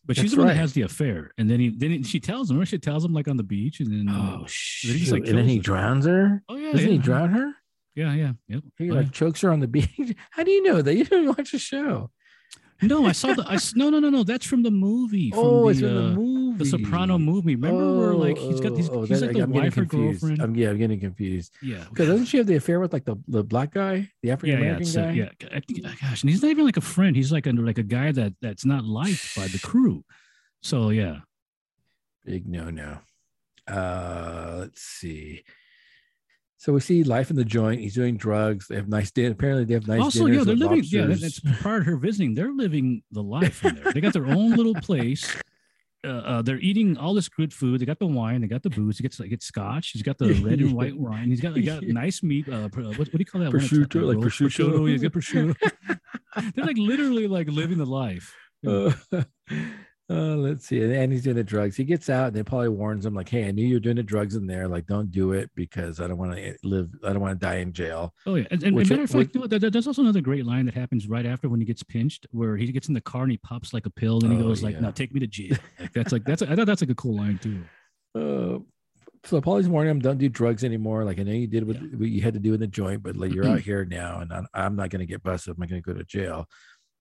But 0.06 0.16
she's 0.16 0.24
That's 0.24 0.34
the 0.34 0.38
one 0.40 0.48
that 0.48 0.56
has 0.56 0.74
the 0.74 0.82
affair, 0.82 1.30
and 1.38 1.48
then 1.50 1.58
he 1.60 1.70
then 1.70 1.90
he, 1.90 2.02
she 2.02 2.20
tells 2.20 2.50
him, 2.50 2.60
or 2.60 2.66
she 2.66 2.76
tells 2.76 3.02
him 3.06 3.14
like 3.14 3.26
on 3.26 3.38
the 3.38 3.42
beach, 3.42 3.80
and 3.80 3.90
then 3.90 4.06
uh, 4.14 4.36
oh 4.36 4.42
he 4.42 4.48
shoot. 4.48 4.98
just, 4.98 5.12
like, 5.12 5.26
and 5.26 5.38
then 5.38 5.48
he 5.48 5.56
her. 5.56 5.62
drowns 5.62 6.04
her 6.04 6.42
oh 6.50 6.56
yeah, 6.56 6.72
doesn't 6.72 6.86
yeah, 6.86 6.92
he 6.92 6.98
drown 6.98 7.30
her 7.30 7.48
Yeah, 7.94 8.12
yeah, 8.12 8.32
yep. 8.46 8.62
He 8.76 8.90
Oh, 8.90 8.94
like 8.96 9.06
yeah. 9.06 9.10
chokes 9.12 9.40
her 9.40 9.50
on 9.50 9.60
the 9.60 9.66
beach. 9.76 10.14
How 10.30 10.42
do 10.44 10.50
you 10.50 10.62
know 10.62 10.82
that? 10.82 10.94
You 10.94 11.04
didn't 11.04 11.28
watch 11.28 11.52
the 11.52 11.58
show. 11.58 12.10
No, 12.82 13.06
I 13.06 13.12
saw 13.12 13.32
the. 13.32 13.44
I, 13.48 13.56
no, 13.76 13.88
no, 13.88 13.98
no, 13.98 14.10
no. 14.10 14.24
That's 14.24 14.44
from 14.44 14.62
the 14.62 14.70
movie. 14.70 15.30
From 15.30 15.38
oh, 15.40 15.64
the, 15.64 15.68
it's 15.70 15.80
in 15.80 15.94
the 15.94 16.08
uh, 16.08 16.14
movie. 16.58 16.64
the 16.70 16.70
Soprano 16.78 17.18
movie. 17.18 17.54
Remember 17.56 17.98
where 17.98 18.14
like 18.14 18.38
he's 18.38 18.60
got 18.60 18.74
these? 18.74 18.88
Oh, 18.88 19.00
oh, 19.00 19.04
he's 19.04 19.20
that- 19.20 19.26
like 19.28 19.36
the 19.36 19.42
I'm 19.42 19.50
wife 19.52 19.76
or 19.76 19.84
girlfriend. 19.84 20.40
I'm, 20.42 20.54
yeah, 20.56 20.70
I'm 20.70 20.78
getting 20.78 21.00
confused. 21.00 21.52
yeah, 21.62 21.84
Because 21.90 22.08
doesn't 22.08 22.26
she 22.26 22.36
have 22.38 22.46
the 22.46 22.56
affair 22.56 22.80
with 22.80 22.92
like 22.92 23.04
the, 23.04 23.16
the 23.28 23.42
black 23.44 23.72
guy, 23.72 24.10
the 24.22 24.30
African 24.30 24.58
yeah, 24.58 24.64
yeah, 24.64 24.72
American 24.76 24.82
it's, 24.82 24.96
uh, 24.96 25.48
yeah. 25.48 25.60
Think, 25.66 26.00
gosh, 26.00 26.22
and 26.22 26.30
he's 26.30 26.42
not 26.42 26.50
even 26.50 26.64
like 26.64 26.76
a 26.76 26.80
friend. 26.82 27.14
He's 27.16 27.30
like 27.32 27.46
a 27.46 27.50
like 27.52 27.78
a 27.78 27.82
guy 27.82 28.12
that 28.12 28.34
that's 28.40 28.64
not 28.64 28.84
liked 28.84 29.36
by 29.36 29.46
the 29.48 29.58
crew. 29.58 30.04
So 30.62 30.90
yeah, 30.90 31.18
Big 32.24 32.46
no 32.48 32.70
no. 32.70 32.98
Uh, 33.66 34.56
let's 34.60 34.82
see. 34.82 35.42
So 36.58 36.72
we 36.72 36.80
see 36.80 37.04
life 37.04 37.28
in 37.28 37.36
the 37.36 37.44
joint. 37.44 37.80
He's 37.82 37.94
doing 37.94 38.16
drugs. 38.16 38.68
They 38.68 38.76
have 38.76 38.88
nice 38.88 39.10
din. 39.10 39.32
Apparently, 39.32 39.64
they 39.64 39.74
have 39.74 39.86
nice 39.86 40.00
also, 40.00 40.24
yeah, 40.26 40.44
they're 40.44 40.54
living. 40.56 40.82
Yeah, 40.86 41.04
lobsters. 41.06 41.40
that's 41.42 41.60
prior 41.60 41.80
to 41.80 41.84
her 41.84 41.96
visiting. 41.96 42.34
They're 42.34 42.52
living 42.52 43.02
the 43.12 43.22
life 43.22 43.62
in 43.64 43.74
there. 43.74 43.92
They 43.92 44.00
got 44.00 44.14
their 44.14 44.26
own 44.26 44.52
little 44.52 44.74
place. 44.82 45.30
Uh, 46.04 46.08
uh, 46.08 46.42
they're 46.42 46.58
eating 46.58 46.96
all 46.96 47.14
this 47.14 47.28
good 47.28 47.52
food. 47.52 47.80
They 47.80 47.86
got 47.86 47.98
the 47.98 48.06
wine. 48.06 48.40
They 48.40 48.46
got 48.46 48.62
the 48.62 48.70
booze. 48.70 48.98
He 48.98 49.02
gets 49.02 49.18
like 49.18 49.30
gets 49.30 49.46
scotch. 49.46 49.90
He's 49.90 50.02
got 50.02 50.18
the 50.18 50.32
red 50.44 50.60
and 50.60 50.72
white 50.72 50.96
wine. 50.96 51.30
He's 51.30 51.40
got, 51.40 51.56
he 51.56 51.62
got 51.62 51.82
nice 51.86 52.22
meat. 52.22 52.48
Uh, 52.48 52.64
uh, 52.66 52.68
what, 52.68 52.96
what 52.96 53.12
do 53.12 53.18
you 53.18 53.24
call 53.24 53.40
that? 53.40 53.52
Prosciutto, 53.52 54.06
like 54.06 54.18
prosciutto. 54.18 54.88
He's 54.88 55.02
got 55.02 55.12
prosciutto. 55.12 55.56
they're 56.54 56.64
like 56.64 56.78
literally 56.78 57.26
like 57.26 57.48
living 57.48 57.78
the 57.78 57.86
life. 57.86 58.34
Uh, 58.66 58.92
uh, 60.14 60.36
let's 60.36 60.66
see. 60.66 60.80
And 60.82 61.12
he's 61.12 61.24
doing 61.24 61.36
the 61.36 61.44
drugs. 61.44 61.76
He 61.76 61.84
gets 61.84 62.08
out 62.08 62.28
and 62.28 62.36
then 62.36 62.44
probably 62.44 62.68
warns 62.68 63.04
him, 63.04 63.14
like, 63.14 63.28
hey, 63.28 63.48
I 63.48 63.50
knew 63.50 63.66
you 63.66 63.74
were 63.74 63.80
doing 63.80 63.96
the 63.96 64.02
drugs 64.02 64.36
in 64.36 64.46
there. 64.46 64.68
Like, 64.68 64.86
don't 64.86 65.10
do 65.10 65.32
it 65.32 65.50
because 65.54 66.00
I 66.00 66.06
don't 66.06 66.18
want 66.18 66.36
to 66.36 66.54
live, 66.62 66.90
I 67.04 67.12
don't 67.12 67.20
want 67.20 67.38
to 67.38 67.44
die 67.46 67.56
in 67.56 67.72
jail. 67.72 68.14
Oh 68.26 68.36
yeah, 68.36 68.46
and, 68.50 68.62
and, 68.62 68.76
Which- 68.76 68.90
matter 68.90 69.02
of 69.02 69.10
fact, 69.10 69.34
you 69.34 69.40
know, 69.40 69.46
there- 69.46 69.58
there- 69.58 69.70
there's 69.70 69.86
also 69.86 70.02
another 70.02 70.20
great 70.20 70.46
line 70.46 70.66
that 70.66 70.74
happens 70.74 71.08
right 71.08 71.26
after 71.26 71.48
when 71.48 71.60
he 71.60 71.66
gets 71.66 71.82
pinched, 71.82 72.26
where 72.30 72.56
he 72.56 72.70
gets 72.72 72.88
in 72.88 72.94
the 72.94 73.00
car 73.00 73.22
and 73.22 73.30
he 73.32 73.38
pops 73.38 73.72
like 73.74 73.86
a 73.86 73.90
pill, 73.90 74.20
and 74.22 74.32
he 74.32 74.38
Oh, 74.38 74.42
goes 74.44 74.62
like, 74.62 74.74
yeah. 74.74 74.80
"No, 74.80 74.90
take 74.90 75.12
me 75.12 75.20
to 75.20 75.26
jail." 75.26 75.56
Like, 75.80 75.92
that's 75.92 76.12
like 76.12 76.24
that's 76.24 76.42
I 76.42 76.54
thought 76.54 76.66
that's 76.66 76.82
like 76.82 76.90
a 76.90 76.94
cool 76.94 77.16
line 77.16 77.38
too. 77.42 77.64
Uh, 78.14 78.58
so 79.26 79.40
Paulie's 79.40 79.68
warning 79.70 79.90
him, 79.90 80.00
don't 80.00 80.18
do 80.18 80.28
drugs 80.28 80.64
anymore. 80.64 81.02
Like, 81.04 81.18
I 81.18 81.22
know 81.22 81.32
you 81.32 81.46
did 81.46 81.66
what, 81.66 81.76
what 81.76 82.08
you 82.10 82.20
had 82.20 82.34
to 82.34 82.40
do 82.40 82.52
in 82.52 82.60
the 82.60 82.66
joint, 82.66 83.02
but 83.02 83.16
like, 83.16 83.32
you're 83.32 83.46
out 83.48 83.60
here 83.70 83.82
now 83.86 84.20
and 84.20 84.30
I'm, 84.30 84.46
I'm 84.52 84.76
not 84.76 84.90
going 84.90 85.00
to 85.00 85.06
get 85.06 85.22
busted. 85.22 85.54
I'm 85.54 85.60
not 85.60 85.70
going 85.70 85.82
to 85.82 85.92
go 85.92 85.96
to 85.98 86.04
jail. 86.04 86.46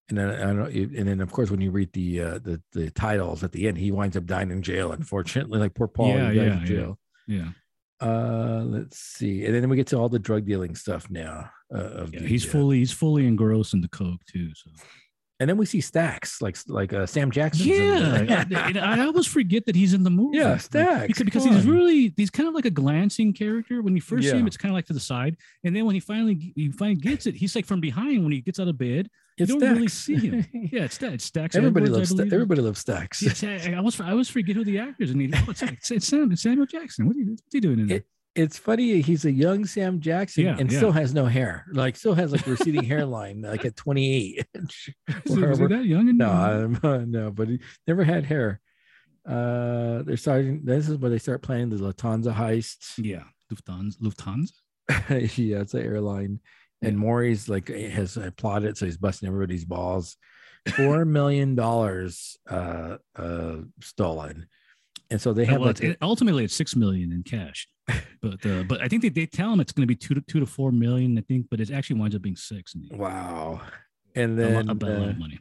And 0.10 0.18
then 0.18 0.30
I 0.30 0.54
don't, 0.54 0.74
and 0.74 1.08
then 1.08 1.22
of 1.22 1.32
course 1.32 1.50
when 1.50 1.62
you 1.62 1.72
read 1.72 1.92
the 1.94 2.22
uh, 2.22 2.40
the 2.40 2.62
the 2.74 2.90
titles 2.92 3.44
at 3.44 3.52
the 3.54 3.68
end, 3.68 3.78
he 3.78 3.92
winds 3.92 4.18
up 4.18 4.26
dying 4.26 4.52
in 4.52 4.62
jail. 4.62 4.92
Unfortunately, 4.92 5.60
like 5.60 5.74
poor 5.74 5.88
Paul, 5.88 6.10
Yeah, 6.10 6.32
yeah, 6.32 6.42
in 6.42 6.60
yeah. 6.60 6.66
jail. 6.66 7.00
Yeah, 7.26 7.48
Uh, 8.02 8.64
let's 8.66 9.00
see, 9.00 9.46
and 9.46 9.56
then 9.56 9.70
we 9.70 9.78
get 9.78 9.88
to 9.88 9.98
all 9.98 10.10
the 10.10 10.20
drug 10.20 10.46
dealing 10.46 10.76
stuff 10.76 11.10
now. 11.10 11.50
Uh, 11.74 11.78
of 11.78 12.14
yeah, 12.14 12.20
the, 12.20 12.28
he's 12.28 12.46
uh, 12.46 12.50
fully 12.50 12.80
he's 12.80 12.92
fully 12.92 13.26
engrossed 13.26 13.74
in 13.74 13.80
the 13.82 13.88
coke 13.88 14.20
too. 14.26 14.50
So 14.56 14.72
and 15.40 15.50
then 15.50 15.58
we 15.58 15.66
see 15.66 15.80
Stacks, 15.82 16.42
like 16.42 16.58
like 16.68 16.92
uh, 16.94 17.06
Sam 17.06 17.32
Jackson. 17.32 17.66
Yeah, 17.68 18.26
I, 18.30 18.70
and 18.70 18.78
I 18.78 19.06
always 19.06 19.26
forget 19.26 19.66
that 19.66 19.76
he's 19.76 19.94
in 19.94 20.04
the 20.04 20.10
movie. 20.22 20.38
Yeah, 20.38 20.58
Stacks, 20.58 21.08
because, 21.08 21.24
because 21.24 21.46
he's 21.46 21.66
really 21.66 22.14
he's 22.18 22.30
kind 22.30 22.48
of 22.50 22.56
like 22.56 22.66
a 22.66 22.70
glancing 22.70 23.32
character. 23.34 23.82
When 23.82 23.96
you 23.96 24.02
first 24.02 24.30
see 24.30 24.36
him, 24.38 24.48
it's 24.48 24.58
kind 24.58 24.72
of 24.72 24.76
like 24.76 24.86
to 24.88 24.94
the 24.94 25.00
side, 25.00 25.38
and 25.64 25.74
then 25.76 25.86
when 25.86 25.96
he 25.96 26.02
finally 26.02 26.54
he 26.58 26.72
finally 26.72 26.96
gets 27.00 27.26
it, 27.26 27.36
he's 27.36 27.56
like 27.56 27.66
from 27.66 27.80
behind 27.80 28.22
when 28.24 28.34
he 28.34 28.42
gets 28.42 28.60
out 28.60 28.68
of 28.68 28.78
bed. 28.78 29.10
It's 29.38 29.50
you 29.50 29.60
don't 29.60 29.74
really 29.74 29.88
see 29.88 30.16
him. 30.16 30.46
Yeah, 30.72 30.84
it's 30.84 30.96
Stacks. 30.96 31.24
Stacks. 31.26 31.56
everybody 31.56 31.86
Edwards, 31.86 32.12
loves 32.12 32.22
Sta- 32.30 32.36
everybody 32.36 32.62
loves 32.62 32.80
Stacks. 32.80 33.22
Yes, 33.22 33.44
I, 33.44 33.72
I 33.72 33.76
always 33.78 34.00
I 34.00 34.12
always 34.12 34.30
forget 34.30 34.56
who 34.56 34.64
the 34.64 34.80
actors 34.80 35.12
he, 35.12 35.32
oh, 35.34 35.46
it's, 35.50 35.62
it's, 35.64 35.92
it's 35.92 36.08
Sam 36.08 36.32
it's 36.32 36.42
Samuel 36.44 36.66
Jackson. 36.66 37.08
What 37.08 37.16
are 37.16 37.20
you, 37.20 37.32
what's 37.32 37.44
he 37.52 37.60
doing 37.60 37.80
in 37.80 37.88
there? 37.88 38.04
it's 38.36 38.58
funny 38.58 39.00
he's 39.02 39.26
a 39.26 39.32
young 39.32 39.64
Sam 39.64 40.00
Jackson 40.00 40.46
Yeah, 40.46 40.56
and 40.60 40.72
yeah. 40.72 40.78
still 40.80 40.92
has 40.92 41.14
no 41.14 41.26
hair. 41.26 41.66
Like 41.72 41.96
still 41.96 42.16
has 42.16 42.32
like 42.32 42.46
receding 42.48 42.84
hairline 42.94 43.42
like 43.42 43.64
at 43.66 43.76
28. 43.76 44.46
Is 44.56 44.94
he- 45.36 45.40
was 45.46 45.60
he 45.60 45.68
that 45.68 45.86
young? 45.86 46.10
And 46.10 46.18
no, 46.18 46.30
I'm, 46.84 47.12
no, 47.12 47.30
but 47.30 47.48
he 47.50 47.60
never 47.88 48.04
had 48.04 48.26
hair. 48.26 48.60
Uh 49.28 50.02
they're 50.04 50.18
starting 50.18 50.62
this 50.66 50.90
is 50.90 50.98
where 50.98 51.12
they 51.12 51.20
start 51.20 51.42
planning 51.42 51.70
the 51.70 51.78
Lufthansa 51.78 52.34
heist. 52.34 52.94
yeah, 52.98 53.24
Lufthansa. 53.52 53.98
Lufthansa. 54.02 54.52
yeah, 55.38 55.60
it's 55.62 55.74
an 55.76 55.82
airline. 55.82 56.40
And. 56.88 56.98
Morrie's 56.98 57.50
like 57.50 57.68
has 57.70 58.18
applauded, 58.18 58.78
so 58.78 58.86
he's 58.86 58.98
busting 58.98 59.28
everybody's 59.28 59.66
balls. 59.66 60.18
Four 60.76 61.06
million 61.20 61.56
dollars 61.56 62.38
uh 62.50 62.98
uh 63.16 63.58
stolen. 63.82 64.48
And 65.10 65.22
so 65.22 65.34
they 65.34 65.46
have 65.46 65.60
well, 65.60 65.68
like 65.68 65.84
it's- 65.84 65.98
ultimately 66.02 66.44
it's 66.44 66.56
six 66.56 66.76
million 66.76 67.12
in 67.12 67.24
cash, 67.24 67.68
but 68.22 68.46
uh, 68.46 68.64
but 68.64 68.82
I 68.82 68.88
think 68.88 69.02
they, 69.02 69.10
they 69.10 69.26
tell 69.26 69.52
him 69.54 69.60
it's 69.60 69.72
going 69.72 69.84
to 69.84 69.88
be 69.88 69.96
two 69.96 70.14
to 70.16 70.22
two 70.22 70.40
to 70.40 70.46
four 70.46 70.72
million. 70.72 71.18
I 71.18 71.22
think, 71.22 71.48
but 71.52 71.60
it 71.60 71.72
actually 71.72 72.00
winds 72.00 72.16
up 72.16 72.22
being 72.22 72.36
six. 72.36 72.74
In 72.74 72.82
the 72.82 72.92
end. 72.92 73.00
wow. 73.00 73.62
And 74.16 74.40
a, 74.40 74.44
then 74.44 74.68
lot, 74.68 74.84
a 74.84 74.86
lot 74.86 75.08
uh, 75.08 75.10
of 75.10 75.18
money. 75.18 75.40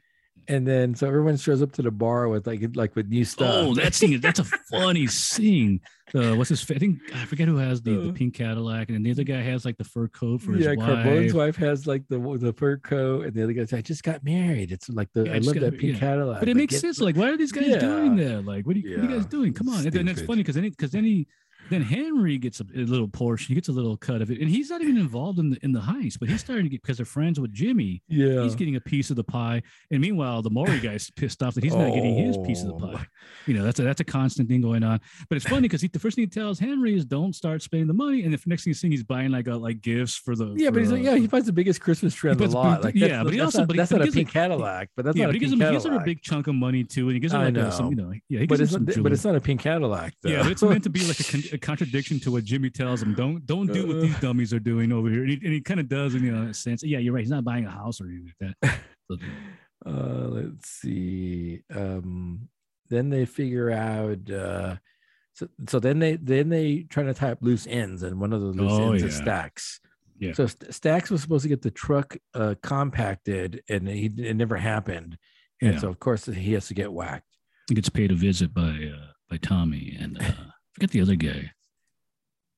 And 0.48 0.66
then 0.66 0.94
so 0.94 1.06
everyone 1.06 1.36
shows 1.36 1.62
up 1.62 1.72
to 1.72 1.82
the 1.82 1.90
bar 1.90 2.28
with 2.28 2.46
like 2.46 2.62
like 2.74 2.94
with 2.96 3.08
new 3.08 3.24
stuff. 3.24 3.50
Oh, 3.54 3.74
that 3.74 3.94
scene! 3.94 4.20
That's 4.20 4.38
a 4.40 4.44
funny 4.44 5.06
scene. 5.06 5.80
Uh, 6.14 6.34
what's 6.34 6.50
his? 6.50 6.62
fa- 6.62 6.74
I 6.74 6.78
think 6.78 6.98
I 7.14 7.24
forget 7.24 7.48
who 7.48 7.56
has 7.56 7.80
the, 7.80 7.94
the 7.96 8.08
Uh. 8.10 8.12
pink 8.12 8.34
Cadillac, 8.34 8.88
and 8.88 8.96
then 8.96 9.02
the 9.02 9.10
other 9.12 9.24
guy 9.24 9.40
has 9.40 9.64
like 9.64 9.78
the 9.78 9.84
fur 9.84 10.08
coat 10.08 10.42
for 10.42 10.52
his 10.52 10.66
yeah, 10.66 10.74
wife. 10.74 10.86
Carbone's 10.86 11.32
wife 11.34 11.56
has 11.56 11.86
like 11.86 12.06
the 12.08 12.18
the 12.40 12.52
fur 12.52 12.76
coat, 12.78 13.24
and 13.26 13.34
the 13.34 13.42
other 13.44 13.52
guy's 13.54 13.72
I 13.72 13.80
just 13.80 14.02
got 14.02 14.22
married. 14.22 14.72
It's 14.72 14.88
like 14.88 15.08
the 15.14 15.24
Yeah, 15.24 15.32
I 15.32 15.34
I 15.34 15.38
just 15.38 15.46
love 15.48 15.54
got- 15.56 15.70
that 15.70 15.78
pink 15.78 15.94
yeah. 15.94 15.98
Cadillac. 16.00 16.40
But 16.40 16.48
it 16.48 16.52
like, 16.52 16.56
makes 16.56 16.74
get- 16.74 16.80
sense. 16.80 17.00
Like, 17.00 17.16
why 17.16 17.30
are 17.30 17.36
these 17.36 17.52
guys 17.52 17.66
Yeah. 17.68 17.78
doing 17.78 18.16
that? 18.16 18.44
Like, 18.44 18.66
what 18.66 18.76
are 18.76 18.78
you, 18.80 18.90
what 18.98 19.06
are 19.06 19.10
you 19.10 19.16
guys 19.16 19.26
doing? 19.26 19.52
Come 19.54 19.68
on! 19.70 19.84
And 19.84 19.92
then 19.92 20.08
it's 20.08 20.22
funny 20.22 20.42
because 20.42 20.54
then 20.56 20.64
because 20.68 20.90
then 20.90 21.04
he 21.04 21.26
then 21.72 21.82
Henry 21.82 22.38
gets 22.38 22.60
a, 22.60 22.64
a 22.76 22.84
little 22.84 23.08
portion. 23.08 23.48
He 23.48 23.54
gets 23.54 23.68
a 23.68 23.72
little 23.72 23.96
cut 23.96 24.22
of 24.22 24.30
it, 24.30 24.40
and 24.40 24.48
he's 24.48 24.70
not 24.70 24.82
even 24.82 24.96
involved 24.96 25.38
in 25.38 25.50
the 25.50 25.58
in 25.62 25.72
the 25.72 25.80
heist. 25.80 26.18
But 26.20 26.28
he's 26.28 26.40
starting 26.40 26.64
to 26.66 26.70
get 26.70 26.82
because 26.82 26.96
they're 26.98 27.06
friends 27.06 27.40
with 27.40 27.52
Jimmy. 27.52 28.02
Yeah, 28.08 28.42
He's 28.42 28.54
getting 28.54 28.76
a 28.76 28.80
piece 28.80 29.10
of 29.10 29.16
the 29.16 29.24
pie, 29.24 29.62
and 29.90 30.00
meanwhile, 30.00 30.42
the 30.42 30.50
Morrie 30.50 30.80
guy's 30.82 31.10
pissed 31.10 31.42
off 31.42 31.54
that 31.54 31.64
he's 31.64 31.74
not 31.74 31.92
getting 31.94 32.14
his 32.16 32.36
piece 32.46 32.62
of 32.62 32.68
the 32.68 32.74
Oh. 32.74 32.78
pie. 32.92 33.06
You 33.46 33.54
know, 33.54 33.64
that's 33.64 33.78
a 33.80 33.82
that's 33.82 34.00
a 34.00 34.04
constant 34.04 34.48
thing 34.48 34.60
going 34.60 34.82
on. 34.82 35.00
But 35.28 35.36
it's 35.36 35.46
funny 35.48 35.62
because 35.62 35.80
the 35.82 35.98
first 35.98 36.16
thing 36.16 36.22
he 36.22 36.28
tells 36.28 36.58
Henry 36.58 36.94
is 36.96 37.04
don't 37.04 37.34
start 37.34 37.62
spending 37.62 37.86
the 37.88 37.94
money, 37.94 38.22
and 38.24 38.32
the 38.32 38.40
next 38.46 38.64
thing 38.64 38.70
he's 38.70 38.80
saying 38.80 38.92
he's 38.92 39.02
buying 39.04 39.30
like 39.30 39.46
a, 39.48 39.54
like 39.56 39.80
gifts 39.80 40.16
for 40.16 40.36
the 40.36 40.54
yeah, 40.56 40.68
for, 40.68 40.72
but 40.74 40.80
he's 40.82 40.92
like, 40.92 41.02
yeah, 41.02 41.16
he 41.16 41.26
finds 41.26 41.46
the 41.46 41.52
biggest 41.52 41.80
Christmas 41.80 42.14
tree 42.14 42.30
on 42.30 42.36
the 42.36 42.46
lot. 42.48 42.82
Like, 42.84 42.94
yeah, 42.94 43.22
but 43.24 43.32
he 43.32 43.40
also- 43.40 43.60
not, 43.60 43.68
but 43.68 43.74
he- 43.74 43.78
that's 43.78 43.90
but 43.92 43.98
not 44.00 44.08
a 44.08 44.12
pink 44.12 44.30
Cadillac, 44.30 44.88
but 44.96 45.04
that's 45.04 45.16
yeah, 45.16 45.24
not 45.24 45.28
but 45.28 45.30
a 45.30 45.38
he 45.38 45.38
gives 45.40 45.52
him 45.52 45.60
he 45.60 45.70
gives 45.70 45.86
him 45.86 45.94
a 45.94 46.04
big 46.04 46.22
chunk 46.22 46.46
of 46.46 46.54
money 46.54 46.84
too, 46.84 47.06
and 47.08 47.14
he 47.14 47.20
gives 47.20 47.32
him 47.32 47.40
like 47.42 47.56
a, 47.56 47.72
some 47.72 47.90
you 47.90 47.96
know 47.96 48.12
yeah 48.28 48.40
he 48.40 48.46
But 48.46 48.58
gives 48.58 48.72
it's 48.72 48.76
him 48.76 48.84
not, 48.86 49.02
but 49.02 49.12
it's 49.12 49.24
not 49.24 49.34
a 49.34 49.40
pink 49.40 49.60
Cadillac. 49.62 50.14
Though. 50.22 50.30
Yeah, 50.30 50.42
but 50.42 50.52
it's 50.52 50.62
meant 50.62 50.84
to 50.84 50.90
be 50.90 51.06
like 51.06 51.20
a, 51.20 51.24
con- 51.24 51.42
a 51.52 51.58
contradiction 51.62 52.20
to 52.20 52.30
what 52.30 52.44
Jimmy 52.44 52.68
tells 52.70 53.02
him. 53.02 53.14
Don't 53.14 53.46
don't 53.46 53.72
do 53.72 53.86
what 53.86 53.96
Uh. 53.96 54.00
these 54.00 54.18
dummies 54.20 54.52
are 54.52 54.60
doing 54.60 54.92
over 54.92 55.08
here. 55.08 55.22
And 55.22 55.30
he, 55.30 55.36
and 55.36 55.52
he 55.54 55.60
kind 55.60 55.80
of 55.80 55.88
does 55.88 56.14
in 56.14 56.22
you 56.24 56.32
know, 56.32 56.48
a 56.50 56.54
sense. 56.54 56.82
Yeah, 56.82 56.98
you're 56.98 57.14
right. 57.14 57.20
He's 57.22 57.30
not 57.30 57.44
buying 57.44 57.64
a 57.64 57.70
house 57.70 58.00
or 58.00 58.06
anything 58.08 58.32
like 58.50 58.56
that. 58.62 58.78
So, 59.10 59.16
uh 59.84 60.28
let's 60.28 60.68
see 60.70 61.60
um 61.74 62.48
then 62.88 63.10
they 63.10 63.24
figure 63.24 63.70
out 63.70 64.30
uh 64.30 64.76
so, 65.34 65.48
so 65.68 65.80
then 65.80 65.98
they 65.98 66.16
then 66.16 66.48
they 66.50 66.84
try 66.88 67.02
to 67.02 67.12
tie 67.12 67.32
up 67.32 67.38
loose 67.42 67.66
ends 67.66 68.02
and 68.04 68.20
one 68.20 68.32
of 68.32 68.40
the 68.40 68.46
loose 68.48 68.72
Oh, 68.72 68.92
ends 68.92 69.02
is 69.02 69.16
stacks 69.16 69.80
Yeah. 70.20 70.34
so 70.34 70.46
St- 70.46 70.72
stacks 70.72 71.10
was 71.10 71.20
supposed 71.22 71.42
to 71.42 71.48
get 71.48 71.62
the 71.62 71.70
truck 71.72 72.16
uh 72.34 72.54
compacted 72.62 73.62
and 73.68 73.88
he 73.88 74.06
it 74.18 74.36
never 74.36 74.56
happened 74.56 75.18
and 75.60 75.74
Yeah. 75.74 75.80
so 75.80 75.88
of 75.88 75.98
course 75.98 76.26
he 76.26 76.52
has 76.52 76.68
to 76.68 76.74
get 76.74 76.92
whacked 76.92 77.26
he 77.68 77.74
gets 77.74 77.88
paid 77.88 78.12
a 78.12 78.14
visit 78.14 78.54
by 78.54 78.90
uh, 78.96 79.06
by 79.28 79.36
Tommy 79.38 79.96
and 80.00 80.16
uh, 80.22 80.32
forget 80.72 80.90
the 80.90 81.00
other 81.02 81.16
guy. 81.16 81.50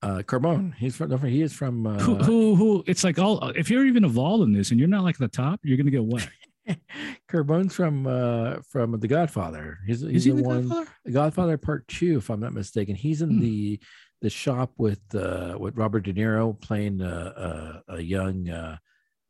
uh 0.03 0.23
carbone 0.23 0.75
he's 0.75 0.97
from 0.97 1.11
he 1.27 1.41
is 1.43 1.53
from 1.53 1.87
uh 1.87 1.99
who, 1.99 2.17
who 2.17 2.55
who 2.55 2.85
it's 2.87 3.05
like 3.05 3.19
all 3.19 3.49
if 3.51 3.71
you're 3.71 3.87
even 3.87 4.05
involved 4.05 4.43
in 4.45 4.53
this 4.53 4.71
and 4.71 4.79
you're 4.79 4.89
not 4.89 5.05
like 5.05 5.19
the 5.19 5.29
top, 5.29 5.61
you're 5.63 5.77
gonna 5.79 5.91
get 5.91 6.05
whacked. 6.05 6.31
carbone's 7.29 7.75
from 7.75 8.07
uh 8.07 8.57
from 8.71 8.99
the 8.99 9.07
godfather 9.09 9.79
he's, 9.87 10.01
he's 10.01 10.25
he 10.25 10.31
the 10.31 10.37
the 10.37 10.43
one 10.43 10.63
Godfather? 10.69 10.91
The 11.05 11.11
Godfather 11.13 11.59
Part 11.59 11.89
Two, 11.89 12.17
if 12.19 12.31
I'm 12.31 12.41
not 12.41 12.53
mistaken. 12.55 12.95
He's 12.95 13.21
in 13.23 13.31
Hmm. 13.37 13.41
the 13.41 13.81
the 14.23 14.31
shop 14.31 14.73
with 14.79 15.03
uh 15.15 15.57
with 15.61 15.77
Robert 15.77 16.01
De 16.05 16.13
Niro 16.15 16.59
playing 16.59 17.01
a 17.03 17.83
a, 17.87 17.97
a 17.97 18.01
young 18.01 18.49
uh, 18.49 18.77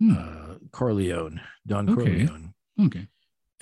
Hmm. 0.00 0.12
uh 0.16 0.54
Corleone, 0.72 1.40
Don 1.66 1.88
Okay. 1.90 2.26
Corleone. 2.26 2.54
Okay. 2.86 3.06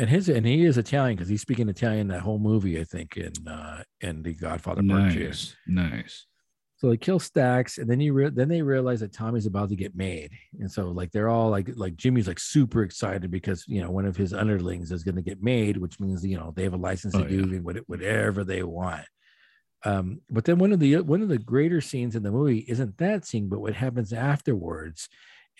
And 0.02 0.10
his 0.10 0.28
and 0.28 0.44
he 0.44 0.64
is 0.64 0.78
Italian 0.78 1.14
because 1.16 1.28
he's 1.28 1.42
speaking 1.42 1.68
Italian 1.68 2.08
that 2.08 2.22
whole 2.22 2.40
movie, 2.40 2.80
I 2.80 2.82
think, 2.82 3.16
in 3.16 3.32
uh 3.46 3.84
in 4.00 4.24
the 4.24 4.34
Godfather 4.34 4.82
Part 4.82 5.12
Two. 5.12 5.26
Nice. 5.28 5.54
Nice. 5.68 6.26
So 6.78 6.90
they 6.90 6.96
kill 6.96 7.20
Stacks, 7.20 7.78
and 7.78 7.88
then 7.88 8.00
you 8.00 8.12
re- 8.12 8.30
then 8.30 8.48
they 8.48 8.62
realize 8.62 8.98
that 8.98 9.12
Tommy's 9.12 9.46
about 9.46 9.68
to 9.68 9.76
get 9.76 9.94
made, 9.94 10.32
and 10.58 10.68
so 10.68 10.88
like 10.90 11.12
they're 11.12 11.28
all 11.28 11.50
like 11.50 11.70
like 11.76 11.94
Jimmy's 11.94 12.26
like 12.26 12.40
super 12.40 12.82
excited 12.82 13.30
because 13.30 13.64
you 13.68 13.80
know 13.80 13.92
one 13.92 14.04
of 14.04 14.16
his 14.16 14.32
underlings 14.34 14.90
is 14.90 15.04
going 15.04 15.14
to 15.14 15.22
get 15.22 15.40
made, 15.40 15.76
which 15.76 16.00
means 16.00 16.26
you 16.26 16.36
know 16.36 16.52
they 16.56 16.64
have 16.64 16.74
a 16.74 16.76
license 16.88 17.14
to 17.14 17.20
Oh, 17.24 17.28
do 17.28 17.60
what- 17.62 17.88
whatever 17.88 18.42
they 18.42 18.64
want. 18.64 19.06
Um, 19.84 20.20
but 20.28 20.44
then 20.44 20.58
one 20.58 20.72
of 20.72 20.80
the 20.80 20.96
one 21.02 21.22
of 21.22 21.28
the 21.28 21.38
greater 21.38 21.80
scenes 21.80 22.16
in 22.16 22.24
the 22.24 22.32
movie 22.32 22.64
isn't 22.66 22.98
that 22.98 23.24
scene, 23.24 23.48
but 23.48 23.60
what 23.60 23.74
happens 23.74 24.12
afterwards. 24.12 25.08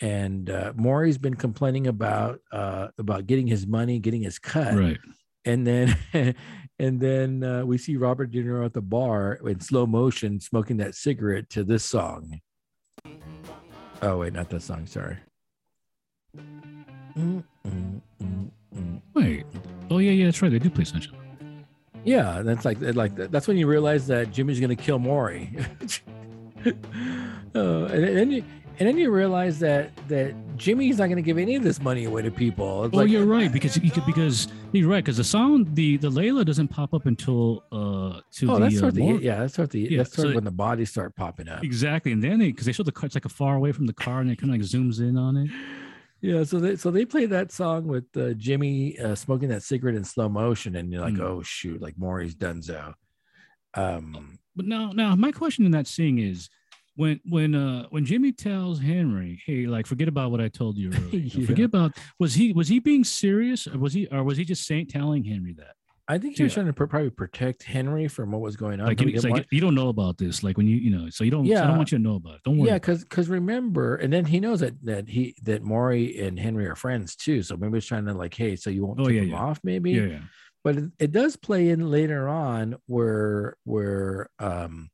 And 0.00 0.50
uh, 0.50 0.72
Morrie's 0.74 1.18
been 1.18 1.34
complaining 1.34 1.86
about 1.86 2.40
uh, 2.50 2.88
about 2.98 3.26
getting 3.26 3.46
his 3.46 3.66
money, 3.66 3.98
getting 3.98 4.22
his 4.22 4.38
cut, 4.38 4.74
Right. 4.74 4.98
and 5.44 5.64
then 5.66 5.96
and 6.78 7.00
then 7.00 7.44
uh, 7.44 7.64
we 7.64 7.78
see 7.78 7.96
Robert 7.96 8.30
De 8.32 8.42
Niro 8.42 8.64
at 8.64 8.72
the 8.72 8.80
bar 8.82 9.38
in 9.46 9.60
slow 9.60 9.86
motion 9.86 10.40
smoking 10.40 10.78
that 10.78 10.94
cigarette 10.94 11.48
to 11.50 11.62
this 11.62 11.84
song. 11.84 12.40
Oh 14.00 14.18
wait, 14.18 14.32
not 14.32 14.48
that 14.50 14.62
song. 14.62 14.86
Sorry. 14.86 15.18
Mm, 17.16 17.44
mm, 17.66 18.00
mm. 18.74 19.00
Wait. 19.14 19.44
Oh 19.90 19.98
yeah, 19.98 20.10
yeah, 20.12 20.24
that's 20.24 20.40
right. 20.42 20.50
They 20.50 20.58
do 20.58 20.70
play 20.70 20.84
Sunshine. 20.84 21.18
Yeah, 22.04 22.42
that's 22.42 22.64
like 22.64 22.78
like 22.80 23.14
that's 23.14 23.46
when 23.46 23.56
you 23.58 23.66
realize 23.68 24.06
that 24.08 24.32
Jimmy's 24.32 24.58
gonna 24.58 24.74
kill 24.74 24.98
Morrie. 24.98 25.64
oh, 27.54 27.84
and, 27.84 28.04
and 28.04 28.44
and 28.82 28.88
then 28.88 28.98
you 28.98 29.12
realize 29.12 29.60
that 29.60 29.90
that 30.08 30.34
Jimmy's 30.56 30.98
not 30.98 31.08
gonna 31.08 31.22
give 31.22 31.38
any 31.38 31.54
of 31.54 31.62
this 31.62 31.80
money 31.80 32.04
away 32.06 32.22
to 32.22 32.30
people. 32.32 32.84
It's 32.84 32.94
Oh, 32.94 32.98
like, 32.98 33.10
you're 33.10 33.24
right 33.26 33.52
because 33.52 33.76
you 33.76 33.90
could 33.92 34.04
because 34.06 34.48
you're 34.72 34.88
right 34.90 35.04
because 35.04 35.18
the 35.18 35.24
sound 35.24 35.76
the 35.76 35.98
the 35.98 36.10
Layla 36.10 36.44
doesn't 36.44 36.66
pop 36.68 36.92
up 36.92 37.06
until 37.06 37.62
uh 37.70 38.20
to 38.38 38.50
oh, 38.50 38.54
the 38.58 38.60
that's 38.68 38.82
uh, 38.82 38.90
the 38.90 39.04
yeah, 39.22 39.36
that's 39.40 39.54
sort 39.54 39.66
of 39.66 39.70
the 39.70 39.80
Yeah, 39.80 39.98
that's 39.98 40.12
sort 40.16 40.26
of 40.28 40.32
so- 40.32 40.34
when 40.34 40.44
the 40.44 40.50
bodies 40.50 40.90
start 40.90 41.14
popping 41.14 41.48
up. 41.48 41.62
exactly 41.62 42.10
and 42.10 42.20
then 42.24 42.40
they 42.40 42.46
because 42.48 42.66
they 42.66 42.72
show 42.72 42.82
the 42.82 42.90
car 42.92 43.06
it's 43.06 43.14
like 43.14 43.24
a 43.24 43.28
far 43.28 43.54
away 43.54 43.70
from 43.70 43.86
the 43.86 43.92
car 43.92 44.20
and 44.20 44.28
it 44.30 44.36
kind 44.40 44.52
of 44.52 44.58
like 44.60 44.66
zooms 44.68 44.98
in 45.00 45.16
on 45.16 45.36
it. 45.36 45.50
Yeah, 46.20 46.42
so 46.44 46.58
they 46.58 46.74
so 46.76 46.90
they 46.90 47.04
play 47.04 47.26
that 47.26 47.52
song 47.52 47.86
with 47.86 48.04
uh, 48.16 48.32
Jimmy 48.34 48.98
uh, 48.98 49.14
smoking 49.14 49.48
that 49.50 49.62
cigarette 49.64 49.96
in 49.96 50.04
slow 50.04 50.28
motion, 50.28 50.76
and 50.76 50.92
you're 50.92 51.02
like, 51.02 51.14
Hmm. 51.16 51.22
oh 51.22 51.42
shoot, 51.42 51.80
like 51.82 51.96
Morrie's 51.98 52.34
Dunzo. 52.36 52.94
Um, 53.74 54.38
But 54.54 54.66
now 54.66 54.92
now 54.92 55.16
my 55.16 55.32
question 55.32 55.64
in 55.66 55.72
that 55.72 55.86
scene 55.86 56.18
is 56.18 56.48
when 57.02 57.20
when 57.28 57.54
uh 57.54 57.86
when 57.90 58.04
Jimmy 58.04 58.32
tells 58.32 58.78
Henry, 58.80 59.42
hey, 59.46 59.66
like 59.66 59.86
forget 59.86 60.08
about 60.08 60.30
what 60.30 60.40
I 60.40 60.48
told 60.48 60.76
you 60.76 60.90
earlier. 60.92 61.24
Yeah. 61.38 61.46
Forget 61.46 61.66
about 61.66 61.90
was 62.18 62.34
he 62.34 62.52
was 62.52 62.68
he 62.68 62.78
being 62.78 63.04
serious 63.04 63.66
or 63.66 63.78
was 63.78 63.92
he 63.92 64.06
or 64.08 64.22
was 64.24 64.36
he 64.38 64.44
just 64.44 64.66
saying 64.66 64.86
telling 64.86 65.24
Henry 65.24 65.52
that? 65.54 65.74
I 66.08 66.18
think 66.18 66.36
he 66.36 66.42
was 66.42 66.50
Yeah. 66.52 66.62
trying 66.62 66.66
to 66.66 66.86
probably 66.86 67.10
protect 67.10 67.62
Henry 67.62 68.08
from 68.08 68.32
what 68.32 68.40
was 68.40 68.56
going 68.56 68.80
on. 68.80 68.86
Like, 68.88 69.00
it's 69.02 69.24
like 69.24 69.46
you 69.52 69.60
don't 69.60 69.74
know 69.74 69.88
about 69.88 70.18
this. 70.18 70.42
Like 70.42 70.56
when 70.58 70.66
you 70.66 70.76
you 70.76 70.90
know, 70.96 71.08
so 71.10 71.22
you 71.24 71.30
don't 71.30 71.46
so 71.46 71.54
I 71.62 71.66
don't 71.68 71.76
want 71.78 71.92
you 71.92 71.98
to 71.98 72.02
know 72.04 72.16
about 72.16 72.34
it. 72.36 72.40
Don't 72.44 72.58
worry. 72.58 72.68
yeah, 72.70 72.74
because 72.82 73.04
because 73.04 73.28
remember, 73.28 73.96
and 73.96 74.12
then 74.12 74.24
he 74.24 74.38
knows 74.40 74.60
that 74.60 74.74
that 74.84 75.08
he 75.08 75.34
that 75.44 75.62
Morrie 75.62 76.20
and 76.26 76.38
Henry 76.38 76.66
are 76.66 76.76
friends 76.76 77.14
too. 77.16 77.42
So 77.42 77.56
maybe 77.56 77.74
he's 77.78 77.86
trying 77.86 78.06
to 78.06 78.14
like, 78.14 78.34
hey, 78.34 78.56
so 78.56 78.68
you 78.68 78.84
won't 78.84 79.00
Oh, 79.00 79.08
yeah, 79.08 79.22
him 79.22 79.30
yeah. 79.30 79.36
off, 79.46 79.60
maybe. 79.62 79.92
yeah, 79.92 80.06
yeah. 80.16 80.20
But 80.64 80.76
it, 80.76 80.84
it 80.98 81.12
does 81.12 81.34
play 81.36 81.70
in 81.70 81.90
later 81.90 82.28
on 82.28 82.76
where 82.86 83.56
where 83.64 84.28
um 84.38 84.90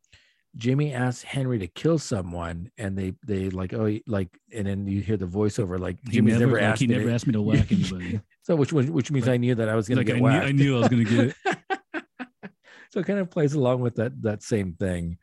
Jimmy 0.59 0.93
asks 0.93 1.23
Henry 1.23 1.59
to 1.61 1.67
kill 1.69 1.99
someone, 1.99 2.71
and 2.77 2.99
they 2.99 3.15
they 3.25 3.49
like 3.51 3.73
oh 3.73 3.97
like, 4.07 4.29
and 4.53 4.67
then 4.67 4.87
you 4.87 5.01
hear 5.01 5.17
the 5.17 5.27
voiceover 5.27 5.79
like 5.79 5.99
He 6.05 6.17
Jimmy's 6.17 6.39
never, 6.41 6.55
like, 6.55 6.63
asked 6.63 6.81
he 6.81 6.89
me 6.89 6.97
never 6.97 7.07
to- 7.09 7.15
asked 7.15 7.27
me 7.29 7.33
to 7.35 7.43
whack 7.43 7.71
anybody. 7.73 8.21
So 8.43 8.57
which 8.57 8.73
which, 8.73 9.11
means 9.13 9.27
Like- 9.27 9.35
I 9.35 9.37
knew 9.37 9.55
that 9.55 9.69
I 9.69 9.75
was 9.77 9.89
going 9.89 9.97
to 9.97 10.01
like, 10.01 10.07
get 10.07 10.17
I 10.17 10.19
knew, 10.19 10.25
whacked. 10.25 10.47
I 10.47 10.53
knew 10.53 10.77
I 10.77 10.81
was 10.81 10.89
gonna 10.89 11.05
get 11.05 11.21
it. 11.29 11.37
so 12.91 13.01
it 13.01 13.07
kind 13.07 13.19
of 13.21 13.31
plays 13.31 13.55
along 13.55 13.81
with 13.81 13.95
that 13.97 14.21
that 14.23 14.43
same 14.43 14.75
thing. 14.75 15.19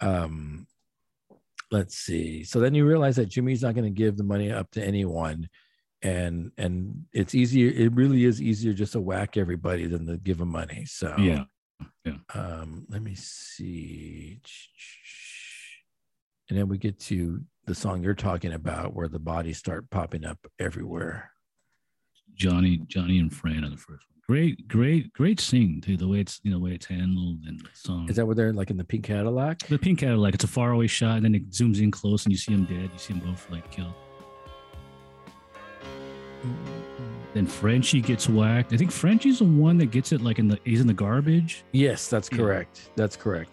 Um, 0.00 0.66
let's 1.70 1.96
see. 1.96 2.44
So 2.44 2.60
then 2.60 2.74
you 2.74 2.86
realize 2.86 3.16
that 3.16 3.26
Jimmy's 3.28 3.62
not 3.62 3.74
going 3.74 3.84
to 3.84 3.90
give 3.90 4.16
the 4.16 4.24
money 4.24 4.50
up 4.52 4.70
to 4.72 4.84
anyone, 4.84 5.48
and 6.02 6.52
and 6.56 7.04
it's 7.12 7.34
easier. 7.34 7.68
It 7.70 7.92
really 7.94 8.24
is 8.24 8.40
easier 8.40 8.72
just 8.72 8.92
to 8.92 9.00
whack 9.00 9.36
everybody 9.36 9.86
than 9.86 10.06
to 10.06 10.16
give 10.16 10.38
them 10.38 10.50
money. 10.50 10.84
So 10.86 11.14
Yeah. 11.18 11.44
Um, 12.34 12.86
let 12.88 13.02
me 13.02 13.14
see. 13.14 14.40
And 16.48 16.58
then 16.58 16.68
we 16.68 16.78
get 16.78 16.98
to 17.00 17.40
the 17.66 17.74
song 17.74 18.02
you're 18.02 18.14
talking 18.14 18.52
about, 18.52 18.94
where 18.94 19.08
the 19.08 19.18
bodies 19.18 19.58
start 19.58 19.88
popping 19.90 20.24
up 20.24 20.38
everywhere. 20.58 21.30
Johnny, 22.34 22.82
Johnny 22.86 23.18
and 23.18 23.32
Fran 23.32 23.64
are 23.64 23.70
the 23.70 23.76
first 23.76 24.06
one. 24.08 24.20
Great, 24.26 24.66
great, 24.68 25.12
great 25.12 25.38
scene 25.38 25.80
too. 25.80 25.96
The 25.96 26.08
way 26.08 26.20
it's 26.20 26.40
you 26.42 26.50
know 26.50 26.58
the 26.58 26.64
way 26.64 26.72
it's 26.72 26.86
handled 26.86 27.40
and 27.46 27.60
the 27.60 27.68
song. 27.74 28.08
Is 28.08 28.16
that 28.16 28.26
where 28.26 28.34
they're 28.34 28.52
like 28.52 28.70
in 28.70 28.76
the 28.76 28.84
pink 28.84 29.04
Cadillac? 29.04 29.58
the 29.68 29.78
pink 29.78 29.98
Cadillac? 29.98 30.34
It's 30.34 30.44
a 30.44 30.48
faraway 30.48 30.86
shot, 30.86 31.16
and 31.16 31.24
then 31.24 31.34
it 31.34 31.50
zooms 31.50 31.80
in 31.80 31.90
close, 31.90 32.24
and 32.24 32.32
you 32.32 32.38
see 32.38 32.52
him 32.52 32.64
dead. 32.64 32.90
You 32.92 32.98
see 32.98 33.12
him 33.14 33.20
both 33.20 33.48
like 33.50 33.70
killed. 33.70 33.94
Then 37.34 37.46
Frenchie 37.46 38.00
gets 38.00 38.28
whacked. 38.28 38.72
I 38.72 38.76
think 38.76 38.90
Frenchie's 38.92 39.40
the 39.40 39.44
one 39.44 39.76
that 39.78 39.90
gets 39.90 40.12
it 40.12 40.20
like 40.22 40.38
in 40.38 40.48
the 40.48 40.58
he's 40.64 40.80
in 40.80 40.86
the 40.86 40.94
garbage. 40.94 41.64
Yes, 41.72 42.08
that's 42.08 42.30
Yeah. 42.32 42.38
correct. 42.38 42.90
That's 42.96 43.16
correct. 43.16 43.50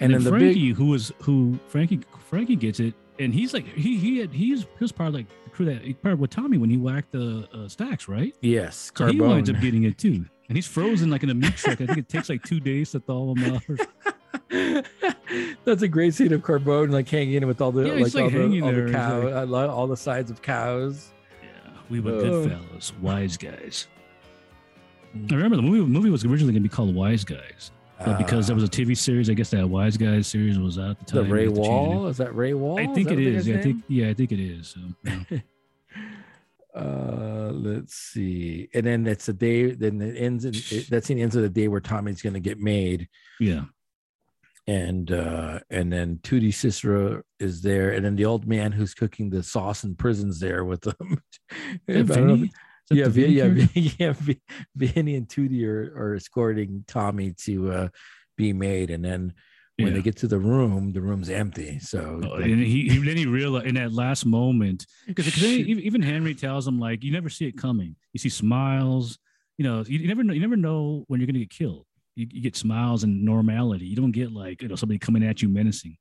And, 0.00 0.12
And, 0.12 0.14
then 0.14 0.24
then 0.24 0.32
the 0.32 0.38
Frankie, 0.44 0.68
big 0.70 0.76
who 0.76 0.86
was 0.86 1.12
who 1.22 1.58
Frankie 1.68 2.00
Frankie 2.28 2.56
gets 2.56 2.80
it, 2.80 2.92
and 3.20 3.32
he's 3.32 3.54
like 3.54 3.66
he 3.68 3.96
he 3.96 4.18
had 4.18 4.32
he's 4.32 4.62
he 4.62 4.68
was 4.80 4.90
part 4.92 5.08
of 5.10 5.14
like 5.14 5.26
the 5.44 5.50
crew 5.50 5.66
that 5.66 5.82
he 5.82 5.94
part 5.94 6.18
with 6.18 6.30
Tommy 6.30 6.58
when 6.58 6.68
he 6.68 6.76
whacked 6.76 7.12
the 7.12 7.48
uh, 7.54 7.68
stacks, 7.68 8.08
right? 8.08 8.34
yes, 8.42 8.90
So 8.96 9.06
he 9.06 9.20
winds 9.20 9.48
up 9.48 9.60
getting 9.60 9.84
it 9.84 9.96
too, 9.96 10.24
and 10.48 10.58
he's 10.58 10.66
frozen 10.66 11.08
like 11.10 11.22
in 11.22 11.30
a 11.30 11.34
meat 11.34 11.56
truck. 11.56 11.80
I 11.80 11.86
think 11.86 11.98
it 11.98 12.08
takes 12.08 12.28
like 12.28 12.42
two 12.42 12.58
days 12.58 12.90
to 12.90 12.98
thaw 13.00 13.32
him 13.34 13.54
out. 13.54 13.62
That's 15.64 15.82
a 15.82 15.88
great 15.88 16.14
scene 16.14 16.32
of 16.32 16.42
Carbone 16.42 16.90
like 16.90 17.08
hanging 17.08 17.34
in 17.34 17.46
with 17.46 17.60
all 17.60 17.72
the 17.72 17.86
Yeah, 17.86 17.92
like, 17.94 18.12
like, 18.14 18.24
all, 18.24 18.30
the, 18.30 18.60
all 18.62 18.72
the 18.72 18.88
cow, 18.92 19.20
like- 19.22 19.34
I 19.34 19.42
love 19.44 19.70
all 19.70 19.86
the 19.86 19.96
sides 19.96 20.30
of 20.30 20.42
cows. 20.42 21.12
We 21.90 22.00
were 22.00 22.12
good 22.12 22.50
fellows, 22.50 22.92
wise 23.00 23.36
guys. 23.36 23.86
I 25.30 25.34
remember 25.34 25.56
the 25.56 25.62
movie. 25.62 25.80
movie 25.80 26.10
was 26.10 26.24
originally 26.24 26.52
going 26.52 26.62
to 26.62 26.68
be 26.68 26.74
called 26.74 26.92
Wise 26.94 27.22
Guys, 27.24 27.70
but 28.04 28.18
because 28.18 28.48
there 28.48 28.54
Uh, 28.54 28.60
was 28.60 28.64
a 28.64 28.68
TV 28.68 28.96
series, 28.96 29.30
I 29.30 29.34
guess 29.34 29.50
that 29.50 29.68
Wise 29.68 29.96
Guys 29.96 30.26
series 30.26 30.58
was 30.58 30.76
out 30.78 30.90
at 30.90 30.98
the 31.00 31.04
time. 31.04 31.28
the. 31.28 31.32
Ray 31.34 31.46
they 31.46 31.50
had 31.50 31.54
to 31.54 31.62
change 31.62 31.66
it. 31.66 31.94
Wall 31.94 32.06
is 32.08 32.16
that 32.16 32.34
Ray 32.34 32.54
Wall? 32.54 32.78
I 32.80 32.86
think 32.92 33.08
that 33.08 33.18
it 33.18 33.26
is. 33.26 33.46
Yeah, 33.46 33.58
I 33.58 33.62
think. 33.62 33.84
Yeah, 33.88 34.08
I 34.08 34.14
think 34.14 34.32
it 34.32 34.40
is. 34.40 34.68
So, 34.68 34.80
yeah. 35.04 35.38
Uh, 36.74 37.52
let's 37.52 37.94
see. 37.94 38.68
And 38.74 38.84
then 38.84 39.06
it's 39.06 39.26
the 39.26 39.32
day. 39.32 39.70
Then 39.70 40.00
it 40.02 40.16
ends. 40.18 40.44
In, 40.44 40.54
it, 40.56 40.90
that 40.90 41.04
scene 41.04 41.20
ends 41.20 41.36
with 41.36 41.44
the 41.44 41.48
day 41.48 41.68
where 41.68 41.80
Tommy's 41.80 42.20
going 42.20 42.34
to 42.34 42.40
get 42.40 42.58
made, 42.58 43.06
yeah. 43.38 43.66
And 44.66 45.12
uh, 45.12 45.60
and 45.68 45.92
then 45.92 46.20
Tuddy 46.22 46.52
Cicero 46.52 47.20
is 47.38 47.60
there, 47.60 47.90
and 47.92 48.02
then 48.04 48.16
the 48.16 48.24
old 48.24 48.46
man 48.46 48.72
who's 48.72 48.94
cooking 48.94 49.28
the 49.28 49.42
sauce 49.42 49.84
in 49.84 49.94
prison's 49.94 50.40
there 50.40 50.64
with 50.64 50.80
them. 50.80 51.20
Is 51.86 52.06
that 52.08 52.16
I 52.16 52.20
don't 52.20 52.26
know 52.28 52.34
if- 52.34 52.38
Vinny? 52.40 52.52
Yeah, 52.90 53.04
the 53.04 53.10
Vi- 53.10 53.48
Vinny 53.48 53.94
yeah, 53.98 54.06
yeah. 54.08 54.12
Vi- 54.12 54.40
Vinny 54.74 55.14
and 55.16 55.28
Tootie 55.28 55.64
are, 55.66 55.92
are 55.96 56.14
escorting 56.14 56.84
Tommy 56.86 57.32
to 57.44 57.72
uh, 57.72 57.88
be 58.38 58.52
made, 58.54 58.90
and 58.90 59.04
then 59.04 59.34
when 59.76 59.88
Yeah. 59.88 59.94
they 59.94 60.02
get 60.02 60.16
to 60.18 60.28
the 60.28 60.38
room, 60.38 60.92
the 60.92 61.00
room's 61.02 61.28
empty. 61.30 61.78
So 61.80 62.20
Oh, 62.24 62.34
and 62.36 62.60
he, 62.60 62.88
he 62.88 62.98
then 62.98 63.16
he 63.18 63.26
realized 63.26 63.66
in 63.66 63.74
that 63.74 63.92
last 63.92 64.24
moment 64.24 64.86
because 65.06 65.42
even 65.44 66.00
Henry 66.02 66.34
tells 66.34 66.66
him 66.66 66.78
like 66.78 67.04
you 67.04 67.12
never 67.12 67.28
see 67.28 67.46
it 67.46 67.58
coming. 67.58 67.96
You 68.14 68.18
see 68.18 68.28
smiles. 68.30 69.18
You 69.58 69.64
know, 69.64 69.84
you, 69.86 69.98
you 70.00 70.08
never 70.08 70.22
know. 70.24 70.32
You 70.32 70.40
never 70.40 70.56
know 70.56 71.04
when 71.08 71.20
you're 71.20 71.26
going 71.26 71.34
to 71.34 71.40
get 71.40 71.50
killed. 71.50 71.86
You, 72.16 72.26
you 72.30 72.40
get 72.42 72.56
smiles 72.56 73.02
and 73.04 73.24
normality. 73.24 73.86
You 73.86 73.96
don't 73.96 74.12
get 74.12 74.32
like 74.32 74.62
you 74.62 74.68
know 74.68 74.76
somebody 74.76 74.98
coming 74.98 75.24
at 75.24 75.42
you 75.42 75.48
menacing. 75.48 75.96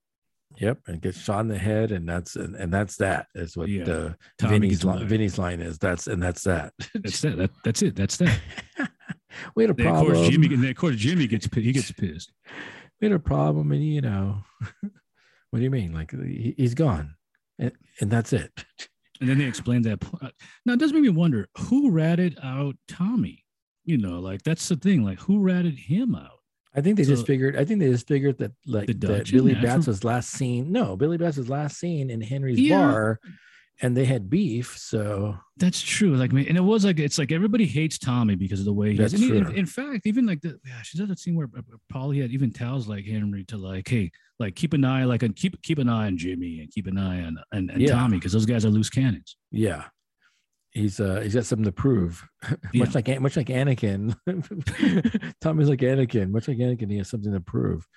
Yep, 0.59 0.81
and 0.87 1.01
gets 1.01 1.19
shot 1.19 1.39
in 1.39 1.47
the 1.47 1.57
head, 1.57 1.91
and 1.91 2.07
that's 2.07 2.35
and, 2.35 2.55
and 2.55 2.71
that's 2.71 2.97
that. 2.97 3.25
Is 3.33 3.57
what 3.57 3.69
Yeah. 3.69 3.85
uh, 3.89 4.13
Vinny's 4.41 4.83
line. 4.83 5.07
Vinny's 5.07 5.39
line 5.39 5.59
is. 5.61 5.79
That's 5.79 6.05
and 6.07 6.21
that's 6.21 6.43
that. 6.43 6.73
That's 6.93 7.21
that. 7.21 7.37
that. 7.37 7.51
That's 7.63 7.81
it. 7.81 7.95
That's 7.95 8.17
that. 8.17 8.39
we 9.55 9.63
had 9.63 9.71
a 9.71 9.73
Then 9.73 9.87
of 9.87 9.93
problem. 9.93 10.13
course 10.15 10.29
Jimmy. 10.29 10.53
And 10.53 10.63
of 10.65 10.75
course 10.75 10.95
Jimmy 10.95 11.25
gets 11.27 11.47
he 11.53 11.71
gets 11.71 11.91
pissed. 11.91 12.31
we 13.01 13.07
had 13.07 13.15
a 13.15 13.19
problem, 13.19 13.71
and 13.71 13.83
you 13.83 14.01
know, 14.01 14.37
what 15.49 15.57
do 15.59 15.63
you 15.63 15.71
mean? 15.71 15.91
Like 15.93 16.11
he, 16.11 16.53
he's 16.55 16.75
gone, 16.75 17.15
and, 17.57 17.71
and 17.99 18.11
that's 18.11 18.31
it. 18.33 18.51
And 19.19 19.29
then 19.29 19.37
they 19.39 19.45
explain 19.45 19.81
that. 19.83 20.01
pl- 20.01 20.29
Now 20.65 20.73
it 20.73 20.79
does 20.79 20.93
make 20.93 21.01
me 21.03 21.09
wonder 21.09 21.47
who 21.57 21.89
ratted 21.89 22.37
out 22.43 22.75
Tommy. 22.87 23.42
You 23.85 23.97
know, 23.97 24.19
like 24.19 24.43
that's 24.43 24.67
the 24.69 24.75
thing. 24.75 25.03
Like 25.03 25.19
who 25.19 25.39
ratted 25.39 25.77
him 25.77 26.15
out? 26.15 26.39
I 26.75 26.81
think 26.81 26.97
they 26.97 27.03
just 27.03 27.27
figured. 27.27 27.55
I 27.55 27.65
think 27.65 27.79
they 27.79 27.89
just 27.91 28.07
figured 28.07 28.37
that 28.39 28.51
like 28.65 28.87
that 29.01 29.29
Billy 29.31 29.53
Batts 29.55 29.87
was 29.87 30.03
last 30.03 30.31
seen. 30.31 30.71
No, 30.71 30.95
Billy 30.95 31.17
Batts 31.17 31.37
was 31.37 31.49
last 31.49 31.77
seen 31.77 32.09
in 32.09 32.19
Henry's 32.21 32.59
Yeah. 32.59 32.79
bar, 32.81 33.19
and 33.81 33.95
they 33.95 34.05
had 34.05 34.27
beef. 34.29 34.75
So 34.77 35.37
That's 35.57 35.81
true. 35.81 36.15
Like, 36.15 36.31
and 36.31 36.57
it 36.57 36.63
was 36.63 36.83
like 36.83 36.97
it's 36.99 37.19
like 37.19 37.31
everybody 37.31 37.65
hates 37.67 37.99
Tommy 37.99 38.35
because 38.35 38.59
of 38.59 38.65
the 38.65 38.73
way 38.73 38.93
he 38.95 39.03
is. 39.03 39.11
That's 39.11 39.21
And 39.21 39.47
in, 39.49 39.55
in 39.55 39.65
fact, 39.67 40.07
even 40.07 40.25
like 40.25 40.41
the 40.41 40.59
yeah, 40.65 40.81
she 40.81 40.97
does 40.97 41.09
that 41.09 41.19
scene 41.19 41.35
where 41.35 41.47
uh, 41.55 41.61
Paulie 41.93 42.21
had 42.21 42.31
even 42.31 42.51
tells 42.51 42.87
like 42.87 43.05
Henry 43.05 43.43
to 43.45 43.57
like, 43.57 43.87
hey, 43.87 44.09
like 44.39 44.55
keep 44.55 44.73
an 44.73 44.83
eye, 44.83 45.03
like 45.05 45.21
and 45.21 45.35
keep 45.35 45.61
keep 45.61 45.77
an 45.77 45.89
eye 45.89 46.07
on 46.07 46.17
Jimmy 46.17 46.61
and 46.61 46.71
keep 46.71 46.87
an 46.87 46.97
eye 46.97 47.21
on 47.23 47.37
and, 47.51 47.69
and 47.69 47.81
Yeah. 47.81 47.91
Tommy 47.91 48.17
because 48.17 48.31
those 48.33 48.47
guys 48.47 48.65
are 48.65 48.69
loose 48.71 48.89
cannons. 48.89 49.37
yeah, 49.51 49.83
he's 50.73 50.99
uh 50.99 51.21
he's 51.21 51.35
got 51.35 51.45
something 51.45 51.65
to 51.65 51.71
prove. 51.71 52.23
Yeah. 52.73 52.83
much 52.83 52.95
like 52.95 53.19
much 53.21 53.37
like 53.37 53.47
Anakin. 53.47 54.15
Tommy's 55.41 55.69
like 55.69 55.79
Anakin. 55.79 56.31
Much 56.31 56.47
like 56.47 56.57
Anakin, 56.57 56.91
he 56.91 56.97
has 56.97 57.09
something 57.09 57.31
to 57.31 57.39
prove. 57.39 57.87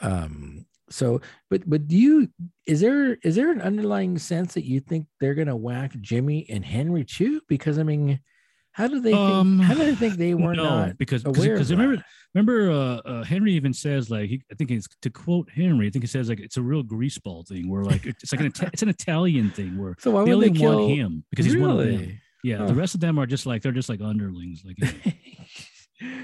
Um. 0.00 0.66
So, 0.90 1.20
but 1.50 1.68
but 1.68 1.88
do 1.88 1.96
you 1.96 2.28
is 2.66 2.80
there 2.80 3.14
is 3.22 3.36
there 3.36 3.50
an 3.50 3.60
underlying 3.60 4.18
sense 4.18 4.54
that 4.54 4.64
you 4.64 4.80
think 4.80 5.06
they're 5.18 5.34
gonna 5.34 5.56
whack 5.56 5.92
Jimmy 6.00 6.46
and 6.48 6.64
Henry 6.64 7.04
too? 7.04 7.40
Because 7.48 7.78
I 7.78 7.82
mean, 7.82 8.20
how 8.74 8.86
do 8.88 9.00
they 9.00 9.12
think, 9.12 9.18
Um, 9.18 9.58
how 9.58 9.74
do 9.74 9.84
they 9.84 9.94
think 9.94 10.14
they 10.18 10.34
were 10.44 10.54
no, 10.54 10.64
not 10.64 10.98
because 10.98 11.22
because 11.22 11.70
of 11.70 11.78
remember 11.78 12.04
remember 12.34 12.70
uh, 12.70 12.96
uh, 13.08 13.24
Henry 13.24 13.52
even 13.54 13.72
says 13.72 14.10
like 14.10 14.28
he, 14.28 14.42
I 14.50 14.54
think 14.56 14.70
it's 14.70 14.86
to 15.02 15.10
quote 15.10 15.48
Henry 15.50 15.86
I 15.86 15.90
think 15.90 16.02
he 16.02 16.08
says 16.08 16.28
like 16.28 16.40
it's 16.40 16.56
a 16.56 16.62
real 16.62 16.82
greaseball 16.84 17.46
thing 17.48 17.68
where 17.70 17.82
like 17.84 18.04
it's 18.04 18.32
like 18.32 18.40
an 18.40 18.52
it's 18.72 18.82
an 18.82 18.88
Italian 18.88 19.50
thing 19.50 19.78
where 19.78 19.94
So 19.98 20.10
why 20.10 20.24
they 20.24 20.32
only 20.32 20.48
they 20.50 20.58
kill 20.58 20.80
want 20.88 20.96
him 20.98 21.24
because 21.30 21.46
he's 21.46 21.56
one 21.56 21.70
of 21.70 21.78
them. 21.78 22.18
Yeah, 22.42 22.58
Huh. 22.58 22.66
the 22.66 22.74
rest 22.74 22.94
of 22.94 23.00
them 23.00 23.18
are 23.18 23.26
just 23.26 23.46
like 23.46 23.62
they're 23.62 23.72
just 23.72 23.88
like 23.88 24.00
underlings 24.02 24.62
like. 24.66 24.76
you 24.78 24.86
know. 26.10 26.16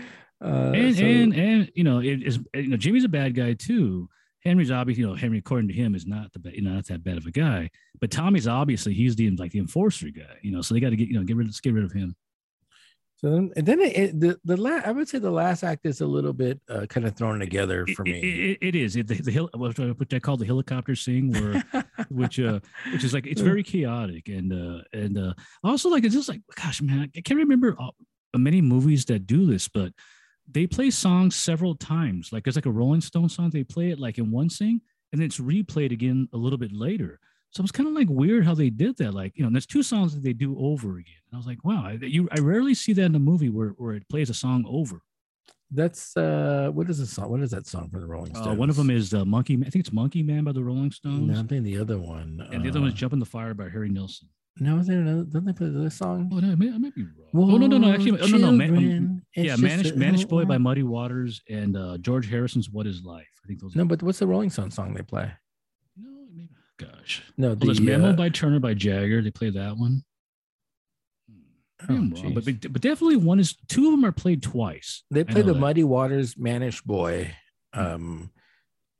uh, 0.44 0.72
and 0.74 0.96
so- 0.96 1.04
and 1.04 1.34
and 1.34 1.70
you 1.74 1.84
know 1.84 1.98
it 2.00 2.22
is 2.22 2.38
you 2.54 2.68
know 2.68 2.76
Jimmy's 2.76 3.04
a 3.04 3.08
bad 3.08 3.34
guy 3.34 3.52
too. 3.54 4.08
Henry's 4.42 4.70
obviously 4.70 5.02
you 5.02 5.06
know 5.08 5.14
Henry 5.14 5.38
according 5.38 5.68
to 5.68 5.74
him 5.74 5.94
is 5.94 6.06
not 6.06 6.32
the 6.32 6.38
ba- 6.38 6.54
you 6.54 6.62
know 6.62 6.72
not 6.74 6.86
that 6.86 7.04
bad 7.04 7.16
of 7.18 7.26
a 7.26 7.30
guy, 7.30 7.70
but 8.00 8.10
Tommy's 8.10 8.48
obviously 8.48 8.94
he's 8.94 9.14
the 9.16 9.30
like 9.36 9.52
the 9.52 9.58
enforcer 9.58 10.08
guy. 10.08 10.36
You 10.42 10.50
know, 10.52 10.62
so 10.62 10.74
they 10.74 10.80
got 10.80 10.90
to 10.90 10.96
get 10.96 11.08
you 11.08 11.14
know 11.14 11.24
get 11.24 11.36
rid 11.36 11.46
let's 11.46 11.60
get 11.60 11.74
rid 11.74 11.84
of 11.84 11.92
him. 11.92 12.14
So 13.20 13.30
then, 13.30 13.52
and 13.54 13.66
then 13.66 13.80
it, 13.82 13.96
it, 13.98 14.20
the 14.20 14.40
the 14.44 14.56
last 14.56 14.86
I 14.86 14.92
would 14.92 15.06
say 15.06 15.18
the 15.18 15.30
last 15.30 15.62
act 15.62 15.84
is 15.84 16.00
a 16.00 16.06
little 16.06 16.32
bit 16.32 16.58
uh, 16.70 16.86
kind 16.86 17.06
of 17.06 17.14
thrown 17.14 17.38
together 17.38 17.86
for 17.94 18.02
me. 18.02 18.12
it, 18.12 18.58
it, 18.62 18.74
is. 18.74 18.96
It, 18.96 19.08
the, 19.08 19.16
the 19.16 19.30
hill 19.30 19.50
what 19.52 19.78
I, 19.78 20.18
call 20.20 20.38
the 20.38 20.46
helicopter 20.46 20.96
scene 20.96 21.30
where 21.30 21.62
which 22.08 22.40
uh 22.40 22.60
which 22.94 23.04
is 23.04 23.12
like 23.12 23.26
it's 23.26 23.42
very 23.42 23.62
chaotic 23.62 24.28
and 24.28 24.54
uh 24.54 24.82
and 24.94 25.18
uh 25.18 25.34
also 25.62 25.90
like 25.90 26.04
it's 26.04 26.14
just 26.14 26.30
like 26.30 26.40
gosh 26.56 26.80
man 26.80 27.10
I 27.14 27.20
can't 27.20 27.38
remember 27.38 27.76
many 28.34 28.62
movies 28.62 29.04
that 29.06 29.26
do 29.26 29.44
this 29.44 29.68
but 29.68 29.92
they 30.50 30.66
play 30.66 30.90
songs 30.90 31.36
several 31.36 31.74
times. 31.74 32.30
Like 32.32 32.46
it's 32.46 32.56
like 32.56 32.66
a 32.66 32.70
Rolling 32.70 33.02
Stone 33.02 33.28
song. 33.28 33.50
They 33.50 33.64
play 33.64 33.90
it 33.90 34.00
like 34.00 34.16
in 34.16 34.30
one 34.30 34.48
sing 34.48 34.80
and 35.12 35.20
then 35.20 35.26
it's 35.26 35.38
replayed 35.38 35.92
again 35.92 36.26
a 36.32 36.38
little 36.38 36.58
bit 36.58 36.72
later 36.72 37.20
so 37.50 37.62
it's 37.62 37.72
kind 37.72 37.88
of 37.88 37.94
like 37.94 38.08
weird 38.08 38.44
how 38.44 38.54
they 38.54 38.70
did 38.70 38.96
that 38.98 39.12
like 39.12 39.32
you 39.36 39.44
know 39.44 39.50
there's 39.50 39.66
two 39.66 39.82
songs 39.82 40.14
that 40.14 40.22
they 40.22 40.32
do 40.32 40.56
over 40.58 40.98
again 40.98 41.20
and 41.30 41.34
I 41.34 41.36
was 41.36 41.46
like 41.46 41.64
wow 41.64 41.82
I, 41.84 41.92
you 42.00 42.28
I 42.30 42.40
rarely 42.40 42.74
see 42.74 42.92
that 42.94 43.04
in 43.04 43.14
a 43.14 43.18
movie 43.18 43.48
where 43.48 43.70
where 43.70 43.94
it 43.94 44.08
plays 44.08 44.30
a 44.30 44.34
song 44.34 44.64
over 44.68 45.02
That's 45.72 46.16
uh, 46.16 46.70
what 46.74 46.90
is 46.90 46.98
the 46.98 47.06
song? 47.06 47.30
What 47.30 47.40
is 47.40 47.52
that 47.52 47.66
song 47.66 47.90
from 47.90 48.00
the 48.00 48.06
Rolling 48.06 48.34
Stones? 48.34 48.48
uh, 48.48 48.54
one 48.54 48.70
of 48.70 48.76
them 48.76 48.90
is 48.90 49.14
uh, 49.14 49.24
Monkey 49.24 49.54
I 49.66 49.70
think 49.70 49.82
it's 49.84 49.92
Monkey 49.92 50.22
Man 50.22 50.42
by 50.44 50.52
the 50.52 50.64
Rolling 50.64 50.90
Stones 50.90 51.28
No, 51.28 51.38
I'm 51.38 51.46
thinking 51.48 51.62
the 51.72 51.78
other 51.78 51.98
one. 51.98 52.28
and 52.52 52.64
the 52.64 52.68
other 52.70 52.80
one 52.80 52.88
is 52.88 52.94
uh, 52.94 52.96
Jump 53.02 53.12
in 53.12 53.18
the 53.20 53.26
Fire 53.26 53.54
by 53.54 53.68
Harry 53.68 53.88
Nilsson 53.88 54.28
No, 54.58 54.78
is 54.78 54.86
there 54.88 55.00
another? 55.00 55.24
Don't 55.24 55.44
they 55.46 55.52
play 55.52 55.68
this 55.70 55.96
song? 55.96 56.28
Oh 56.32 56.40
no, 56.40 56.50
I 56.52 56.54
may, 56.56 56.68
I 56.72 56.78
may 56.78 56.90
be 56.90 57.04
wrong. 57.04 57.30
oh 57.52 57.56
no, 57.56 57.66
no, 57.66 57.78
no. 57.78 57.92
Actually, 57.92 58.20
oh, 58.20 58.26
no, 58.26 58.38
no. 58.38 58.52
Man, 58.52 58.76
um, 58.76 59.22
yeah, 59.36 59.56
Mannish, 59.56 59.94
Mannish 59.94 60.24
Boy 60.24 60.44
by 60.44 60.58
Muddy 60.58 60.82
Waters 60.82 61.40
and 61.48 61.76
uh, 61.76 61.96
George 61.98 62.28
Harrison's 62.28 62.68
"What 62.68 62.86
Is 62.86 63.04
Life." 63.04 63.32
I 63.42 63.46
think 63.46 63.60
those. 63.60 63.76
No, 63.76 63.84
but 63.84 64.02
what's 64.02 64.18
the 64.18 64.26
Rolling 64.26 64.50
Stones 64.50 64.74
song 64.74 64.92
they 64.92 65.02
play? 65.02 65.30
Gosh. 66.80 67.22
No, 67.36 67.50
Oh, 67.50 67.54
the 67.54 67.66
there's 67.66 67.80
Memo 67.80 68.10
uh, 68.10 68.12
by 68.14 68.28
Turner 68.30 68.58
by 68.60 68.74
Jagger. 68.74 69.20
They 69.22 69.30
play 69.30 69.50
that 69.50 69.76
one. 69.76 70.02
oh, 71.88 71.94
wrong, 71.94 72.32
but, 72.34 72.44
but 72.44 72.82
definitely 72.82 73.16
one 73.16 73.40
is 73.40 73.54
two 73.68 73.86
of 73.86 73.92
them 73.92 74.04
are 74.04 74.12
played 74.12 74.42
twice. 74.42 75.02
they 75.10 75.24
play 75.24 75.42
the 75.42 75.52
that. 75.52 75.58
Muddy 75.60 75.84
Waters 75.84 76.36
Mannish 76.36 76.82
Boy 76.82 77.34
um, 77.72 78.30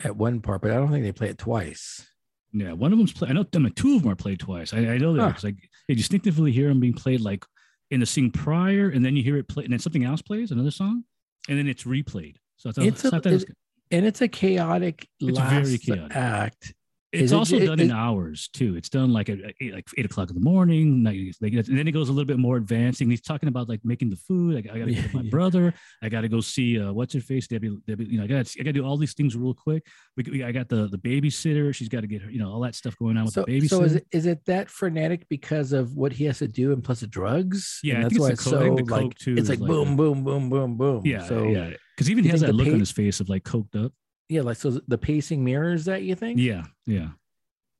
at 0.03 0.17
one 0.17 0.41
part, 0.41 0.63
but 0.63 0.71
I 0.71 0.75
don't 0.75 0.91
think 0.91 1.05
they 1.05 1.13
play 1.13 1.29
it 1.29 1.39
twice. 1.39 2.07
Yeah, 2.53 2.73
one 2.73 2.93
of 2.93 2.99
them's 2.99 3.13
play. 3.13 3.29
I 3.29 3.33
know 3.33 3.45
them. 3.45 3.71
Two 3.75 3.97
of 3.97 4.03
them 4.03 4.11
are 4.11 4.17
played 4.17 4.41
twice. 4.41 4.73
I, 4.73 4.79
I 4.79 4.99
know 4.99 5.13
that 5.15 5.21
Huh. 5.23 5.29
because 5.29 5.45
like 5.45 5.57
you 5.89 5.95
distinctively 5.95 6.51
hear 6.53 6.69
them 6.69 6.81
being 6.81 6.95
played 6.95 7.21
like 7.21 7.45
in 7.91 8.01
the 8.01 8.07
scene 8.07 8.31
prior, 8.31 8.89
and 8.91 9.05
then 9.05 9.15
you 9.17 9.23
hear 9.23 9.37
it 9.37 9.49
play, 9.49 9.65
and 9.65 9.73
then 9.73 9.79
something 9.79 10.05
else 10.05 10.21
plays 10.23 10.51
another 10.51 10.71
song, 10.73 11.05
and 11.49 11.59
then 11.59 11.69
it's 11.69 11.85
replayed. 11.85 12.37
So 12.57 12.71
I 12.71 12.73
thought, 12.73 12.85
It's 12.87 13.05
I 13.05 13.09
a- 13.09 13.11
thought 13.13 13.27
it 13.27 13.33
was 13.33 13.43
it- 13.45 13.57
And 13.93 14.05
it's 14.07 14.21
a 14.21 14.29
chaotic 14.29 15.09
It's 15.21 15.39
last 15.39 15.83
chaotic. 15.87 16.17
act. 16.17 16.75
It's 17.13 17.23
Is 17.25 17.33
also 17.33 17.59
ju- 17.59 17.67
done 17.67 17.81
it- 17.81 17.85
in 17.87 17.91
hours 17.91 18.49
too. 18.53 18.77
It's 18.77 18.89
done 18.89 19.13
like 19.13 19.29
at 19.29 19.39
eight, 19.61 19.75
like 19.75 19.89
eight 19.99 20.05
o'clock 20.05 20.29
in 20.31 20.37
the 20.37 20.41
morning. 20.41 21.03
Like, 21.03 21.17
like, 21.41 21.53
and 21.69 21.77
then 21.77 21.89
it 21.89 21.91
goes 21.93 22.09
a 22.09 22.13
little 22.13 22.25
bit 22.25 22.39
more 22.39 22.57
advanced. 22.57 23.01
And 23.01 23.11
he's 23.11 23.21
talking 23.21 23.49
about 23.49 23.69
like 23.69 23.81
making 23.85 24.11
the 24.11 24.17
food. 24.17 24.55
Like, 24.55 24.71
I 24.73 24.79
got 24.79 24.85
to 24.85 24.93
Yeah, 24.93 25.03
get 25.03 25.15
my 25.15 25.23
yeah. 25.23 25.31
brother. 25.31 25.75
I 26.03 26.09
got 26.09 26.21
to 26.21 26.29
go 26.29 26.41
see 26.41 26.81
uh, 26.81 26.93
what's 26.93 27.13
her 27.15 27.21
face, 27.21 27.49
Debbie. 27.49 27.77
Debbie, 27.89 28.05
you 28.05 28.19
know, 28.19 28.25
I 28.25 28.27
got 28.29 28.37
I 28.59 28.63
got 28.63 28.67
to 28.67 28.73
do 28.75 28.85
all 28.85 28.97
these 28.97 29.15
things 29.15 29.35
real 29.35 29.55
quick. 29.55 29.85
We, 30.17 30.23
we 30.31 30.45
I 30.45 30.53
got 30.53 30.69
the 30.69 30.87
the 30.87 30.99
babysitter. 30.99 31.75
She's 31.75 31.89
got 31.89 32.03
to 32.03 32.07
get 32.07 32.23
her, 32.23 32.31
you 32.31 32.39
know, 32.39 32.51
all 32.53 32.61
that 32.61 32.77
stuff 32.77 32.97
going 32.97 33.17
on 33.17 33.25
with 33.25 33.35
So, 33.35 33.43
the 33.45 33.59
babysitter. 33.61 33.69
so 33.71 33.83
is 33.83 33.95
it 33.97 34.07
is 34.13 34.27
it 34.27 34.45
that 34.47 34.71
frenetic 34.71 35.29
because 35.29 35.73
of 35.73 35.97
what 35.97 36.13
he 36.13 36.27
has 36.27 36.39
to 36.39 36.47
do 36.47 36.73
and 36.73 36.85
plus 36.85 37.01
the 37.01 37.09
drugs? 37.09 37.81
Yeah, 37.83 37.95
and 37.95 38.05
that's 38.05 38.13
think 38.15 38.23
why 38.23 38.29
it's 38.31 38.41
it's 38.41 38.51
co- 38.53 38.77
so 38.77 38.85
like 38.95 39.15
too, 39.17 39.35
it's 39.37 39.49
like 39.49 39.59
like 39.59 39.69
boom, 39.69 39.95
a- 39.95 39.97
boom, 39.97 40.23
boom, 40.23 40.49
boom, 40.49 40.77
boom. 40.77 41.03
yeah, 41.05 41.25
So 41.27 41.43
yeah. 41.49 41.71
Because 41.97 42.09
even 42.09 42.23
he 42.25 42.31
has 42.31 42.41
that 42.43 42.55
look 42.55 42.69
on 42.69 42.79
his 42.79 42.91
face 42.93 43.21
of 43.21 43.29
like 43.29 43.43
coked 43.45 43.75
up. 43.85 43.93
Yeah, 44.31 44.43
like 44.43 44.57
so 44.57 44.81
the 44.87 44.97
pacing 44.97 45.45
mirrors 45.45 45.85
that 45.87 46.03
you 46.03 46.15
think? 46.15 46.39
Yeah, 46.39 46.65
yeah. 46.87 47.09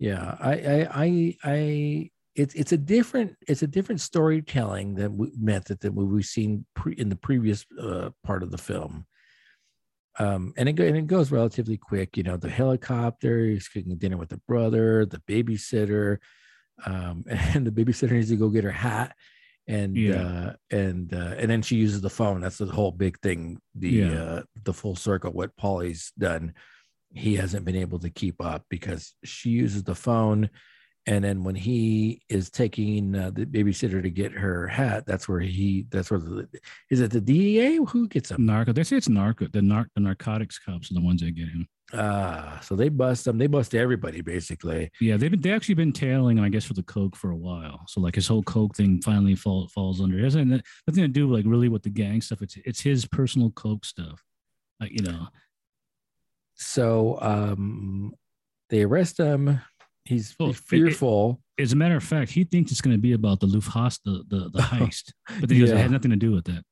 Yeah, 0.01 0.37
I, 0.41 0.53
I, 0.53 0.89
I, 0.95 1.37
I, 1.45 2.11
it's 2.35 2.55
it's 2.55 2.73
a 2.73 2.77
different 2.77 3.37
it's 3.47 3.63
a 3.63 3.67
different 3.67 4.01
storytelling 4.01 4.95
than 4.95 5.17
we, 5.17 5.31
method 5.39 5.79
that 5.81 5.93
we've 5.93 6.25
seen 6.25 6.65
pre, 6.75 6.95
in 6.95 7.09
the 7.09 7.17
previous 7.17 7.65
uh, 7.81 8.11
part 8.25 8.43
of 8.43 8.51
the 8.51 8.59
film. 8.59 9.07
Um, 10.19 10.53
and 10.57 10.69
it 10.69 10.81
and 10.81 10.97
it 10.97 11.07
goes 11.07 11.31
relatively 11.31 11.77
quick. 11.77 12.17
You 12.17 12.25
know, 12.25 12.37
the 12.37 12.51
helicopter, 12.51 13.45
he's 13.47 13.69
cooking 13.69 13.97
dinner 13.97 14.17
with 14.17 14.31
the 14.31 14.41
brother, 14.49 15.07
the 15.07 15.21
babysitter, 15.29 16.19
um, 16.85 17.25
and 17.29 17.67
the 17.67 17.71
babysitter 17.71 18.13
needs 18.13 18.31
to 18.31 18.37
go 18.37 18.49
get 18.49 18.65
her 18.65 18.73
hat, 18.73 19.15
and 19.67 19.97
Yeah. 19.97 20.23
uh, 20.23 20.53
and 20.71 21.13
uh, 21.15 21.35
and 21.39 21.51
then 21.51 21.63
she 21.63 21.77
uses 21.77 22.01
the 22.01 22.11
phone. 22.11 22.41
That's 22.41 22.59
the 22.59 22.67
whole 22.67 22.93
big 22.93 23.19
thing. 23.21 23.61
The 23.75 23.89
Yeah. 23.91 24.13
uh, 24.23 24.43
the 24.65 24.73
full 24.75 24.97
circle. 24.97 25.33
What 25.33 25.57
Paulie's 25.57 26.13
done 26.19 26.55
he 27.13 27.35
hasn't 27.35 27.65
been 27.65 27.75
able 27.75 27.99
to 27.99 28.09
keep 28.09 28.41
up 28.41 28.65
because 28.71 29.15
she 29.25 29.51
uses 29.51 29.83
the 29.83 29.97
phone 29.97 30.49
and 31.07 31.25
then 31.25 31.43
when 31.43 31.57
he 31.57 32.23
is 32.29 32.51
taking 32.51 33.17
uh, 33.17 33.31
the 33.35 33.45
babysitter 33.45 34.01
to 34.01 34.11
get 34.11 34.31
her 34.31 34.69
hat 34.69 35.05
that's 35.07 35.29
where 35.29 35.41
he 35.41 35.87
that's 35.91 36.09
where 36.11 36.21
the 36.21 36.49
is 36.89 37.01
it 37.01 37.11
the 37.11 37.21
dea 37.21 37.77
who 37.89 38.07
gets 38.07 38.31
him 38.31 38.47
Narco. 38.47 38.73
They 38.73 38.85
say 38.85 38.97
it's 38.97 39.09
narco. 39.09 39.49
The 39.49 39.59
narc 39.61 39.87
the 39.97 40.03
narcotics 40.03 40.59
cops 40.61 40.91
are 40.93 40.95
the 40.95 41.01
ones 41.01 41.21
that 41.23 41.33
get 41.35 41.49
him. 41.49 41.67
Ah 41.93 42.59
so 42.63 42.77
they 42.77 42.89
bust 42.89 43.25
them. 43.25 43.37
they 43.39 43.47
bust 43.47 43.75
everybody 43.75 44.21
basically 44.21 44.91
Yeah, 45.01 45.17
they've 45.17 45.31
been 45.31 45.41
they 45.41 45.53
actually 45.53 45.75
been 45.75 45.93
tailing 45.93 46.39
him, 46.39 46.45
I 46.45 46.49
guess, 46.49 46.65
for 46.65 46.75
the 46.75 46.83
coke 46.85 47.17
for 47.17 47.31
a 47.31 47.37
while. 47.37 47.85
So 47.89 48.01
like 48.01 48.15
his 48.15 48.29
whole 48.29 48.43
coke 48.43 48.77
thing 48.77 49.01
finally 49.03 49.35
fall, 49.35 49.67
falls 49.69 50.01
under. 50.01 50.19
It 50.19 50.25
has 50.25 50.37
nothing 50.37 50.63
to 50.89 51.09
do 51.09 51.27
like 51.35 51.45
really 51.47 51.69
with 51.69 51.83
the 51.83 51.91
gang 51.91 52.21
stuff. 52.21 52.43
It's 52.43 52.57
it's 52.65 52.81
his 52.81 53.07
personal 53.07 53.51
coke 53.51 53.85
stuff. 53.85 54.23
Like 54.81 54.93
you 54.93 55.03
know, 55.03 55.29
so 56.55 57.19
um 57.21 58.13
they 58.69 58.83
arrest 58.83 59.19
him 59.19 59.61
he's, 60.05 60.35
Oh, 60.39 60.47
he's 60.47 60.57
it- 60.57 60.59
it- 60.61 60.65
fearful 60.65 61.41
as 61.59 61.75
a 61.75 61.77
matter 61.77 61.97
of 61.97 62.03
fact, 62.03 62.31
he 62.31 62.45
thinks 62.45 62.71
it's 62.73 62.81
going 62.81 62.97
to 62.97 63.01
be 63.03 63.13
about 63.13 63.39
the 63.41 63.47
Lufthansa, 63.47 63.99
the 64.05 64.25
the, 64.29 64.49
the 64.49 64.59
heist, 64.63 65.13
but 65.41 65.47
then 65.49 65.57
he 65.57 65.61
goes, 65.61 65.71
it 65.71 65.75
Yeah. 65.75 65.83
had 65.83 65.91
nothing 65.91 66.11
to 66.11 66.17
do 66.17 66.33
with 66.33 66.45
that. 66.47 66.65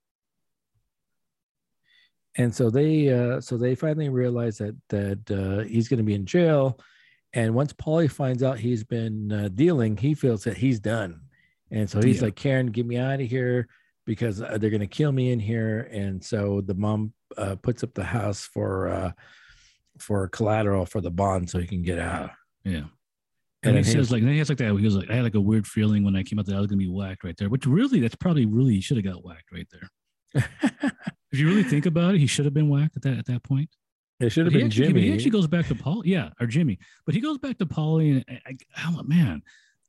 And 2.37 2.55
so 2.55 2.71
they 2.71 3.09
uh 3.13 3.41
so 3.41 3.57
they 3.57 3.75
finally 3.75 4.09
realize 4.09 4.59
that 4.59 4.77
that 4.89 5.31
uh 5.31 5.65
he's 5.69 5.89
going 5.89 5.99
to 5.99 6.05
be 6.05 6.15
in 6.15 6.27
jail 6.27 6.79
and 7.33 7.55
once 7.55 7.73
Paulie 7.73 8.11
finds 8.11 8.43
out 8.43 8.59
he's 8.59 8.85
been 8.85 9.33
uh, 9.33 9.49
dealing 9.55 9.97
he 9.97 10.15
feels 10.15 10.45
that 10.45 10.57
he's 10.57 10.81
done 10.81 11.21
and 11.71 11.89
so 11.89 12.01
he's 12.03 12.17
Yeah. 12.19 12.25
like 12.27 12.37
karen 12.37 12.67
get 12.67 12.87
me 12.87 12.97
out 12.97 13.21
of 13.21 13.29
here 13.29 13.69
because 14.07 14.41
uh, 14.41 14.57
they're 14.59 14.71
going 14.71 14.81
to 14.81 14.87
kill 14.87 15.13
me 15.13 15.33
in 15.33 15.41
here 15.41 15.89
and 15.93 16.23
so 16.25 16.61
the 16.63 16.75
mom 16.75 17.13
uh, 17.37 17.57
puts 17.57 17.83
up 17.85 17.93
the 17.95 18.05
house 18.05 18.43
for 18.43 18.89
uh 18.89 19.13
for 19.99 20.29
collateral 20.29 20.87
for 20.87 21.01
the 21.01 21.11
bond 21.11 21.51
so 21.51 21.59
he 21.59 21.67
can 21.67 21.83
get 21.83 21.99
out 21.99 22.31
Yeah. 22.65 22.85
And 23.65 23.77
And, 23.77 23.79
he 23.79 23.93
says 23.93 24.13
like, 24.13 24.23
then 24.23 24.31
he 24.33 24.39
has 24.39 24.49
like 24.49 24.59
that. 24.59 24.73
He 24.73 24.83
goes 24.83 24.95
like, 24.95 25.11
I 25.11 25.17
had 25.17 25.25
like 25.25 25.35
a 25.35 25.41
weird 25.41 25.67
feeling 25.67 26.05
when 26.05 26.15
I 26.15 26.23
came 26.23 26.39
out 26.39 26.47
that 26.47 26.55
I 26.55 26.59
was 26.61 26.69
gonna 26.69 26.79
be 26.79 26.89
whacked 26.89 27.25
right 27.25 27.37
there. 27.37 27.49
Which 27.49 27.67
really, 27.67 27.99
that's 27.99 28.15
probably 28.15 28.47
really 28.47 28.81
should 28.81 28.97
have 28.99 29.05
got 29.05 29.25
whacked 29.25 29.51
right 29.53 29.67
there. 29.73 29.89
If 30.35 31.39
you 31.39 31.47
really 31.49 31.63
think 31.63 31.87
about 31.87 32.15
it, 32.15 32.19
he 32.21 32.27
should 32.27 32.45
have 32.47 32.55
been 32.55 32.69
whacked 32.69 32.97
at 32.97 33.03
that 33.03 33.19
at 33.19 33.27
that 33.27 33.43
point. 33.43 33.69
it 34.21 34.31
should 34.31 34.47
have 34.47 34.53
But 34.53 34.59
been 34.61 34.67
actually, 34.69 34.87
jimmy 34.89 35.03
He 35.03 35.13
actually 35.13 35.31
goes 35.31 35.47
back 35.47 35.67
to 35.69 35.75
Paul. 35.75 36.03
Yeah, 36.05 36.31
or 36.41 36.47
Jimmy. 36.47 36.79
But 37.05 37.15
he 37.15 37.21
goes 37.21 37.39
back 37.39 37.59
to 37.59 37.67
Paulie 37.67 38.25
and 38.27 38.41
I, 38.47 38.51
I, 38.51 38.57
I'm 38.87 39.07
man, 39.09 39.43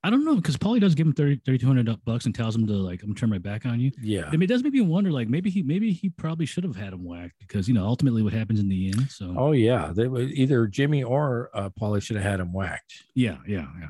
I 0.03 0.09
don't 0.09 0.23
know 0.25 0.35
because 0.35 0.57
Paulie 0.57 0.79
does 0.81 0.95
give 0.95 1.07
him 1.07 1.13
30, 1.13 1.41
3200 1.45 2.05
bucks 2.05 2.25
and 2.25 2.33
tells 2.35 2.55
him 2.55 2.67
to 2.67 2.73
like, 2.73 3.01
I'm 3.01 3.09
gonna 3.09 3.19
turn 3.19 3.29
my 3.29 3.37
back 3.37 3.65
on 3.65 3.79
you. 3.79 3.91
yeah 4.01 4.25
I 4.27 4.31
mean, 4.31 4.43
it 4.43 4.47
does 4.47 4.63
make 4.63 4.73
me 4.73 4.81
wonder, 4.81 5.11
like 5.11 5.29
maybe 5.29 5.49
he 5.49 5.63
maybe 5.63 5.91
he 5.93 6.09
probably 6.09 6.45
should 6.45 6.63
have 6.65 6.75
had 6.75 6.91
him 6.93 7.03
whacked 7.05 7.35
because 7.39 7.67
you 7.67 7.73
know 7.73 7.85
ultimately 7.85 8.21
what 8.21 8.33
happens 8.33 8.59
in 8.59 8.67
the 8.69 8.87
end. 8.87 9.09
So 9.09 9.33
oh 9.37 9.51
yeah 9.53 9.91
they 9.95 10.07
were 10.07 10.21
either 10.21 10.67
jimmy 10.67 11.03
or 11.03 11.49
uh 11.53 11.69
Paulie 11.69 12.01
should 12.01 12.15
have 12.17 12.25
had 12.25 12.39
him 12.41 12.51
whacked 12.53 13.03
yeah, 13.15 13.37
yeah, 13.47 13.67
yeah. 13.79 13.89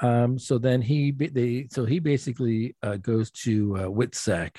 Um, 0.00 0.38
so 0.38 0.58
then 0.58 0.82
he 0.82 1.12
they 1.12 1.68
so 1.70 1.84
he 1.84 2.00
basically 2.00 2.74
uh, 2.82 2.96
goes 2.96 3.30
to 3.44 3.76
uh, 3.76 3.80
Witsec 3.82 4.50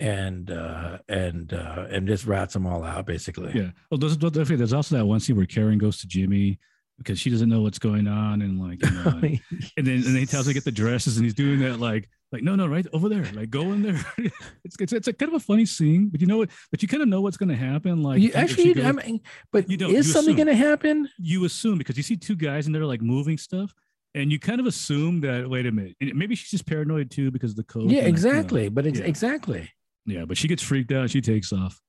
and 0.00 0.50
uh, 0.50 0.98
and 1.08 1.52
uh, 1.52 1.86
and 1.90 2.06
just 2.08 2.26
rats 2.26 2.54
them 2.54 2.66
all 2.66 2.82
out 2.82 3.06
basically. 3.06 3.52
Yeah. 3.54 3.70
Well, 3.90 3.98
there's, 3.98 4.16
there's 4.18 4.48
there's 4.48 4.72
also 4.72 4.96
that 4.96 5.04
one 5.06 5.20
scene 5.20 5.36
where 5.36 5.46
Karen 5.46 5.78
goes 5.78 5.98
to 6.00 6.08
Jimmy 6.08 6.58
because 6.98 7.18
she 7.18 7.30
doesn't 7.30 7.48
know 7.48 7.62
what's 7.62 7.78
going 7.78 8.06
on, 8.08 8.42
and 8.42 8.60
like, 8.60 8.82
you 8.84 8.90
know, 8.90 9.18
and, 9.22 9.40
and 9.76 9.86
then 9.86 9.94
and 9.94 10.04
then 10.04 10.16
he 10.16 10.26
tells 10.26 10.46
her 10.46 10.50
to 10.50 10.54
get 10.54 10.64
the 10.64 10.72
dresses, 10.72 11.16
and 11.16 11.24
he's 11.24 11.34
doing 11.34 11.60
that 11.60 11.78
like, 11.80 12.08
like 12.32 12.42
no, 12.42 12.54
no, 12.56 12.66
right 12.66 12.86
over 12.92 13.08
there, 13.08 13.24
like 13.34 13.50
go 13.50 13.72
in 13.72 13.82
there. 13.82 14.04
it's 14.64 14.76
it's 14.80 14.92
it's 14.92 15.08
a 15.08 15.12
kind 15.12 15.30
of 15.30 15.36
a 15.36 15.44
funny 15.44 15.64
scene, 15.66 16.08
but 16.08 16.20
you 16.20 16.26
know 16.26 16.38
what? 16.38 16.50
But 16.70 16.82
you 16.82 16.88
kind 16.88 17.02
of 17.02 17.08
know 17.08 17.20
what's 17.20 17.36
going 17.36 17.48
to 17.50 17.56
happen. 17.56 18.02
Like, 18.02 18.20
you, 18.20 18.32
actually, 18.34 18.74
goes- 18.74 18.84
I 18.84 18.92
mean, 18.92 19.20
but 19.52 19.70
You 19.70 19.76
don't- 19.76 19.94
is 19.94 20.06
you 20.08 20.12
something 20.12 20.36
going 20.36 20.48
to 20.48 20.54
happen? 20.54 21.08
you 21.18 21.44
assume 21.44 21.78
because 21.78 21.96
you 21.96 22.02
see 22.02 22.16
two 22.16 22.36
guys 22.36 22.66
and 22.66 22.74
they're 22.74 22.84
like 22.86 23.02
moving 23.02 23.38
stuff. 23.38 23.74
And 24.12 24.32
you 24.32 24.40
kind 24.40 24.58
of 24.58 24.66
assume 24.66 25.20
that. 25.20 25.48
Wait 25.48 25.66
a 25.66 25.70
minute. 25.70 25.94
and 26.00 26.12
Maybe 26.16 26.34
she's 26.34 26.50
just 26.50 26.66
paranoid 26.66 27.12
too 27.12 27.30
because 27.30 27.52
of 27.52 27.56
the 27.58 27.62
code. 27.62 27.84
yeah, 27.84 27.86
like, 27.88 27.94
you 27.98 28.02
know, 28.02 28.08
exactly. 28.08 28.68
But 28.68 28.84
ex- 28.86 28.98
yeah. 28.98 29.04
exactly. 29.04 29.70
Yeah, 30.06 30.24
but 30.24 30.36
she 30.36 30.48
gets 30.48 30.62
freaked 30.62 30.92
out. 30.92 31.10
She 31.10 31.20
takes 31.20 31.52
off. 31.52 31.80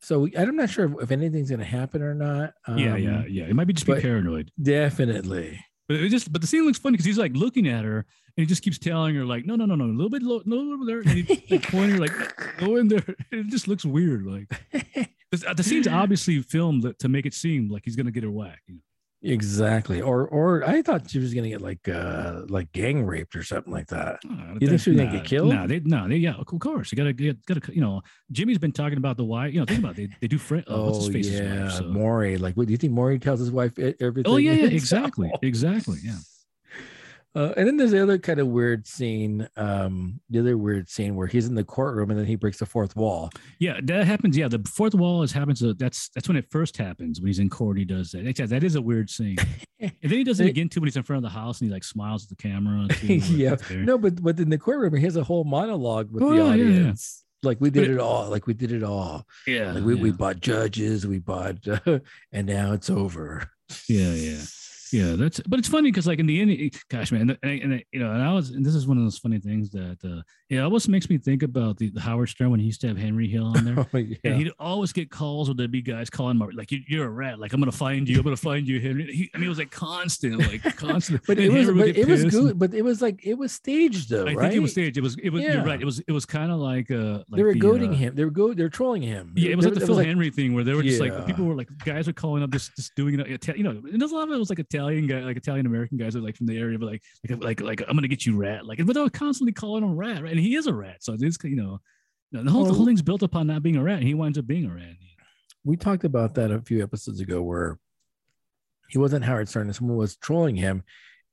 So 0.00 0.20
we- 0.20 0.36
I'm 0.36 0.56
not 0.56 0.70
sure 0.70 0.84
if, 0.84 1.04
if 1.04 1.10
anything's 1.10 1.48
going 1.50 1.58
to 1.60 1.64
happen 1.64 2.02
or 2.02 2.14
not. 2.14 2.54
yeah, 2.68 2.94
Um, 2.94 2.98
yeah, 3.02 3.24
yeah. 3.28 3.44
It 3.44 3.54
might 3.54 3.66
be 3.66 3.72
just 3.72 3.86
be 3.86 4.00
paranoid. 4.00 4.50
definitely. 4.60 5.58
But 5.88 5.98
it 5.98 6.08
just, 6.08 6.32
but 6.32 6.40
the 6.40 6.48
scene 6.48 6.64
looks 6.64 6.78
funny 6.78 6.94
because 6.94 7.06
he's 7.06 7.18
like 7.18 7.32
looking 7.36 7.68
at 7.68 7.84
her 7.84 7.98
and 7.98 8.04
he 8.42 8.46
just 8.46 8.62
keeps 8.62 8.76
telling 8.78 9.14
her 9.14 9.24
like, 9.24 9.46
no, 9.46 9.54
no, 9.54 9.66
no, 9.66 9.76
no, 9.76 9.84
a 9.84 9.86
little 9.86 10.10
bit 10.10 10.22
low, 10.22 10.42
no, 10.44 10.72
over 10.74 10.84
there, 10.84 10.98
and 11.00 11.10
he's 11.10 11.50
like 11.50 11.62
pointing 11.62 11.92
her 11.92 11.98
like, 12.00 12.56
go 12.58 12.74
in 12.76 12.88
there. 12.88 13.04
It 13.30 13.46
just 13.48 13.68
looks 13.68 13.84
weird. 13.84 14.26
Like 14.26 14.48
the, 15.30 15.54
the 15.56 15.62
scene's 15.62 15.86
obviously 15.86 16.42
filmed 16.42 16.92
to 16.98 17.08
make 17.08 17.24
it 17.24 17.34
seem 17.34 17.68
like 17.70 17.82
he's 17.84 17.94
gonna 17.94 18.10
get 18.10 18.24
her 18.24 18.30
whacked. 18.30 18.62
You 18.66 18.74
know? 18.74 18.80
Exactly. 19.28 20.00
Or 20.00 20.26
or 20.28 20.62
I 20.64 20.82
thought 20.82 21.10
she 21.10 21.18
was 21.18 21.34
going 21.34 21.44
to 21.44 21.50
get 21.50 21.60
like 21.60 21.88
uh 21.88 22.42
like 22.48 22.70
gang 22.72 23.04
raped 23.04 23.34
or 23.36 23.42
something 23.42 23.72
like 23.72 23.88
that. 23.88 24.20
Ah, 24.24 24.52
You 24.54 24.58
think 24.60 24.70
that- 24.70 24.78
she 24.78 24.90
was 24.90 24.98
gonna 25.00 25.12
get 25.12 25.24
killed? 25.24 25.52
Nah, 25.52 25.66
they, 25.66 25.80
nah, 25.80 26.06
they, 26.08 26.16
yeah, 26.16 26.34
of 26.34 26.46
course. 26.46 26.92
You 26.92 26.96
gotta, 26.96 27.12
get, 27.12 27.44
gotta, 27.46 27.60
you 27.74 27.80
know, 27.80 28.02
Jimmy's 28.30 28.58
been 28.58 28.72
talking 28.72 28.98
about 28.98 29.16
the 29.16 29.24
why. 29.24 29.48
You 29.48 29.60
know, 29.60 29.66
think 29.66 29.80
about 29.80 29.98
it. 29.98 30.10
They, 30.10 30.16
they 30.22 30.28
do 30.28 30.38
friend. 30.38 30.64
Oh, 30.68 30.86
what's 30.86 30.98
his 30.98 31.08
Oh 31.08 31.12
face? 31.12 31.28
his 31.28 31.40
wife, 31.40 31.50
yeah, 31.50 31.68
so- 31.70 31.84
Morrie. 31.84 32.38
Like, 32.40 32.56
what 32.56 32.66
do 32.66 32.72
you 32.72 32.78
think 32.78 32.92
Morrie 32.92 33.20
tells 33.20 33.40
his 33.40 33.50
wife 33.50 33.72
everything? 33.78 34.32
Oh 34.32 34.36
yeah, 34.36 34.52
yeah, 34.52 34.66
exactly, 34.80 35.30
exactly. 35.42 35.98
Yeah. 36.02 36.18
Uh, 37.36 37.52
and 37.58 37.66
then 37.66 37.76
there's 37.76 37.90
the 37.90 38.02
other 38.02 38.16
kind 38.18 38.40
of 38.40 38.46
weird 38.46 38.86
scene. 38.86 39.46
Um, 39.56 40.20
the 40.30 40.38
other 40.40 40.56
weird 40.56 40.88
scene 40.88 41.14
where 41.16 41.26
he's 41.26 41.46
in 41.46 41.54
the 41.54 41.64
courtroom 41.64 42.10
and 42.10 42.18
then 42.18 42.24
he 42.26 42.34
breaks 42.34 42.58
the 42.58 42.64
fourth 42.66 42.96
wall. 42.96 43.30
Yeah, 43.58 43.78
that 43.82 44.06
happens. 44.06 44.38
Yeah, 44.38 44.48
the 44.48 44.62
fourth 44.66 44.94
wall 44.94 45.22
is 45.22 45.32
happens. 45.32 45.62
Uh, 45.62 45.74
that's 45.78 46.08
that's 46.14 46.28
when 46.28 46.38
it 46.38 46.46
first 46.50 46.78
happens 46.78 47.20
when 47.20 47.26
he's 47.26 47.38
in 47.38 47.50
court. 47.50 47.76
He 47.76 47.84
does 47.84 48.10
that. 48.12 48.34
That 48.48 48.64
is 48.64 48.74
a 48.74 48.82
weird 48.82 49.10
scene. 49.10 49.36
And 49.78 49.92
then 50.00 50.12
he 50.12 50.24
does 50.24 50.40
it 50.40 50.46
again 50.46 50.70
too 50.70 50.80
when 50.80 50.86
he's 50.86 50.96
in 50.96 51.02
front 51.02 51.18
of 51.18 51.30
the 51.30 51.38
house 51.38 51.60
and 51.60 51.68
he 51.68 51.74
like 51.74 51.84
smiles 51.84 52.22
at 52.24 52.30
the 52.30 52.36
camera. 52.36 52.88
Yeah, 53.02 53.56
no, 53.70 53.98
but 53.98 54.22
but 54.22 54.40
in 54.40 54.48
the 54.48 54.56
courtroom 54.56 54.94
he 54.96 55.02
has 55.04 55.16
a 55.16 55.22
whole 55.22 55.44
monologue 55.44 56.10
with 56.10 56.22
Oh, 56.22 56.30
the 56.30 56.36
yeah, 56.36 56.44
yeah, 56.44 56.54
yeah. 56.54 56.78
audience. 56.78 57.24
Like 57.42 57.60
we 57.60 57.68
did 57.68 57.84
it, 57.84 57.90
it- 57.90 57.98
all. 58.00 58.30
Like 58.30 58.46
we 58.46 58.54
did 58.54 58.72
it 58.72 58.82
all. 58.82 59.26
yeah, 59.46 59.72
Like 59.72 59.84
we, 59.84 59.94
we 59.94 60.10
bought 60.12 60.40
judges. 60.40 61.06
We 61.06 61.18
bought, 61.18 61.56
and 62.32 62.46
now 62.46 62.72
it's 62.72 62.88
over. 62.88 63.50
Yeah, 63.86 64.12
yeah. 64.14 64.40
Yeah, 64.92 65.14
that's 65.16 65.40
but 65.40 65.58
it's 65.58 65.68
funny 65.68 65.90
because 65.90 66.06
like 66.06 66.18
in 66.18 66.26
the 66.26 66.40
end, 66.40 66.74
gosh, 66.90 67.12
man, 67.12 67.22
and, 67.30 67.38
I- 67.42 67.60
and 67.62 67.82
you 67.92 68.00
know, 68.00 68.10
and 68.12 68.22
I 68.22 68.32
was, 68.32 68.50
and 68.50 68.64
this 68.64 68.74
is 68.74 68.86
one 68.86 68.96
of 68.98 69.04
those 69.04 69.18
funny 69.18 69.38
things 69.38 69.70
that 69.70 69.98
uh, 70.04 70.22
it 70.48 70.58
almost 70.58 70.88
makes 70.88 71.10
me 71.10 71.18
think 71.18 71.42
about 71.42 71.76
the, 71.78 71.90
the 71.90 72.00
Howard 72.00 72.28
Stern 72.28 72.50
when 72.50 72.60
he 72.60 72.66
used 72.66 72.80
to 72.82 72.88
have 72.88 72.96
Henry 72.96 73.28
Hill 73.28 73.46
on 73.46 73.64
there. 73.64 73.76
Oh, 73.92 73.98
yeah. 73.98 74.16
And 74.24 74.36
he'd 74.36 74.52
always 74.58 74.92
get 74.92 75.10
calls 75.10 75.48
where 75.48 75.54
there'd 75.54 75.70
be 75.70 75.82
guys 75.82 76.08
calling 76.10 76.38
him 76.40 76.50
like, 76.54 76.70
"You- 76.72 76.82
"You're 76.88 77.06
a 77.06 77.10
rat! 77.10 77.38
Like 77.38 77.52
I'm 77.52 77.60
gonna 77.60 77.72
find 77.72 78.08
you! 78.08 78.16
I'm 78.18 78.22
gonna 78.24 78.36
find 78.36 78.66
you, 78.66 78.80
Henry." 78.80 79.12
He, 79.12 79.30
I 79.34 79.38
mean, 79.38 79.46
it 79.46 79.48
was 79.48 79.58
like 79.58 79.70
constant, 79.70 80.38
like 80.38 80.62
constant. 80.76 81.22
but 81.26 81.38
And 81.38 81.46
it 81.46 81.50
was, 81.52 81.70
but 81.76 81.88
it 81.96 82.06
was 82.08 82.22
and- 82.22 82.30
good. 82.32 82.58
But 82.58 82.74
it 82.74 82.82
was 82.82 83.00
like 83.02 83.24
it 83.24 83.34
was 83.34 83.52
staged 83.52 84.10
though, 84.10 84.22
I 84.26 84.32
right? 84.34 84.40
think 84.42 84.54
it 84.54 84.60
was 84.60 84.72
staged. 84.72 84.96
It 84.98 85.02
was. 85.02 85.16
It 85.22 85.30
was. 85.30 85.42
Yeah. 85.42 85.54
You're 85.54 85.64
right. 85.64 85.80
It 85.80 85.84
was. 85.84 86.00
It 86.00 86.12
was 86.12 86.24
kind 86.26 86.50
of 86.52 86.58
like. 86.58 86.90
Uh, 86.90 87.18
like 87.28 87.36
they 87.36 87.42
were 87.42 87.52
the, 87.52 87.58
goading 87.60 87.90
uh, 87.92 87.96
him. 87.96 88.14
They 88.14 88.24
were 88.24 88.30
go. 88.30 88.52
They 88.54 88.62
were 88.62 88.68
trolling 88.68 89.02
him. 89.02 89.32
Yeah, 89.36 89.50
it 89.50 89.56
was 89.56 89.66
like 89.66 89.74
the 89.74 89.86
Phil 89.86 89.98
Henry 89.98 90.30
thing 90.30 90.54
where 90.54 90.64
they 90.64 90.74
were 90.74 90.82
just 90.82 91.02
Yeah. 91.02 91.12
like 91.16 91.26
people 91.26 91.44
were 91.44 91.54
like 91.54 91.68
guys 91.84 92.06
were 92.06 92.12
calling 92.12 92.42
up 92.42 92.50
just 92.50 92.74
just 92.76 92.94
doing 92.94 93.18
it. 93.20 93.48
You 93.56 93.62
know, 93.62 93.70
and 93.70 94.00
there's 94.00 94.12
a 94.12 94.14
lot 94.14 94.28
of 94.28 94.34
it 94.34 94.38
was 94.38 94.50
like 94.50 94.58
Italian 94.86 95.06
guy, 95.06 95.20
like 95.20 95.36
Italian 95.36 95.66
American 95.66 95.98
guys 95.98 96.14
are 96.16 96.20
like 96.20 96.36
from 96.36 96.46
the 96.46 96.58
area, 96.58 96.78
but 96.78 96.86
like 96.86 97.02
like 97.28 97.42
like 97.42 97.60
like 97.60 97.82
I'm 97.88 97.96
gonna 97.96 98.08
get 98.08 98.24
you 98.24 98.36
rat, 98.36 98.66
like 98.66 98.84
but 98.84 98.94
they 98.94 99.00
were 99.00 99.10
constantly 99.10 99.52
calling 99.52 99.82
him 99.82 99.96
rat, 99.96 100.22
right? 100.22 100.32
And 100.32 100.40
he 100.40 100.54
is 100.54 100.66
a 100.66 100.74
rat, 100.74 101.02
so 101.02 101.14
it's 101.18 101.38
you 101.44 101.56
know, 101.56 101.80
the 102.32 102.50
whole 102.50 102.64
the 102.64 102.72
whole 102.72 102.86
thing's 102.86 103.02
built 103.02 103.22
upon 103.22 103.46
not 103.46 103.62
being 103.62 103.76
a 103.76 103.82
rat, 103.82 103.98
and 103.98 104.06
he 104.06 104.14
winds 104.14 104.38
up 104.38 104.46
being 104.46 104.66
a 104.66 104.74
rat. 104.74 104.94
we 105.64 105.76
talked 105.76 106.04
about 106.04 106.34
that 106.34 106.50
a 106.50 106.60
few 106.60 106.82
episodes 106.82 107.20
ago 107.20 107.42
where 107.42 107.78
he 108.88 108.98
wasn't 108.98 109.24
Howard 109.24 109.48
Stern. 109.48 109.72
Someone 109.72 109.96
was 109.96 110.16
trolling 110.16 110.56
him. 110.56 110.84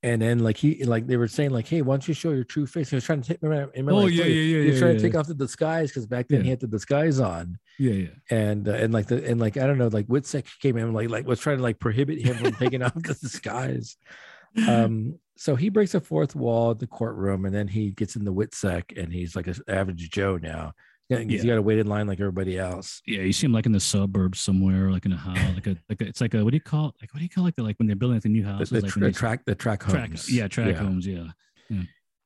And 0.04 0.22
then, 0.22 0.40
like 0.40 0.58
he, 0.58 0.84
like 0.84 1.08
they 1.08 1.16
were 1.16 1.30
saying, 1.30 1.52
like, 1.52 1.66
"Hey, 1.66 1.82
why 1.82 1.94
don't 1.94 2.06
you 2.08 2.14
show 2.14 2.32
your 2.32 2.44
true 2.44 2.68
face?" 2.68 2.90
He 2.90 2.96
was 2.96 3.06
trying 3.06 3.22
to 3.22 3.28
take. 3.30 3.38
Remember, 3.42 3.72
remember 3.76 4.02
Oh, 4.02 4.06
I 4.06 4.10
yeah, 4.10 4.26
yeah, 4.26 4.42
yeah, 4.58 4.60
He 4.64 4.66
was 4.68 4.74
yeah, 4.76 4.80
trying 4.80 4.98
to 4.98 5.02
yeah. 5.02 5.10
take 5.10 5.16
off 5.18 5.28
the 5.28 5.34
disguise 5.34 5.90
because 5.92 6.06
back 6.06 6.28
then 6.28 6.40
Yeah. 6.40 6.44
he 6.44 6.50
had 6.50 6.60
the 6.60 6.68
disguise 6.68 7.22
on, 7.22 7.58
Yeah, 7.80 7.94
yeah. 7.94 8.08
and 8.30 8.68
uh, 8.68 8.74
and 8.74 8.94
like 8.94 9.08
the 9.08 9.26
and 9.26 9.40
like 9.40 9.56
I 9.56 9.66
don't 9.66 9.78
know, 9.78 9.88
like 9.88 10.08
Witsec 10.08 10.46
came 10.60 10.76
in, 10.76 10.92
like 10.92 11.10
like 11.10 11.26
was 11.26 11.40
trying 11.40 11.56
to 11.58 11.64
like 11.64 11.80
prohibit 11.80 12.20
him 12.22 12.36
from 12.36 12.52
taking 12.56 12.84
off 12.84 12.94
the 12.96 13.02
disguise. 13.22 13.96
Um, 14.68 15.18
so 15.36 15.56
he 15.56 15.70
breaks 15.70 15.94
the 15.94 16.00
fourth 16.02 16.36
wall 16.36 16.72
at 16.72 16.80
the 16.80 16.88
courtroom, 16.88 17.46
and 17.46 17.56
then 17.56 17.68
he 17.68 17.92
gets 17.92 18.16
in 18.16 18.24
the 18.26 18.34
Witsec, 18.34 19.02
and 19.02 19.12
he's 19.12 19.36
like 19.36 19.48
an 19.48 19.56
average 19.68 20.10
Joe 20.12 20.38
now. 20.38 20.74
Yeah, 21.10 21.20
Yeah. 21.20 21.44
got 21.44 21.56
to 21.56 21.62
wait 21.62 21.80
in 21.80 21.88
line 21.88 22.08
like 22.08 22.20
everybody 22.20 22.58
else. 22.58 23.02
Yeah, 23.06 23.22
you 23.22 23.34
see 23.34 23.46
him 23.46 23.52
like 23.54 23.66
in 23.66 23.72
the 23.72 23.80
suburbs 23.80 24.40
somewhere, 24.40 24.90
like 24.90 25.06
in 25.06 25.12
a 25.12 25.18
house, 25.18 25.38
like 25.54 25.68
a 25.68 25.76
like 25.90 26.02
a, 26.02 26.06
it's 26.08 26.22
like 26.22 26.34
a 26.34 26.44
what 26.44 26.52
do 26.52 26.56
you 26.58 26.62
call 26.62 26.88
it? 26.90 26.96
like 27.02 27.14
what 27.14 27.20
do 27.20 27.24
you 27.24 27.30
call 27.30 27.44
like 27.44 27.56
the 27.56 27.64
like 27.64 27.78
when 27.78 27.88
they're 27.88 27.96
building 27.96 28.16
like 28.16 28.24
the 28.24 28.30
new 28.30 28.44
houses, 28.46 28.70
the, 28.70 28.82
like 28.82 28.94
the 28.94 29.00
they- 29.00 29.12
track, 29.12 29.42
the 29.46 29.54
track 29.56 29.82
track, 29.82 30.10
homes. 30.10 30.32
yeah, 30.32 30.48
track 30.48 30.76
homes, 30.76 31.06
yeah. 31.06 31.28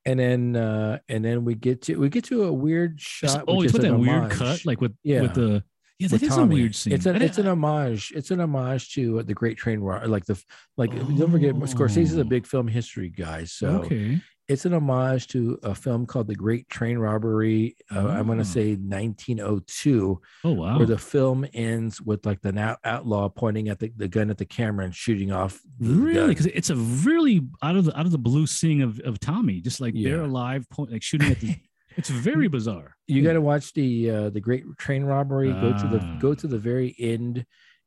and 0.06 0.18
then 0.20 0.56
uh 0.56 0.98
and 1.08 1.24
then 1.24 1.44
we 1.44 1.54
get 1.54 1.82
to 1.82 1.96
we 1.96 2.08
get 2.08 2.24
to 2.24 2.44
a 2.44 2.52
weird 2.52 2.92
It's- 3.00 3.32
shot. 3.34 3.44
oh, 3.48 3.60
you 3.62 3.66
is 3.66 3.72
put 3.72 3.82
that 3.82 3.96
weird 3.98 4.30
cut, 4.30 4.64
like 4.64 4.80
with 4.80 4.94
Yeah. 5.02 5.22
with 5.22 5.34
the 5.34 5.64
yeah, 5.98 6.06
with 6.12 6.20
that 6.20 6.22
is 6.26 6.32
a 6.32 6.36
Tommy. 6.36 6.54
weird 6.54 6.76
scene. 6.76 6.92
It's 6.92 7.06
an 7.06 7.16
I 7.20 7.24
it's 7.24 7.38
an 7.38 7.48
homage. 7.48 8.12
It's 8.14 8.30
an 8.30 8.40
homage 8.40 8.94
to 8.94 9.18
uh, 9.18 9.22
the 9.24 9.34
Great 9.34 9.58
Train 9.58 9.80
Ro- 9.80 10.06
like 10.06 10.24
the 10.26 10.40
like. 10.76 10.92
Don't 10.94 11.32
forget, 11.32 11.56
Scorsese's 11.56 12.12
is 12.12 12.18
a 12.18 12.20
Oh. 12.20 12.24
big 12.24 12.46
film 12.46 12.68
history 12.68 13.08
guy, 13.08 13.42
so 13.44 13.68
okay. 13.82 14.20
It's 14.48 14.64
an 14.64 14.72
homage 14.72 15.26
to 15.28 15.58
a 15.62 15.74
film 15.74 16.06
called 16.06 16.26
The 16.26 16.34
Great 16.34 16.68
Train 16.70 16.96
Robbery. 16.98 17.76
Uh, 17.94 18.06
I'm 18.08 18.26
going 18.26 18.40
Oh. 18.40 18.42
to 18.42 18.48
say 18.48 18.76
1902, 18.76 20.20
Oh 20.44 20.52
wow. 20.52 20.78
where 20.78 20.86
the 20.86 20.98
film 20.98 21.46
ends 21.52 22.00
with 22.00 22.24
like 22.26 22.40
the 22.40 22.52
now 22.52 22.76
outlaw 22.84 23.28
pointing 23.28 23.68
at 23.68 23.78
the, 23.78 23.92
the 23.96 24.08
gun 24.08 24.30
at 24.30 24.38
the 24.38 24.44
camera 24.44 24.84
and 24.84 24.94
shooting 24.94 25.30
off. 25.32 25.60
the 25.78 25.90
Really? 25.94 26.28
Because 26.28 26.46
it's 26.46 26.70
a 26.70 26.76
really 26.76 27.42
out 27.62 27.76
of 27.76 27.84
the 27.86 27.98
out 27.98 28.06
of 28.06 28.12
the 28.12 28.18
blue 28.18 28.46
seeing 28.46 28.82
of, 28.82 28.98
of 29.00 29.20
Tommy, 29.20 29.60
just 29.60 29.80
like 29.80 29.94
they're 29.94 30.22
alive, 30.22 30.68
point 30.70 30.92
like 30.92 31.02
shooting 31.02 31.30
at 31.30 31.40
the. 31.40 31.56
it's 31.96 32.08
very 32.10 32.48
bizarre. 32.48 32.96
you 33.06 33.22
got 33.22 33.32
to 33.34 33.40
watch 33.40 33.72
the 33.74 34.10
uh, 34.10 34.30
the 34.30 34.40
Great 34.40 34.64
Train 34.78 35.04
Robbery. 35.04 35.52
Go 35.52 35.72
to 35.76 35.88
the 35.88 36.00
Ah. 36.02 36.18
go 36.20 36.34
to 36.34 36.46
the 36.46 36.58
very 36.58 36.94
end, 36.98 37.44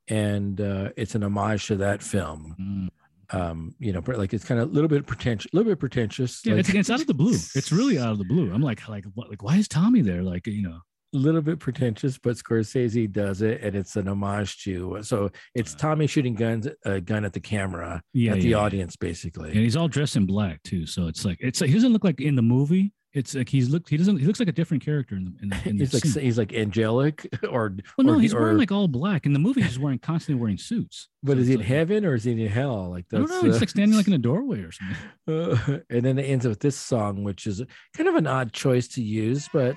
and 0.08 0.60
uh, 0.62 0.90
it's 0.98 1.16
an 1.16 1.24
homage 1.24 1.68
to 1.68 1.76
that 1.78 2.02
film. 2.04 2.56
Mm. 2.60 2.90
Um, 3.34 3.76
you 3.80 3.94
know, 3.94 4.04
like 4.06 4.34
it's 4.34 4.44
kind 4.44 4.60
of 4.60 4.70
a 4.70 4.72
little 4.74 4.90
bit 4.90 5.06
pretentious, 5.06 5.52
a 5.54 5.56
little 5.56 5.72
bit 5.72 5.80
pretentious. 5.80 6.46
Yeah, 6.46 6.56
like, 6.56 6.62
it's, 6.68 6.74
it's 6.74 6.90
out 6.90 7.02
of 7.02 7.08
the 7.08 7.14
blue. 7.14 7.38
It's 7.56 7.72
really 7.72 7.98
out 7.98 8.12
of 8.12 8.18
the 8.18 8.26
blue. 8.26 8.52
I'm 8.54 8.62
like, 8.62 8.88
like, 8.90 9.06
what, 9.14 9.30
like, 9.30 9.42
why 9.42 9.58
is 9.58 9.68
Tommy 9.68 10.02
there? 10.02 10.22
Like, 10.22 10.48
you 10.48 10.62
know, 10.62 10.80
a 11.14 11.18
little 11.18 11.42
bit 11.42 11.60
pretentious, 11.60 12.18
but 12.18 12.38
Scorsese 12.38 13.12
does 13.12 13.42
it, 13.42 13.62
and 13.62 13.76
it's 13.76 13.96
an 13.96 14.08
homage 14.08 14.64
to. 14.64 15.02
So 15.04 15.30
it's 15.56 15.74
Uh. 15.76 15.78
Tommy 15.78 16.08
shooting 16.08 16.36
guns, 16.36 16.68
a 16.86 17.02
gun 17.02 17.26
at 17.26 17.34
the 17.34 17.40
camera, 17.40 18.02
yeah, 18.14 18.32
at 18.32 18.38
yeah, 18.38 18.44
the 18.44 18.50
yeah. 18.50 18.58
audience, 18.58 18.96
basically. 18.96 19.50
and 19.52 19.60
he's 19.60 19.76
all 19.76 19.88
dressed 19.88 20.16
in 20.16 20.26
black 20.26 20.62
too. 20.64 20.86
So 20.86 21.08
it's 21.08 21.26
like, 21.26 21.38
it's 21.42 21.62
like 21.62 21.70
he 21.70 21.74
doesn't 21.74 21.94
look 21.94 22.04
like 22.04 22.22
in 22.22 22.36
the 22.36 22.42
movie. 22.42 22.94
It's 23.14 23.36
like 23.36 23.50
he's 23.50 23.70
looked 23.70 23.90
He 23.90 23.98
doesn't. 23.98 24.18
He 24.20 24.26
looks 24.26 24.40
like 24.40 24.48
a 24.48 24.54
different 24.54 24.84
character 24.86 25.16
in 25.18 25.26
the 25.26 25.34
in 25.44 25.50
the, 25.50 25.70
in 25.70 25.78
he's 25.80 25.94
like 25.94 26.04
scene. 26.06 26.24
he's 26.24 26.38
like 26.38 26.54
angelic, 26.54 27.28
or 27.50 27.76
Well, 27.98 28.08
no, 28.08 28.14
or 28.14 28.16
he- 28.16 28.22
he's 28.22 28.34
wearing 28.34 28.56
or- 28.56 28.60
like 28.60 28.72
all 28.72 28.88
black. 28.88 29.26
In 29.26 29.34
the 29.34 29.40
movie, 29.40 29.62
he's 29.62 29.78
wearing 29.78 30.00
constantly 30.00 30.40
wearing 30.42 30.58
suits. 30.58 31.10
But 31.22 31.34
So 31.34 31.40
is 31.40 31.48
he 31.48 31.54
it's 31.54 31.56
in 31.56 31.60
like- 31.60 31.68
heaven 31.68 32.06
or 32.06 32.14
is 32.16 32.24
he 32.24 32.32
in 32.32 32.48
hell? 32.48 32.90
Like 32.90 33.06
I 33.14 33.18
don't 33.18 33.30
know. 33.30 33.42
He's 33.42 33.58
uh, 33.58 33.60
like 33.60 33.70
standing 33.70 33.98
like 33.98 34.08
in 34.08 34.14
a 34.14 34.18
doorway 34.18 34.62
or 34.62 34.72
something. 34.72 34.96
uh, 35.28 35.80
and 35.90 36.06
then 36.06 36.18
it 36.20 36.24
ends 36.24 36.48
with 36.48 36.62
this 36.62 36.78
song, 36.78 37.24
which 37.24 37.48
is 37.48 37.62
kind 37.98 38.08
of 38.08 38.16
an 38.16 38.28
odd 38.28 38.54
choice 38.54 38.88
to 38.90 39.02
use, 39.04 39.50
but 39.52 39.76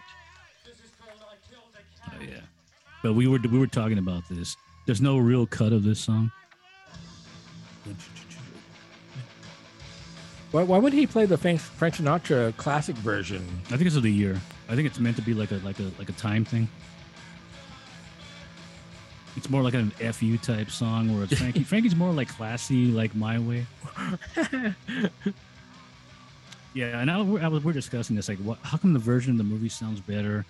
Oh 2.06 2.20
yeah, 2.22 2.40
but 3.02 3.14
we 3.14 3.26
were 3.26 3.40
we 3.50 3.58
were 3.58 3.66
talking 3.66 3.98
about 3.98 4.22
this. 4.30 4.54
There's 4.86 5.00
no 5.00 5.18
real 5.18 5.44
cut 5.46 5.72
of 5.72 5.82
this 5.82 5.98
song. 5.98 6.30
Why, 10.54 10.62
why 10.62 10.78
would 10.78 10.92
he 10.92 11.04
play 11.06 11.26
the 11.26 11.36
Frank, 11.36 11.58
Frank 11.58 11.96
Sinatra 11.96 12.56
classic 12.56 12.94
version? 12.96 13.44
I 13.66 13.70
think 13.76 13.86
it's 13.86 13.96
of 13.96 14.04
the 14.04 14.12
year. 14.12 14.40
I 14.68 14.76
think 14.76 14.86
it's 14.86 15.00
meant 15.00 15.16
to 15.16 15.22
be 15.22 15.34
like 15.34 15.50
a 15.50 15.56
like 15.56 15.80
a 15.80 15.90
like 15.98 16.08
a 16.08 16.12
time 16.12 16.44
thing. 16.44 16.68
It's 19.36 19.50
more 19.50 19.62
like 19.62 19.74
an 19.74 19.90
FU 19.90 20.38
type 20.38 20.70
song 20.70 21.12
where 21.12 21.24
it's 21.24 21.36
Frankie. 21.36 21.64
Frankie's 21.64 21.96
more 21.96 22.12
like 22.12 22.28
classy, 22.28 22.86
like 22.86 23.14
my 23.14 23.38
way. 23.38 23.66
Yeah, 26.74 26.98
and 27.00 27.08
I, 27.08 27.22
we're, 27.22 27.40
I 27.40 27.46
was, 27.46 27.62
we're 27.62 27.72
discussing 27.72 28.16
this. 28.16 28.28
Like, 28.28 28.38
what? 28.38 28.58
How 28.62 28.76
come 28.76 28.92
the 28.92 28.98
version 28.98 29.30
of 29.30 29.38
the 29.38 29.44
movie 29.44 29.68
sounds 29.68 30.00
better? 30.00 30.44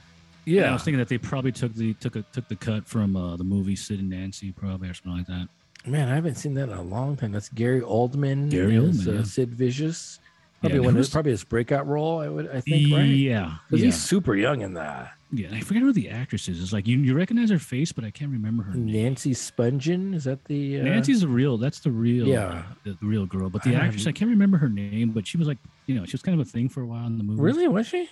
And 0.47 0.65
I 0.65 0.73
was 0.73 0.83
thinking 0.83 0.99
that 0.99 1.08
they 1.08 1.18
probably 1.18 1.52
took 1.52 1.74
the 1.74 1.92
took 1.94 2.16
a 2.16 2.23
took 2.33 2.49
the 2.49 2.57
cut 2.57 2.86
from 2.86 3.15
uh, 3.15 3.36
the 3.36 3.44
movie 3.44 3.76
Sid 3.76 4.00
and 4.00 4.08
Nancy, 4.08 4.50
probably 4.50 4.89
or 4.89 4.94
something 4.94 5.18
like 5.18 5.26
that. 5.26 5.49
Man, 5.86 6.08
I 6.08 6.14
haven't 6.14 6.36
seen 6.36 6.54
that 6.54 6.64
in 6.68 6.76
a 6.76 6.82
long 6.82 7.16
time. 7.16 7.32
That's 7.32 7.48
Gary 7.48 7.80
Oldman. 7.80 8.50
Gary 8.50 8.76
as, 8.76 9.06
Oldman, 9.06 9.08
uh, 9.08 9.12
yeah. 9.18 9.22
Sid 9.24 9.54
Vicious. 9.54 10.18
Probably 10.60 10.78
and 10.78 10.86
one 10.86 10.94
of 10.94 10.98
his, 10.98 11.10
probably 11.10 11.32
his 11.32 11.44
breakout 11.44 11.86
role. 11.86 12.20
I 12.20 12.28
would, 12.28 12.48
I 12.48 12.60
think, 12.62 12.90
right? 12.90 13.02
Yeah, 13.02 13.56
Because 13.68 13.80
yeah, 13.80 13.86
he's 13.86 14.02
super 14.02 14.34
young 14.34 14.62
in 14.62 14.72
that. 14.74 15.12
yeah. 15.30 15.48
I 15.52 15.60
forget 15.60 15.82
who 15.82 15.92
the 15.92 16.08
actress 16.08 16.48
is. 16.48 16.62
It's 16.62 16.72
like 16.72 16.86
you 16.86 16.96
you 16.98 17.14
recognize 17.14 17.50
her 17.50 17.58
face, 17.58 17.92
but 17.92 18.02
I 18.02 18.10
can't 18.10 18.30
remember 18.30 18.62
her 18.62 18.74
name. 18.74 19.04
Nancy 19.04 19.32
Spungen 19.32 20.14
is 20.14 20.24
that 20.24 20.42
the 20.46 20.80
uh, 20.80 20.84
Nancy's 20.84 21.20
the 21.20 21.28
real. 21.28 21.58
That's 21.58 21.80
the 21.80 21.90
real. 21.90 22.26
Yeah. 22.26 22.62
the, 22.84 22.92
the 22.98 23.06
real 23.06 23.26
girl. 23.26 23.50
But 23.50 23.62
the 23.62 23.72
don't 23.72 23.80
actress, 23.82 24.06
I 24.06 24.12
can't 24.12 24.30
remember 24.30 24.56
her 24.56 24.70
name. 24.70 25.10
But 25.10 25.26
she 25.26 25.36
was 25.36 25.46
like, 25.46 25.58
you 25.84 25.96
know, 25.96 26.06
she 26.06 26.12
was 26.12 26.22
kind 26.22 26.40
of 26.40 26.46
a 26.46 26.50
thing 26.50 26.70
for 26.70 26.80
a 26.80 26.86
while 26.86 27.06
in 27.06 27.18
the 27.18 27.24
movie. 27.24 27.42
really 27.42 27.68
was 27.68 27.86
she? 27.86 28.08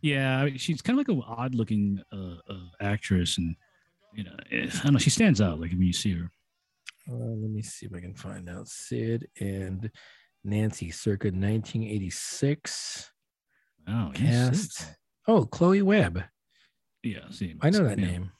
Yeah, 0.00 0.48
she's 0.56 0.80
kind 0.80 0.98
of 0.98 1.06
like 1.06 1.14
an 1.14 1.22
odd-looking 1.26 2.00
uh, 2.12 2.36
uh, 2.52 2.56
actress, 2.80 3.36
and 3.38 3.54
you 4.14 4.24
know, 4.24 4.36
eh, 4.50 4.68
I 4.80 4.82
don't 4.84 4.92
know. 4.94 4.98
She 4.98 5.10
stands 5.10 5.42
out 5.42 5.60
like 5.60 5.72
when 5.72 5.82
you 5.82 5.92
see 5.92 6.12
her. 6.14 6.30
Uh, 7.10 7.14
let 7.14 7.50
me 7.50 7.62
see 7.62 7.86
if 7.86 7.94
I 7.94 8.00
can 8.00 8.14
find 8.14 8.48
out. 8.48 8.68
Sid 8.68 9.28
and 9.40 9.90
Nancy, 10.44 10.90
circa 10.90 11.28
1986. 11.28 13.12
Wow, 13.86 14.12
he's 14.14 14.28
Cast. 14.28 14.86
Oh, 15.28 15.44
Chloe 15.44 15.82
Webb. 15.82 16.24
Yeah, 17.02 17.30
see, 17.30 17.54
I 17.60 17.70
know 17.70 17.84
that 17.84 17.98
yeah. 17.98 18.06
name. 18.06 18.32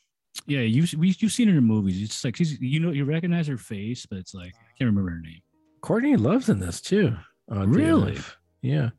Yeah, 0.47 0.61
you've 0.61 0.93
we, 0.95 1.15
you've 1.19 1.33
seen 1.33 1.49
her 1.49 1.59
in 1.59 1.65
movies. 1.65 2.03
It's 2.03 2.25
like 2.25 2.37
she's 2.37 2.61
you 2.61 2.81
know 2.81 2.91
you 2.91 3.05
recognize 3.05 3.47
her 3.47 3.57
face, 3.57 4.07
but 4.07 4.19
it's 4.19 4.35
like 4.35 4.53
I 4.55 4.73
can't 4.79 4.89
remember 4.89 5.11
her 5.11 5.21
name. 5.21 5.41
Courtney 5.81 6.17
Love's 6.17 6.49
in 6.49 6.59
this 6.59 6.81
too. 6.81 7.17
oddly 7.51 7.83
Really? 7.83 8.19
Yeah. 8.63 8.91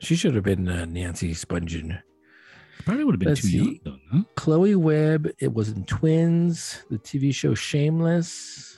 She 0.00 0.16
should 0.16 0.34
have 0.34 0.44
been 0.44 0.68
uh, 0.68 0.84
Nancy 0.84 1.32
Spungen. 1.32 2.02
Probably 2.84 3.04
would 3.04 3.14
have 3.14 3.20
been 3.20 3.28
Let's 3.28 3.42
too 3.42 3.56
young 3.56 3.78
though. 3.84 3.96
Huh? 4.12 4.22
Chloe 4.34 4.74
Webb. 4.74 5.30
It 5.38 5.52
was 5.52 5.70
in 5.70 5.84
Twins, 5.84 6.82
the 6.90 6.98
TV 6.98 7.34
show 7.34 7.54
Shameless, 7.54 8.71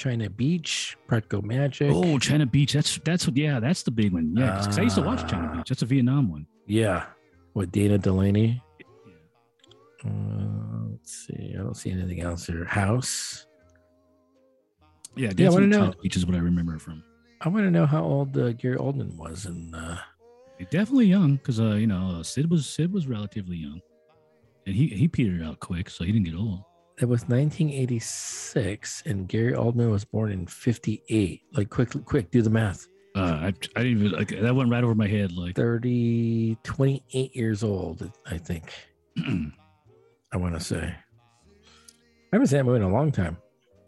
China 0.00 0.30
Beach, 0.30 0.96
Practical 1.06 1.42
Magic. 1.42 1.90
Oh, 1.92 2.18
China 2.18 2.46
Beach. 2.46 2.72
That's 2.72 2.98
that's 3.04 3.26
what. 3.26 3.36
Yeah, 3.36 3.60
that's 3.60 3.82
the 3.82 3.90
big 3.90 4.12
one. 4.14 4.34
Yeah, 4.34 4.56
'cause 4.64 4.78
I 4.78 4.82
used 4.82 4.96
to 4.96 5.02
watch 5.02 5.30
China 5.30 5.50
Ah. 5.52 5.56
Beach. 5.56 5.68
That's 5.68 5.82
a 5.82 5.86
Vietnam 5.86 6.30
one. 6.30 6.46
yeah. 6.66 7.06
With 7.52 7.70
Dana 7.72 7.98
Delany. 7.98 8.62
Uh, 10.04 10.08
let's 10.92 11.26
see. 11.26 11.52
I 11.54 11.58
don't 11.58 11.76
see 11.76 11.90
anything 11.90 12.20
else 12.22 12.46
here. 12.46 12.64
House. 12.64 13.44
Yeah, 15.16 15.32
Yeah, 15.36 15.48
I 15.48 15.50
with 15.50 15.58
China 15.64 15.78
know- 15.86 15.92
Beach 16.02 16.16
is 16.16 16.24
what 16.24 16.34
I 16.34 16.38
remember 16.38 16.78
from. 16.78 17.02
I 17.42 17.48
want 17.48 17.64
to 17.66 17.70
know 17.70 17.86
how 17.86 18.02
old 18.04 18.36
uh, 18.38 18.52
Gary 18.52 18.76
Oldman 18.76 19.16
was. 19.16 19.46
And 19.46 19.74
uh, 19.74 19.96
Definitely 20.70 21.06
young, 21.06 21.36
because 21.36 21.58
uh, 21.60 21.72
you 21.74 21.86
know 21.86 22.18
uh, 22.20 22.22
Sid 22.22 22.50
was 22.50 22.66
Sid 22.66 22.92
was 22.92 23.06
relatively 23.06 23.56
young, 23.56 23.80
and 24.66 24.74
he 24.76 24.88
he 24.88 25.08
petered 25.08 25.42
out 25.42 25.58
quick, 25.60 25.90
so 25.90 26.04
he 26.04 26.12
didn't 26.12 26.26
get 26.26 26.34
old. 26.36 26.60
It 27.00 27.08
was 27.08 27.22
1986, 27.28 29.02
and 29.06 29.26
Gary 29.28 29.52
Oldman 29.52 29.90
was 29.90 30.04
born 30.04 30.30
in 30.32 30.46
58. 30.46 31.42
Like, 31.54 31.70
quick, 31.70 31.90
quick, 32.04 32.30
do 32.30 32.42
the 32.42 32.50
math. 32.50 32.86
Uh, 33.16 33.20
I 33.20 33.46
I 33.46 33.50
didn't 33.82 33.86
even 33.86 34.10
like 34.12 34.28
that 34.28 34.54
went 34.54 34.70
right 34.70 34.84
over 34.84 34.94
my 34.94 35.08
head. 35.08 35.32
Like 35.32 35.56
30, 35.56 36.56
28 36.62 37.34
years 37.34 37.64
old, 37.64 38.08
I 38.26 38.38
think. 38.38 38.72
I 39.18 40.36
want 40.36 40.54
to 40.54 40.60
say. 40.60 40.94
I 42.32 42.36
haven't 42.36 42.46
seen 42.46 42.58
that 42.58 42.64
movie 42.64 42.76
in 42.76 42.82
a 42.82 42.88
long 42.92 43.10
time. 43.10 43.36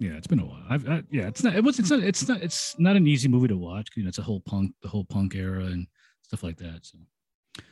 Yeah, 0.00 0.12
it's 0.14 0.26
been 0.26 0.40
a 0.40 0.44
while. 0.44 0.64
I've, 0.68 0.88
I, 0.88 1.02
yeah, 1.12 1.28
it's 1.28 1.44
not. 1.44 1.54
It 1.54 1.62
was. 1.62 1.78
It's 1.78 1.90
not. 1.90 2.02
It's 2.02 2.26
not. 2.28 2.42
It's 2.42 2.76
not 2.80 2.96
an 2.96 3.06
easy 3.06 3.28
movie 3.28 3.46
to 3.48 3.56
watch. 3.56 3.90
You 3.94 4.02
know, 4.02 4.08
it's 4.08 4.18
a 4.18 4.22
whole 4.22 4.40
punk, 4.40 4.72
the 4.82 4.88
whole 4.88 5.04
punk 5.04 5.36
era 5.36 5.66
and 5.66 5.86
stuff 6.22 6.42
like 6.42 6.56
that. 6.56 6.80
So, 6.82 6.98
yeah. 7.58 7.62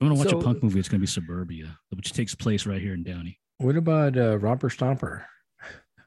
I'm 0.00 0.08
gonna 0.08 0.18
watch 0.18 0.30
So- 0.30 0.38
a 0.38 0.42
punk 0.42 0.62
movie. 0.62 0.78
It's 0.78 0.88
gonna 0.88 1.00
be 1.00 1.06
Suburbia, 1.06 1.78
which 1.90 2.12
takes 2.12 2.34
place 2.34 2.64
right 2.64 2.80
here 2.80 2.94
in 2.94 3.02
Downey. 3.02 3.38
What 3.58 3.76
about 3.76 4.16
uh, 4.16 4.38
Romper 4.38 4.68
Stomper? 4.68 5.24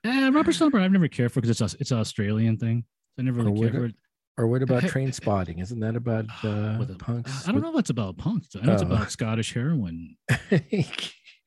Eh, 0.03 0.29
Romper 0.29 0.51
Stomper, 0.51 0.81
I've 0.81 0.91
never 0.91 1.07
cared 1.07 1.31
for 1.31 1.41
because 1.41 1.59
it's 1.61 1.73
a, 1.73 1.77
it's 1.79 1.91
an 1.91 1.99
Australian 1.99 2.57
thing. 2.57 2.83
I 3.19 3.23
never 3.23 3.41
really 3.43 3.59
cared 3.61 3.73
for 3.73 3.85
it. 3.85 3.95
Or 4.37 4.47
what 4.47 4.61
about 4.61 4.83
Trainspotting? 4.93 5.61
Isn't 5.61 5.79
that 5.79 5.95
about 5.95 6.25
uh, 6.43 6.77
a- 6.81 6.95
punks? 6.99 7.47
I 7.47 7.51
don't 7.51 7.61
know 7.61 7.73
if 7.73 7.79
it's 7.79 7.89
about 7.89 8.17
punks. 8.17 8.49
I 8.55 8.65
know 8.65 8.73
it's 8.73 8.83
Oh. 8.83 8.85
about 8.87 9.11
Scottish 9.11 9.53
heroin. 9.53 10.17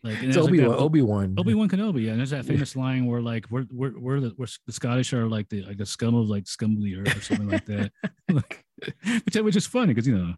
Like 0.03 0.23
like 0.25 0.35
Obi 0.39 0.65
Wan. 0.65 0.79
Obi 0.79 1.03
Wan. 1.03 1.35
Obi 1.37 1.53
Wan 1.53 1.69
Kenobi, 1.69 2.05
yeah. 2.05 2.13
And 2.13 2.21
there's 2.21 2.31
that 2.31 2.47
famous 2.47 2.75
line 2.75 3.05
where 3.05 3.21
like 3.21 3.45
we're 3.51 3.67
we're 3.71 3.99
we're 3.99 4.19
the 4.21 4.35
we're, 4.39 4.47
the 4.67 4.73
Scottish 4.73 5.13
are 5.13 5.29
like 5.29 5.51
the 5.51 5.63
like 5.65 5.77
the 5.77 5.85
scum 5.85 6.15
of 6.15 6.27
like 6.27 6.49
scum 6.49 6.75
of 6.79 6.83
the 6.83 6.97
earth 6.97 7.15
or 7.15 7.21
something 7.21 7.47
like 7.51 7.67
that. 7.67 7.93
like, 8.31 8.65
which 9.27 9.35
which 9.37 9.57
is 9.57 9.67
funny 9.67 9.89
because 9.93 10.07
you 10.07 10.17
know. 10.17 10.35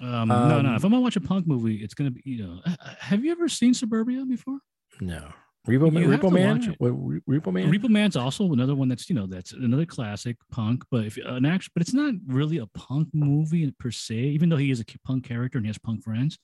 Yeah. 0.00 0.22
Um, 0.22 0.28
no, 0.28 0.60
no. 0.60 0.68
Um, 0.70 0.76
If 0.76 0.84
I'm 0.84 0.90
gonna 0.90 1.00
watch 1.02 1.16
a 1.16 1.20
punk 1.20 1.46
movie, 1.46 1.76
it's 1.76 1.94
gonna 1.94 2.10
be 2.10 2.20
you 2.24 2.44
know. 2.46 2.60
Have 3.00 3.24
you 3.24 3.32
ever 3.32 3.48
seen 3.48 3.74
Suburbia 3.74 4.24
before? 4.24 4.58
No. 5.00 5.32
Repo, 5.66 5.84
have 5.98 6.20
Repo 6.20 6.30
Man. 6.30 6.58
watch 6.58 6.68
it. 6.68 6.74
What, 6.78 6.90
Re- 6.90 7.20
Repo 7.26 7.50
Man. 7.50 7.72
Repo 7.72 7.88
Man's 7.88 8.16
also 8.16 8.52
another 8.52 8.74
one 8.74 8.88
that's 8.88 9.08
you 9.08 9.14
know 9.16 9.26
that's 9.26 9.52
another 9.52 9.86
classic 9.86 10.36
punk, 10.52 10.84
but 10.90 11.06
if 11.06 11.16
an 11.16 11.46
action, 11.46 11.70
but 11.74 11.80
it's 11.80 11.94
not 11.94 12.14
really 12.26 12.58
a 12.58 12.66
punk 12.74 13.08
movie 13.14 13.70
per 13.78 13.90
se. 13.90 14.14
Even 14.14 14.50
though 14.50 14.58
he 14.58 14.70
is 14.70 14.80
a 14.80 14.84
punk 15.06 15.24
character 15.24 15.56
and 15.58 15.64
he 15.64 15.68
has 15.70 15.78
punk 15.78 16.02
friends, 16.04 16.38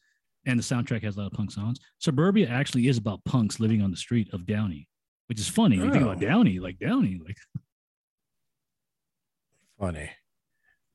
and 0.46 0.58
the 0.58 0.62
soundtrack 0.62 1.02
has 1.02 1.16
a 1.16 1.20
lot 1.20 1.26
of 1.26 1.32
punk 1.32 1.50
songs. 1.50 1.78
Suburbia 1.98 2.48
actually 2.48 2.88
is 2.88 2.96
about 2.96 3.22
punks 3.26 3.60
living 3.60 3.82
on 3.82 3.90
the 3.90 3.96
street 3.96 4.32
of 4.32 4.46
Downey, 4.46 4.88
which 5.26 5.38
is 5.38 5.48
funny. 5.48 5.76
You 5.76 5.90
think 5.90 6.02
about 6.02 6.16
Oh. 6.16 6.20
Downey, 6.26 6.58
like 6.58 6.78
Downey, 6.78 7.20
like 7.22 7.36
Funny. 9.78 10.10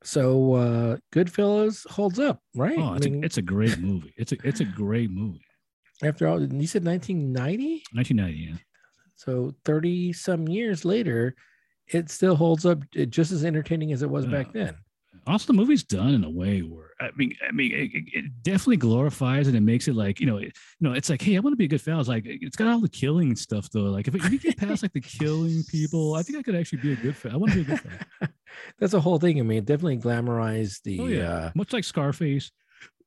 So 0.06 0.54
uh 0.54 0.98
Goodfellas 1.14 1.86
holds 1.90 2.20
up, 2.20 2.40
right? 2.56 2.78
oh, 2.78 2.94
I 2.94 2.96
it's, 2.98 3.06
mean, 3.06 3.24
a, 3.24 3.26
it's 3.26 3.38
a 3.38 3.42
great 3.42 3.78
movie. 3.80 4.14
It's 4.18 4.32
a 4.32 4.38
it's 4.44 4.60
a 4.62 4.66
great 4.66 5.10
movie. 5.10 5.42
after 6.04 6.28
all, 6.28 6.40
you 6.42 6.68
said 6.68 6.86
1990, 6.86 7.84
1990, 7.94 8.38
yeah. 8.52 8.58
so 9.16 9.54
30 9.66 10.14
some 10.14 10.48
years 10.48 10.86
later, 10.86 11.36
it 11.88 12.10
still 12.12 12.36
holds 12.36 12.66
up 12.66 12.84
uh, 13.00 13.06
just 13.06 13.32
as 13.32 13.44
entertaining 13.46 13.92
as 13.94 14.02
it 14.04 14.10
was 14.10 14.26
back 14.26 14.52
then. 14.54 14.76
also 15.28 15.48
the 15.48 15.54
movie's 15.58 15.84
done 15.84 16.14
in 16.14 16.24
a 16.24 16.30
way 16.30 16.60
where 16.62 16.92
I 17.02 17.10
mean, 17.18 17.34
I 17.48 17.52
mean, 17.52 17.72
it, 17.74 17.90
it- 17.94 18.10
it 18.20 18.26
definitely 18.44 18.78
glorifies 18.78 19.48
it 19.48 19.56
and 19.56 19.58
it 19.58 19.62
makes 19.72 19.88
it 19.88 19.96
like 19.96 20.20
you 20.22 20.28
know, 20.28 20.38
it, 20.38 20.54
you 20.80 20.88
know, 20.88 20.94
it's 20.94 21.10
like, 21.10 21.22
hey, 21.22 21.36
I 21.36 21.40
want 21.40 21.54
to 21.54 21.58
be 21.58 21.66
a 21.66 21.68
good 21.68 21.82
fan. 21.82 22.00
It's 22.00 22.08
like 22.08 22.24
it's 22.26 22.56
got 22.56 22.68
all 22.68 22.80
the 22.80 22.88
killing 22.90 23.36
stuff 23.36 23.70
though. 23.72 23.90
Like 23.98 24.08
if, 24.08 24.16
if 24.16 24.32
you 24.32 24.38
get 24.40 24.56
past 24.58 24.84
like 24.84 24.94
the 24.94 25.02
killing 25.02 25.64
people, 25.70 26.14
I 26.16 26.22
think 26.24 26.38
I 26.38 26.44
could 26.44 26.56
actually 26.56 26.82
be 26.82 26.94
a 26.94 26.96
good 26.96 27.16
fan. 27.18 27.32
I 27.34 27.38
want 27.38 27.52
to 27.54 27.64
be 27.64 27.74
a 27.74 27.76
good 27.76 27.82
fan. 27.82 28.30
That's 28.80 28.94
a 28.94 29.00
whole 29.02 29.20
thing. 29.20 29.40
I 29.40 29.44
mean, 29.44 29.60
it 29.60 29.66
definitely 29.66 29.98
glamorized 29.98 30.82
the 30.84 31.00
Oh, 31.00 31.08
yeah. 31.08 31.30
uh 31.32 31.52
Much 31.56 31.74
like 31.74 31.84
Scarface. 31.84 32.52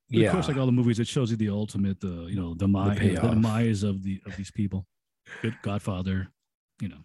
Yeah. 0.09 0.27
Of 0.27 0.33
course, 0.33 0.47
like 0.47 0.57
all 0.57 0.65
the 0.65 0.71
movies, 0.71 0.99
it 0.99 1.07
shows 1.07 1.29
you 1.31 1.37
the 1.37 1.49
ultimate, 1.49 1.99
the 1.99 2.25
you 2.29 2.39
know, 2.39 2.53
the, 2.55 2.65
demise, 2.65 2.97
the, 2.97 3.09
payoff. 3.09 3.29
demise 3.31 3.83
of 3.83 4.01
the 4.03 4.21
of 4.25 4.35
these 4.37 4.51
people. 4.51 4.87
Good 5.43 5.55
Godfather, 5.61 6.29
you 6.81 6.89
know. 6.89 7.03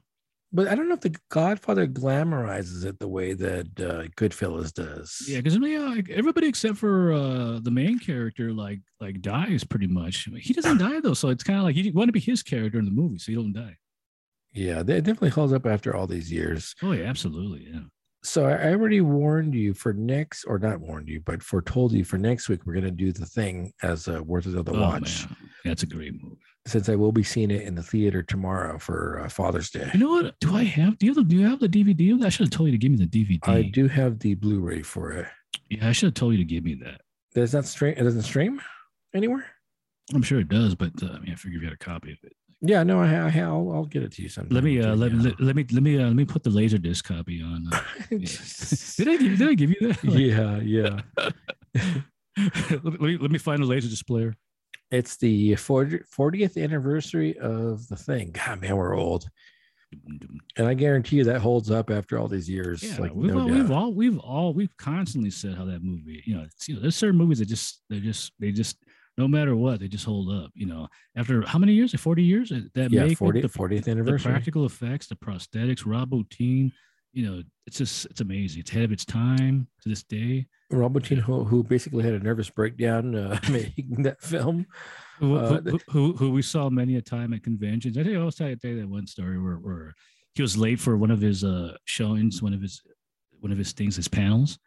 but 0.50 0.68
I 0.68 0.74
don't 0.74 0.88
know 0.88 0.94
if 0.94 1.02
the 1.02 1.14
Godfather 1.28 1.86
glamorizes 1.86 2.86
it 2.86 2.98
the 2.98 3.08
way 3.08 3.34
that 3.34 3.66
uh, 3.78 4.04
Goodfellas 4.16 4.72
does. 4.72 5.22
Yeah, 5.28 5.38
because 5.42 5.58
yeah, 5.58 5.80
like, 5.80 6.08
everybody 6.08 6.46
except 6.48 6.78
for 6.78 7.12
uh 7.12 7.58
the 7.60 7.70
main 7.70 7.98
character 7.98 8.52
like 8.54 8.80
like 9.00 9.20
dies 9.20 9.64
pretty 9.64 9.86
much. 9.88 10.26
He 10.40 10.54
doesn't 10.54 10.78
die 10.88 11.00
though, 11.00 11.12
so 11.12 11.28
it's 11.28 11.44
kind 11.44 11.58
of 11.58 11.64
like 11.66 11.76
you 11.76 11.92
want 11.92 12.08
to 12.08 12.12
be 12.12 12.20
his 12.20 12.42
character 12.42 12.78
in 12.78 12.86
the 12.86 12.90
movie, 12.90 13.18
so 13.18 13.30
you 13.32 13.42
don't 13.42 13.52
die. 13.52 13.76
Yeah, 14.54 14.80
it 14.80 14.86
definitely 14.86 15.30
holds 15.30 15.52
up 15.52 15.66
after 15.66 15.94
all 15.94 16.06
these 16.06 16.32
years. 16.32 16.74
Oh 16.82 16.92
yeah, 16.92 17.04
absolutely, 17.04 17.68
yeah. 17.70 17.80
So 18.24 18.46
I 18.46 18.70
already 18.72 19.02
warned 19.02 19.54
you 19.54 19.74
for 19.74 19.92
next, 19.92 20.44
or 20.44 20.58
not 20.58 20.80
warned 20.80 21.08
you, 21.08 21.20
but 21.20 21.42
foretold 21.42 21.92
you 21.92 22.04
for 22.04 22.16
next 22.16 22.48
week. 22.48 22.60
We're 22.64 22.72
going 22.72 22.84
to 22.86 22.90
do 22.90 23.12
the 23.12 23.26
thing 23.26 23.72
as 23.82 24.08
a 24.08 24.22
worth 24.22 24.46
of 24.46 24.64
the 24.64 24.72
Oh, 24.72 24.80
watch, 24.80 25.26
man. 25.26 25.36
That's 25.64 25.82
a 25.82 25.86
great 25.86 26.14
movie. 26.22 26.36
since 26.66 26.88
I 26.88 26.94
will 26.94 27.12
be 27.12 27.22
seeing 27.22 27.50
it 27.50 27.62
in 27.62 27.74
the 27.74 27.82
theater 27.82 28.22
tomorrow 28.22 28.78
for 28.78 29.20
uh, 29.20 29.28
Father's 29.28 29.68
Day. 29.70 29.90
You 29.92 30.00
know 30.00 30.08
what? 30.08 30.40
Do 30.40 30.56
I 30.56 30.64
have? 30.64 30.98
Do 30.98 31.04
you 31.06 31.12
have 31.12 31.16
the? 31.16 31.24
Do 31.24 31.36
you 31.36 31.46
have 31.46 31.60
the 31.60 31.68
DVD? 31.68 32.24
I 32.24 32.30
should 32.30 32.46
have 32.46 32.50
told 32.50 32.68
you 32.68 32.72
to 32.72 32.78
give 32.78 32.92
me 32.92 33.04
the 33.04 33.06
DVD. 33.06 33.40
I 33.46 33.62
do 33.62 33.88
have 33.88 34.18
the 34.20 34.34
Blu-ray 34.34 34.80
for 34.82 35.12
it. 35.12 35.26
Yeah, 35.68 35.88
I 35.88 35.92
should 35.92 36.06
have 36.06 36.14
told 36.14 36.32
you 36.32 36.38
to 36.38 36.44
give 36.44 36.64
me 36.64 36.74
that. 36.82 37.02
Does 37.34 37.52
that 37.52 37.66
stream? 37.66 37.94
It 37.98 38.02
doesn't 38.04 38.22
stream 38.22 38.58
anywhere. 39.14 39.44
I'm 40.14 40.22
sure 40.22 40.40
it 40.40 40.48
does, 40.48 40.74
but 40.74 40.92
uh, 41.02 41.06
I 41.12 41.18
mean, 41.20 41.32
I 41.32 41.34
figure 41.34 41.58
if 41.58 41.62
you 41.62 41.68
had 41.68 41.72
a 41.74 41.76
copy 41.76 42.12
of 42.12 42.18
it. 42.22 42.32
Yeah, 42.60 42.82
no, 42.82 43.00
I, 43.00 43.14
I 43.14 43.40
I'll, 43.40 43.72
I'll 43.72 43.84
get 43.84 44.02
it 44.02 44.12
to 44.12 44.22
you 44.22 44.28
sometime. 44.28 44.54
Let 44.54 44.64
me 44.64 44.80
uh, 44.80 44.94
let, 44.94 45.12
let, 45.12 45.40
let 45.40 45.56
me 45.56 45.66
let 45.72 45.82
me 45.82 45.98
uh, 45.98 46.06
let 46.06 46.16
me 46.16 46.24
put 46.24 46.42
the 46.42 46.50
laser 46.50 46.78
disc 46.78 47.04
copy 47.04 47.42
on. 47.42 47.68
Uh, 47.72 47.80
yeah. 48.10 48.28
did 48.96 49.08
I 49.08 49.16
give 49.16 49.38
did 49.38 49.48
I 49.48 49.54
give 49.54 49.70
you 49.70 49.92
that? 49.92 50.04
yeah, 50.04 50.58
yeah. 50.60 52.02
let, 52.82 53.00
me, 53.00 53.16
let 53.18 53.30
me 53.30 53.38
find 53.38 53.62
the 53.62 53.66
laser 53.66 53.88
displayer. 53.88 54.34
It's 54.90 55.16
the 55.16 55.56
40, 55.56 56.00
40th 56.16 56.62
anniversary 56.62 57.36
of 57.38 57.86
the 57.88 57.96
thing. 57.96 58.30
God, 58.32 58.60
man, 58.60 58.76
we're 58.76 58.96
old. 58.96 59.28
And 60.56 60.66
I 60.66 60.74
guarantee 60.74 61.16
you 61.16 61.24
that 61.24 61.40
holds 61.40 61.70
up 61.70 61.90
after 61.90 62.18
all 62.18 62.28
these 62.28 62.48
years. 62.48 62.82
Yeah, 62.82 62.96
like 62.98 63.14
we've, 63.14 63.32
no 63.32 63.40
all, 63.40 63.48
we've 63.48 63.70
all 63.70 63.92
we've 63.92 64.18
all 64.18 64.54
we've 64.54 64.76
constantly 64.76 65.30
said 65.30 65.56
how 65.56 65.64
that 65.66 65.82
movie, 65.82 66.22
you 66.26 66.36
know, 66.36 66.42
it's, 66.42 66.68
you 66.68 66.74
know, 66.74 66.80
there's 66.80 66.96
certain 66.96 67.16
movies 67.16 67.38
that 67.38 67.46
just 67.46 67.82
they 67.88 68.00
just 68.00 68.32
they 68.40 68.50
just 68.50 68.76
no 69.16 69.28
matter 69.28 69.54
what 69.54 69.80
they 69.80 69.88
just 69.88 70.04
hold 70.04 70.30
up. 70.30 70.50
You 70.54 70.66
know, 70.66 70.88
after 71.16 71.42
how 71.42 71.58
many 71.58 71.72
years? 71.74 71.94
Forty 72.00 72.22
years? 72.22 72.50
That 72.74 72.90
yeah, 72.90 73.02
makeup, 73.04 73.18
40, 73.18 73.40
the, 73.42 73.48
40th 73.48 73.88
anniversary. 73.88 74.18
the 74.18 74.34
practical 74.34 74.64
effects, 74.66 75.06
the 75.06 75.16
prosthetics, 75.16 75.84
Rob 75.86 76.10
Bottin, 76.10 76.72
you 77.12 77.24
know, 77.26 77.42
it's 77.66 77.78
just 77.78 78.06
it's 78.06 78.20
amazing. 78.20 78.60
It's 78.60 78.70
ahead 78.70 78.84
of 78.84 78.92
its 78.92 79.04
time 79.04 79.68
to 79.82 79.88
this 79.88 80.02
day. 80.02 80.46
Rob 80.70 80.94
Bottin, 80.94 81.18
who, 81.18 81.44
who 81.44 81.62
basically 81.62 82.02
had 82.02 82.14
a 82.14 82.18
nervous 82.18 82.50
breakdown 82.50 83.14
uh, 83.14 83.38
making 83.50 84.02
that 84.02 84.20
film. 84.20 84.66
Who, 85.20 85.36
Uh, 85.36 85.60
who, 85.62 85.78
who, 85.90 86.12
who 86.14 86.30
we 86.32 86.42
saw 86.42 86.68
many 86.68 86.96
a 86.96 87.00
time 87.02 87.32
at 87.32 87.44
conventions. 87.44 87.96
I 87.96 88.02
think 88.02 88.16
I 88.16 88.18
always 88.18 88.34
tell 88.34 88.48
you, 88.48 88.56
tell 88.56 88.72
you 88.72 88.80
that 88.80 88.88
one 88.88 89.06
story 89.06 89.38
where, 89.40 89.54
where 89.56 89.94
he 90.34 90.42
was 90.42 90.56
late 90.56 90.80
for 90.80 90.96
one 90.96 91.12
of 91.12 91.20
his 91.20 91.44
uh 91.44 91.76
showings, 91.84 92.42
one 92.42 92.52
of 92.52 92.60
his 92.60 92.82
one 93.38 93.52
of 93.52 93.58
his 93.58 93.70
things, 93.72 93.94
his 93.94 94.08
panels, 94.08 94.58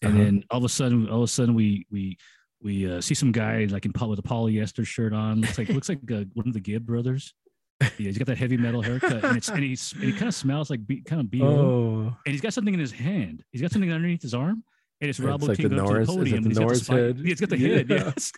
and 0.00 0.14
Uh-huh. 0.14 0.24
then 0.24 0.44
all 0.50 0.58
of 0.58 0.64
a 0.64 0.68
sudden, 0.70 1.06
all 1.10 1.18
of 1.18 1.24
a 1.24 1.28
sudden, 1.28 1.54
we 1.54 1.84
we 1.90 2.16
we 2.62 2.90
uh, 2.90 3.00
see 3.00 3.14
some 3.14 3.32
guy 3.32 3.66
like 3.70 3.86
in 3.86 3.92
with 4.08 4.18
a 4.18 4.22
polyester 4.22 4.86
shirt 4.86 5.12
on, 5.12 5.40
looks 5.40 5.58
like 5.58 5.68
looks 5.68 5.88
like 5.88 5.98
uh, 6.12 6.24
one 6.34 6.46
of 6.48 6.54
the 6.54 6.60
Gibb 6.60 6.86
brothers. 6.86 7.34
Yeah, 7.80 7.88
he's 7.96 8.18
got 8.18 8.26
that 8.26 8.36
heavy 8.36 8.58
metal 8.58 8.82
haircut, 8.82 9.24
and 9.24 9.36
it's 9.38 9.48
and 9.48 9.62
he's 9.64 9.92
and 9.94 10.04
he 10.04 10.12
kind 10.12 10.28
of 10.28 10.34
smells 10.34 10.68
like 10.68 10.86
be, 10.86 11.00
kind 11.00 11.20
of 11.20 11.30
bo, 11.30 11.46
Oh, 11.46 12.16
and 12.26 12.32
he's 12.32 12.42
got 12.42 12.52
something 12.52 12.74
in 12.74 12.80
his 12.80 12.92
hand. 12.92 13.42
He's 13.52 13.62
got 13.62 13.70
something 13.70 13.90
underneath 13.90 14.20
his 14.22 14.34
arm. 14.34 14.62
And 15.00 15.08
it's 15.08 15.18
It's 15.18 15.26
Rob 15.26 15.42
like 15.42 15.56
the 15.56 15.68
Norris- 15.70 16.10
is 16.10 16.14
the 16.14 16.20
it 16.20 16.24
podium. 16.24 16.30
the 16.30 16.36
and 16.36 16.46
he's 16.46 16.58
got 16.58 16.62
Norris 16.64 16.80
spike- 16.84 16.98
head? 16.98 17.18
He's 17.24 17.40
got 17.40 17.48
the 17.48 17.56
head. 17.56 17.88
Yeah. 17.88 17.96
Yes. 18.14 18.32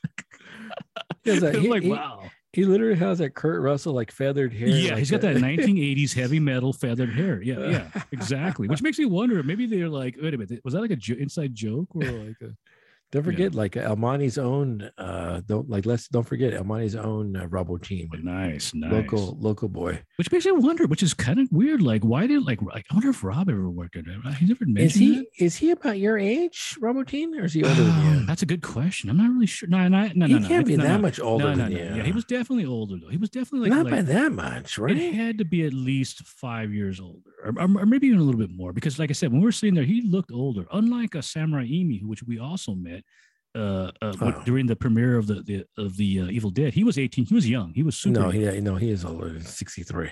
He 1.25 1.31
that- 1.41 1.55
he- 1.57 1.69
like, 1.69 1.83
he- 1.83 1.89
wow. 1.91 2.23
he 2.53 2.65
literally 2.65 2.95
has 2.95 3.19
that 3.19 3.35
Kurt 3.35 3.61
Russell 3.61 3.95
like 3.95 4.13
feathered 4.13 4.53
hair. 4.53 4.69
Yeah, 4.69 4.91
like 4.91 4.99
he's 4.99 5.11
got 5.11 5.23
that 5.23 5.35
1980s 5.39 6.15
heavy 6.15 6.39
metal 6.39 6.73
feathered 6.73 7.13
hair. 7.13 7.43
Yeah, 7.43 7.69
yeah, 7.69 8.03
exactly. 8.13 8.69
Which 8.69 8.81
makes 8.81 8.97
me 9.01 9.07
wonder. 9.07 9.43
Maybe 9.43 9.67
they're 9.67 9.89
like, 9.89 10.17
wait 10.23 10.35
a 10.35 10.39
minute, 10.39 10.61
was 10.65 10.75
that 10.75 10.81
like 10.83 10.93
a 10.93 10.97
jo- 10.97 11.17
inside 11.19 11.53
joke 11.53 11.89
or 11.97 12.03
like 12.05 12.37
a? 12.43 12.55
Don't 13.13 13.23
Yeah. 13.25 13.31
forget, 13.31 13.55
like 13.55 13.77
El 13.77 13.97
Monte's 13.97 14.39
own. 14.39 14.91
Uh, 14.97 15.43
don't 15.47 15.69
like 15.69 15.85
let's 15.85 16.09
don't 16.09 16.27
forget 16.27 16.55
El 16.55 16.65
Monte's 16.65 16.97
own 16.97 17.37
uh, 17.37 17.47
Rob 17.47 17.69
Bottin, 17.69 18.09
Nice, 18.25 18.73
nice. 18.75 18.91
local 18.91 19.37
local 19.39 19.69
boy. 19.69 20.01
Which 20.17 20.33
makes 20.33 20.47
me 20.47 20.53
wonder. 20.53 20.87
Which 20.87 21.03
is 21.03 21.13
kind 21.13 21.39
of 21.39 21.47
weird. 21.53 21.83
Like, 21.83 22.03
why 22.05 22.27
did 22.27 22.43
like? 22.45 22.61
I 22.75 22.83
wonder 22.95 23.11
if 23.11 23.23
Rob 23.23 23.51
ever 23.51 23.69
worked 23.69 23.97
at 23.97 24.05
it. 24.07 24.35
He 24.37 24.47
never 24.47 24.65
mentioned 24.65 24.79
Is 24.87 24.95
he 24.95 25.15
that. 25.17 25.27
is 25.39 25.57
he 25.57 25.71
about 25.73 25.99
your 25.99 26.17
age, 26.19 26.77
Rob 26.81 26.97
Bottin, 26.97 27.39
or 27.39 27.45
is 27.45 27.53
he 27.53 27.63
older 27.63 27.85
than 27.85 28.21
you? 28.21 28.27
That's 28.27 28.43
a 28.43 28.47
good 28.47 28.63
question. 28.63 29.11
I'm 29.11 29.19
not 29.19 29.31
really 29.31 29.47
sure. 29.47 29.69
No, 29.69 29.87
no, 29.89 30.09
no, 30.15 30.27
he 30.27 30.33
no. 30.35 30.39
no. 30.39 30.49
can't 30.49 30.67
be 30.67 30.77
no, 30.79 30.85
that 30.85 30.97
no. 30.97 31.03
much 31.03 31.21
older 31.21 31.45
No, 31.45 31.51
no, 31.55 31.65
than 31.65 31.73
no. 31.75 31.79
you. 31.79 31.97
Yeah, 31.97 32.03
he 32.05 32.13
was 32.13 32.25
definitely 32.25 32.65
older 32.65 32.97
though. 32.99 33.09
He 33.11 33.19
was 33.19 33.29
definitely 33.29 33.69
like, 33.69 33.77
not 33.77 33.85
like 33.93 34.07
by 34.07 34.13
that 34.13 34.33
much, 34.33 34.79
right? 34.79 34.97
It 34.97 35.13
had 35.15 35.37
to 35.37 35.45
be 35.45 35.67
at 35.67 35.75
least 35.75 36.23
five 36.25 36.73
years 36.73 36.99
older, 36.99 37.31
or, 37.45 37.51
or- 37.59 37.81
or 37.83 37.87
maybe 37.87 38.07
even 38.07 38.21
a 38.21 38.23
little 38.23 38.41
bit 38.41 38.51
more. 38.57 38.73
Because, 38.73 38.99
like 38.99 39.11
I 39.11 39.13
said, 39.13 39.31
when 39.33 39.41
we 39.43 39.45
were 39.45 39.53
sitting 39.53 39.75
there, 39.75 39.85
he 39.85 40.01
looked 40.01 40.33
older. 40.33 40.65
Unlike 40.73 41.15
a 41.17 41.23
Sam 41.23 41.51
Raimi, 41.51 42.03
which 42.05 42.23
we 42.23 42.39
also 42.39 42.75
met 42.75 43.02
uh, 43.55 43.91
uh, 44.01 44.15
Oh. 44.21 44.43
during 44.45 44.67
the 44.67 44.77
premiere 44.77 45.17
of 45.19 45.27
the, 45.27 45.43
the 45.43 45.65
of 45.77 45.97
the 45.97 46.21
uh, 46.21 46.25
Evil 46.27 46.51
Dead. 46.51 46.73
He 46.75 46.85
was 46.85 46.99
eighteen. 46.99 47.25
He 47.27 47.35
was 47.35 47.49
young. 47.49 47.73
He 47.75 47.83
was 47.83 47.97
super. 47.97 48.21
no, 48.21 48.31
young. 48.31 48.55
he 48.55 48.61
no, 48.61 48.77
he 48.77 48.91
is 48.91 49.05
older 49.05 49.41
sixty 49.41 49.83
three. 49.83 50.11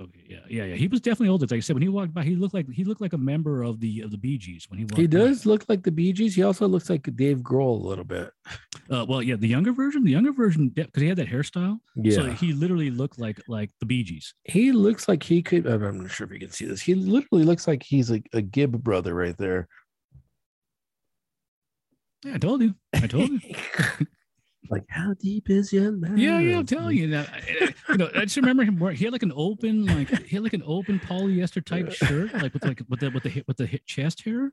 Okay, 0.00 0.24
yeah, 0.28 0.38
yeah, 0.48 0.64
yeah. 0.64 0.74
He 0.74 0.88
was 0.88 1.00
definitely 1.00 1.28
older. 1.28 1.46
Like 1.48 1.58
I 1.58 1.60
said, 1.60 1.74
when 1.74 1.82
he 1.82 1.88
walked 1.88 2.12
by, 2.12 2.24
he 2.24 2.34
looked 2.34 2.54
like 2.54 2.68
he 2.72 2.82
looked 2.82 3.00
like 3.00 3.12
a 3.12 3.18
member 3.18 3.62
of 3.62 3.78
the 3.78 4.00
of 4.00 4.10
the 4.10 4.16
Bee 4.18 4.36
Gees 4.36 4.66
when 4.68 4.78
he 4.78 4.84
walked. 4.84 4.96
He 4.96 5.06
by. 5.06 5.18
does 5.18 5.46
look 5.46 5.64
like 5.68 5.84
the 5.84 5.92
Bee 5.92 6.12
Gees. 6.12 6.34
He 6.34 6.42
also 6.42 6.66
looks 6.66 6.90
like 6.90 7.08
Dave 7.14 7.38
Grohl 7.38 7.80
a 7.80 7.86
little 7.88 8.04
bit. 8.04 8.30
Uh, 8.90 9.06
well, 9.08 9.22
yeah, 9.22 9.36
the 9.36 9.46
younger 9.48 9.72
version, 9.72 10.02
the 10.04 10.10
younger 10.10 10.32
version, 10.32 10.68
because 10.68 11.00
he 11.00 11.08
had 11.08 11.16
that 11.16 11.28
hairstyle. 11.28 11.78
Yeah, 11.94 12.16
So 12.16 12.30
he 12.32 12.52
literally 12.52 12.90
looked 12.90 13.18
like 13.18 13.40
like 13.48 13.70
the 13.78 13.86
Bee 13.86 14.02
Gees. 14.02 14.34
he 14.44 14.72
looks 14.72 15.06
like 15.08 15.22
he 15.22 15.40
could. 15.40 15.66
I'm 15.66 16.00
not 16.02 16.10
sure 16.10 16.26
if 16.26 16.32
you 16.32 16.40
can 16.40 16.50
see 16.50 16.66
this. 16.66 16.82
He 16.82 16.94
literally 16.96 17.44
looks 17.44 17.66
like 17.68 17.82
he's 17.84 18.10
a, 18.10 18.20
a 18.34 18.42
Gibb 18.42 18.82
brother 18.82 19.14
right 19.14 19.38
there. 19.38 19.68
Yeah, 22.24 22.34
I 22.34 22.38
told 22.38 22.62
you. 22.62 22.74
I 22.94 23.06
told 23.06 23.30
you. 23.30 23.40
like, 24.70 24.84
how 24.88 25.14
deep 25.20 25.50
is 25.50 25.72
your 25.72 25.90
love? 25.90 26.16
Yeah, 26.16 26.38
yeah, 26.38 26.58
I'm 26.58 26.66
telling 26.66 26.96
you 26.96 27.08
that. 27.10 27.74
You 27.88 27.96
know, 27.96 28.10
I 28.14 28.20
just 28.22 28.36
remember 28.36 28.64
him 28.64 28.78
wearing. 28.78 28.96
He 28.96 29.04
had 29.04 29.12
like 29.12 29.22
an 29.24 29.32
open, 29.34 29.86
like 29.86 30.08
he 30.24 30.36
had 30.36 30.42
like 30.44 30.52
an 30.54 30.62
open 30.64 31.00
polyester 31.00 31.64
type 31.64 31.90
shirt, 31.92 32.32
like 32.34 32.54
with 32.54 32.64
like 32.64 32.80
with 32.88 33.00
the 33.00 33.10
with 33.10 33.22
the 33.24 33.28
hip- 33.28 33.46
with 33.48 33.56
the 33.56 33.66
hip 33.66 33.82
chest 33.86 34.22
hair. 34.24 34.52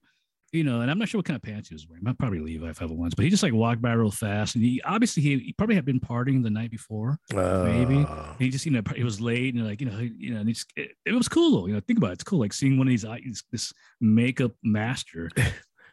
You 0.52 0.64
know, 0.64 0.82
and 0.82 0.90
I'm 0.90 0.98
not 0.98 1.08
sure 1.08 1.20
what 1.20 1.26
kind 1.26 1.36
of 1.36 1.44
pants 1.44 1.70
he 1.70 1.76
was 1.76 1.88
wearing. 1.88 2.08
I'd 2.08 2.18
probably 2.18 2.40
Levi 2.40 2.68
if 2.70 2.82
I 2.82 2.86
ever 2.86 2.94
once, 2.96 3.14
but 3.14 3.24
he 3.24 3.30
just 3.30 3.44
like 3.44 3.54
walked 3.54 3.84
by 3.84 3.92
real 3.94 4.10
fast, 4.10 4.56
and 4.56 4.64
he 4.64 4.82
obviously 4.84 5.22
he, 5.22 5.38
he 5.38 5.54
probably 5.54 5.76
had 5.76 5.86
been 5.86 6.00
partying 6.00 6.42
the 6.42 6.50
night 6.50 6.72
before. 6.72 7.20
Maybe. 7.66 7.98
Uh, 8.00 8.32
And 8.32 8.40
he 8.40 8.50
just, 8.50 8.66
you 8.66 8.72
know, 8.72 8.82
it 8.96 9.04
was 9.04 9.22
late 9.22 9.54
and 9.54 9.64
like, 9.68 9.80
you 9.80 9.88
know, 9.92 9.98
he- 10.00 10.16
you 10.18 10.34
know, 10.34 10.40
and 10.40 10.50
it's, 10.50 10.66
it, 10.76 10.94
it 11.06 11.12
was 11.14 11.28
cool 11.28 11.52
though. 11.52 11.68
You 11.68 11.74
know, 11.76 11.82
think 11.82 12.00
about 12.00 12.10
it. 12.10 12.14
It's 12.14 12.24
cool. 12.24 12.40
Like 12.40 12.54
seeing 12.54 12.80
one 12.80 12.88
of 12.88 12.90
these, 12.92 13.06
this 13.52 13.72
makeup 14.02 14.54
master 14.64 15.30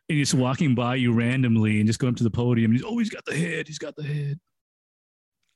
and 0.08 0.18
he's 0.18 0.34
walking 0.34 0.74
by 0.74 0.94
you 0.96 1.12
randomly 1.12 1.78
and 1.78 1.86
just 1.86 1.98
going 1.98 2.12
up 2.12 2.16
to 2.18 2.24
the 2.24 2.30
podium. 2.30 2.70
And 2.70 2.78
he's, 2.80 2.84
oh, 2.86 2.98
he's 2.98 3.10
got 3.10 3.24
the 3.24 3.36
head. 3.36 3.66
He's 3.66 3.78
got 3.78 3.96
the 3.96 4.02
head. 4.04 4.38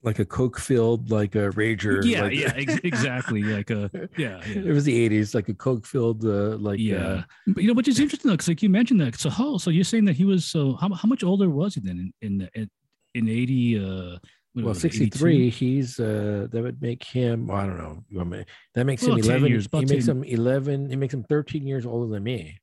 like 0.03 0.19
a 0.19 0.25
coke 0.25 0.59
filled 0.59 1.11
like 1.11 1.35
a 1.35 1.51
rager. 1.51 2.03
yeah, 2.05 2.23
like- 2.23 2.35
yeah, 2.39 2.53
ex- 2.57 2.81
exactly. 2.85 3.43
Like 3.43 3.71
a, 3.71 3.91
yeah, 4.17 4.41
It 4.47 4.73
was 4.73 4.85
the 4.85 5.09
'80s, 5.11 5.35
like 5.35 5.49
a 5.49 5.55
coke 5.55 5.87
filled, 5.87 6.25
uh, 6.25 6.57
like 6.57 6.79
yeah, 6.81 6.97
uh, 6.97 7.23
but 7.49 7.63
you 7.63 7.69
know, 7.69 7.75
which 7.75 7.87
is 7.89 8.01
interesting 8.01 8.29
though, 8.31 8.35
because 8.35 8.49
like 8.49 8.63
you 8.63 8.71
mentioned 8.71 9.01
that. 9.03 9.17
So 9.19 9.29
how? 9.31 9.59
So 9.59 9.71
you're 9.71 9.85
saying 9.85 10.07
that 10.07 10.17
he 10.17 10.25
was 10.25 10.45
so 10.47 10.75
how, 10.81 10.93
how 10.95 11.07
much 11.07 11.23
older 11.23 11.51
was 11.51 11.75
he 11.75 11.81
then 11.83 12.13
in 12.23 12.41
in 12.41 12.49
in, 12.55 12.71
in 13.15 13.29
eighty? 13.29 13.79
Uh, 13.79 14.19
well, 14.57 14.71
82? 14.71 14.81
63. 14.81 15.49
He's 15.51 16.01
uh 16.01 16.49
that 16.51 16.61
would 16.61 16.83
make 16.83 17.05
him. 17.05 17.47
Well, 17.47 17.59
I 17.59 17.67
don't 17.67 17.79
know. 17.79 18.03
You 18.09 18.17
want 18.19 18.31
me- 18.31 18.45
That 18.75 18.85
makes 18.85 19.03
Well, 19.07 19.15
him 19.15 19.25
11. 19.25 19.49
years, 19.49 19.69
he 19.71 19.85
makes 19.85 20.07
10 20.07 20.17
him 20.17 20.25
11. 20.25 20.91
He 20.91 20.97
makes 20.97 21.15
him 21.15 21.23
13 21.23 21.65
years 21.69 21.87
older 21.87 22.13
than 22.13 22.25
me. 22.25 22.59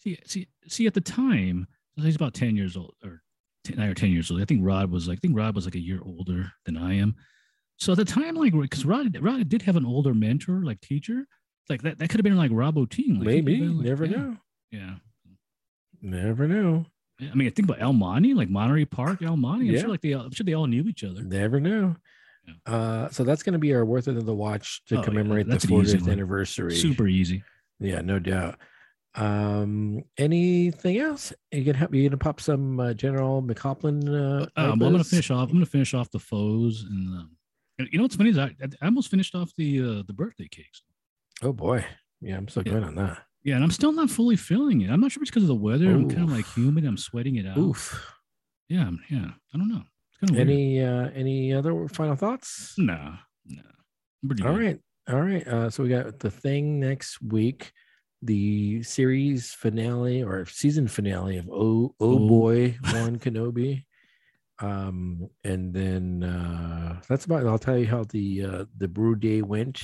See, 0.00 0.18
see, 0.26 0.48
see. 0.68 0.86
At 0.86 0.94
the 0.94 1.00
time, 1.00 1.66
he's 1.96 2.16
about 2.16 2.34
ten 2.34 2.56
years 2.56 2.76
old, 2.76 2.94
or 3.04 3.22
10, 3.64 3.76
nine 3.76 3.90
or 3.90 3.94
ten 3.94 4.10
years 4.10 4.30
old. 4.30 4.40
I 4.40 4.44
think 4.46 4.60
Rod 4.64 4.90
was 4.90 5.06
like, 5.08 5.18
I 5.18 5.20
think 5.20 5.36
Rod 5.36 5.54
was 5.54 5.64
like 5.66 5.74
a 5.74 5.80
year 5.80 6.00
older 6.04 6.52
than 6.64 6.76
I 6.76 6.94
am. 6.94 7.14
So 7.78 7.92
at 7.92 7.98
the 7.98 8.04
time, 8.04 8.34
like, 8.34 8.52
because 8.58 8.84
Rod, 8.84 9.16
Rod 9.20 9.48
did 9.48 9.62
have 9.62 9.76
an 9.76 9.84
older 9.86 10.12
mentor, 10.14 10.62
like 10.64 10.80
teacher, 10.80 11.24
like 11.68 11.82
that. 11.82 11.98
That 11.98 12.08
could 12.08 12.18
have 12.18 12.24
been 12.24 12.36
like 12.36 12.50
Rob 12.52 12.76
Bottin. 12.76 13.18
Like, 13.18 13.26
Maybe. 13.26 13.58
like- 13.60 13.84
Never 13.86 14.04
yeah, 14.06 14.16
know. 14.16 14.36
Yeah. 14.70 14.94
Never 16.02 16.48
know. 16.48 16.86
Yeah, 17.18 17.30
I 17.32 17.34
mean, 17.34 17.48
I 17.48 17.50
think 17.50 17.68
about 17.68 17.82
El 17.82 17.92
Monte, 17.92 18.32
like 18.34 18.48
Monterey 18.48 18.86
Park, 18.86 19.20
El 19.22 19.36
Monte. 19.36 19.68
I'm 19.68 19.74
Yeah. 19.74 19.80
sure, 19.82 19.90
like 19.90 20.00
they, 20.00 20.14
all, 20.14 20.24
I'm 20.24 20.32
sure 20.32 20.44
they 20.44 20.54
all 20.54 20.66
knew 20.66 20.84
each 20.88 21.04
other. 21.04 21.22
Never 21.22 21.60
know. 21.60 21.96
Yeah. 22.46 22.72
Uh, 22.74 23.08
so 23.10 23.22
that's 23.24 23.42
going 23.42 23.52
to 23.52 23.58
be 23.58 23.74
our 23.74 23.84
worth 23.84 24.08
it 24.08 24.16
of 24.16 24.24
the 24.24 24.34
watch 24.34 24.82
to 24.86 24.98
Oh, 24.98 25.02
commemorate 25.02 25.46
that's 25.46 25.66
the 25.66 25.74
40th 25.74 26.00
one. 26.02 26.10
anniversary. 26.10 26.74
Super 26.74 27.06
easy. 27.06 27.44
Yeah, 27.78 28.00
no 28.00 28.18
doubt. 28.18 28.58
Um, 29.14 30.02
anything 30.18 30.98
else? 30.98 31.32
You 31.50 31.64
can 31.64 31.74
help. 31.74 31.94
You 31.94 32.08
gonna 32.08 32.16
pop 32.16 32.40
some 32.40 32.78
uh, 32.78 32.94
General 32.94 33.42
McHoplin? 33.42 34.06
Uh, 34.08 34.46
Um, 34.56 34.78
well, 34.78 34.88
I'm 34.88 34.92
gonna 34.94 35.04
finish 35.04 35.30
off. 35.30 35.48
I'm 35.48 35.54
gonna 35.56 35.66
finish 35.66 35.94
off 35.94 36.10
the 36.10 36.18
foes, 36.20 36.84
and 36.88 37.08
um, 37.18 37.30
you 37.90 37.98
know 37.98 38.04
what's 38.04 38.16
funny 38.16 38.30
is 38.30 38.38
I, 38.38 38.54
I 38.80 38.84
almost 38.86 39.10
finished 39.10 39.34
off 39.34 39.52
the 39.56 39.80
uh, 39.80 40.02
the 40.06 40.12
birthday 40.12 40.48
cakes. 40.48 40.82
Oh 41.42 41.52
boy, 41.52 41.84
yeah, 42.20 42.36
I'm 42.36 42.48
so 42.48 42.62
Yeah. 42.64 42.72
good 42.74 42.84
on 42.84 42.94
that. 42.96 43.18
Yeah, 43.42 43.54
and 43.56 43.64
I'm 43.64 43.70
still 43.70 43.92
not 43.92 44.10
fully 44.10 44.36
feeling 44.36 44.82
it. 44.82 44.90
I'm 44.90 45.00
not 45.00 45.10
sure 45.12 45.20
if 45.20 45.22
it's 45.22 45.30
because 45.30 45.44
of 45.44 45.48
the 45.48 45.54
weather. 45.54 45.90
I'm 45.90 46.08
kind 46.08 46.24
of 46.24 46.30
like 46.30 46.46
humid. 46.54 46.84
I'm 46.84 46.98
sweating 46.98 47.36
it 47.36 47.46
out. 47.46 47.56
Oof. 47.58 48.14
Yeah, 48.68 48.90
yeah. 49.10 49.30
I 49.54 49.58
don't 49.58 49.68
know. 49.68 49.82
It's 50.10 50.18
kind 50.20 50.30
of 50.30 50.36
weird. 50.36 50.48
Any 50.50 50.82
uh, 50.84 51.10
any 51.14 51.52
other 51.52 51.88
final 51.88 52.14
thoughts? 52.16 52.74
No, 52.78 53.14
no. 53.46 53.62
All 54.46 54.56
right, 54.56 54.78
all 55.08 55.20
right. 55.22 55.46
Uh, 55.48 55.70
so 55.70 55.82
we 55.82 55.88
got 55.88 56.18
the 56.20 56.30
thing 56.30 56.78
next 56.78 57.20
week, 57.22 57.72
the 58.22 58.82
series 58.82 59.52
finale 59.52 60.22
or 60.22 60.44
season 60.46 60.88
finale 60.88 61.38
of 61.38 61.48
Oh 61.48 61.94
Oh, 62.00 62.18
Oh. 62.18 62.28
Boy 62.28 62.78
One 62.92 63.18
Kenobi. 63.18 63.84
Um, 64.58 65.30
and 65.42 65.72
then 65.72 66.22
uh, 66.22 67.00
that's 67.08 67.24
about. 67.24 67.46
I'll 67.46 67.58
tell 67.58 67.78
you 67.78 67.86
how 67.86 68.04
the 68.04 68.44
uh, 68.44 68.64
the 68.76 68.88
brew 68.88 69.16
day 69.16 69.40
went. 69.40 69.82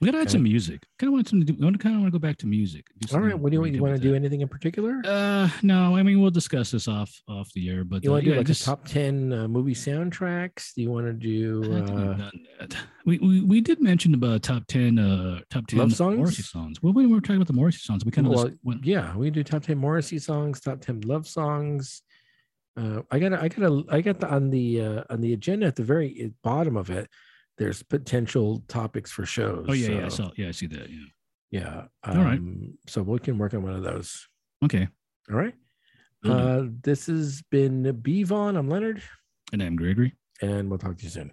We 0.00 0.06
gotta 0.06 0.18
add 0.18 0.28
Okay. 0.28 0.32
some 0.32 0.44
music. 0.44 0.86
Kind 0.98 1.08
of 1.08 1.14
want 1.14 1.28
some. 1.28 1.40
I 1.40 1.44
kind 1.44 1.96
of 1.96 2.02
want 2.02 2.04
to 2.04 2.10
go 2.10 2.20
back 2.20 2.36
to 2.38 2.46
music. 2.46 2.86
All 3.12 3.18
right, 3.18 3.36
what 3.36 3.50
do 3.50 3.56
you, 3.56 3.64
you 3.64 3.82
want 3.82 3.96
to 3.96 4.00
do? 4.00 4.14
Anything 4.14 4.42
in 4.42 4.48
particular? 4.48 5.02
Uh, 5.04 5.48
no. 5.62 5.96
I 5.96 6.04
mean, 6.04 6.20
we'll 6.20 6.30
discuss 6.30 6.70
this 6.70 6.86
off 6.86 7.12
off 7.26 7.52
the 7.52 7.68
air. 7.68 7.82
But 7.82 8.04
you 8.04 8.10
uh, 8.10 8.12
want 8.12 8.24
to 8.24 8.26
do 8.26 8.30
yeah, 8.30 8.38
like 8.38 8.46
just, 8.46 8.64
top 8.64 8.86
ten 8.86 9.32
uh, 9.32 9.48
movie 9.48 9.74
soundtracks? 9.74 10.72
Do 10.74 10.82
you 10.82 10.90
want 10.92 11.06
to 11.06 11.12
do? 11.12 11.74
Uh. 11.74 12.30
We, 13.06 13.18
we 13.18 13.40
we 13.40 13.60
did 13.60 13.80
mention 13.80 14.14
about 14.14 14.44
top 14.44 14.66
ten 14.68 15.00
uh 15.00 15.40
top 15.50 15.66
ten 15.66 15.80
Love 15.80 15.94
songs? 15.94 16.16
Morrissey 16.16 16.42
songs. 16.42 16.80
Well, 16.80 16.92
we 16.92 17.06
were 17.06 17.20
talking 17.20 17.36
about 17.36 17.48
the 17.48 17.54
Morrissey 17.54 17.80
songs, 17.80 18.04
we 18.04 18.12
kind 18.12 18.26
of 18.26 18.34
Well, 18.34 18.50
went, 18.62 18.84
yeah, 18.84 19.16
we 19.16 19.30
do 19.30 19.42
top 19.42 19.62
ten 19.64 19.78
Morrissey 19.78 20.20
songs, 20.20 20.60
top 20.60 20.80
ten 20.80 21.00
love 21.00 21.26
songs. 21.26 22.02
Uh, 22.76 23.02
I 23.10 23.18
got 23.18 23.32
I 23.32 23.48
got 23.48 23.84
I 23.92 24.00
got 24.00 24.20
the, 24.20 24.28
on 24.28 24.50
the 24.50 24.80
uh, 24.80 25.02
on 25.10 25.20
the 25.20 25.32
agenda 25.32 25.66
at 25.66 25.74
the 25.74 25.82
very 25.82 26.32
bottom 26.44 26.76
of 26.76 26.90
it. 26.90 27.08
There's 27.58 27.82
potential 27.82 28.62
topics 28.68 29.10
for 29.10 29.26
shows. 29.26 29.66
Oh 29.68 29.72
yeah, 29.72 29.90
yeah. 29.90 30.06
I 30.06 30.08
so, 30.08 30.24
saw. 30.24 30.30
Yeah, 30.36 30.48
I 30.48 30.52
see 30.52 30.66
that. 30.68 30.88
Yeah. 30.88 31.06
yeah. 31.50 31.82
All 32.04 32.22
right. 32.22 32.38
um, 32.38 32.78
So 32.86 33.02
we 33.02 33.18
can 33.18 33.36
work 33.36 33.52
on 33.54 33.62
one 33.62 33.74
of 33.74 33.82
those. 33.82 34.28
Okay. 34.64 34.88
All 35.30 35.36
right. 35.36 35.54
Uh, 36.24 36.64
this 36.82 37.06
has 37.06 37.42
been 37.50 37.84
Bevon. 38.02 38.58
I'm 38.58 38.68
Leonard, 38.68 39.02
and 39.52 39.62
I'm 39.62 39.76
Gregory. 39.76 40.14
and 40.42 40.68
we'll 40.68 40.78
talk 40.78 40.96
to 40.98 41.04
you 41.04 41.10
soon. 41.10 41.32